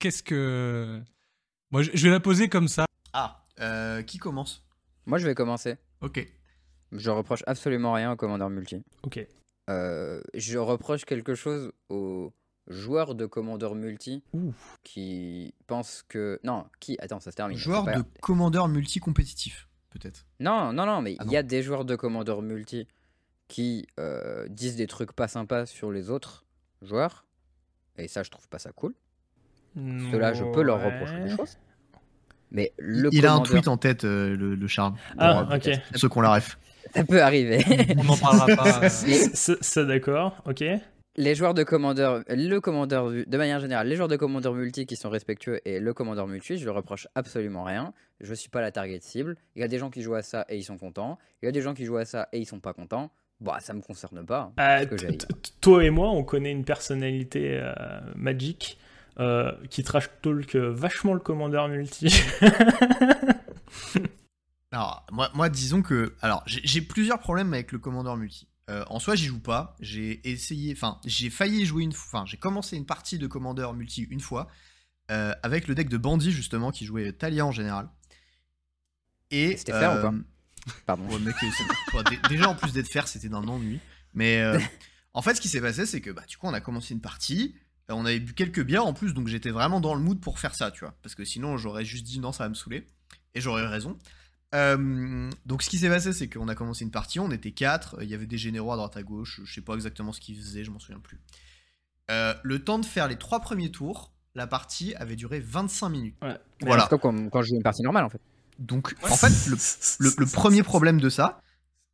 Qu'est-ce 0.00 0.22
que. 0.22 1.00
Moi, 1.70 1.82
je 1.82 1.90
je 1.94 2.04
vais 2.04 2.10
la 2.10 2.20
poser 2.20 2.48
comme 2.48 2.68
ça. 2.68 2.86
Ah, 3.12 3.44
euh, 3.60 4.02
qui 4.02 4.18
commence? 4.18 4.64
Moi, 5.06 5.18
je 5.18 5.26
vais 5.26 5.34
commencer. 5.34 5.76
Ok. 6.00 6.26
Je 6.92 7.10
reproche 7.10 7.42
absolument 7.46 7.92
rien 7.92 8.12
au 8.12 8.16
commandeur 8.16 8.48
multi. 8.50 8.82
Ok. 9.02 9.24
Euh, 9.68 10.20
je 10.34 10.58
reproche 10.58 11.04
quelque 11.04 11.34
chose 11.34 11.72
aux 11.88 12.32
joueurs 12.68 13.14
de 13.14 13.26
commandeur 13.26 13.74
multi 13.74 14.22
qui 14.82 15.54
pensent 15.66 16.04
que. 16.08 16.40
Non, 16.44 16.66
qui. 16.80 16.96
Attends, 17.00 17.20
ça 17.20 17.30
se 17.30 17.36
termine. 17.36 17.56
Joueur 17.58 17.84
c'est 17.84 17.92
pas 17.92 17.98
de 17.98 18.04
commandeur 18.20 18.68
multi-compétitif, 18.68 19.68
peut-être. 19.90 20.26
Non, 20.40 20.72
non, 20.72 20.86
non, 20.86 21.02
mais 21.02 21.16
Ah 21.18 21.24
il 21.26 21.32
y 21.32 21.36
a 21.36 21.42
des 21.42 21.62
joueurs 21.62 21.84
de 21.84 21.96
commandeur 21.96 22.42
multi 22.42 22.86
qui 23.48 23.86
euh, 23.98 24.46
disent 24.48 24.76
des 24.76 24.86
trucs 24.86 25.12
pas 25.12 25.28
sympas 25.28 25.66
sur 25.66 25.90
les 25.90 26.10
autres 26.10 26.44
joueurs. 26.82 27.24
Et 27.96 28.06
ça, 28.08 28.22
je 28.22 28.30
trouve 28.30 28.48
pas 28.48 28.58
ça 28.58 28.72
cool. 28.72 28.94
Ceux-là, 29.76 30.32
je 30.34 30.44
peux 30.44 30.62
leur 30.62 30.82
reprocher 30.82 31.20
des 31.20 31.36
choses. 31.36 31.56
Mais 32.50 32.72
le 32.78 33.10
Il 33.12 33.26
a 33.26 33.34
un 33.34 33.40
tweet 33.40 33.68
en 33.68 33.76
tête, 33.76 34.04
euh, 34.04 34.34
le, 34.34 34.54
le 34.54 34.66
charme. 34.66 34.96
Ah, 35.18 35.44
Pour, 35.44 35.56
ok. 35.56 35.70
Ceux 35.94 36.08
qu'on 36.08 36.20
la 36.22 36.32
ref. 36.34 36.58
Ça 36.94 37.04
peut 37.04 37.22
arriver. 37.22 37.64
On 37.98 38.04
n'en 38.04 38.16
parlera 38.16 38.46
pas. 38.56 38.80
euh. 38.84 38.88
Ça, 38.88 39.54
ça, 39.60 39.84
d'accord, 39.84 40.42
ok. 40.46 40.64
les 41.16 41.34
joueurs 41.34 41.54
de 41.54 41.62
commandeur, 41.62 42.22
le 42.28 42.58
commandeur, 42.58 43.10
de 43.10 43.36
manière 43.36 43.60
générale, 43.60 43.88
les 43.88 43.96
joueurs 43.96 44.08
de 44.08 44.16
commandeur 44.16 44.54
multi 44.54 44.86
qui 44.86 44.96
sont 44.96 45.10
respectueux 45.10 45.60
et 45.64 45.80
le 45.80 45.94
commandeur 45.94 46.26
multi, 46.26 46.58
je 46.58 46.64
leur 46.64 46.74
reproche 46.74 47.08
absolument 47.14 47.64
rien. 47.64 47.92
Je 48.20 48.34
suis 48.34 48.48
pas 48.48 48.60
la 48.60 48.72
target 48.72 49.00
cible. 49.00 49.36
Il 49.54 49.60
y 49.60 49.64
a 49.64 49.68
des 49.68 49.78
gens 49.78 49.90
qui 49.90 50.02
jouent 50.02 50.14
à 50.14 50.22
ça 50.22 50.44
et 50.48 50.56
ils 50.56 50.64
sont 50.64 50.78
contents. 50.78 51.18
Il 51.42 51.46
y 51.46 51.48
a 51.48 51.52
des 51.52 51.60
gens 51.60 51.74
qui 51.74 51.84
jouent 51.84 51.98
à 51.98 52.04
ça 52.04 52.28
et 52.32 52.38
ils 52.38 52.46
sont 52.46 52.60
pas 52.60 52.72
contents. 52.72 53.10
Bah, 53.40 53.58
ça 53.60 53.72
me 53.72 53.80
concerne 53.80 54.26
pas. 54.26 54.52
Euh, 54.58 54.84
toi 55.60 55.84
et 55.84 55.90
moi, 55.90 56.10
on 56.10 56.24
connaît 56.24 56.50
une 56.50 56.64
personnalité 56.64 57.60
euh, 57.62 57.72
Magic 58.16 58.78
euh, 59.20 59.50
qui 59.68 59.82
trash 59.82 60.10
talk 60.22 60.54
euh, 60.54 60.70
vachement 60.70 61.12
le 61.12 61.18
commandeur 61.18 61.66
multi. 61.66 62.22
Alors, 64.72 65.06
moi, 65.12 65.30
moi, 65.34 65.48
disons 65.48 65.82
que. 65.82 66.14
Alors, 66.20 66.42
j'ai 66.46 66.82
plusieurs 66.82 67.18
problèmes 67.20 67.52
avec 67.54 67.72
le 67.72 67.78
commandeur 67.78 68.16
multi. 68.16 68.48
Euh, 68.70 68.84
en 68.88 68.98
soi, 68.98 69.14
j'y 69.14 69.24
joue 69.26 69.40
pas. 69.40 69.76
J'ai 69.80 70.28
essayé. 70.30 70.72
Enfin, 70.76 71.00
j'ai 71.06 71.30
failli 71.30 71.64
jouer 71.64 71.84
une 71.84 71.92
fois. 71.92 72.20
Enfin, 72.20 72.26
j'ai 72.26 72.36
commencé 72.36 72.76
une 72.76 72.84
partie 72.86 73.18
de 73.18 73.26
commandeur 73.26 73.72
multi 73.74 74.02
une 74.02 74.20
fois. 74.20 74.48
euh, 75.10 75.34
avec 75.42 75.68
le 75.68 75.74
deck 75.74 75.88
de 75.88 75.96
Bandit, 75.96 76.32
justement, 76.32 76.70
qui 76.70 76.84
jouait 76.84 77.12
Talia 77.12 77.46
en 77.46 77.52
général. 77.52 77.88
Et. 79.30 79.56
C'était 79.56 79.72
fair 79.72 79.98
ou 79.98 80.02
pas 80.02 80.14
Pardon. 80.86 81.08
Ouais, 81.08 81.18
mec, 81.18 81.34
déjà, 82.28 82.48
en 82.50 82.54
plus 82.54 82.72
d'être 82.72 82.88
faire, 82.90 83.08
c'était 83.08 83.30
d'un 83.30 83.46
ennui. 83.48 83.80
Mais 84.12 84.42
euh, 84.42 84.58
en 85.14 85.22
fait, 85.22 85.34
ce 85.34 85.40
qui 85.40 85.48
s'est 85.48 85.62
passé, 85.62 85.86
c'est 85.86 86.02
que 86.02 86.10
bah, 86.10 86.24
du 86.28 86.36
coup, 86.36 86.46
on 86.46 86.52
a 86.52 86.60
commencé 86.60 86.92
une 86.92 87.00
partie. 87.00 87.54
euh, 87.90 87.94
On 87.94 88.04
avait 88.04 88.20
bu 88.20 88.34
quelques 88.34 88.62
bières 88.62 88.84
en 88.84 88.92
plus, 88.92 89.14
donc 89.14 89.28
j'étais 89.28 89.48
vraiment 89.50 89.80
dans 89.80 89.94
le 89.94 90.02
mood 90.02 90.20
pour 90.20 90.38
faire 90.38 90.54
ça, 90.54 90.70
tu 90.70 90.80
vois. 90.80 90.94
Parce 91.02 91.14
que 91.14 91.24
sinon, 91.24 91.56
j'aurais 91.56 91.86
juste 91.86 92.04
dit 92.04 92.20
non, 92.20 92.32
ça 92.32 92.44
va 92.44 92.50
me 92.50 92.54
saouler. 92.54 92.86
Et 93.34 93.40
j'aurais 93.40 93.62
eu 93.62 93.66
raison. 93.66 93.98
Euh, 94.54 95.30
donc, 95.46 95.62
ce 95.62 95.70
qui 95.70 95.78
s'est 95.78 95.88
passé, 95.88 96.12
c'est 96.12 96.28
qu'on 96.28 96.48
a 96.48 96.54
commencé 96.54 96.84
une 96.84 96.90
partie, 96.90 97.20
on 97.20 97.30
était 97.30 97.52
quatre. 97.52 97.96
Il 98.02 98.08
y 98.08 98.14
avait 98.14 98.26
des 98.26 98.38
généraux 98.38 98.72
à 98.72 98.76
droite 98.76 98.96
à 98.96 99.02
gauche. 99.02 99.40
Je 99.44 99.52
sais 99.52 99.60
pas 99.60 99.74
exactement 99.74 100.12
ce 100.12 100.20
qu'ils 100.20 100.36
faisaient, 100.36 100.64
je 100.64 100.70
m'en 100.70 100.78
souviens 100.78 101.00
plus. 101.00 101.20
Euh, 102.10 102.34
le 102.42 102.64
temps 102.64 102.78
de 102.78 102.86
faire 102.86 103.08
les 103.08 103.16
trois 103.16 103.40
premiers 103.40 103.70
tours, 103.70 104.12
la 104.34 104.46
partie 104.46 104.94
avait 104.94 105.16
duré 105.16 105.40
25 105.40 105.88
minutes. 105.90 106.16
Ouais. 106.22 106.38
Voilà. 106.62 106.86
C'est 106.90 106.98
comme 106.98 107.30
quand 107.30 107.42
je 107.42 107.48
joue 107.48 107.56
une 107.56 107.62
partie 107.62 107.82
normale 107.82 108.04
en 108.04 108.10
fait. 108.10 108.20
Donc, 108.58 108.94
en 109.02 109.16
fait, 109.16 109.46
le, 109.46 109.56
le, 110.00 110.14
le 110.18 110.26
premier 110.26 110.62
problème 110.62 111.00
de 111.00 111.10
ça, 111.10 111.42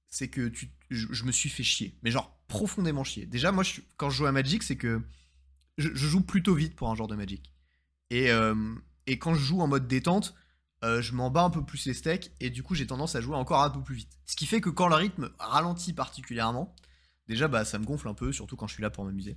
c'est 0.08 0.28
que 0.28 0.48
tu, 0.48 0.70
je, 0.90 1.08
je 1.10 1.24
me 1.24 1.32
suis 1.32 1.50
fait 1.50 1.64
chier. 1.64 1.94
Mais 2.02 2.10
genre, 2.10 2.38
profondément 2.48 3.04
chier. 3.04 3.26
Déjà, 3.26 3.52
moi, 3.52 3.64
je, 3.64 3.80
quand 3.96 4.10
je 4.10 4.16
joue 4.18 4.26
à 4.26 4.32
Magic, 4.32 4.62
c'est 4.62 4.76
que 4.76 5.02
je, 5.76 5.88
je 5.92 6.06
joue 6.06 6.20
plutôt 6.22 6.54
vite 6.54 6.76
pour 6.76 6.88
un 6.90 6.94
genre 6.94 7.08
de 7.08 7.16
Magic. 7.16 7.52
Et, 8.10 8.30
euh, 8.30 8.54
et 9.06 9.18
quand 9.18 9.34
je 9.34 9.40
joue 9.40 9.60
en 9.60 9.66
mode 9.66 9.88
détente, 9.88 10.34
euh, 10.84 11.00
je 11.00 11.14
m'en 11.14 11.30
bats 11.30 11.42
un 11.42 11.50
peu 11.50 11.64
plus 11.64 11.86
les 11.86 11.94
steaks. 11.94 12.30
Et 12.40 12.50
du 12.50 12.62
coup, 12.62 12.74
j'ai 12.74 12.86
tendance 12.86 13.16
à 13.16 13.20
jouer 13.20 13.36
encore 13.36 13.62
un 13.62 13.70
peu 13.70 13.82
plus 13.82 13.94
vite. 13.96 14.18
Ce 14.26 14.36
qui 14.36 14.46
fait 14.46 14.60
que 14.60 14.70
quand 14.70 14.88
le 14.88 14.94
rythme 14.94 15.30
ralentit 15.38 15.92
particulièrement, 15.92 16.74
déjà, 17.26 17.48
bah, 17.48 17.64
ça 17.64 17.78
me 17.78 17.84
gonfle 17.84 18.08
un 18.08 18.14
peu, 18.14 18.32
surtout 18.32 18.56
quand 18.56 18.66
je 18.66 18.74
suis 18.74 18.82
là 18.82 18.90
pour 18.90 19.04
m'amuser. 19.04 19.36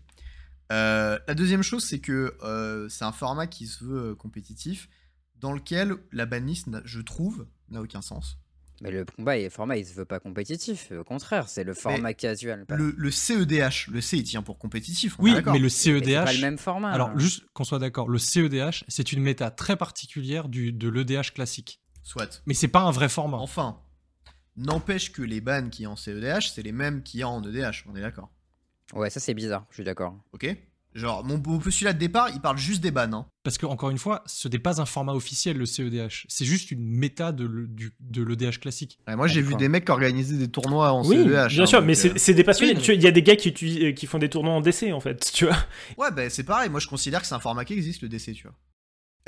Euh, 0.72 1.18
la 1.28 1.34
deuxième 1.34 1.64
chose, 1.64 1.86
c'est 1.86 2.00
que 2.00 2.38
euh, 2.43 2.89
c'est 2.89 3.06
un 3.06 3.14
format 3.14 3.48
qui 3.48 3.68
se 3.68 3.86
veut 3.86 4.16
compétitif, 4.16 4.89
dans 5.36 5.54
lequel 5.54 5.95
la 6.12 6.26
banlist, 6.26 6.68
je 6.84 7.00
trouve, 7.00 7.48
n'a 7.70 7.82
aucun 7.82 8.02
sens. 8.02 8.38
Mais 8.82 8.91
le 8.91 9.05
combat 9.05 9.38
et 9.38 9.45
le 9.45 9.49
format, 9.49 9.78
il 9.78 9.86
se 9.86 9.93
veut 9.93 10.05
pas 10.05 10.19
compétitif. 10.19 10.91
Au 10.91 11.03
contraire, 11.03 11.49
c'est 11.49 11.63
le 11.63 11.73
format 11.73 12.13
casual. 12.13 12.65
Le, 12.69 12.93
le 12.95 13.11
CEDH, 13.11 13.88
le 13.89 14.01
C, 14.01 14.17
il 14.17 14.23
tient 14.23 14.43
pour 14.43 14.59
compétitif. 14.59 15.15
Oui, 15.19 15.32
mais 15.32 15.41
le 15.41 15.63
Mais 15.63 15.69
c'est 15.69 15.91
pas 15.99 15.99
le 15.99 16.28
CEDH. 16.28 16.41
même 16.41 16.57
format. 16.57 16.91
Alors, 16.91 17.17
juste 17.17 17.43
qu'on 17.53 17.63
soit 17.63 17.80
d'accord, 17.80 18.07
le 18.07 18.19
CEDH, 18.19 18.84
c'est 18.88 19.11
une 19.11 19.21
méta 19.23 19.49
très 19.49 19.78
particulière 19.78 20.47
du, 20.47 20.71
de 20.71 20.89
l'EDH 20.89 21.34
classique. 21.34 21.82
Soit. 22.03 22.41
Mais 22.45 22.53
c'est 22.53 22.67
pas 22.67 22.82
un 22.82 22.91
vrai 22.91 23.09
format. 23.09 23.38
Enfin, 23.38 23.80
n'empêche 24.55 25.11
que 25.11 25.21
les 25.21 25.41
bans 25.41 25.69
qui 25.69 25.84
y 25.84 25.86
a 25.86 25.89
en 25.89 25.95
CEDH, 25.95 26.51
c'est 26.53 26.61
les 26.63 26.71
mêmes 26.71 27.01
qu'il 27.03 27.19
y 27.19 27.23
a 27.23 27.30
en 27.30 27.43
EDH, 27.43 27.86
on 27.88 27.95
est 27.95 28.01
d'accord. 28.01 28.30
Ouais, 28.93 29.09
ça 29.09 29.19
c'est 29.19 29.34
bizarre, 29.34 29.65
je 29.69 29.75
suis 29.75 29.84
d'accord. 29.84 30.17
Ok 30.34 30.55
Genre, 30.98 31.24
mon, 31.24 31.39
mon 31.45 31.60
postulat 31.60 31.93
de 31.93 32.00
départ, 32.00 32.30
il 32.34 32.41
parle 32.41 32.58
juste 32.58 32.82
des 32.82 32.89
bans. 32.89 33.14
Hein. 33.14 33.28
Parce 33.43 33.60
que, 33.60 33.68
encore 33.68 33.91
une 33.91 34.00
fois, 34.00 34.24
ce 34.26 34.48
n'est 34.48 34.58
pas 34.58 34.82
un 34.82 34.86
format 34.86 35.14
officiel, 35.14 35.56
le 35.56 35.68
CEDH. 35.68 36.26
C'est 36.28 36.43
juste 36.43 36.72
une 36.72 36.84
méta 36.84 37.32
de, 37.32 37.70
de 38.00 38.24
l'EDH 38.24 38.60
classique. 38.60 38.98
Ouais, 39.08 39.16
moi, 39.16 39.28
j'ai 39.28 39.41
vu 39.43 39.54
des 39.56 39.70
mecs 39.70 39.86
qui 39.86 39.91
organisaient 39.91 40.38
des 40.38 40.48
tournois 40.48 40.91
en 40.91 41.06
Oui, 41.06 41.18
CEDH. 41.18 41.48
bien 41.50 41.64
hein, 41.64 41.66
sûr, 41.68 41.82
mais 41.84 42.06
euh, 42.06 42.14
c'est 42.16 42.34
des 42.34 42.43
passionnés. 42.43 42.76
oui, 42.76 42.95
Il 42.95 43.04
y 43.04 43.08
a 43.08 43.12
des 43.12 43.22
gars 43.22 43.36
qui, 43.36 43.54
euh, 43.86 43.91
qui 43.91 44.08
font 44.08 44.18
des 44.18 44.28
tournois 44.30 44.54
en 44.54 44.62
DC, 44.62 44.91
en 44.91 45.00
fait, 45.00 45.30
tu 45.34 45.45
vois. 45.45 45.58
Ouais, 46.00 46.10
bah, 46.12 46.32
c'est 46.32 46.43
pareil. 46.43 46.70
Moi, 46.72 46.80
je 46.80 46.88
considère 46.88 47.22
que 47.22 47.28
c'est 47.28 47.36
un 47.36 47.39
format 47.39 47.64
qui 47.64 47.74
existe, 47.74 48.02
le 48.02 48.10
DC, 48.10 48.34
tu 48.34 48.48
vois. 48.48 48.56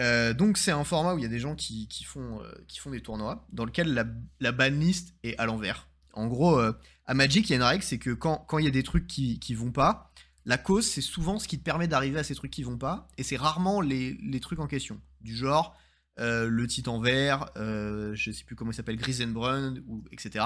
Euh, 0.01 0.33
donc, 0.33 0.57
c'est 0.57 0.71
un 0.71 0.83
format 0.83 1.13
où 1.13 1.19
il 1.19 1.21
y 1.21 1.25
a 1.25 1.29
des 1.29 1.39
gens 1.39 1.53
qui, 1.53 1.87
qui 1.87 2.03
font, 2.03 2.41
euh, 2.41 2.51
qui 2.67 2.79
font 2.79 2.89
des 2.89 3.01
tournois, 3.01 3.45
dans 3.51 3.65
lequel 3.65 3.93
la, 3.93 4.05
la 4.39 4.51
banlist 4.51 5.13
est 5.23 5.37
à 5.37 5.45
l'envers. 5.45 5.87
En 6.13 6.27
gros, 6.27 6.57
euh, 6.59 6.73
à 7.05 7.13
Magic, 7.13 7.47
il 7.47 7.51
y 7.51 7.53
a 7.53 7.57
une 7.57 7.63
règle, 7.63 7.83
c'est 7.83 7.97
que 7.97 8.11
quand 8.11 8.45
quand 8.47 8.57
il 8.57 8.65
y 8.65 8.67
a 8.67 8.71
des 8.71 8.83
trucs 8.83 9.07
qui, 9.07 9.39
qui 9.39 9.53
vont 9.53 9.71
pas, 9.71 10.08
la 10.49 10.57
cause, 10.57 10.87
c'est 10.87 11.01
souvent 11.01 11.37
ce 11.37 11.47
qui 11.47 11.59
te 11.59 11.63
permet 11.63 11.87
d'arriver 11.87 12.17
à 12.17 12.23
ces 12.23 12.33
trucs 12.33 12.49
qui 12.49 12.63
vont 12.63 12.79
pas, 12.79 13.07
et 13.19 13.23
c'est 13.23 13.37
rarement 13.37 13.81
les, 13.81 14.17
les 14.23 14.39
trucs 14.39 14.59
en 14.59 14.65
question. 14.65 14.99
Du 15.21 15.35
genre, 15.35 15.77
euh, 16.19 16.49
le 16.49 16.65
titan 16.65 16.99
vert, 16.99 17.51
euh, 17.55 18.15
je 18.15 18.31
sais 18.31 18.43
plus 18.43 18.55
comment 18.55 18.71
il 18.71 18.73
s'appelle, 18.73 18.97
Grisenbrunn, 18.97 19.83
ou 19.87 20.03
etc. 20.11 20.43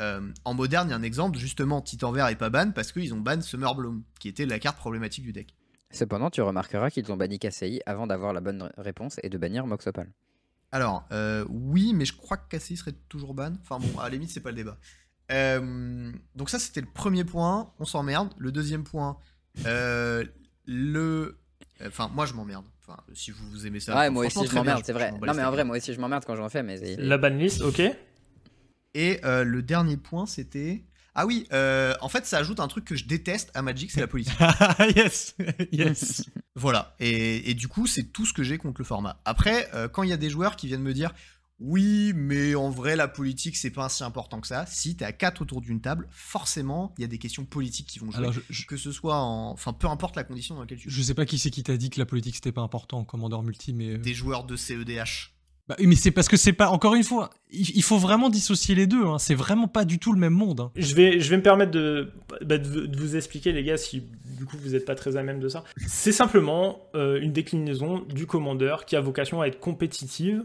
Euh, 0.00 0.32
en 0.44 0.54
moderne, 0.54 0.88
il 0.88 0.90
y 0.90 0.94
a 0.94 0.96
un 0.96 1.04
exemple, 1.04 1.38
justement, 1.38 1.80
Titan 1.82 2.10
Vert 2.10 2.26
est 2.28 2.36
pas 2.36 2.50
ban 2.50 2.72
parce 2.72 2.90
qu'ils 2.90 3.14
ont 3.14 3.20
ban 3.20 3.40
Summerbloom, 3.40 4.02
qui 4.18 4.26
était 4.26 4.44
la 4.44 4.58
carte 4.58 4.76
problématique 4.76 5.22
du 5.22 5.32
deck. 5.32 5.54
Cependant, 5.92 6.28
tu 6.28 6.42
remarqueras 6.42 6.90
qu'ils 6.90 7.12
ont 7.12 7.16
banni 7.16 7.38
KCI 7.38 7.80
avant 7.86 8.08
d'avoir 8.08 8.32
la 8.32 8.40
bonne 8.40 8.72
réponse 8.76 9.20
et 9.22 9.28
de 9.28 9.38
bannir 9.38 9.68
Moxopal. 9.68 10.10
Alors, 10.72 11.06
euh, 11.12 11.44
oui, 11.48 11.92
mais 11.94 12.06
je 12.06 12.16
crois 12.16 12.38
que 12.38 12.48
Cassie 12.48 12.78
serait 12.78 12.94
toujours 13.08 13.34
ban. 13.34 13.52
Enfin 13.60 13.78
bon, 13.78 14.00
à 14.00 14.04
la 14.04 14.08
limite, 14.08 14.30
c'est 14.30 14.40
pas 14.40 14.50
le 14.50 14.56
débat. 14.56 14.78
Euh, 15.32 16.12
donc 16.34 16.50
ça, 16.50 16.58
c'était 16.58 16.80
le 16.80 16.86
premier 16.86 17.24
point, 17.24 17.72
on 17.78 17.84
s'emmerde. 17.84 18.32
Le 18.38 18.52
deuxième 18.52 18.84
point, 18.84 19.16
euh, 19.66 20.24
le... 20.66 21.38
Enfin, 21.86 22.10
moi, 22.14 22.26
je 22.26 22.34
m'emmerde. 22.34 22.64
Enfin, 22.80 23.00
si 23.14 23.30
vous, 23.30 23.48
vous 23.50 23.66
aimez 23.66 23.80
ça. 23.80 23.96
ouais, 23.96 24.10
moi 24.10 24.24
franchement, 24.24 24.42
aussi 24.42 24.50
je 24.50 24.54
m'emmerde, 24.56 24.82
c'est 24.84 24.92
vrai. 24.92 25.12
Non, 25.12 25.34
mais 25.34 25.44
en 25.44 25.50
vrai, 25.50 25.64
moi 25.64 25.76
aussi 25.76 25.94
je 25.94 26.00
m'emmerde 26.00 26.24
quand 26.26 26.36
j'en 26.36 26.48
fais, 26.48 26.62
mais 26.62 26.96
La 26.96 27.18
banlist, 27.18 27.60
ok. 27.62 27.80
Et 28.94 29.20
euh, 29.24 29.44
le 29.44 29.62
dernier 29.62 29.96
point, 29.96 30.26
c'était... 30.26 30.84
Ah 31.14 31.26
oui, 31.26 31.46
euh, 31.52 31.94
en 32.00 32.08
fait, 32.08 32.24
ça 32.24 32.38
ajoute 32.38 32.58
un 32.58 32.68
truc 32.68 32.86
que 32.86 32.96
je 32.96 33.04
déteste 33.04 33.50
à 33.52 33.60
Magic, 33.60 33.90
c'est 33.90 34.00
la 34.00 34.06
politique. 34.06 34.38
yes, 34.96 35.36
yes. 35.70 36.24
Voilà, 36.54 36.94
et, 37.00 37.50
et 37.50 37.54
du 37.54 37.68
coup, 37.68 37.86
c'est 37.86 38.04
tout 38.04 38.24
ce 38.24 38.32
que 38.32 38.42
j'ai 38.42 38.56
contre 38.56 38.80
le 38.80 38.86
format. 38.86 39.20
Après, 39.26 39.68
euh, 39.74 39.88
quand 39.88 40.02
il 40.04 40.08
y 40.08 40.14
a 40.14 40.16
des 40.16 40.30
joueurs 40.30 40.56
qui 40.56 40.68
viennent 40.68 40.82
me 40.82 40.94
dire 40.94 41.12
oui, 41.64 42.12
mais 42.14 42.54
en 42.54 42.70
vrai, 42.70 42.96
la 42.96 43.08
politique, 43.08 43.56
c'est 43.56 43.70
pas 43.70 43.88
si 43.88 44.02
important 44.02 44.40
que 44.40 44.46
ça. 44.46 44.64
Si 44.66 44.96
t'es 44.96 45.04
à 45.04 45.12
4 45.12 45.42
autour 45.42 45.60
d'une 45.60 45.80
table, 45.80 46.08
forcément, 46.10 46.92
il 46.98 47.02
y 47.02 47.04
a 47.04 47.08
des 47.08 47.18
questions 47.18 47.44
politiques 47.44 47.86
qui 47.86 47.98
vont 47.98 48.10
jouer. 48.10 48.18
Alors, 48.18 48.32
je, 48.32 48.40
je, 48.50 48.66
Que 48.66 48.76
ce 48.76 48.90
soit 48.92 49.16
en. 49.16 49.50
Enfin, 49.52 49.72
peu 49.72 49.86
importe 49.86 50.16
la 50.16 50.24
condition 50.24 50.54
dans 50.56 50.62
laquelle 50.62 50.78
tu 50.78 50.90
joues. 50.90 50.96
je 50.96 51.02
sais 51.02 51.14
pas 51.14 51.24
qui 51.26 51.38
c'est 51.38 51.50
qui 51.50 51.62
t'a 51.62 51.76
dit 51.76 51.90
que 51.90 51.98
la 52.00 52.06
politique 52.06 52.34
c'était 52.34 52.52
pas 52.52 52.62
important 52.62 52.98
en 52.98 53.04
commandeur 53.04 53.42
multi, 53.42 53.72
mais. 53.72 53.90
euh, 53.94 53.98
Des 53.98 54.14
joueurs 54.14 54.44
de 54.44 54.56
CEDH. 54.56 55.32
bah 55.68 55.76
mais 55.78 55.94
c'est 55.94 56.10
parce 56.10 56.28
que 56.28 56.36
c'est 56.36 56.52
pas. 56.52 56.68
Encore 56.70 56.94
une 56.96 57.04
fois, 57.04 57.30
il, 57.50 57.82
faut 57.82 57.98
vraiment 57.98 58.28
dissocier 58.30 58.74
les 58.74 58.86
deux. 58.88 59.04
hein. 59.06 59.18
C'est 59.18 59.34
vraiment 59.36 59.68
pas 59.68 59.84
du 59.84 59.98
tout 59.98 60.12
le 60.12 60.18
même 60.18 60.32
monde. 60.34 60.60
hein. 60.60 60.72
Je 60.76 60.94
vais, 60.94 61.20
je 61.20 61.30
vais 61.30 61.36
me 61.36 61.42
permettre 61.42 61.70
de, 61.70 62.10
bah, 62.44 62.58
de 62.58 62.96
vous 62.98 63.14
expliquer, 63.16 63.52
les 63.52 63.62
gars, 63.62 63.76
si 63.76 64.02
du 64.38 64.44
coup 64.46 64.56
vous 64.60 64.70
n'êtes 64.70 64.84
pas 64.84 64.94
très 64.96 65.16
à 65.16 65.22
même 65.22 65.38
de 65.38 65.48
ça. 65.48 65.62
C'est 65.86 66.12
simplement 66.12 66.80
euh, 66.96 67.20
une 67.20 67.32
déclinaison 67.32 68.00
du 68.00 68.26
commandeur 68.26 68.84
qui 68.84 68.96
a 68.96 69.00
vocation 69.00 69.40
à 69.40 69.46
être 69.46 69.60
compétitive 69.60 70.42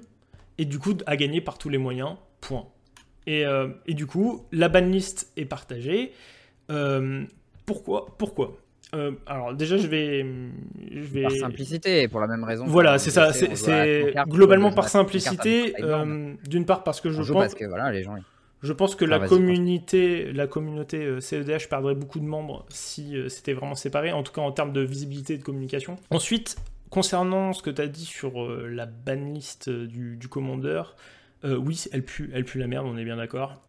et 0.57 0.65
du 0.65 0.79
coup 0.79 0.95
à 1.05 1.15
gagner 1.15 1.41
par 1.41 1.57
tous 1.57 1.69
les 1.69 1.77
moyens. 1.77 2.15
Point. 2.41 2.65
Et, 3.25 3.45
euh, 3.45 3.67
et 3.85 3.93
du 3.93 4.07
coup, 4.07 4.45
la 4.51 4.69
banlist 4.69 5.31
est 5.35 5.45
partagée. 5.45 6.13
Euh, 6.71 7.23
pourquoi 7.65 8.15
Pourquoi? 8.17 8.57
Euh, 8.95 9.11
Alors 9.25 9.53
déjà, 9.53 9.75
je 9.75 9.87
vais, 9.87 10.25
je 10.91 10.99
vais. 11.01 11.23
par 11.23 11.31
simplicité, 11.31 12.07
pour 12.07 12.21
la 12.21 12.27
même 12.27 12.45
raison. 12.45 12.65
Voilà, 12.65 12.97
c'est 12.97 13.11
ça. 13.11 13.33
C'est 13.33 14.13
globalement 14.27 14.71
par 14.71 14.87
simplicité. 14.87 15.73
D'une 16.47 16.65
part 16.65 16.83
parce 16.83 17.01
que 17.01 17.09
je 17.11 17.21
pense. 17.21 17.41
parce 17.43 17.55
que 17.55 17.65
voilà, 17.65 17.91
les 17.91 18.03
gens. 18.03 18.15
Je 18.63 18.73
pense 18.73 18.95
que 18.95 19.05
Ah, 19.05 19.19
la 19.19 19.27
communauté, 19.27 20.33
la 20.33 20.47
communauté 20.47 21.21
CEDH 21.21 21.67
perdrait 21.69 21.93
beaucoup 21.93 22.19
de 22.19 22.25
membres 22.25 22.65
si 22.69 23.15
c'était 23.29 23.53
vraiment 23.53 23.75
séparé, 23.75 24.11
en 24.11 24.23
tout 24.23 24.31
cas 24.31 24.41
en 24.41 24.51
termes 24.51 24.73
de 24.73 24.81
visibilité 24.81 25.35
et 25.35 25.37
de 25.37 25.43
communication. 25.43 25.97
Ensuite, 26.09 26.55
concernant 26.89 27.53
ce 27.53 27.61
que 27.61 27.69
tu 27.69 27.81
as 27.81 27.87
dit 27.87 28.05
sur 28.05 28.43
euh, 28.43 28.67
la 28.67 28.85
banlist 28.85 29.67
euh, 29.67 29.87
du, 29.87 30.27
commandeur, 30.29 30.95
euh, 31.43 31.55
oui, 31.55 31.85
elle 31.91 32.03
pue, 32.03 32.29
elle 32.33 32.45
pue 32.45 32.59
la 32.59 32.67
merde, 32.67 32.85
on 32.87 32.97
est 32.97 33.05
bien 33.05 33.17
d'accord. 33.17 33.66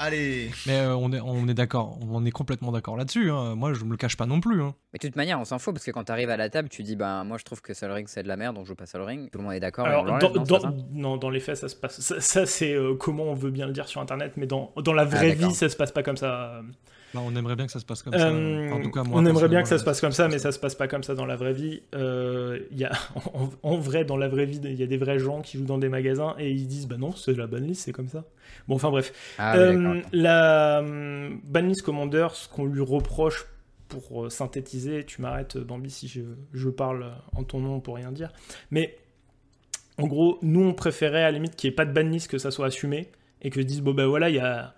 Allez 0.00 0.50
Mais 0.68 0.78
euh, 0.78 0.94
on 0.94 1.12
est, 1.12 1.18
on 1.20 1.48
est 1.48 1.54
d'accord. 1.54 1.98
On 2.08 2.24
est 2.24 2.30
complètement 2.30 2.70
d'accord 2.70 2.96
là-dessus. 2.96 3.30
hein. 3.32 3.56
Moi, 3.56 3.72
je 3.74 3.84
me 3.84 3.90
le 3.90 3.96
cache 3.96 4.16
pas 4.16 4.26
non 4.26 4.40
plus. 4.40 4.62
hein. 4.62 4.74
Mais 4.92 4.98
de 5.02 5.06
toute 5.08 5.16
manière, 5.16 5.40
on 5.40 5.44
s'en 5.44 5.58
fout 5.58 5.74
parce 5.74 5.84
que 5.84 5.90
quand 5.90 6.04
t'arrives 6.04 6.30
à 6.30 6.36
la 6.36 6.48
table, 6.50 6.68
tu 6.68 6.84
dis 6.84 6.94
bah 6.94 7.24
moi 7.24 7.36
je 7.36 7.44
trouve 7.44 7.60
que 7.60 7.74
Sol 7.74 7.90
Ring 7.90 8.06
c'est 8.08 8.22
de 8.22 8.28
la 8.28 8.36
merde, 8.36 8.54
donc 8.54 8.64
je 8.64 8.68
joue 8.68 8.74
pas 8.76 8.86
Sol 8.86 9.02
Ring. 9.02 9.28
Tout 9.30 9.38
le 9.38 9.44
monde 9.44 9.54
est 9.54 9.60
d'accord. 9.60 9.86
Alors, 9.86 10.04
on 10.04 10.18
dans, 10.18 10.32
non, 10.32 10.42
dans- 10.44 10.60
ça 10.60 10.72
non, 10.92 11.16
dans 11.16 11.30
les 11.30 11.40
faits, 11.40 11.56
ça 11.56 11.68
se 11.68 11.74
passe. 11.74 12.00
Ça, 12.00 12.20
ça, 12.20 12.46
c'est 12.46 12.74
euh, 12.74 12.94
comment 12.94 13.24
on 13.24 13.34
veut 13.34 13.50
bien 13.50 13.66
le 13.66 13.72
dire 13.72 13.88
sur 13.88 14.00
internet, 14.00 14.34
mais 14.36 14.46
dans, 14.46 14.72
dans 14.76 14.92
la 14.92 15.04
vraie 15.04 15.30
d'accord. 15.34 15.48
vie, 15.48 15.54
ça 15.54 15.68
se 15.68 15.76
passe 15.76 15.90
pas 15.90 16.04
comme 16.04 16.16
ça. 16.16 16.60
Bah, 17.14 17.20
on 17.24 17.34
aimerait 17.34 17.56
bien 17.56 17.64
que 17.66 17.72
ça 17.72 17.80
se 17.80 17.86
passe 17.86 18.02
comme 18.02 18.12
ça. 18.12 18.28
Euh, 18.28 18.66
Enfin, 18.68 18.76
en 18.78 18.82
tout 18.82 18.90
cas, 18.92 19.02
moi, 19.02 19.20
on 19.20 19.26
aimerait 19.26 19.48
bien 19.48 19.62
que 19.62 19.68
ça 19.68 19.78
se 19.78 19.84
passe 19.84 20.00
comme 20.00 20.12
ça, 20.12 20.28
mais 20.28 20.38
ça 20.38 20.52
se 20.52 20.58
passe 20.60 20.74
pas 20.76 20.86
comme 20.88 21.02
ça 21.02 21.14
dans 21.16 21.24
la 21.26 21.36
vraie 21.36 21.54
vie. 21.54 21.82
Euh, 21.94 22.60
il 22.70 22.78
y 22.78 22.84
a, 22.84 22.92
en, 23.34 23.48
en 23.62 23.76
vrai, 23.78 24.04
dans 24.04 24.16
la 24.16 24.28
vraie 24.28 24.44
vie, 24.46 24.60
il 24.62 24.74
y 24.74 24.82
a 24.82 24.86
des 24.86 24.98
vrais 24.98 25.18
gens 25.18 25.40
qui 25.40 25.58
jouent 25.58 25.64
dans 25.64 25.78
des 25.78 25.88
magasins 25.88 26.36
et 26.38 26.50
ils 26.52 26.68
disent 26.68 26.86
Bah 26.86 26.98
non, 26.98 27.10
c'est 27.16 27.34
la 27.36 27.46
banlist, 27.48 27.82
c'est 27.82 27.92
comme 27.92 28.08
ça. 28.08 28.24
Bon, 28.66 28.74
enfin 28.76 28.90
bref. 28.90 29.12
Ah, 29.38 29.56
Euh, 29.56 30.00
la 30.12 30.80
euh, 30.80 31.30
banlist 31.44 31.82
Commander, 31.82 32.28
ce 32.34 32.48
qu'on 32.48 32.64
lui 32.66 32.82
reproche 32.82 33.46
pour 33.88 34.26
euh, 34.26 34.30
synthétiser, 34.30 35.04
tu 35.04 35.22
m'arrêtes 35.22 35.56
Bambi 35.56 35.90
si 35.90 36.08
je, 36.08 36.20
je 36.52 36.68
parle 36.68 37.12
en 37.34 37.44
ton 37.44 37.60
nom 37.60 37.80
pour 37.80 37.96
rien 37.96 38.12
dire, 38.12 38.32
mais 38.70 38.96
en 39.98 40.06
gros, 40.06 40.38
nous 40.42 40.62
on 40.62 40.74
préférait 40.74 41.22
à 41.22 41.26
la 41.26 41.32
limite 41.32 41.56
qu'il 41.56 41.68
n'y 41.68 41.72
ait 41.72 41.76
pas 41.76 41.84
de 41.84 41.92
banlist, 41.92 42.30
que 42.30 42.38
ça 42.38 42.50
soit 42.50 42.66
assumé 42.66 43.08
et 43.42 43.50
que 43.50 43.60
je 43.60 43.66
dise 43.66 43.80
Bon 43.80 43.94
ben 43.94 44.06
voilà, 44.06 44.28
il 44.30 44.36
y 44.36 44.40
a. 44.40 44.74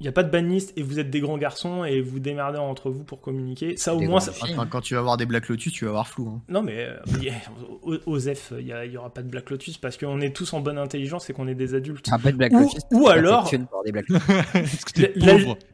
Il 0.00 0.02
n'y 0.02 0.08
a 0.08 0.12
pas 0.12 0.24
de 0.24 0.30
banlist 0.30 0.72
et 0.76 0.82
vous 0.82 0.98
êtes 0.98 1.10
des 1.10 1.20
grands 1.20 1.38
garçons 1.38 1.84
et 1.84 2.00
vous 2.00 2.18
démerdez 2.18 2.58
entre 2.58 2.90
vous 2.90 3.04
pour 3.04 3.20
communiquer. 3.20 3.76
Ça, 3.76 3.94
au 3.94 4.00
Des 4.00 4.08
moins, 4.08 4.18
ça-. 4.20 4.32
Enfin, 4.42 4.66
Quand 4.66 4.80
tu 4.80 4.94
vas 4.94 5.00
voir 5.02 5.16
des 5.16 5.24
Black 5.24 5.48
Lotus, 5.48 5.72
tu 5.72 5.84
vas 5.84 5.92
voir 5.92 6.08
flou. 6.08 6.28
hein. 6.28 6.42
non, 6.48 6.62
mais 6.62 6.76
euh, 6.78 6.96
y 7.22 7.28
a- 7.30 7.34
au- 7.82 7.96
aux 8.06 8.18
F, 8.20 8.52
il 8.58 8.74
n'y 8.90 8.96
aura 8.96 9.14
pas 9.14 9.22
de 9.22 9.28
Black 9.28 9.50
Lotus 9.50 9.78
parce 9.78 9.96
qu'on 9.96 10.20
est 10.20 10.34
tous 10.34 10.52
en 10.52 10.60
bonne 10.60 10.78
intelligence 10.78 11.30
et 11.30 11.32
qu'on 11.32 11.46
est 11.46 11.54
des 11.54 11.74
adultes. 11.74 12.08
Un 12.10 12.18
peu 12.18 12.32
de 12.32 12.36
Black 12.36 12.52
Ou- 12.52 12.60
Lotus, 12.60 12.80
ou 12.92 13.08
alors-. 13.08 13.48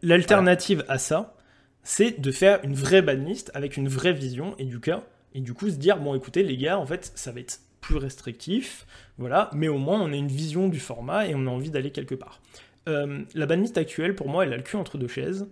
L'alternative 0.02 0.84
à 0.88 0.98
ça, 0.98 1.34
c'est 1.82 2.20
de 2.20 2.30
faire 2.30 2.60
une 2.62 2.74
vraie 2.74 3.02
banlist 3.02 3.50
avec 3.54 3.76
une 3.76 3.88
vraie 3.88 4.12
vision 4.12 4.54
et 4.58 4.64
du 4.64 4.80
cas 4.80 5.02
et 5.34 5.40
du 5.40 5.54
coup 5.54 5.70
se 5.70 5.76
dire 5.76 5.98
bon 5.98 6.14
écoutez 6.14 6.42
les 6.42 6.56
gars 6.56 6.78
en 6.78 6.84
fait 6.84 7.12
ça 7.14 7.32
va 7.32 7.40
être 7.40 7.60
plus 7.80 7.96
restrictif 7.96 8.84
voilà 9.16 9.48
mais 9.54 9.68
au 9.68 9.78
moins 9.78 10.00
on 10.00 10.12
a 10.12 10.16
une 10.16 10.26
vision 10.28 10.68
du 10.68 10.80
format 10.80 11.26
et 11.28 11.34
on 11.34 11.46
a 11.46 11.50
envie 11.50 11.70
d'aller 11.70 11.90
quelque 11.90 12.14
part. 12.14 12.40
Euh, 12.90 13.22
la 13.34 13.46
banlist 13.46 13.78
actuelle 13.78 14.14
pour 14.14 14.28
moi 14.28 14.44
elle 14.44 14.52
a 14.52 14.56
le 14.56 14.62
cul 14.62 14.76
entre 14.76 14.98
deux 14.98 15.08
chaises. 15.08 15.48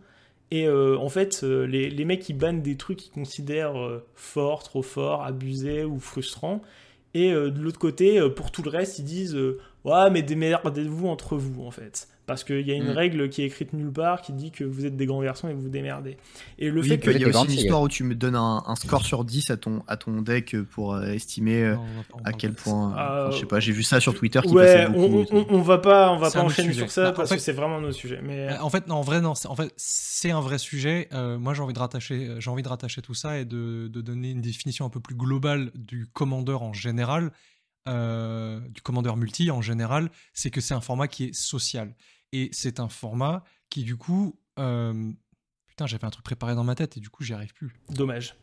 Et 0.50 0.66
euh, 0.66 0.96
en 0.98 1.08
fait 1.08 1.40
euh, 1.42 1.66
les, 1.66 1.90
les 1.90 2.04
mecs 2.04 2.20
qui 2.20 2.32
bannent 2.32 2.62
des 2.62 2.76
trucs 2.76 2.98
qu'ils 2.98 3.12
considèrent 3.12 4.00
forts, 4.14 4.62
trop 4.62 4.82
forts, 4.82 5.24
abusés 5.24 5.84
ou 5.84 5.98
frustrants. 5.98 6.62
Et 7.14 7.32
de 7.32 7.60
l'autre 7.60 7.78
côté 7.78 8.20
pour 8.30 8.50
tout 8.50 8.62
le 8.62 8.70
reste 8.70 8.98
ils 8.98 9.04
disent 9.04 9.36
ouais 9.84 10.10
mais 10.10 10.22
démerdez-vous 10.22 11.08
entre 11.08 11.36
vous 11.36 11.64
en 11.64 11.70
fait 11.70 12.08
parce 12.28 12.44
qu'il 12.44 12.60
y 12.60 12.70
a 12.70 12.74
une 12.74 12.84
Mm. 12.92 12.96
règle 12.96 13.28
qui 13.28 13.42
est 13.42 13.46
écrite 13.46 13.72
nulle 13.72 13.90
part 13.92 14.22
qui 14.22 14.32
dit 14.32 14.52
que 14.52 14.62
vous 14.62 14.86
êtes 14.86 14.96
des 14.96 15.06
grands 15.06 15.20
garçons 15.22 15.48
et 15.48 15.52
que 15.52 15.58
vous 15.58 15.68
démerdez. 15.68 16.16
Et 16.58 16.70
le 16.70 16.80
Oui, 16.82 16.88
fait 16.88 16.98
puis 16.98 17.10
que 17.12 17.16
il 17.18 17.22
y 17.22 17.24
a 17.24 17.28
aussi 17.28 17.44
une 17.46 17.58
histoire 17.58 17.82
où 17.82 17.88
tu 17.88 18.04
me 18.04 18.14
donnes 18.14 18.36
un, 18.36 18.62
un 18.64 18.76
score 18.76 19.04
sur 19.04 19.24
10 19.24 19.50
à 19.50 19.56
ton, 19.56 19.82
à 19.88 19.96
ton 19.96 20.22
deck 20.22 20.54
pour 20.70 20.94
euh, 20.94 21.06
estimer 21.12 21.64
euh, 21.64 21.74
Non, 21.74 21.82
on 22.14 22.18
à 22.22 22.32
quel 22.32 22.52
point. 22.54 22.94
Ah, 22.96 23.24
enfin, 23.26 23.34
je 23.34 23.40
sais 23.40 23.46
pas, 23.46 23.58
j'ai 23.58 23.72
vu 23.72 23.82
ça 23.82 23.98
sur 23.98 24.14
Twitter 24.14 24.40
qui 24.44 24.54
ouais, 24.54 24.86
passait 24.86 24.86
on, 24.96 25.08
beaucoup. 25.08 25.34
on, 25.34 25.46
on 25.50 25.62
va 25.62 25.78
pas, 25.78 26.12
on 26.12 26.18
va 26.18 26.30
pas 26.30 26.42
enchaîner 26.42 26.68
sujet. 26.68 26.82
sur 26.82 26.90
ça 26.92 27.10
en 27.10 27.12
parce 27.14 27.30
fait- 27.30 27.36
que 27.36 27.42
c'est 27.42 27.52
vraiment 27.52 27.80
notre 27.80 27.96
sujet. 27.96 28.20
Mais 28.22 28.48
Euh, 28.50 28.60
En 28.60 28.70
fait, 28.70 28.86
non, 28.86 28.96
en 28.96 29.02
vrai, 29.02 29.20
non. 29.20 29.34
c'est- 29.34 29.48
En 29.48 29.56
fait, 29.56 29.72
c'est 29.76 30.30
un 30.30 30.40
vrai 30.40 30.58
sujet. 30.58 31.08
Euh, 31.14 31.38
moi, 31.38 31.54
j'ai 31.54 31.62
envie 31.62 31.72
de 31.72 31.78
rattacher, 31.78 32.34
j'ai 32.38 32.50
envie 32.50 32.62
de 32.62 32.68
rattacher 32.68 33.00
tout 33.02 33.14
ça 33.14 33.38
et 33.38 33.44
de, 33.46 33.88
de 33.88 34.00
donner 34.02 34.30
une 34.32 34.42
définition 34.42 34.84
un 34.84 34.90
peu 34.90 35.00
plus 35.00 35.14
globale 35.14 35.70
du 35.74 36.06
commandeur 36.12 36.62
en 36.62 36.72
général, 36.74 37.32
euh, 37.88 38.60
du 38.68 38.82
commandeur 38.82 39.16
multi 39.16 39.50
en 39.50 39.62
général. 39.62 40.10
C'est 40.34 40.50
que 40.50 40.60
c'est 40.60 40.74
un 40.74 40.80
format 40.80 41.08
qui 41.08 41.24
est 41.24 41.34
social 41.34 41.94
et 42.32 42.48
c'est 42.52 42.80
un 42.80 42.88
format 42.88 43.44
qui, 43.70 43.84
du 43.84 43.96
coup, 43.96 44.38
euh, 44.58 45.12
putain, 45.66 45.86
j'avais 45.86 46.04
un 46.04 46.10
truc 46.10 46.24
préparé 46.24 46.54
dans 46.54 46.64
ma 46.64 46.74
tête 46.74 46.96
et 46.96 47.00
du 47.00 47.10
coup, 47.10 47.22
j'y 47.24 47.34
arrive 47.34 47.52
plus. 47.54 47.72
dommage. 47.90 48.34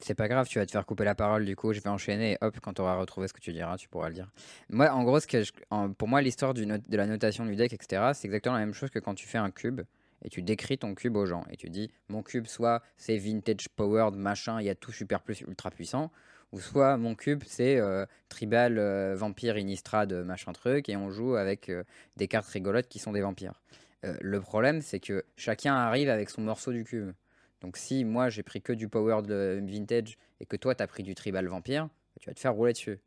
C'est 0.00 0.14
pas 0.14 0.28
grave, 0.28 0.46
tu 0.46 0.60
vas 0.60 0.66
te 0.66 0.70
faire 0.70 0.86
couper 0.86 1.02
la 1.04 1.16
parole 1.16 1.44
du 1.44 1.56
coup, 1.56 1.72
je 1.72 1.80
vais 1.80 1.88
enchaîner 1.88 2.32
et 2.34 2.38
hop, 2.40 2.56
quand 2.62 2.74
tu 2.74 2.80
auras 2.82 2.94
retrouvé 2.94 3.26
ce 3.26 3.32
que 3.32 3.40
tu 3.40 3.52
diras, 3.52 3.76
tu 3.76 3.88
pourras 3.88 4.08
le 4.08 4.14
dire. 4.14 4.30
Moi, 4.70 4.88
en 4.92 5.02
gros, 5.02 5.18
ce 5.18 5.26
que 5.26 5.42
je- 5.42 5.50
en- 5.70 5.92
pour 5.92 6.06
moi, 6.06 6.22
l'histoire 6.22 6.54
du 6.54 6.66
not- 6.66 6.78
de 6.88 6.96
la 6.96 7.06
notation 7.06 7.44
du 7.44 7.56
deck, 7.56 7.72
etc., 7.72 8.12
c'est 8.14 8.26
exactement 8.28 8.54
la 8.54 8.60
même 8.60 8.74
chose 8.74 8.90
que 8.90 9.00
quand 9.00 9.14
tu 9.16 9.26
fais 9.26 9.38
un 9.38 9.50
cube 9.50 9.80
et 10.24 10.28
tu 10.28 10.40
décris 10.42 10.78
ton 10.78 10.94
cube 10.94 11.16
aux 11.16 11.26
gens. 11.26 11.44
Et 11.50 11.56
tu 11.56 11.68
dis, 11.68 11.90
mon 12.08 12.22
cube, 12.22 12.46
soit 12.46 12.80
c'est 12.96 13.18
vintage 13.18 13.68
powered, 13.74 14.14
machin, 14.14 14.60
il 14.60 14.66
y 14.66 14.70
a 14.70 14.76
tout 14.76 14.92
super 14.92 15.20
plus 15.20 15.40
ultra 15.40 15.72
puissant, 15.72 16.12
ou 16.52 16.60
soit 16.60 16.96
mon 16.96 17.14
cube, 17.14 17.42
c'est 17.46 17.78
euh, 17.78 18.06
tribal, 18.28 18.78
euh, 18.78 19.14
vampire, 19.16 19.58
Innistrad, 19.58 20.12
machin 20.12 20.52
truc, 20.52 20.88
et 20.88 20.96
on 20.96 21.10
joue 21.10 21.36
avec 21.36 21.68
euh, 21.68 21.84
des 22.16 22.28
cartes 22.28 22.48
rigolotes 22.48 22.88
qui 22.88 22.98
sont 22.98 23.12
des 23.12 23.20
vampires. 23.20 23.60
Euh, 24.04 24.16
le 24.20 24.40
problème, 24.40 24.80
c'est 24.80 25.00
que 25.00 25.24
chacun 25.36 25.74
arrive 25.74 26.08
avec 26.08 26.30
son 26.30 26.42
morceau 26.42 26.72
du 26.72 26.84
cube. 26.84 27.12
Donc 27.60 27.76
si 27.76 28.04
moi 28.04 28.28
j'ai 28.28 28.42
pris 28.42 28.62
que 28.62 28.72
du 28.72 28.88
powered 28.88 29.30
euh, 29.30 29.60
vintage 29.64 30.16
et 30.40 30.46
que 30.46 30.56
toi 30.56 30.74
t'as 30.74 30.86
pris 30.86 31.02
du 31.02 31.14
tribal 31.14 31.46
vampire, 31.48 31.88
tu 32.20 32.30
vas 32.30 32.34
te 32.34 32.40
faire 32.40 32.54
rouler 32.54 32.72
dessus. 32.72 32.98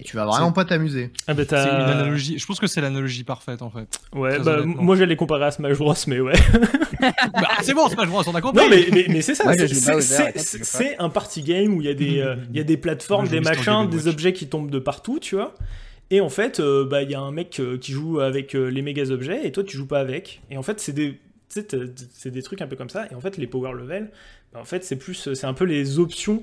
Et 0.00 0.04
tu 0.04 0.16
vas 0.16 0.24
vraiment 0.26 0.52
pas 0.52 0.64
t'amuser. 0.64 1.10
Ah 1.28 1.34
bah 1.34 1.44
C'est 1.48 1.56
une 1.56 1.68
analogie. 1.68 2.38
Je 2.38 2.46
pense 2.46 2.58
que 2.58 2.66
c'est 2.66 2.80
l'analogie 2.80 3.24
parfaite 3.24 3.62
en 3.62 3.70
fait. 3.70 4.00
Ouais, 4.12 4.38
bah, 4.40 4.62
moi 4.64 4.96
j'allais 4.96 5.16
comparer 5.16 5.44
à 5.44 5.50
Smash 5.50 5.78
Bros, 5.78 5.94
mais 6.08 6.18
ouais. 6.20 6.32
bah, 7.34 7.48
c'est 7.62 7.74
bon, 7.74 7.88
Smash 7.88 8.08
Bros, 8.08 8.22
on 8.26 8.34
a 8.34 8.40
compris. 8.40 8.64
Non, 8.64 8.70
mais, 8.70 8.86
mais, 8.92 9.06
mais 9.08 9.22
c'est 9.22 9.34
ça, 9.34 9.52
c'est- 9.54 10.96
un 10.98 11.08
party 11.08 11.42
game 11.42 11.74
où 11.74 11.80
il 11.80 11.86
y 11.86 11.90
a 11.90 11.94
des, 11.94 12.20
euh, 12.20 12.36
il 12.50 12.56
y 12.56 12.60
a 12.60 12.64
des 12.64 12.76
plateformes, 12.76 13.28
des 13.28 13.40
machins, 13.40 13.88
des 13.88 14.08
objets 14.08 14.32
qui 14.32 14.48
tombent 14.48 14.70
de 14.70 14.78
partout, 14.78 15.18
tu 15.20 15.36
vois. 15.36 15.54
Et 16.10 16.20
en 16.20 16.28
fait, 16.28 16.60
euh, 16.60 16.84
bah, 16.84 17.02
il 17.02 17.10
y 17.10 17.14
a 17.14 17.20
un 17.20 17.32
mec 17.32 17.58
euh, 17.58 17.78
qui 17.78 17.92
joue 17.92 18.20
avec 18.20 18.54
euh, 18.54 18.66
les 18.68 18.82
méga 18.82 19.10
objets 19.10 19.46
et 19.46 19.52
toi 19.52 19.64
tu 19.64 19.78
joues 19.78 19.86
pas 19.86 19.98
avec. 20.00 20.42
Et 20.50 20.58
en 20.58 20.62
fait, 20.62 20.78
c'est 20.78 20.92
des, 20.92 21.18
c'est 21.48 22.30
des 22.30 22.42
trucs 22.42 22.60
un 22.60 22.66
peu 22.66 22.76
comme 22.76 22.90
ça. 22.90 23.06
Et 23.10 23.14
en 23.14 23.20
fait, 23.20 23.36
les 23.38 23.46
power 23.46 23.72
level, 23.72 24.10
en 24.54 24.64
fait, 24.64 24.84
c'est 24.84 24.96
plus, 24.96 25.32
c'est 25.32 25.46
un 25.46 25.54
peu 25.54 25.64
les 25.64 25.98
options 25.98 26.42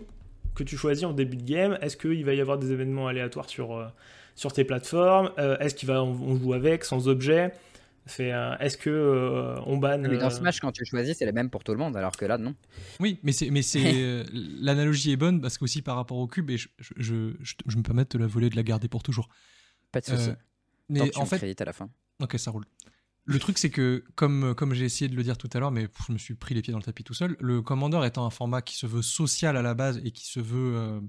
que 0.60 0.70
tu 0.70 0.78
choisis 0.78 1.03
en 1.05 1.14
début 1.14 1.38
de 1.38 1.43
game. 1.49 1.78
Est-ce 1.82 1.97
qu'il 1.97 2.24
va 2.26 2.34
y 2.34 2.41
avoir 2.41 2.57
des 2.57 2.72
événements 2.72 3.07
aléatoires 3.07 3.49
sur, 3.49 3.76
euh, 3.76 3.88
sur 4.36 4.53
tes 4.53 4.64
plateformes 4.64 5.32
Euh, 5.38 5.57
Est-ce 5.60 5.76
qu'il 5.76 5.88
va, 5.88 6.03
on, 6.03 6.12
on 6.12 6.36
joue 6.38 6.53
avec, 6.53 6.84
sans 6.84 7.07
objet 7.07 7.51
Fait, 8.05 8.32
euh, 8.32 8.55
Est-ce 8.60 8.78
que 8.78 8.89
euh, 8.89 9.60
on 9.66 9.78
banne 9.78 10.07
Mais 10.07 10.18
dans 10.18 10.28
euh, 10.28 10.30
Smash, 10.30 10.60
quand 10.60 10.72
tu 10.72 10.86
choisis, 10.86 11.18
c'est 11.18 11.26
la 11.26 11.32
même 11.32 11.49
pour 11.49 11.64
tout 11.64 11.72
le 11.72 11.78
monde, 11.78 11.95
alors 11.97 12.16
que 12.16 12.26
là, 12.26 12.38
non. 12.38 12.55
Oui, 12.99 13.20
mais 13.24 13.32
c'est, 13.32 13.49
mais 13.49 13.62
c'est 13.62 14.24
l'analogie 14.34 15.12
est 15.12 15.18
bonne 15.18 15.41
parce 15.41 15.57
qu'aussi 15.57 15.82
par 15.82 15.95
rapport 15.95 16.18
au 16.18 16.28
cube 16.28 16.49
et 16.49 16.57
je, 16.57 16.68
je, 16.80 17.34
je, 17.66 17.78
me 17.78 17.84
permets 17.84 18.03
de 18.03 18.10
te 18.10 18.18
la 18.18 18.28
voler, 18.28 18.49
de 18.49 18.55
la 18.55 18.64
garder 18.64 18.88
pour 18.88 19.03
toujours. 19.03 19.30
Pas 19.91 20.01
de 20.01 20.05
souci. 20.05 20.30
Euh, 20.30 20.34
Tant 20.34 20.39
mais 20.89 21.10
que 21.10 21.14
tu 21.14 21.20
en 21.20 21.26
fait, 21.26 21.62
à 21.62 21.66
la 21.66 21.74
fin. 21.74 21.89
ok, 22.22 22.39
ça 22.39 22.49
roule. 22.51 22.66
Le 23.32 23.40
truc, 23.40 23.58
c'est 23.60 23.70
que, 23.70 24.04
comme, 24.16 24.56
comme 24.56 24.74
j'ai 24.74 24.86
essayé 24.86 25.08
de 25.10 25.16
le 25.16 25.24
dire 25.24 25.38
tout 25.38 25.50
à 25.54 25.60
l'heure, 25.60 25.72
mais 25.72 25.88
je 26.08 26.12
me 26.14 26.18
suis 26.18 26.34
pris 26.36 26.56
les 26.56 26.62
pieds 26.62 26.72
dans 26.72 26.80
le 26.80 26.84
tapis 26.84 27.04
tout 27.04 27.14
seul, 27.14 27.36
le 27.40 27.62
Commander 27.62 28.02
étant 28.06 28.26
un 28.26 28.30
format 28.30 28.62
qui 28.62 28.76
se 28.76 28.88
veut 28.88 29.02
social 29.04 29.56
à 29.56 29.62
la 29.62 29.74
base 29.76 30.02
et 30.04 30.12
qui 30.12 30.26
se 30.26 30.40
veut, 30.40 30.76
euh, 30.76 31.00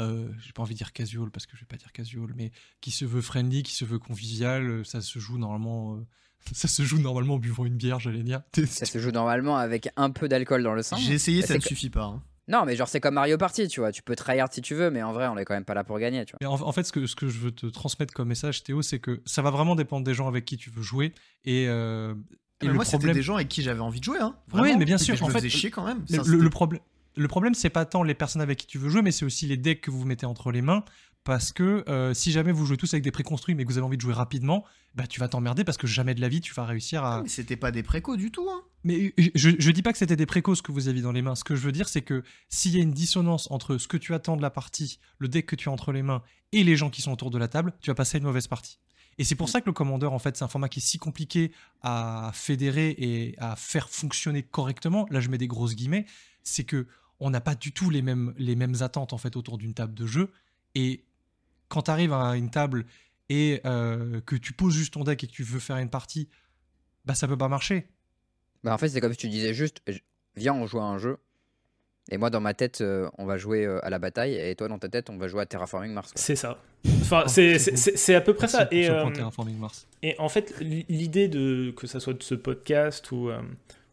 euh, 0.00 0.28
j'ai 0.44 0.52
pas 0.52 0.62
envie 0.62 0.74
de 0.74 0.78
dire 0.78 0.92
casual 0.92 1.30
parce 1.30 1.46
que 1.46 1.56
je 1.56 1.62
vais 1.62 1.66
pas 1.66 1.76
dire 1.78 1.92
casual, 1.92 2.32
mais 2.36 2.52
qui 2.80 2.90
se 2.90 3.04
veut 3.04 3.22
friendly, 3.22 3.62
qui 3.62 3.72
se 3.74 3.84
veut 3.86 3.98
convivial, 3.98 4.68
euh, 4.68 4.84
ça 4.84 5.00
se 5.00 5.18
joue 5.18 5.38
normalement, 5.38 5.96
euh, 5.96 6.06
ça 6.52 6.68
se 6.68 6.82
joue 6.82 6.98
normalement 6.98 7.34
en 7.34 7.38
buvant 7.38 7.64
une 7.64 7.76
bière, 7.76 8.00
j'allais 8.00 8.22
dire. 8.22 8.42
Ça 8.66 8.84
se 8.84 8.98
joue 8.98 9.10
normalement 9.10 9.56
avec 9.56 9.88
un 9.96 10.10
peu 10.10 10.28
d'alcool 10.28 10.62
dans 10.62 10.74
le 10.74 10.82
sang. 10.82 10.96
J'ai 10.96 11.14
essayé, 11.14 11.40
Bah, 11.40 11.46
ça 11.46 11.54
ne 11.54 11.58
que- 11.60 11.68
suffit 11.68 11.88
pas. 11.90 12.04
hein. 12.04 12.22
Non, 12.48 12.64
mais 12.64 12.74
genre, 12.76 12.88
c'est 12.88 13.00
comme 13.00 13.14
Mario 13.14 13.38
Party, 13.38 13.68
tu 13.68 13.80
vois. 13.80 13.92
Tu 13.92 14.02
peux 14.02 14.16
tryhard 14.16 14.52
si 14.52 14.60
tu 14.62 14.74
veux, 14.74 14.90
mais 14.90 15.02
en 15.02 15.12
vrai, 15.12 15.28
on 15.28 15.38
est 15.38 15.44
quand 15.44 15.54
même 15.54 15.64
pas 15.64 15.74
là 15.74 15.84
pour 15.84 15.98
gagner, 15.98 16.24
tu 16.24 16.32
vois. 16.32 16.38
Mais 16.40 16.46
en, 16.46 16.60
en 16.66 16.72
fait, 16.72 16.82
ce 16.84 16.92
que, 16.92 17.06
ce 17.06 17.14
que 17.14 17.28
je 17.28 17.38
veux 17.38 17.52
te 17.52 17.66
transmettre 17.66 18.12
comme 18.12 18.28
message, 18.28 18.64
Théo, 18.64 18.82
c'est 18.82 18.98
que 18.98 19.20
ça 19.26 19.42
va 19.42 19.50
vraiment 19.50 19.76
dépendre 19.76 20.04
des 20.04 20.14
gens 20.14 20.26
avec 20.28 20.44
qui 20.44 20.56
tu 20.56 20.68
veux 20.70 20.82
jouer. 20.82 21.12
Et, 21.44 21.66
euh, 21.68 22.14
et 22.60 22.66
Mais 22.66 22.68
le 22.68 22.74
moi, 22.74 22.84
c'était 22.84 22.98
problème, 22.98 23.14
des 23.14 23.22
gens 23.22 23.36
avec 23.36 23.48
qui 23.48 23.62
j'avais 23.62 23.80
envie 23.80 24.00
de 24.00 24.04
jouer. 24.04 24.18
Hein, 24.20 24.34
Oui, 24.52 24.58
vraiment. 24.60 24.78
mais 24.78 24.84
bien 24.84 24.98
sûr, 24.98 25.14
Je 25.16 25.22
en 25.22 25.28
me 25.28 25.32
fait, 25.32 25.38
faisais 25.38 25.48
chier 25.50 25.70
quand 25.70 25.84
même. 25.86 26.00
le, 26.00 26.06
Ça, 26.08 26.16
le- 26.18 26.24
c'était- 26.24 26.36
le 26.42 26.50
problème, 26.50 26.80
le 27.16 27.28
problème, 27.28 27.54
c'est 27.54 27.70
pas 27.70 27.84
tant 27.84 28.02
les 28.02 28.14
personnes 28.14 28.42
avec 28.42 28.58
qui 28.58 28.66
tu 28.66 28.78
veux 28.78 28.88
jouer, 28.88 29.02
mais 29.02 29.12
c'est 29.12 29.24
aussi 29.24 29.46
les 29.46 29.56
decks 29.56 29.80
que 29.80 29.90
vous 29.90 30.04
mettez 30.04 30.26
entre 30.26 30.50
les 30.50 30.62
mains. 30.62 30.84
Parce 31.24 31.52
que 31.52 31.84
euh, 31.88 32.14
si 32.14 32.32
jamais 32.32 32.50
vous 32.50 32.66
jouez 32.66 32.76
tous 32.76 32.92
avec 32.94 33.04
des 33.04 33.12
préconstruits, 33.12 33.54
mais 33.54 33.64
que 33.64 33.68
vous 33.68 33.78
avez 33.78 33.86
envie 33.86 33.96
de 33.96 34.02
jouer 34.02 34.12
rapidement, 34.12 34.64
bah 34.94 35.06
tu 35.06 35.20
vas 35.20 35.28
t'emmerder 35.28 35.62
parce 35.62 35.78
que 35.78 35.86
jamais 35.86 36.14
de 36.14 36.20
la 36.20 36.28
vie 36.28 36.40
tu 36.40 36.52
vas 36.52 36.64
réussir 36.64 37.04
à. 37.04 37.22
Mais 37.22 37.28
c'était 37.28 37.56
pas 37.56 37.70
des 37.70 37.84
précos 37.84 38.16
du 38.16 38.30
tout. 38.32 38.48
Hein. 38.50 38.62
Mais 38.82 39.14
je, 39.36 39.50
je 39.56 39.70
dis 39.70 39.82
pas 39.82 39.92
que 39.92 39.98
c'était 39.98 40.16
des 40.16 40.26
précoces 40.26 40.62
que 40.62 40.72
vous 40.72 40.88
aviez 40.88 41.02
dans 41.02 41.12
les 41.12 41.22
mains. 41.22 41.36
Ce 41.36 41.44
que 41.44 41.54
je 41.54 41.62
veux 41.62 41.72
dire, 41.72 41.88
c'est 41.88 42.02
que 42.02 42.24
s'il 42.48 42.76
y 42.76 42.80
a 42.80 42.82
une 42.82 42.92
dissonance 42.92 43.48
entre 43.50 43.78
ce 43.78 43.86
que 43.86 43.96
tu 43.96 44.14
attends 44.14 44.36
de 44.36 44.42
la 44.42 44.50
partie, 44.50 44.98
le 45.18 45.28
deck 45.28 45.46
que 45.46 45.56
tu 45.56 45.68
as 45.68 45.72
entre 45.72 45.92
les 45.92 46.02
mains 46.02 46.22
et 46.50 46.64
les 46.64 46.76
gens 46.76 46.90
qui 46.90 47.02
sont 47.02 47.12
autour 47.12 47.30
de 47.30 47.38
la 47.38 47.48
table, 47.48 47.72
tu 47.80 47.90
vas 47.90 47.94
passer 47.94 48.16
à 48.16 48.18
une 48.18 48.24
mauvaise 48.24 48.48
partie. 48.48 48.78
Et 49.18 49.24
c'est 49.24 49.34
pour 49.34 49.48
ça 49.48 49.60
que 49.60 49.66
le 49.66 49.72
commandeur, 49.72 50.12
en 50.12 50.18
fait, 50.18 50.36
c'est 50.36 50.44
un 50.44 50.48
format 50.48 50.68
qui 50.68 50.80
est 50.80 50.82
si 50.82 50.98
compliqué 50.98 51.52
à 51.82 52.30
fédérer 52.34 52.94
et 52.98 53.34
à 53.38 53.56
faire 53.56 53.88
fonctionner 53.88 54.42
correctement. 54.42 55.06
Là, 55.10 55.20
je 55.20 55.28
mets 55.28 55.38
des 55.38 55.46
grosses 55.46 55.76
guillemets. 55.76 56.06
C'est 56.42 56.64
que 56.64 56.86
on 57.20 57.30
n'a 57.30 57.40
pas 57.40 57.54
du 57.54 57.72
tout 57.72 57.88
les 57.90 58.02
mêmes, 58.02 58.34
les 58.36 58.56
mêmes 58.56 58.74
attentes 58.80 59.12
en 59.12 59.18
fait 59.18 59.36
autour 59.36 59.58
d'une 59.58 59.74
table 59.74 59.94
de 59.94 60.06
jeu. 60.06 60.32
Et 60.74 61.04
quand 61.72 61.82
tu 61.82 61.90
arrives 61.90 62.12
à 62.12 62.36
une 62.36 62.50
table 62.50 62.84
et 63.28 63.60
euh, 63.66 64.20
que 64.26 64.36
tu 64.36 64.52
poses 64.52 64.74
juste 64.74 64.92
ton 64.94 65.04
deck 65.04 65.24
et 65.24 65.26
que 65.26 65.32
tu 65.32 65.42
veux 65.42 65.58
faire 65.60 65.76
une 65.78 65.88
partie, 65.90 66.28
bah 67.06 67.14
ça 67.14 67.26
peut 67.26 67.38
pas 67.38 67.48
marcher. 67.48 67.86
Bah, 68.62 68.74
en 68.74 68.78
fait, 68.78 68.88
c'est 68.90 69.00
comme 69.00 69.12
si 69.12 69.18
tu 69.18 69.28
disais 69.28 69.54
juste, 69.54 69.82
viens, 70.36 70.54
on 70.54 70.66
joue 70.66 70.78
à 70.80 70.84
un 70.84 70.98
jeu. 70.98 71.16
Et 72.10 72.18
moi, 72.18 72.30
dans 72.30 72.40
ma 72.40 72.52
tête, 72.52 72.80
euh, 72.80 73.08
on 73.16 73.24
va 73.26 73.38
jouer 73.38 73.64
euh, 73.64 73.78
à 73.84 73.88
la 73.90 73.98
bataille. 73.98 74.34
Et 74.34 74.54
toi, 74.56 74.68
dans 74.68 74.78
ta 74.78 74.88
tête, 74.88 75.08
on 75.08 75.16
va 75.16 75.28
jouer 75.28 75.40
à 75.42 75.46
Terraforming 75.46 75.92
Mars. 75.92 76.12
C'est 76.16 76.34
ça. 76.36 76.58
Enfin, 77.00 77.22
Oh, 77.26 77.28
c'est- 77.28 78.14
à 78.14 78.20
peu 78.20 78.34
près 78.34 78.48
Merci 78.52 78.56
ça. 78.56 78.68
Et, 78.72 78.90
euh, 78.90 79.08
Terraforming 79.12 79.56
Mars. 79.58 79.86
et 80.02 80.14
en 80.18 80.28
fait, 80.28 80.54
l'idée 80.60 81.28
de 81.28 81.72
que 81.76 81.86
ça 81.86 82.00
soit 82.00 82.14
de 82.14 82.22
ce 82.22 82.34
podcast 82.34 83.10
ou, 83.12 83.30
euh, 83.30 83.40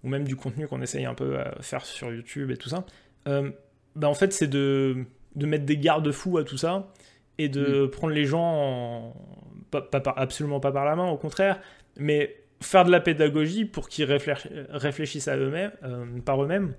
ou 0.03 0.09
même 0.09 0.23
du 0.23 0.35
contenu 0.35 0.67
qu'on 0.67 0.81
essaye 0.81 1.05
un 1.05 1.13
peu 1.13 1.39
à 1.39 1.61
faire 1.61 1.85
sur 1.85 2.11
YouTube 2.11 2.49
et 2.51 2.57
tout 2.57 2.69
ça, 2.69 2.83
euh, 3.27 3.51
bah 3.95 4.09
en 4.09 4.15
fait, 4.15 4.33
c'est 4.33 4.47
de, 4.47 5.05
de 5.35 5.45
mettre 5.45 5.65
des 5.65 5.77
garde-fous 5.77 6.37
à 6.39 6.43
tout 6.43 6.57
ça 6.57 6.91
et 7.39 7.49
de 7.49 7.85
prendre 7.87 8.13
les 8.13 8.25
gens 8.25 8.43
en- 8.43 9.13
pas, 9.71 9.87
absolument 10.15 10.59
pas 10.59 10.71
par 10.71 10.85
la 10.85 10.95
main, 10.95 11.09
au 11.09 11.17
contraire, 11.17 11.59
mais 11.97 12.35
faire 12.61 12.85
de 12.85 12.91
la 12.91 12.99
pédagogie 12.99 13.65
pour 13.65 13.87
qu'ils 13.89 14.05
réfléch- 14.05 14.47
réfléchissent 14.69 15.27
à 15.27 15.37
eux-mêmes, 15.37 15.71
euh, 15.83 16.05
par 16.25 16.43
eux-mêmes 16.43 16.75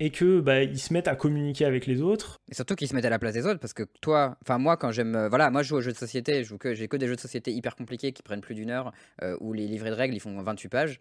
et 0.00 0.10
que 0.10 0.40
bah, 0.40 0.62
ils 0.62 0.78
se 0.80 0.92
mettent 0.92 1.06
à 1.06 1.14
communiquer 1.14 1.64
avec 1.64 1.86
les 1.86 2.02
autres. 2.02 2.36
Et 2.50 2.54
surtout 2.54 2.74
qu'ils 2.74 2.88
se 2.88 2.94
mettent 2.96 3.04
à 3.04 3.10
la 3.10 3.20
place 3.20 3.34
des 3.34 3.46
autres. 3.46 3.60
Parce 3.60 3.72
que 3.74 3.84
toi, 4.00 4.36
enfin, 4.42 4.58
moi, 4.58 4.76
quand 4.76 4.90
j'aime. 4.90 5.14
euh, 5.14 5.28
voilà, 5.28 5.50
moi, 5.50 5.62
je 5.62 5.68
joue 5.68 5.76
aux 5.76 5.80
jeux 5.80 5.92
de 5.92 5.96
société. 5.96 6.42
Je 6.42 6.48
joue 6.48 6.58
que, 6.58 6.74
j'ai 6.74 6.88
que 6.88 6.96
des 6.96 7.06
jeux 7.06 7.14
de 7.14 7.20
société 7.20 7.52
hyper 7.52 7.76
compliqués 7.76 8.12
qui 8.12 8.22
prennent 8.22 8.40
plus 8.40 8.54
d'une 8.56 8.70
heure. 8.70 8.92
euh, 9.22 9.36
où 9.40 9.52
les 9.52 9.68
livrets 9.68 9.90
de 9.90 9.94
règles, 9.94 10.14
ils 10.16 10.20
font 10.20 10.42
28 10.42 10.68
pages. 10.68 11.00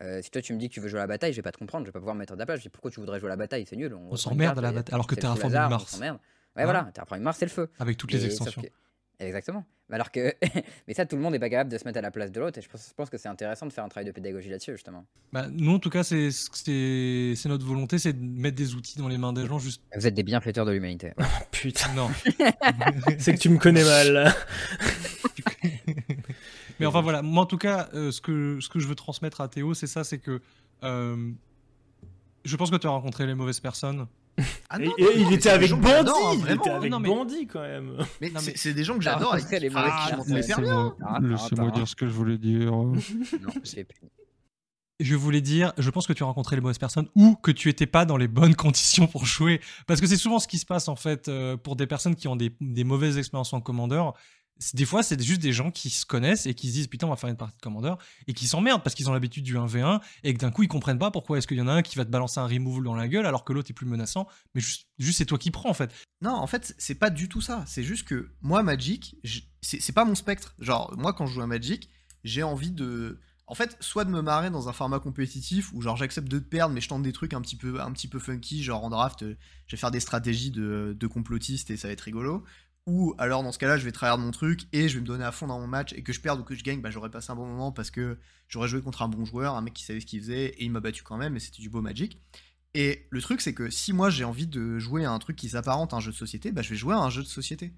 Euh, 0.00 0.22
si 0.22 0.30
toi 0.30 0.40
tu 0.40 0.54
me 0.54 0.58
dis 0.58 0.68
que 0.68 0.74
tu 0.74 0.80
veux 0.80 0.88
jouer 0.88 1.00
à 1.00 1.02
la 1.02 1.08
bataille, 1.08 1.32
je 1.32 1.36
vais 1.36 1.42
pas 1.42 1.50
te 1.52 1.58
comprendre, 1.58 1.84
je 1.84 1.88
vais 1.88 1.92
pas 1.92 1.98
pouvoir 1.98 2.14
me 2.14 2.20
mettre 2.20 2.32
à 2.32 2.36
ta 2.36 2.46
place. 2.46 2.58
Je 2.60 2.62
dis 2.62 2.68
pourquoi 2.70 2.90
tu 2.90 3.00
voudrais 3.00 3.18
jouer 3.18 3.28
à 3.28 3.30
la 3.30 3.36
bataille, 3.36 3.66
c'est 3.68 3.76
nul. 3.76 3.92
On 3.92 4.12
une 4.12 4.16
s'emmerde 4.16 4.56
à 4.58 4.62
la 4.62 4.72
bataille, 4.72 4.94
alors 4.94 5.06
que 5.08 5.14
full 5.16 5.20
Terraforming 5.22 5.56
hasard, 5.58 5.70
on 5.72 6.18
Ouais, 6.58 6.62
Hein 6.70 6.72
voilà, 6.72 6.90
Terraforming 6.92 7.24
Mars, 7.24 7.38
c'est 7.38 7.46
le 7.46 7.50
feu. 7.50 7.68
Avec 7.78 7.96
toutes 7.96 8.12
les 8.12 8.22
Et 8.22 8.26
extensions. 8.26 8.62
que- 8.62 8.68
Exactement. 9.20 9.64
Mais 9.88 9.96
Alors 9.96 10.12
que, 10.12 10.32
mais 10.86 10.94
ça, 10.94 11.04
tout 11.04 11.16
le 11.16 11.22
monde 11.22 11.32
n'est 11.32 11.40
pas 11.40 11.50
capable 11.50 11.70
de 11.72 11.76
se 11.78 11.84
mettre 11.84 11.98
à 11.98 12.02
la 12.02 12.12
place 12.12 12.30
de 12.30 12.38
l'autre. 12.38 12.58
Et 12.58 12.62
je 12.62 12.68
pense, 12.68 12.86
je 12.90 12.94
pense 12.94 13.10
que 13.10 13.18
c'est 13.18 13.28
intéressant 13.28 13.66
de 13.66 13.72
faire 13.72 13.82
un 13.82 13.88
travail 13.88 14.06
de 14.06 14.12
pédagogie 14.12 14.48
là-dessus, 14.48 14.70
justement. 14.72 15.04
Bah, 15.32 15.48
nous, 15.50 15.72
en 15.74 15.78
tout 15.80 15.90
cas, 15.90 16.04
c'est 16.04 16.30
c'est- 16.30 17.34
c'est 17.34 17.48
notre 17.48 17.66
volonté, 17.66 17.98
c'est 17.98 18.12
de 18.12 18.22
mettre 18.22 18.54
des 18.56 18.74
outils 18.76 18.96
dans 18.96 19.08
les 19.08 19.18
mains 19.18 19.32
des 19.32 19.44
gens. 19.46 19.58
Juste. 19.58 19.82
Vous 19.96 20.06
êtes 20.06 20.14
des 20.14 20.22
bienfaiteurs 20.22 20.66
de 20.66 20.70
l'humanité. 20.70 21.14
Ouais. 21.18 21.24
Putain, 21.50 21.92
Non. 21.94 22.10
c'est 23.18 23.34
que 23.34 23.38
tu 23.40 23.48
me 23.48 23.58
connais 23.58 23.82
mal. 23.82 24.32
Mais 26.80 26.86
enfin 26.86 27.00
voilà, 27.00 27.22
moi 27.22 27.42
en 27.42 27.46
tout 27.46 27.58
cas, 27.58 27.88
euh, 27.94 28.12
ce, 28.12 28.20
que, 28.20 28.60
ce 28.60 28.68
que 28.68 28.78
je 28.78 28.86
veux 28.86 28.94
transmettre 28.94 29.40
à 29.40 29.48
Théo, 29.48 29.74
c'est 29.74 29.86
ça, 29.88 30.04
c'est 30.04 30.18
que 30.18 30.40
euh, 30.84 31.32
je 32.44 32.56
pense 32.56 32.70
que 32.70 32.76
tu 32.76 32.86
as 32.86 32.90
rencontré 32.90 33.26
les 33.26 33.34
mauvaises 33.34 33.58
personnes. 33.60 34.06
Ah 34.70 34.78
Et- 34.80 34.86
non, 34.86 34.92
et 34.98 35.02
non, 35.02 35.08
il 35.16 35.32
était 35.32 35.50
avec 35.50 35.70
Bandit, 35.72 36.10
hein, 36.10 36.32
il 36.46 36.50
était 36.52 36.70
avec 36.70 36.90
Non, 36.90 37.00
mais- 37.00 37.08
Bandit 37.08 37.46
quand 37.46 37.60
même. 37.60 37.96
Mais 38.20 38.30
c'est 38.36 38.46
mais- 38.46 38.56
c'est 38.56 38.74
des 38.74 38.84
gens 38.84 38.94
que 38.96 39.02
j'adore. 39.02 39.32
avec 39.34 39.44
rencontré 39.44 39.60
les 39.60 39.70
Ah. 39.74 40.08
Ah, 41.04 41.18
Laissez-moi 41.20 41.70
dire 41.70 41.88
ce 41.88 41.94
que 41.96 42.06
je 42.06 42.12
voulais 42.12 42.38
dire. 42.38 42.72
Je 45.00 45.14
voulais 45.14 45.40
dire, 45.40 45.72
je 45.78 45.90
pense 45.90 46.08
que 46.08 46.12
tu 46.12 46.24
as 46.24 46.26
rencontré 46.26 46.56
les 46.56 46.60
mauvaises 46.62 46.78
personnes 46.78 47.06
ou 47.14 47.36
que 47.36 47.52
tu 47.52 47.68
étais 47.68 47.86
pas 47.86 48.04
dans 48.04 48.16
les 48.16 48.26
bonnes 48.26 48.56
conditions 48.56 49.06
pour 49.06 49.24
jouer. 49.26 49.60
Parce 49.86 50.00
que 50.00 50.08
c'est 50.08 50.16
souvent 50.16 50.40
ce 50.40 50.48
qui 50.48 50.58
se 50.58 50.66
passe 50.66 50.88
en 50.88 50.96
fait 50.96 51.28
euh, 51.28 51.56
pour 51.56 51.76
des 51.76 51.86
personnes 51.86 52.16
qui 52.16 52.26
ont 52.26 52.34
des, 52.34 52.52
des 52.60 52.82
mauvaises 52.82 53.16
expériences 53.16 53.52
en 53.52 53.60
commandeur. 53.60 54.14
Des 54.74 54.84
fois, 54.84 55.02
c'est 55.02 55.20
juste 55.22 55.40
des 55.40 55.52
gens 55.52 55.70
qui 55.70 55.90
se 55.90 56.04
connaissent 56.04 56.46
et 56.46 56.54
qui 56.54 56.68
se 56.68 56.72
disent 56.72 56.86
putain, 56.88 57.06
on 57.06 57.10
va 57.10 57.16
faire 57.16 57.30
une 57.30 57.36
partie 57.36 57.56
de 57.56 57.62
commandeur 57.62 57.98
et 58.26 58.34
qui 58.34 58.46
s'emmerdent 58.46 58.82
parce 58.82 58.94
qu'ils 58.94 59.08
ont 59.08 59.12
l'habitude 59.12 59.44
du 59.44 59.56
1v1 59.56 60.00
et 60.24 60.34
que 60.34 60.38
d'un 60.38 60.50
coup 60.50 60.62
ils 60.62 60.68
comprennent 60.68 60.98
pas 60.98 61.10
pourquoi 61.10 61.38
est-ce 61.38 61.46
qu'il 61.46 61.58
y 61.58 61.60
en 61.60 61.68
a 61.68 61.72
un 61.72 61.82
qui 61.82 61.96
va 61.96 62.04
te 62.04 62.10
balancer 62.10 62.40
un 62.40 62.46
removal 62.46 62.84
dans 62.84 62.94
la 62.94 63.08
gueule 63.08 63.26
alors 63.26 63.44
que 63.44 63.52
l'autre 63.52 63.70
est 63.70 63.74
plus 63.74 63.86
menaçant. 63.86 64.26
Mais 64.54 64.60
juste, 64.60 65.18
c'est 65.18 65.26
toi 65.26 65.38
qui 65.38 65.50
prends 65.50 65.70
en 65.70 65.74
fait. 65.74 65.92
Non, 66.20 66.32
en 66.32 66.46
fait, 66.46 66.74
c'est 66.78 66.96
pas 66.96 67.10
du 67.10 67.28
tout 67.28 67.40
ça. 67.40 67.64
C'est 67.66 67.84
juste 67.84 68.06
que 68.06 68.30
moi, 68.40 68.62
Magic, 68.62 69.16
c'est 69.62 69.92
pas 69.92 70.04
mon 70.04 70.14
spectre. 70.14 70.54
Genre, 70.58 70.92
moi, 70.96 71.12
quand 71.12 71.26
je 71.26 71.34
joue 71.34 71.42
à 71.42 71.46
Magic, 71.46 71.88
j'ai 72.24 72.42
envie 72.42 72.72
de. 72.72 73.20
En 73.46 73.54
fait, 73.54 73.78
soit 73.80 74.04
de 74.04 74.10
me 74.10 74.20
marrer 74.20 74.50
dans 74.50 74.68
un 74.68 74.74
format 74.74 75.00
compétitif 75.00 75.72
où, 75.72 75.80
genre, 75.80 75.96
j'accepte 75.96 76.28
de 76.28 76.38
perdre, 76.38 76.74
mais 76.74 76.82
je 76.82 76.88
tente 76.88 77.02
des 77.02 77.12
trucs 77.12 77.32
un 77.32 77.40
petit 77.40 77.56
peu, 77.56 77.80
un 77.80 77.92
petit 77.92 78.08
peu 78.08 78.18
funky, 78.18 78.62
genre 78.62 78.84
en 78.84 78.90
draft, 78.90 79.22
euh, 79.22 79.38
je 79.66 79.76
vais 79.76 79.80
faire 79.80 79.90
des 79.90 80.00
stratégies 80.00 80.50
de, 80.50 80.94
de 80.98 81.06
complotiste 81.06 81.70
et 81.70 81.78
ça 81.78 81.88
va 81.88 81.92
être 81.92 82.02
rigolo. 82.02 82.44
Ou 82.88 83.14
alors, 83.18 83.42
dans 83.42 83.52
ce 83.52 83.58
cas-là, 83.58 83.76
je 83.76 83.84
vais 83.84 83.92
tryhard 83.92 84.16
mon 84.16 84.30
truc 84.30 84.62
et 84.72 84.88
je 84.88 84.94
vais 84.94 85.02
me 85.02 85.06
donner 85.06 85.24
à 85.24 85.30
fond 85.30 85.46
dans 85.46 85.60
mon 85.60 85.66
match 85.66 85.92
et 85.92 86.02
que 86.02 86.14
je 86.14 86.22
perde 86.22 86.40
ou 86.40 86.42
que 86.42 86.54
je 86.54 86.64
gagne, 86.64 86.80
bah, 86.80 86.90
j'aurais 86.90 87.10
passé 87.10 87.30
un 87.30 87.36
bon 87.36 87.44
moment 87.44 87.70
parce 87.70 87.90
que 87.90 88.16
j'aurais 88.48 88.66
joué 88.66 88.80
contre 88.80 89.02
un 89.02 89.08
bon 89.08 89.26
joueur, 89.26 89.56
un 89.56 89.60
mec 89.60 89.74
qui 89.74 89.84
savait 89.84 90.00
ce 90.00 90.06
qu'il 90.06 90.20
faisait 90.20 90.46
et 90.46 90.64
il 90.64 90.70
m'a 90.70 90.80
battu 90.80 91.02
quand 91.02 91.18
même 91.18 91.36
et 91.36 91.38
c'était 91.38 91.60
du 91.60 91.68
beau 91.68 91.82
Magic. 91.82 92.18
Et 92.72 93.06
le 93.10 93.20
truc, 93.20 93.42
c'est 93.42 93.52
que 93.52 93.68
si 93.68 93.92
moi 93.92 94.08
j'ai 94.08 94.24
envie 94.24 94.46
de 94.46 94.78
jouer 94.78 95.04
à 95.04 95.10
un 95.10 95.18
truc 95.18 95.36
qui 95.36 95.50
s'apparente 95.50 95.92
à 95.92 95.98
un 95.98 96.00
jeu 96.00 96.12
de 96.12 96.16
société, 96.16 96.50
bah 96.50 96.62
je 96.62 96.70
vais 96.70 96.76
jouer 96.76 96.94
à 96.94 96.98
un 96.98 97.10
jeu 97.10 97.22
de 97.22 97.28
société. 97.28 97.74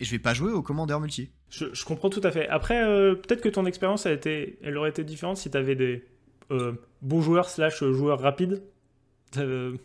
Et 0.00 0.04
je 0.04 0.10
vais 0.10 0.18
pas 0.18 0.34
jouer 0.34 0.50
au 0.50 0.62
commandeur 0.62 0.98
multi. 0.98 1.30
Je, 1.48 1.66
je 1.72 1.84
comprends 1.84 2.10
tout 2.10 2.22
à 2.24 2.32
fait. 2.32 2.48
Après, 2.48 2.82
euh, 2.82 3.14
peut-être 3.14 3.42
que 3.42 3.50
ton 3.50 3.66
expérience 3.66 4.06
a 4.06 4.12
été, 4.12 4.58
elle 4.62 4.76
aurait 4.78 4.90
été 4.90 5.04
différente 5.04 5.36
si 5.36 5.50
tu 5.50 5.56
avais 5.56 5.76
des, 5.76 6.04
euh, 6.50 6.72
bon 7.02 7.22
joueur 7.22 7.48
slash 7.48 7.84
joueur 7.84 8.18
rapide. 8.18 8.62
Euh, 9.36 9.76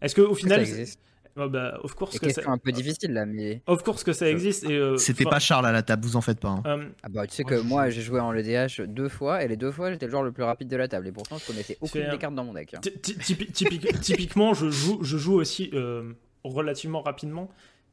Est-ce 0.00 0.14
que 0.14 0.22
au 0.22 0.34
final, 0.34 0.66
ça 0.66 0.72
existe. 0.72 1.00
Ouais, 1.38 1.48
bah, 1.48 1.78
of 1.84 1.94
course 1.94 2.18
que 2.18 2.28
ça, 2.30 2.42
un 2.46 2.58
peu 2.58 2.72
difficiles 2.72 3.12
là, 3.12 3.24
mais. 3.24 3.62
of 3.66 3.82
course 3.84 4.02
que 4.04 4.12
ça 4.12 4.28
existe. 4.28 4.64
Et, 4.64 4.76
euh, 4.76 4.96
C'était 4.96 5.22
enfin, 5.24 5.36
pas 5.36 5.38
Charles 5.38 5.66
à 5.66 5.72
la 5.72 5.82
table, 5.82 6.04
vous 6.04 6.16
en 6.16 6.20
faites 6.20 6.40
pas. 6.40 6.48
hein. 6.48 6.62
euh, 6.66 6.84
Ah 7.02 7.08
bah 7.08 7.26
tu 7.26 7.34
sais 7.36 7.44
Moi, 7.44 7.52
que 7.52 7.60
moi 7.62 7.88
j'ai 7.90 8.02
joué 8.02 8.18
en 8.20 8.32
LDH 8.32 8.82
deux 8.88 9.08
fois 9.08 9.42
et 9.44 9.48
les 9.48 9.56
deux 9.56 9.70
fois 9.70 9.90
j'étais 9.92 10.06
le 10.06 10.10
joueur 10.10 10.24
le 10.24 10.32
plus 10.32 10.42
rapide 10.42 10.68
de 10.68 10.76
la 10.76 10.88
table 10.88 11.06
et 11.06 11.12
pourtant 11.12 11.38
je 11.38 11.46
connaissais 11.46 11.78
aucune 11.80 12.02
un- 12.02 12.10
des 12.10 12.18
cartes 12.18 12.34
dans 12.34 12.44
mon 12.44 12.52
deck. 12.54 12.74
hein. 12.74 12.80
Ty- 12.80 12.92
ty- 12.98 13.14
typi- 13.16 13.52
typique- 13.52 14.00
typiquement, 14.00 14.52
je 14.52 14.68
joue, 14.68 14.98
je 15.02 15.16
joue 15.16 15.34
aussi 15.34 15.70
euh, 15.74 16.12
relativement 16.44 17.02
rapidement. 17.02 17.48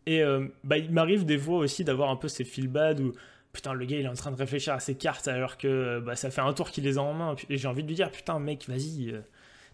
Et 0.08 0.22
euh, 0.24 0.48
bah, 0.64 0.78
il 0.78 0.92
m'arrive 0.92 1.26
des 1.26 1.38
fois 1.38 1.58
aussi 1.60 1.84
d'avoir 1.84 2.10
un 2.10 2.16
peu 2.16 2.28
ces 2.28 2.44
feel 2.44 2.68
bad 2.68 3.00
où 3.00 3.12
putain, 3.54 3.74
le 3.74 3.86
gars 3.86 3.98
il 3.98 4.06
est 4.06 4.10
en 4.10 4.14
train 4.14 4.32
de 4.32 4.36
réfléchir 4.36 4.74
à 4.74 4.80
ses 4.80 4.96
cartes 4.96 5.28
alors 5.28 5.58
que 5.58 6.00
bah, 6.00 6.16
ça 6.16 6.30
fait 6.30 6.42
un 6.42 6.52
tour 6.54 6.70
qu'il 6.72 6.84
les 6.84 6.98
a 6.98 7.02
en 7.02 7.14
main. 7.14 7.36
Et 7.50 7.58
j'ai 7.58 7.68
envie 7.68 7.84
de 7.84 7.88
lui 7.88 7.96
dire 7.96 8.12
putain, 8.12 8.38
mec, 8.40 8.66
vas-y. 8.68 9.16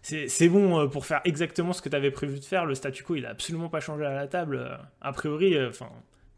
C'est 0.02 0.48
bon 0.48 0.80
euh, 0.80 0.86
pour 0.86 1.06
faire 1.06 1.20
exactement 1.24 1.72
ce 1.72 1.80
que 1.80 1.88
tu 1.88 1.96
avais 1.96 2.10
prévu 2.10 2.40
de 2.40 2.44
faire. 2.44 2.66
Le 2.66 2.74
statu 2.74 3.04
quo 3.04 3.14
il 3.14 3.24
a 3.26 3.30
absolument 3.30 3.68
pas 3.68 3.80
changé 3.80 4.04
à 4.04 4.12
la 4.12 4.26
table. 4.26 4.56
Euh, 4.56 4.76
A 5.00 5.12
priori, 5.12 5.54
euh, 5.54 5.68
enfin. 5.68 5.88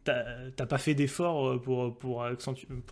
T'as 0.04 0.66
pas 0.66 0.76
fait 0.76 0.94
d'effort 0.94 1.58
pour, 1.62 2.24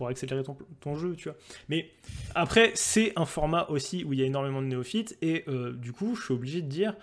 accélérer 0.07 0.41
ton, 0.81 0.95
jeu, 0.95 1.15
tu 1.15 1.29
vois. 1.29 1.37
Mais 1.69 1.91
après, 2.33 2.71
c'est 2.73 3.13
un 3.15 3.27
format 3.27 3.67
aussi 3.69 4.03
où 4.03 4.13
il 4.13 4.19
y 4.19 4.23
a 4.23 4.25
énormément 4.25 4.63
de 4.63 4.65
néophytes, 4.65 5.15
et 5.21 5.45
du 5.75 5.93
coup, 5.93 6.15
je 6.15 6.23
suis 6.23 6.33
obligé 6.33 6.63
de 6.63 6.67
dire, 6.67 6.95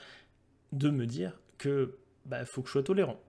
de 0.72 0.90
me 0.90 1.06
dire 1.06 1.38
que 1.58 1.96
bah 2.26 2.44
faut 2.44 2.60
que 2.62 2.66
je 2.66 2.72
sois 2.72 2.82
tolérant. 2.82 3.20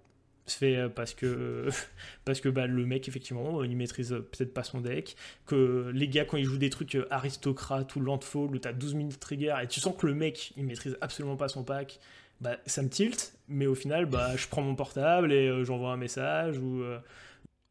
C'est 0.47 0.75
euh, 0.75 0.89
parce 0.89 1.13
que 1.13 1.69
parce 2.25 2.41
que 2.41 2.49
bah, 2.49 2.67
le 2.67 2.85
mec 2.85 3.07
effectivement 3.07 3.63
il 3.63 3.77
maîtrise 3.77 4.11
euh, 4.13 4.19
peut-être 4.19 4.53
pas 4.53 4.63
son 4.63 4.81
deck 4.81 5.15
que 5.45 5.91
les 5.93 6.07
gars 6.07 6.25
quand 6.25 6.37
ils 6.37 6.45
jouent 6.45 6.57
des 6.57 6.69
trucs 6.71 6.95
euh, 6.95 7.07
aristocrates 7.11 7.95
ou 7.95 8.01
landfall 8.01 8.55
où 8.55 8.57
t'as 8.57 8.73
12 8.73 8.95
minutes 8.95 9.19
trigger 9.19 9.55
et 9.63 9.67
tu 9.67 9.79
sens 9.79 9.95
que 9.97 10.07
le 10.07 10.13
mec 10.15 10.51
il 10.57 10.65
maîtrise 10.65 10.97
absolument 11.01 11.35
pas 11.37 11.47
son 11.47 11.63
pack 11.63 11.99
bah 12.41 12.57
ça 12.65 12.81
me 12.81 12.89
tilt 12.89 13.33
mais 13.47 13.67
au 13.67 13.75
final 13.75 14.07
bah 14.07 14.35
je 14.35 14.47
prends 14.47 14.63
mon 14.63 14.75
portable 14.75 15.31
et 15.31 15.47
euh, 15.47 15.63
j'envoie 15.63 15.91
un 15.91 15.97
message 15.97 16.57
ou 16.57 16.81
euh, 16.81 16.97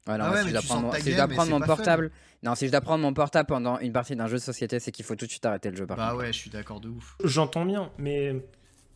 Ouais, 0.07 0.17
non, 0.17 0.25
Ah 0.25 0.33
ouais, 0.33 0.43
si 0.43 0.49
je 0.49 0.53
dois 0.55 0.63
prendre 0.63 0.83
mon, 0.87 0.93
si 0.95 1.13
prendre 1.35 1.59
fun. 1.59 1.67
portable, 1.67 2.11
non, 2.43 2.55
si 2.55 2.67
je 2.67 2.71
dois 2.73 2.81
prendre 2.81 3.03
mon 3.03 3.13
portable 3.13 3.47
pendant 3.47 3.79
une 3.81 3.93
partie 3.93 4.17
d'un 4.17 4.29
jeu 4.29 4.37
de 4.39 4.43
société, 4.43 4.81
c'est 4.81 4.93
qu'il 4.93 5.05
faut 5.05 5.15
tout 5.15 5.27
de 5.27 5.31
suite 5.31 5.45
arrêter 5.45 5.71
le 5.71 5.77
jeu. 5.77 5.87
Par 5.87 5.99
Bah 5.99 6.07
contre. 6.13 6.21
ouais, 6.21 6.33
je 6.33 6.39
suis 6.39 6.49
d'accord 6.51 6.81
de 6.81 6.89
ouf. 6.89 7.17
J'entends 7.23 7.67
bien, 7.67 7.93
mais 7.99 8.35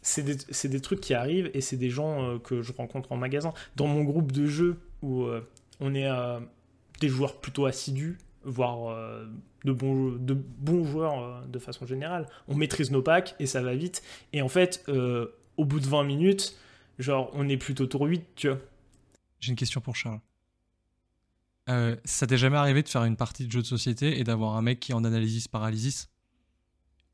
c'est 0.04 0.22
des, 0.22 0.36
c'est 0.50 0.68
des 0.68 0.80
trucs 0.80 1.00
qui 1.00 1.14
arrivent 1.14 1.50
et 1.54 1.60
c'est 1.60 1.76
des 1.76 1.90
gens 1.90 2.22
euh, 2.22 2.38
que 2.38 2.62
je 2.62 2.72
rencontre 2.72 3.10
en 3.10 3.16
magasin. 3.16 3.52
Dans 3.74 3.88
mon 3.88 4.04
groupe 4.04 4.30
de 4.30 4.46
jeux 4.46 4.78
où 5.02 5.24
euh, 5.24 5.40
on 5.80 5.94
est 5.94 6.08
euh, 6.08 6.38
des 7.00 7.08
joueurs 7.08 7.40
plutôt 7.40 7.66
assidus, 7.66 8.18
voire 8.44 8.90
euh, 8.90 9.26
de, 9.64 9.72
bons, 9.72 10.12
de 10.12 10.34
bons 10.34 10.84
joueurs 10.84 11.22
euh, 11.22 11.46
de 11.46 11.58
façon 11.58 11.86
générale, 11.86 12.28
on 12.48 12.54
maîtrise 12.54 12.90
nos 12.90 13.02
packs 13.02 13.34
et 13.40 13.46
ça 13.46 13.62
va 13.62 13.74
vite. 13.74 14.02
Et 14.32 14.42
en 14.42 14.48
fait, 14.48 14.84
euh, 14.88 15.28
au 15.56 15.64
bout 15.64 15.80
de 15.80 15.86
20 15.86 16.04
minutes, 16.04 16.56
genre 16.98 17.30
on 17.32 17.48
est 17.48 17.56
plutôt 17.56 17.86
tour 17.86 18.02
8, 18.02 18.22
tu 18.36 18.48
vois. 18.48 18.58
J'ai 19.40 19.50
une 19.50 19.56
question 19.56 19.80
pour 19.80 19.96
Charles. 19.96 20.20
Euh, 21.70 21.96
ça 22.04 22.26
t'est 22.26 22.36
jamais 22.36 22.58
arrivé 22.58 22.82
de 22.82 22.88
faire 22.88 23.04
une 23.04 23.16
partie 23.16 23.46
de 23.46 23.52
jeu 23.52 23.62
de 23.62 23.66
société 23.66 24.18
et 24.18 24.24
d'avoir 24.24 24.54
un 24.56 24.62
mec 24.62 24.80
qui 24.80 24.92
est 24.92 24.94
en 24.94 25.04
analysis 25.04 25.48
paralysis? 25.48 26.10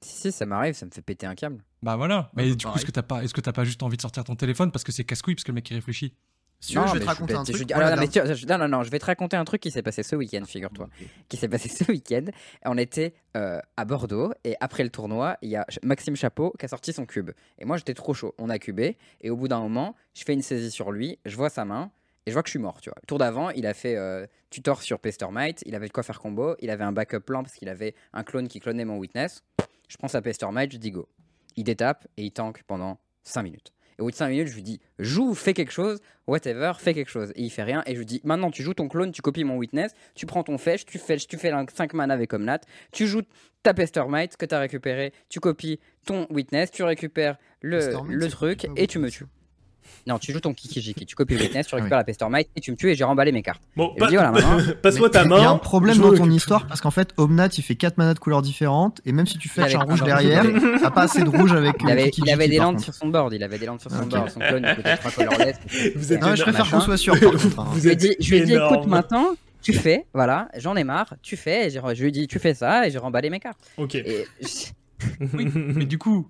Si, 0.01 0.17
si, 0.17 0.33
ça 0.33 0.45
m'arrive, 0.45 0.75
ça 0.75 0.87
me 0.87 0.91
fait 0.91 1.03
péter 1.03 1.27
un 1.27 1.37
câble. 1.37 1.63
Bah 1.83 1.97
voilà. 1.97 2.31
Mais 2.35 2.49
bah, 2.51 2.55
du 2.57 2.67
coup, 2.67 2.77
est-ce 2.77 2.85
que 2.87 2.91
t'as 2.91 3.03
pas, 3.03 3.23
est-ce 3.25 3.33
que 3.35 3.41
t'as 3.41 3.53
pas 3.53 3.65
juste 3.65 3.83
envie 3.83 3.97
de 3.97 4.03
sortir 4.03 4.25
ton 4.25 4.37
téléphone 4.37 4.71
parce 4.71 4.85
que 4.85 4.93
c'est 4.93 5.05
casse-couille 5.05 5.35
parce 5.35 5.45
que 5.45 5.51
le 5.51 5.55
mec 5.57 5.71
il 5.71 5.75
réfléchit? 5.75 6.15
Si 6.63 6.75
je 6.75 6.93
vais 6.93 7.01
te 7.01 7.05
raconter 7.07 7.33
un 7.33 7.43
truc. 7.43 7.57
je- 7.57 7.65
Voilà, 7.75 7.87
alors, 7.95 8.05
non, 8.05 8.59
non, 8.59 8.59
non, 8.59 8.69
non, 8.69 8.83
je 8.83 8.91
vais 8.91 8.99
te 8.99 9.07
raconter 9.07 9.35
un 9.39 9.45
truc 9.47 9.63
qui 9.63 9.71
s'est 9.71 9.81
passé 9.83 10.03
ce 10.03 10.15
week-end, 10.15 10.45
figure-toi. 10.45 10.91
Qui 11.31 11.39
s'est 11.39 11.49
passé 11.49 11.71
ce 11.71 11.91
week-end. 11.91 12.27
On 12.67 12.77
était 12.77 13.15
euh, 13.35 13.59
à 13.79 13.87
Bordeaux 13.87 14.35
et 14.45 14.57
après 14.61 14.83
le 14.83 14.91
tournoi, 14.91 15.39
il 15.41 15.49
y 15.49 15.57
a 15.57 15.65
Maxime 15.83 16.17
Chapeau 16.17 16.53
qui 16.59 16.67
a 16.67 16.69
sorti 16.69 16.93
son 16.93 17.07
cube. 17.07 17.31
Et 17.59 17.65
moi, 17.65 17.79
j'étais 17.79 17.95
trop 17.95 18.13
chaud. 18.13 18.35
On 18.37 18.51
a 18.51 18.59
cubé 18.59 18.99
et 19.23 19.31
au 19.31 19.37
bout 19.37 19.49
d'un 19.49 19.61
moment, 19.61 19.97
je 20.15 20.23
fais 20.23 20.35
une 20.35 20.43
saisie 20.43 20.71
sur 20.71 20.93
lui, 20.93 21.19
je 21.25 21.35
vois 21.35 21.49
sa 21.49 21.65
main 21.65 21.91
et 22.27 22.31
je 22.31 22.35
vois 22.35 22.43
que 22.43 22.49
je 22.49 22.53
suis 22.53 22.59
mort. 22.59 22.83
Tu 22.83 22.91
vois. 22.91 22.99
Le 23.01 23.07
tour 23.07 23.17
d'avant, 23.17 23.49
il 23.49 23.67
a 23.67 23.73
fait 23.73 23.97
euh, 23.97 24.27
tutor 24.51 24.83
sur 24.83 24.99
Pestermite, 24.99 25.63
il 25.65 25.75
avait 25.75 25.89
de 25.89 25.93
quoi 25.95 26.03
faire 26.03 26.21
combo, 26.21 26.57
il 26.61 26.69
avait 26.69 26.85
un 26.85 26.93
backup 26.93 27.21
plan 27.21 27.43
parce 27.43 27.55
qu'il 27.55 27.71
avait 27.71 27.95
un 28.13 28.23
clone 28.23 28.49
qui 28.49 28.61
clonait 28.61 28.85
mon 28.85 28.99
witness. 28.99 29.43
Je 29.89 29.97
prends 29.97 30.09
sa 30.09 30.21
Pestermite, 30.21 30.73
je 30.73 30.77
dis 30.77 30.91
go. 30.91 31.09
Il 31.57 31.65
détape 31.65 32.07
et 32.17 32.25
il 32.25 32.33
tank 32.33 32.63
pendant 32.67 32.99
5 33.25 33.43
minutes. 33.43 33.73
Et 33.99 34.03
au 34.03 34.07
bout 34.07 34.11
de 34.11 34.17
5 34.17 34.29
minutes, 34.29 34.49
je 34.49 34.55
lui 34.55 34.63
dis 34.63 34.81
joue, 34.99 35.35
fais 35.35 35.53
quelque 35.53 35.73
chose, 35.73 36.01
whatever, 36.27 36.73
fais 36.79 36.95
quelque 36.95 37.11
chose. 37.11 37.33
Et 37.37 37.43
il 37.43 37.51
fait 37.51 37.63
rien. 37.63 37.83
Et 37.87 37.95
je 37.95 37.99
lui 37.99 38.07
dis 38.07 38.21
maintenant, 38.25 38.51
tu 38.51 38.63
joues 38.63 38.75
ton 38.75 38.89
clone, 38.89 39.13
tu 39.13 39.23
copies 39.23 39.45
mon 39.45 39.57
witness, 39.57 39.93
tu 40.15 40.27
prends 40.27 40.43
ton 40.43 40.59
fetch, 40.59 40.85
tu 40.87 40.99
fetch, 40.99 41.27
tu 41.27 41.37
fais 41.37 41.53
5 41.53 41.93
mana 41.95 42.15
avec 42.15 42.33
Omnat, 42.33 42.61
tu 42.93 43.07
joues 43.07 43.23
ta 43.63 43.75
Pestermite 43.75 44.37
que 44.37 44.47
tu 44.47 44.55
as 44.55 44.59
récupéré, 44.59 45.13
tu 45.29 45.41
copies 45.41 45.81
ton 46.07 46.27
witness, 46.31 46.71
tu 46.71 46.83
récupères 46.83 47.37
le, 47.61 47.93
le 48.09 48.29
truc 48.29 48.67
et 48.77 48.87
tu 48.87 48.99
me 48.99 49.11
tues. 49.11 49.27
Non, 50.07 50.19
tu 50.19 50.33
joues 50.33 50.41
ton 50.41 50.55
Kikijiki, 50.55 51.05
tu 51.07 51.15
copies 51.15 51.35
le 51.39 51.41
witness, 51.43 51.67
tu 51.67 51.75
Ah 51.75 51.77
oui. 51.77 51.83
récupères 51.83 51.99
la 51.99 52.05
Pestermite 52.05 52.49
et 52.57 52.61
tu 52.61 52.71
me 52.71 52.77
tues 52.77 52.91
et 52.91 52.95
j'ai 52.95 53.05
remballé 53.05 53.33
mes 53.33 53.43
cartes. 53.43 53.63
Bon, 53.77 53.93
je 53.99 54.05
voilà, 54.05 54.31
maintenant, 54.33 54.59
passe-moi 54.83 55.11
ta 55.11 55.25
main. 55.25 55.39
Il 55.39 55.43
y 55.43 55.47
a 55.47 55.51
un 55.51 55.59
problème 55.59 55.97
je 55.97 56.03
dans 56.03 56.15
ton 56.15 56.31
histoire 56.31 56.67
parce 56.67 56.81
qu'en 56.81 56.91
fait, 56.91 57.13
Omnat 57.17 57.49
il 57.59 57.63
fait 57.63 57.75
4 57.77 57.99
manas 57.99 58.15
de 58.15 58.19
couleurs 58.19 58.43
différentes 58.43 59.01
et 59.05 59.13
même 59.13 59.27
si 59.27 59.39
tu 59.39 59.49
fais 59.49 59.75
un 59.75 59.79
rouge 59.81 60.03
un 60.03 60.05
derrière, 60.07 60.45
t'as 60.81 60.91
pas 60.91 61.03
assez 61.03 61.23
de 61.23 61.29
rouge 61.29 61.53
avec 61.53 61.75
Il 61.81 61.87
le 61.87 61.93
avait, 61.93 62.11
Kiki 62.11 62.23
il 62.27 62.31
avait 62.31 62.49
des 62.49 62.59
landes 62.59 62.81
sur 62.81 62.95
son 62.95 63.09
board, 63.09 63.33
il 63.33 63.43
avait 63.43 63.59
des 63.59 63.67
landes 63.67 63.81
sur 63.81 63.91
son 63.91 64.03
Ok. 64.03 64.09
board, 64.11 64.31
son 64.31 64.41
clone 64.41 64.67
il 64.69 64.75
coûtait 64.77 64.97
3 64.97 65.11
colorless. 65.11 65.57
Vous 65.97 66.13
êtes 66.13 66.21
Non, 66.21 66.31
mais 66.31 66.37
je 66.37 66.43
énorme. 66.43 66.55
préfère 66.55 66.71
qu'on 66.71 66.81
soit 66.81 66.97
sûr 66.97 67.15
hein. 67.15 67.65
Vous 67.73 67.79
Je 67.79 67.83
lui 67.83 67.89
ai 67.89 67.93
êtes 67.93 67.99
dit, 67.99 68.17
je 68.21 68.35
écoute 68.37 68.87
maintenant, 68.87 69.35
tu 69.63 69.73
fais, 69.75 70.07
voilà, 70.15 70.49
j'en 70.57 70.75
ai 70.77 70.85
marre, 70.85 71.15
tu 71.23 71.37
fais, 71.37 71.67
et 71.67 71.71
je 71.71 71.79
lui 72.03 72.09
ai 72.09 72.11
dit, 72.11 72.27
tu 72.27 72.39
fais 72.39 72.55
ça, 72.55 72.87
et 72.87 72.91
j'ai 72.91 72.99
remballé 72.99 73.29
mes 73.29 73.41
cartes. 73.41 73.61
Ok. 73.77 73.95
Et 73.97 74.25
Oui, 75.35 75.51
mais 75.55 75.85
du 75.85 75.99
coup, 75.99 76.29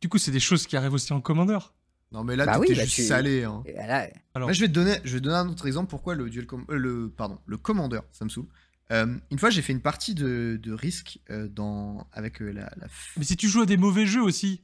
du 0.00 0.08
coup, 0.08 0.18
c'est 0.18 0.30
des 0.30 0.40
choses 0.40 0.66
qui 0.66 0.76
arrivent 0.76 0.92
aussi 0.94 1.12
en 1.12 1.20
commandeur. 1.20 1.74
Non 2.12 2.24
mais 2.24 2.36
là 2.36 2.46
Bah 2.46 2.58
oui, 2.58 2.68
bah, 2.74 2.82
juste 2.84 2.94
tu- 2.96 3.02
salé. 3.04 3.44
Hein. 3.44 3.62
là, 3.66 4.08
Alors, 4.34 4.48
Là, 4.48 4.54
je 4.54 4.60
vais 4.60 4.68
te 4.68 4.72
donner, 4.72 4.96
je 5.04 5.12
vais 5.14 5.18
te 5.20 5.24
donner 5.24 5.36
un 5.36 5.48
autre 5.48 5.66
exemple 5.66 5.90
pourquoi 5.90 6.14
le 6.14 6.30
duel 6.30 6.46
com- 6.46 6.64
euh, 6.70 6.76
le 6.78 7.10
pardon, 7.10 7.38
le 7.46 7.56
commandeur, 7.58 8.04
ça 8.12 8.24
me 8.24 8.30
saoule. 8.30 8.46
Euh, 8.90 9.18
une 9.30 9.38
fois, 9.38 9.50
j'ai 9.50 9.60
fait 9.60 9.74
une 9.74 9.82
partie 9.82 10.14
de, 10.14 10.58
de 10.62 10.72
risque 10.72 11.18
euh, 11.30 11.48
dans 11.48 12.06
avec 12.12 12.40
euh, 12.40 12.50
la, 12.52 12.70
mais 13.18 13.24
si 13.24 13.36
tu 13.36 13.46
joues 13.48 13.60
à 13.62 13.66
des 13.66 13.76
mauvais 13.76 14.06
jeux 14.06 14.22
aussi, 14.22 14.62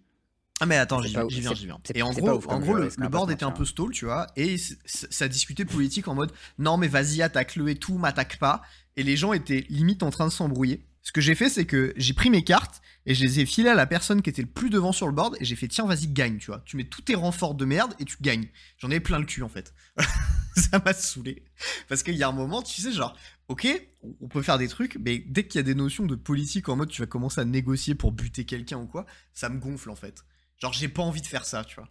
Ah 0.60 0.64
mais 0.66 0.76
attends, 0.78 1.02
j'y 1.02 1.12
viens, 1.42 1.54
j'y 1.54 1.66
viens. 1.66 1.78
Et 1.94 2.00
en 2.02 2.12
gros, 2.12 2.28
en 2.54 2.60
gros, 2.60 2.72
le, 2.74 2.84
le 2.96 3.08
board 3.10 3.30
était 3.30 3.44
un 3.44 3.50
peu 3.50 3.66
stall, 3.66 3.90
tu 3.90 4.06
vois, 4.06 4.26
et 4.36 4.56
ça 4.86 5.28
discutait 5.28 5.66
politique 5.66 6.08
en 6.08 6.14
mode 6.14 6.32
non 6.58 6.78
mais 6.78 6.88
vas-y 6.88 7.20
attaque-le 7.20 7.68
et 7.68 7.74
tout, 7.76 7.98
m'attaque 7.98 8.38
pas. 8.38 8.62
Et 8.96 9.02
les 9.02 9.16
gens 9.18 9.34
étaient 9.34 9.66
limite 9.68 10.02
en 10.02 10.10
train 10.10 10.26
de 10.26 10.32
s'embrouiller. 10.32 10.86
Ce 11.04 11.12
que 11.12 11.20
j'ai 11.20 11.34
fait, 11.34 11.50
c'est 11.50 11.66
que 11.66 11.92
j'ai 11.96 12.14
pris 12.14 12.30
mes 12.30 12.42
cartes 12.42 12.80
et 13.04 13.14
je 13.14 13.22
les 13.22 13.38
ai 13.40 13.46
filées 13.46 13.68
à 13.68 13.74
la 13.74 13.86
personne 13.86 14.22
qui 14.22 14.30
était 14.30 14.40
le 14.40 14.48
plus 14.48 14.70
devant 14.70 14.90
sur 14.90 15.06
le 15.06 15.12
board 15.12 15.36
et 15.38 15.44
j'ai 15.44 15.54
fait 15.54 15.68
tiens 15.68 15.86
vas-y 15.86 16.08
gagne, 16.08 16.38
tu 16.38 16.46
vois. 16.46 16.62
Tu 16.64 16.78
mets 16.78 16.84
tous 16.84 17.02
tes 17.02 17.14
renforts 17.14 17.54
de 17.54 17.66
merde 17.66 17.94
et 18.00 18.06
tu 18.06 18.16
gagnes. 18.22 18.48
J'en 18.78 18.90
ai 18.90 19.00
plein 19.00 19.18
le 19.18 19.26
cul 19.26 19.42
en 19.42 19.50
fait. 19.50 19.74
ça 20.56 20.80
m'a 20.82 20.94
saoulé 20.94 21.44
parce 21.90 22.02
qu'il 22.02 22.14
y 22.14 22.22
a 22.22 22.28
un 22.28 22.32
moment, 22.32 22.62
tu 22.62 22.80
sais 22.80 22.90
genre 22.90 23.14
ok, 23.48 23.68
on 24.22 24.28
peut 24.28 24.40
faire 24.40 24.56
des 24.56 24.66
trucs, 24.66 24.96
mais 24.96 25.18
dès 25.18 25.46
qu'il 25.46 25.58
y 25.58 25.60
a 25.60 25.62
des 25.62 25.74
notions 25.74 26.06
de 26.06 26.14
politique 26.14 26.70
en 26.70 26.76
mode 26.76 26.88
tu 26.88 27.02
vas 27.02 27.06
commencer 27.06 27.42
à 27.42 27.44
négocier 27.44 27.94
pour 27.94 28.10
buter 28.10 28.46
quelqu'un 28.46 28.78
ou 28.78 28.86
quoi, 28.86 29.04
ça 29.34 29.50
me 29.50 29.58
gonfle 29.58 29.90
en 29.90 29.96
fait. 29.96 30.24
Genre 30.56 30.72
j'ai 30.72 30.88
pas 30.88 31.02
envie 31.02 31.20
de 31.20 31.26
faire 31.26 31.44
ça, 31.44 31.64
tu 31.64 31.74
vois. 31.76 31.90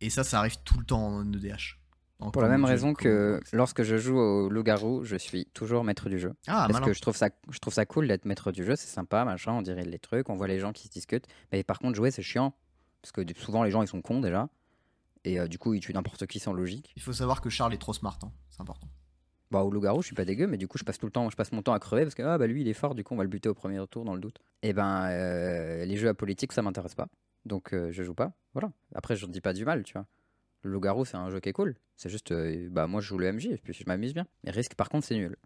Et 0.00 0.10
ça, 0.10 0.22
ça 0.22 0.38
arrive 0.38 0.58
tout 0.64 0.78
le 0.78 0.84
temps 0.84 1.04
en 1.04 1.32
EDH. 1.32 1.83
En 2.20 2.30
pour 2.30 2.42
la 2.42 2.48
même 2.48 2.64
raison 2.64 2.94
que 2.94 3.40
lorsque 3.52 3.82
je 3.82 3.96
joue 3.96 4.18
au 4.18 4.48
loup-garou, 4.48 5.04
je 5.04 5.16
suis 5.16 5.46
toujours 5.46 5.84
maître 5.84 6.08
du 6.08 6.18
jeu. 6.18 6.32
Ah, 6.46 6.66
parce 6.66 6.74
malin. 6.74 6.86
que 6.86 6.92
je 6.92 7.00
trouve 7.00 7.16
ça, 7.16 7.28
je 7.50 7.58
trouve 7.58 7.74
ça 7.74 7.86
cool 7.86 8.08
d'être 8.08 8.24
maître 8.24 8.52
du 8.52 8.64
jeu, 8.64 8.76
c'est 8.76 8.88
sympa, 8.88 9.24
machin, 9.24 9.52
on 9.52 9.62
dirait 9.62 9.84
les 9.84 9.98
trucs, 9.98 10.30
on 10.30 10.36
voit 10.36 10.48
les 10.48 10.58
gens 10.58 10.72
qui 10.72 10.84
se 10.84 10.92
discutent. 10.92 11.26
Mais 11.52 11.62
par 11.64 11.78
contre, 11.78 11.96
jouer, 11.96 12.10
c'est 12.10 12.22
chiant. 12.22 12.54
Parce 13.02 13.12
que 13.12 13.22
souvent, 13.38 13.64
les 13.64 13.70
gens, 13.70 13.82
ils 13.82 13.88
sont 13.88 14.00
cons 14.00 14.20
déjà. 14.20 14.48
Et 15.24 15.38
euh, 15.38 15.48
du 15.48 15.58
coup, 15.58 15.74
ils 15.74 15.80
tuent 15.80 15.92
n'importe 15.92 16.26
qui 16.26 16.38
sans 16.38 16.52
logique. 16.52 16.92
Il 16.96 17.02
faut 17.02 17.12
savoir 17.12 17.40
que 17.40 17.50
Charles 17.50 17.74
est 17.74 17.78
trop 17.78 17.92
smart, 17.92 18.18
hein. 18.22 18.30
c'est 18.50 18.60
important. 18.60 18.88
Bah, 19.50 19.62
au 19.62 19.70
loup-garou, 19.70 20.02
je 20.02 20.06
suis 20.06 20.14
pas 20.14 20.24
dégueu, 20.24 20.46
mais 20.46 20.56
du 20.56 20.68
coup, 20.68 20.78
je 20.78 20.84
passe 20.84 20.98
tout 20.98 21.06
le 21.06 21.12
temps, 21.12 21.28
je 21.30 21.36
passe 21.36 21.52
mon 21.52 21.62
temps 21.62 21.74
à 21.74 21.78
crever 21.78 22.02
parce 22.02 22.14
que 22.14 22.22
ah, 22.22 22.38
bah, 22.38 22.46
lui, 22.46 22.62
il 22.62 22.68
est 22.68 22.74
fort, 22.74 22.94
du 22.94 23.04
coup, 23.04 23.14
on 23.14 23.16
va 23.16 23.24
le 23.24 23.28
buter 23.28 23.48
au 23.48 23.54
premier 23.54 23.84
tour 23.88 24.04
dans 24.04 24.14
le 24.14 24.20
doute. 24.20 24.38
Et 24.62 24.72
ben, 24.72 25.06
euh, 25.10 25.84
les 25.84 25.96
jeux 25.96 26.08
à 26.08 26.14
politique, 26.14 26.52
ça 26.52 26.62
m'intéresse 26.62 26.94
pas. 26.94 27.08
Donc, 27.44 27.72
euh, 27.74 27.92
je 27.92 28.02
joue 28.02 28.14
pas. 28.14 28.32
Voilà. 28.54 28.72
Après, 28.94 29.16
je 29.16 29.26
ne 29.26 29.32
dis 29.32 29.40
pas 29.40 29.52
du 29.52 29.64
mal, 29.64 29.82
tu 29.82 29.92
vois. 29.92 30.06
Le 30.64 30.70
loup-garou, 30.72 31.04
c'est 31.04 31.16
un 31.16 31.30
jeu 31.30 31.38
qui 31.40 31.50
est 31.50 31.52
cool. 31.52 31.76
C'est 31.96 32.08
juste, 32.10 32.32
euh, 32.32 32.68
bah, 32.70 32.86
moi, 32.86 33.00
je 33.00 33.06
joue 33.06 33.18
le 33.18 33.30
MJ 33.32 33.46
et 33.46 33.58
puis 33.58 33.72
je 33.72 33.84
m'amuse 33.86 34.14
bien. 34.14 34.26
Mais 34.42 34.50
risque, 34.50 34.74
par 34.74 34.88
contre, 34.88 35.06
c'est 35.06 35.14
nul. 35.14 35.36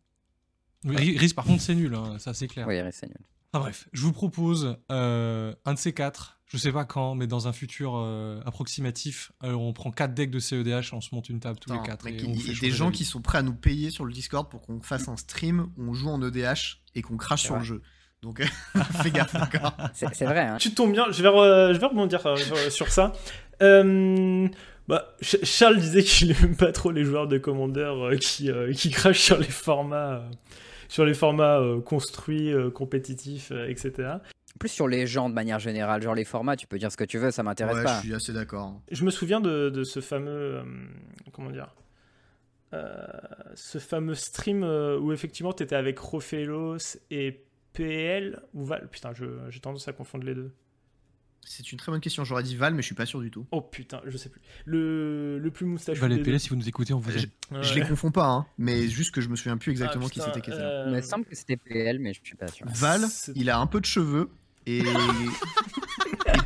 Ri- 0.86 1.18
Risk 1.18 1.34
par 1.34 1.44
contre 1.44 1.60
c'est 1.60 1.74
nul, 1.74 1.92
hein, 1.94 2.18
ça 2.20 2.34
c'est 2.34 2.46
clair. 2.46 2.64
Oui, 2.68 2.80
risque, 2.80 2.98
c'est 3.00 3.08
nul. 3.08 3.16
Ah 3.52 3.58
bref, 3.58 3.88
je 3.92 4.00
vous 4.02 4.12
propose 4.12 4.76
euh, 4.92 5.52
un 5.64 5.74
de 5.74 5.78
ces 5.78 5.92
quatre, 5.92 6.38
je 6.46 6.56
sais 6.56 6.70
pas 6.70 6.84
quand, 6.84 7.16
mais 7.16 7.26
dans 7.26 7.48
un 7.48 7.52
futur 7.52 7.94
euh, 7.96 8.40
approximatif, 8.46 9.32
on 9.42 9.72
prend 9.72 9.90
quatre 9.90 10.14
decks 10.14 10.30
de 10.30 10.38
CEDH, 10.38 10.92
on 10.92 11.00
se 11.00 11.12
monte 11.14 11.30
une 11.30 11.40
table 11.40 11.58
tous 11.58 11.72
les 11.72 11.80
quatre. 11.82 12.04
mec, 12.04 12.22
et 12.22 12.26
on 12.26 12.30
il 12.30 12.36
y 12.36 12.40
fait 12.42 12.52
a 12.52 12.60
des 12.60 12.70
gens 12.70 12.92
qui 12.92 13.04
sont 13.04 13.20
prêts 13.22 13.38
à 13.38 13.42
nous 13.42 13.54
payer 13.54 13.90
sur 13.90 14.04
le 14.04 14.12
Discord 14.12 14.48
pour 14.48 14.60
qu'on 14.62 14.80
fasse 14.80 15.08
un 15.08 15.16
stream 15.16 15.68
où 15.76 15.82
on 15.90 15.94
joue 15.94 16.10
en 16.10 16.22
EDH 16.22 16.80
et 16.94 17.02
qu'on 17.02 17.16
crache 17.16 17.42
sur 17.42 17.54
vrai. 17.54 17.60
le 17.60 17.64
jeu. 17.66 17.82
Donc 18.22 18.40
fais 19.02 19.10
gaffe 19.10 19.34
encore. 19.34 19.76
C'est 19.94 20.14
c'est 20.14 20.26
vrai, 20.26 20.46
hein. 20.46 20.58
Tu 20.58 20.72
tombes 20.74 20.92
bien, 20.92 21.06
je 21.10 21.22
vais, 21.24 21.28
re- 21.28 21.72
je 21.74 21.78
vais 21.80 21.86
rebondir 21.86 22.24
euh, 22.26 22.36
sur, 22.36 22.56
sur 22.70 22.88
ça. 22.92 23.12
Euh, 23.62 24.46
bah, 24.88 25.14
Ch- 25.20 25.44
Charles 25.44 25.78
disait 25.78 26.02
qu'il 26.02 26.30
aime 26.32 26.56
pas 26.56 26.72
trop 26.72 26.90
les 26.90 27.04
joueurs 27.04 27.28
de 27.28 27.38
Commander 27.38 27.80
euh, 27.96 28.16
qui, 28.16 28.50
euh, 28.50 28.72
qui 28.72 28.90
crachent 28.90 29.20
sur 29.20 29.38
les 29.38 29.44
formats, 29.44 30.14
euh, 30.16 30.28
sur 30.88 31.04
les 31.04 31.14
formats 31.14 31.58
euh, 31.60 31.80
construits, 31.80 32.52
euh, 32.52 32.70
compétitifs, 32.70 33.52
euh, 33.52 33.68
etc. 33.68 34.14
plus 34.58 34.68
sur 34.70 34.88
les 34.88 35.06
gens 35.06 35.28
de 35.28 35.34
manière 35.34 35.58
générale. 35.60 36.02
Genre 36.02 36.14
les 36.14 36.24
formats, 36.24 36.56
tu 36.56 36.66
peux 36.66 36.78
dire 36.78 36.90
ce 36.90 36.96
que 36.96 37.04
tu 37.04 37.18
veux, 37.18 37.30
ça 37.30 37.42
m'intéresse 37.42 37.76
Ouais, 37.76 37.84
pas. 37.84 37.96
je 37.96 38.06
suis 38.06 38.14
assez 38.14 38.32
d'accord. 38.32 38.80
Je 38.90 39.04
me 39.04 39.10
souviens 39.10 39.40
de, 39.40 39.68
de 39.70 39.84
ce 39.84 40.00
fameux. 40.00 40.30
euh, 40.30 40.62
comment 41.32 41.50
dire 41.50 41.74
euh, 42.74 43.06
Ce 43.54 43.78
fameux 43.78 44.14
stream 44.14 44.62
euh, 44.64 44.98
où 44.98 45.12
effectivement 45.12 45.52
tu 45.52 45.62
étais 45.62 45.76
avec 45.76 45.98
Rofelos 45.98 46.78
et 47.10 47.42
PL 47.72 48.40
ou 48.54 48.64
Val. 48.64 48.88
Putain, 48.90 49.12
je- 49.14 49.48
j'ai 49.50 49.60
tendance 49.60 49.86
à 49.88 49.92
confondre 49.92 50.24
les 50.24 50.34
deux. 50.34 50.50
C'est 51.44 51.72
une 51.72 51.78
très 51.78 51.90
bonne 51.90 52.00
question. 52.00 52.24
J'aurais 52.24 52.42
dit 52.42 52.56
Val, 52.56 52.74
mais 52.74 52.82
je 52.82 52.86
suis 52.86 52.94
pas 52.94 53.06
sûr 53.06 53.20
du 53.20 53.30
tout. 53.30 53.46
Oh 53.52 53.60
putain, 53.62 54.00
je 54.06 54.16
sais 54.18 54.28
plus. 54.28 54.40
Le, 54.66 55.38
le 55.38 55.50
plus 55.50 55.64
moustachu. 55.66 55.98
Valé 56.00 56.16
des 56.16 56.22
PL, 56.22 56.34
deux. 56.34 56.38
si 56.38 56.50
vous 56.50 56.56
nous 56.56 56.68
écoutez, 56.68 56.92
on 56.92 56.98
vous 56.98 57.10
aime. 57.16 57.24
Ouais. 57.50 57.62
Je 57.62 57.74
les 57.74 57.80
confonds 57.82 58.10
pas, 58.10 58.26
hein, 58.26 58.46
mais 58.58 58.86
juste 58.88 59.14
que 59.14 59.20
je 59.20 59.28
me 59.28 59.36
souviens 59.36 59.56
plus 59.56 59.70
exactement 59.72 60.04
Ah, 60.06 60.10
qui 60.10 60.18
putain, 60.20 60.26
c'était 60.26 60.40
qui 60.42 60.50
était. 60.50 60.60
euh, 60.60 60.84
Il 60.88 60.94
me 60.96 61.00
semble 61.00 61.24
que 61.24 61.34
c'était 61.34 61.56
PL, 61.56 61.98
mais 62.00 62.12
je 62.12 62.20
suis 62.22 62.36
pas 62.36 62.48
sûr. 62.48 62.66
Val, 62.68 63.02
il 63.34 63.48
a 63.50 63.58
un 63.58 63.66
peu 63.66 63.80
de 63.80 63.86
cheveux 63.86 64.28
et. 64.66 64.80
et 64.80 64.82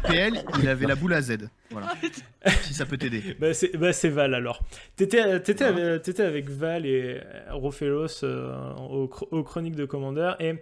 PL, 0.08 0.44
il 0.60 0.68
avait 0.68 0.86
la 0.86 0.94
boule 0.94 1.14
à 1.14 1.22
Z. 1.22 1.48
Voilà. 1.70 1.92
si 2.62 2.74
ça 2.74 2.86
peut 2.86 2.96
t'aider. 2.96 3.36
Bah 3.40 3.54
c'est 3.54 3.76
bah, 3.76 3.90
Val 4.10 4.34
alors. 4.34 4.62
T'étais 4.96 5.40
t'étais 5.40 5.64
Ouais. 5.64 5.82
avec, 5.82 6.02
t'étais 6.02 6.22
avec 6.22 6.48
Val 6.48 6.86
et 6.86 7.20
euh, 7.24 7.54
Rofelos 7.54 8.22
euh, 8.24 8.74
aux, 8.74 9.06
chro- 9.08 9.28
aux 9.30 9.42
chroniques 9.42 9.76
de 9.76 9.84
Commander 9.84 10.32
et 10.40 10.54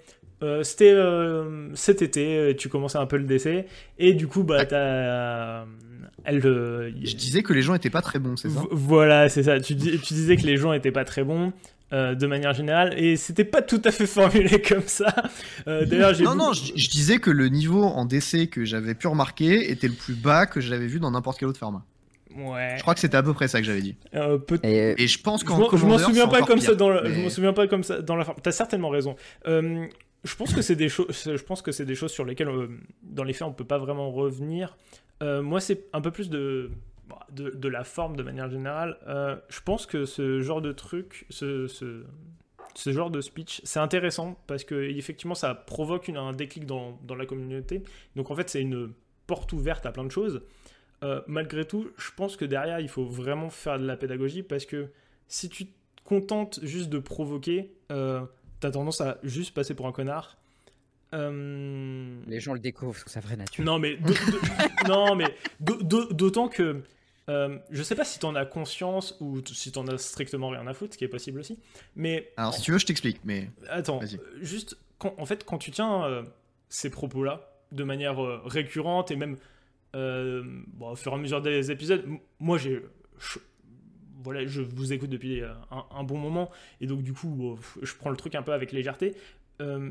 euh, 0.42 0.62
c'était 0.62 0.92
euh, 0.92 1.68
cet 1.74 2.02
été, 2.02 2.54
tu 2.58 2.68
commençais 2.68 2.98
un 2.98 3.06
peu 3.06 3.16
le 3.18 3.24
décès 3.24 3.66
et 3.98 4.14
du 4.14 4.26
coup 4.26 4.42
bah 4.42 4.64
t'as 4.64 4.76
euh, 4.76 5.64
elle 6.24 6.44
euh, 6.46 6.90
Je 7.02 7.14
disais 7.16 7.42
que 7.42 7.52
les 7.52 7.62
gens 7.62 7.74
étaient 7.74 7.90
pas 7.90 8.02
très 8.02 8.18
bons, 8.18 8.36
c'est 8.36 8.48
ça 8.50 8.60
Vo- 8.60 8.68
Voilà, 8.72 9.28
c'est 9.28 9.42
ça. 9.42 9.58
Tu, 9.60 9.74
dis- 9.74 9.98
tu 10.00 10.14
disais 10.14 10.36
que 10.36 10.46
les 10.46 10.56
gens 10.56 10.72
étaient 10.72 10.92
pas 10.92 11.04
très 11.04 11.24
bons. 11.24 11.52
euh, 11.92 12.14
de 12.14 12.26
manière 12.28 12.52
générale, 12.54 12.94
et 12.96 13.16
c'était 13.16 13.42
pas 13.44 13.62
tout 13.62 13.82
à 13.84 13.90
fait 13.90 14.06
formulé 14.18 14.62
comme 14.62 14.86
ça. 14.86 15.12
Euh, 15.66 15.84
D'ailleurs, 15.86 16.14
j'ai 16.14 16.22
Non, 16.22 16.36
non, 16.36 16.52
je, 16.52 16.72
je 16.76 16.88
disais 16.88 17.18
que 17.18 17.30
le 17.30 17.48
niveau 17.48 17.82
en 17.82 18.04
DC 18.04 18.48
que 18.48 18.64
j'avais 18.64 18.94
pu 18.94 19.08
remarquer 19.08 19.70
était 19.72 19.88
le 19.88 19.94
plus 19.94 20.14
bas 20.14 20.46
que 20.46 20.60
j'avais 20.60 20.86
vu 20.86 21.00
dans 21.00 21.10
n'importe 21.10 21.40
quel 21.40 21.48
autre 21.48 21.58
format. 21.58 21.82
ouais. 22.36 22.74
Je 22.76 22.82
crois 22.82 22.94
que 22.94 23.00
c'était 23.00 23.16
à 23.16 23.24
peu 23.24 23.34
près 23.34 23.48
ça 23.48 23.58
que 23.60 23.66
j'avais 23.66 23.82
dit. 23.82 23.96
Euh, 24.14 24.38
Et 24.62 25.02
Et 25.02 25.08
je 25.08 25.20
pense 25.20 25.42
qu'en 25.42 25.56
je 25.76 25.84
m'en 25.84 25.98
souviens 25.98 26.28
pas 26.28 26.42
comme 26.42 26.60
pire, 26.60 26.68
ça 26.68 26.74
dans 26.76 26.90
le, 26.90 27.00
je 27.04 27.10
mais- 27.10 27.22
m'en 27.24 27.28
souviens 27.30 27.52
pas 27.54 27.66
comme 27.66 27.82
ça 27.82 28.00
dans 28.02 28.14
la 28.14 28.24
forme. 28.24 28.38
T'as 28.40 28.52
certainement 28.52 28.90
raison. 28.90 29.16
Euh, 29.48 29.84
je 30.24 30.34
pense 30.34 30.54
que 30.54 30.62
c'est 30.62 30.76
des 30.76 30.88
choses, 30.88 31.06
je 31.24 31.42
pense 31.42 31.62
que 31.62 31.72
c'est 31.72 31.86
des 31.86 31.94
choses 31.94 32.12
sur 32.12 32.24
lesquelles, 32.24 32.48
euh, 32.48 32.68
dans 33.02 33.24
les 33.24 33.32
faits, 33.32 33.48
on 33.48 33.52
peut 33.52 33.64
pas 33.64 33.78
vraiment 33.78 34.10
revenir. 34.10 34.76
Euh, 35.22 35.42
moi, 35.42 35.60
c'est 35.60 35.86
un 35.92 36.00
peu 36.00 36.10
plus 36.10 36.28
de, 36.28 36.70
bah, 37.08 37.26
de, 37.32 37.50
de 37.50 37.68
la 37.68 37.84
forme 37.84 38.16
de 38.16 38.22
manière 38.22 38.50
générale. 38.50 38.98
Euh, 39.06 39.36
je 39.48 39.60
pense 39.60 39.86
que 39.86 40.04
ce 40.04 40.40
genre 40.40 40.60
de 40.60 40.72
truc, 40.72 41.26
ce, 41.30 41.66
ce, 41.66 42.92
genre 42.92 43.10
de 43.10 43.20
speech, 43.20 43.62
c'est 43.64 43.80
intéressant 43.80 44.38
parce 44.46 44.64
que 44.64 44.74
effectivement, 44.74 45.34
ça 45.34 45.54
provoque 45.54 46.10
un 46.10 46.32
déclic 46.32 46.66
dans, 46.66 46.98
dans 47.02 47.14
la 47.14 47.24
communauté. 47.24 47.82
Donc 48.16 48.30
en 48.30 48.34
fait, 48.34 48.50
c'est 48.50 48.60
une 48.60 48.92
porte 49.26 49.52
ouverte 49.52 49.86
à 49.86 49.92
plein 49.92 50.04
de 50.04 50.10
choses. 50.10 50.42
Malgré 51.26 51.64
tout, 51.64 51.88
je 51.96 52.10
pense 52.14 52.36
que 52.36 52.44
derrière, 52.44 52.78
il 52.78 52.88
faut 52.88 53.06
vraiment 53.06 53.48
faire 53.48 53.78
de 53.78 53.86
la 53.86 53.96
pédagogie 53.96 54.42
parce 54.42 54.66
que 54.66 54.88
si 55.28 55.48
tu 55.48 55.64
te 55.64 55.72
contentes 56.04 56.60
juste 56.62 56.90
de 56.90 56.98
provoquer, 56.98 57.72
t'as 58.60 58.70
tendance 58.70 59.00
à 59.00 59.18
juste 59.22 59.54
passer 59.54 59.74
pour 59.74 59.86
un 59.86 59.92
connard. 59.92 60.36
Euh, 61.12 62.20
les 62.26 62.38
gens 62.38 62.52
le 62.52 62.60
découvrent 62.60 62.96
sous 62.96 63.08
sa 63.08 63.20
vraie 63.20 63.36
nature. 63.36 63.64
Non, 63.64 63.78
mais 63.78 63.98
non, 64.88 65.18
d'autant 65.58 66.48
que 66.48 66.82
euh, 67.28 67.58
je 67.70 67.82
sais 67.82 67.94
pas 67.94 68.04
si 68.04 68.18
t'en 68.18 68.34
as 68.34 68.44
conscience 68.44 69.16
ou 69.20 69.40
si 69.46 69.72
t'en 69.72 69.86
as 69.86 69.98
strictement 69.98 70.48
rien 70.48 70.66
à 70.66 70.74
foutre, 70.74 70.94
ce 70.94 70.98
qui 70.98 71.04
est 71.04 71.08
possible 71.08 71.40
aussi. 71.40 71.58
Mais 71.94 72.32
Alors, 72.36 72.54
si 72.54 72.62
tu 72.62 72.72
veux, 72.72 72.78
je 72.78 72.86
t'explique, 72.86 73.20
mais. 73.24 73.50
Attends, 73.68 74.00
juste, 74.40 74.76
quand, 74.98 75.14
en 75.18 75.26
fait, 75.26 75.44
quand 75.44 75.58
tu 75.58 75.70
tiens 75.70 76.04
euh, 76.04 76.22
ces 76.68 76.90
propos-là 76.90 77.52
de 77.72 77.84
manière 77.84 78.22
euh, 78.22 78.40
récurrente 78.44 79.10
et 79.10 79.16
même 79.16 79.36
euh, 79.94 80.42
bon, 80.68 80.90
au 80.90 80.96
fur 80.96 81.12
et 81.12 81.14
à 81.14 81.18
mesure 81.18 81.42
des 81.42 81.70
épisodes, 81.70 82.04
moi 82.38 82.58
j'ai. 82.58 82.84
Voilà, 84.22 84.46
je 84.46 84.60
vous 84.62 84.92
écoute 84.92 85.10
depuis 85.10 85.40
euh, 85.42 85.52
un, 85.70 85.84
un 85.90 86.02
bon 86.04 86.18
moment 86.18 86.50
et 86.80 86.86
donc 86.86 87.02
du 87.02 87.12
coup, 87.12 87.28
bon, 87.28 87.58
je 87.82 87.94
prends 87.94 88.10
le 88.10 88.16
truc 88.16 88.34
un 88.34 88.42
peu 88.42 88.52
avec 88.52 88.72
légèreté. 88.72 89.14
Euh, 89.60 89.90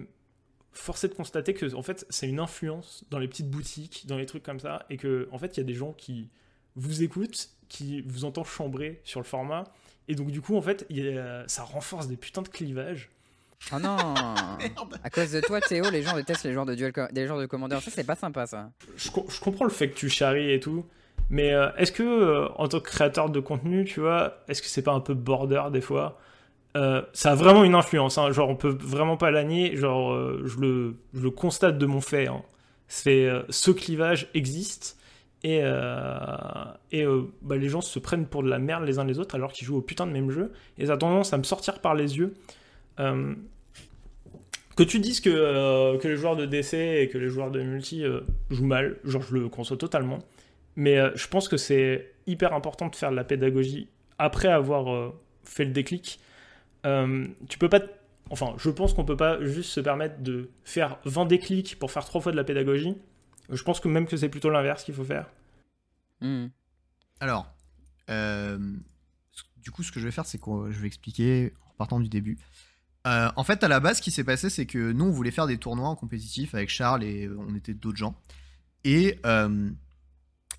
force 0.72 1.04
est 1.04 1.10
de 1.10 1.14
constater 1.16 1.54
que 1.54 1.74
en 1.76 1.82
fait, 1.84 2.06
c'est 2.10 2.28
une 2.30 2.40
influence 2.40 3.04
dans 3.10 3.20
les 3.20 3.28
petites 3.28 3.50
boutiques, 3.50 4.06
dans 4.08 4.18
les 4.18 4.26
trucs 4.26 4.44
comme 4.44 4.60
ça, 4.60 4.86
et 4.90 4.98
que 4.98 5.28
en 5.32 5.38
fait, 5.40 5.58
il 5.58 5.60
y 5.60 5.64
a 5.64 5.66
des 5.66 5.74
gens 5.74 5.94
qui 5.94 6.30
vous 6.76 7.02
écoutent, 7.04 7.50
qui 7.68 8.02
vous 8.02 8.24
entendent 8.26 8.46
chambrer 8.46 9.02
sur 9.04 9.20
le 9.20 9.26
format, 9.26 9.66
et 10.08 10.16
donc 10.16 10.32
du 10.32 10.42
coup, 10.42 10.56
en 10.56 10.62
fait, 10.62 10.86
il 10.90 10.98
y 11.04 11.18
a- 11.18 11.44
ça 11.48 11.64
renforce 11.64 12.08
des 12.08 12.18
putains 12.18 12.42
de 12.44 12.48
clivages. 12.50 13.10
Oh 13.74 13.80
non 13.80 13.98
À 15.04 15.10
cause 15.10 15.32
de 15.32 15.42
toi, 15.42 15.60
Théo, 15.60 15.90
les 15.90 16.02
gens 16.02 16.16
détestent 16.16 16.46
les 16.46 16.54
genres 16.54 16.66
de 16.66 16.76
duel, 16.76 16.94
des 17.12 17.28
genres 17.28 17.40
de 17.40 17.46
commandeurs. 17.46 17.82
Ça, 17.82 17.92
c'est 17.92 18.06
pas 18.06 18.16
sympa, 18.16 18.48
ça. 18.48 18.72
je, 18.96 19.10
je 19.10 19.40
comprends 19.42 19.66
le 19.66 19.72
fait 19.72 19.90
que 19.90 19.96
tu 19.96 20.08
charries 20.10 20.52
et 20.52 20.60
tout, 20.60 20.86
mais 21.30 21.54
euh, 21.54 21.70
est-ce 21.78 21.92
que, 21.92 22.04
euh, 22.04 22.48
en 22.56 22.68
tant 22.68 22.80
que 22.80 22.90
créateur 22.90 23.30
de 23.30 23.40
contenu, 23.40 23.86
tu 23.86 24.00
vois, 24.00 24.38
est-ce 24.48 24.62
que 24.62 24.68
c'est 24.68 24.82
pas 24.84 24.94
un 24.94 25.00
peu 25.00 25.14
border 25.14 25.64
des 25.72 25.82
fois? 25.82 26.20
Euh, 26.78 27.02
Ça 27.14 27.32
a 27.32 27.36
vraiment 27.36 27.64
une 27.64 27.76
influence, 27.76 28.18
hein, 28.18 28.32
genre 28.32 28.50
on 28.50 28.56
peut 28.56 28.76
vraiment 28.80 29.18
pas 29.18 29.32
la 29.32 29.44
nier, 29.44 29.76
genre 29.76 30.14
je, 30.46 30.60
le, 30.60 31.32
constate 31.32 31.78
de 31.78 31.86
mon 31.86 32.02
fait. 32.02 32.28
hein. 32.28 32.44
C'est 32.88 33.26
euh, 33.28 33.44
ce 33.50 33.72
clivage 33.72 34.30
existe 34.34 34.98
et, 35.44 35.60
et 36.92 37.06
bah, 37.42 37.56
les 37.58 37.70
gens 37.70 37.82
se 37.82 37.98
prennent 38.00 38.26
pour 38.26 38.44
de 38.44 38.50
la 38.50 38.60
merde 38.60 38.84
les 38.86 39.00
uns 39.00 39.06
les 39.06 39.20
autres 39.20 39.36
alors 39.36 39.54
qu'ils 39.54 39.66
jouent 39.68 39.78
au 39.78 39.82
putain 39.82 40.06
de 40.06 40.12
même 40.12 40.32
jeu 40.32 40.52
et 40.78 40.88
ça 40.88 40.94
a 40.94 40.98
tendance 40.98 41.32
à 41.34 41.38
me 41.38 41.44
sortir 41.44 41.80
par 41.80 41.96
les 41.96 42.18
yeux. 42.18 42.34
Que 42.98 44.84
tu 44.84 45.00
dises 45.00 45.20
que, 45.20 45.98
que 45.98 46.08
les 46.08 46.16
joueurs 46.16 46.36
de 46.38 46.46
DC 46.46 46.74
et 46.74 47.10
que 47.10 47.18
les 47.18 47.28
joueurs 47.30 47.52
de 47.52 47.62
multi 47.62 48.04
jouent 48.50 48.66
mal, 48.66 48.98
genre 49.04 49.22
je 49.22 49.36
le 49.36 49.50
conçois 49.50 49.76
totalement. 49.78 50.20
Mais 50.80 50.98
euh, 50.98 51.12
je 51.14 51.28
pense 51.28 51.50
que 51.50 51.58
c'est 51.58 52.14
hyper 52.26 52.54
important 52.54 52.88
de 52.88 52.96
faire 52.96 53.12
de 53.12 53.16
la 53.18 53.26
pédagogie 53.26 53.90
après 54.18 54.48
avoir 54.48 54.90
euh, 54.90 55.14
fait 55.44 55.66
le 55.66 55.72
déclic. 55.72 56.22
Euh, 56.86 57.28
tu 57.50 57.58
peux 57.58 57.68
pas. 57.68 57.82
Enfin, 58.30 58.54
je 58.58 58.70
pense 58.70 58.94
qu'on 58.94 59.04
peut 59.04 59.18
pas 59.18 59.44
juste 59.44 59.72
se 59.72 59.82
permettre 59.82 60.22
de 60.22 60.50
faire 60.64 60.98
20 61.04 61.26
déclics 61.26 61.78
pour 61.78 61.92
faire 61.92 62.06
trois 62.06 62.22
fois 62.22 62.32
de 62.32 62.38
la 62.38 62.46
pédagogie. 62.46 62.96
Je 63.50 63.62
pense 63.62 63.82
que 63.82 63.90
même 63.90 64.08
que 64.08 64.16
c'est 64.16 64.30
plutôt 64.30 64.50
l'inverse 64.50 64.86
qu'il 64.86 64.94
faut 64.94 65.04
faire. 65.04 65.30
Hmm. 66.22 66.48
Alors, 67.20 67.54
euh, 68.10 68.58
du 69.58 69.72
coup, 69.72 69.84
ce 69.84 69.92
que 69.92 70.00
je 70.00 70.06
vais 70.06 70.12
faire, 70.12 70.26
c'est 70.26 70.38
que 70.38 70.72
je 70.72 70.80
vais 70.80 70.88
expliquer 70.88 71.52
en 71.72 71.74
partant 71.74 72.00
du 72.00 72.08
début. 72.08 72.38
Euh, 73.06 73.30
en 73.36 73.44
fait, 73.44 73.66
à 73.66 73.68
la 73.68 73.82
base, 73.82 73.98
ce 73.98 74.02
qui 74.02 74.12
s'est 74.12 74.24
passé, 74.24 74.50
c'est 74.50 74.66
que 74.66 74.94
nous, 74.94 75.06
on 75.08 75.12
voulait 75.12 75.32
faire 75.32 75.48
des 75.48 75.58
tournois 75.58 75.90
en 75.90 75.98
compétitif 75.98 76.56
avec 76.56 76.70
Charles 76.70 77.04
et 77.04 77.28
on 77.28 77.54
était 77.54 77.74
d'autres 77.74 77.98
gens. 77.98 78.16
Et, 78.86 79.20
euh, 79.26 79.70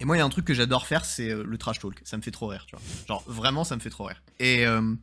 et 0.00 0.06
moi, 0.06 0.16
il 0.16 0.18
y 0.18 0.22
a 0.22 0.24
un 0.24 0.30
truc 0.30 0.46
que 0.46 0.54
j'adore 0.54 0.86
faire, 0.86 1.04
c'est 1.04 1.30
euh, 1.30 1.44
le 1.44 1.58
trash 1.58 1.78
talk. 1.78 2.00
Ça 2.04 2.16
me 2.16 2.22
fait 2.22 2.30
trop 2.30 2.46
rire, 2.46 2.64
tu 2.66 2.74
vois. 2.74 2.84
Genre, 3.06 3.22
vraiment, 3.26 3.64
ça 3.64 3.76
me 3.76 3.80
fait 3.80 3.90
trop 3.90 4.04
rire. 4.04 4.22
Et, 4.38 4.66
euh, 4.66 4.94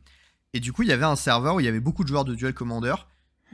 et 0.52 0.60
du 0.60 0.72
coup, 0.72 0.82
il 0.82 0.88
y 0.88 0.92
avait 0.92 1.04
un 1.04 1.16
serveur 1.16 1.54
où 1.54 1.60
il 1.60 1.66
y 1.66 1.68
avait 1.68 1.80
beaucoup 1.80 2.02
de 2.02 2.08
joueurs 2.08 2.24
de 2.24 2.34
Duel 2.34 2.52
Commander 2.52 2.94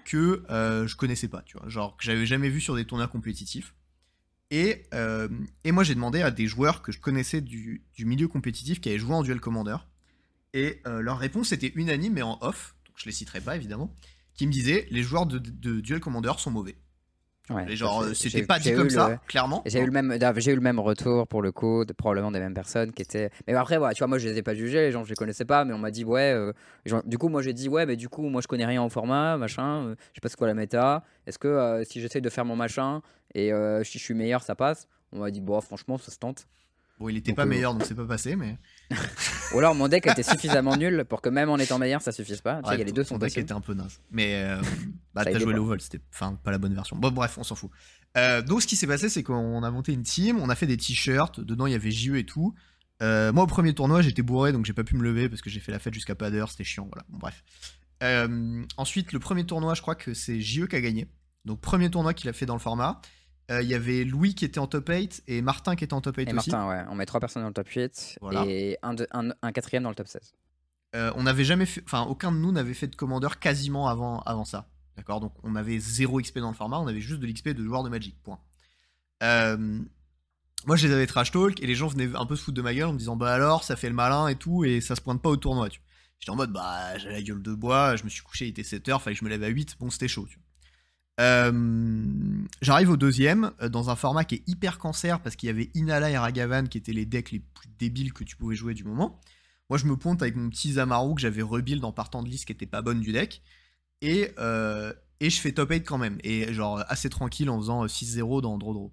que 0.06 0.42
euh, 0.48 0.86
je 0.86 0.96
connaissais 0.96 1.28
pas, 1.28 1.42
tu 1.42 1.58
vois. 1.58 1.68
Genre, 1.68 1.96
que 1.98 2.04
j'avais 2.04 2.24
jamais 2.24 2.48
vu 2.48 2.62
sur 2.62 2.74
des 2.74 2.86
tournois 2.86 3.08
compétitifs. 3.08 3.74
Et, 4.50 4.86
euh, 4.94 5.28
et 5.64 5.72
moi, 5.72 5.84
j'ai 5.84 5.94
demandé 5.94 6.22
à 6.22 6.30
des 6.30 6.46
joueurs 6.46 6.80
que 6.80 6.92
je 6.92 7.00
connaissais 7.00 7.42
du, 7.42 7.84
du 7.94 8.06
milieu 8.06 8.26
compétitif 8.26 8.80
qui 8.80 8.88
avaient 8.88 8.98
joué 8.98 9.14
en 9.14 9.22
Duel 9.22 9.40
Commander. 9.40 9.76
Et 10.54 10.80
leur 10.84 11.18
réponse 11.18 11.50
était 11.50 11.72
unanime, 11.74 12.12
mais 12.12 12.22
en 12.22 12.38
off, 12.40 12.76
donc 12.86 12.94
je 12.96 13.06
les 13.06 13.12
citerai 13.12 13.40
pas 13.40 13.56
évidemment, 13.56 13.92
qui 14.34 14.46
me 14.46 14.52
disaient 14.52 14.86
les 14.90 15.02
joueurs 15.02 15.26
de, 15.26 15.38
de 15.38 15.80
Duel 15.80 15.98
Commander 15.98 16.32
sont 16.38 16.52
mauvais. 16.52 16.76
Ouais, 17.50 17.66
Et 17.68 17.76
genre, 17.76 18.02
euh, 18.02 18.14
c'était 18.14 18.46
pas 18.46 18.58
dit 18.58 18.72
comme 18.72 18.88
ça, 18.88 19.20
clairement. 19.28 19.62
J'ai 19.66 19.80
eu, 19.80 19.84
le 19.84 19.90
même, 19.90 20.16
j'ai 20.38 20.52
eu 20.52 20.54
le 20.54 20.62
même 20.62 20.80
retour 20.80 21.28
pour 21.28 21.42
le 21.42 21.52
coup, 21.52 21.84
de, 21.84 21.92
probablement 21.92 22.30
des 22.30 22.38
mêmes 22.38 22.54
personnes 22.54 22.90
qui 22.92 23.02
étaient. 23.02 23.28
Mais 23.46 23.52
après, 23.52 23.76
voilà, 23.76 23.92
tu 23.92 23.98
vois, 23.98 24.06
moi 24.06 24.16
je 24.16 24.26
les 24.26 24.38
ai 24.38 24.42
pas 24.42 24.54
jugés, 24.54 24.78
les 24.78 24.92
gens 24.92 25.04
je 25.04 25.10
les 25.10 25.14
connaissais 25.14 25.44
pas, 25.44 25.66
mais 25.66 25.74
on 25.74 25.78
m'a 25.78 25.90
dit, 25.90 26.04
ouais. 26.04 26.32
euh, 26.32 26.52
genre, 26.86 27.02
du 27.04 27.18
coup, 27.18 27.28
moi 27.28 27.42
j'ai 27.42 27.52
dit, 27.52 27.68
ouais, 27.68 27.84
mais 27.84 27.96
du 27.96 28.08
coup, 28.08 28.22
moi 28.30 28.40
je 28.40 28.46
connais 28.46 28.64
rien 28.64 28.82
au 28.82 28.88
format, 28.88 29.36
machin, 29.36 29.88
euh, 29.88 29.94
je 30.12 30.14
sais 30.14 30.20
pas 30.22 30.30
c'est 30.30 30.38
quoi 30.38 30.46
la 30.46 30.54
méta. 30.54 31.04
Est-ce 31.26 31.38
que 31.38 31.48
euh, 31.48 31.84
si 31.84 32.00
j'essaye 32.00 32.22
de 32.22 32.30
faire 32.30 32.46
mon 32.46 32.56
machin 32.56 33.02
et 33.34 33.50
si 33.82 33.98
je 33.98 34.04
suis 34.04 34.14
meilleur, 34.14 34.42
ça 34.42 34.54
passe? 34.54 34.88
On 35.12 35.18
m'a 35.18 35.30
dit, 35.30 35.42
bon, 35.42 35.60
franchement, 35.60 35.98
ça 35.98 36.10
se 36.10 36.18
tente. 36.18 36.46
Bon, 36.98 37.08
il 37.08 37.16
était 37.18 37.32
Donc, 37.32 37.36
pas 37.36 37.44
meilleur, 37.44 37.74
donc 37.74 37.84
c'est 37.84 37.94
pas 37.94 38.06
passé, 38.06 38.36
mais. 38.36 38.56
Ou 39.54 39.58
alors 39.58 39.74
mon 39.74 39.88
deck 39.88 40.06
était 40.06 40.22
suffisamment 40.22 40.76
nul 40.76 41.04
pour 41.08 41.20
que 41.20 41.28
même 41.28 41.48
en 41.48 41.58
étant 41.58 41.78
meilleur, 41.78 42.02
ça 42.02 42.12
suffise 42.12 42.40
pas. 42.40 42.62
Tu 42.62 42.70
sais, 42.70 42.78
y 42.78 42.82
a 42.82 42.84
les 42.84 42.92
deux 42.92 43.04
sont 43.04 43.16
deck 43.16 43.28
possibles. 43.28 43.44
était 43.44 43.52
un 43.52 43.60
peu 43.60 43.74
naze. 43.74 44.00
Mais 44.10 44.42
euh, 44.42 44.60
bah, 45.14 45.24
t'as 45.24 45.38
joué 45.38 45.54
low 45.54 45.64
vol, 45.64 45.80
c'était 45.80 46.00
enfin 46.12 46.38
pas 46.42 46.50
la 46.50 46.58
bonne 46.58 46.74
version. 46.74 46.96
Bon, 46.96 47.10
bref, 47.10 47.38
on 47.38 47.44
s'en 47.44 47.54
fout. 47.54 47.70
Euh, 48.16 48.42
donc, 48.42 48.62
ce 48.62 48.66
qui 48.66 48.76
s'est 48.76 48.86
passé, 48.86 49.08
c'est 49.08 49.22
qu'on 49.22 49.62
a 49.62 49.70
monté 49.70 49.92
une 49.92 50.02
team, 50.02 50.38
on 50.40 50.48
a 50.48 50.54
fait 50.54 50.66
des 50.66 50.76
t-shirts, 50.76 51.40
dedans 51.40 51.66
il 51.66 51.72
y 51.72 51.76
avait 51.76 51.90
JE 51.90 52.16
et 52.16 52.24
tout. 52.24 52.54
Euh, 53.02 53.32
moi, 53.32 53.44
au 53.44 53.46
premier 53.46 53.74
tournoi, 53.74 54.02
j'étais 54.02 54.22
bourré, 54.22 54.52
donc 54.52 54.64
j'ai 54.64 54.72
pas 54.72 54.84
pu 54.84 54.96
me 54.96 55.02
lever 55.02 55.28
parce 55.28 55.42
que 55.42 55.50
j'ai 55.50 55.60
fait 55.60 55.72
la 55.72 55.78
fête 55.78 55.94
jusqu'à 55.94 56.14
pas 56.14 56.30
d'heure, 56.30 56.50
c'était 56.50 56.64
chiant, 56.64 56.88
voilà. 56.90 57.04
Bon, 57.08 57.18
bref. 57.18 57.42
Ensuite, 58.76 59.12
le 59.12 59.18
premier 59.18 59.44
tournoi, 59.44 59.74
je 59.74 59.82
crois 59.82 59.94
que 59.94 60.14
c'est 60.14 60.40
JE 60.40 60.66
qui 60.66 60.76
a 60.76 60.80
gagné. 60.80 61.08
Donc, 61.44 61.60
premier 61.60 61.90
tournoi 61.90 62.14
qu'il 62.14 62.28
a 62.28 62.32
fait 62.32 62.46
dans 62.46 62.54
le 62.54 62.60
format. 62.60 63.00
Euh, 63.50 63.62
Il 63.62 63.68
y 63.68 63.74
avait 63.74 64.04
Louis 64.04 64.34
qui 64.34 64.44
était 64.44 64.58
en 64.58 64.66
top 64.66 64.88
8 64.88 65.24
et 65.26 65.42
Martin 65.42 65.76
qui 65.76 65.84
était 65.84 65.92
en 65.94 66.00
top 66.00 66.16
8 66.16 66.22
Et 66.30 66.34
aussi. 66.34 66.50
Martin, 66.50 66.68
ouais, 66.68 66.84
on 66.90 66.94
met 66.94 67.04
trois 67.06 67.20
personnes 67.20 67.42
dans 67.42 67.48
le 67.48 67.54
top 67.54 67.68
8 67.68 68.18
Voilà. 68.20 68.44
et 68.46 68.78
un, 68.82 68.94
de- 68.94 69.06
un, 69.12 69.30
un 69.42 69.52
quatrième 69.52 69.82
dans 69.82 69.90
le 69.90 69.94
top 69.94 70.08
16. 70.08 70.32
Euh, 70.96 71.12
on 71.16 71.24
n'avait 71.24 71.44
jamais 71.44 71.66
fait, 71.66 71.82
enfin 71.84 72.02
aucun 72.02 72.30
de 72.32 72.36
nous 72.38 72.52
n'avait 72.52 72.72
fait 72.74 72.86
de 72.86 72.96
commandeur 72.96 73.38
quasiment 73.40 73.88
avant, 73.88 74.20
avant 74.20 74.44
ça. 74.44 74.68
D'accord? 74.96 75.20
Donc 75.20 75.32
on 75.42 75.56
avait 75.56 75.78
zéro 75.78 76.20
XP 76.20 76.38
dans 76.38 76.50
le 76.50 76.54
format, 76.56 76.78
on 76.78 76.86
avait 76.86 77.00
juste 77.00 77.20
de 77.20 77.26
l'XP 77.26 77.48
de 77.50 77.64
joueurs 77.64 77.82
de 77.82 77.88
Magic. 77.88 78.16
Point. 78.22 78.38
Euh, 79.22 79.80
moi, 80.66 80.76
je 80.76 80.86
les 80.86 80.94
avais 80.94 81.06
trash 81.06 81.30
talk 81.30 81.62
et 81.62 81.66
les 81.66 81.74
gens 81.74 81.88
venaient 81.88 82.14
un 82.16 82.24
peu 82.26 82.36
se 82.36 82.42
foutre 82.44 82.56
de 82.56 82.62
ma 82.62 82.72
gueule 82.74 82.86
en 82.88 82.92
me 82.94 82.98
disant 82.98 83.16
bah 83.16 83.32
alors, 83.34 83.64
ça 83.64 83.76
fait 83.76 83.88
le 83.88 83.94
malin 83.94 84.28
et 84.28 84.36
tout 84.36 84.64
et 84.64 84.80
ça 84.80 84.94
se 84.96 85.00
pointe 85.00 85.20
pas 85.20 85.28
au 85.28 85.36
tournoi. 85.36 85.68
J'étais 86.20 86.30
en 86.30 86.36
mode 86.36 86.52
bah 86.52 86.96
j'ai 86.98 87.10
la 87.10 87.20
gueule 87.20 87.42
de 87.42 87.52
bois, 87.54 87.96
je 87.96 88.04
me 88.04 88.08
suis 88.08 88.22
couché, 88.22 88.46
il 88.46 88.50
était 88.50 88.62
7h, 88.62 89.00
fallait 89.00 89.14
que 89.14 89.20
je 89.20 89.24
me 89.24 89.30
lève 89.30 89.42
à 89.42 89.48
8, 89.48 89.76
bon 89.78 89.90
c'était 89.90 90.08
chaud. 90.08 90.26
Tu. 90.30 90.38
Euh, 91.20 91.52
J'arrive 92.60 92.90
au 92.90 92.96
deuxième 92.96 93.52
euh, 93.60 93.68
dans 93.68 93.90
un 93.90 93.96
format 93.96 94.24
qui 94.24 94.36
est 94.36 94.48
hyper 94.48 94.78
cancer 94.78 95.20
parce 95.20 95.36
qu'il 95.36 95.48
y 95.48 95.50
avait 95.50 95.70
Inala 95.74 96.10
et 96.10 96.18
Ragavan 96.18 96.64
qui 96.66 96.78
étaient 96.78 96.92
les 96.92 97.06
decks 97.06 97.30
les 97.30 97.40
plus 97.40 97.68
débiles 97.78 98.12
que 98.12 98.24
tu 98.24 98.36
pouvais 98.36 98.56
jouer 98.56 98.74
du 98.74 98.84
moment. 98.84 99.20
Moi, 99.70 99.78
je 99.78 99.86
me 99.86 99.96
pointe 99.96 100.22
avec 100.22 100.36
mon 100.36 100.50
petit 100.50 100.72
Zamaru 100.72 101.14
que 101.14 101.20
j'avais 101.20 101.42
rebuild 101.42 101.84
en 101.84 101.92
partant 101.92 102.22
de 102.22 102.28
liste 102.28 102.46
qui 102.46 102.52
était 102.52 102.66
pas 102.66 102.82
bonne 102.82 103.00
du 103.00 103.12
deck. 103.12 103.42
Et, 104.00 104.30
euh, 104.38 104.92
et 105.20 105.30
je 105.30 105.40
fais 105.40 105.52
top 105.52 105.70
8 105.70 105.84
quand 105.84 105.98
même. 105.98 106.18
Et 106.22 106.52
genre 106.52 106.82
assez 106.88 107.08
tranquille 107.10 107.50
en 107.50 107.58
faisant 107.58 107.86
6-0 107.86 108.42
dans. 108.42 108.92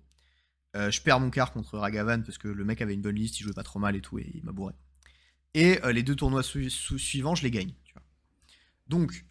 Euh, 0.76 0.90
je 0.90 1.02
perds 1.02 1.20
mon 1.20 1.30
quart 1.30 1.52
contre 1.52 1.78
Ragavan 1.78 2.24
parce 2.24 2.38
que 2.38 2.48
le 2.48 2.64
mec 2.64 2.82
avait 2.82 2.94
une 2.94 3.02
bonne 3.02 3.16
liste, 3.16 3.40
il 3.40 3.44
jouait 3.44 3.54
pas 3.54 3.64
trop 3.64 3.80
mal 3.80 3.96
et 3.96 4.02
tout, 4.02 4.20
et 4.20 4.32
il 4.34 4.44
m'a 4.44 4.52
bourré. 4.52 4.74
Et 5.54 5.80
les 5.92 6.04
deux 6.04 6.16
tournois 6.16 6.44
suivants, 6.44 7.36
je 7.36 7.44
les 7.44 7.52
gagne. 7.52 7.74
Donc, 8.88 9.26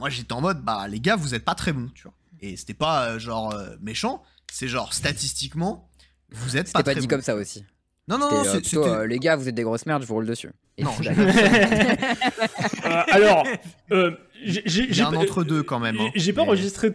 moi 0.00 0.10
j'étais 0.10 0.32
en 0.32 0.40
mode, 0.40 0.62
bah 0.62 0.88
les 0.88 0.98
gars, 0.98 1.14
vous 1.14 1.34
êtes 1.34 1.44
pas 1.44 1.54
très 1.54 1.72
bons, 1.72 1.88
tu 1.94 2.02
vois. 2.02 2.14
Et 2.40 2.56
c'était 2.56 2.74
pas 2.74 3.18
genre 3.18 3.54
méchant, 3.80 4.22
c'est 4.50 4.66
genre 4.66 4.92
statistiquement, 4.92 5.88
vous 6.32 6.56
êtes 6.56 6.72
pas, 6.72 6.82
pas 6.82 6.92
très 6.92 7.00
dit 7.00 7.06
comme 7.06 7.22
ça 7.22 7.36
aussi. 7.36 7.64
Non, 8.10 8.18
non, 8.18 8.28
non, 8.28 8.42
c'est 8.44 8.76
euh, 8.76 9.06
les 9.06 9.18
gars, 9.20 9.36
vous 9.36 9.48
êtes 9.48 9.54
des 9.54 9.62
grosses 9.62 9.86
merdes, 9.86 10.02
je 10.02 10.08
vous 10.08 10.14
roule 10.14 10.26
dessus. 10.26 10.50
non, 10.78 10.90
euh, 11.06 13.02
alors, 13.08 13.46
euh, 13.92 14.10
j'ai 14.42 15.02
un 15.02 15.14
entre 15.14 15.44
deux 15.44 15.62
quand 15.62 15.78
même. 15.78 15.96
Hein, 16.00 16.10
j'ai 16.16 16.32
pas 16.32 16.42
enregistré. 16.42 16.92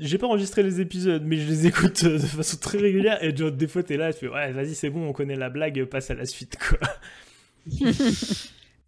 J'ai 0.00 0.16
pas 0.16 0.26
enregistré 0.26 0.62
les 0.62 0.80
épisodes, 0.80 1.22
mais 1.24 1.36
je 1.36 1.46
les 1.46 1.66
écoute 1.66 2.04
de 2.04 2.18
façon 2.18 2.56
très 2.56 2.78
régulière. 2.78 3.22
Et 3.22 3.36
genre, 3.36 3.52
des 3.52 3.68
fois, 3.68 3.82
t'es 3.82 3.98
là, 3.98 4.12
tu 4.12 4.20
fais 4.20 4.28
ouais, 4.28 4.52
vas-y, 4.52 4.74
c'est 4.74 4.88
bon, 4.88 5.06
on 5.06 5.12
connaît 5.12 5.36
la 5.36 5.50
blague, 5.50 5.84
passe 5.84 6.10
à 6.10 6.14
la 6.14 6.24
suite, 6.24 6.56
quoi. 6.58 6.78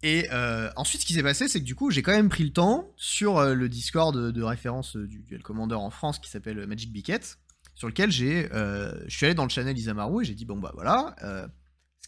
Et 0.03 0.27
ensuite, 0.75 1.01
ce 1.01 1.05
qui 1.05 1.13
s'est 1.13 1.23
passé, 1.23 1.47
c'est 1.47 1.59
que 1.59 1.65
du 1.65 1.75
coup, 1.75 1.91
j'ai 1.91 2.01
quand 2.01 2.11
même 2.11 2.29
pris 2.29 2.43
le 2.43 2.53
temps 2.53 2.93
sur 2.97 3.41
le 3.43 3.69
Discord 3.69 4.15
de, 4.15 4.43
référence 4.43 4.95
du 4.95 5.23
Duel 5.23 5.41
Commander 5.41 5.75
en 5.75 5.89
France 5.89 6.19
qui 6.19 6.29
s'appelle 6.29 6.65
Magic 6.67 6.91
Bicket, 6.91 7.37
sur 7.75 7.87
lequel 7.87 8.11
j'ai, 8.11 8.47
je 8.51 9.15
suis 9.15 9.25
allé 9.25 9.35
dans 9.35 9.43
le 9.43 9.49
channel 9.49 9.77
Isamaru 9.77 10.23
et 10.23 10.25
j'ai 10.25 10.35
dit 10.35 10.45
bon 10.45 10.57
bah 10.57 10.71
voilà, 10.75 11.15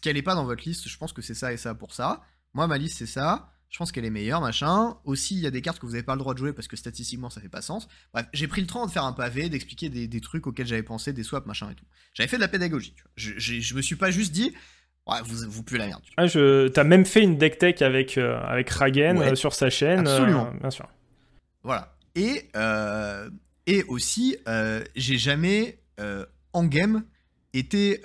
qu'elle 0.00 0.16
n'est 0.16 0.22
pas 0.22 0.34
dans 0.34 0.44
votre 0.44 0.64
liste, 0.64 0.88
je 0.88 0.96
pense 0.96 1.12
que 1.12 1.20
c'est 1.20 1.34
ça 1.34 1.52
et 1.52 1.56
ça 1.56 1.74
pour 1.74 1.92
ça. 1.92 2.22
Moi, 2.54 2.66
ma 2.66 2.78
liste, 2.78 2.98
c'est 2.98 3.06
ça. 3.06 3.52
Je 3.68 3.78
pense 3.78 3.92
qu'elle 3.92 4.04
est 4.04 4.10
meilleure, 4.10 4.40
machin. 4.40 4.96
Aussi, 5.04 5.36
il 5.36 5.40
y 5.40 5.46
a 5.46 5.50
des 5.50 5.62
cartes 5.62 5.78
que 5.78 5.86
vous 5.86 5.92
n'avez 5.92 6.02
pas 6.02 6.14
le 6.14 6.18
droit 6.18 6.34
de 6.34 6.38
jouer 6.38 6.52
parce 6.52 6.66
que 6.66 6.76
statistiquement, 6.76 7.30
ça 7.30 7.40
fait 7.40 7.48
pas 7.48 7.62
sens. 7.62 7.86
Bref, 8.12 8.26
j'ai 8.32 8.48
pris 8.48 8.60
le 8.60 8.66
temps 8.66 8.84
de 8.84 8.90
faire 8.90 9.04
un 9.04 9.12
pavé, 9.12 9.48
d'expliquer 9.48 9.88
des, 9.88 10.20
trucs 10.20 10.46
auxquels 10.46 10.66
j'avais 10.66 10.82
pensé, 10.82 11.12
des 11.12 11.22
swaps, 11.22 11.46
machin 11.46 11.70
et 11.70 11.74
tout. 11.74 11.84
J'avais 12.14 12.28
fait 12.28 12.36
de 12.36 12.40
la 12.40 12.48
pédagogie. 12.48 12.94
Vois. 13.00 13.12
Je, 13.14 13.38
je, 13.38 13.74
me 13.74 13.82
suis 13.82 13.94
pas 13.94 14.10
juste 14.10 14.32
dit, 14.32 14.52
ouais, 15.10 15.18
vous, 15.24 15.50
vous 15.50 15.62
puez 15.62 15.78
la 15.78 15.86
merde. 15.86 16.02
Tu 16.02 16.12
vois. 16.14 16.24
Ah, 16.24 16.26
je... 16.26 16.68
T'as 16.68 16.84
même 16.84 17.04
fait 17.04 17.22
une 17.22 17.36
deck 17.36 17.58
tech 17.58 17.82
avec, 17.82 18.18
euh, 18.18 18.40
avec 18.42 18.70
Ragen 18.70 19.20
euh, 19.20 19.34
sur 19.34 19.54
sa 19.54 19.70
chaîne. 19.70 20.06
Euh, 20.06 20.12
Absolument. 20.12 20.52
bien 20.60 20.70
sûr. 20.70 20.88
Voilà. 21.62 21.96
Et, 22.14 22.48
et 23.66 23.84
aussi, 23.84 24.36
j'ai 24.96 25.18
jamais, 25.18 25.78
en 26.52 26.64
game, 26.64 27.04
été 27.52 28.00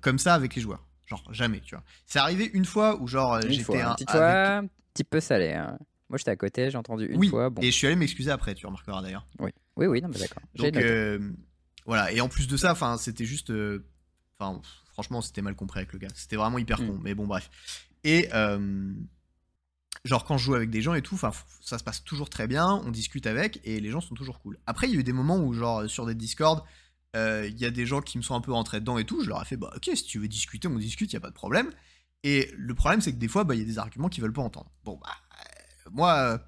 comme 0.00 0.18
ça 0.18 0.34
avec 0.34 0.54
les 0.54 0.62
joueurs. 0.62 0.84
Genre, 1.06 1.22
jamais, 1.32 1.60
tu 1.60 1.74
vois. 1.74 1.84
C'est 2.04 2.18
arrivé 2.18 2.50
une 2.52 2.64
fois 2.64 3.00
où, 3.00 3.06
genre, 3.06 3.40
j'étais 3.48 3.80
un. 3.80 3.94
Petit, 3.94 4.04
un 4.12 4.66
petit 4.92 5.04
peu 5.04 5.20
salé. 5.20 5.52
Hein. 5.52 5.78
Moi, 6.08 6.18
j'étais 6.18 6.32
à 6.32 6.36
côté, 6.36 6.70
j'ai 6.70 6.78
entendu 6.78 7.06
une 7.06 7.28
fois. 7.28 7.50
Bon. 7.50 7.62
Et 7.62 7.66
je 7.66 7.76
suis 7.76 7.86
allé 7.86 7.96
m'excuser 7.96 8.30
après, 8.30 8.54
tu 8.54 8.66
remarqueras 8.66 9.02
d'ailleurs. 9.02 9.26
Oui, 9.38 9.50
oui, 9.76 9.86
oui, 9.86 10.02
non, 10.02 10.08
mais 10.08 10.18
d'accord. 10.18 10.42
Donc, 10.54 10.76
euh, 10.76 11.18
voilà. 11.84 12.12
Et 12.12 12.20
en 12.20 12.28
plus 12.28 12.48
de 12.48 12.56
ça, 12.56 12.72
enfin, 12.72 12.96
c'était 12.96 13.24
juste. 13.24 13.50
Euh, 13.50 13.86
enfin, 14.38 14.60
franchement, 14.96 15.20
c'était 15.20 15.42
mal 15.42 15.54
compris 15.54 15.80
avec 15.80 15.92
le 15.92 15.98
gars. 15.98 16.08
C'était 16.14 16.36
vraiment 16.36 16.58
hyper 16.58 16.78
con. 16.78 16.94
Mm. 16.94 17.00
Mais 17.02 17.14
bon, 17.14 17.26
bref. 17.26 17.50
Et. 18.04 18.28
Euh, 18.34 18.92
genre, 20.04 20.24
quand 20.24 20.38
je 20.38 20.44
joue 20.44 20.54
avec 20.54 20.70
des 20.70 20.82
gens 20.82 20.94
et 20.94 21.02
tout, 21.02 21.18
ça 21.18 21.78
se 21.78 21.84
passe 21.84 22.04
toujours 22.04 22.30
très 22.30 22.46
bien. 22.46 22.80
On 22.84 22.90
discute 22.90 23.26
avec 23.26 23.60
et 23.64 23.80
les 23.80 23.90
gens 23.90 24.00
sont 24.00 24.14
toujours 24.14 24.40
cool. 24.40 24.58
Après, 24.66 24.86
il 24.88 24.94
y 24.94 24.96
a 24.96 25.00
eu 25.00 25.04
des 25.04 25.12
moments 25.12 25.38
où, 25.38 25.52
genre, 25.52 25.90
sur 25.90 26.06
des 26.06 26.14
Discord 26.14 26.64
il 27.16 27.18
euh, 27.18 27.48
y 27.48 27.64
a 27.64 27.70
des 27.70 27.86
gens 27.86 28.02
qui 28.02 28.18
me 28.18 28.22
sont 28.22 28.34
un 28.34 28.42
peu 28.42 28.52
rentrés 28.52 28.80
dedans 28.80 28.98
et 28.98 29.04
tout, 29.04 29.22
je 29.22 29.28
leur 29.30 29.40
ai 29.40 29.46
fait, 29.46 29.56
bah 29.56 29.72
ok, 29.74 29.90
si 29.94 30.04
tu 30.04 30.18
veux 30.18 30.28
discuter, 30.28 30.68
on 30.68 30.76
discute, 30.76 31.10
il 31.12 31.16
a 31.16 31.20
pas 31.20 31.30
de 31.30 31.34
problème. 31.34 31.70
Et 32.24 32.52
le 32.54 32.74
problème, 32.74 33.00
c'est 33.00 33.12
que 33.12 33.16
des 33.16 33.28
fois, 33.28 33.44
bah, 33.44 33.54
il 33.54 33.60
y 33.60 33.62
a 33.62 33.64
des 33.64 33.78
arguments 33.78 34.10
qu'ils 34.10 34.22
veulent 34.22 34.34
pas 34.34 34.42
entendre. 34.42 34.70
Bon, 34.84 34.98
bah, 35.02 35.08
euh, 35.08 35.90
moi, 35.92 36.14
euh, 36.14 36.38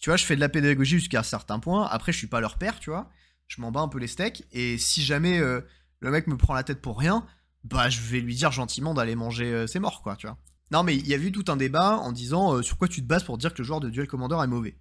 tu 0.00 0.10
vois, 0.10 0.16
je 0.16 0.24
fais 0.24 0.34
de 0.34 0.40
la 0.40 0.48
pédagogie 0.48 0.98
jusqu'à 0.98 1.20
un 1.20 1.22
certain 1.22 1.60
point. 1.60 1.86
Après, 1.86 2.10
je 2.10 2.18
suis 2.18 2.26
pas 2.26 2.40
leur 2.40 2.58
père, 2.58 2.80
tu 2.80 2.90
vois. 2.90 3.08
Je 3.46 3.60
m'en 3.60 3.70
bats 3.70 3.80
un 3.80 3.88
peu 3.88 3.98
les 3.98 4.08
steaks. 4.08 4.44
Et 4.50 4.78
si 4.78 5.04
jamais 5.04 5.38
le 5.38 6.10
mec 6.10 6.26
me 6.26 6.36
prend 6.36 6.54
la 6.54 6.64
tête 6.64 6.82
pour 6.82 6.98
rien, 6.98 7.24
bah, 7.70 7.88
je 7.88 8.00
vais 8.00 8.20
lui 8.20 8.34
dire 8.34 8.52
gentiment 8.52 8.94
d'aller 8.94 9.14
manger 9.14 9.66
ses 9.66 9.78
morts, 9.78 10.02
quoi, 10.02 10.16
tu 10.16 10.26
vois. 10.26 10.38
Non, 10.70 10.82
mais 10.82 10.96
il 10.96 11.06
y 11.06 11.14
a 11.14 11.16
eu 11.16 11.30
tout 11.30 11.44
un 11.48 11.56
débat 11.56 11.98
en 11.98 12.12
disant 12.12 12.60
sur 12.62 12.76
quoi 12.76 12.88
tu 12.88 13.00
te 13.00 13.06
bases 13.06 13.24
pour 13.24 13.38
dire 13.38 13.54
que 13.54 13.58
le 13.58 13.64
joueur 13.64 13.80
de 13.80 13.88
Duel 13.88 14.08
Commander 14.08 14.36
est 14.42 14.46
mauvais. 14.48 14.76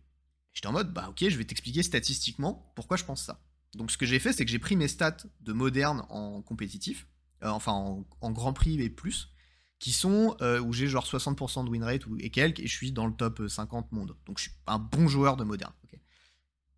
J'étais 0.56 0.68
en 0.68 0.72
mode, 0.72 0.94
bah 0.94 1.08
ok, 1.10 1.28
je 1.28 1.38
vais 1.38 1.44
t'expliquer 1.44 1.84
statistiquement 1.84 2.72
pourquoi 2.76 2.96
je 2.96 3.04
pense 3.04 3.22
ça. 3.22 3.42
Donc 3.76 3.92
ce 3.92 3.98
que 3.98 4.06
j'ai 4.06 4.20
fait, 4.20 4.32
c'est 4.32 4.46
que 4.46 4.52
j'ai 4.52 4.58
pris 4.58 4.78
mes 4.78 4.88
stats 4.88 5.18
de 5.42 5.54
moderne 5.54 6.06
en 6.10 6.42
compétitif, 6.42 7.08
euh, 7.44 7.50
enfin 7.50 7.74
en, 8.22 8.32
Grand 8.32 8.54
Prix 8.54 8.82
et 8.82 8.90
plus, 8.90 9.30
qui 9.80 9.92
sont 9.92 10.38
euh, 10.42 10.62
où 10.62 10.72
j'ai 10.72 10.88
genre 10.88 11.06
60% 11.06 11.66
de 11.66 11.70
win 11.70 11.84
rate 11.84 12.04
et 12.20 12.30
quelques, 12.30 12.62
et 12.62 12.68
je 12.68 12.74
suis 12.74 12.94
dans 12.94 13.06
le 13.06 13.14
top 13.14 13.44
50 13.48 13.92
monde. 13.92 14.16
Donc 14.26 14.38
je 14.38 14.44
suis 14.44 14.52
un 14.66 14.80
bon 14.80 15.08
joueur 15.10 15.36
de 15.36 15.44
moderne. 15.44 15.74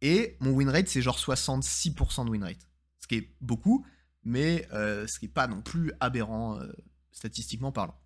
Et 0.01 0.37
mon 0.39 0.51
win 0.51 0.69
rate, 0.69 0.87
c'est 0.87 1.01
genre 1.01 1.17
66% 1.17 2.25
de 2.25 2.29
win 2.29 2.43
rate. 2.43 2.67
Ce 2.99 3.07
qui 3.07 3.15
est 3.15 3.35
beaucoup, 3.41 3.85
mais 4.27 4.67
euh, 4.73 5.07
ce 5.07 5.19
qui 5.19 5.25
n'est 5.25 5.31
pas 5.31 5.47
non 5.47 5.61
plus 5.61 5.91
aberrant 5.99 6.59
statistiquement 7.11 7.71
parlant. 7.71 7.99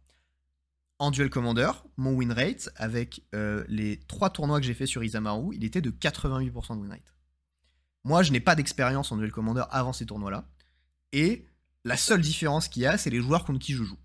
En 0.99 1.11
Duel 1.11 1.29
Commander, 1.29 1.71
mon 1.97 2.13
win 2.13 2.31
rate, 2.31 2.69
avec 2.75 3.23
les 3.33 3.99
trois 4.07 4.29
tournois 4.29 4.59
que 4.59 4.65
j'ai 4.65 4.75
fait 4.75 4.85
sur 4.85 5.03
Isamaru, 5.03 5.55
il 5.55 5.63
était 5.63 5.81
de 5.81 5.89
88% 5.89 6.75
de 6.75 6.81
win 6.81 6.91
rate. 6.91 7.11
Moi, 8.03 8.23
je 8.23 8.31
n'ai 8.31 8.39
pas 8.39 8.55
d'expérience 8.55 9.11
en 9.11 9.17
duel 9.17 9.31
commander 9.31 9.63
avant 9.69 9.93
ces 9.93 10.05
tournois-là. 10.05 10.45
Et 11.11 11.45
la 11.83 11.97
seule 11.97 12.21
différence 12.21 12.67
qu'il 12.67 12.83
y 12.83 12.85
a, 12.85 12.97
c'est 12.97 13.09
les 13.09 13.21
joueurs 13.21 13.45
contre 13.45 13.59
qui 13.59 13.73
je 13.73 13.83
joue. 13.83 13.99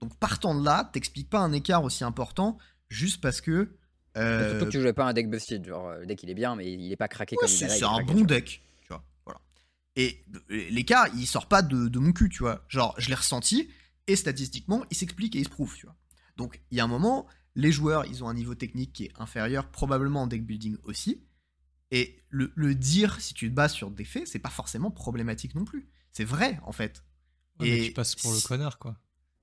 Donc 0.00 0.16
partant 0.18 0.58
de 0.58 0.64
là, 0.64 0.88
t'expliques 0.92 1.30
pas 1.30 1.40
un 1.40 1.52
écart 1.52 1.84
aussi 1.84 2.04
important 2.04 2.58
juste 2.88 3.20
parce 3.20 3.40
que. 3.40 3.76
Euh... 4.16 4.50
Surtout 4.50 4.66
que 4.66 4.70
tu 4.70 4.80
jouais 4.80 4.92
pas 4.92 5.04
un 5.04 5.12
deck 5.12 5.28
busted, 5.30 5.64
genre 5.64 5.92
le 5.98 6.06
deck 6.06 6.22
il 6.22 6.30
est 6.30 6.34
bien, 6.34 6.56
mais 6.56 6.72
il 6.72 6.90
est 6.90 6.96
pas 6.96 7.08
craqué 7.08 7.36
comme 7.36 7.48
il 7.48 7.70
C'est 7.70 7.84
un 7.84 8.02
bon 8.02 8.22
deck. 8.22 8.62
Et 9.98 10.24
l'écart, 10.48 11.08
il 11.16 11.26
sort 11.26 11.48
pas 11.48 11.60
de, 11.60 11.88
de, 11.88 11.98
mon 11.98 12.12
cul, 12.12 12.28
tu 12.28 12.44
vois. 12.44 12.64
Genre, 12.68 12.94
je 12.98 13.08
l'ai 13.08 13.16
ressenti 13.16 13.68
et 14.06 14.14
statistiquement, 14.14 14.84
il 14.90 14.96
s'explique 14.96 15.34
et 15.34 15.40
il 15.40 15.44
se 15.44 15.50
prouve, 15.50 15.74
tu 15.74 15.86
vois. 15.86 15.96
Donc 16.36 16.60
il 16.70 16.78
y 16.78 16.80
a 16.80 16.84
un 16.84 16.88
moment, 16.88 17.26
les 17.56 17.72
joueurs, 17.72 18.06
ils 18.06 18.22
ont 18.22 18.28
un 18.28 18.34
niveau 18.34 18.54
technique 18.54 18.92
qui 18.92 19.06
est 19.06 19.12
inférieur, 19.18 19.68
probablement 19.68 20.22
en 20.22 20.26
deck 20.28 20.46
building 20.46 20.76
aussi. 20.84 21.26
Et 21.90 22.22
le, 22.28 22.74
dire, 22.76 23.20
si 23.20 23.34
tu 23.34 23.50
te 23.50 23.54
bases 23.54 23.72
sur 23.72 23.90
des 23.90 24.04
faits, 24.04 24.28
c'est 24.28 24.38
pas 24.38 24.50
forcément 24.50 24.92
problématique 24.92 25.56
non 25.56 25.64
plus. 25.64 25.88
C'est 26.12 26.24
vrai, 26.24 26.60
en 26.62 26.72
fait. 26.72 27.02
et 27.60 27.88
tu 27.88 27.92
passes 27.92 28.14
pour 28.14 28.32
le 28.32 28.40
connard, 28.40 28.78
quoi. 28.78 28.96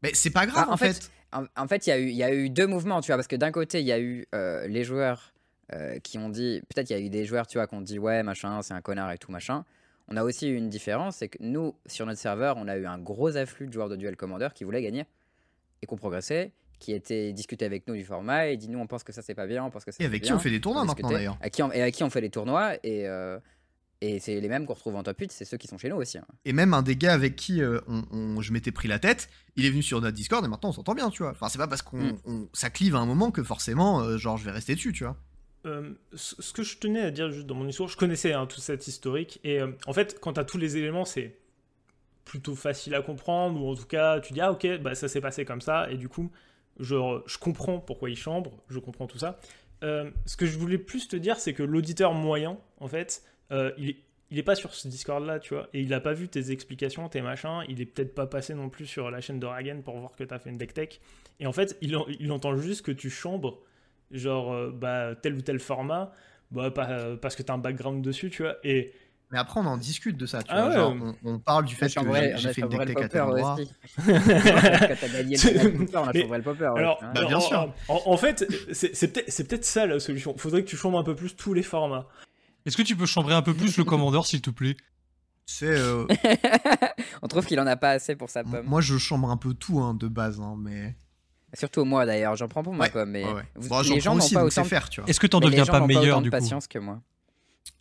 Mais 0.03 0.14
c'est 0.14 0.30
pas 0.30 0.45
grave, 0.45 0.69
en, 0.69 0.77
fait. 0.77 1.11
En, 1.34 1.68
fait, 1.68 1.86
il 1.88 1.90
y, 1.90 1.94
a 1.94 1.99
eu, 1.99 2.10
y 2.11 2.23
a 2.23 2.34
eu 2.34 2.49
deux 2.49 2.68
mouvements, 2.68 3.02
tu 3.02 3.07
vois, 3.07 3.18
parce 3.18 3.27
que 3.27 3.36
d'un 3.36 3.52
côté, 3.52 3.82
il 3.82 3.88
y 3.88 3.91
a 3.91 3.99
eu 3.99 4.26
euh, 4.34 4.68
les 4.68 4.86
joueurs 4.86 5.34
euh, 5.73 5.99
qui 5.99 6.18
ont 6.18 6.30
dit. 6.30 6.61
Peut-être 6.69 6.91
il 6.91 6.94
y 6.94 6.95
a 6.95 6.99
eu 6.99 7.10
des 7.10 7.26
joueurs, 7.26 7.48
tu 7.48 7.57
vois, 7.57 7.68
qui 7.68 7.76
ont 7.76 7.82
dit, 7.82 7.99
ouais, 7.99 8.23
machin, 8.23 8.61
c'est 8.61 8.73
un 8.73 8.82
connard 8.82 9.11
et 9.11 9.18
tout, 9.18 9.32
machin. 9.32 9.65
On 10.07 10.18
a 10.18 10.23
aussi 10.23 10.48
eu 10.48 10.56
une 10.56 10.69
différence, 10.69 11.18
c'est 11.18 11.30
que 11.30 11.38
nous, 11.41 11.76
sur 11.88 12.06
notre 12.06 12.19
serveur, 12.19 12.57
on 12.57 12.68
a 12.68 12.77
eu 12.77 12.86
un 12.86 12.99
gros 12.99 13.38
afflux 13.38 13.68
de 13.68 13.73
joueurs 13.73 13.90
de 13.90 13.95
Duel 13.95 14.15
Commander 14.15 14.49
qui 14.53 14.64
voulaient 14.64 14.84
gagner 14.84 15.06
et 15.82 15.86
qu'on 15.88 15.98
progressait 15.98 16.53
qui 16.80 16.94
était 16.94 17.34
discuté 17.34 17.65
avec 17.65 17.88
nous 17.88 17.95
du 17.95 18.03
format 18.03 18.48
et 18.48 18.57
dit 18.57 18.69
nous 18.69 18.80
on 18.80 18.88
pense 18.88 19.03
que 19.03 19.14
ça 19.14 19.22
c'est 19.22 19.36
pas 19.36 19.48
bien, 19.48 19.64
on 19.64 19.69
pense 19.69 19.86
que 19.86 19.91
ça 19.91 20.03
Et 20.03 20.06
avec 20.06 20.23
qui 20.23 20.34
on 20.34 20.40
fait 20.40 20.49
des 20.49 20.61
tournois 20.61 20.86
maintenant 20.86 21.10
d'ailleurs. 21.10 21.38
Et 21.41 21.82
avec 21.82 21.95
qui 21.95 22.03
on 22.03 22.10
fait 22.10 22.22
les 22.22 22.30
tournois 22.30 22.76
et, 22.84 23.07
euh, 23.07 23.40
et 24.02 24.19
c'est 24.19 24.40
les 24.40 24.49
mêmes 24.49 24.65
qu'on 24.65 24.73
retrouve 24.73 24.95
en 24.95 25.03
top 25.03 25.19
8, 25.19 25.32
c'est 25.32 25.45
ceux 25.45 25.57
qui 25.57 25.68
sont 25.68 25.77
chez 25.77 25.90
nous 25.90 25.95
aussi. 25.95 26.18
Hein. 26.18 26.26
Et 26.44 26.53
même 26.53 26.73
un 26.73 26.82
des 26.82 26.95
gars 26.95 27.14
avec 27.14 27.36
qui 27.36 27.61
euh, 27.61 27.80
on, 27.88 28.41
je 28.41 28.52
m'étais 28.52 28.72
pris 28.72 28.88
la 28.88 28.99
tête, 28.99 29.30
il 29.56 29.65
est 29.65 29.69
venu 29.69 29.82
sur 29.82 30.02
notre 30.02 30.15
Discord 30.15 30.44
et 30.44 30.48
maintenant 30.48 30.69
on 30.69 30.73
s'entend 30.73 30.94
bien, 30.94 31.10
tu 31.10 31.23
vois. 31.23 31.32
Enfin 31.32 31.49
c'est 31.49 31.57
pas 31.57 31.68
parce 31.68 31.82
qu'on 31.82 31.98
mm. 31.98 32.49
ça 32.53 32.69
clive 32.69 32.95
à 32.95 32.99
un 32.99 33.06
moment 33.06 33.32
que 33.32 33.44
forcément 33.44 34.02
euh, 34.02 34.18
genre 34.18 34.38
je 34.38 34.45
vais 34.45 34.52
rester 34.52 34.76
dessus, 34.76 34.91
tu 34.91 35.06
vois. 35.06 35.18
Ce 36.14 36.54
que 36.54 36.64
je 36.64 36.78
tenais 36.78 37.02
à 37.02 37.12
dire 37.12 37.32
juste 37.32 37.48
dans 37.48 37.56
mon 37.56 37.68
histoire, 37.68 37.90
je 37.90 37.98
connaissais 37.98 38.34
hein, 38.34 38.46
tout 38.46 38.60
cet 38.60 38.88
historique 38.88 39.40
et 39.44 39.62
en 39.62 39.94
fait 39.94 40.20
quand 40.20 40.34
tu 40.34 40.40
as 40.40 40.46
tous 40.46 40.58
les 40.58 40.78
éléments 40.78 41.06
c'est 41.06 41.38
plutôt 42.24 42.56
facile 42.56 42.94
à 42.96 43.02
comprendre 43.02 43.62
ou 43.62 43.72
en 43.72 43.76
tout 43.76 43.86
cas 43.88 44.20
tu 44.20 44.34
dis 44.34 44.42
ah 44.42 44.52
ok 44.52 44.80
bah 44.82 44.94
ça 44.96 45.08
s'est 45.08 45.22
passé 45.22 45.44
comme 45.44 45.62
ça 45.62 45.90
et 45.90 45.98
du 45.98 46.08
coup 46.08 46.32
je, 46.80 47.22
je 47.26 47.38
comprends 47.38 47.80
pourquoi 47.80 48.10
il 48.10 48.18
chambre, 48.18 48.52
je 48.70 48.80
comprends 48.80 49.08
tout 49.08 49.18
ça. 49.18 49.40
Euh, 49.84 50.10
ce 50.26 50.38
que 50.38 50.46
je 50.46 50.58
voulais 50.58 50.78
plus 50.78 51.08
te 51.08 51.16
dire, 51.16 51.38
c'est 51.38 51.54
que 51.54 51.64
l'auditeur 51.64 52.14
moyen, 52.14 52.58
en 52.80 52.88
fait, 52.88 53.24
euh, 53.52 53.72
il, 53.78 53.98
est 54.38 54.44
pas 54.44 54.56
sur 54.56 54.74
ce 54.74 54.88
Discord-là, 54.88 55.40
tu 55.40 55.54
vois, 55.54 55.70
et 55.74 55.82
il 55.82 55.94
a 55.94 56.00
pas 56.00 56.14
vu 56.14 56.28
tes 56.28 56.52
explications, 56.52 57.08
tes 57.10 57.22
machins, 57.22 57.64
il 57.70 57.82
est 57.82 57.86
peut-être 57.86 58.16
pas 58.16 58.26
passé 58.26 58.54
non 58.54 58.70
plus 58.70 58.86
sur 58.86 59.12
la 59.12 59.22
chaîne 59.22 59.40
de 59.40 59.46
Ragen 59.46 59.82
pour 59.84 59.98
voir 59.98 60.16
que 60.16 60.24
tu 60.24 60.34
as 60.34 60.40
fait 60.40 60.50
une 60.50 60.58
deck 60.58 60.74
tech, 60.74 61.00
et 61.40 61.48
en 61.48 61.54
fait, 61.54 61.78
il 61.82 62.32
entend 62.32 62.56
juste 62.56 62.86
que 62.86 62.92
tu 62.92 63.10
chambres, 63.10 63.62
genre, 64.11 64.53
euh, 64.53 64.72
bah, 64.73 65.15
tel 65.15 65.36
ou 65.36 65.41
tel 65.41 65.60
format, 65.60 66.11
bah, 66.52 66.72
pas- 66.72 66.90
euh, 66.90 67.18
parce 67.18 67.36
que 67.36 67.44
t'as 67.44 67.53
un 67.53 67.57
background 67.57 68.03
dessus, 68.03 68.30
tu 68.30 68.44
vois. 68.44 68.56
Et 68.64 68.94
Mais 69.32 69.40
après, 69.40 69.60
on 69.60 69.65
en 69.65 69.77
discute 69.77 70.18
de 70.18 70.26
ça. 70.26 70.44
Tu 70.44 70.52
Ah 70.53 70.61
vois, 70.61 70.69
ouais, 70.69 70.76
genre, 70.76 70.95
on, 71.23 71.34
on 71.34 71.40
parle 71.40 71.65
du 71.65 71.76
fait 71.76 71.88
que 71.88 71.91
j'ai- 71.91 72.38
j'ai 72.38 72.48
on 72.48 72.49
a 72.49 72.53
fait 72.53 72.61
une 72.61 72.69
chambré 72.69 72.86
le 72.86 72.86
deck 72.86 72.95
tech 72.98 73.06
à 73.06 73.10
tel 73.10 73.22
endroit. 73.22 73.56
alors, 76.76 76.99
Hein. 77.03 77.11
Bah, 77.14 77.26
bien 77.26 77.38
en, 77.38 77.41
sûr. 77.41 77.73
En, 77.88 78.02
en 78.06 78.18
fait, 78.18 78.45
c'est 78.72 78.95
c'est 78.95 79.11
peut-être 79.48 79.65
ça 79.65 79.86
la 79.86 79.99
solution. 79.99 80.38
Faudrait 80.38 80.64
que 80.64 80.69
tu 80.69 80.77
chambres 80.77 80.99
un 80.99 81.03
peu 81.03 81.15
plus 81.15 81.36
tous 81.36 81.53
les 81.53 81.64
formats. 81.64 82.07
Est-ce 82.65 82.77
que 82.77 82.82
tu 82.82 82.95
peux 82.95 83.06
chambrer 83.06 83.34
un 83.36 83.41
peu 83.41 83.53
plus 83.53 83.77
le 83.77 83.84
commandeur, 83.84 84.26
s'il 84.26 84.41
te 84.41 84.49
plaît? 84.49 84.76
C'est, 85.48 85.68
euh, 85.68 86.07
on 87.22 87.27
trouve 87.27 87.45
qu'il 87.45 87.60
en 87.60 87.68
a 87.68 87.76
pas 87.76 87.91
assez 87.91 88.15
pour 88.15 88.30
sa 88.32 88.44
pomme. 88.44 88.65
moi, 88.65 88.82
je 88.82 88.98
chambre 88.98 89.30
un 89.30 89.38
peu 89.38 89.53
tout 89.53 89.80
hein, 89.80 89.94
de 89.94 90.07
base, 90.07 90.40
hein, 90.40 90.56
mais. 90.57 90.95
Surtout 91.53 91.85
moi 91.85 92.05
d'ailleurs, 92.05 92.35
j'en 92.35 92.47
prends 92.47 92.63
pour 92.63 92.73
ma 92.73 92.85
Ouais, 92.85 92.89
pomme. 92.89 93.11
Mais 93.11 93.23
ouais, 93.26 93.34
ouais. 93.34 93.43
vous- 93.55 93.69
Bon, 93.69 93.81
j'en 93.84 93.93
les 93.93 93.99
gens 94.01 94.11
prends 94.11 94.17
n'ont 94.19 94.26
aussi, 94.26 94.34
pas 94.34 94.43
autant 94.43 94.63
faire, 94.65 94.89
tu 94.89 94.99
vois. 95.01 95.09
Est-ce 95.09 95.19
que 95.19 95.27
t'en 95.27 95.39
deviens 95.39 95.65
pas 95.65 95.85
meilleur 95.85 96.22
du 96.22 96.30
coup 96.30 96.31
patience 96.38 96.67
que 96.67 96.80
moi. 96.80 97.01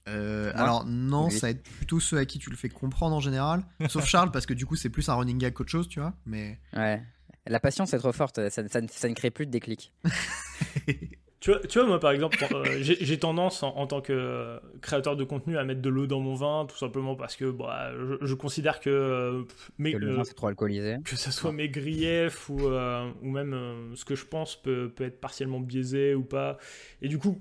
Euh, 0.07 0.53
Moi 0.53 0.63
alors 0.63 0.85
non, 0.85 1.27
Oui. 1.27 1.33
ça 1.33 1.47
va 1.47 1.51
être 1.53 1.63
plutôt 1.63 1.99
ceux 1.99 2.19
à 2.19 2.27
qui 2.27 2.39
tu 2.39 2.51
le 2.51 2.57
fais 2.57 2.69
comprendre 2.69 3.17
en 3.17 3.21
général. 3.21 3.65
Sauf 3.89 4.05
Charles, 4.07 4.31
parce 4.31 4.45
que 4.47 4.53
du 4.55 4.67
coup, 4.67 4.77
c'est 4.77 4.91
plus 4.91 5.09
un 5.09 5.15
running 5.15 5.39
gag 5.39 5.55
qu'autre 5.55 5.71
chose, 5.71 5.89
tu 5.89 5.99
vois. 6.01 6.13
Mais 6.27 6.59
Ouais. 6.77 7.03
La 7.47 7.59
patience 7.61 7.93
est 7.95 7.99
trop 7.99 8.13
forte, 8.13 8.49
ça, 8.49 8.63
ça 8.69 8.81
ne 9.09 9.15
crée 9.15 9.31
plus 9.31 9.47
de 9.47 9.51
déclic. 9.51 9.93
Tu 11.45 11.51
vois, 11.51 11.61
tu 11.61 11.79
vois, 11.79 11.87
moi 11.87 12.01
par 12.01 12.11
exemple, 12.13 12.39
euh, 12.55 12.65
j'ai 12.81 13.19
tendance 13.19 13.63
en, 13.63 13.77
en 13.77 13.87
tant 13.87 14.01
que 14.01 14.15
euh, 14.15 14.59
créateur 14.81 15.15
de 15.15 15.25
contenu 15.25 15.59
à 15.59 15.65
mettre 15.65 15.83
de 15.83 15.91
l'eau 15.91 16.07
dans 16.07 16.21
mon 16.21 16.35
vin, 16.35 16.65
tout 16.67 16.79
simplement 16.79 17.17
parce 17.17 17.37
que 17.37 17.51
bah, 17.51 17.93
je, 17.93 18.27
je 18.27 18.33
considère 18.33 18.81
que, 18.81 18.89
euh, 18.89 19.43
mais, 19.77 19.93
Que 19.93 19.99
le 19.99 20.15
vin 20.15 20.25
c'est 20.25 20.33
trop 20.33 20.47
alcoolisé. 20.47 20.97
que 21.05 21.17
ça 21.17 21.31
soit 21.31 21.53
mes 21.53 21.69
griefs 21.69 22.49
ou, 22.49 22.63
ou 22.63 23.31
même 23.31 23.93
ce 23.95 24.07
que 24.07 24.15
je 24.15 24.25
pense 24.25 24.57
peut, 24.57 24.89
peut 24.89 25.05
être 25.05 25.21
partiellement 25.21 25.61
biaisé 25.61 26.15
ou 26.15 26.23
pas. 26.23 26.57
Et 27.03 27.09
du 27.09 27.19
coup, 27.19 27.39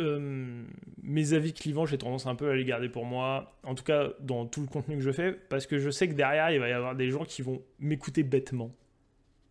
mes 0.00 1.32
avis 1.32 1.52
clivants, 1.52 1.86
j'ai 1.86 1.98
tendance 1.98 2.26
un 2.26 2.34
peu 2.34 2.50
à 2.50 2.56
les 2.56 2.64
garder 2.64 2.88
pour 2.88 3.04
moi, 3.04 3.56
en 3.62 3.76
tout 3.76 3.84
cas 3.84 4.08
dans 4.18 4.46
tout 4.46 4.62
le 4.62 4.66
contenu 4.66 4.96
que 4.96 5.02
je 5.02 5.12
fais, 5.12 5.30
parce 5.32 5.68
que 5.68 5.78
je 5.78 5.90
sais 5.90 6.08
que 6.08 6.14
derrière, 6.14 6.50
il 6.50 6.58
va 6.58 6.68
y 6.68 6.72
avoir 6.72 6.96
des 6.96 7.08
gens 7.08 7.24
qui 7.24 7.42
vont 7.42 7.62
m'écouter 7.78 8.24
bêtement. 8.24 8.74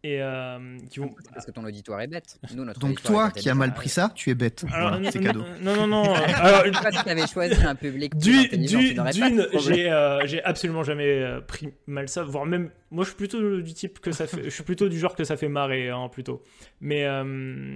Et 0.10 0.22
euh, 0.22 0.78
qui 0.90 1.00
vont... 1.00 1.10
C'est 1.22 1.34
Parce 1.34 1.46
que 1.46 1.52
ton 1.52 1.66
auditoire 1.66 2.00
est 2.00 2.08
bête. 2.08 2.38
Nous, 2.56 2.64
notre 2.64 2.80
donc 2.80 3.02
toi 3.02 3.30
qui 3.32 3.50
as 3.50 3.56
mal 3.56 3.74
pris 3.74 3.90
ça, 3.90 4.12
tu 4.16 4.30
es 4.30 4.36
bête. 4.36 4.64
Alors, 4.72 4.90
Voilà, 4.92 5.04
non, 5.04 5.12
c'est 5.12 5.20
non, 5.20 5.26
cadeau. 5.26 5.44
Non, 5.62 5.76
non, 5.76 5.88
non. 5.88 6.06
euh, 6.16 6.18
alors, 6.36 6.64
si 6.94 7.04
t'avais 7.04 7.28
choisi 7.28 7.62
un 7.62 7.76
public 7.76 8.16
Du- 8.16 8.48
du- 8.48 8.68
tu 8.68 8.94
D'une, 8.94 9.48
j'ai 9.60 9.90
euh, 9.92 10.26
j'ai 10.26 10.42
absolument 10.44 10.84
jamais 10.84 11.08
euh, 11.08 11.42
pris 11.42 11.74
mal 11.88 12.08
ça, 12.08 12.24
voire 12.24 12.46
même, 12.46 12.70
moi 12.92 13.04
je 13.04 13.10
suis 13.10 13.18
plutôt 13.18 13.60
du 13.60 13.74
type 13.74 14.00
que 14.00 14.12
ça 14.14 14.28
fait, 14.28 14.46
je 14.46 14.50
suis 14.50 14.64
plutôt 14.64 14.88
du 14.88 14.98
genre 14.98 15.16
que 15.16 15.24
ça 15.26 15.36
fait 15.36 15.50
marrer, 15.50 15.90
hein, 15.90 16.08
plutôt. 16.10 16.42
Mais 16.80 17.04
euh, 17.06 17.76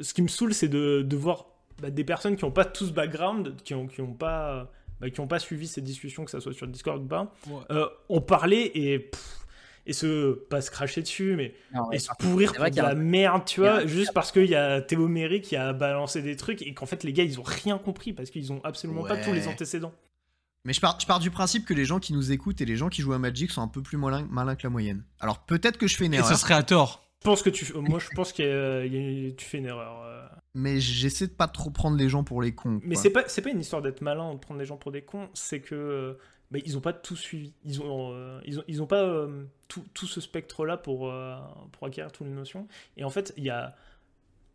ce 0.00 0.14
qui 0.14 0.22
me 0.22 0.28
saoule, 0.28 0.54
c'est 0.54 0.68
de, 0.68 1.02
de 1.02 1.16
voir 1.16 1.46
bah, 1.82 1.90
des 1.90 2.04
personnes 2.04 2.36
qui 2.36 2.44
n'ont 2.44 2.50
pas 2.52 2.64
tout 2.64 2.86
ce 2.86 2.92
background, 2.92 3.56
qui 3.64 3.74
n'ont 3.74 3.86
qui 3.86 4.00
ont 4.00 4.14
pas, 4.14 4.70
bah, 5.00 5.10
qui 5.10 5.20
ont 5.20 5.26
pas 5.26 5.38
suivi 5.40 5.66
ces 5.66 5.82
discussions, 5.82 6.24
que 6.24 6.30
ça 6.30 6.40
soit 6.40 6.54
sur 6.54 6.66
Discord 6.66 7.02
ou 7.02 7.06
pas, 7.06 7.32
euh, 7.70 7.86
ont 8.08 8.20
parlé 8.22 8.70
et, 8.74 8.98
pff, 9.00 9.43
et 9.86 9.92
se, 9.92 10.32
pas 10.32 10.60
se 10.60 10.70
cracher 10.70 11.02
dessus, 11.02 11.34
mais 11.36 11.54
Non, 11.74 11.90
et 11.92 11.98
se 11.98 12.08
pourrir 12.18 12.52
pour 12.54 12.64
de 12.64 12.68
qu'il 12.70 12.76
y 12.76 12.80
a 12.80 12.84
la 12.84 12.90
un- 12.90 12.94
merde, 12.94 13.44
tu 13.44 13.60
vois, 13.60 13.80
un- 13.80 13.86
juste 13.86 14.12
parce 14.14 14.32
qu'il 14.32 14.46
y 14.46 14.54
a 14.54 14.80
Théo 14.80 15.08
Méry 15.08 15.40
qui 15.40 15.56
a 15.56 15.72
balancé 15.72 16.22
des 16.22 16.36
trucs 16.36 16.62
et 16.62 16.72
qu'en 16.74 16.86
fait 16.86 17.04
les 17.04 17.12
gars 17.12 17.24
ils 17.24 17.38
ont 17.38 17.44
rien 17.44 17.78
compris 17.78 18.12
parce 18.12 18.30
qu'ils 18.30 18.52
ont 18.52 18.60
absolument 18.64 19.02
pas 19.04 19.16
tous 19.16 19.32
les 19.32 19.46
antécédents. 19.48 19.92
Mais 20.66 20.72
je 20.72 20.80
pars, 20.80 20.98
je 20.98 21.06
pars 21.06 21.20
du 21.20 21.30
principe 21.30 21.66
que 21.66 21.74
les 21.74 21.84
gens 21.84 22.00
qui 22.00 22.14
nous 22.14 22.32
écoutent 22.32 22.62
et 22.62 22.64
les 22.64 22.76
gens 22.76 22.88
qui 22.88 23.02
jouent 23.02 23.12
à 23.12 23.18
Magic 23.18 23.50
sont 23.50 23.60
un 23.60 23.68
peu 23.68 23.82
plus 23.82 23.98
malins, 23.98 24.26
malins 24.30 24.56
que 24.56 24.62
la 24.62 24.70
moyenne. 24.70 25.04
Alors 25.20 25.40
peut-être 25.44 25.76
que 25.76 25.86
je 25.86 25.94
fais 25.96 26.06
une 26.06 26.14
Et 26.14 26.18
erreur, 26.18 26.30
ce 26.30 26.36
serait 26.40 26.54
à 26.54 26.62
tort. 26.62 27.06
Je 27.22 27.28
pense 27.28 27.42
que 27.42 27.50
tu, 27.50 27.70
moi 27.74 27.98
je 27.98 28.08
pense 28.14 28.32
que 28.32 29.30
tu 29.36 29.44
fais 29.44 29.58
une 29.58 29.66
erreur. 29.66 30.02
euh. 30.06 30.22
mais 30.54 30.80
j'essaie 30.80 31.26
de 31.26 31.32
pas 31.32 31.48
trop 31.48 31.68
prendre 31.70 31.96
les 31.98 32.08
gens 32.08 32.24
pour 32.24 32.40
les 32.40 32.54
cons. 32.54 32.80
Mais 32.84 32.94
c'est 32.94 33.10
pas, 33.10 33.24
c'est 33.26 33.42
pas 33.42 33.50
une 33.50 33.60
histoire 33.60 33.82
d'être 33.82 34.00
malin 34.00 34.30
ou 34.30 34.34
de 34.34 34.38
prendre 34.38 34.58
des 34.60 34.66
gens 34.66 34.76
pour 34.76 34.92
des 34.92 35.02
cons, 35.02 35.28
c'est 35.34 35.60
que 35.60 35.74
euh, 35.74 36.14
bah, 36.54 36.60
ils 36.64 36.78
ont 36.78 36.80
pas 36.80 36.92
tout 36.92 37.16
suivi. 37.16 37.52
Ils 37.64 37.82
ont, 37.82 38.12
euh, 38.12 38.40
ils 38.46 38.60
ont, 38.60 38.64
ils 38.68 38.80
ont 38.80 38.86
pas 38.86 39.02
euh, 39.02 39.44
tout, 39.66 39.84
tout 39.92 40.06
ce 40.06 40.20
spectre-là 40.20 40.76
pour, 40.76 41.10
euh, 41.10 41.36
pour 41.72 41.88
acquérir 41.88 42.12
toutes 42.12 42.28
les 42.28 42.32
notions. 42.32 42.68
Et 42.96 43.02
en 43.02 43.10
fait, 43.10 43.34
il 43.36 43.42
y 43.42 43.50
a, 43.50 43.74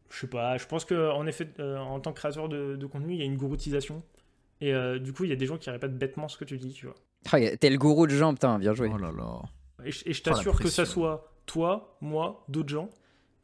je 0.09 0.19
sais 0.19 0.27
pas, 0.27 0.57
je 0.57 0.65
pense 0.65 0.85
que 0.85 1.11
en 1.11 1.27
effet, 1.27 1.49
euh, 1.59 1.77
en 1.77 1.99
tant 1.99 2.13
que 2.13 2.19
créateur 2.19 2.47
de, 2.47 2.77
de 2.77 2.85
contenu, 2.85 3.15
il 3.15 3.19
y 3.19 3.21
a 3.21 3.25
une 3.25 3.35
gouroutisation. 3.35 4.01
Et 4.61 4.73
euh, 4.73 4.97
du 4.97 5.11
coup, 5.11 5.25
il 5.25 5.29
y 5.29 5.33
a 5.33 5.35
des 5.35 5.45
gens 5.45 5.57
qui 5.57 5.69
répètent 5.69 5.97
bêtement 5.97 6.29
ce 6.29 6.37
que 6.37 6.45
tu 6.45 6.57
dis, 6.57 6.71
tu 6.71 6.85
vois. 6.85 6.95
Ah, 7.33 7.57
T'es 7.57 7.69
le 7.69 7.77
gourou 7.77 8.07
de 8.07 8.15
gens, 8.15 8.33
putain, 8.33 8.59
bien 8.59 8.73
joué. 8.73 8.89
Oh 8.93 8.97
là 8.97 9.11
là. 9.11 9.41
Et 9.83 9.91
je, 9.91 10.07
et 10.07 10.13
je 10.13 10.21
Oh, 10.25 10.29
la 10.29 10.35
t'assure 10.35 10.57
que 10.57 10.69
ça 10.69 10.85
soit 10.85 11.33
toi, 11.45 11.97
moi, 11.99 12.45
d'autres 12.47 12.69
gens, 12.69 12.89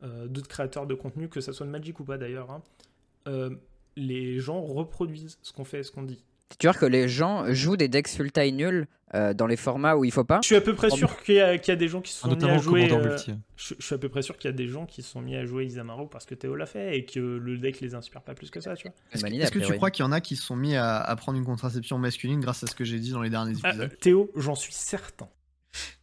euh, 0.03 0.27
d'autres 0.27 0.47
créateurs 0.47 0.87
de 0.87 0.93
contenu, 0.93 1.27
que 1.27 1.41
ça 1.41 1.51
soit 1.51 1.65
de 1.65 1.71
Magic 1.71 1.99
ou 1.99 2.05
pas 2.05 2.17
d'ailleurs, 2.17 2.51
hein, 2.51 2.61
euh, 3.27 3.53
les 3.97 4.39
gens 4.39 4.61
reproduisent 4.61 5.39
ce 5.41 5.51
qu'on 5.51 5.65
fait 5.65 5.79
et 5.79 5.83
ce 5.83 5.91
qu'on 5.91 6.03
dit. 6.03 6.23
Tu 6.59 6.67
vois 6.67 6.73
que 6.75 6.85
les 6.85 7.07
gens 7.09 7.51
jouent 7.53 7.75
des 7.77 7.87
decks 7.87 8.07
full 8.07 8.31
taille 8.31 8.51
nuls 8.53 8.87
euh, 9.13 9.33
dans 9.33 9.47
les 9.47 9.57
formats 9.57 9.95
où 9.95 10.05
il 10.05 10.11
faut 10.11 10.23
pas. 10.23 10.39
Je 10.41 10.47
suis 10.47 10.55
à 10.55 10.61
peu 10.61 10.75
près 10.75 10.89
sûr 10.89 11.21
qu'il 11.23 11.35
y, 11.35 11.39
a- 11.39 11.57
qu'il 11.57 11.71
y 11.71 11.73
a 11.73 11.75
des 11.75 11.87
gens 11.87 12.01
qui 12.01 12.11
se 12.13 12.19
sont 12.21 12.27
mis 12.27 12.33
Notamment 12.35 12.53
à 12.53 12.57
le 12.57 12.61
jouer. 12.63 12.91
euh, 12.91 13.09
multi. 13.09 13.33
je, 13.57 13.73
je 13.79 13.83
suis 13.85 13.95
à 13.95 13.97
peu 13.97 14.09
près 14.09 14.21
sûr 14.21 14.37
qu'il 14.37 14.49
y 14.49 14.53
a 14.53 14.55
des 14.55 14.67
gens 14.67 14.85
qui 14.85 15.01
se 15.01 15.09
sont 15.09 15.21
mis 15.21 15.35
à 15.35 15.45
jouer 15.45 15.65
Isamaru 15.65 16.07
parce 16.09 16.25
que 16.25 16.35
Théo 16.35 16.55
l'a 16.55 16.65
fait 16.67 16.97
et 16.97 17.05
que 17.05 17.19
le 17.19 17.57
deck 17.57 17.81
les 17.81 17.95
inspire 17.95 18.21
pas 18.21 18.35
plus 18.35 18.51
que 18.51 18.59
ça, 18.61 18.75
tu 18.75 18.87
vois. 18.87 18.95
Est-ce 19.11 19.51
que, 19.51 19.59
tu 19.59 19.73
crois 19.75 19.89
qu'il 19.91 20.03
y 20.05 20.07
en 20.07 20.11
a 20.11 20.21
qui 20.21 20.35
se 20.35 20.43
sont 20.43 20.55
mis 20.55 20.75
à, 20.75 20.97
à 20.99 21.15
prendre 21.15 21.37
une 21.37 21.45
contraception 21.45 21.97
masculine 21.97 22.39
grâce 22.39 22.63
à 22.63 22.67
ce 22.67 22.75
que 22.75 22.83
j'ai 22.83 22.99
dit 22.99 23.11
dans 23.11 23.21
les 23.21 23.29
derniers 23.31 23.55
Ah, 23.63 23.69
épisodes? 23.69 23.97
Théo, 23.99 24.31
j'en 24.35 24.55
suis 24.55 24.73
certain. 24.73 25.27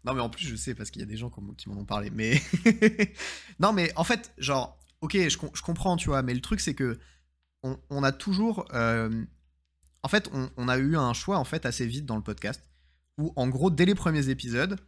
Non, 0.05 0.13
mais 0.15 0.21
en 0.21 0.29
plus, 0.29 0.47
je 0.47 0.57
sais 0.57 0.75
parce 0.75 0.91
qu'il 0.91 1.01
y 1.01 1.05
a 1.05 1.09
des 1.09 1.17
gens 1.17 1.31
qui 1.57 1.69
m'en 1.69 1.77
ont 1.81 1.85
parlé. 1.85 2.11
Mais 2.11 2.35
non, 3.61 3.73
mais 3.73 3.93
en 3.97 4.05
fait, 4.05 4.33
genre, 4.39 4.79
ok, 5.01 5.17
je, 5.29 5.39
com- 5.39 5.51
je 5.55 5.63
comprends, 5.63 5.97
tu 5.97 6.09
vois, 6.09 6.23
mais 6.23 6.35
le 6.35 6.41
truc 6.41 6.61
c'est 6.61 6.75
que 6.75 6.99
on, 7.63 7.79
on 7.91 8.03
a 8.03 8.13
toujours, 8.13 8.67
euh, 8.75 9.09
en 10.03 10.09
fait, 10.09 10.29
on, 10.33 10.51
on 10.57 10.69
a 10.69 10.79
eu 10.79 10.97
un 10.97 11.13
choix 11.13 11.39
en 11.39 11.45
fait 11.45 11.67
assez 11.67 11.87
vite 11.87 12.07
dans 12.07 12.17
le 12.17 12.23
podcast 12.23 12.63
où, 13.19 13.33
en 13.37 13.49
gros, 13.49 13.71
dès 13.71 13.85
les 13.85 13.95
premiers 13.95 14.29
épisodes, 14.31 14.79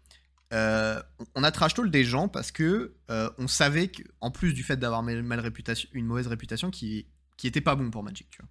euh, 0.52 1.02
on 1.34 1.42
a 1.44 1.50
trash 1.50 1.74
talk 1.74 1.90
des 1.90 2.04
gens 2.04 2.28
parce 2.28 2.52
que 2.52 2.94
euh, 3.10 3.30
on 3.38 3.48
savait 3.48 3.88
qu'en 3.88 4.30
plus 4.30 4.52
du 4.54 4.62
fait 4.62 4.76
d'avoir 4.76 5.02
mal, 5.02 5.22
mal 5.22 5.40
réputation, 5.40 5.88
une 5.92 6.06
mauvaise 6.06 6.26
réputation, 6.26 6.70
qui 6.70 7.06
qui 7.36 7.48
était 7.48 7.60
pas 7.60 7.74
bon 7.74 7.90
pour 7.90 8.02
Magic, 8.04 8.28
tu 8.30 8.38
vois. 8.40 8.48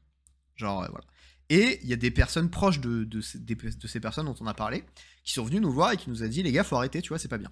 Genre, 0.56 0.84
euh, 0.84 0.88
voilà. 0.90 1.06
Et 1.50 1.80
il 1.84 1.90
y 1.90 1.94
a 1.94 1.98
des 1.98 2.12
personnes 2.12 2.50
proches 2.50 2.80
de, 2.82 3.04
de, 3.06 3.22
ces, 3.22 3.40
des- 3.40 3.56
de 3.56 3.88
ces 3.88 4.00
personnes 4.00 4.26
dont 4.26 4.36
on 4.42 4.48
a 4.48 4.54
parlé 4.54 4.84
qui 5.24 5.34
sont 5.34 5.44
venus 5.44 5.62
nous 5.62 5.72
voir 5.72 5.92
et 5.92 5.98
qui 5.98 6.10
nous 6.10 6.24
a 6.24 6.28
dit 6.28 6.44
les 6.44 6.52
gars 6.52 6.64
faut 6.64 6.76
arrêter 6.78 7.02
tu 7.02 7.10
vois 7.10 7.20
c'est 7.20 7.28
pas 7.30 7.38
bien 7.38 7.52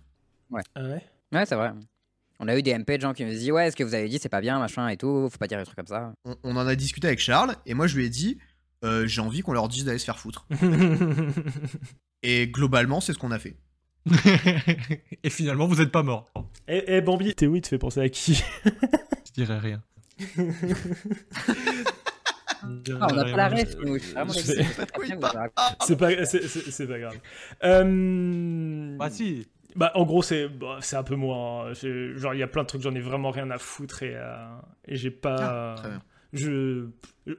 Ah 0.75 0.81
ouais? 0.83 1.01
Ouais, 1.31 1.45
c'est 1.45 1.55
vrai. 1.55 1.71
On 2.39 2.47
a 2.47 2.57
eu 2.57 2.63
des 2.63 2.73
MP 2.77 2.91
de 2.97 3.01
gens 3.01 3.13
qui 3.13 3.23
nous 3.23 3.31
disent 3.31 3.51
Ouais, 3.51 3.69
ce 3.71 3.75
que 3.75 3.83
vous 3.83 3.93
avez 3.93 4.09
dit, 4.09 4.17
c'est 4.19 4.29
pas 4.29 4.41
bien, 4.41 4.59
machin 4.59 4.88
et 4.89 4.97
tout, 4.97 5.29
faut 5.31 5.38
pas 5.38 5.47
dire 5.47 5.57
des 5.59 5.63
trucs 5.65 5.77
comme 5.77 5.88
ça. 5.88 6.13
on, 6.25 6.35
on 6.43 6.55
en 6.57 6.67
a 6.67 6.75
discuté 6.75 7.07
avec 7.07 7.19
Charles 7.19 7.55
et 7.65 7.73
moi 7.73 7.88
je 7.88 7.95
lui 7.97 8.05
ai 8.05 8.09
dit 8.09 8.39
euh, 8.83 9.05
j'ai 9.07 9.21
envie 9.21 9.41
qu'on 9.41 9.53
leur 9.53 9.67
dise 9.67 9.85
d'aller 9.85 9.99
se 9.99 10.05
faire 10.05 10.19
foutre 10.19 10.47
et 12.23 12.47
globalement 12.47 12.99
c'est 13.01 13.13
ce 13.13 13.17
qu'on 13.19 13.31
a 13.31 13.39
fait 13.39 13.55
Et 15.23 15.29
finalement, 15.29 15.67
vous 15.67 15.79
êtes 15.79 15.91
pas 15.91 16.01
mort. 16.01 16.31
Eh, 16.67 16.83
eh, 16.87 17.01
Bambi, 17.01 17.35
Théo, 17.35 17.55
il 17.55 17.61
te 17.61 17.67
fait 17.67 17.77
penser 17.77 17.99
à 17.99 18.09
qui 18.09 18.33
Je 18.65 19.31
dirais 19.35 19.59
rien. 19.59 19.83
Ah, 22.99 23.07
on 23.11 23.17
a 23.17 23.23
pas 23.25 23.37
la 23.37 23.49
ref, 23.49 23.75
nous. 23.83 23.97
C'est 25.85 25.95
pas, 25.97 26.25
c'est, 26.25 26.47
c'est- 26.47 26.71
c'est 26.71 26.87
pas 26.87 26.99
grave. 26.99 27.17
Euh, 27.63 28.97
Bah 28.97 29.09
si. 29.09 29.47
Bah, 29.75 29.91
en 29.95 30.03
gros, 30.05 30.21
c'est 30.21 30.49
bah, 30.49 30.79
c'est 30.81 30.95
un 30.97 31.03
peu 31.03 31.15
moi. 31.15 31.67
hein. 31.69 31.73
Genre, 32.15 32.33
il 32.33 32.39
y 32.39 32.43
a 32.43 32.47
plein 32.47 32.63
de 32.63 32.67
trucs, 32.67 32.81
j'en 32.81 32.93
ai 32.93 32.99
vraiment 32.99 33.31
rien 33.31 33.49
à 33.51 33.57
foutre 33.57 34.03
et, 34.03 34.13
euh, 34.15 34.47
et 34.87 34.95
j'ai 34.97 35.11
pas. 35.11 35.73
Ah, 35.73 35.75
très 35.77 35.89
bien. 35.89 36.01
Je, 36.33 36.87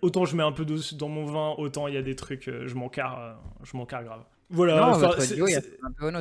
autant 0.02 0.24
je 0.24 0.36
mets 0.36 0.42
un 0.42 0.52
peu 0.52 0.64
d'eau 0.64 0.76
dans 0.94 1.08
mon 1.08 1.24
vin, 1.26 1.54
autant 1.58 1.88
il 1.88 1.94
y 1.94 1.96
a 1.98 2.02
des 2.02 2.16
trucs, 2.16 2.48
euh, 2.48 2.66
je 2.68 2.74
m'en 2.74 2.88
carre, 2.88 3.18
euh, 3.20 3.32
je 3.64 3.76
m'en 3.76 3.86
carre 3.86 4.04
grave. 4.04 4.24
Voilà, 4.50 4.90
enfin, 4.90 5.12
c'est- 5.18 5.34
duo, 5.34 5.46
il 5.48 5.52
y 5.52 5.56
a 5.56 5.62
c'est- 5.62 5.78
un 5.82 5.90
peu 5.92 6.12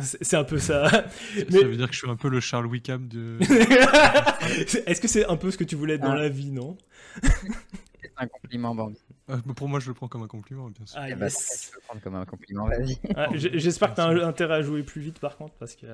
c'est 0.00 0.34
un 0.36 0.42
peu 0.42 0.58
ça. 0.58 0.88
Ça 0.90 1.04
veut 1.48 1.76
dire 1.76 1.86
que 1.86 1.92
je 1.94 1.98
suis 2.00 2.10
un 2.10 2.16
peu 2.16 2.28
le 2.28 2.40
Charles 2.40 2.66
Wickham 2.66 3.06
de. 3.06 3.38
Est-ce 4.86 5.00
que 5.00 5.06
c'est 5.06 5.24
un 5.26 5.36
peu 5.36 5.52
ce 5.52 5.56
que 5.56 5.62
tu 5.64 5.76
voulais 5.76 5.94
être 5.94 6.02
dans 6.02 6.10
Ah. 6.10 6.16
la 6.16 6.28
vie, 6.28 6.50
non? 6.50 6.76
C'est 7.22 8.10
un 8.16 8.26
compliment, 8.26 8.74
Bambi. 8.74 8.98
Euh, 9.30 9.36
Pour 9.54 9.68
moi, 9.68 9.78
je 9.78 9.86
le 9.88 9.94
prends 9.94 10.08
comme 10.08 10.22
un 10.24 10.26
compliment, 10.28 10.68
bien 10.70 10.84
sûr. 10.86 10.98
Ah, 11.00 11.08
Eh 11.10 11.14
ben, 11.14 11.26
yes. 11.26 11.60
tu 11.66 11.70
peux 11.70 11.76
le 11.76 11.82
prendre 11.82 12.00
comme 12.02 12.14
un 12.16 12.24
compliment, 12.24 12.66
vas-y. 12.66 12.98
Ah, 13.14 13.28
J'espère 13.34 13.90
que 13.92 13.96
t'as 13.96 14.08
un- 14.08 14.18
intérêt 14.26 14.54
à 14.54 14.62
jouer 14.62 14.82
plus 14.82 15.00
vite 15.00 15.20
par 15.20 15.36
contre, 15.36 15.54
parce 15.54 15.76
que. 15.76 15.86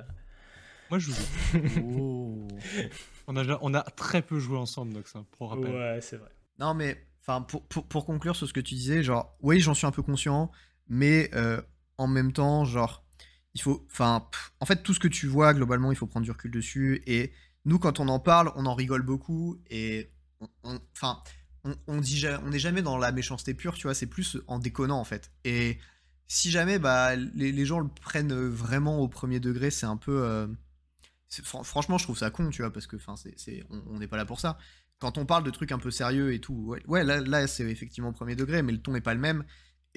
Moi, 0.90 0.98
je 0.98 1.10
joue. 1.10 2.48
On 3.32 3.36
a, 3.36 3.42
déjà- 3.42 3.58
on 3.62 3.72
a 3.74 3.82
très 3.82 4.20
peu 4.22 4.38
joué 4.38 4.58
ensemble, 4.58 4.92
donc 4.92 5.08
c'est 5.08 5.18
un 5.18 5.24
pro 5.30 5.46
rappel. 5.48 5.74
Ouais, 5.74 5.98
c'est 6.02 6.16
vrai. 6.16 6.30
non 6.58 6.74
mais 6.74 7.06
enfin 7.22 7.40
pour, 7.42 7.66
pour, 7.66 7.86
pour 7.86 8.04
conclure 8.04 8.36
sur 8.36 8.46
ce 8.48 8.52
que 8.52 8.60
tu 8.60 8.74
disais 8.74 9.02
genre 9.02 9.36
oui 9.40 9.60
j'en 9.60 9.74
suis 9.74 9.86
un 9.86 9.90
peu 9.92 10.02
conscient 10.02 10.50
mais 10.88 11.30
euh, 11.34 11.60
en 11.96 12.06
même 12.08 12.32
temps 12.32 12.64
genre 12.64 13.04
il 13.54 13.62
faut 13.62 13.86
enfin 13.90 14.28
en 14.60 14.66
fait 14.66 14.82
tout 14.82 14.92
ce 14.92 14.98
que 15.00 15.08
tu 15.08 15.26
vois 15.28 15.54
globalement 15.54 15.92
il 15.92 15.96
faut 15.96 16.06
prendre 16.06 16.24
du 16.24 16.30
recul 16.32 16.50
dessus 16.50 17.02
et 17.06 17.32
nous 17.64 17.78
quand 17.78 18.00
on 18.00 18.08
en 18.08 18.18
parle 18.18 18.52
on 18.56 18.66
en 18.66 18.74
rigole 18.74 19.02
beaucoup 19.02 19.58
et 19.70 20.10
on- 20.64 20.80
enfin 20.96 21.22
on, 21.64 21.74
on 21.86 22.00
dit 22.00 22.18
ja- 22.18 22.40
on 22.44 22.50
n'est 22.50 22.58
jamais 22.58 22.82
dans 22.82 22.98
la 22.98 23.12
méchanceté 23.12 23.54
pure 23.54 23.74
tu 23.74 23.84
vois 23.84 23.94
c'est 23.94 24.06
plus 24.08 24.38
en 24.48 24.58
déconnant 24.58 24.98
en 24.98 25.04
fait 25.04 25.30
et 25.44 25.78
si 26.26 26.50
jamais 26.50 26.78
bah 26.80 27.14
les, 27.14 27.52
les 27.52 27.64
gens 27.66 27.78
le 27.78 27.88
prennent 27.88 28.34
vraiment 28.48 28.98
au 28.98 29.06
premier 29.08 29.38
degré 29.38 29.70
c'est 29.70 29.86
un 29.86 29.96
peu 29.96 30.22
euh, 30.24 30.48
fran- 31.42 31.62
franchement 31.62 31.98
je 31.98 32.04
trouve 32.04 32.18
ça 32.18 32.30
con 32.30 32.50
tu 32.50 32.62
vois 32.62 32.72
parce 32.72 32.86
que 32.86 32.96
enfin 32.96 33.14
c'est 33.16 33.64
on 33.70 33.98
n'est 33.98 34.08
pas 34.08 34.16
là 34.18 34.26
pour 34.26 34.40
ça 34.40 34.58
quand 35.02 35.18
on 35.18 35.26
parle 35.26 35.42
de 35.42 35.50
trucs 35.50 35.72
un 35.72 35.80
peu 35.80 35.90
sérieux 35.90 36.32
et 36.32 36.38
tout, 36.38 36.76
ouais, 36.86 37.02
là, 37.02 37.46
c'est 37.48 37.64
effectivement 37.64 38.12
premier 38.12 38.36
degré, 38.36 38.62
mais 38.62 38.70
le 38.70 38.78
ton 38.78 38.94
est 38.94 39.00
pas 39.00 39.14
le 39.14 39.20
même. 39.20 39.44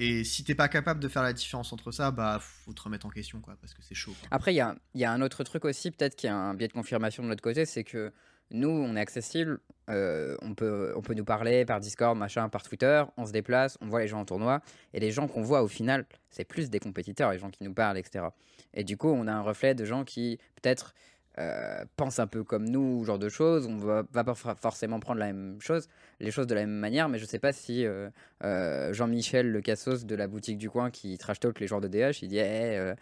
Et 0.00 0.24
si 0.24 0.42
t'es 0.42 0.56
pas 0.56 0.66
capable 0.66 0.98
de 0.98 1.06
faire 1.06 1.22
la 1.22 1.32
différence 1.32 1.72
entre 1.72 1.92
ça, 1.92 2.10
bah 2.10 2.40
faut 2.42 2.72
te 2.72 2.82
remettre 2.82 3.06
en 3.06 3.10
question, 3.10 3.40
quoi, 3.40 3.56
parce 3.60 3.72
que 3.72 3.82
c'est 3.82 3.94
chaud. 3.94 4.12
Après, 4.32 4.52
il 4.52 4.56
y 4.56 4.98
y 4.98 5.04
a 5.04 5.12
un 5.12 5.22
autre 5.22 5.44
truc 5.44 5.64
aussi, 5.64 5.92
peut-être 5.92 6.16
qu'il 6.16 6.26
y 6.26 6.32
a 6.32 6.36
un 6.36 6.54
biais 6.54 6.66
de 6.66 6.72
confirmation 6.72 7.22
de 7.22 7.28
l'autre 7.28 7.40
côté, 7.40 7.66
c'est 7.66 7.84
que 7.84 8.12
nous, 8.50 8.68
on 8.68 8.96
est 8.96 9.00
accessible, 9.00 9.60
euh, 9.90 10.36
on, 10.42 10.54
peut, 10.56 10.92
on 10.96 11.02
peut 11.02 11.14
nous 11.14 11.24
parler 11.24 11.64
par 11.64 11.78
Discord, 11.78 12.18
machin, 12.18 12.48
par 12.48 12.64
Twitter, 12.64 13.04
on 13.16 13.26
se 13.26 13.32
déplace, 13.32 13.78
on 13.80 13.86
voit 13.86 14.00
les 14.00 14.08
gens 14.08 14.20
en 14.20 14.24
tournoi, 14.24 14.60
et 14.92 14.98
les 14.98 15.12
gens 15.12 15.28
qu'on 15.28 15.42
voit 15.42 15.62
au 15.62 15.68
final, 15.68 16.04
c'est 16.30 16.44
plus 16.44 16.68
des 16.68 16.80
compétiteurs, 16.80 17.30
les 17.30 17.38
gens 17.38 17.50
qui 17.50 17.62
nous 17.62 17.74
parlent, 17.74 17.96
etc. 17.98 18.26
Et 18.74 18.82
du 18.82 18.96
coup, 18.96 19.08
on 19.08 19.28
a 19.28 19.32
un 19.32 19.42
reflet 19.42 19.76
de 19.76 19.84
gens 19.84 20.04
qui, 20.04 20.38
peut-être, 20.60 20.94
euh, 21.38 21.84
pensent 21.96 22.18
un 22.18 22.26
peu 22.26 22.44
comme 22.44 22.68
nous, 22.68 23.02
ce 23.02 23.06
genre 23.06 23.18
de 23.18 23.28
choses, 23.28 23.66
on 23.66 23.76
va, 23.76 24.04
va 24.12 24.24
pas 24.24 24.34
for- 24.34 24.58
forcément 24.58 25.00
prendre 25.00 25.18
la 25.20 25.26
même 25.26 25.60
chose, 25.60 25.88
les 26.20 26.30
choses 26.30 26.46
de 26.46 26.54
la 26.54 26.62
même 26.62 26.78
manière, 26.78 27.08
mais 27.08 27.18
je 27.18 27.24
sais 27.26 27.38
pas 27.38 27.52
si 27.52 27.84
euh, 27.84 28.08
euh, 28.44 28.92
Jean-Michel, 28.92 29.50
le 29.50 29.60
cassos 29.60 30.04
de 30.06 30.14
la 30.14 30.28
boutique 30.28 30.58
du 30.58 30.70
coin 30.70 30.90
qui 30.90 31.18
trash 31.18 31.40
talk 31.40 31.60
les 31.60 31.66
joueurs 31.66 31.80
de 31.80 31.88
DH, 31.88 32.22
il 32.22 32.28
dit 32.28 32.38
Eh, 32.38 32.76
euh, 32.78 32.94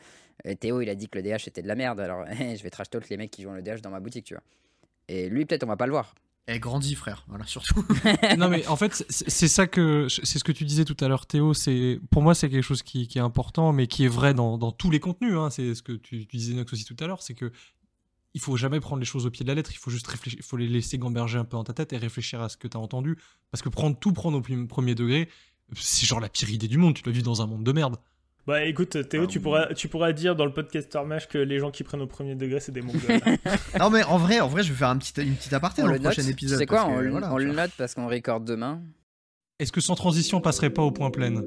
euh, 0.46 0.54
Théo, 0.54 0.80
il 0.80 0.88
a 0.88 0.94
dit 0.94 1.08
que 1.08 1.18
le 1.18 1.22
DH 1.22 1.46
était 1.46 1.62
de 1.62 1.68
la 1.68 1.76
merde, 1.76 2.00
alors 2.00 2.24
eh, 2.40 2.56
je 2.56 2.62
vais 2.62 2.70
trash 2.70 2.90
talk 2.90 3.08
les 3.08 3.16
mecs 3.16 3.30
qui 3.30 3.42
jouent 3.42 3.52
le 3.52 3.62
DH 3.62 3.80
dans 3.82 3.90
ma 3.90 4.00
boutique, 4.00 4.24
tu 4.24 4.34
vois. 4.34 4.42
Et 5.08 5.28
lui, 5.28 5.44
peut-être, 5.44 5.64
on 5.64 5.68
va 5.68 5.76
pas 5.76 5.86
le 5.86 5.92
voir. 5.92 6.14
Eh, 6.46 6.58
grandis, 6.58 6.94
frère, 6.94 7.24
voilà, 7.28 7.46
surtout. 7.46 7.86
non 8.36 8.50
mais 8.50 8.66
en 8.66 8.76
fait 8.76 9.02
c'est 9.08 9.48
ça 9.48 9.66
que 9.66 10.08
c'est 10.10 10.38
ce 10.38 10.44
que 10.44 10.52
tu 10.52 10.64
disais 10.66 10.84
tout 10.84 10.96
à 11.00 11.08
l'heure 11.08 11.24
Théo 11.24 11.54
c'est 11.54 11.98
pour 12.10 12.20
moi 12.20 12.34
c'est 12.34 12.50
quelque 12.50 12.60
chose 12.62 12.82
qui, 12.82 13.08
qui 13.08 13.16
est 13.16 13.22
important 13.22 13.72
mais 13.72 13.86
qui 13.86 14.04
est 14.04 14.08
vrai 14.08 14.34
dans, 14.34 14.58
dans 14.58 14.70
tous 14.70 14.90
les 14.90 15.00
contenus 15.00 15.36
hein. 15.36 15.48
c'est 15.48 15.74
ce 15.74 15.82
que 15.82 15.92
tu, 15.92 16.26
tu 16.26 16.36
disais 16.36 16.52
Nox 16.52 16.70
aussi 16.70 16.84
tout 16.84 16.96
à 17.00 17.06
l'heure 17.06 17.22
c'est 17.22 17.32
que 17.32 17.50
il 18.34 18.40
faut 18.40 18.56
jamais 18.56 18.80
prendre 18.80 19.00
les 19.00 19.06
choses 19.06 19.26
au 19.26 19.30
pied 19.30 19.44
de 19.44 19.48
la 19.48 19.54
lettre 19.54 19.70
il 19.72 19.76
faut 19.78 19.90
juste 19.90 20.06
réfléchir 20.06 20.38
il 20.40 20.44
faut 20.44 20.56
les 20.56 20.66
laisser 20.68 20.98
gamberger 20.98 21.38
un 21.38 21.44
peu 21.44 21.56
dans 21.56 21.64
ta 21.64 21.72
tête 21.72 21.92
et 21.92 21.96
réfléchir 21.96 22.40
à 22.42 22.48
ce 22.48 22.56
que 22.56 22.66
tu 22.68 22.76
as 22.76 22.80
entendu 22.80 23.16
parce 23.50 23.62
que 23.62 23.68
prendre 23.68 23.96
tout 23.98 24.12
prendre 24.12 24.38
au 24.38 24.66
premier 24.66 24.94
degré 24.94 25.28
c'est 25.74 26.06
genre 26.06 26.20
la 26.20 26.28
pire 26.28 26.50
idée 26.50 26.68
du 26.68 26.76
monde 26.78 26.94
tu 26.94 27.02
l'as 27.06 27.12
vu 27.12 27.22
dans 27.22 27.40
un 27.42 27.46
monde 27.46 27.64
de 27.64 27.72
merde 27.72 27.96
Bah 28.46 28.62
écoute, 28.64 29.08
Théo, 29.08 29.22
Ah, 29.22 29.26
tu, 29.26 29.38
oui. 29.38 29.42
pourras, 29.44 29.72
tu 29.74 29.88
pourras 29.88 30.12
dire 30.12 30.36
dans 30.36 30.44
le 30.44 30.52
podcast 30.52 30.94
Mash 31.06 31.28
que 31.28 31.38
les 31.38 31.58
gens 31.58 31.70
qui 31.70 31.82
prennent 31.82 32.02
au 32.02 32.06
premier 32.06 32.34
degré, 32.34 32.60
c'est 32.60 32.72
des 32.72 32.82
mongols. 32.82 33.00
non, 33.80 33.88
mais 33.88 34.02
en 34.04 34.18
vrai, 34.18 34.40
en 34.40 34.48
vrai, 34.48 34.62
je 34.62 34.70
vais 34.70 34.78
faire 34.78 34.90
un 34.90 34.98
petit, 34.98 35.18
une 35.22 35.34
petite 35.36 35.54
aparté 35.54 35.80
on 35.80 35.86
dans 35.86 35.92
le 35.92 35.96
le 35.98 36.02
note. 36.04 36.12
prochain 36.12 36.28
épisode. 36.28 36.58
C'est 36.58 36.66
quoi 36.66 36.84
On, 36.86 36.96
que, 36.98 37.00
le- 37.04 37.10
voilà, 37.10 37.32
on 37.32 37.38
tu 37.38 37.44
le 37.46 37.52
vois. 37.54 37.62
note 37.62 37.70
parce 37.78 37.94
qu'on 37.94 38.06
recorde 38.06 38.44
demain. 38.44 38.82
est-ce 39.60 39.72
que 39.72 39.80
sans 39.80 39.94
transition 39.94 40.36
on 40.38 40.40
passerait 40.42 40.68
pas 40.68 40.82
au 40.82 40.90
point 40.90 41.10
plein? 41.10 41.42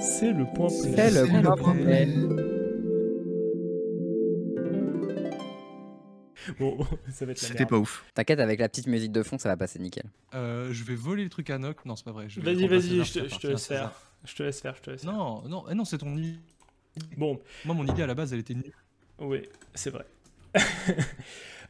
C'est 0.00 0.32
le 0.32 0.46
point 0.54 0.68
plein. 0.68 1.10
C'est 1.10 1.10
le 1.10 1.26
point 1.58 1.74
plein. 1.74 2.55
Bon, 6.60 6.78
ça 7.12 7.26
va 7.26 7.32
être 7.32 7.42
la 7.42 7.48
C'était 7.48 7.66
pas 7.66 7.78
ouf. 7.78 8.04
T'inquiète, 8.14 8.40
avec 8.40 8.60
la 8.60 8.68
petite 8.68 8.86
musique 8.86 9.12
de 9.12 9.22
fond, 9.22 9.38
ça 9.38 9.48
va 9.48 9.56
passer 9.56 9.78
nickel. 9.78 10.04
Euh, 10.34 10.72
je 10.72 10.84
vais 10.84 10.94
voler 10.94 11.24
le 11.24 11.30
truc 11.30 11.50
à 11.50 11.58
Nox 11.58 11.84
non 11.84 11.96
c'est 11.96 12.04
pas 12.04 12.12
vrai 12.12 12.26
Vas-y, 12.26 12.66
vas-y, 12.66 13.04
je 13.04 13.12
te, 13.38 13.46
laisse 13.48 13.66
faire. 13.66 13.92
Je 14.24 14.34
te 14.34 14.42
laisse 14.42 14.60
faire, 14.60 14.74
je 14.76 14.82
te 14.82 14.90
laisse 14.90 15.02
faire. 15.02 15.12
non 15.12 15.42
non 15.48 15.64
eh 15.70 15.74
non 15.74 15.84
c'est 15.84 15.98
ton 15.98 16.16
idée 16.16 16.38
Bon, 17.16 17.40
moi 17.64 17.74
mon 17.74 17.86
idée 17.86 18.02
à 18.02 18.06
la 18.06 18.14
base 18.14 18.32
elle 18.32 18.40
était 18.40 18.54
nulle 18.54 18.72
oui, 19.18 19.42
c'est 19.74 19.90
vrai. 19.90 20.04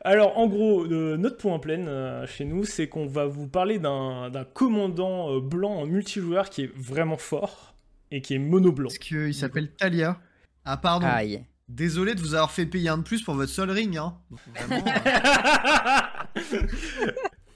Alors, 0.05 0.39
en 0.39 0.47
gros, 0.47 0.85
euh, 0.85 1.17
notre 1.17 1.37
point 1.37 1.59
plein 1.59 1.87
euh, 1.87 2.27
chez 2.27 2.45
nous, 2.45 2.65
c'est 2.65 2.89
qu'on 2.89 3.07
va 3.07 3.27
vous 3.27 3.49
parler 3.49 3.79
d'un 3.79 4.31
d'un 4.31 4.45
commandant 4.45 5.33
euh, 5.33 5.41
blanc 5.41 5.73
en 5.73 5.87
multijoueur 5.87 6.51
qui 6.51 6.63
est 6.63 6.73
vraiment 6.77 7.17
fort 7.17 7.75
et 8.11 8.21
qui 8.21 8.35
est 8.35 8.39
mono-blanc. 8.39 8.89
Est-ce 8.89 9.01
qu'il 9.01 9.35
s'appelle 9.35 9.71
Talia 9.73 10.21
Ah, 10.65 10.77
pardon. 10.77 11.07
Aïe. 11.07 11.45
Désolé 11.69 12.15
de 12.15 12.21
vous 12.21 12.35
avoir 12.35 12.51
fait 12.53 12.65
payer 12.67 12.89
un 12.89 12.99
de 12.99 13.03
plus 13.03 13.23
pour 13.23 13.35
votre 13.35 13.51
seul 13.51 13.71
ring. 13.71 13.97
Hein. 13.97 14.15
Vraiment, 14.55 14.85
euh, 16.37 17.11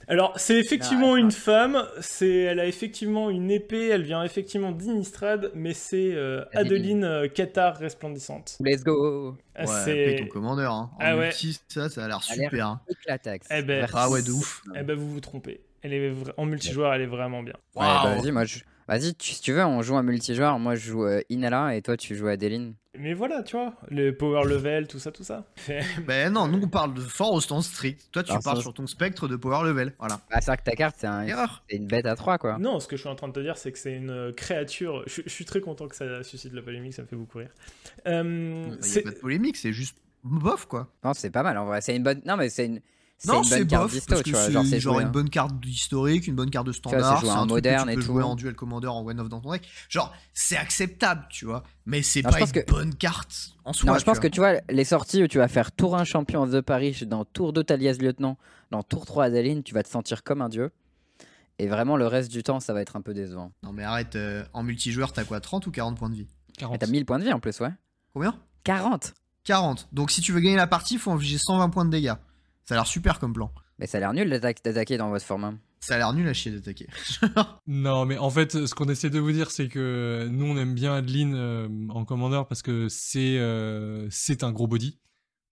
Alors, 0.09 0.32
c'est 0.37 0.59
effectivement 0.59 1.11
Non, 1.11 1.16
une 1.16 1.31
femme, 1.31 1.85
c'est, 2.01 2.28
elle 2.41 2.59
a 2.59 2.66
effectivement 2.66 3.31
une 3.31 3.51
épée, 3.53 3.87
elle 3.89 4.03
vient 4.03 4.24
effectivement 4.24 4.73
d'Inistrad, 4.73 5.53
mais 5.55 5.73
c'est 5.74 6.12
euh, 6.15 6.45
Adeline. 6.53 7.05
Euh, 7.05 7.28
Qatar 7.28 7.77
resplendissante. 7.77 8.57
Let's 8.59 8.82
go 8.82 9.37
ouais, 9.57 9.66
c'est... 9.85 10.16
ton 10.19 10.27
commandeur. 10.27 10.73
Hein. 10.73 10.91
En 10.95 10.99
Ah 10.99 11.16
ouais. 11.16 11.27
multi, 11.27 11.61
ça, 11.69 11.89
ça 11.89 12.05
a 12.05 12.09
l'air 12.09 12.23
super. 12.24 12.66
hein. 12.66 12.81
Eh 13.51 13.62
ben. 13.62 13.87
Ah 13.95 14.11
ouais, 14.11 14.23
de 14.23 14.32
ouf. 14.32 14.62
Eh 14.74 14.82
ben, 14.82 14.97
vous 14.97 15.09
vous 15.12 15.20
trompez. 15.20 15.61
Elle 15.82 15.93
est 15.95 16.11
vra- 16.11 16.35
en 16.37 16.45
multijoueur, 16.47 16.93
elle 16.93 17.03
est 17.03 17.07
vraiment 17.07 17.43
bien. 17.45 17.55
Ouais, 17.77 17.87
bah, 17.87 18.16
vas-y, 18.19 18.32
moi, 18.32 18.45
je... 18.45 18.59
vas-y, 18.91 19.15
si 19.19 19.41
tu 19.41 19.53
veux, 19.53 19.65
on 19.65 19.81
joue 19.83 19.97
un 19.97 20.03
multijoueur. 20.03 20.59
Moi, 20.59 20.75
je 20.75 20.91
joue 20.91 21.05
euh, 21.05 21.21
Inala 21.31 21.75
et 21.77 21.83
toi, 21.83 21.97
tu 21.97 22.15
joues 22.15 22.27
Adeline. 22.29 22.75
Mais 22.99 23.15
voilà, 23.15 23.43
tu 23.45 23.57
vois, 23.57 23.75
le 23.89 24.11
power 24.11 24.43
level, 24.47 24.87
tout 24.89 24.99
ça, 24.99 25.12
tout 25.12 25.23
ça. 25.25 25.45
Ben 26.07 26.33
non, 26.33 26.49
nous 26.49 26.61
on 26.62 26.69
parle 26.69 26.93
de 26.93 27.01
fort 27.01 27.33
au 27.33 27.41
stand 27.41 27.62
strict. 27.62 28.09
Toi, 28.11 28.23
tu 28.25 28.33
Alors, 28.33 28.43
parles 28.43 28.57
ça- 28.57 28.62
sur 28.62 28.75
ton 28.75 28.87
spectre 28.89 29.29
de 29.29 29.37
power 29.37 29.65
level. 29.67 29.93
Voilà. 30.01 30.21
Ah, 30.31 30.41
c'est 30.41 30.51
vrai 30.51 30.57
que 30.59 30.65
ta 30.65 30.73
carte, 30.77 30.97
c'est 30.99 31.07
un- 31.07 31.23
Erreur. 31.23 31.62
c'est 31.71 31.77
une 31.77 31.87
bête 31.87 32.05
à 32.07 32.17
3, 32.17 32.39
quoi. 32.39 32.59
non, 32.59 32.81
ce 32.81 32.89
que 32.89 32.97
je 32.97 33.03
suis 33.03 33.09
en 33.09 33.15
train 33.15 33.29
de 33.29 33.33
te 33.33 33.41
dire, 33.41 33.57
c'est 33.57 33.71
que 33.73 33.79
c'est 33.79 33.95
une 33.95 34.11
euh, 34.11 34.33
créature. 34.33 35.05
Je, 35.07 35.23
je 35.25 35.31
suis 35.31 35.45
très 35.45 35.61
content 35.61 35.87
que 35.89 35.95
ça 35.97 36.23
suscite 36.25 36.53
la 36.53 36.62
polémique, 36.62 36.93
ça 36.95 37.03
me 37.03 37.07
fait 37.07 37.17
beaucoup 37.17 37.39
rire. 37.39 37.51
Euh, 38.07 38.65
Il 38.67 38.71
n'y 38.73 38.75
a 38.75 38.83
c'est- 38.83 39.03
pas 39.03 39.11
de 39.11 39.17
polémique, 39.17 39.57
c'est 39.57 39.73
juste 39.73 39.97
bof 40.25 40.67
quoi. 40.67 40.89
Non, 41.05 41.15
c'est 41.15 41.31
pas 41.31 41.43
mal 41.45 41.57
en 41.59 41.65
vrai. 41.67 41.81
C'est 41.81 41.95
une 41.97 42.03
bonne. 42.03 42.21
Non, 42.27 42.37
mais 42.37 42.49
c'est 42.49 42.67
une. 42.67 42.81
Non, 43.27 43.43
c'est 43.43 43.65
bof. 43.65 44.07
Parce 44.07 44.23
que 44.23 44.33
c'est 44.35 44.81
Genre, 44.81 44.95
joué, 44.95 45.03
une 45.03 45.09
hein. 45.09 45.11
bonne 45.13 45.29
carte 45.29 45.53
historique, 45.67 46.27
une 46.27 46.35
bonne 46.37 46.49
carte 46.51 46.67
de 46.67 46.73
standard. 46.73 47.21
C'est 47.21 47.29
un 47.29 47.37
truc 47.39 47.51
moderne 47.51 47.87
que 47.89 47.91
et 47.93 47.95
tu 47.95 48.01
peux 48.01 48.07
tout. 48.07 48.13
jouer 48.13 48.23
en 48.23 48.35
duel 48.35 48.55
commander 48.55 48.87
en 48.89 49.05
one 49.05 49.21
off 49.21 49.29
dans 49.29 49.41
ton 49.41 49.53
deck. 49.53 49.63
Genre, 49.89 50.13
c'est 50.33 50.57
acceptable, 50.57 51.27
tu 51.31 51.45
vois. 51.45 51.63
Mais 51.85 52.03
c'est 52.03 52.23
pas 52.23 52.41
une 52.41 52.51
que- 52.51 52.65
bonne 52.71 52.95
carte 52.95 53.51
en 53.65 53.73
soi. 53.75 53.93
Non, 53.93 53.99
je 53.99 54.05
pense 54.05 54.19
que 54.21 54.29
tu 54.29 54.41
vois, 54.41 54.55
les 54.71 54.85
sorties 54.85 55.23
où 55.23 55.27
tu 55.29 55.39
vas 55.39 55.49
faire 55.49 55.71
tour 55.73 55.97
1 55.97 56.05
champion 56.05 56.43
of 56.43 56.51
the 56.53 56.61
Paris, 56.63 56.97
dans 57.07 57.25
tour 57.27 57.53
2 57.53 57.63
Talias 57.65 57.99
Lieutenant, 58.01 58.39
dans 58.71 58.83
tour 58.83 59.05
3 59.05 59.25
Adeline, 59.25 59.63
tu 59.63 59.75
vas 59.75 59.83
te 59.83 59.89
sentir 59.91 60.23
comme 60.23 60.41
un 60.41 60.49
dieu. 60.49 60.71
Et 61.59 61.67
vraiment, 61.67 61.99
le 61.99 62.07
reste 62.07 62.31
du 62.31 62.43
temps, 62.43 62.59
ça 62.59 62.73
va 62.73 62.81
être 62.81 62.97
un 62.97 63.03
peu 63.03 63.13
décevant. 63.13 63.53
Non, 63.63 63.73
mais 63.73 63.83
arrête. 63.85 64.17
euh, 64.17 64.43
en 64.55 64.63
multijoueur, 64.63 65.13
t'as 65.13 65.25
quoi 65.25 65.41
30 65.41 65.67
ou 65.67 65.71
40 65.71 65.99
points 65.99 66.09
de 66.09 66.15
vie? 66.15 66.27
Mais 66.49 66.55
40 66.57 66.79
t'as 66.79 66.87
1000 66.87 67.05
points 67.05 67.19
de 67.19 67.25
vie 67.25 67.33
en 67.35 67.41
plus, 67.41 67.61
ouais. 67.61 67.69
Combien? 68.15 68.35
40 68.65 69.13
40. 69.45 69.89
Donc 69.93 70.11
si 70.11 70.21
tu 70.21 70.33
veux 70.33 70.41
gagner 70.41 70.57
la 70.57 70.67
partie, 70.67 70.95
il 70.95 71.01
faut 71.01 71.11
infliger 71.11 71.39
120 71.39 71.69
points 71.71 71.85
de 71.85 71.91
dégâts. 71.91 72.15
Ça 72.71 72.77
a 72.77 72.79
l'air 72.79 72.87
super 72.87 73.19
comme 73.19 73.33
plan. 73.33 73.51
Mais 73.81 73.89
ça 73.89 73.97
a 73.99 74.01
l'air 74.01 74.13
nul 74.13 74.31
d'attaque- 74.31 74.63
d'attaquer 74.63 74.97
dans 74.97 75.09
votre 75.09 75.25
format. 75.25 75.55
Ça 75.81 75.97
a 75.97 75.99
l'air 75.99 76.13
nul 76.13 76.29
à 76.29 76.33
chier 76.33 76.53
d'attaquer. 76.53 76.87
Non, 77.67 78.05
mais 78.05 78.17
en 78.17 78.31
fait, 78.31 78.65
ce 78.67 78.73
qu'on 78.77 78.85
essaie 78.89 79.11
de 79.11 79.19
vous 79.19 79.33
dire, 79.33 79.51
c'est 79.51 79.67
que 79.67 80.29
nous, 80.31 80.45
on 80.45 80.57
aime 80.57 80.75
bien 80.75 80.95
Adeline 80.95 81.35
euh, 81.35 81.69
en 81.89 82.05
commandeur 82.05 82.47
parce 82.47 82.63
que 82.63 82.87
c'est 82.89 83.39
euh, 83.39 84.07
c'est 84.11 84.45
un 84.45 84.53
gros 84.53 84.69
body. 84.69 85.01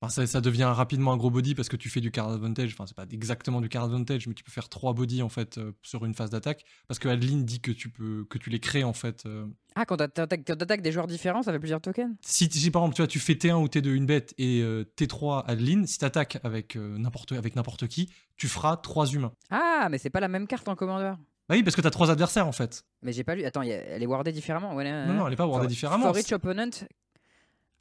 Enfin, 0.01 0.11
ça, 0.11 0.27
ça 0.29 0.41
devient 0.41 0.65
rapidement 0.73 1.13
un 1.13 1.17
gros 1.17 1.31
body 1.31 1.57
parce 1.57 1.69
que 1.69 1.77
tu 1.77 1.89
fais 1.89 2.01
du 2.01 2.13
card 2.13 2.31
advantage. 2.31 2.73
Enfin, 2.73 2.87
c'est 2.87 2.97
pas 2.97 3.05
exactement 3.11 3.61
du 3.61 3.69
card 3.69 3.85
advantage, 3.85 4.29
mais 4.29 4.35
tu 4.35 4.45
peux 4.45 4.53
faire 4.53 4.69
trois 4.69 4.93
bodies 4.93 5.23
en 5.23 5.29
fait 5.29 5.59
euh, 5.59 5.73
sur 5.83 6.05
une 6.05 6.15
phase 6.15 6.31
d'attaque 6.31 6.65
parce 6.87 7.01
que 7.01 7.09
Adeline 7.09 7.45
dit 7.45 7.61
que 7.61 7.73
tu 7.73 7.89
peux 7.91 8.25
que 8.31 8.39
tu 8.39 8.49
les 8.49 8.61
crées 8.61 8.85
en 8.85 8.93
fait. 8.93 9.27
euh. 9.27 9.47
Ah, 9.75 9.85
quand 9.85 9.97
t'attaques 9.97 10.83
des 10.83 10.93
joueurs 10.93 11.09
différents, 11.09 11.43
ça 11.43 11.53
fait 11.53 11.59
plusieurs 11.59 11.81
tokens 11.81 12.15
Si, 12.21 12.49
si, 12.51 12.71
par 12.71 12.83
exemple 12.83 12.95
tu 12.97 13.03
vois 13.03 13.07
tu 13.09 13.19
fais 13.19 13.35
T1 13.35 13.55
ou 13.55 13.67
T2 13.67 13.89
une 13.93 14.07
bête 14.07 14.35
et 14.39 14.61
euh, 14.63 14.85
T3 14.97 15.45
Adeline, 15.47 15.87
si 15.87 15.99
t'attaques 15.99 16.39
avec 16.45 16.77
n'importe 16.77 17.33
avec 17.33 17.57
n'importe 17.57 17.89
qui, 17.89 18.09
tu 18.37 18.47
feras 18.47 18.77
trois 18.77 19.07
humains. 19.07 19.33
Ah, 19.51 19.89
mais 19.91 19.99
c'est 19.99 20.11
pas 20.11 20.21
la 20.21 20.29
même 20.29 20.47
carte 20.47 20.69
en 20.69 20.77
commandeur. 20.77 21.17
Bah 21.49 21.55
oui, 21.57 21.63
parce 21.63 21.75
que 21.75 21.81
t'as 21.81 21.91
trois 21.91 22.11
adversaires 22.11 22.47
en 22.47 22.53
fait. 22.53 22.85
Mais 23.03 23.13
j'ai 23.13 23.25
pas 23.25 23.35
lu. 23.35 23.45
Attends, 23.45 23.63
elle 23.63 24.03
est 24.03 24.07
wardée 24.07 24.33
différemment. 24.33 24.75
Ouais, 24.75 24.85
Non, 24.85 25.15
non, 25.15 25.27
elle 25.27 25.33
est 25.33 25.37
pas 25.37 25.47
wardée 25.47 25.65
For- 25.65 25.69
différemment. 25.71 26.13
For 26.13 26.19
each 26.19 26.33
opponent. 26.33 26.71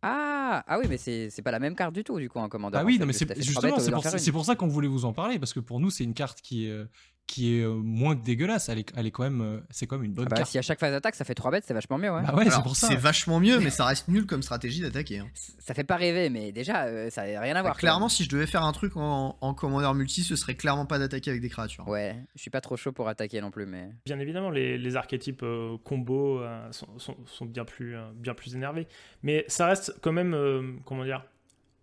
Ah, 0.02 0.64
ah 0.68 0.80
oui, 0.80 0.86
mais 0.90 0.98
c'est 0.98 1.42
pas 1.44 1.52
la 1.52 1.60
même 1.60 1.76
carte 1.76 1.94
du 1.94 2.04
tout, 2.04 2.20
du 2.20 2.30
coup, 2.30 2.40
en 2.40 2.50
commandeur. 2.50 2.82
Ah 2.82 2.86
oui, 2.86 3.00
non, 3.00 3.06
mais 3.06 3.14
c'est 3.14 3.26
justement, 3.42 3.80
c'est 3.80 3.92
pour, 3.92 4.04
ça- 4.04 4.32
pour 4.32 4.46
qu'on 4.56 4.68
voulait 4.68 4.88
vous 4.88 5.06
en 5.06 5.14
parler, 5.14 5.40
parce 5.40 5.54
que 5.54 5.60
pour 5.60 5.80
nous, 5.80 5.90
c'est 5.90 6.04
une 6.04 6.14
carte 6.14 6.42
qui 6.42 6.68
est, 6.68 6.72
euh, 6.72 6.86
qui 7.28 7.58
est 7.58 7.62
euh, 7.64 7.74
moins 7.74 8.16
que 8.16 8.24
dégueulasse. 8.24 8.70
Elle 8.70 8.80
est, 8.80 8.94
elle 8.96 9.06
est 9.06 9.12
quand 9.12 9.24
même, 9.24 9.42
euh, 9.42 9.60
c'est 9.70 9.86
quand 9.86 9.98
même 9.98 10.06
une 10.06 10.14
bonne 10.14 10.26
Ah 10.28 10.30
bah, 10.30 10.36
carte. 10.38 10.50
si 10.50 10.58
à 10.58 10.62
chaque 10.62 10.80
phase 10.80 10.92
d'attaque 10.92 11.14
ça 11.16 11.26
fait 11.26 11.36
3 11.36 11.52
bêtes, 11.52 11.66
c'est 11.68 11.74
vachement 11.74 11.98
mieux, 11.98 12.10
ouais. 12.10 12.22
Bah 12.26 12.34
ouais, 12.36 12.46
c'est 12.46 12.52
Alors, 12.52 12.64
pour 12.64 12.76
ça. 12.76 12.88
c'est 12.88 12.96
vachement 12.96 13.40
mieux, 13.40 13.60
mais 13.60 13.70
ça 13.70 13.86
reste 13.86 14.08
nul 14.08 14.26
comme 14.26 14.42
stratégie 14.42 14.82
d'attaquer. 14.82 15.20
hein. 15.20 15.28
Ça 15.60 15.74
fait 15.74 15.84
pas 15.84 15.98
rêver, 15.98 16.30
mais 16.30 16.52
déjà, 16.54 16.86
euh, 16.86 17.10
ça 17.10 17.28
n'a 17.30 17.42
rien 17.42 17.56
à 17.56 17.62
voir. 17.62 17.74
quoi. 17.74 17.80
Clairement, 17.80 18.08
si 18.10 18.24
je 18.24 18.30
devais 18.30 18.48
faire 18.48 18.64
un 18.64 18.72
truc 18.72 18.96
en, 18.96 19.38
en 19.42 19.54
commandeur 19.54 19.94
multi, 19.94 20.24
ce 20.24 20.36
serait 20.38 20.56
clairement 20.56 20.86
pas 20.86 21.00
d'attaquer 21.00 21.30
avec 21.30 21.42
des 21.42 21.50
créatures. 21.50 21.88
Ouais, 21.88 22.16
je 22.36 22.42
suis 22.42 22.50
pas 22.52 22.62
trop 22.62 22.78
chaud 22.78 22.94
pour 22.94 23.10
attaquer 23.10 23.42
non 23.42 23.52
plus, 23.52 23.66
mais. 23.66 23.90
Bien 24.06 24.20
évidemment, 24.20 24.50
les, 24.50 24.78
les 24.78 24.96
archétypes 24.96 25.44
euh, 25.44 25.78
combos 25.84 26.40
euh, 26.40 26.72
sont, 26.72 26.88
sont- 26.98 27.18
sont 27.26 27.46
bien, 27.46 27.66
plus, 27.66 27.96
euh, 27.98 28.06
bien 28.16 28.34
plus 28.34 28.56
énervés. 28.56 28.88
Mais 29.22 29.44
ça 29.50 29.68
reste 29.68 29.94
quand 30.02 30.14
même, 30.14 30.34
euh, 30.34 30.62
comment 30.86 31.04
dire, 31.04 31.26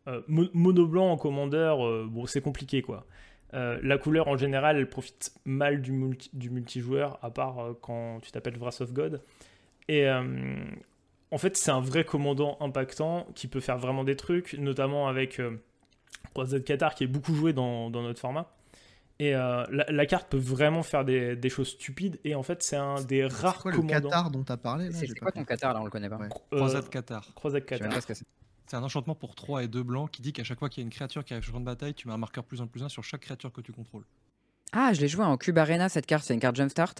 euh, 0.08 0.22
mo- 0.26 0.48
mono 0.54 0.86
blanc 0.86 1.10
en 1.12 1.16
commandeur, 1.18 1.86
euh, 1.86 2.06
bon, 2.10 2.26
c'est 2.26 2.40
compliqué 2.40 2.82
quoi. 2.82 3.06
Euh, 3.54 3.78
la 3.82 3.98
couleur 3.98 4.26
en 4.28 4.36
général, 4.36 4.76
elle 4.76 4.88
profite 4.88 5.32
mal 5.44 5.80
du, 5.80 5.92
multi- 5.92 6.30
du 6.32 6.50
multijoueur, 6.50 7.18
à 7.22 7.30
part 7.30 7.58
euh, 7.60 7.78
quand 7.80 8.18
tu 8.20 8.32
t'appelles 8.32 8.58
Wrath 8.58 8.80
of 8.80 8.92
God. 8.92 9.22
Et 9.88 10.08
euh, 10.08 10.64
en 11.30 11.38
fait, 11.38 11.56
c'est 11.56 11.70
un 11.70 11.80
vrai 11.80 12.04
commandant 12.04 12.56
impactant 12.60 13.26
qui 13.34 13.46
peut 13.46 13.60
faire 13.60 13.78
vraiment 13.78 14.02
des 14.02 14.16
trucs, 14.16 14.54
notamment 14.54 15.06
avec 15.08 15.38
euh, 15.38 15.56
Croisade 16.32 16.64
Qatar 16.64 16.94
qui 16.94 17.04
est 17.04 17.08
beaucoup 17.08 17.34
joué 17.34 17.52
dans, 17.52 17.90
dans 17.90 18.02
notre 18.02 18.20
format. 18.20 18.50
Et 19.20 19.36
euh, 19.36 19.64
la, 19.70 19.84
la 19.88 20.06
carte 20.06 20.28
peut 20.28 20.38
vraiment 20.38 20.82
faire 20.82 21.04
des, 21.04 21.36
des 21.36 21.48
choses 21.48 21.68
stupides. 21.68 22.18
Et 22.24 22.34
en 22.34 22.42
fait, 22.42 22.64
c'est 22.64 22.74
un 22.74 23.00
des 23.02 23.28
C'est 23.30 23.36
rares 23.42 23.62
quoi 23.62 23.70
le 23.70 23.76
commandants. 23.76 24.08
Qatar 24.08 24.30
dont 24.32 24.42
t'as 24.42 24.56
parlé 24.56 24.86
là? 24.88 24.92
C'est 24.92 25.16
quoi 25.16 25.30
ton. 25.30 25.44
Qatar 25.44 25.74
là? 25.74 25.80
On 25.80 25.84
le 25.84 25.90
connaît 25.90 26.08
pas. 26.08 26.16
Ouais. 26.16 26.26
Euh, 26.52 26.56
Croisade 26.56 26.88
Qatar. 26.88 27.32
Croisade 27.36 27.62
Je 27.70 27.76
sais 27.76 27.78
Qatar. 27.78 28.02
C'est. 28.66 28.76
Un 28.76 28.82
enchantement 28.82 29.14
pour 29.14 29.34
3 29.34 29.64
et 29.64 29.68
2 29.68 29.82
blancs 29.82 30.10
qui 30.10 30.22
dit 30.22 30.32
qu'à 30.32 30.44
chaque 30.44 30.58
fois 30.58 30.68
qu'il 30.68 30.82
y 30.82 30.84
a 30.84 30.86
une 30.86 30.92
créature 30.92 31.24
qui 31.24 31.32
arrive 31.32 31.44
sur 31.44 31.52
le 31.52 31.56
champ 31.56 31.60
de 31.60 31.66
bataille, 31.66 31.94
tu 31.94 32.08
mets 32.08 32.14
un 32.14 32.18
marqueur 32.18 32.44
plus 32.44 32.60
1 32.60 32.66
plus 32.66 32.82
1 32.82 32.88
sur 32.88 33.04
chaque 33.04 33.20
créature 33.20 33.52
que 33.52 33.60
tu 33.60 33.72
contrôles. 33.72 34.04
Ah, 34.72 34.92
je 34.92 35.00
l'ai 35.00 35.08
joué 35.08 35.24
en 35.24 35.36
Cube 35.36 35.56
Arena 35.58 35.88
cette 35.88 36.06
carte, 36.06 36.24
c'est 36.24 36.34
une 36.34 36.40
carte 36.40 36.56
Jumpstart. 36.56 36.94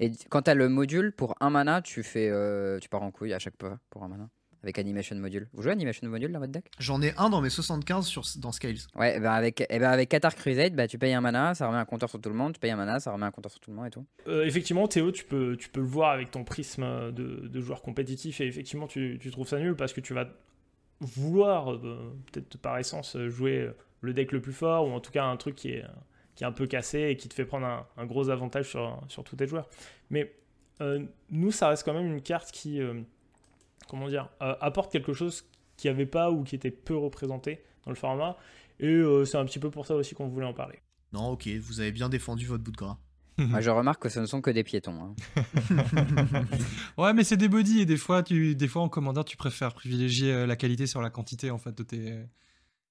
Et 0.00 0.10
quand 0.28 0.42
t'as 0.42 0.54
le 0.54 0.68
module, 0.68 1.12
pour 1.12 1.36
un 1.40 1.50
mana, 1.50 1.80
tu 1.80 2.02
fais, 2.02 2.28
euh, 2.28 2.78
tu 2.80 2.88
pars 2.88 3.02
en 3.02 3.10
couille 3.10 3.32
à 3.32 3.38
chaque 3.38 3.54
fois 3.58 3.78
pour 3.90 4.02
un 4.02 4.08
mana. 4.08 4.28
Avec 4.62 4.78
Animation 4.78 5.14
Module. 5.16 5.46
Vous 5.52 5.62
jouez 5.62 5.72
Animation 5.72 6.08
Module 6.08 6.32
dans 6.32 6.38
votre 6.38 6.50
deck? 6.50 6.64
J'en 6.78 7.02
ai 7.02 7.12
un 7.18 7.28
dans 7.28 7.42
mes 7.42 7.50
75 7.50 8.06
sur, 8.06 8.24
dans 8.38 8.50
Scales. 8.50 8.78
Ouais, 8.94 9.20
ben 9.20 9.30
avec, 9.30 9.62
eh 9.68 9.78
ben 9.78 9.90
avec 9.90 10.08
Qatar 10.08 10.34
Crusade, 10.34 10.74
bah, 10.74 10.88
tu 10.88 10.96
payes 10.98 11.12
un 11.12 11.20
mana, 11.20 11.54
ça 11.54 11.66
remet 11.66 11.78
un 11.78 11.84
compteur 11.84 12.08
sur 12.08 12.18
tout 12.18 12.30
le 12.30 12.34
monde. 12.34 12.54
Tu 12.54 12.60
payes 12.60 12.70
un 12.70 12.76
mana, 12.76 12.98
ça 12.98 13.12
remet 13.12 13.26
un 13.26 13.30
compteur 13.30 13.52
sur 13.52 13.60
tout 13.60 13.70
le 13.70 13.76
monde 13.76 13.86
et 13.86 13.90
tout. 13.90 14.06
Euh, 14.26 14.46
effectivement, 14.46 14.88
Théo, 14.88 15.12
tu 15.12 15.24
peux, 15.24 15.58
tu 15.58 15.68
peux 15.68 15.80
le 15.80 15.86
voir 15.86 16.12
avec 16.12 16.30
ton 16.30 16.44
prisme 16.44 17.12
de, 17.12 17.46
de 17.46 17.60
joueur 17.60 17.82
compétitif 17.82 18.40
et 18.40 18.46
effectivement, 18.46 18.86
tu, 18.86 19.18
tu 19.20 19.30
trouves 19.30 19.46
ça 19.48 19.58
nul 19.58 19.76
parce 19.76 19.92
que 19.92 20.00
tu 20.00 20.14
vas 20.14 20.26
vouloir, 21.00 21.72
euh, 21.72 22.14
peut-être 22.32 22.58
par 22.58 22.78
essence, 22.78 23.16
jouer 23.28 23.70
le 24.00 24.12
deck 24.12 24.32
le 24.32 24.40
plus 24.40 24.52
fort 24.52 24.86
ou 24.86 24.92
en 24.92 25.00
tout 25.00 25.10
cas 25.10 25.24
un 25.24 25.36
truc 25.36 25.54
qui 25.54 25.70
est, 25.70 25.84
qui 26.34 26.44
est 26.44 26.46
un 26.46 26.52
peu 26.52 26.66
cassé 26.66 27.08
et 27.10 27.16
qui 27.16 27.28
te 27.28 27.34
fait 27.34 27.44
prendre 27.44 27.86
un, 27.96 28.06
gros 28.06 28.30
avantage 28.30 28.68
sur, 28.68 29.00
sur 29.08 29.24
tous 29.24 29.36
tes 29.36 29.46
joueurs. 29.46 29.68
Mais 30.10 30.34
euh, 30.80 31.04
nous, 31.30 31.50
ça 31.50 31.68
reste 31.68 31.84
quand 31.84 31.94
même 31.94 32.06
une 32.06 32.22
carte 32.22 32.50
qui, 32.50 32.80
euh, 32.80 33.00
comment 33.88 34.08
dire, 34.08 34.28
apporte 34.40 34.92
quelque 34.92 35.12
chose 35.12 35.44
qui 35.76 35.88
avait 35.88 36.06
pas 36.06 36.30
ou 36.30 36.44
qui 36.44 36.54
était 36.54 36.70
peu 36.70 36.96
représenté 36.96 37.62
dans 37.84 37.90
le 37.90 37.96
format. 37.96 38.36
Et 38.80 39.02
c'est 39.24 39.36
un 39.36 39.44
petit 39.44 39.60
peu 39.60 39.70
pour 39.70 39.86
ça 39.86 39.94
aussi 39.94 40.14
qu'on 40.14 40.26
voulait 40.26 40.46
en 40.46 40.52
parler. 40.52 40.80
Non, 41.12 41.28
ok, 41.28 41.46
vous 41.60 41.80
avez 41.80 41.92
bien 41.92 42.08
défendu 42.08 42.44
votre 42.44 42.64
bout 42.64 42.72
de 42.72 42.76
gras. 42.76 42.98
Moi, 43.38 43.60
je 43.60 43.70
remarque 43.70 44.02
que 44.02 44.08
ce 44.08 44.20
ne 44.20 44.26
sont 44.26 44.40
que 44.40 44.50
des 44.50 44.62
piétons. 44.64 45.14
hein. 45.36 45.44
Ouais, 46.98 47.12
mais 47.12 47.24
c'est 47.24 47.36
des 47.36 47.48
bodies 47.48 47.80
et 47.80 47.86
des 47.86 47.96
fois, 47.96 48.22
tu, 48.22 48.54
des 48.54 48.68
fois 48.68 48.82
en 48.82 48.88
commandeur, 48.88 49.24
tu 49.24 49.36
préfères 49.36 49.74
privilégier 49.74 50.32
euh, 50.32 50.46
la 50.46 50.56
qualité 50.56 50.86
sur 50.86 51.00
la 51.02 51.10
quantité 51.10 51.50
en 51.50 51.58
fait 51.58 51.76
de 51.76 51.82
tes, 51.82 52.14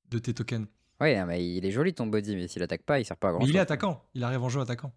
de 0.09 0.19
tes 0.19 0.33
tokens. 0.33 0.67
Oui, 1.01 1.15
mais 1.25 1.45
il 1.55 1.65
est 1.65 1.71
joli 1.71 1.93
ton 1.93 2.07
body, 2.07 2.35
mais 2.35 2.47
s'il 2.47 2.61
attaque 2.63 2.83
pas, 2.83 2.99
il 2.99 3.05
sert 3.05 3.17
pas 3.17 3.29
à 3.29 3.31
grand 3.31 3.39
Mais 3.39 3.45
chose. 3.45 3.53
il 3.53 3.57
est 3.57 3.61
attaquant, 3.61 4.03
il 4.13 4.23
arrive 4.23 4.43
en 4.43 4.49
jeu 4.49 4.61
attaquant. 4.61 4.93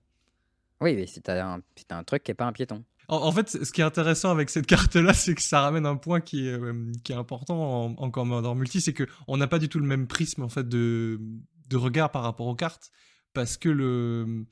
Oui, 0.81 0.94
mais 0.94 1.06
si 1.06 1.23
t'as 1.23 1.43
un, 1.55 1.60
un 1.90 2.05
truc 2.05 2.23
qui 2.23 2.31
est 2.32 2.35
pas 2.35 2.44
un 2.47 2.52
piéton. 2.52 2.85
En, 3.09 3.18
en 3.18 3.32
fait, 3.32 3.48
ce 3.48 3.73
qui 3.73 3.81
est 3.81 3.85
intéressant 3.85 4.31
avec 4.31 4.51
cette 4.51 4.66
carte-là, 4.66 5.14
c'est 5.14 5.35
que 5.35 5.43
ça 5.43 5.60
ramène 5.60 5.86
un 5.86 5.97
point 5.97 6.20
qui 6.20 6.48
est, 6.48 6.52
euh, 6.52 6.90
qui 7.05 7.12
est 7.12 7.16
important 7.16 7.86
en, 7.86 7.94
en 7.97 8.10
Commander 8.10 8.52
Multi, 8.55 8.81
c'est 8.81 8.93
que 8.93 9.05
on 9.28 9.36
n'a 9.36 9.47
pas 9.47 9.59
du 9.59 9.68
tout 9.68 9.78
le 9.78 9.86
même 9.86 10.06
prisme 10.06 10.43
en 10.43 10.48
fait 10.48 10.68
de, 10.68 11.20
de 11.68 11.77
regard 11.77 12.10
par 12.10 12.23
rapport 12.24 12.47
aux 12.47 12.55
cartes, 12.56 12.90
parce 13.32 13.56
que 13.56 13.68
le 13.68 14.44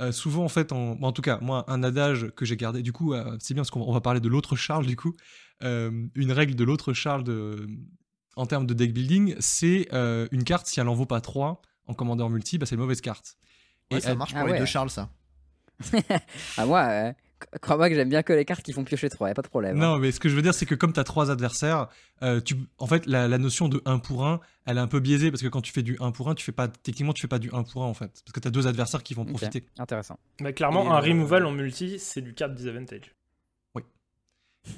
euh, 0.00 0.12
souvent 0.12 0.44
en 0.44 0.48
fait, 0.48 0.72
en, 0.72 1.00
en 1.02 1.12
tout 1.12 1.22
cas, 1.22 1.38
moi, 1.40 1.64
un 1.68 1.82
adage 1.82 2.30
que 2.36 2.44
j'ai 2.44 2.56
gardé, 2.56 2.82
du 2.82 2.92
coup, 2.92 3.14
euh, 3.14 3.36
c'est 3.40 3.54
bien 3.54 3.62
parce 3.62 3.70
qu'on 3.70 3.82
on 3.82 3.92
va 3.92 4.00
parler 4.00 4.20
de 4.20 4.28
l'autre 4.28 4.56
Charles, 4.56 4.86
du 4.86 4.96
coup, 4.96 5.14
euh, 5.62 6.06
une 6.14 6.32
règle 6.32 6.54
de 6.54 6.64
l'autre 6.64 6.92
Charles 6.92 7.24
de, 7.24 7.66
en 8.36 8.46
termes 8.46 8.66
de 8.66 8.74
deck 8.74 8.92
building, 8.92 9.34
c'est 9.40 9.88
euh, 9.92 10.28
une 10.30 10.44
carte 10.44 10.66
si 10.66 10.78
elle 10.80 10.88
en 10.88 10.94
vaut 10.94 11.06
pas 11.06 11.20
3 11.20 11.60
en 11.86 11.94
Commander 11.94 12.28
Multi, 12.28 12.58
bah, 12.58 12.66
c'est 12.66 12.74
une 12.76 12.80
mauvaise 12.80 13.00
carte. 13.00 13.36
Ouais, 13.90 13.98
Et 13.98 14.00
ça 14.00 14.10
elle- 14.12 14.18
marche 14.18 14.32
pour 14.32 14.42
Ah 14.42 14.46
les 14.46 14.52
ouais. 14.52 14.58
deux 14.58 14.66
Charles, 14.66 14.90
ça. 14.90 15.10
Ah, 16.56 16.66
moi, 16.66 17.12
crois-moi 17.60 17.88
que 17.88 17.94
j'aime 17.94 18.08
bien 18.08 18.22
que 18.22 18.32
les 18.32 18.44
cartes 18.44 18.62
qui 18.62 18.72
font 18.72 18.84
piocher 18.84 19.08
3, 19.08 19.28
y 19.28 19.30
a 19.30 19.34
pas 19.34 19.42
de 19.42 19.48
problème. 19.48 19.76
hein. 19.76 19.80
Non, 19.92 19.98
mais 19.98 20.12
ce 20.12 20.20
que 20.20 20.28
je 20.28 20.34
veux 20.36 20.42
dire, 20.42 20.54
c'est 20.54 20.66
que 20.66 20.74
comme 20.74 20.92
tu 20.92 21.00
as 21.00 21.04
trois 21.04 21.30
adversaires, 21.30 21.88
euh, 22.22 22.40
tu, 22.40 22.56
en 22.78 22.86
fait, 22.86 23.06
la, 23.06 23.28
la 23.28 23.38
notion 23.38 23.68
de 23.68 23.80
1 23.84 23.98
pour 23.98 24.26
1, 24.26 24.40
elle 24.66 24.76
est 24.76 24.80
un 24.80 24.86
peu 24.86 25.00
biaisée 25.00 25.30
parce 25.30 25.42
que 25.42 25.48
quand 25.48 25.60
tu 25.62 25.72
fais 25.72 25.82
du 25.82 25.96
1 26.00 26.10
pour 26.12 26.28
1, 26.30 26.34
tu 26.34 26.44
fais 26.44 26.52
pas, 26.52 26.68
techniquement, 26.68 27.12
tu 27.12 27.22
fais 27.22 27.28
pas 27.28 27.38
du 27.38 27.50
1 27.52 27.62
pour 27.62 27.84
1 27.84 27.86
en 27.86 27.94
fait. 27.94 28.08
Parce 28.24 28.32
que 28.32 28.40
tu 28.40 28.48
as 28.48 28.50
deux 28.50 28.66
adversaires 28.66 29.02
qui 29.02 29.14
vont 29.14 29.24
profiter. 29.24 29.64
Intéressant. 29.78 30.18
Mais 30.40 30.52
clairement, 30.52 30.84
Et, 30.84 30.88
un 30.88 30.96
euh, 30.96 31.00
removal 31.00 31.46
en 31.46 31.52
multi, 31.52 31.98
c'est 31.98 32.20
du 32.22 32.34
card 32.34 32.50
disadvantage. 32.50 33.12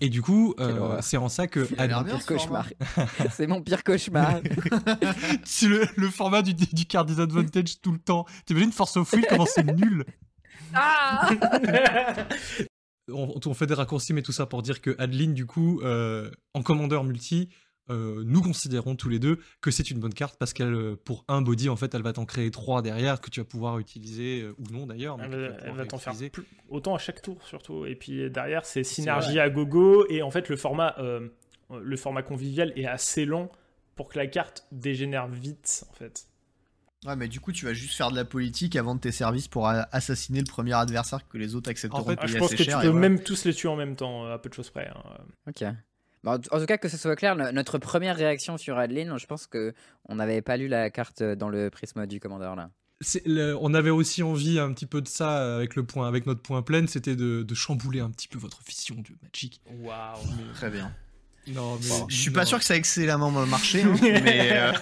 Et 0.00 0.08
du 0.08 0.22
coup, 0.22 0.54
euh, 0.60 0.98
c'est 1.00 1.16
en 1.16 1.28
ça 1.28 1.48
que 1.48 1.66
Ad- 1.76 1.88
bien, 1.88 2.04
Pire 2.04 2.24
cauchemar. 2.24 2.68
C'est 3.32 3.48
mon 3.48 3.60
pire 3.60 3.82
cauchemar. 3.82 4.40
c'est 5.44 5.66
le, 5.66 5.84
le 5.96 6.08
format 6.08 6.42
du, 6.42 6.54
du 6.54 6.84
card 6.86 7.04
disadvantage 7.06 7.80
tout 7.80 7.90
le 7.90 7.98
temps. 7.98 8.24
T'imagines 8.46 8.70
Force 8.70 8.96
of 8.98 9.12
Will 9.12 9.26
comment 9.28 9.46
c'est 9.46 9.64
nul 9.64 10.04
ah 10.74 11.30
on, 13.12 13.34
on 13.44 13.54
fait 13.54 13.66
des 13.66 13.74
raccourcis, 13.74 14.12
mais 14.12 14.22
tout 14.22 14.32
ça 14.32 14.46
pour 14.46 14.62
dire 14.62 14.80
que 14.80 14.94
Adeline, 14.98 15.34
du 15.34 15.46
coup, 15.46 15.80
euh, 15.82 16.30
en 16.54 16.62
commandeur 16.62 17.04
multi, 17.04 17.48
euh, 17.90 18.22
nous 18.24 18.40
considérons 18.40 18.94
tous 18.94 19.08
les 19.08 19.18
deux 19.18 19.40
que 19.60 19.70
c'est 19.72 19.90
une 19.90 19.98
bonne 19.98 20.14
carte 20.14 20.36
parce 20.38 20.52
qu'elle, 20.52 20.72
euh, 20.74 20.96
pour 21.04 21.24
un 21.26 21.42
body, 21.42 21.68
en 21.68 21.74
fait, 21.76 21.92
elle 21.94 22.02
va 22.02 22.12
t'en 22.12 22.24
créer 22.24 22.50
trois 22.52 22.82
derrière 22.82 23.20
que 23.20 23.30
tu 23.30 23.40
vas 23.40 23.44
pouvoir 23.46 23.78
utiliser 23.80 24.42
euh, 24.42 24.54
ou 24.58 24.72
non 24.72 24.86
d'ailleurs. 24.86 25.16
Elle 25.20 25.30
va, 25.30 25.36
elle 25.80 25.86
t'en 25.88 25.98
faire 25.98 26.14
plus- 26.30 26.44
autant 26.68 26.94
à 26.94 26.98
chaque 26.98 27.20
tour 27.20 27.38
surtout. 27.44 27.86
Et 27.86 27.96
puis 27.96 28.30
derrière, 28.30 28.64
c'est 28.64 28.84
synergie 28.84 29.40
à 29.40 29.50
gogo. 29.50 30.06
Et 30.08 30.22
en 30.22 30.30
fait, 30.30 30.48
le 30.48 30.56
format, 30.56 30.94
euh, 30.98 31.28
le 31.82 31.96
format 31.96 32.22
convivial 32.22 32.72
est 32.76 32.86
assez 32.86 33.24
long 33.24 33.48
pour 33.96 34.08
que 34.08 34.18
la 34.18 34.28
carte 34.28 34.66
dégénère 34.70 35.26
vite 35.26 35.84
en 35.90 35.94
fait. 35.94 36.26
Ouais, 37.06 37.16
mais 37.16 37.28
du 37.28 37.40
coup, 37.40 37.50
tu 37.52 37.64
vas 37.64 37.72
juste 37.72 37.94
faire 37.94 38.10
de 38.10 38.16
la 38.16 38.26
politique 38.26 38.76
avant 38.76 38.94
de 38.94 39.00
tes 39.00 39.12
services 39.12 39.48
pour 39.48 39.66
assassiner 39.68 40.40
le 40.40 40.46
premier 40.46 40.74
adversaire 40.74 41.26
que 41.28 41.38
les 41.38 41.54
autres 41.54 41.70
accepteront 41.70 42.02
En 42.02 42.04
fait, 42.04 42.16
de 42.16 42.20
Ah, 42.20 42.26
je 42.26 42.32
payer 42.32 42.38
pense 42.40 42.48
assez 42.48 42.56
que 42.58 42.62
tu 42.64 42.70
cher. 42.70 42.80
peux 42.80 42.88
voilà. 42.88 43.00
même 43.08 43.22
tous 43.22 43.44
les 43.46 43.54
tuer 43.54 43.68
en 43.68 43.76
même 43.76 43.96
temps, 43.96 44.26
euh, 44.26 44.34
à 44.34 44.38
peu 44.38 44.48
de 44.50 44.54
choses 44.54 44.68
près. 44.70 44.88
hein. 44.88 45.02
Ok. 45.48 45.64
Bon, 46.22 46.32
en 46.32 46.38
tout- 46.38 46.66
cas, 46.66 46.76
que 46.76 46.88
ce 46.90 46.98
soit 46.98 47.16
clair, 47.16 47.34
no- 47.36 47.50
notre 47.52 47.78
première 47.78 48.14
réaction 48.16 48.58
sur 48.58 48.76
Adeline, 48.76 49.16
je 49.18 49.24
pense 49.26 49.46
que 49.46 49.72
on 50.10 50.16
n'avait 50.16 50.42
pas 50.42 50.58
lu 50.58 50.68
la 50.68 50.90
carte 50.90 51.22
dans 51.22 51.48
le 51.48 51.70
prisme 51.70 52.06
du 52.06 52.20
commandeur 52.20 52.54
là. 52.56 52.70
Le- 53.24 53.56
on 53.58 53.72
avait 53.72 53.88
aussi 53.88 54.22
envie 54.22 54.58
un 54.58 54.70
petit 54.74 54.84
peu 54.84 55.00
de 55.00 55.08
ça 55.08 55.56
avec 55.56 55.76
le 55.76 55.86
point, 55.86 56.06
avec 56.06 56.26
notre 56.26 56.42
point 56.42 56.60
plein, 56.60 56.86
c'était 56.86 57.16
de, 57.16 57.42
de 57.42 57.54
chambouler 57.54 58.00
un 58.00 58.10
petit 58.10 58.28
peu 58.28 58.36
votre 58.38 58.62
vision 58.62 58.96
du 58.96 59.16
Magic. 59.22 59.62
Waouh. 59.80 60.18
Très 60.52 60.68
bien. 60.68 60.92
Non, 61.54 61.76
mais 61.80 61.88
Je 62.08 62.16
suis 62.16 62.30
pas 62.30 62.44
sûr 62.46 62.58
que 62.58 62.64
ça 62.64 62.74
a 62.74 62.76
excellemment 62.76 63.30
marché, 63.30 63.82
hein, 63.82 63.94
mais 64.02 64.50
euh, 64.52 64.72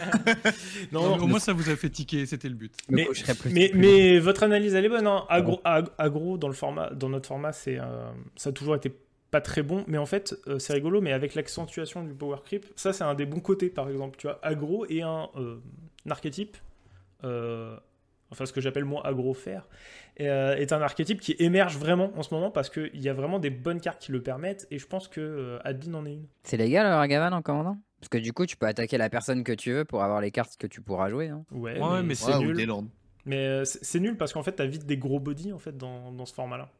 Non, 0.92 1.16
au 1.16 1.26
moins 1.26 1.38
ça 1.38 1.52
vous 1.52 1.68
a 1.70 1.76
fait 1.76 1.90
tiquer, 1.90 2.26
c'était 2.26 2.48
le 2.48 2.54
but. 2.54 2.72
Mais- 2.88 3.04
coucherai 3.06 3.34
plus- 3.34 3.50
Mais, 3.50 3.68
plus 3.68 3.78
mais 3.78 4.18
votre 4.18 4.42
analyse, 4.42 4.74
elle 4.74 4.84
est 4.84 4.88
bonne. 4.88 5.06
Hein. 5.06 5.24
Agro, 5.28 5.60
ag- 5.64 5.88
agro, 5.98 6.36
dans, 6.38 6.48
le 6.48 6.54
format, 6.54 6.90
dans 6.90 7.08
notre 7.08 7.28
format, 7.28 7.52
c'est, 7.52 7.78
euh, 7.78 8.10
ça 8.36 8.50
a 8.50 8.52
toujours 8.52 8.74
été 8.76 8.92
pas 9.30 9.40
très 9.40 9.62
bon. 9.62 9.84
Mais 9.86 9.98
en 9.98 10.06
fait, 10.06 10.34
euh, 10.46 10.58
c'est 10.58 10.72
rigolo. 10.72 11.00
Mais 11.00 11.12
avec 11.12 11.34
l'accentuation 11.34 12.02
du 12.02 12.14
power 12.14 12.38
creep, 12.44 12.66
ça, 12.76 12.92
c'est 12.92 13.04
un 13.04 13.14
des 13.14 13.26
bons 13.26 13.40
côtés, 13.40 13.68
par 13.68 13.88
exemple. 13.88 14.16
Tu 14.18 14.26
vois, 14.26 14.38
agro 14.42 14.84
un, 14.90 15.28
euh, 15.36 15.56
un 16.06 16.10
archétype. 16.10 16.56
Euh, 18.30 18.32
enfin, 18.32 18.46
ce 18.46 18.52
que 18.52 18.60
j'appelle 18.60 18.84
moi 18.84 19.06
agro-faire, 19.06 19.68
euh, 20.20 20.56
est 20.56 20.72
un 20.72 20.80
archétype 20.82 21.20
qui 21.20 21.34
émerge 21.38 21.76
vraiment 21.76 22.12
en 22.16 22.22
ce 22.22 22.32
moment 22.34 22.50
parce 22.50 22.70
qu'il 22.70 22.90
y 23.00 23.08
a 23.08 23.14
vraiment 23.14 23.38
des 23.38 23.50
bonnes 23.50 23.80
cartes 23.80 24.00
qui 24.00 24.12
le 24.12 24.22
permettent. 24.22 24.66
Et 24.70 24.78
je 24.78 24.86
pense 24.86 25.08
que 25.08 25.20
euh, 25.20 25.58
Adeline 25.64 25.94
en 25.94 26.04
est 26.06 26.12
une. 26.14 26.26
C'est 26.44 26.56
légal 26.56 26.86
le 26.88 26.94
Ragavan 26.94 27.32
en 27.32 27.42
commandant? 27.42 27.78
Parce 28.00 28.08
que 28.08 28.18
du 28.18 28.32
coup, 28.32 28.46
tu 28.46 28.56
peux 28.56 28.66
attaquer 28.66 28.96
la 28.98 29.10
personne 29.10 29.42
que 29.42 29.52
tu 29.52 29.72
veux 29.72 29.84
pour 29.84 30.02
avoir 30.04 30.20
les 30.20 30.30
cartes 30.30 30.56
que 30.56 30.66
tu 30.68 30.80
pourras 30.80 31.08
jouer. 31.08 31.28
hein. 31.28 31.44
Ouais, 31.50 31.80
Ouais, 31.80 31.96
mais 31.98 32.02
mais, 32.02 32.14
c'est 32.14 32.32
ouais, 32.32 32.38
nul. 32.38 32.68
Mais 33.26 33.36
euh, 33.46 33.64
c'est 33.64 34.00
nul 34.00 34.16
parce 34.16 34.32
qu'en 34.32 34.42
fait, 34.42 34.52
t'as 34.52 34.66
vite 34.66 34.86
des 34.86 34.96
gros 34.96 35.18
bodies 35.20 35.52
en 35.52 35.58
fait, 35.58 35.76
dans, 35.76 36.12
dans 36.12 36.24
ce 36.24 36.32
format-là. 36.32 36.70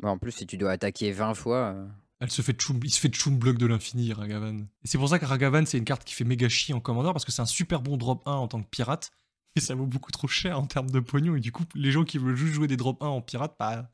Bah, 0.00 0.10
en 0.10 0.18
plus, 0.18 0.32
si 0.32 0.46
tu 0.46 0.56
dois 0.56 0.72
attaquer 0.72 1.10
20 1.12 1.34
fois. 1.34 1.72
euh, 1.74 1.86
Elle 2.20 2.30
se 2.30 2.42
fait 2.42 2.52
tchoum- 2.52 2.80
il 2.84 2.90
se 2.90 3.00
fait 3.00 3.08
tchoum 3.08 3.36
bloc 3.38 3.58
de 3.58 3.66
l'infini, 3.66 4.12
Ragavan. 4.12 4.58
Et 4.84 4.88
c'est 4.88 4.98
pour 4.98 5.08
ça 5.08 5.18
que 5.18 5.24
Ragavan, 5.24 5.64
c'est 5.66 5.78
une 5.78 5.84
carte 5.84 6.04
qui 6.04 6.14
fait 6.14 6.24
méga 6.24 6.48
chier 6.48 6.74
en 6.74 6.80
commandeur 6.80 7.12
parce 7.12 7.24
que 7.24 7.32
c'est 7.32 7.42
un 7.42 7.46
super 7.46 7.80
bon 7.80 7.96
drop 7.96 8.22
1 8.26 8.32
en 8.32 8.48
tant 8.48 8.60
que 8.62 8.68
pirate. 8.68 9.10
Et 9.56 9.60
ça 9.60 9.74
vaut 9.74 9.86
beaucoup 9.86 10.12
trop 10.12 10.28
cher 10.28 10.58
en 10.58 10.66
termes 10.66 10.90
de 10.90 11.00
pognon. 11.00 11.36
Et 11.36 11.40
du 11.40 11.52
coup, 11.52 11.64
les 11.74 11.90
gens 11.90 12.04
qui 12.04 12.18
veulent 12.18 12.36
juste 12.36 12.52
jouer 12.54 12.68
des 12.68 12.76
drop 12.76 13.02
1 13.02 13.06
en 13.06 13.20
pirate, 13.20 13.56
bah, 13.58 13.90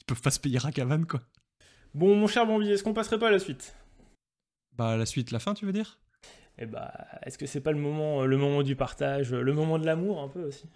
ils 0.00 0.04
peuvent 0.04 0.22
pas 0.22 0.30
se 0.30 0.40
payer 0.40 0.58
Ragavan, 0.58 1.04
quoi. 1.04 1.20
Bon, 1.94 2.16
mon 2.16 2.26
cher 2.26 2.46
Bambi, 2.46 2.70
est-ce 2.70 2.82
qu'on 2.82 2.94
passerait 2.94 3.18
pas 3.18 3.28
à 3.28 3.30
la 3.30 3.38
suite? 3.38 3.74
Bah, 4.76 4.96
la 4.96 5.06
suite, 5.06 5.30
la 5.30 5.38
fin, 5.38 5.54
tu 5.54 5.64
veux 5.64 5.72
dire? 5.72 5.98
Eh 6.58 6.66
bah, 6.66 6.92
est-ce 7.24 7.38
que 7.38 7.46
c'est 7.46 7.60
pas 7.60 7.72
le 7.72 7.78
moment, 7.78 8.22
euh, 8.22 8.26
le 8.26 8.36
moment 8.36 8.62
du 8.62 8.76
partage, 8.76 9.32
euh, 9.32 9.42
le 9.42 9.52
moment 9.52 9.78
de 9.78 9.86
l'amour 9.86 10.20
un 10.22 10.28
peu 10.28 10.42
aussi? 10.42 10.68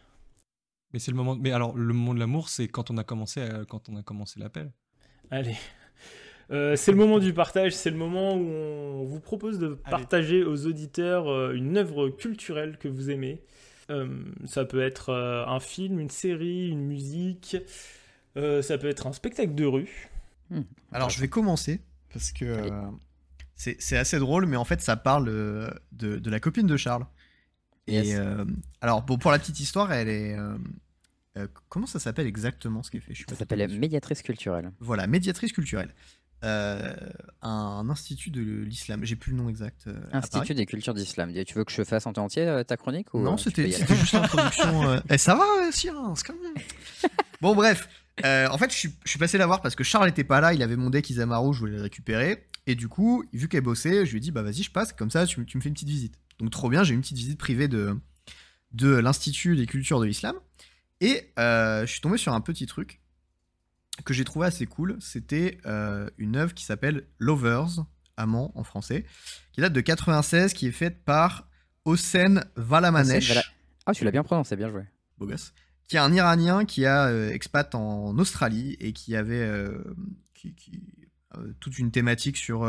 Mais 0.93 0.99
c'est 0.99 1.11
le 1.11 1.17
moment. 1.17 1.37
Mais 1.37 1.53
alors, 1.53 1.77
le 1.77 1.93
moment 1.95 2.15
de 2.15 2.19
l'amour, 2.21 2.49
c'est 2.49 2.69
quand 2.69 2.91
on 2.91 2.99
a 2.99 3.05
commencé, 3.05 3.41
à- 3.43 3.65
quand 3.65 3.89
on 3.89 3.97
a 3.97 4.03
commencé 4.03 4.41
l'appel. 4.41 4.73
Allez. 5.31 5.57
Euh, 6.51 6.75
c'est 6.75 6.91
le 6.91 6.99
moment 6.99 7.21
du 7.21 7.33
partage, 7.33 7.73
c'est 7.77 7.91
le 7.91 7.97
moment 7.97 8.35
où 8.35 8.45
on 8.45 9.05
vous 9.05 9.21
propose 9.21 9.59
de 9.61 9.67
Allez. 9.69 9.79
partager 9.91 10.43
aux 10.43 10.67
auditeurs 10.67 11.29
euh, 11.29 11.53
une 11.53 11.77
œuvre 11.77 12.09
culturelle 12.09 12.77
que 12.77 12.89
vous 12.89 13.09
aimez. 13.11 13.41
Euh, 13.91 14.25
ça 14.47 14.65
peut 14.65 14.81
être 14.81 15.09
euh, 15.09 15.45
un 15.47 15.61
film, 15.61 15.99
une 15.99 16.11
série, 16.11 16.69
une 16.69 16.87
musique, 16.87 17.57
euh, 18.37 18.63
ça 18.63 18.79
peut 18.79 18.89
être 18.89 19.09
un 19.09 19.13
spectacle 19.13 19.55
de 19.55 19.67
rue. 19.67 20.09
Alors, 20.93 21.11
je 21.11 21.21
vais 21.21 21.29
commencer 21.29 21.81
parce 22.13 22.33
que 22.33 22.45
euh, 22.45 22.71
c'est 23.57 23.97
assez 23.97 24.19
drôle, 24.19 24.47
mais 24.47 24.57
en 24.57 24.65
fait, 24.65 24.81
ça 24.81 24.97
parle 24.97 25.29
euh, 25.29 25.71
de, 25.93 26.19
de 26.19 26.31
la 26.31 26.41
copine 26.41 26.67
de 26.67 26.77
Charles. 26.77 27.05
Yes. 27.89 28.09
Et 28.09 28.17
euh, 28.17 28.45
alors, 28.81 29.03
bon, 29.03 29.19
pour 29.19 29.33
la 29.33 29.39
petite 29.39 29.59
histoire, 29.59 29.93
elle 29.93 30.09
est. 30.09 30.39
euh, 30.39 30.57
euh, 31.37 31.47
comment 31.69 31.87
ça 31.87 31.99
s'appelle 31.99 32.27
exactement 32.27 32.83
ce 32.83 32.91
qu'elle 32.91 33.01
fait? 33.01 33.15
Je 33.15 33.21
Ça 33.23 33.27
pas 33.27 33.35
s'appelle 33.35 33.79
médiatrice 33.79 34.23
culturelle. 34.23 34.73
Voilà, 34.81 35.07
médiatrice 35.07 35.53
culturelle. 35.53 35.95
Euh, 36.43 36.95
un 37.43 37.87
institut 37.91 38.31
de 38.31 38.41
l'islam. 38.41 39.05
J'ai 39.05 39.17
plus 39.17 39.33
le 39.33 39.39
nom 39.39 39.49
exact. 39.49 39.85
euh, 39.87 39.95
Institut 40.13 40.55
des 40.55 40.65
cultures 40.67 40.95
d'islam. 40.95 41.33
Tu 41.47 41.55
veux 41.55 41.65
que 41.65 41.73
je 41.73 41.85
fasse 41.85 42.07
en 42.07 42.13
entier 42.13 42.47
euh, 42.47 42.65
ta 42.65 42.77
chronique 42.77 43.13
ou, 43.15 43.21
Non, 43.21 43.37
c'était 43.37 43.71
juste 43.71 44.13
l'introduction. 44.13 45.01
Eh, 45.11 45.19
ça 45.19 45.35
va, 45.35 45.45
quand 46.27 46.35
même- 46.35 46.65
Bon, 47.41 47.55
bref. 47.55 47.89
En 48.25 48.59
fait, 48.59 48.71
je 48.71 48.77
suis, 48.77 48.95
je 49.05 49.11
suis 49.11 49.19
passé 49.19 49.39
la 49.39 49.47
voir 49.47 49.61
parce 49.63 49.75
que 49.75 49.85
Charles 49.85 50.09
était 50.09 50.25
pas 50.25 50.41
là. 50.41 50.53
Il 50.55 50.63
avait 50.63 50.77
mon 50.77 50.91
deck 50.91 51.09
Isamaru, 51.11 51.53
je 51.55 51.59
voulais 51.61 51.77
le 51.77 51.83
récupérer. 51.83 52.47
Et 52.67 52.75
du 52.75 52.89
coup, 52.89 53.25
vu 53.33 53.49
qu'elle 53.49 53.63
bossait, 53.63 54.05
je 54.07 54.11
lui 54.13 54.19
ai 54.19 54.21
dit, 54.21 54.31
bah 54.31 54.43
vas-y, 54.43 54.63
je 54.63 54.71
passe. 54.71 54.93
Comme 54.93 55.11
ça, 55.11 55.27
tu, 55.27 55.41
me- 55.41 55.45
tu 55.47 55.57
me 55.57 55.63
fais 55.63 55.69
une 55.69 55.75
petite 55.75 55.89
visite. 55.89 56.15
Donc, 56.39 56.51
trop 56.51 56.69
bien, 56.71 56.85
j'ai 56.85 56.93
eu 56.93 56.95
une 56.95 57.01
petite 57.03 57.17
visite 57.19 57.39
privée 57.39 57.69
de, 57.69 57.97
de 58.73 58.89
l'Institut 58.95 59.57
des 59.57 59.67
cultures 59.67 60.01
de 60.01 60.07
l'islam. 60.07 60.37
Et 61.03 61.33
je 61.39 61.85
suis 61.87 62.01
tombé 62.01 62.17
sur 62.19 62.33
un 62.35 62.41
petit 62.41 62.67
truc 62.67 63.01
que 64.03 64.15
j'ai 64.15 64.25
trouvé 64.25 64.47
assez 64.47 64.67
cool. 64.67 64.97
C'était 65.01 65.59
euh, 65.67 66.09
une 66.19 66.37
œuvre 66.37 66.55
qui 66.55 66.65
s'appelle 66.65 67.07
Lovers, 67.19 67.85
amant 68.17 68.53
en 68.55 68.65
français, 68.65 69.05
qui 69.53 69.61
date 69.61 69.73
de 69.73 69.81
96, 69.81 70.53
qui 70.53 70.67
est 70.67 70.73
faite 70.73 71.05
par 71.05 71.49
Hossein 71.85 72.45
Valamanesh. 72.57 73.33
Ah, 73.87 73.93
tu 73.95 74.05
l'as 74.05 74.11
bien 74.11 74.23
prononcé, 74.23 74.57
bien 74.57 74.69
joué. 74.71 74.83
beau 75.19 75.27
gosse, 75.27 75.53
qui 75.89 75.97
est 75.97 76.01
un 76.01 76.13
Iranien 76.13 76.65
qui 76.65 76.85
a 76.87 77.07
euh, 77.07 77.31
expat 77.31 77.75
en 77.75 78.17
Australie 78.19 78.77
et 78.81 78.93
qui 78.93 79.17
avait 79.17 79.41
euh, 79.43 79.83
qui- 80.35 80.55
qui- 80.55 80.83
toute 81.61 81.79
une 81.79 81.91
thématique 81.93 82.37
sur 82.37 82.67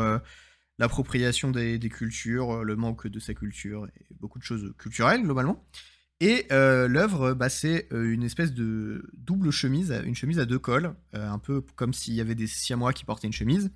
l'appropriation 0.78 1.50
des, 1.50 1.78
des 1.78 1.88
cultures, 1.88 2.62
le 2.64 2.76
manque 2.76 3.06
de 3.08 3.18
sa 3.18 3.34
culture 3.34 3.86
et 3.86 4.06
beaucoup 4.20 4.38
de 4.38 4.44
choses 4.44 4.72
culturelles 4.78 5.22
globalement. 5.22 5.64
Et 6.22 6.46
euh, 6.52 6.86
l'œuvre, 6.86 7.34
bah, 7.34 7.48
c'est 7.48 7.92
euh, 7.92 8.12
une 8.12 8.22
espèce 8.22 8.52
de 8.52 9.10
double 9.12 9.50
chemise, 9.50 9.92
une 10.04 10.14
chemise 10.14 10.38
à 10.38 10.44
deux 10.44 10.60
cols, 10.60 10.94
euh, 11.16 11.28
un 11.28 11.40
peu 11.40 11.62
comme 11.74 11.92
s'il 11.92 12.14
y 12.14 12.20
avait 12.20 12.36
des 12.36 12.46
siamois 12.46 12.92
qui 12.92 13.04
portaient 13.04 13.26
une 13.26 13.32
chemise. 13.32 13.72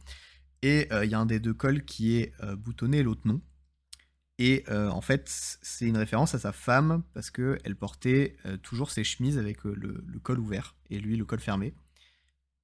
Et 0.62 0.89
il 1.02 1.10
y 1.10 1.14
a 1.14 1.18
un 1.18 1.27
des 1.27 1.40
deux 1.40 1.55
cols 1.55 1.85
qui 1.85 2.16
est 2.16 2.32
boutonné, 2.56 3.02
l'autre 3.02 3.20
non. 3.24 3.40
Et 4.39 4.64
en 4.68 5.01
fait, 5.01 5.28
c'est 5.28 5.86
une 5.86 5.98
référence 5.98 6.35
à 6.35 6.40
sa 6.40 6.51
femme 6.51 7.05
parce 7.14 7.31
que 7.31 7.59
elle 7.62 7.77
portait 7.77 8.36
toujours 8.62 8.90
ses 8.90 9.05
chemises 9.05 9.39
avec 9.39 9.62
le, 9.62 10.02
col 10.23 10.40
ouvert 10.40 10.74
et 10.90 10.98
lui 10.98 11.16
le 11.16 11.24
col 11.24 11.39
fermé. 11.39 11.74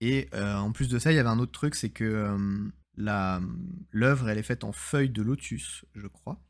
Et 0.00 0.28
en 0.34 0.72
plus 0.72 0.88
de 0.88 0.98
ça, 0.98 1.12
il 1.12 1.16
y 1.16 1.18
avait 1.18 1.28
un 1.28 1.38
autre 1.38 1.52
truc, 1.52 1.76
c'est 1.76 1.90
que 1.90 2.34
l'œuvre, 2.96 4.28
elle 4.28 4.38
est 4.38 4.42
faite 4.42 4.64
en 4.64 4.72
feuilles 4.72 5.10
de 5.10 5.22
lotus, 5.22 5.84
je 5.94 6.06
crois. 6.08 6.42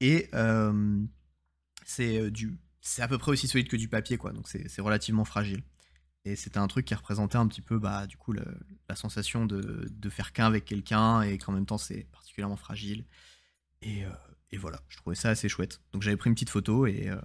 Et 0.00 0.30
c'est 1.84 2.30
du, 2.32 2.58
c'est 2.88 3.02
à 3.02 3.08
peu 3.08 3.18
près 3.18 3.30
aussi 3.32 3.48
solide 3.48 3.68
que 3.68 3.76
du 3.76 3.88
papier, 3.88 4.16
quoi. 4.16 4.32
Donc 4.32 4.48
c'est 4.48 4.68
c'est 4.68 4.80
relativement 4.82 5.24
fragile. 5.24 5.62
Et 6.24 6.36
c'était 6.36 6.58
un 6.58 6.66
truc 6.68 6.84
qui 6.84 6.94
représentait 6.94 7.36
un 7.38 7.46
petit 7.46 7.60
peu, 7.62 7.78
bah, 7.78 8.06
du 8.06 8.16
coup, 8.16 8.32
le- 8.32 8.58
la 8.88 8.96
sensation 8.96 9.46
de, 9.46 9.88
de 9.90 10.08
faire 10.10 10.32
qu'un 10.32 10.46
avec 10.46 10.64
quelqu'un 10.64 11.22
et 11.22 11.38
qu'en 11.38 11.52
même 11.52 11.64
temps 11.66 11.78
c'est 11.78 12.04
particulièrement 12.12 12.56
fragile. 12.56 13.04
Et, 13.82 14.04
euh, 14.04 14.10
et 14.50 14.56
voilà, 14.56 14.80
je 14.88 14.96
trouvais 14.96 15.14
ça 15.16 15.30
assez 15.30 15.48
chouette. 15.48 15.80
Donc 15.92 16.02
j'avais 16.02 16.16
pris 16.16 16.28
une 16.28 16.34
petite 16.34 16.50
photo 16.50 16.86
et, 16.86 17.08
euh, 17.08 17.16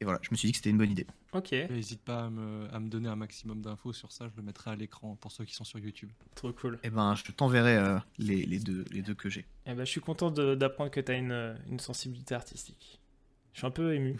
et 0.00 0.04
voilà, 0.04 0.18
je 0.22 0.28
me 0.30 0.36
suis 0.36 0.48
dit 0.48 0.52
que 0.52 0.58
c'était 0.58 0.70
une 0.70 0.76
bonne 0.78 0.90
idée. 0.90 1.06
Ok, 1.32 1.52
N'hésite 1.52 2.02
pas 2.02 2.24
à 2.26 2.30
me, 2.30 2.68
à 2.74 2.80
me 2.80 2.88
donner 2.88 3.08
un 3.08 3.16
maximum 3.16 3.62
d'infos 3.62 3.92
sur 3.92 4.10
ça, 4.12 4.28
je 4.28 4.36
le 4.36 4.42
mettrai 4.42 4.70
à 4.70 4.76
l'écran 4.76 5.16
pour 5.16 5.32
ceux 5.32 5.44
qui 5.44 5.54
sont 5.54 5.64
sur 5.64 5.78
YouTube. 5.78 6.10
trop 6.34 6.52
cool. 6.52 6.78
Et 6.82 6.90
ben, 6.90 7.14
je 7.14 7.30
t'enverrai 7.32 7.76
euh, 7.76 7.98
les, 8.18 8.44
les 8.44 8.58
deux, 8.58 8.84
les 8.90 9.02
deux 9.02 9.14
que 9.14 9.28
j'ai. 9.30 9.46
Eh 9.66 9.74
ben, 9.74 9.84
je 9.84 9.90
suis 9.90 10.00
content 10.00 10.30
d'apprendre 10.30 10.90
que 10.90 11.00
tu 11.00 11.12
as 11.12 11.16
une, 11.16 11.56
une 11.70 11.78
sensibilité 11.80 12.34
artistique. 12.34 13.00
Je 13.56 13.60
suis 13.60 13.66
un 13.66 13.70
peu 13.70 13.94
ému. 13.94 14.16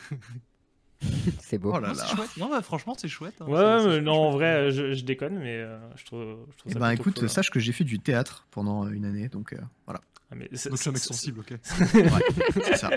C'est 1.41 1.59
beau. 1.59 1.73
Oh 1.75 1.79
là 1.79 1.89
Non, 1.89 1.95
là. 1.95 2.07
chouette. 2.07 2.31
Non, 2.39 2.49
bah, 2.49 2.63
franchement, 2.63 2.95
c'est 2.97 3.07
chouette. 3.07 3.35
hein. 3.41 3.45
Ouais, 3.47 3.77
mais 3.85 3.91
chouette, 3.93 4.03
non, 4.03 4.15
en 4.15 4.31
vrai, 4.31 4.71
je, 4.71 4.95
je 4.95 5.05
déconne, 5.05 5.39
mais 5.39 5.57
euh, 5.59 5.77
je 5.95 6.07
trouve, 6.07 6.39
je 6.53 6.57
trouve 6.57 6.71
Et 6.71 6.73
ça 6.73 6.79
ben, 6.79 6.91
écoute, 6.93 7.17
cool, 7.17 7.25
hein. 7.27 7.29
sache 7.29 7.51
que 7.51 7.61
j'ai 7.61 7.73
fait 7.73 7.85
du 7.85 7.99
théâtre 7.99 8.47
pendant 8.51 8.89
une 8.89 9.05
année, 9.05 9.29
donc 9.29 9.53
euh, 9.53 9.59
voilà. 9.85 10.01
Ah, 10.31 10.37
mais 10.37 10.49
c'est- 10.55 10.71
Donc, 10.71 10.87
un 10.87 10.91
mec 10.93 11.03
sensible, 11.03 11.41
ok. 11.41 11.51
Ouais, 11.51 12.11
c'est 12.65 12.77
ça. 12.79 12.91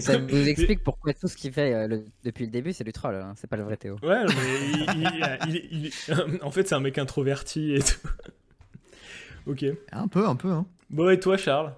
Ça 0.00 0.18
nous 0.20 0.46
explique 0.48 0.84
pourquoi 0.84 1.14
tout 1.14 1.26
ce 1.26 1.36
qu'il 1.36 1.52
fait 1.52 1.74
euh, 1.74 1.88
le- 1.88 2.04
depuis 2.22 2.44
le 2.44 2.52
début, 2.52 2.72
c'est 2.72 2.84
du 2.84 2.92
troll. 2.92 3.16
hein. 3.16 3.34
C'est 3.36 3.50
pas 3.50 3.56
le 3.56 3.64
vrai 3.64 3.76
Théo. 3.76 3.96
Ouais, 4.04 4.22
mais 4.24 4.70
il, 4.70 5.10
il- 5.48 5.66
il- 5.72 5.86
il- 6.08 6.42
en 6.44 6.52
fait, 6.52 6.68
c'est 6.68 6.76
un 6.76 6.80
mec 6.80 6.96
introverti 6.96 7.72
et 7.74 7.80
tout. 7.80 8.08
ok. 9.46 9.64
Un 9.90 10.06
peu, 10.06 10.28
un 10.28 10.36
peu, 10.36 10.52
hein. 10.52 10.64
Bon, 10.90 11.10
et 11.10 11.18
toi, 11.18 11.36
Charles? 11.36 11.74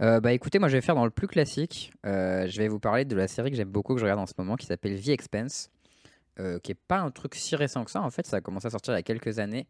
Euh, 0.00 0.20
bah 0.20 0.32
écoutez, 0.32 0.60
moi 0.60 0.68
je 0.68 0.76
vais 0.76 0.80
faire 0.80 0.94
dans 0.94 1.04
le 1.04 1.10
plus 1.10 1.26
classique. 1.26 1.92
Euh, 2.06 2.46
je 2.46 2.58
vais 2.58 2.68
vous 2.68 2.78
parler 2.78 3.04
de 3.04 3.16
la 3.16 3.26
série 3.26 3.50
que 3.50 3.56
j'aime 3.56 3.70
beaucoup, 3.70 3.94
que 3.94 4.00
je 4.00 4.04
regarde 4.04 4.20
en 4.20 4.26
ce 4.26 4.34
moment, 4.38 4.56
qui 4.56 4.66
s'appelle 4.66 5.00
The 5.00 5.08
Expense, 5.08 5.70
euh, 6.38 6.60
qui 6.60 6.72
est 6.72 6.78
pas 6.86 6.98
un 6.98 7.10
truc 7.10 7.34
si 7.34 7.56
récent 7.56 7.84
que 7.84 7.90
ça. 7.90 8.00
En 8.00 8.10
fait, 8.10 8.26
ça 8.26 8.36
a 8.36 8.40
commencé 8.40 8.66
à 8.66 8.70
sortir 8.70 8.94
il 8.94 8.96
y 8.96 9.00
a 9.00 9.02
quelques 9.02 9.38
années. 9.38 9.66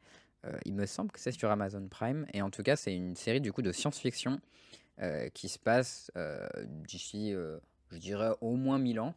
Il 0.64 0.74
me 0.74 0.86
semble 0.86 1.10
que 1.10 1.20
c'est 1.20 1.32
sur 1.32 1.50
Amazon 1.50 1.88
Prime. 1.88 2.24
Et 2.32 2.40
en 2.40 2.48
tout 2.48 2.62
cas, 2.62 2.76
c'est 2.76 2.94
une 2.94 3.16
série 3.16 3.40
du 3.40 3.52
coup 3.52 3.60
de 3.60 3.72
science-fiction 3.72 4.40
qui 5.34 5.48
se 5.48 5.58
passe 5.58 6.10
d'ici, 6.86 7.34
je 7.90 7.98
dirais, 7.98 8.30
au 8.40 8.54
moins 8.54 8.78
1000 8.78 9.00
ans. 9.00 9.14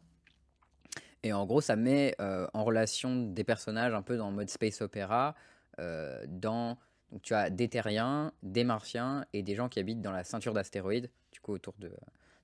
Et 1.22 1.32
en 1.32 1.46
gros, 1.46 1.62
ça 1.62 1.76
met 1.76 2.16
en 2.18 2.64
relation 2.64 3.14
des 3.14 3.44
personnages 3.44 3.94
un 3.94 4.02
peu 4.02 4.18
dans 4.18 4.28
le 4.28 4.36
mode 4.36 4.50
space 4.50 4.82
opéra, 4.82 5.34
dans 5.78 6.76
tu 7.22 7.34
as 7.34 7.50
des 7.50 7.68
terriens, 7.68 8.32
des 8.42 8.64
martiens 8.64 9.24
et 9.32 9.42
des 9.42 9.54
gens 9.54 9.68
qui 9.68 9.78
habitent 9.78 10.00
dans 10.00 10.12
la 10.12 10.24
ceinture 10.24 10.54
d'astéroïdes, 10.54 11.10
du 11.32 11.40
coup 11.40 11.52
autour 11.52 11.74
de, 11.78 11.90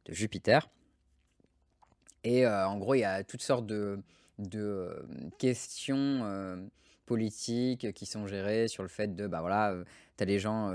Jupiter. 0.09 0.70
Et 2.24 2.47
euh, 2.47 2.66
en 2.66 2.78
gros, 2.78 2.95
il 2.95 3.01
y 3.01 3.05
a 3.05 3.23
toutes 3.24 3.43
sortes 3.43 3.66
de, 3.66 4.01
euh, 4.55 5.03
questions 5.39 6.20
euh, 6.24 6.57
politiques 7.05 7.93
qui 7.93 8.07
sont 8.07 8.27
gérées 8.27 8.69
sur 8.69 8.82
le 8.82 8.89
fait 8.89 9.15
de, 9.15 9.27
bah 9.27 9.43
voilà, 9.43 9.74
tu 10.16 10.23
as 10.23 10.27
les 10.27 10.39
gens 10.39 10.73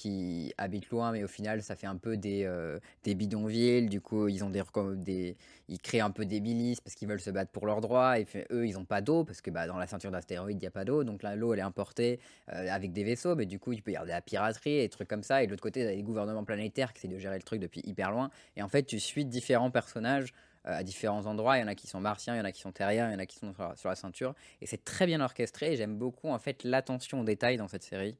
qui 0.00 0.54
habitent 0.56 0.88
loin, 0.88 1.12
mais 1.12 1.22
au 1.22 1.28
final, 1.28 1.62
ça 1.62 1.76
fait 1.76 1.86
un 1.86 1.98
peu 1.98 2.16
des, 2.16 2.44
euh, 2.44 2.78
bidonvilles. 3.04 3.90
Du 3.90 4.00
coup, 4.00 4.28
ils 4.28 4.42
ont 4.42 4.48
des, 4.48 4.62
des 4.96 5.36
ils 5.68 5.78
créent 5.78 6.00
un 6.00 6.10
peu 6.10 6.24
des 6.24 6.40
milices 6.40 6.80
parce 6.80 6.94
qu'ils 6.94 7.06
veulent 7.06 7.20
se 7.20 7.28
battre 7.28 7.50
pour 7.50 7.66
leurs 7.66 7.82
droits. 7.82 8.18
Et 8.18 8.24
puis, 8.24 8.42
eux, 8.50 8.66
ils 8.66 8.74
n'ont 8.74 8.86
pas 8.86 9.02
d'eau 9.02 9.24
parce 9.24 9.42
que 9.42 9.50
bah, 9.50 9.66
dans 9.66 9.76
la 9.76 9.86
ceinture 9.86 10.10
d'astéroïdes, 10.10 10.56
il 10.56 10.62
n'y 10.62 10.68
a 10.68 10.70
pas 10.70 10.86
d'eau. 10.86 11.04
Donc 11.04 11.22
là, 11.22 11.36
l'eau, 11.36 11.52
elle 11.52 11.58
est 11.58 11.62
importée 11.62 12.18
euh, 12.50 12.66
avec 12.70 12.94
des 12.94 13.04
vaisseaux, 13.04 13.36
mais 13.36 13.44
du 13.44 13.58
coup, 13.58 13.72
il 13.72 13.82
peut 13.82 13.90
y 13.90 13.96
avoir 13.96 14.06
de 14.06 14.12
la 14.12 14.22
piraterie 14.22 14.78
et 14.78 14.82
des 14.84 14.88
trucs 14.88 15.08
comme 15.08 15.22
ça. 15.22 15.42
Et 15.42 15.46
de 15.46 15.50
l'autre 15.50 15.62
côté, 15.62 15.82
tu 15.82 15.86
as 15.86 15.94
des 15.94 16.02
gouvernements 16.02 16.44
planétaires 16.44 16.94
qui 16.94 17.00
essaient 17.00 17.14
de 17.14 17.18
gérer 17.18 17.36
le 17.36 17.42
truc 17.42 17.60
depuis 17.60 17.82
hyper 17.84 18.10
loin. 18.10 18.30
Et 18.56 18.62
en 18.62 18.68
fait, 18.70 18.84
tu 18.84 18.98
suis 19.00 19.26
différents 19.26 19.70
personnages 19.70 20.32
euh, 20.66 20.78
à 20.78 20.82
différents 20.82 21.26
endroits. 21.26 21.58
Il 21.58 21.60
y 21.60 21.64
en 21.64 21.68
a 21.68 21.74
qui 21.74 21.88
sont 21.88 22.00
martiens, 22.00 22.36
il 22.36 22.38
y 22.38 22.40
en 22.40 22.46
a 22.46 22.52
qui 22.52 22.62
sont 22.62 22.72
terriens, 22.72 23.10
il 23.10 23.12
y 23.12 23.16
en 23.16 23.18
a 23.18 23.26
qui 23.26 23.36
sont 23.36 23.52
sur 23.76 23.90
la, 23.90 23.96
ceinture. 23.96 24.34
Et 24.62 24.66
c'est 24.66 24.82
très 24.82 25.04
bien 25.04 25.20
orchestré. 25.20 25.76
J'aime 25.76 25.98
beaucoup 25.98 26.30
en 26.30 26.38
fait 26.38 26.64
l'attention 26.64 27.20
aux 27.20 27.24
détails 27.24 27.58
dans 27.58 27.68
cette 27.68 27.84
série, 27.84 28.16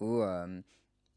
où 0.00 0.20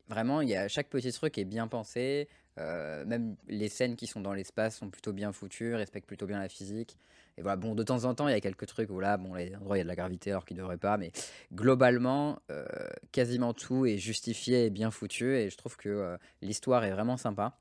vraiment, 0.08 0.42
il 0.42 0.50
y 0.50 0.56
a 0.56 0.68
chaque 0.68 0.90
petit 0.90 1.12
truc 1.12 1.38
est 1.38 1.46
bien 1.46 1.68
pensé. 1.68 2.28
Euh, 2.58 3.04
même 3.06 3.36
les 3.48 3.68
scènes 3.68 3.96
qui 3.96 4.08
sont 4.08 4.22
dans 4.22 4.34
l'espace 4.34 4.78
sont 4.78 4.90
plutôt 4.90 5.12
bien 5.12 5.34
foutues, 5.34 5.76
respectent 5.76 6.08
plutôt 6.08 6.26
bien 6.26 6.40
la 6.40 6.50
physique. 6.50 6.98
Et 7.38 7.42
voilà, 7.42 7.58
bon, 7.58 7.76
de 7.76 7.84
temps 7.84 8.06
en 8.06 8.16
temps, 8.16 8.30
il 8.30 8.32
y 8.32 8.36
a 8.36 8.40
quelques 8.40 8.66
trucs 8.66 8.90
où 8.90 9.02
là, 9.02 9.18
bon, 9.18 9.34
les 9.34 9.54
endroits, 9.56 9.76
il 9.76 9.80
y 9.80 9.82
a 9.82 9.84
de 9.84 9.90
la 9.90 9.96
gravité 9.96 10.32
alors 10.32 10.46
qu'il 10.46 10.56
ne 10.56 10.62
devrait 10.62 10.78
pas, 10.78 10.96
mais 10.96 11.12
globalement, 11.54 12.40
euh, 12.50 12.66
quasiment 13.12 13.54
tout 13.54 13.86
est 13.86 13.98
justifié 13.98 14.68
et 14.68 14.70
bien 14.70 14.90
foutu, 14.90 15.36
et 15.36 15.50
je 15.50 15.58
trouve 15.58 15.76
que 15.76 15.90
euh, 15.90 16.18
l'histoire 16.42 16.86
est 16.86 16.92
vraiment 16.92 17.18
sympa. 17.18 17.58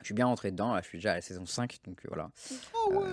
Je 0.00 0.06
suis 0.06 0.14
bien 0.14 0.26
rentré 0.26 0.50
dedans, 0.50 0.74
là, 0.74 0.82
je 0.82 0.88
suis 0.88 0.98
déjà 0.98 1.12
à 1.12 1.14
la 1.14 1.22
saison 1.22 1.46
5, 1.46 1.78
donc 1.84 2.02
voilà. 2.08 2.30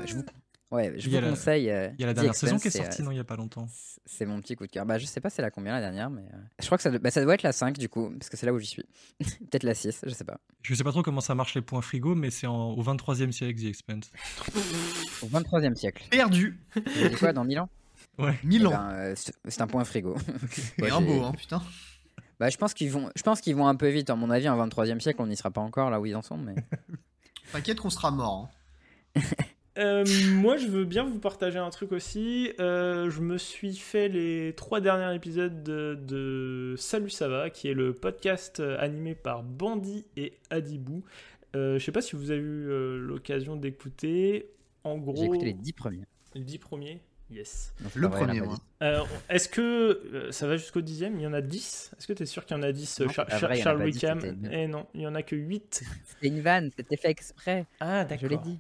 Je 0.06 0.16
vous, 0.16 0.24
ouais, 0.72 0.94
je 0.98 1.10
vous 1.10 1.20
conseille. 1.22 1.70
euh, 1.70 1.90
Il 1.98 2.02
y 2.02 2.04
a 2.04 2.08
la 2.08 2.14
dernière 2.14 2.36
saison 2.36 2.58
qui 2.58 2.68
est 2.68 2.72
c'est, 2.72 2.80
sortie, 2.80 3.02
euh, 3.02 3.06
non, 3.06 3.12
il 3.12 3.18
y 3.18 3.20
a 3.20 3.24
pas 3.24 3.36
longtemps. 3.36 3.68
c'est- 3.72 4.02
C'est 4.06 4.26
mon 4.26 4.40
petit 4.42 4.56
coup 4.56 4.66
de 4.66 4.72
cœur. 4.72 4.86
Bah, 4.86 4.98
je 4.98 5.06
sais 5.06 5.20
pas 5.22 5.30
c'est 5.30 5.42
la 5.42 5.52
combien 5.52 5.74
la 5.74 5.82
dernière, 5.82 6.10
mais 6.10 6.22
euh, 6.34 6.38
je 6.60 6.66
crois 6.66 6.78
que 6.78 6.82
ça, 6.84 6.90
doit- 6.90 7.00
bah, 7.00 7.12
ça 7.12 7.22
doit 7.24 7.34
être 7.34 7.44
la 7.44 7.52
5 7.52 7.78
du 7.78 7.90
coup, 7.90 8.10
parce 8.18 8.30
que 8.30 8.38
c'est 8.38 8.46
là 8.46 8.54
où 8.54 8.60
j'y 8.60 8.68
suis. 8.68 8.84
Peut-être 9.20 9.64
la 9.64 9.74
6, 9.74 10.02
je 10.06 10.10
sais 10.14 10.24
pas. 10.24 10.40
Je 10.62 10.74
sais 10.76 10.84
pas 10.84 10.92
trop 10.92 11.04
comment 11.04 11.22
ça 11.22 11.36
marche 11.36 11.56
les 11.56 11.62
points 11.62 11.82
frigo, 11.82 12.16
mais 12.16 12.30
c'est 12.30 12.48
en- 12.48 12.72
au 12.72 12.82
23e 12.82 13.32
siècle, 13.32 13.60
The 13.62 13.66
Expense. 13.66 14.12
Au 15.22 15.28
23 15.28 15.62
e 15.66 15.76
siècle. 15.76 16.06
Perdu 16.10 16.60
dit 16.76 17.16
quoi, 17.20 17.34
dans 17.34 17.44
1000 17.44 17.60
ans? 17.60 17.70
Ouais. 18.18 18.38
1000 18.44 18.62
Eh 18.62 18.66
ans. 18.68 18.70
ben, 18.72 18.90
euh, 18.92 19.14
c'est 19.16 19.34
c'est 19.48 19.62
un 19.62 19.68
point 19.68 19.84
frigo. 19.84 20.16
Et 20.78 20.84
Ouais, 20.84 20.92
un 20.92 21.02
beau, 21.02 21.24
hein, 21.24 21.32
putain. 21.38 21.62
Bah, 22.40 22.50
je 22.50 22.58
pense 22.58 22.74
qu'ils 22.74 22.92
vont, 22.92 23.10
je 23.16 23.24
pense 23.24 23.42
qu'ils 23.42 23.56
vont 23.56 23.68
un 23.68 23.76
peu 23.76 23.90
vite. 23.90 24.10
À 24.12 24.16
mon 24.16 24.30
avis, 24.30 24.48
en 24.48 24.56
23e 24.68 25.00
siècle, 25.02 25.22
on 25.22 25.28
n'y 25.28 25.36
sera 25.36 25.50
pas 25.52 25.62
encore 25.62 25.90
là 25.90 26.00
où 26.00 26.06
ils 26.06 26.16
en 26.16 26.22
sont. 26.22 26.38
Mais 26.38 26.54
T'inquiète 27.52 27.80
qu'on 27.80 27.90
sera 27.90 28.12
mort. 28.12 28.52
hein. 29.16 29.22
Euh, 29.78 30.04
moi, 30.34 30.58
je 30.58 30.68
veux 30.68 30.86
bien 30.86 31.04
vous 31.04 31.20
partager 31.20 31.60
un 31.60 31.70
truc 31.70 31.92
aussi. 31.92 32.52
Euh, 32.60 33.10
je 33.10 33.22
me 33.22 33.38
suis 33.38 33.76
fait 33.76 34.10
les 34.10 34.54
trois 34.56 34.82
derniers 34.82 35.16
épisodes 35.16 35.64
de, 35.64 35.96
de 36.02 36.76
Salut 36.78 37.10
ça 37.10 37.28
va, 37.28 37.50
qui 37.50 37.68
est 37.68 37.74
le 37.74 37.94
podcast 37.94 38.60
euh, 38.60 38.78
animé 38.80 39.14
par 39.16 39.44
Bandy 39.44 40.06
et 40.16 40.34
Adibou. 40.50 41.04
Euh, 41.56 41.78
je 41.80 41.84
sais 41.86 41.92
pas 41.92 42.02
si 42.02 42.16
vous 42.16 42.32
avez 42.32 42.42
eu 42.42 42.70
euh, 42.70 42.98
l'occasion 43.00 43.56
d'écouter. 43.56 44.50
En 44.84 44.98
gros, 44.98 45.16
j'ai 45.16 45.26
écouté 45.26 45.46
les 45.46 45.54
10 45.54 45.74
premiers. 45.74 46.04
les 46.34 46.42
dix 46.42 46.58
premiers. 46.58 47.02
Yes. 47.30 47.74
Le 47.94 48.10
premier, 48.10 48.40
moi. 48.40 48.56
Euh, 48.82 49.02
Est-ce 49.30 49.50
que 49.50 49.62
euh, 49.62 50.32
ça 50.32 50.48
va 50.48 50.56
jusqu'au 50.56 50.80
dixième? 50.80 51.18
Il 51.18 51.24
y 51.24 51.28
en 51.28 51.34
a 51.34 51.42
10 51.42 51.92
Est-ce 51.98 52.08
que 52.08 52.14
tu 52.14 52.24
es 52.24 52.26
sûr 52.26 52.46
qu'il 52.46 52.56
y 52.56 52.60
en 52.60 52.64
a 52.64 52.72
10 52.72 53.02
Non, 53.02 53.10
Char- 53.10 53.28
vrai, 53.28 53.58
Charles 53.58 53.80
pas 53.80 53.86
10, 53.86 53.92
Wickham? 53.94 54.38
Eh 54.50 54.68
non, 54.68 54.88
il 54.94 55.02
y 55.02 55.08
en 55.08 55.14
a 55.14 55.24
que 55.24 55.36
8. 55.36 55.84
C'était 56.06 56.28
une 56.28 56.40
vanne, 56.40 56.72
c'était 56.78 56.96
fait 56.96 57.10
exprès. 57.10 57.66
Ah, 57.82 58.08
Je 58.18 58.28
l'ai 58.28 58.38
dit. 58.38 58.60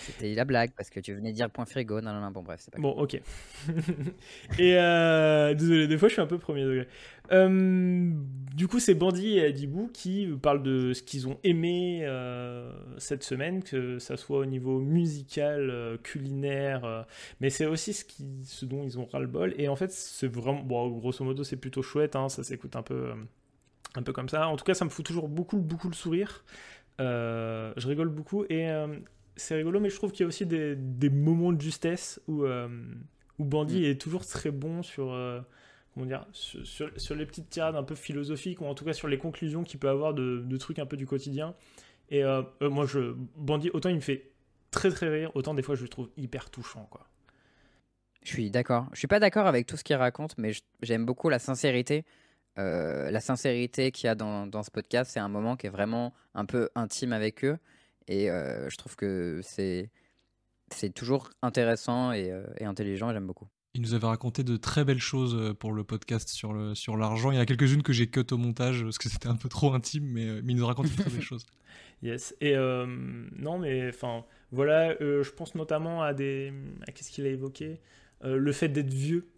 C'était 0.00 0.34
la 0.34 0.44
blague 0.44 0.72
parce 0.76 0.90
que 0.90 1.00
tu 1.00 1.14
venais 1.14 1.32
dire 1.32 1.50
point 1.50 1.66
frigo. 1.66 2.00
Non, 2.00 2.12
non, 2.12 2.20
non. 2.20 2.30
Bon, 2.30 2.42
bref, 2.42 2.60
c'est 2.62 2.72
pas. 2.72 2.80
Bon, 2.80 2.90
ok. 2.90 3.14
et 4.58 4.76
euh, 4.76 5.54
désolé, 5.54 5.86
des 5.86 5.98
fois 5.98 6.08
je 6.08 6.14
suis 6.14 6.22
un 6.22 6.26
peu 6.26 6.38
premier 6.38 6.64
degré. 6.64 6.88
Euh, 7.30 8.12
du 8.54 8.68
coup, 8.68 8.78
c'est 8.78 8.94
Bandy 8.94 9.38
et 9.38 9.46
Adibou 9.46 9.90
qui 9.92 10.26
parlent 10.42 10.62
de 10.62 10.92
ce 10.92 11.02
qu'ils 11.02 11.28
ont 11.28 11.38
aimé 11.44 12.00
euh, 12.02 12.72
cette 12.98 13.22
semaine, 13.22 13.62
que 13.62 13.98
ça 13.98 14.16
soit 14.16 14.38
au 14.38 14.44
niveau 14.44 14.80
musical, 14.80 15.70
euh, 15.70 15.96
culinaire, 15.96 17.06
mais 17.40 17.50
c'est 17.50 17.66
aussi 17.66 17.92
ce, 17.92 18.04
qui, 18.04 18.44
ce 18.44 18.64
dont 18.66 18.82
ils 18.84 18.98
ont 18.98 19.06
ras-le-bol. 19.06 19.54
Et 19.56 19.68
en 19.68 19.76
fait, 19.76 19.90
c'est 19.90 20.28
vraiment, 20.28 20.62
bon, 20.62 20.88
grosso 20.90 21.24
modo, 21.24 21.44
c'est 21.44 21.56
plutôt 21.56 21.82
chouette, 21.82 22.16
hein, 22.16 22.28
ça 22.28 22.42
s'écoute 22.42 22.76
un 22.76 22.82
peu, 22.82 23.12
un 23.94 24.02
peu 24.02 24.12
comme 24.12 24.28
ça. 24.28 24.48
En 24.48 24.56
tout 24.56 24.64
cas, 24.64 24.74
ça 24.74 24.84
me 24.84 24.90
fout 24.90 25.04
toujours 25.04 25.28
beaucoup, 25.28 25.58
beaucoup 25.58 25.88
le 25.88 25.94
sourire. 25.94 26.44
Je 26.98 27.86
rigole 27.88 28.08
beaucoup 28.10 28.44
et 28.48 28.68
c'est 29.36 29.54
rigolo, 29.54 29.80
mais 29.80 29.90
je 29.90 29.96
trouve 29.96 30.12
qu'il 30.12 30.20
y 30.20 30.24
a 30.24 30.26
aussi 30.28 30.46
des, 30.46 30.76
des 30.76 31.10
moments 31.10 31.52
de 31.52 31.60
justesse 31.60 32.20
où, 32.28 32.44
euh, 32.44 32.68
où 33.38 33.44
Bandy 33.44 33.84
est 33.84 34.00
toujours 34.00 34.26
très 34.26 34.50
bon 34.50 34.82
sur, 34.82 35.12
euh, 35.12 35.40
comment 35.94 36.06
dire, 36.06 36.26
sur, 36.32 36.66
sur- 36.66 36.90
sur 36.96 37.14
les 37.14 37.26
petites 37.26 37.48
tirades 37.50 37.76
un 37.76 37.82
peu 37.82 37.94
philosophiques, 37.94 38.60
ou 38.60 38.66
en 38.66 38.74
tout 38.74 38.84
cas 38.84 38.92
sur 38.92 39.08
les 39.08 39.18
conclusions 39.18 39.64
qu'il 39.64 39.80
peut 39.80 39.88
avoir 39.88 40.14
de, 40.14 40.42
de 40.44 40.56
trucs 40.56 40.78
un 40.78 40.86
peu 40.86 40.96
du 40.96 41.06
quotidien. 41.06 41.54
Et 42.10 42.24
euh, 42.24 42.42
euh, 42.62 42.70
moi, 42.70 42.86
je, 42.86 43.14
Bandy, 43.36 43.70
autant 43.72 43.88
il 43.88 43.96
me 43.96 44.00
fait 44.00 44.30
très 44.70 44.90
très 44.90 45.08
rire, 45.08 45.30
autant 45.34 45.54
des 45.54 45.62
fois 45.62 45.74
je 45.74 45.82
le 45.82 45.88
trouve 45.88 46.10
hyper 46.16 46.50
touchant. 46.50 46.86
Quoi. 46.90 47.08
Je 48.22 48.28
suis 48.28 48.50
d'accord. 48.50 48.88
Je 48.92 48.98
suis 48.98 49.08
pas 49.08 49.20
d'accord 49.20 49.46
avec 49.46 49.66
tout 49.66 49.76
ce 49.76 49.84
qu'il 49.84 49.96
raconte, 49.96 50.36
mais 50.38 50.52
j'aime 50.82 51.04
beaucoup 51.04 51.28
la 51.28 51.38
sincérité. 51.38 52.04
La 52.56 53.20
sincérité 53.20 53.90
qu'il 53.92 54.06
y 54.06 54.10
a 54.10 54.14
dans, 54.14 54.46
dans 54.46 54.62
ce 54.62 54.70
podcast, 54.70 55.10
c'est 55.10 55.20
un 55.20 55.30
moment 55.30 55.56
qui 55.56 55.68
est 55.68 55.70
vraiment 55.70 56.12
un 56.34 56.44
peu 56.44 56.68
intime 56.74 57.14
avec 57.14 57.46
eux. 57.46 57.56
Et 58.08 58.30
euh, 58.30 58.68
je 58.70 58.76
trouve 58.76 58.96
que 58.96 59.40
c'est 59.42 59.90
c'est 60.72 60.94
toujours 60.94 61.30
intéressant 61.42 62.12
et, 62.12 62.30
euh, 62.30 62.44
et 62.58 62.64
intelligent, 62.64 63.10
et 63.10 63.12
j'aime 63.12 63.26
beaucoup. 63.26 63.46
Il 63.74 63.80
nous 63.82 63.94
avait 63.94 64.06
raconté 64.06 64.44
de 64.44 64.56
très 64.56 64.84
belles 64.84 64.98
choses 65.00 65.34
euh, 65.34 65.54
pour 65.54 65.72
le 65.72 65.84
podcast 65.84 66.28
sur 66.28 66.52
le 66.52 66.74
sur 66.74 66.96
l'argent. 66.96 67.30
Il 67.30 67.36
y 67.36 67.38
en 67.38 67.42
a 67.42 67.46
quelques-unes 67.46 67.82
que 67.82 67.92
j'ai 67.92 68.06
cut 68.08 68.26
au 68.30 68.36
montage 68.38 68.82
parce 68.82 68.98
que 68.98 69.08
c'était 69.08 69.28
un 69.28 69.36
peu 69.36 69.48
trop 69.48 69.72
intime, 69.74 70.04
mais, 70.04 70.42
mais 70.42 70.52
il 70.52 70.56
nous 70.56 70.66
raconte 70.66 70.90
de 70.90 70.96
très 70.96 71.10
belles 71.10 71.20
choses. 71.22 71.44
Yes. 72.02 72.34
Et 72.40 72.56
euh, 72.56 72.86
non, 73.36 73.58
mais 73.58 73.88
enfin, 73.88 74.24
voilà, 74.50 74.90
euh, 75.00 75.22
je 75.22 75.30
pense 75.30 75.54
notamment 75.54 76.02
à 76.02 76.12
des. 76.14 76.52
À 76.86 76.92
qu'est-ce 76.92 77.10
qu'il 77.10 77.24
a 77.26 77.30
évoqué 77.30 77.80
Euh, 78.24 78.36
Le 78.36 78.52
fait 78.52 78.68
d'être 78.68 78.92
vieux. 78.92 79.28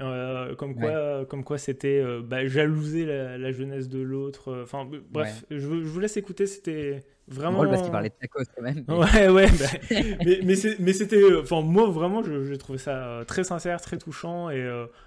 Euh, 0.00 0.54
comme 0.54 0.74
quoi, 0.74 1.24
comme 1.26 1.44
quoi 1.44 1.58
c'était 1.58 2.00
euh, 2.02 2.22
bah, 2.24 2.46
jalouser 2.46 3.04
la, 3.04 3.36
la 3.36 3.52
jeunesse 3.52 3.88
de 3.88 4.00
l'autre. 4.00 4.50
euh, 4.50 4.62
Enfin, 4.62 4.88
bref, 5.10 5.44
je, 5.50 5.66
vous- 5.66 5.82
je 5.82 5.88
vous 5.88 6.00
laisse 6.00 6.16
écouter. 6.16 6.46
C'était 6.46 7.00
vraiment. 7.28 7.56
Drôle 7.58 7.68
parce 7.70 7.82
qu'il 7.82 7.90
parlait 7.92 8.08
de 8.08 8.14
tacos 8.20 8.42
quand 8.56 8.62
même. 8.62 8.84
mais- 8.88 8.94
Ouais, 8.96 9.28
ouais, 9.28 9.46
bah, 9.46 9.96
mais, 10.24 10.40
mais, 10.78 10.92
c'était. 10.92 11.16
euh, 11.22 11.42
Enfin, 11.42 11.60
moi, 11.60 11.88
vraiment, 11.90 12.22
j'ai 12.22 12.58
trouvé 12.58 12.78
ça 12.78 13.24
très 13.26 13.44
sincère, 13.44 13.80
très 13.80 13.98
touchant. 13.98 14.48
Et 14.50 14.64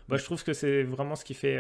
bah, 0.08 0.18
je 0.18 0.24
trouve 0.24 0.44
que 0.44 0.54
c'est 0.54 0.84
vraiment 0.84 1.16
ce 1.16 1.26
qui 1.26 1.34
fait. 1.34 1.60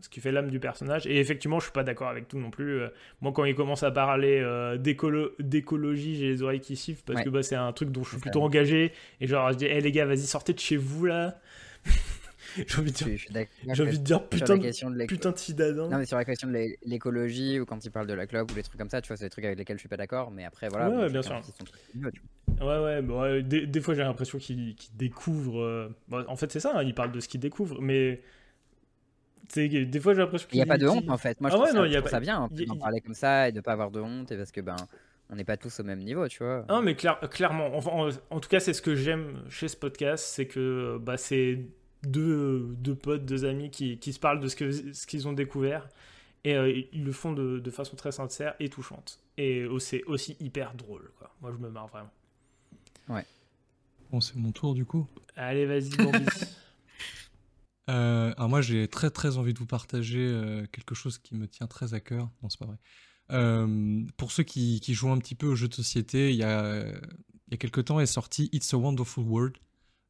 ce 0.00 0.08
qui 0.08 0.20
fait 0.20 0.32
l'âme 0.32 0.50
du 0.50 0.58
personnage. 0.60 1.06
Et 1.06 1.18
effectivement, 1.20 1.60
je 1.60 1.64
suis 1.64 1.72
pas 1.72 1.84
d'accord 1.84 2.08
avec 2.08 2.26
tout 2.28 2.38
non 2.38 2.50
plus. 2.50 2.80
Moi, 3.22 3.32
quand 3.32 3.44
il 3.44 3.54
commence 3.54 3.82
à 3.84 3.90
parler 3.92 4.42
d'écolo- 4.78 5.30
d'écologie, 5.38 6.16
j'ai 6.16 6.26
les 6.28 6.42
oreilles 6.42 6.60
qui 6.60 6.74
sifflent 6.76 7.04
parce 7.06 7.20
Ouais. 7.20 7.24
que 7.24 7.30
bah, 7.30 7.42
c'est 7.44 7.54
un 7.56 7.72
truc 7.72 7.90
dont 7.90 8.02
je 8.02 8.10
suis 8.10 8.18
plutôt 8.18 8.42
engagé. 8.42 8.92
Et 9.20 9.26
genre, 9.28 9.52
je 9.52 9.58
dis, 9.58 9.66
hé 9.66 9.80
les 9.80 9.92
gars, 9.92 10.04
vas-y, 10.06 10.18
sortez 10.26 10.52
de 10.52 10.58
chez 10.58 10.76
vous 10.76 11.06
là. 11.06 11.40
j'ai 12.66 12.78
envie 12.78 12.92
de 12.92 12.96
dire, 12.96 13.06
j'ai 13.72 13.82
envie 13.82 13.98
de 13.98 14.04
dire 14.04 14.28
putain, 14.28 14.56
de- 14.56 15.06
putain 15.06 15.32
de 15.32 15.38
citadin. 15.38 15.88
Non, 15.88 15.98
mais 15.98 16.06
sur 16.06 16.16
la 16.16 16.24
question 16.24 16.48
de 16.48 16.52
l'é- 16.52 16.78
l'écologie 16.84 17.60
ou 17.60 17.64
quand 17.66 17.84
il 17.84 17.90
parle 17.90 18.06
de 18.06 18.14
la 18.14 18.26
club 18.26 18.50
ou 18.50 18.54
les 18.54 18.62
trucs 18.62 18.78
comme 18.78 18.90
ça, 18.90 19.00
tu 19.02 19.08
vois, 19.08 19.16
c'est 19.16 19.24
des 19.24 19.30
trucs 19.30 19.44
avec 19.44 19.58
lesquels 19.58 19.76
je 19.76 19.80
suis 19.80 19.88
pas 19.88 19.96
d'accord. 19.96 20.30
Mais 20.30 20.44
après, 20.44 20.68
voilà. 20.68 20.88
Ouais, 20.88 20.94
bon, 20.94 21.00
ouais, 21.02 21.10
bien 21.10 21.22
sûr. 21.22 21.40
qu'il 21.40 22.10
Ouais, 22.60 22.78
ouais, 22.78 23.00
ouais, 23.00 23.42
des, 23.42 23.66
des 23.66 23.80
fois 23.80 23.94
j'ai 23.94 24.02
l'impression 24.02 24.38
qu'il 24.38 24.74
qu'il 24.76 24.96
découvre. 24.96 25.60
euh, 25.60 25.88
en 26.28 26.36
fait, 26.36 26.52
c'est 26.52 26.60
ça, 26.60 26.78
hein, 26.78 26.82
il 26.84 26.94
parle 26.94 27.10
de 27.12 27.20
ce 27.20 27.28
qu'il 27.28 27.40
découvre, 27.40 27.80
mais. 27.80 28.22
Des 29.54 30.00
fois 30.00 30.14
j'ai 30.14 30.20
l'impression 30.20 30.48
Il 30.52 30.56
n'y 30.56 30.62
a 30.62 30.64
qu'il. 30.64 30.68
pas 30.68 30.78
de 30.78 30.88
qu'il- 30.88 30.98
honte 30.98 31.10
en 31.10 31.18
fait. 31.18 31.40
Moi, 31.40 31.50
Ah 31.52 31.52
je 31.52 31.56
trouve, 31.56 31.66
ouais, 31.66 31.72
ça, 31.72 31.78
non, 31.78 31.84
je 31.84 31.90
y 31.92 31.96
a 31.96 32.00
trouve 32.00 32.10
pas- 32.10 32.16
ça 32.16 32.20
bien 32.20 32.44
a- 32.44 32.48
d'en 32.48 32.74
y- 32.74 32.78
parler 32.78 33.00
comme 33.00 33.14
ça 33.14 33.48
et 33.48 33.52
de 33.52 33.60
pas 33.60 33.72
avoir 33.72 33.90
de 33.90 34.00
honte 34.00 34.32
et 34.32 34.36
parce 34.36 34.50
que 34.52 34.60
ben 34.60 34.76
on 35.30 35.36
n'est 35.36 35.44
pas 35.44 35.56
tous 35.56 35.80
au 35.80 35.84
même 35.84 36.00
niveau, 36.00 36.26
tu 36.28 36.42
vois. 36.42 36.64
Ah, 36.68 36.80
mais 36.82 36.94
clair- 36.94 37.20
clairement, 37.30 37.68
enfin, 37.74 37.90
en, 37.90 38.08
en 38.36 38.40
tout 38.40 38.48
cas, 38.48 38.58
c'est 38.60 38.72
ce 38.72 38.82
que 38.82 38.94
j'aime 38.94 39.42
chez 39.50 39.68
ce 39.68 39.76
podcast, 39.76 40.24
c'est 40.26 40.46
que 40.46 40.98
bah, 41.00 41.16
c'est 41.16 41.60
deux, 42.06 42.74
deux 42.78 42.94
potes, 42.94 43.24
deux 43.24 43.44
amis 43.44 43.70
qui, 43.70 43.98
qui 43.98 44.12
se 44.12 44.18
parlent 44.20 44.40
de 44.40 44.48
ce 44.48 44.56
que- 44.56 44.92
ce 44.92 45.06
qu'ils 45.06 45.26
ont 45.28 45.32
découvert 45.32 45.88
et 46.44 46.54
euh, 46.56 46.82
ils 46.92 47.04
le 47.04 47.12
font 47.12 47.32
de, 47.32 47.58
de 47.58 47.70
façon 47.70 47.96
très 47.96 48.12
sincère 48.12 48.54
et 48.60 48.68
touchante. 48.68 49.18
Et 49.38 49.64
oh, 49.66 49.78
c'est 49.78 50.04
aussi 50.04 50.36
hyper 50.40 50.74
drôle, 50.74 51.10
quoi. 51.18 51.34
Moi, 51.40 51.52
je 51.52 51.58
me 51.62 51.70
marre 51.70 51.88
vraiment. 51.88 52.10
Bon, 54.10 54.20
c'est 54.20 54.36
mon 54.36 54.52
tour 54.52 54.74
du 54.74 54.84
coup. 54.84 55.06
Allez, 55.36 55.66
vas-y, 55.66 55.90
Bambi. 55.96 56.24
Euh, 57.90 58.32
alors 58.36 58.48
moi, 58.48 58.60
j'ai 58.62 58.88
très 58.88 59.10
très 59.10 59.36
envie 59.36 59.52
de 59.52 59.58
vous 59.58 59.66
partager 59.66 60.26
euh, 60.26 60.66
quelque 60.72 60.94
chose 60.94 61.18
qui 61.18 61.34
me 61.34 61.46
tient 61.46 61.66
très 61.66 61.94
à 61.94 62.00
cœur. 62.00 62.30
Non, 62.42 62.48
c'est 62.48 62.58
pas 62.58 62.66
vrai. 62.66 62.76
Euh, 63.32 64.02
pour 64.16 64.32
ceux 64.32 64.42
qui, 64.42 64.80
qui 64.80 64.94
jouent 64.94 65.10
un 65.10 65.18
petit 65.18 65.34
peu 65.34 65.46
aux 65.46 65.54
jeux 65.56 65.68
de 65.68 65.74
société, 65.74 66.30
il 66.30 66.36
y 66.36 66.42
a, 66.44 66.86
il 66.86 67.50
y 67.50 67.54
a 67.54 67.56
quelques 67.56 67.86
temps 67.86 68.00
est 68.00 68.06
sorti 68.06 68.48
It's 68.52 68.72
a 68.72 68.78
Wonderful 68.78 69.24
World, 69.24 69.56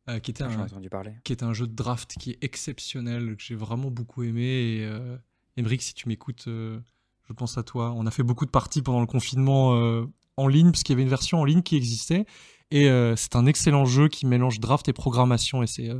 euh, 0.09 0.19
qui, 0.19 0.33
était 0.33 0.45
un, 0.45 0.61
entendu 0.61 0.91
parler. 0.91 1.13
qui 1.25 1.33
est 1.33 1.43
un 1.43 1.55
jeu 1.55 1.67
de 1.67 1.75
draft 1.75 2.15
qui 2.19 2.33
est 2.33 2.39
exceptionnel, 2.43 3.37
que 3.37 3.43
j'ai 3.43 3.55
vraiment 3.55 3.91
beaucoup 3.91 4.23
aimé. 4.23 4.43
Et 4.43 4.85
euh, 4.85 5.17
Emeric, 5.57 5.83
si 5.83 5.95
tu 5.95 6.09
m'écoutes, 6.09 6.45
euh, 6.47 6.79
je 7.27 7.33
pense 7.33 7.57
à 7.57 7.63
toi. 7.63 7.93
On 7.97 8.07
a 8.07 8.11
fait 8.11 8.23
beaucoup 8.23 8.45
de 8.45 8.51
parties 8.51 8.83
pendant 8.83 9.01
le 9.01 9.07
confinement 9.07 9.75
euh, 9.77 10.05
en 10.37 10.47
ligne, 10.47 10.73
parce 10.73 10.83
qu'il 10.83 10.93
y 10.93 10.97
avait 10.97 11.05
une 11.05 11.09
version 11.09 11.41
en 11.41 11.45
ligne 11.45 11.63
qui 11.63 11.77
existait. 11.77 12.27
Et 12.71 12.89
c'est 13.17 13.37
un 13.37 13.47
excellent 13.47 13.85
jeu 13.85 14.09
qui 14.09 14.27
mélange 14.27 14.59
draft 14.59 14.89
et 14.89 14.93
programmation, 14.93 15.63
et 15.63 15.67
c'est 15.69 15.93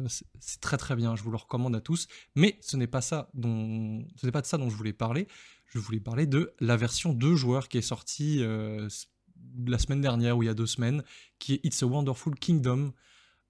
très 0.61 0.77
très 0.77 0.97
bien. 0.97 1.15
Je 1.15 1.23
vous 1.23 1.31
le 1.31 1.37
recommande 1.37 1.77
à 1.77 1.81
tous. 1.81 2.09
Mais 2.35 2.59
ce 2.63 2.77
n'est 2.77 2.89
pas 2.89 3.01
ça 3.01 3.29
dont 3.33 4.05
ce 4.17 4.27
n'est 4.27 4.33
pas 4.33 4.41
de 4.41 4.47
ça 4.47 4.59
dont 4.59 4.69
je 4.71 4.75
voulais 4.75 4.95
parler. 4.95 5.29
Je 5.67 5.79
voulais 5.79 6.01
parler 6.01 6.27
de 6.27 6.53
la 6.59 6.77
version 6.77 7.13
2 7.13 7.37
joueurs 7.37 7.69
qui 7.69 7.79
est 7.79 7.83
sortie 7.83 8.43
la 9.67 9.79
semaine 9.79 10.01
dernière 10.01 10.37
ou 10.37 10.43
il 10.43 10.47
y 10.47 10.49
a 10.49 10.55
deux 10.55 10.67
semaines, 10.67 11.05
qui 11.39 11.55
est 11.55 11.61
It's 11.63 11.81
a 11.85 11.87
Wonderful 11.87 12.35
Kingdom. 12.35 12.93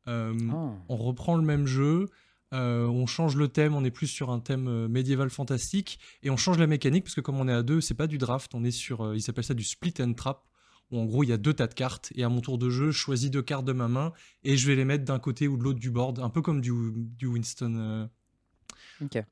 Euh, 0.09 0.35
Oh. 0.53 0.73
on 0.89 0.97
reprend 0.97 1.37
le 1.37 1.43
même 1.43 1.67
jeu, 1.67 2.09
euh, 2.53 2.87
on 2.87 3.07
change 3.07 3.37
le 3.37 3.49
thème, 3.49 3.75
on 3.75 3.85
est 3.85 3.91
plus 3.91 4.07
sur 4.07 4.31
un 4.31 4.39
thème 4.39 4.69
euh, 4.69 4.87
médiéval 4.89 5.31
fantastique, 5.31 5.99
et 6.23 6.31
on 6.31 6.37
change 6.37 6.59
la 6.59 6.67
mécanique, 6.67 7.05
parce 7.05 7.15
que 7.15 7.21
comme 7.21 7.41
on 7.41 7.49
est 7.49 7.53
à 7.53 7.63
deux, 7.63 7.81
c'est 7.81 7.95
pas 7.95 8.07
du 8.07 8.19
draft, 8.19 8.55
on 8.55 8.65
est 8.65 8.71
sur, 8.71 9.15
ils 9.15 9.29
appellent 9.31 9.45
ça 9.45 9.55
du 9.55 9.65
split 9.65 9.95
and 10.01 10.13
trap, 10.13 10.43
où 10.91 10.99
en 10.99 11.05
gros 11.07 11.25
il 11.25 11.31
y 11.31 11.33
a 11.33 11.39
deux 11.39 11.55
tas 11.55 11.67
de 11.67 11.75
cartes, 11.75 12.13
et 12.15 12.23
à 12.23 12.29
mon 12.29 12.41
tour 12.43 12.59
de 12.59 12.69
jeu, 12.71 12.91
je 12.91 12.99
choisis 12.99 13.31
deux 13.31 13.43
cartes 13.43 13.65
de 13.65 13.73
ma 13.73 13.89
main, 13.89 14.13
et 14.45 14.57
je 14.57 14.67
vais 14.67 14.77
les 14.77 14.85
mettre 14.85 15.05
d'un 15.05 15.19
côté 15.19 15.49
ou 15.49 15.57
de 15.57 15.65
l'autre 15.65 15.81
du 15.81 15.91
board, 15.91 16.19
un 16.21 16.29
peu 16.31 16.43
comme 16.43 16.61
du, 16.61 16.71
du 16.95 17.27
Winston. 17.27 17.75
euh, 17.77 18.07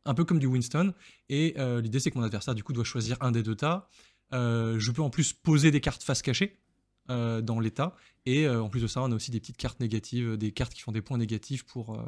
un 0.05 0.15
peu 0.15 0.24
comme 0.24 0.39
du 0.40 0.47
Winston. 0.47 0.93
Et 1.28 1.55
l'idée, 1.82 2.01
c'est 2.01 2.11
que 2.11 2.19
mon 2.19 2.24
adversaire, 2.24 2.55
du 2.55 2.65
coup, 2.65 2.73
doit 2.73 2.82
choisir 2.85 3.16
un 3.20 3.31
des 3.31 3.43
deux 3.44 3.55
tas. 3.55 3.89
Je 4.32 4.90
peux 4.90 5.03
en 5.03 5.11
plus 5.11 5.32
poser 5.32 5.70
des 5.70 5.81
cartes 5.81 6.03
face 6.03 6.23
cachée 6.23 6.59
dans 7.43 7.60
l'état. 7.60 7.94
Et 8.26 8.47
euh, 8.47 8.62
en 8.62 8.68
plus 8.68 8.82
de 8.82 8.86
ça, 8.86 9.02
on 9.02 9.10
a 9.10 9.14
aussi 9.14 9.30
des 9.30 9.40
petites 9.40 9.56
cartes 9.56 9.80
négatives, 9.80 10.36
des 10.36 10.52
cartes 10.52 10.74
qui 10.74 10.80
font 10.80 10.93
des 10.93 11.02
points 11.02 11.18
négatifs 11.18 11.64
pour, 11.64 11.94
euh, 11.94 12.02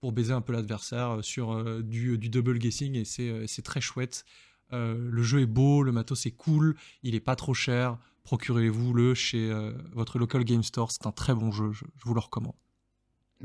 pour 0.00 0.12
baiser 0.12 0.32
un 0.32 0.40
peu 0.40 0.52
l'adversaire 0.52 1.18
euh, 1.18 1.22
sur 1.22 1.52
euh, 1.52 1.82
du, 1.82 2.18
double 2.18 2.58
guessing. 2.58 2.96
Et 2.96 3.04
c'est 3.04 3.28
euh, 3.28 3.62
très 3.62 3.80
chouette. 3.80 4.24
Euh, 4.72 5.08
le 5.10 5.22
jeu 5.22 5.40
est 5.40 5.46
beau, 5.46 5.82
le 5.82 5.92
matos 5.92 6.26
est 6.26 6.32
cool, 6.32 6.76
il 7.02 7.14
est 7.14 7.20
pas 7.20 7.36
trop 7.36 7.54
cher. 7.54 7.98
Procurez-vous-le 8.24 9.14
chez 9.14 9.50
euh, 9.50 9.72
votre 9.92 10.18
local 10.18 10.44
game 10.44 10.62
store. 10.62 10.90
C'est 10.90 11.06
un 11.06 11.12
très 11.12 11.34
bon 11.34 11.52
jeu, 11.52 11.70
je, 11.72 11.84
je 11.96 12.04
vous 12.04 12.14
le 12.14 12.20
recommande. 12.20 12.54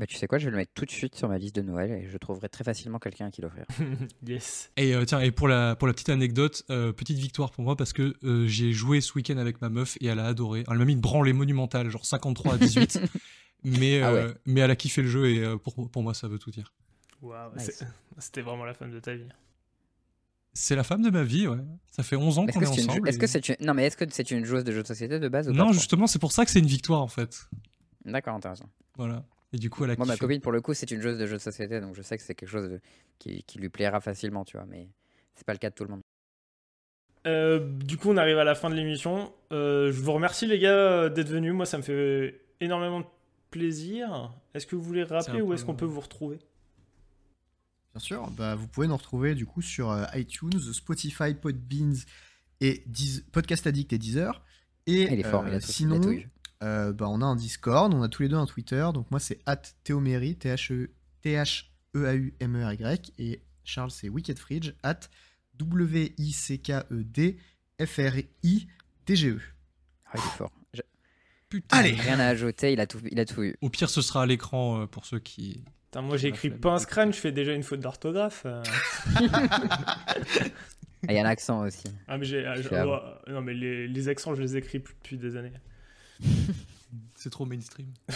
Bah, 0.00 0.06
tu 0.06 0.16
sais 0.16 0.26
quoi, 0.26 0.38
je 0.38 0.46
vais 0.46 0.50
le 0.50 0.56
mettre 0.56 0.72
tout 0.74 0.86
de 0.86 0.90
suite 0.90 1.14
sur 1.14 1.28
ma 1.28 1.36
liste 1.36 1.54
de 1.54 1.60
Noël 1.60 1.90
et 1.92 2.08
je 2.08 2.16
trouverai 2.16 2.48
très 2.48 2.64
facilement 2.64 2.98
quelqu'un 2.98 3.26
à 3.26 3.30
qui 3.30 3.42
l'offrir. 3.42 3.66
yes. 4.26 4.72
Et 4.78 4.94
euh, 4.94 5.04
tiens, 5.04 5.20
et 5.20 5.30
pour 5.30 5.46
la, 5.46 5.76
pour 5.76 5.86
la 5.86 5.92
petite 5.92 6.08
anecdote, 6.08 6.62
euh, 6.70 6.90
petite 6.92 7.18
victoire 7.18 7.50
pour 7.50 7.64
moi 7.64 7.76
parce 7.76 7.92
que 7.92 8.14
euh, 8.24 8.46
j'ai 8.46 8.72
joué 8.72 9.02
ce 9.02 9.12
week-end 9.12 9.36
avec 9.36 9.60
ma 9.60 9.68
meuf 9.68 9.98
et 10.00 10.06
elle 10.06 10.18
a 10.18 10.24
adoré. 10.24 10.64
Elle 10.70 10.78
m'a 10.78 10.86
mis 10.86 10.94
une 10.94 11.00
branlée 11.02 11.34
monumentale, 11.34 11.90
genre 11.90 12.06
53 12.06 12.54
à 12.54 12.56
18. 12.56 12.98
mais, 13.64 14.00
Ah 14.00 14.12
ouais. 14.14 14.26
mais 14.46 14.60
elle 14.62 14.70
a 14.70 14.76
kiffé 14.76 15.02
le 15.02 15.08
jeu 15.08 15.28
et 15.28 15.44
euh, 15.44 15.58
pour, 15.58 15.90
pour 15.90 16.02
moi, 16.02 16.14
ça 16.14 16.28
veut 16.28 16.38
tout 16.38 16.50
dire. 16.50 16.72
Waouh, 17.20 17.54
Nice. 17.56 17.84
C'était 18.16 18.40
vraiment 18.40 18.64
la 18.64 18.72
femme 18.72 18.92
de 18.92 19.00
ta 19.00 19.14
vie. 19.14 19.28
C'est 20.54 20.76
la 20.76 20.82
femme 20.82 21.02
de 21.02 21.10
ma 21.10 21.22
vie, 21.24 21.46
ouais. 21.46 21.58
Ça 21.90 22.02
fait 22.02 22.16
11 22.16 22.38
ans 22.38 22.46
qu'on 22.46 22.60
est, 22.62 22.66
ensemble. 22.66 23.06
est-ce 23.08 23.18
que 23.18 23.26
c'est 23.26 23.48
une- 23.50 23.56
non 23.60 23.74
mais 23.74 23.84
est-ce 23.86 23.96
que 23.98 24.04
c'est 24.10 24.30
une 24.30 24.44
joueuse 24.44 24.64
de 24.64 24.72
jeux 24.72 24.82
de 24.82 24.86
société 24.88 25.20
de 25.20 25.28
base 25.28 25.48
ou 25.48 25.52
pas 25.52 25.58
Non, 25.58 25.72
justement, 25.72 26.06
c'est 26.06 26.18
pour 26.18 26.32
ça 26.32 26.44
que 26.46 26.50
c'est 26.50 26.58
une 26.58 26.66
victoire 26.66 27.02
en 27.02 27.06
fait. 27.08 27.48
D'accord, 28.06 28.34
intéressant. 28.34 28.68
Voilà. 28.96 29.24
Et 29.52 29.58
du 29.58 29.68
coup, 29.70 29.84
elle 29.84 29.90
a 29.90 29.96
Moi, 29.96 30.06
ma 30.06 30.12
kiffé. 30.14 30.24
copine, 30.26 30.40
pour 30.40 30.52
le 30.52 30.60
coup, 30.60 30.74
c'est 30.74 30.90
une 30.90 31.00
joueuse 31.00 31.18
de 31.18 31.26
jeux 31.26 31.36
de 31.36 31.42
société, 31.42 31.80
donc 31.80 31.94
je 31.96 32.02
sais 32.02 32.16
que 32.16 32.22
c'est 32.22 32.34
quelque 32.34 32.48
chose 32.48 32.68
de- 32.70 32.80
qui, 33.18 33.42
qui 33.42 33.58
lui 33.58 33.68
plaira 33.68 34.00
facilement, 34.00 34.44
tu 34.44 34.56
vois, 34.56 34.66
mais 34.66 34.88
c'est 35.34 35.44
pas 35.46 35.52
le 35.52 35.58
cas 35.58 35.70
de 35.70 35.74
tout 35.74 35.84
le 35.84 35.90
monde. 35.90 36.02
Euh, 37.26 37.58
du 37.84 37.96
coup, 37.98 38.10
on 38.10 38.16
arrive 38.16 38.38
à 38.38 38.44
la 38.44 38.54
fin 38.54 38.70
de 38.70 38.74
l'émission. 38.74 39.32
Euh, 39.52 39.92
je 39.92 40.00
vous 40.00 40.12
remercie, 40.12 40.46
les 40.46 40.58
gars, 40.58 40.70
euh, 40.72 41.08
d'être 41.10 41.28
venus. 41.28 41.52
Moi, 41.52 41.66
ça 41.66 41.76
me 41.76 41.82
fait 41.82 42.40
énormément 42.60 43.00
de 43.00 43.06
plaisir. 43.50 44.32
Est-ce 44.54 44.66
que 44.66 44.76
vous 44.76 44.82
voulez 44.82 45.02
rappeler 45.04 45.42
où 45.42 45.52
est-ce 45.52 45.64
qu'on 45.64 45.74
peut 45.74 45.84
vous 45.84 46.00
retrouver? 46.00 46.38
Bien 47.92 48.00
sûr, 48.00 48.30
bah, 48.30 48.54
vous 48.54 48.68
pouvez 48.68 48.86
nous 48.86 48.96
retrouver 48.96 49.34
du 49.34 49.46
coup 49.46 49.62
sur 49.62 49.92
iTunes, 50.14 50.60
Spotify, 50.72 51.34
Podbeans 51.34 51.96
et 52.60 52.84
Deez- 52.88 53.24
Podcast 53.32 53.66
Addict 53.66 53.92
et 53.92 53.98
Deezer. 53.98 54.42
Et 54.86 55.02
Il 55.12 55.20
est 55.20 55.26
euh, 55.26 55.60
sinon, 55.60 56.00
euh, 56.62 56.92
bah, 56.92 57.06
on 57.08 57.20
a 57.22 57.24
un 57.24 57.36
Discord, 57.36 57.92
on 57.94 58.02
a 58.02 58.08
tous 58.08 58.22
les 58.22 58.28
deux 58.28 58.36
un 58.36 58.46
Twitter. 58.46 58.86
Donc 58.94 59.10
moi 59.10 59.20
c'est 59.20 59.40
@théoméry, 59.84 60.36
T 60.36 60.48
H 60.48 60.72
E 60.72 60.90
T 61.22 61.34
H 61.34 61.64
E 61.96 62.04
A 62.06 62.14
U 62.14 62.34
M 62.40 62.56
E 62.56 62.64
R 62.64 62.72
Y 62.74 63.12
et 63.18 63.42
Charles 63.64 63.90
c'est 63.90 64.08
Wicked 64.08 64.38
Fridge 64.38 64.72
at 64.82 65.00
W 65.58 66.14
I 66.18 66.32
C 66.32 66.58
K 66.58 66.70
E 66.90 67.02
D 67.04 67.38
F 67.84 67.98
R 67.98 68.18
I 68.42 68.66
T 69.04 69.16
G 69.16 69.28
E. 69.30 69.40
Ah, 70.06 70.12
il 70.14 70.18
est 70.18 70.36
fort. 70.36 70.52
J'ai 70.74 70.82
Putain. 71.48 71.78
Allez. 71.78 71.92
rien 71.92 72.18
à 72.20 72.26
ajouter, 72.26 72.72
il 72.72 72.80
a 72.80 72.86
tout, 72.86 73.00
il 73.10 73.18
a 73.18 73.24
tout 73.24 73.42
eu. 73.42 73.56
Au 73.60 73.68
pire, 73.70 73.90
ce 73.90 74.02
sera 74.02 74.22
à 74.22 74.26
l'écran 74.26 74.82
euh, 74.82 74.86
pour 74.86 75.04
ceux 75.04 75.18
qui. 75.18 75.64
Putain, 75.86 76.02
moi, 76.02 76.16
fait 76.18 76.50
pince 76.50 76.82
beaucoup. 76.82 76.90
crâne, 76.92 77.12
je 77.12 77.18
fais 77.18 77.32
déjà 77.32 77.52
une 77.54 77.64
faute 77.64 77.80
d'orthographe. 77.80 78.42
euh. 78.46 78.62
Ah, 81.08 81.12
il 81.12 81.14
y 81.14 81.18
a 81.18 81.22
un 81.22 81.28
accent 81.28 81.62
aussi. 81.64 81.88
Ah, 82.06 82.18
mais 82.18 82.24
j'ai. 82.26 82.44
ah, 82.46 82.54
Je 82.56 82.62
je- 82.62 83.32
non, 83.32 83.40
mais 83.40 83.54
les, 83.54 83.88
les 83.88 84.08
accents, 84.08 84.34
je 84.34 84.42
les 84.42 84.56
écris 84.56 84.78
depuis 84.80 85.16
des 85.16 85.36
années. 85.36 85.52
C'est 87.14 87.30
trop 87.30 87.46
mainstream. 87.46 87.92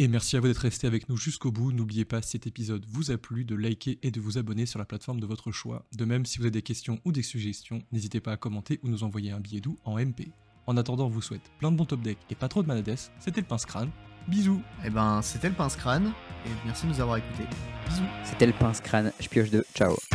Et 0.00 0.06
merci 0.06 0.36
à 0.36 0.40
vous 0.40 0.46
d'être 0.46 0.58
resté 0.58 0.86
avec 0.86 1.08
nous 1.08 1.16
jusqu'au 1.16 1.50
bout. 1.50 1.72
N'oubliez 1.72 2.04
pas, 2.04 2.22
si 2.22 2.30
cet 2.30 2.46
épisode 2.46 2.86
vous 2.88 3.10
a 3.10 3.18
plu, 3.18 3.44
de 3.44 3.56
liker 3.56 3.98
et 4.04 4.12
de 4.12 4.20
vous 4.20 4.38
abonner 4.38 4.64
sur 4.64 4.78
la 4.78 4.84
plateforme 4.84 5.18
de 5.18 5.26
votre 5.26 5.50
choix. 5.50 5.88
De 5.96 6.04
même, 6.04 6.24
si 6.24 6.38
vous 6.38 6.44
avez 6.44 6.52
des 6.52 6.62
questions 6.62 7.00
ou 7.04 7.10
des 7.10 7.24
suggestions, 7.24 7.82
n'hésitez 7.90 8.20
pas 8.20 8.30
à 8.30 8.36
commenter 8.36 8.78
ou 8.84 8.88
nous 8.88 9.02
envoyer 9.02 9.32
un 9.32 9.40
billet 9.40 9.60
doux 9.60 9.76
en 9.84 9.98
MP. 9.98 10.28
En 10.68 10.76
attendant, 10.76 11.06
on 11.06 11.10
vous 11.10 11.20
souhaite 11.20 11.50
plein 11.58 11.72
de 11.72 11.76
bons 11.76 11.86
top 11.86 12.02
deck 12.02 12.16
et 12.30 12.36
pas 12.36 12.46
trop 12.46 12.62
de 12.62 12.68
manades. 12.68 12.96
C'était 13.18 13.40
le 13.40 13.46
pince 13.48 13.66
crâne. 13.66 13.90
Bisous 14.28 14.62
Et 14.84 14.90
ben, 14.90 15.20
c'était 15.20 15.48
le 15.48 15.56
pince 15.56 15.74
crâne. 15.74 16.12
Et 16.46 16.50
merci 16.64 16.86
de 16.86 16.92
nous 16.92 17.00
avoir 17.00 17.16
écoutés. 17.16 17.48
Bisous. 17.88 18.04
C'était 18.22 18.46
le 18.46 18.52
pince 18.52 18.80
crâne, 18.80 19.10
je 19.18 19.28
pioche 19.28 19.50
deux, 19.50 19.64
ciao. 19.74 19.96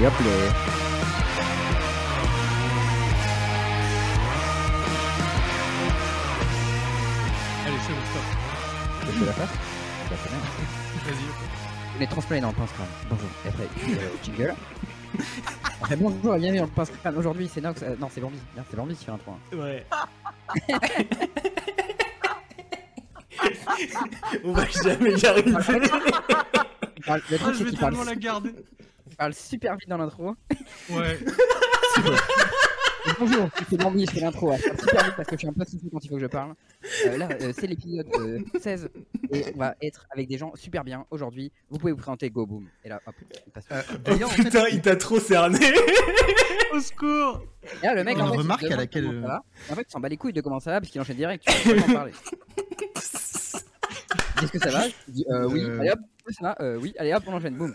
Et 0.00 0.06
Je 9.18 9.24
peux 9.24 9.26
la 9.26 9.32
faire 9.32 9.48
Je 10.06 10.10
la 10.10 10.16
fais. 10.16 10.30
Vas-y. 11.10 11.98
On 11.98 12.02
est 12.02 12.06
transplané 12.06 12.40
dans 12.42 12.48
le 12.50 12.54
pince. 12.54 12.70
Bonjour. 13.10 13.28
Et 13.44 13.48
après, 13.48 13.64
euh, 13.64 14.08
jingle. 14.22 14.54
Après, 15.80 15.96
bonjour 15.96 16.36
et 16.36 16.38
bienvenue 16.38 16.60
dans 16.60 16.66
le 16.66 16.70
pince. 16.70 16.92
Aujourd'hui, 17.16 17.50
c'est 17.52 17.60
Nox. 17.60 17.82
euh, 17.82 17.96
non, 17.98 18.08
c'est 18.12 18.20
Bambi. 18.20 18.38
Merde, 18.54 18.66
C'est 18.70 18.76
Bambi 18.76 18.94
qui 18.94 19.04
fait 19.04 19.10
l'intro. 19.10 19.32
hein. 19.32 19.38
Ouais. 19.56 19.84
On 24.44 24.52
va 24.52 24.64
jamais 24.66 25.12
y 25.12 25.26
arriver. 25.26 25.50
Il 25.50 25.54
parle- 27.04 27.22
Le 27.30 27.36
Ah, 27.36 27.38
truc, 27.38 27.54
je 27.54 27.58
c'est 27.58 27.64
vais 27.64 27.70
qu'il 27.70 27.78
parle, 27.78 27.92
tellement 27.94 28.04
la 28.10 28.14
garder. 28.16 28.52
il 29.10 29.16
parle 29.16 29.34
super 29.34 29.76
vite 29.76 29.88
dans 29.88 29.98
l'intro. 29.98 30.34
Ouais. 30.90 31.18
Bonjour, 33.18 33.48
c'est 33.68 33.76
Bambi, 33.76 34.06
je 34.06 34.10
fais 34.10 34.20
l'intro. 34.20 34.48
Parle 34.48 34.60
super 34.60 35.04
vite 35.04 35.14
parce 35.16 35.28
que 35.28 35.34
je 35.34 35.38
suis 35.38 35.48
un 35.48 35.52
peu 35.52 35.64
soufflé 35.64 35.88
quand 35.90 36.04
il 36.04 36.08
faut 36.08 36.14
que 36.16 36.20
je 36.20 36.26
parle. 36.26 36.54
Euh, 37.06 37.16
là, 37.16 37.28
euh, 37.40 37.52
c'est 37.56 37.66
l'épisode 37.66 38.06
euh, 38.18 38.40
16 38.60 38.88
et 39.32 39.44
on 39.54 39.58
va 39.58 39.74
être 39.80 40.06
avec 40.10 40.28
des 40.28 40.38
gens 40.38 40.52
super 40.54 40.84
bien. 40.84 41.06
Aujourd'hui, 41.10 41.52
vous 41.70 41.78
pouvez 41.78 41.92
vous 41.92 41.98
présenter 41.98 42.30
Go 42.30 42.46
Boom. 42.46 42.66
Et 42.84 42.88
là, 42.88 43.00
hop, 43.06 43.14
il 43.46 43.52
passe. 43.52 43.64
Euh, 43.72 43.82
Oh, 43.90 43.98
D'ailleurs, 44.04 44.28
en 44.28 44.32
fait, 44.32 44.44
putain, 44.44 44.64
il 44.70 44.80
t'a 44.80 44.96
trop 44.96 45.20
cerné. 45.20 45.58
Au 46.72 46.80
secours 46.80 47.42
Et 47.82 47.86
là, 47.86 47.94
le 47.94 48.04
mec, 48.04 48.18
en 48.18 48.26
fait, 48.28 48.34
il 48.34 48.38
remarque 48.38 48.64
à 48.64 48.76
laquelle, 48.76 49.06
En 49.06 49.74
fait, 49.74 49.86
il 49.88 49.90
s'en 49.92 50.00
bat 50.00 50.08
les 50.08 50.16
couilles 50.16 50.32
de 50.32 50.40
comment 50.40 50.60
ça 50.60 50.72
va 50.72 50.80
parce 50.80 50.90
qu'il 50.90 51.00
enchaîne 51.00 51.16
direct. 51.16 51.44
Tu 51.46 51.74
vas 51.74 51.82
pas 51.82 51.90
en 51.90 51.94
parler. 51.94 52.12
Est-ce 54.42 54.52
que 54.52 54.58
ça 54.58 54.70
va? 54.70 54.86
Il 55.08 55.14
dit 55.14 55.24
euh, 55.30 55.48
oui. 55.48 55.64
Euh. 55.64 55.80
Allez 55.80 55.90
hop, 55.90 55.98
ça 56.30 56.42
va 56.42 56.56
euh, 56.60 56.78
Oui, 56.80 56.94
allez 56.98 57.12
hop, 57.12 57.24
on 57.26 57.32
enchaîne. 57.34 57.56
Boum. 57.56 57.72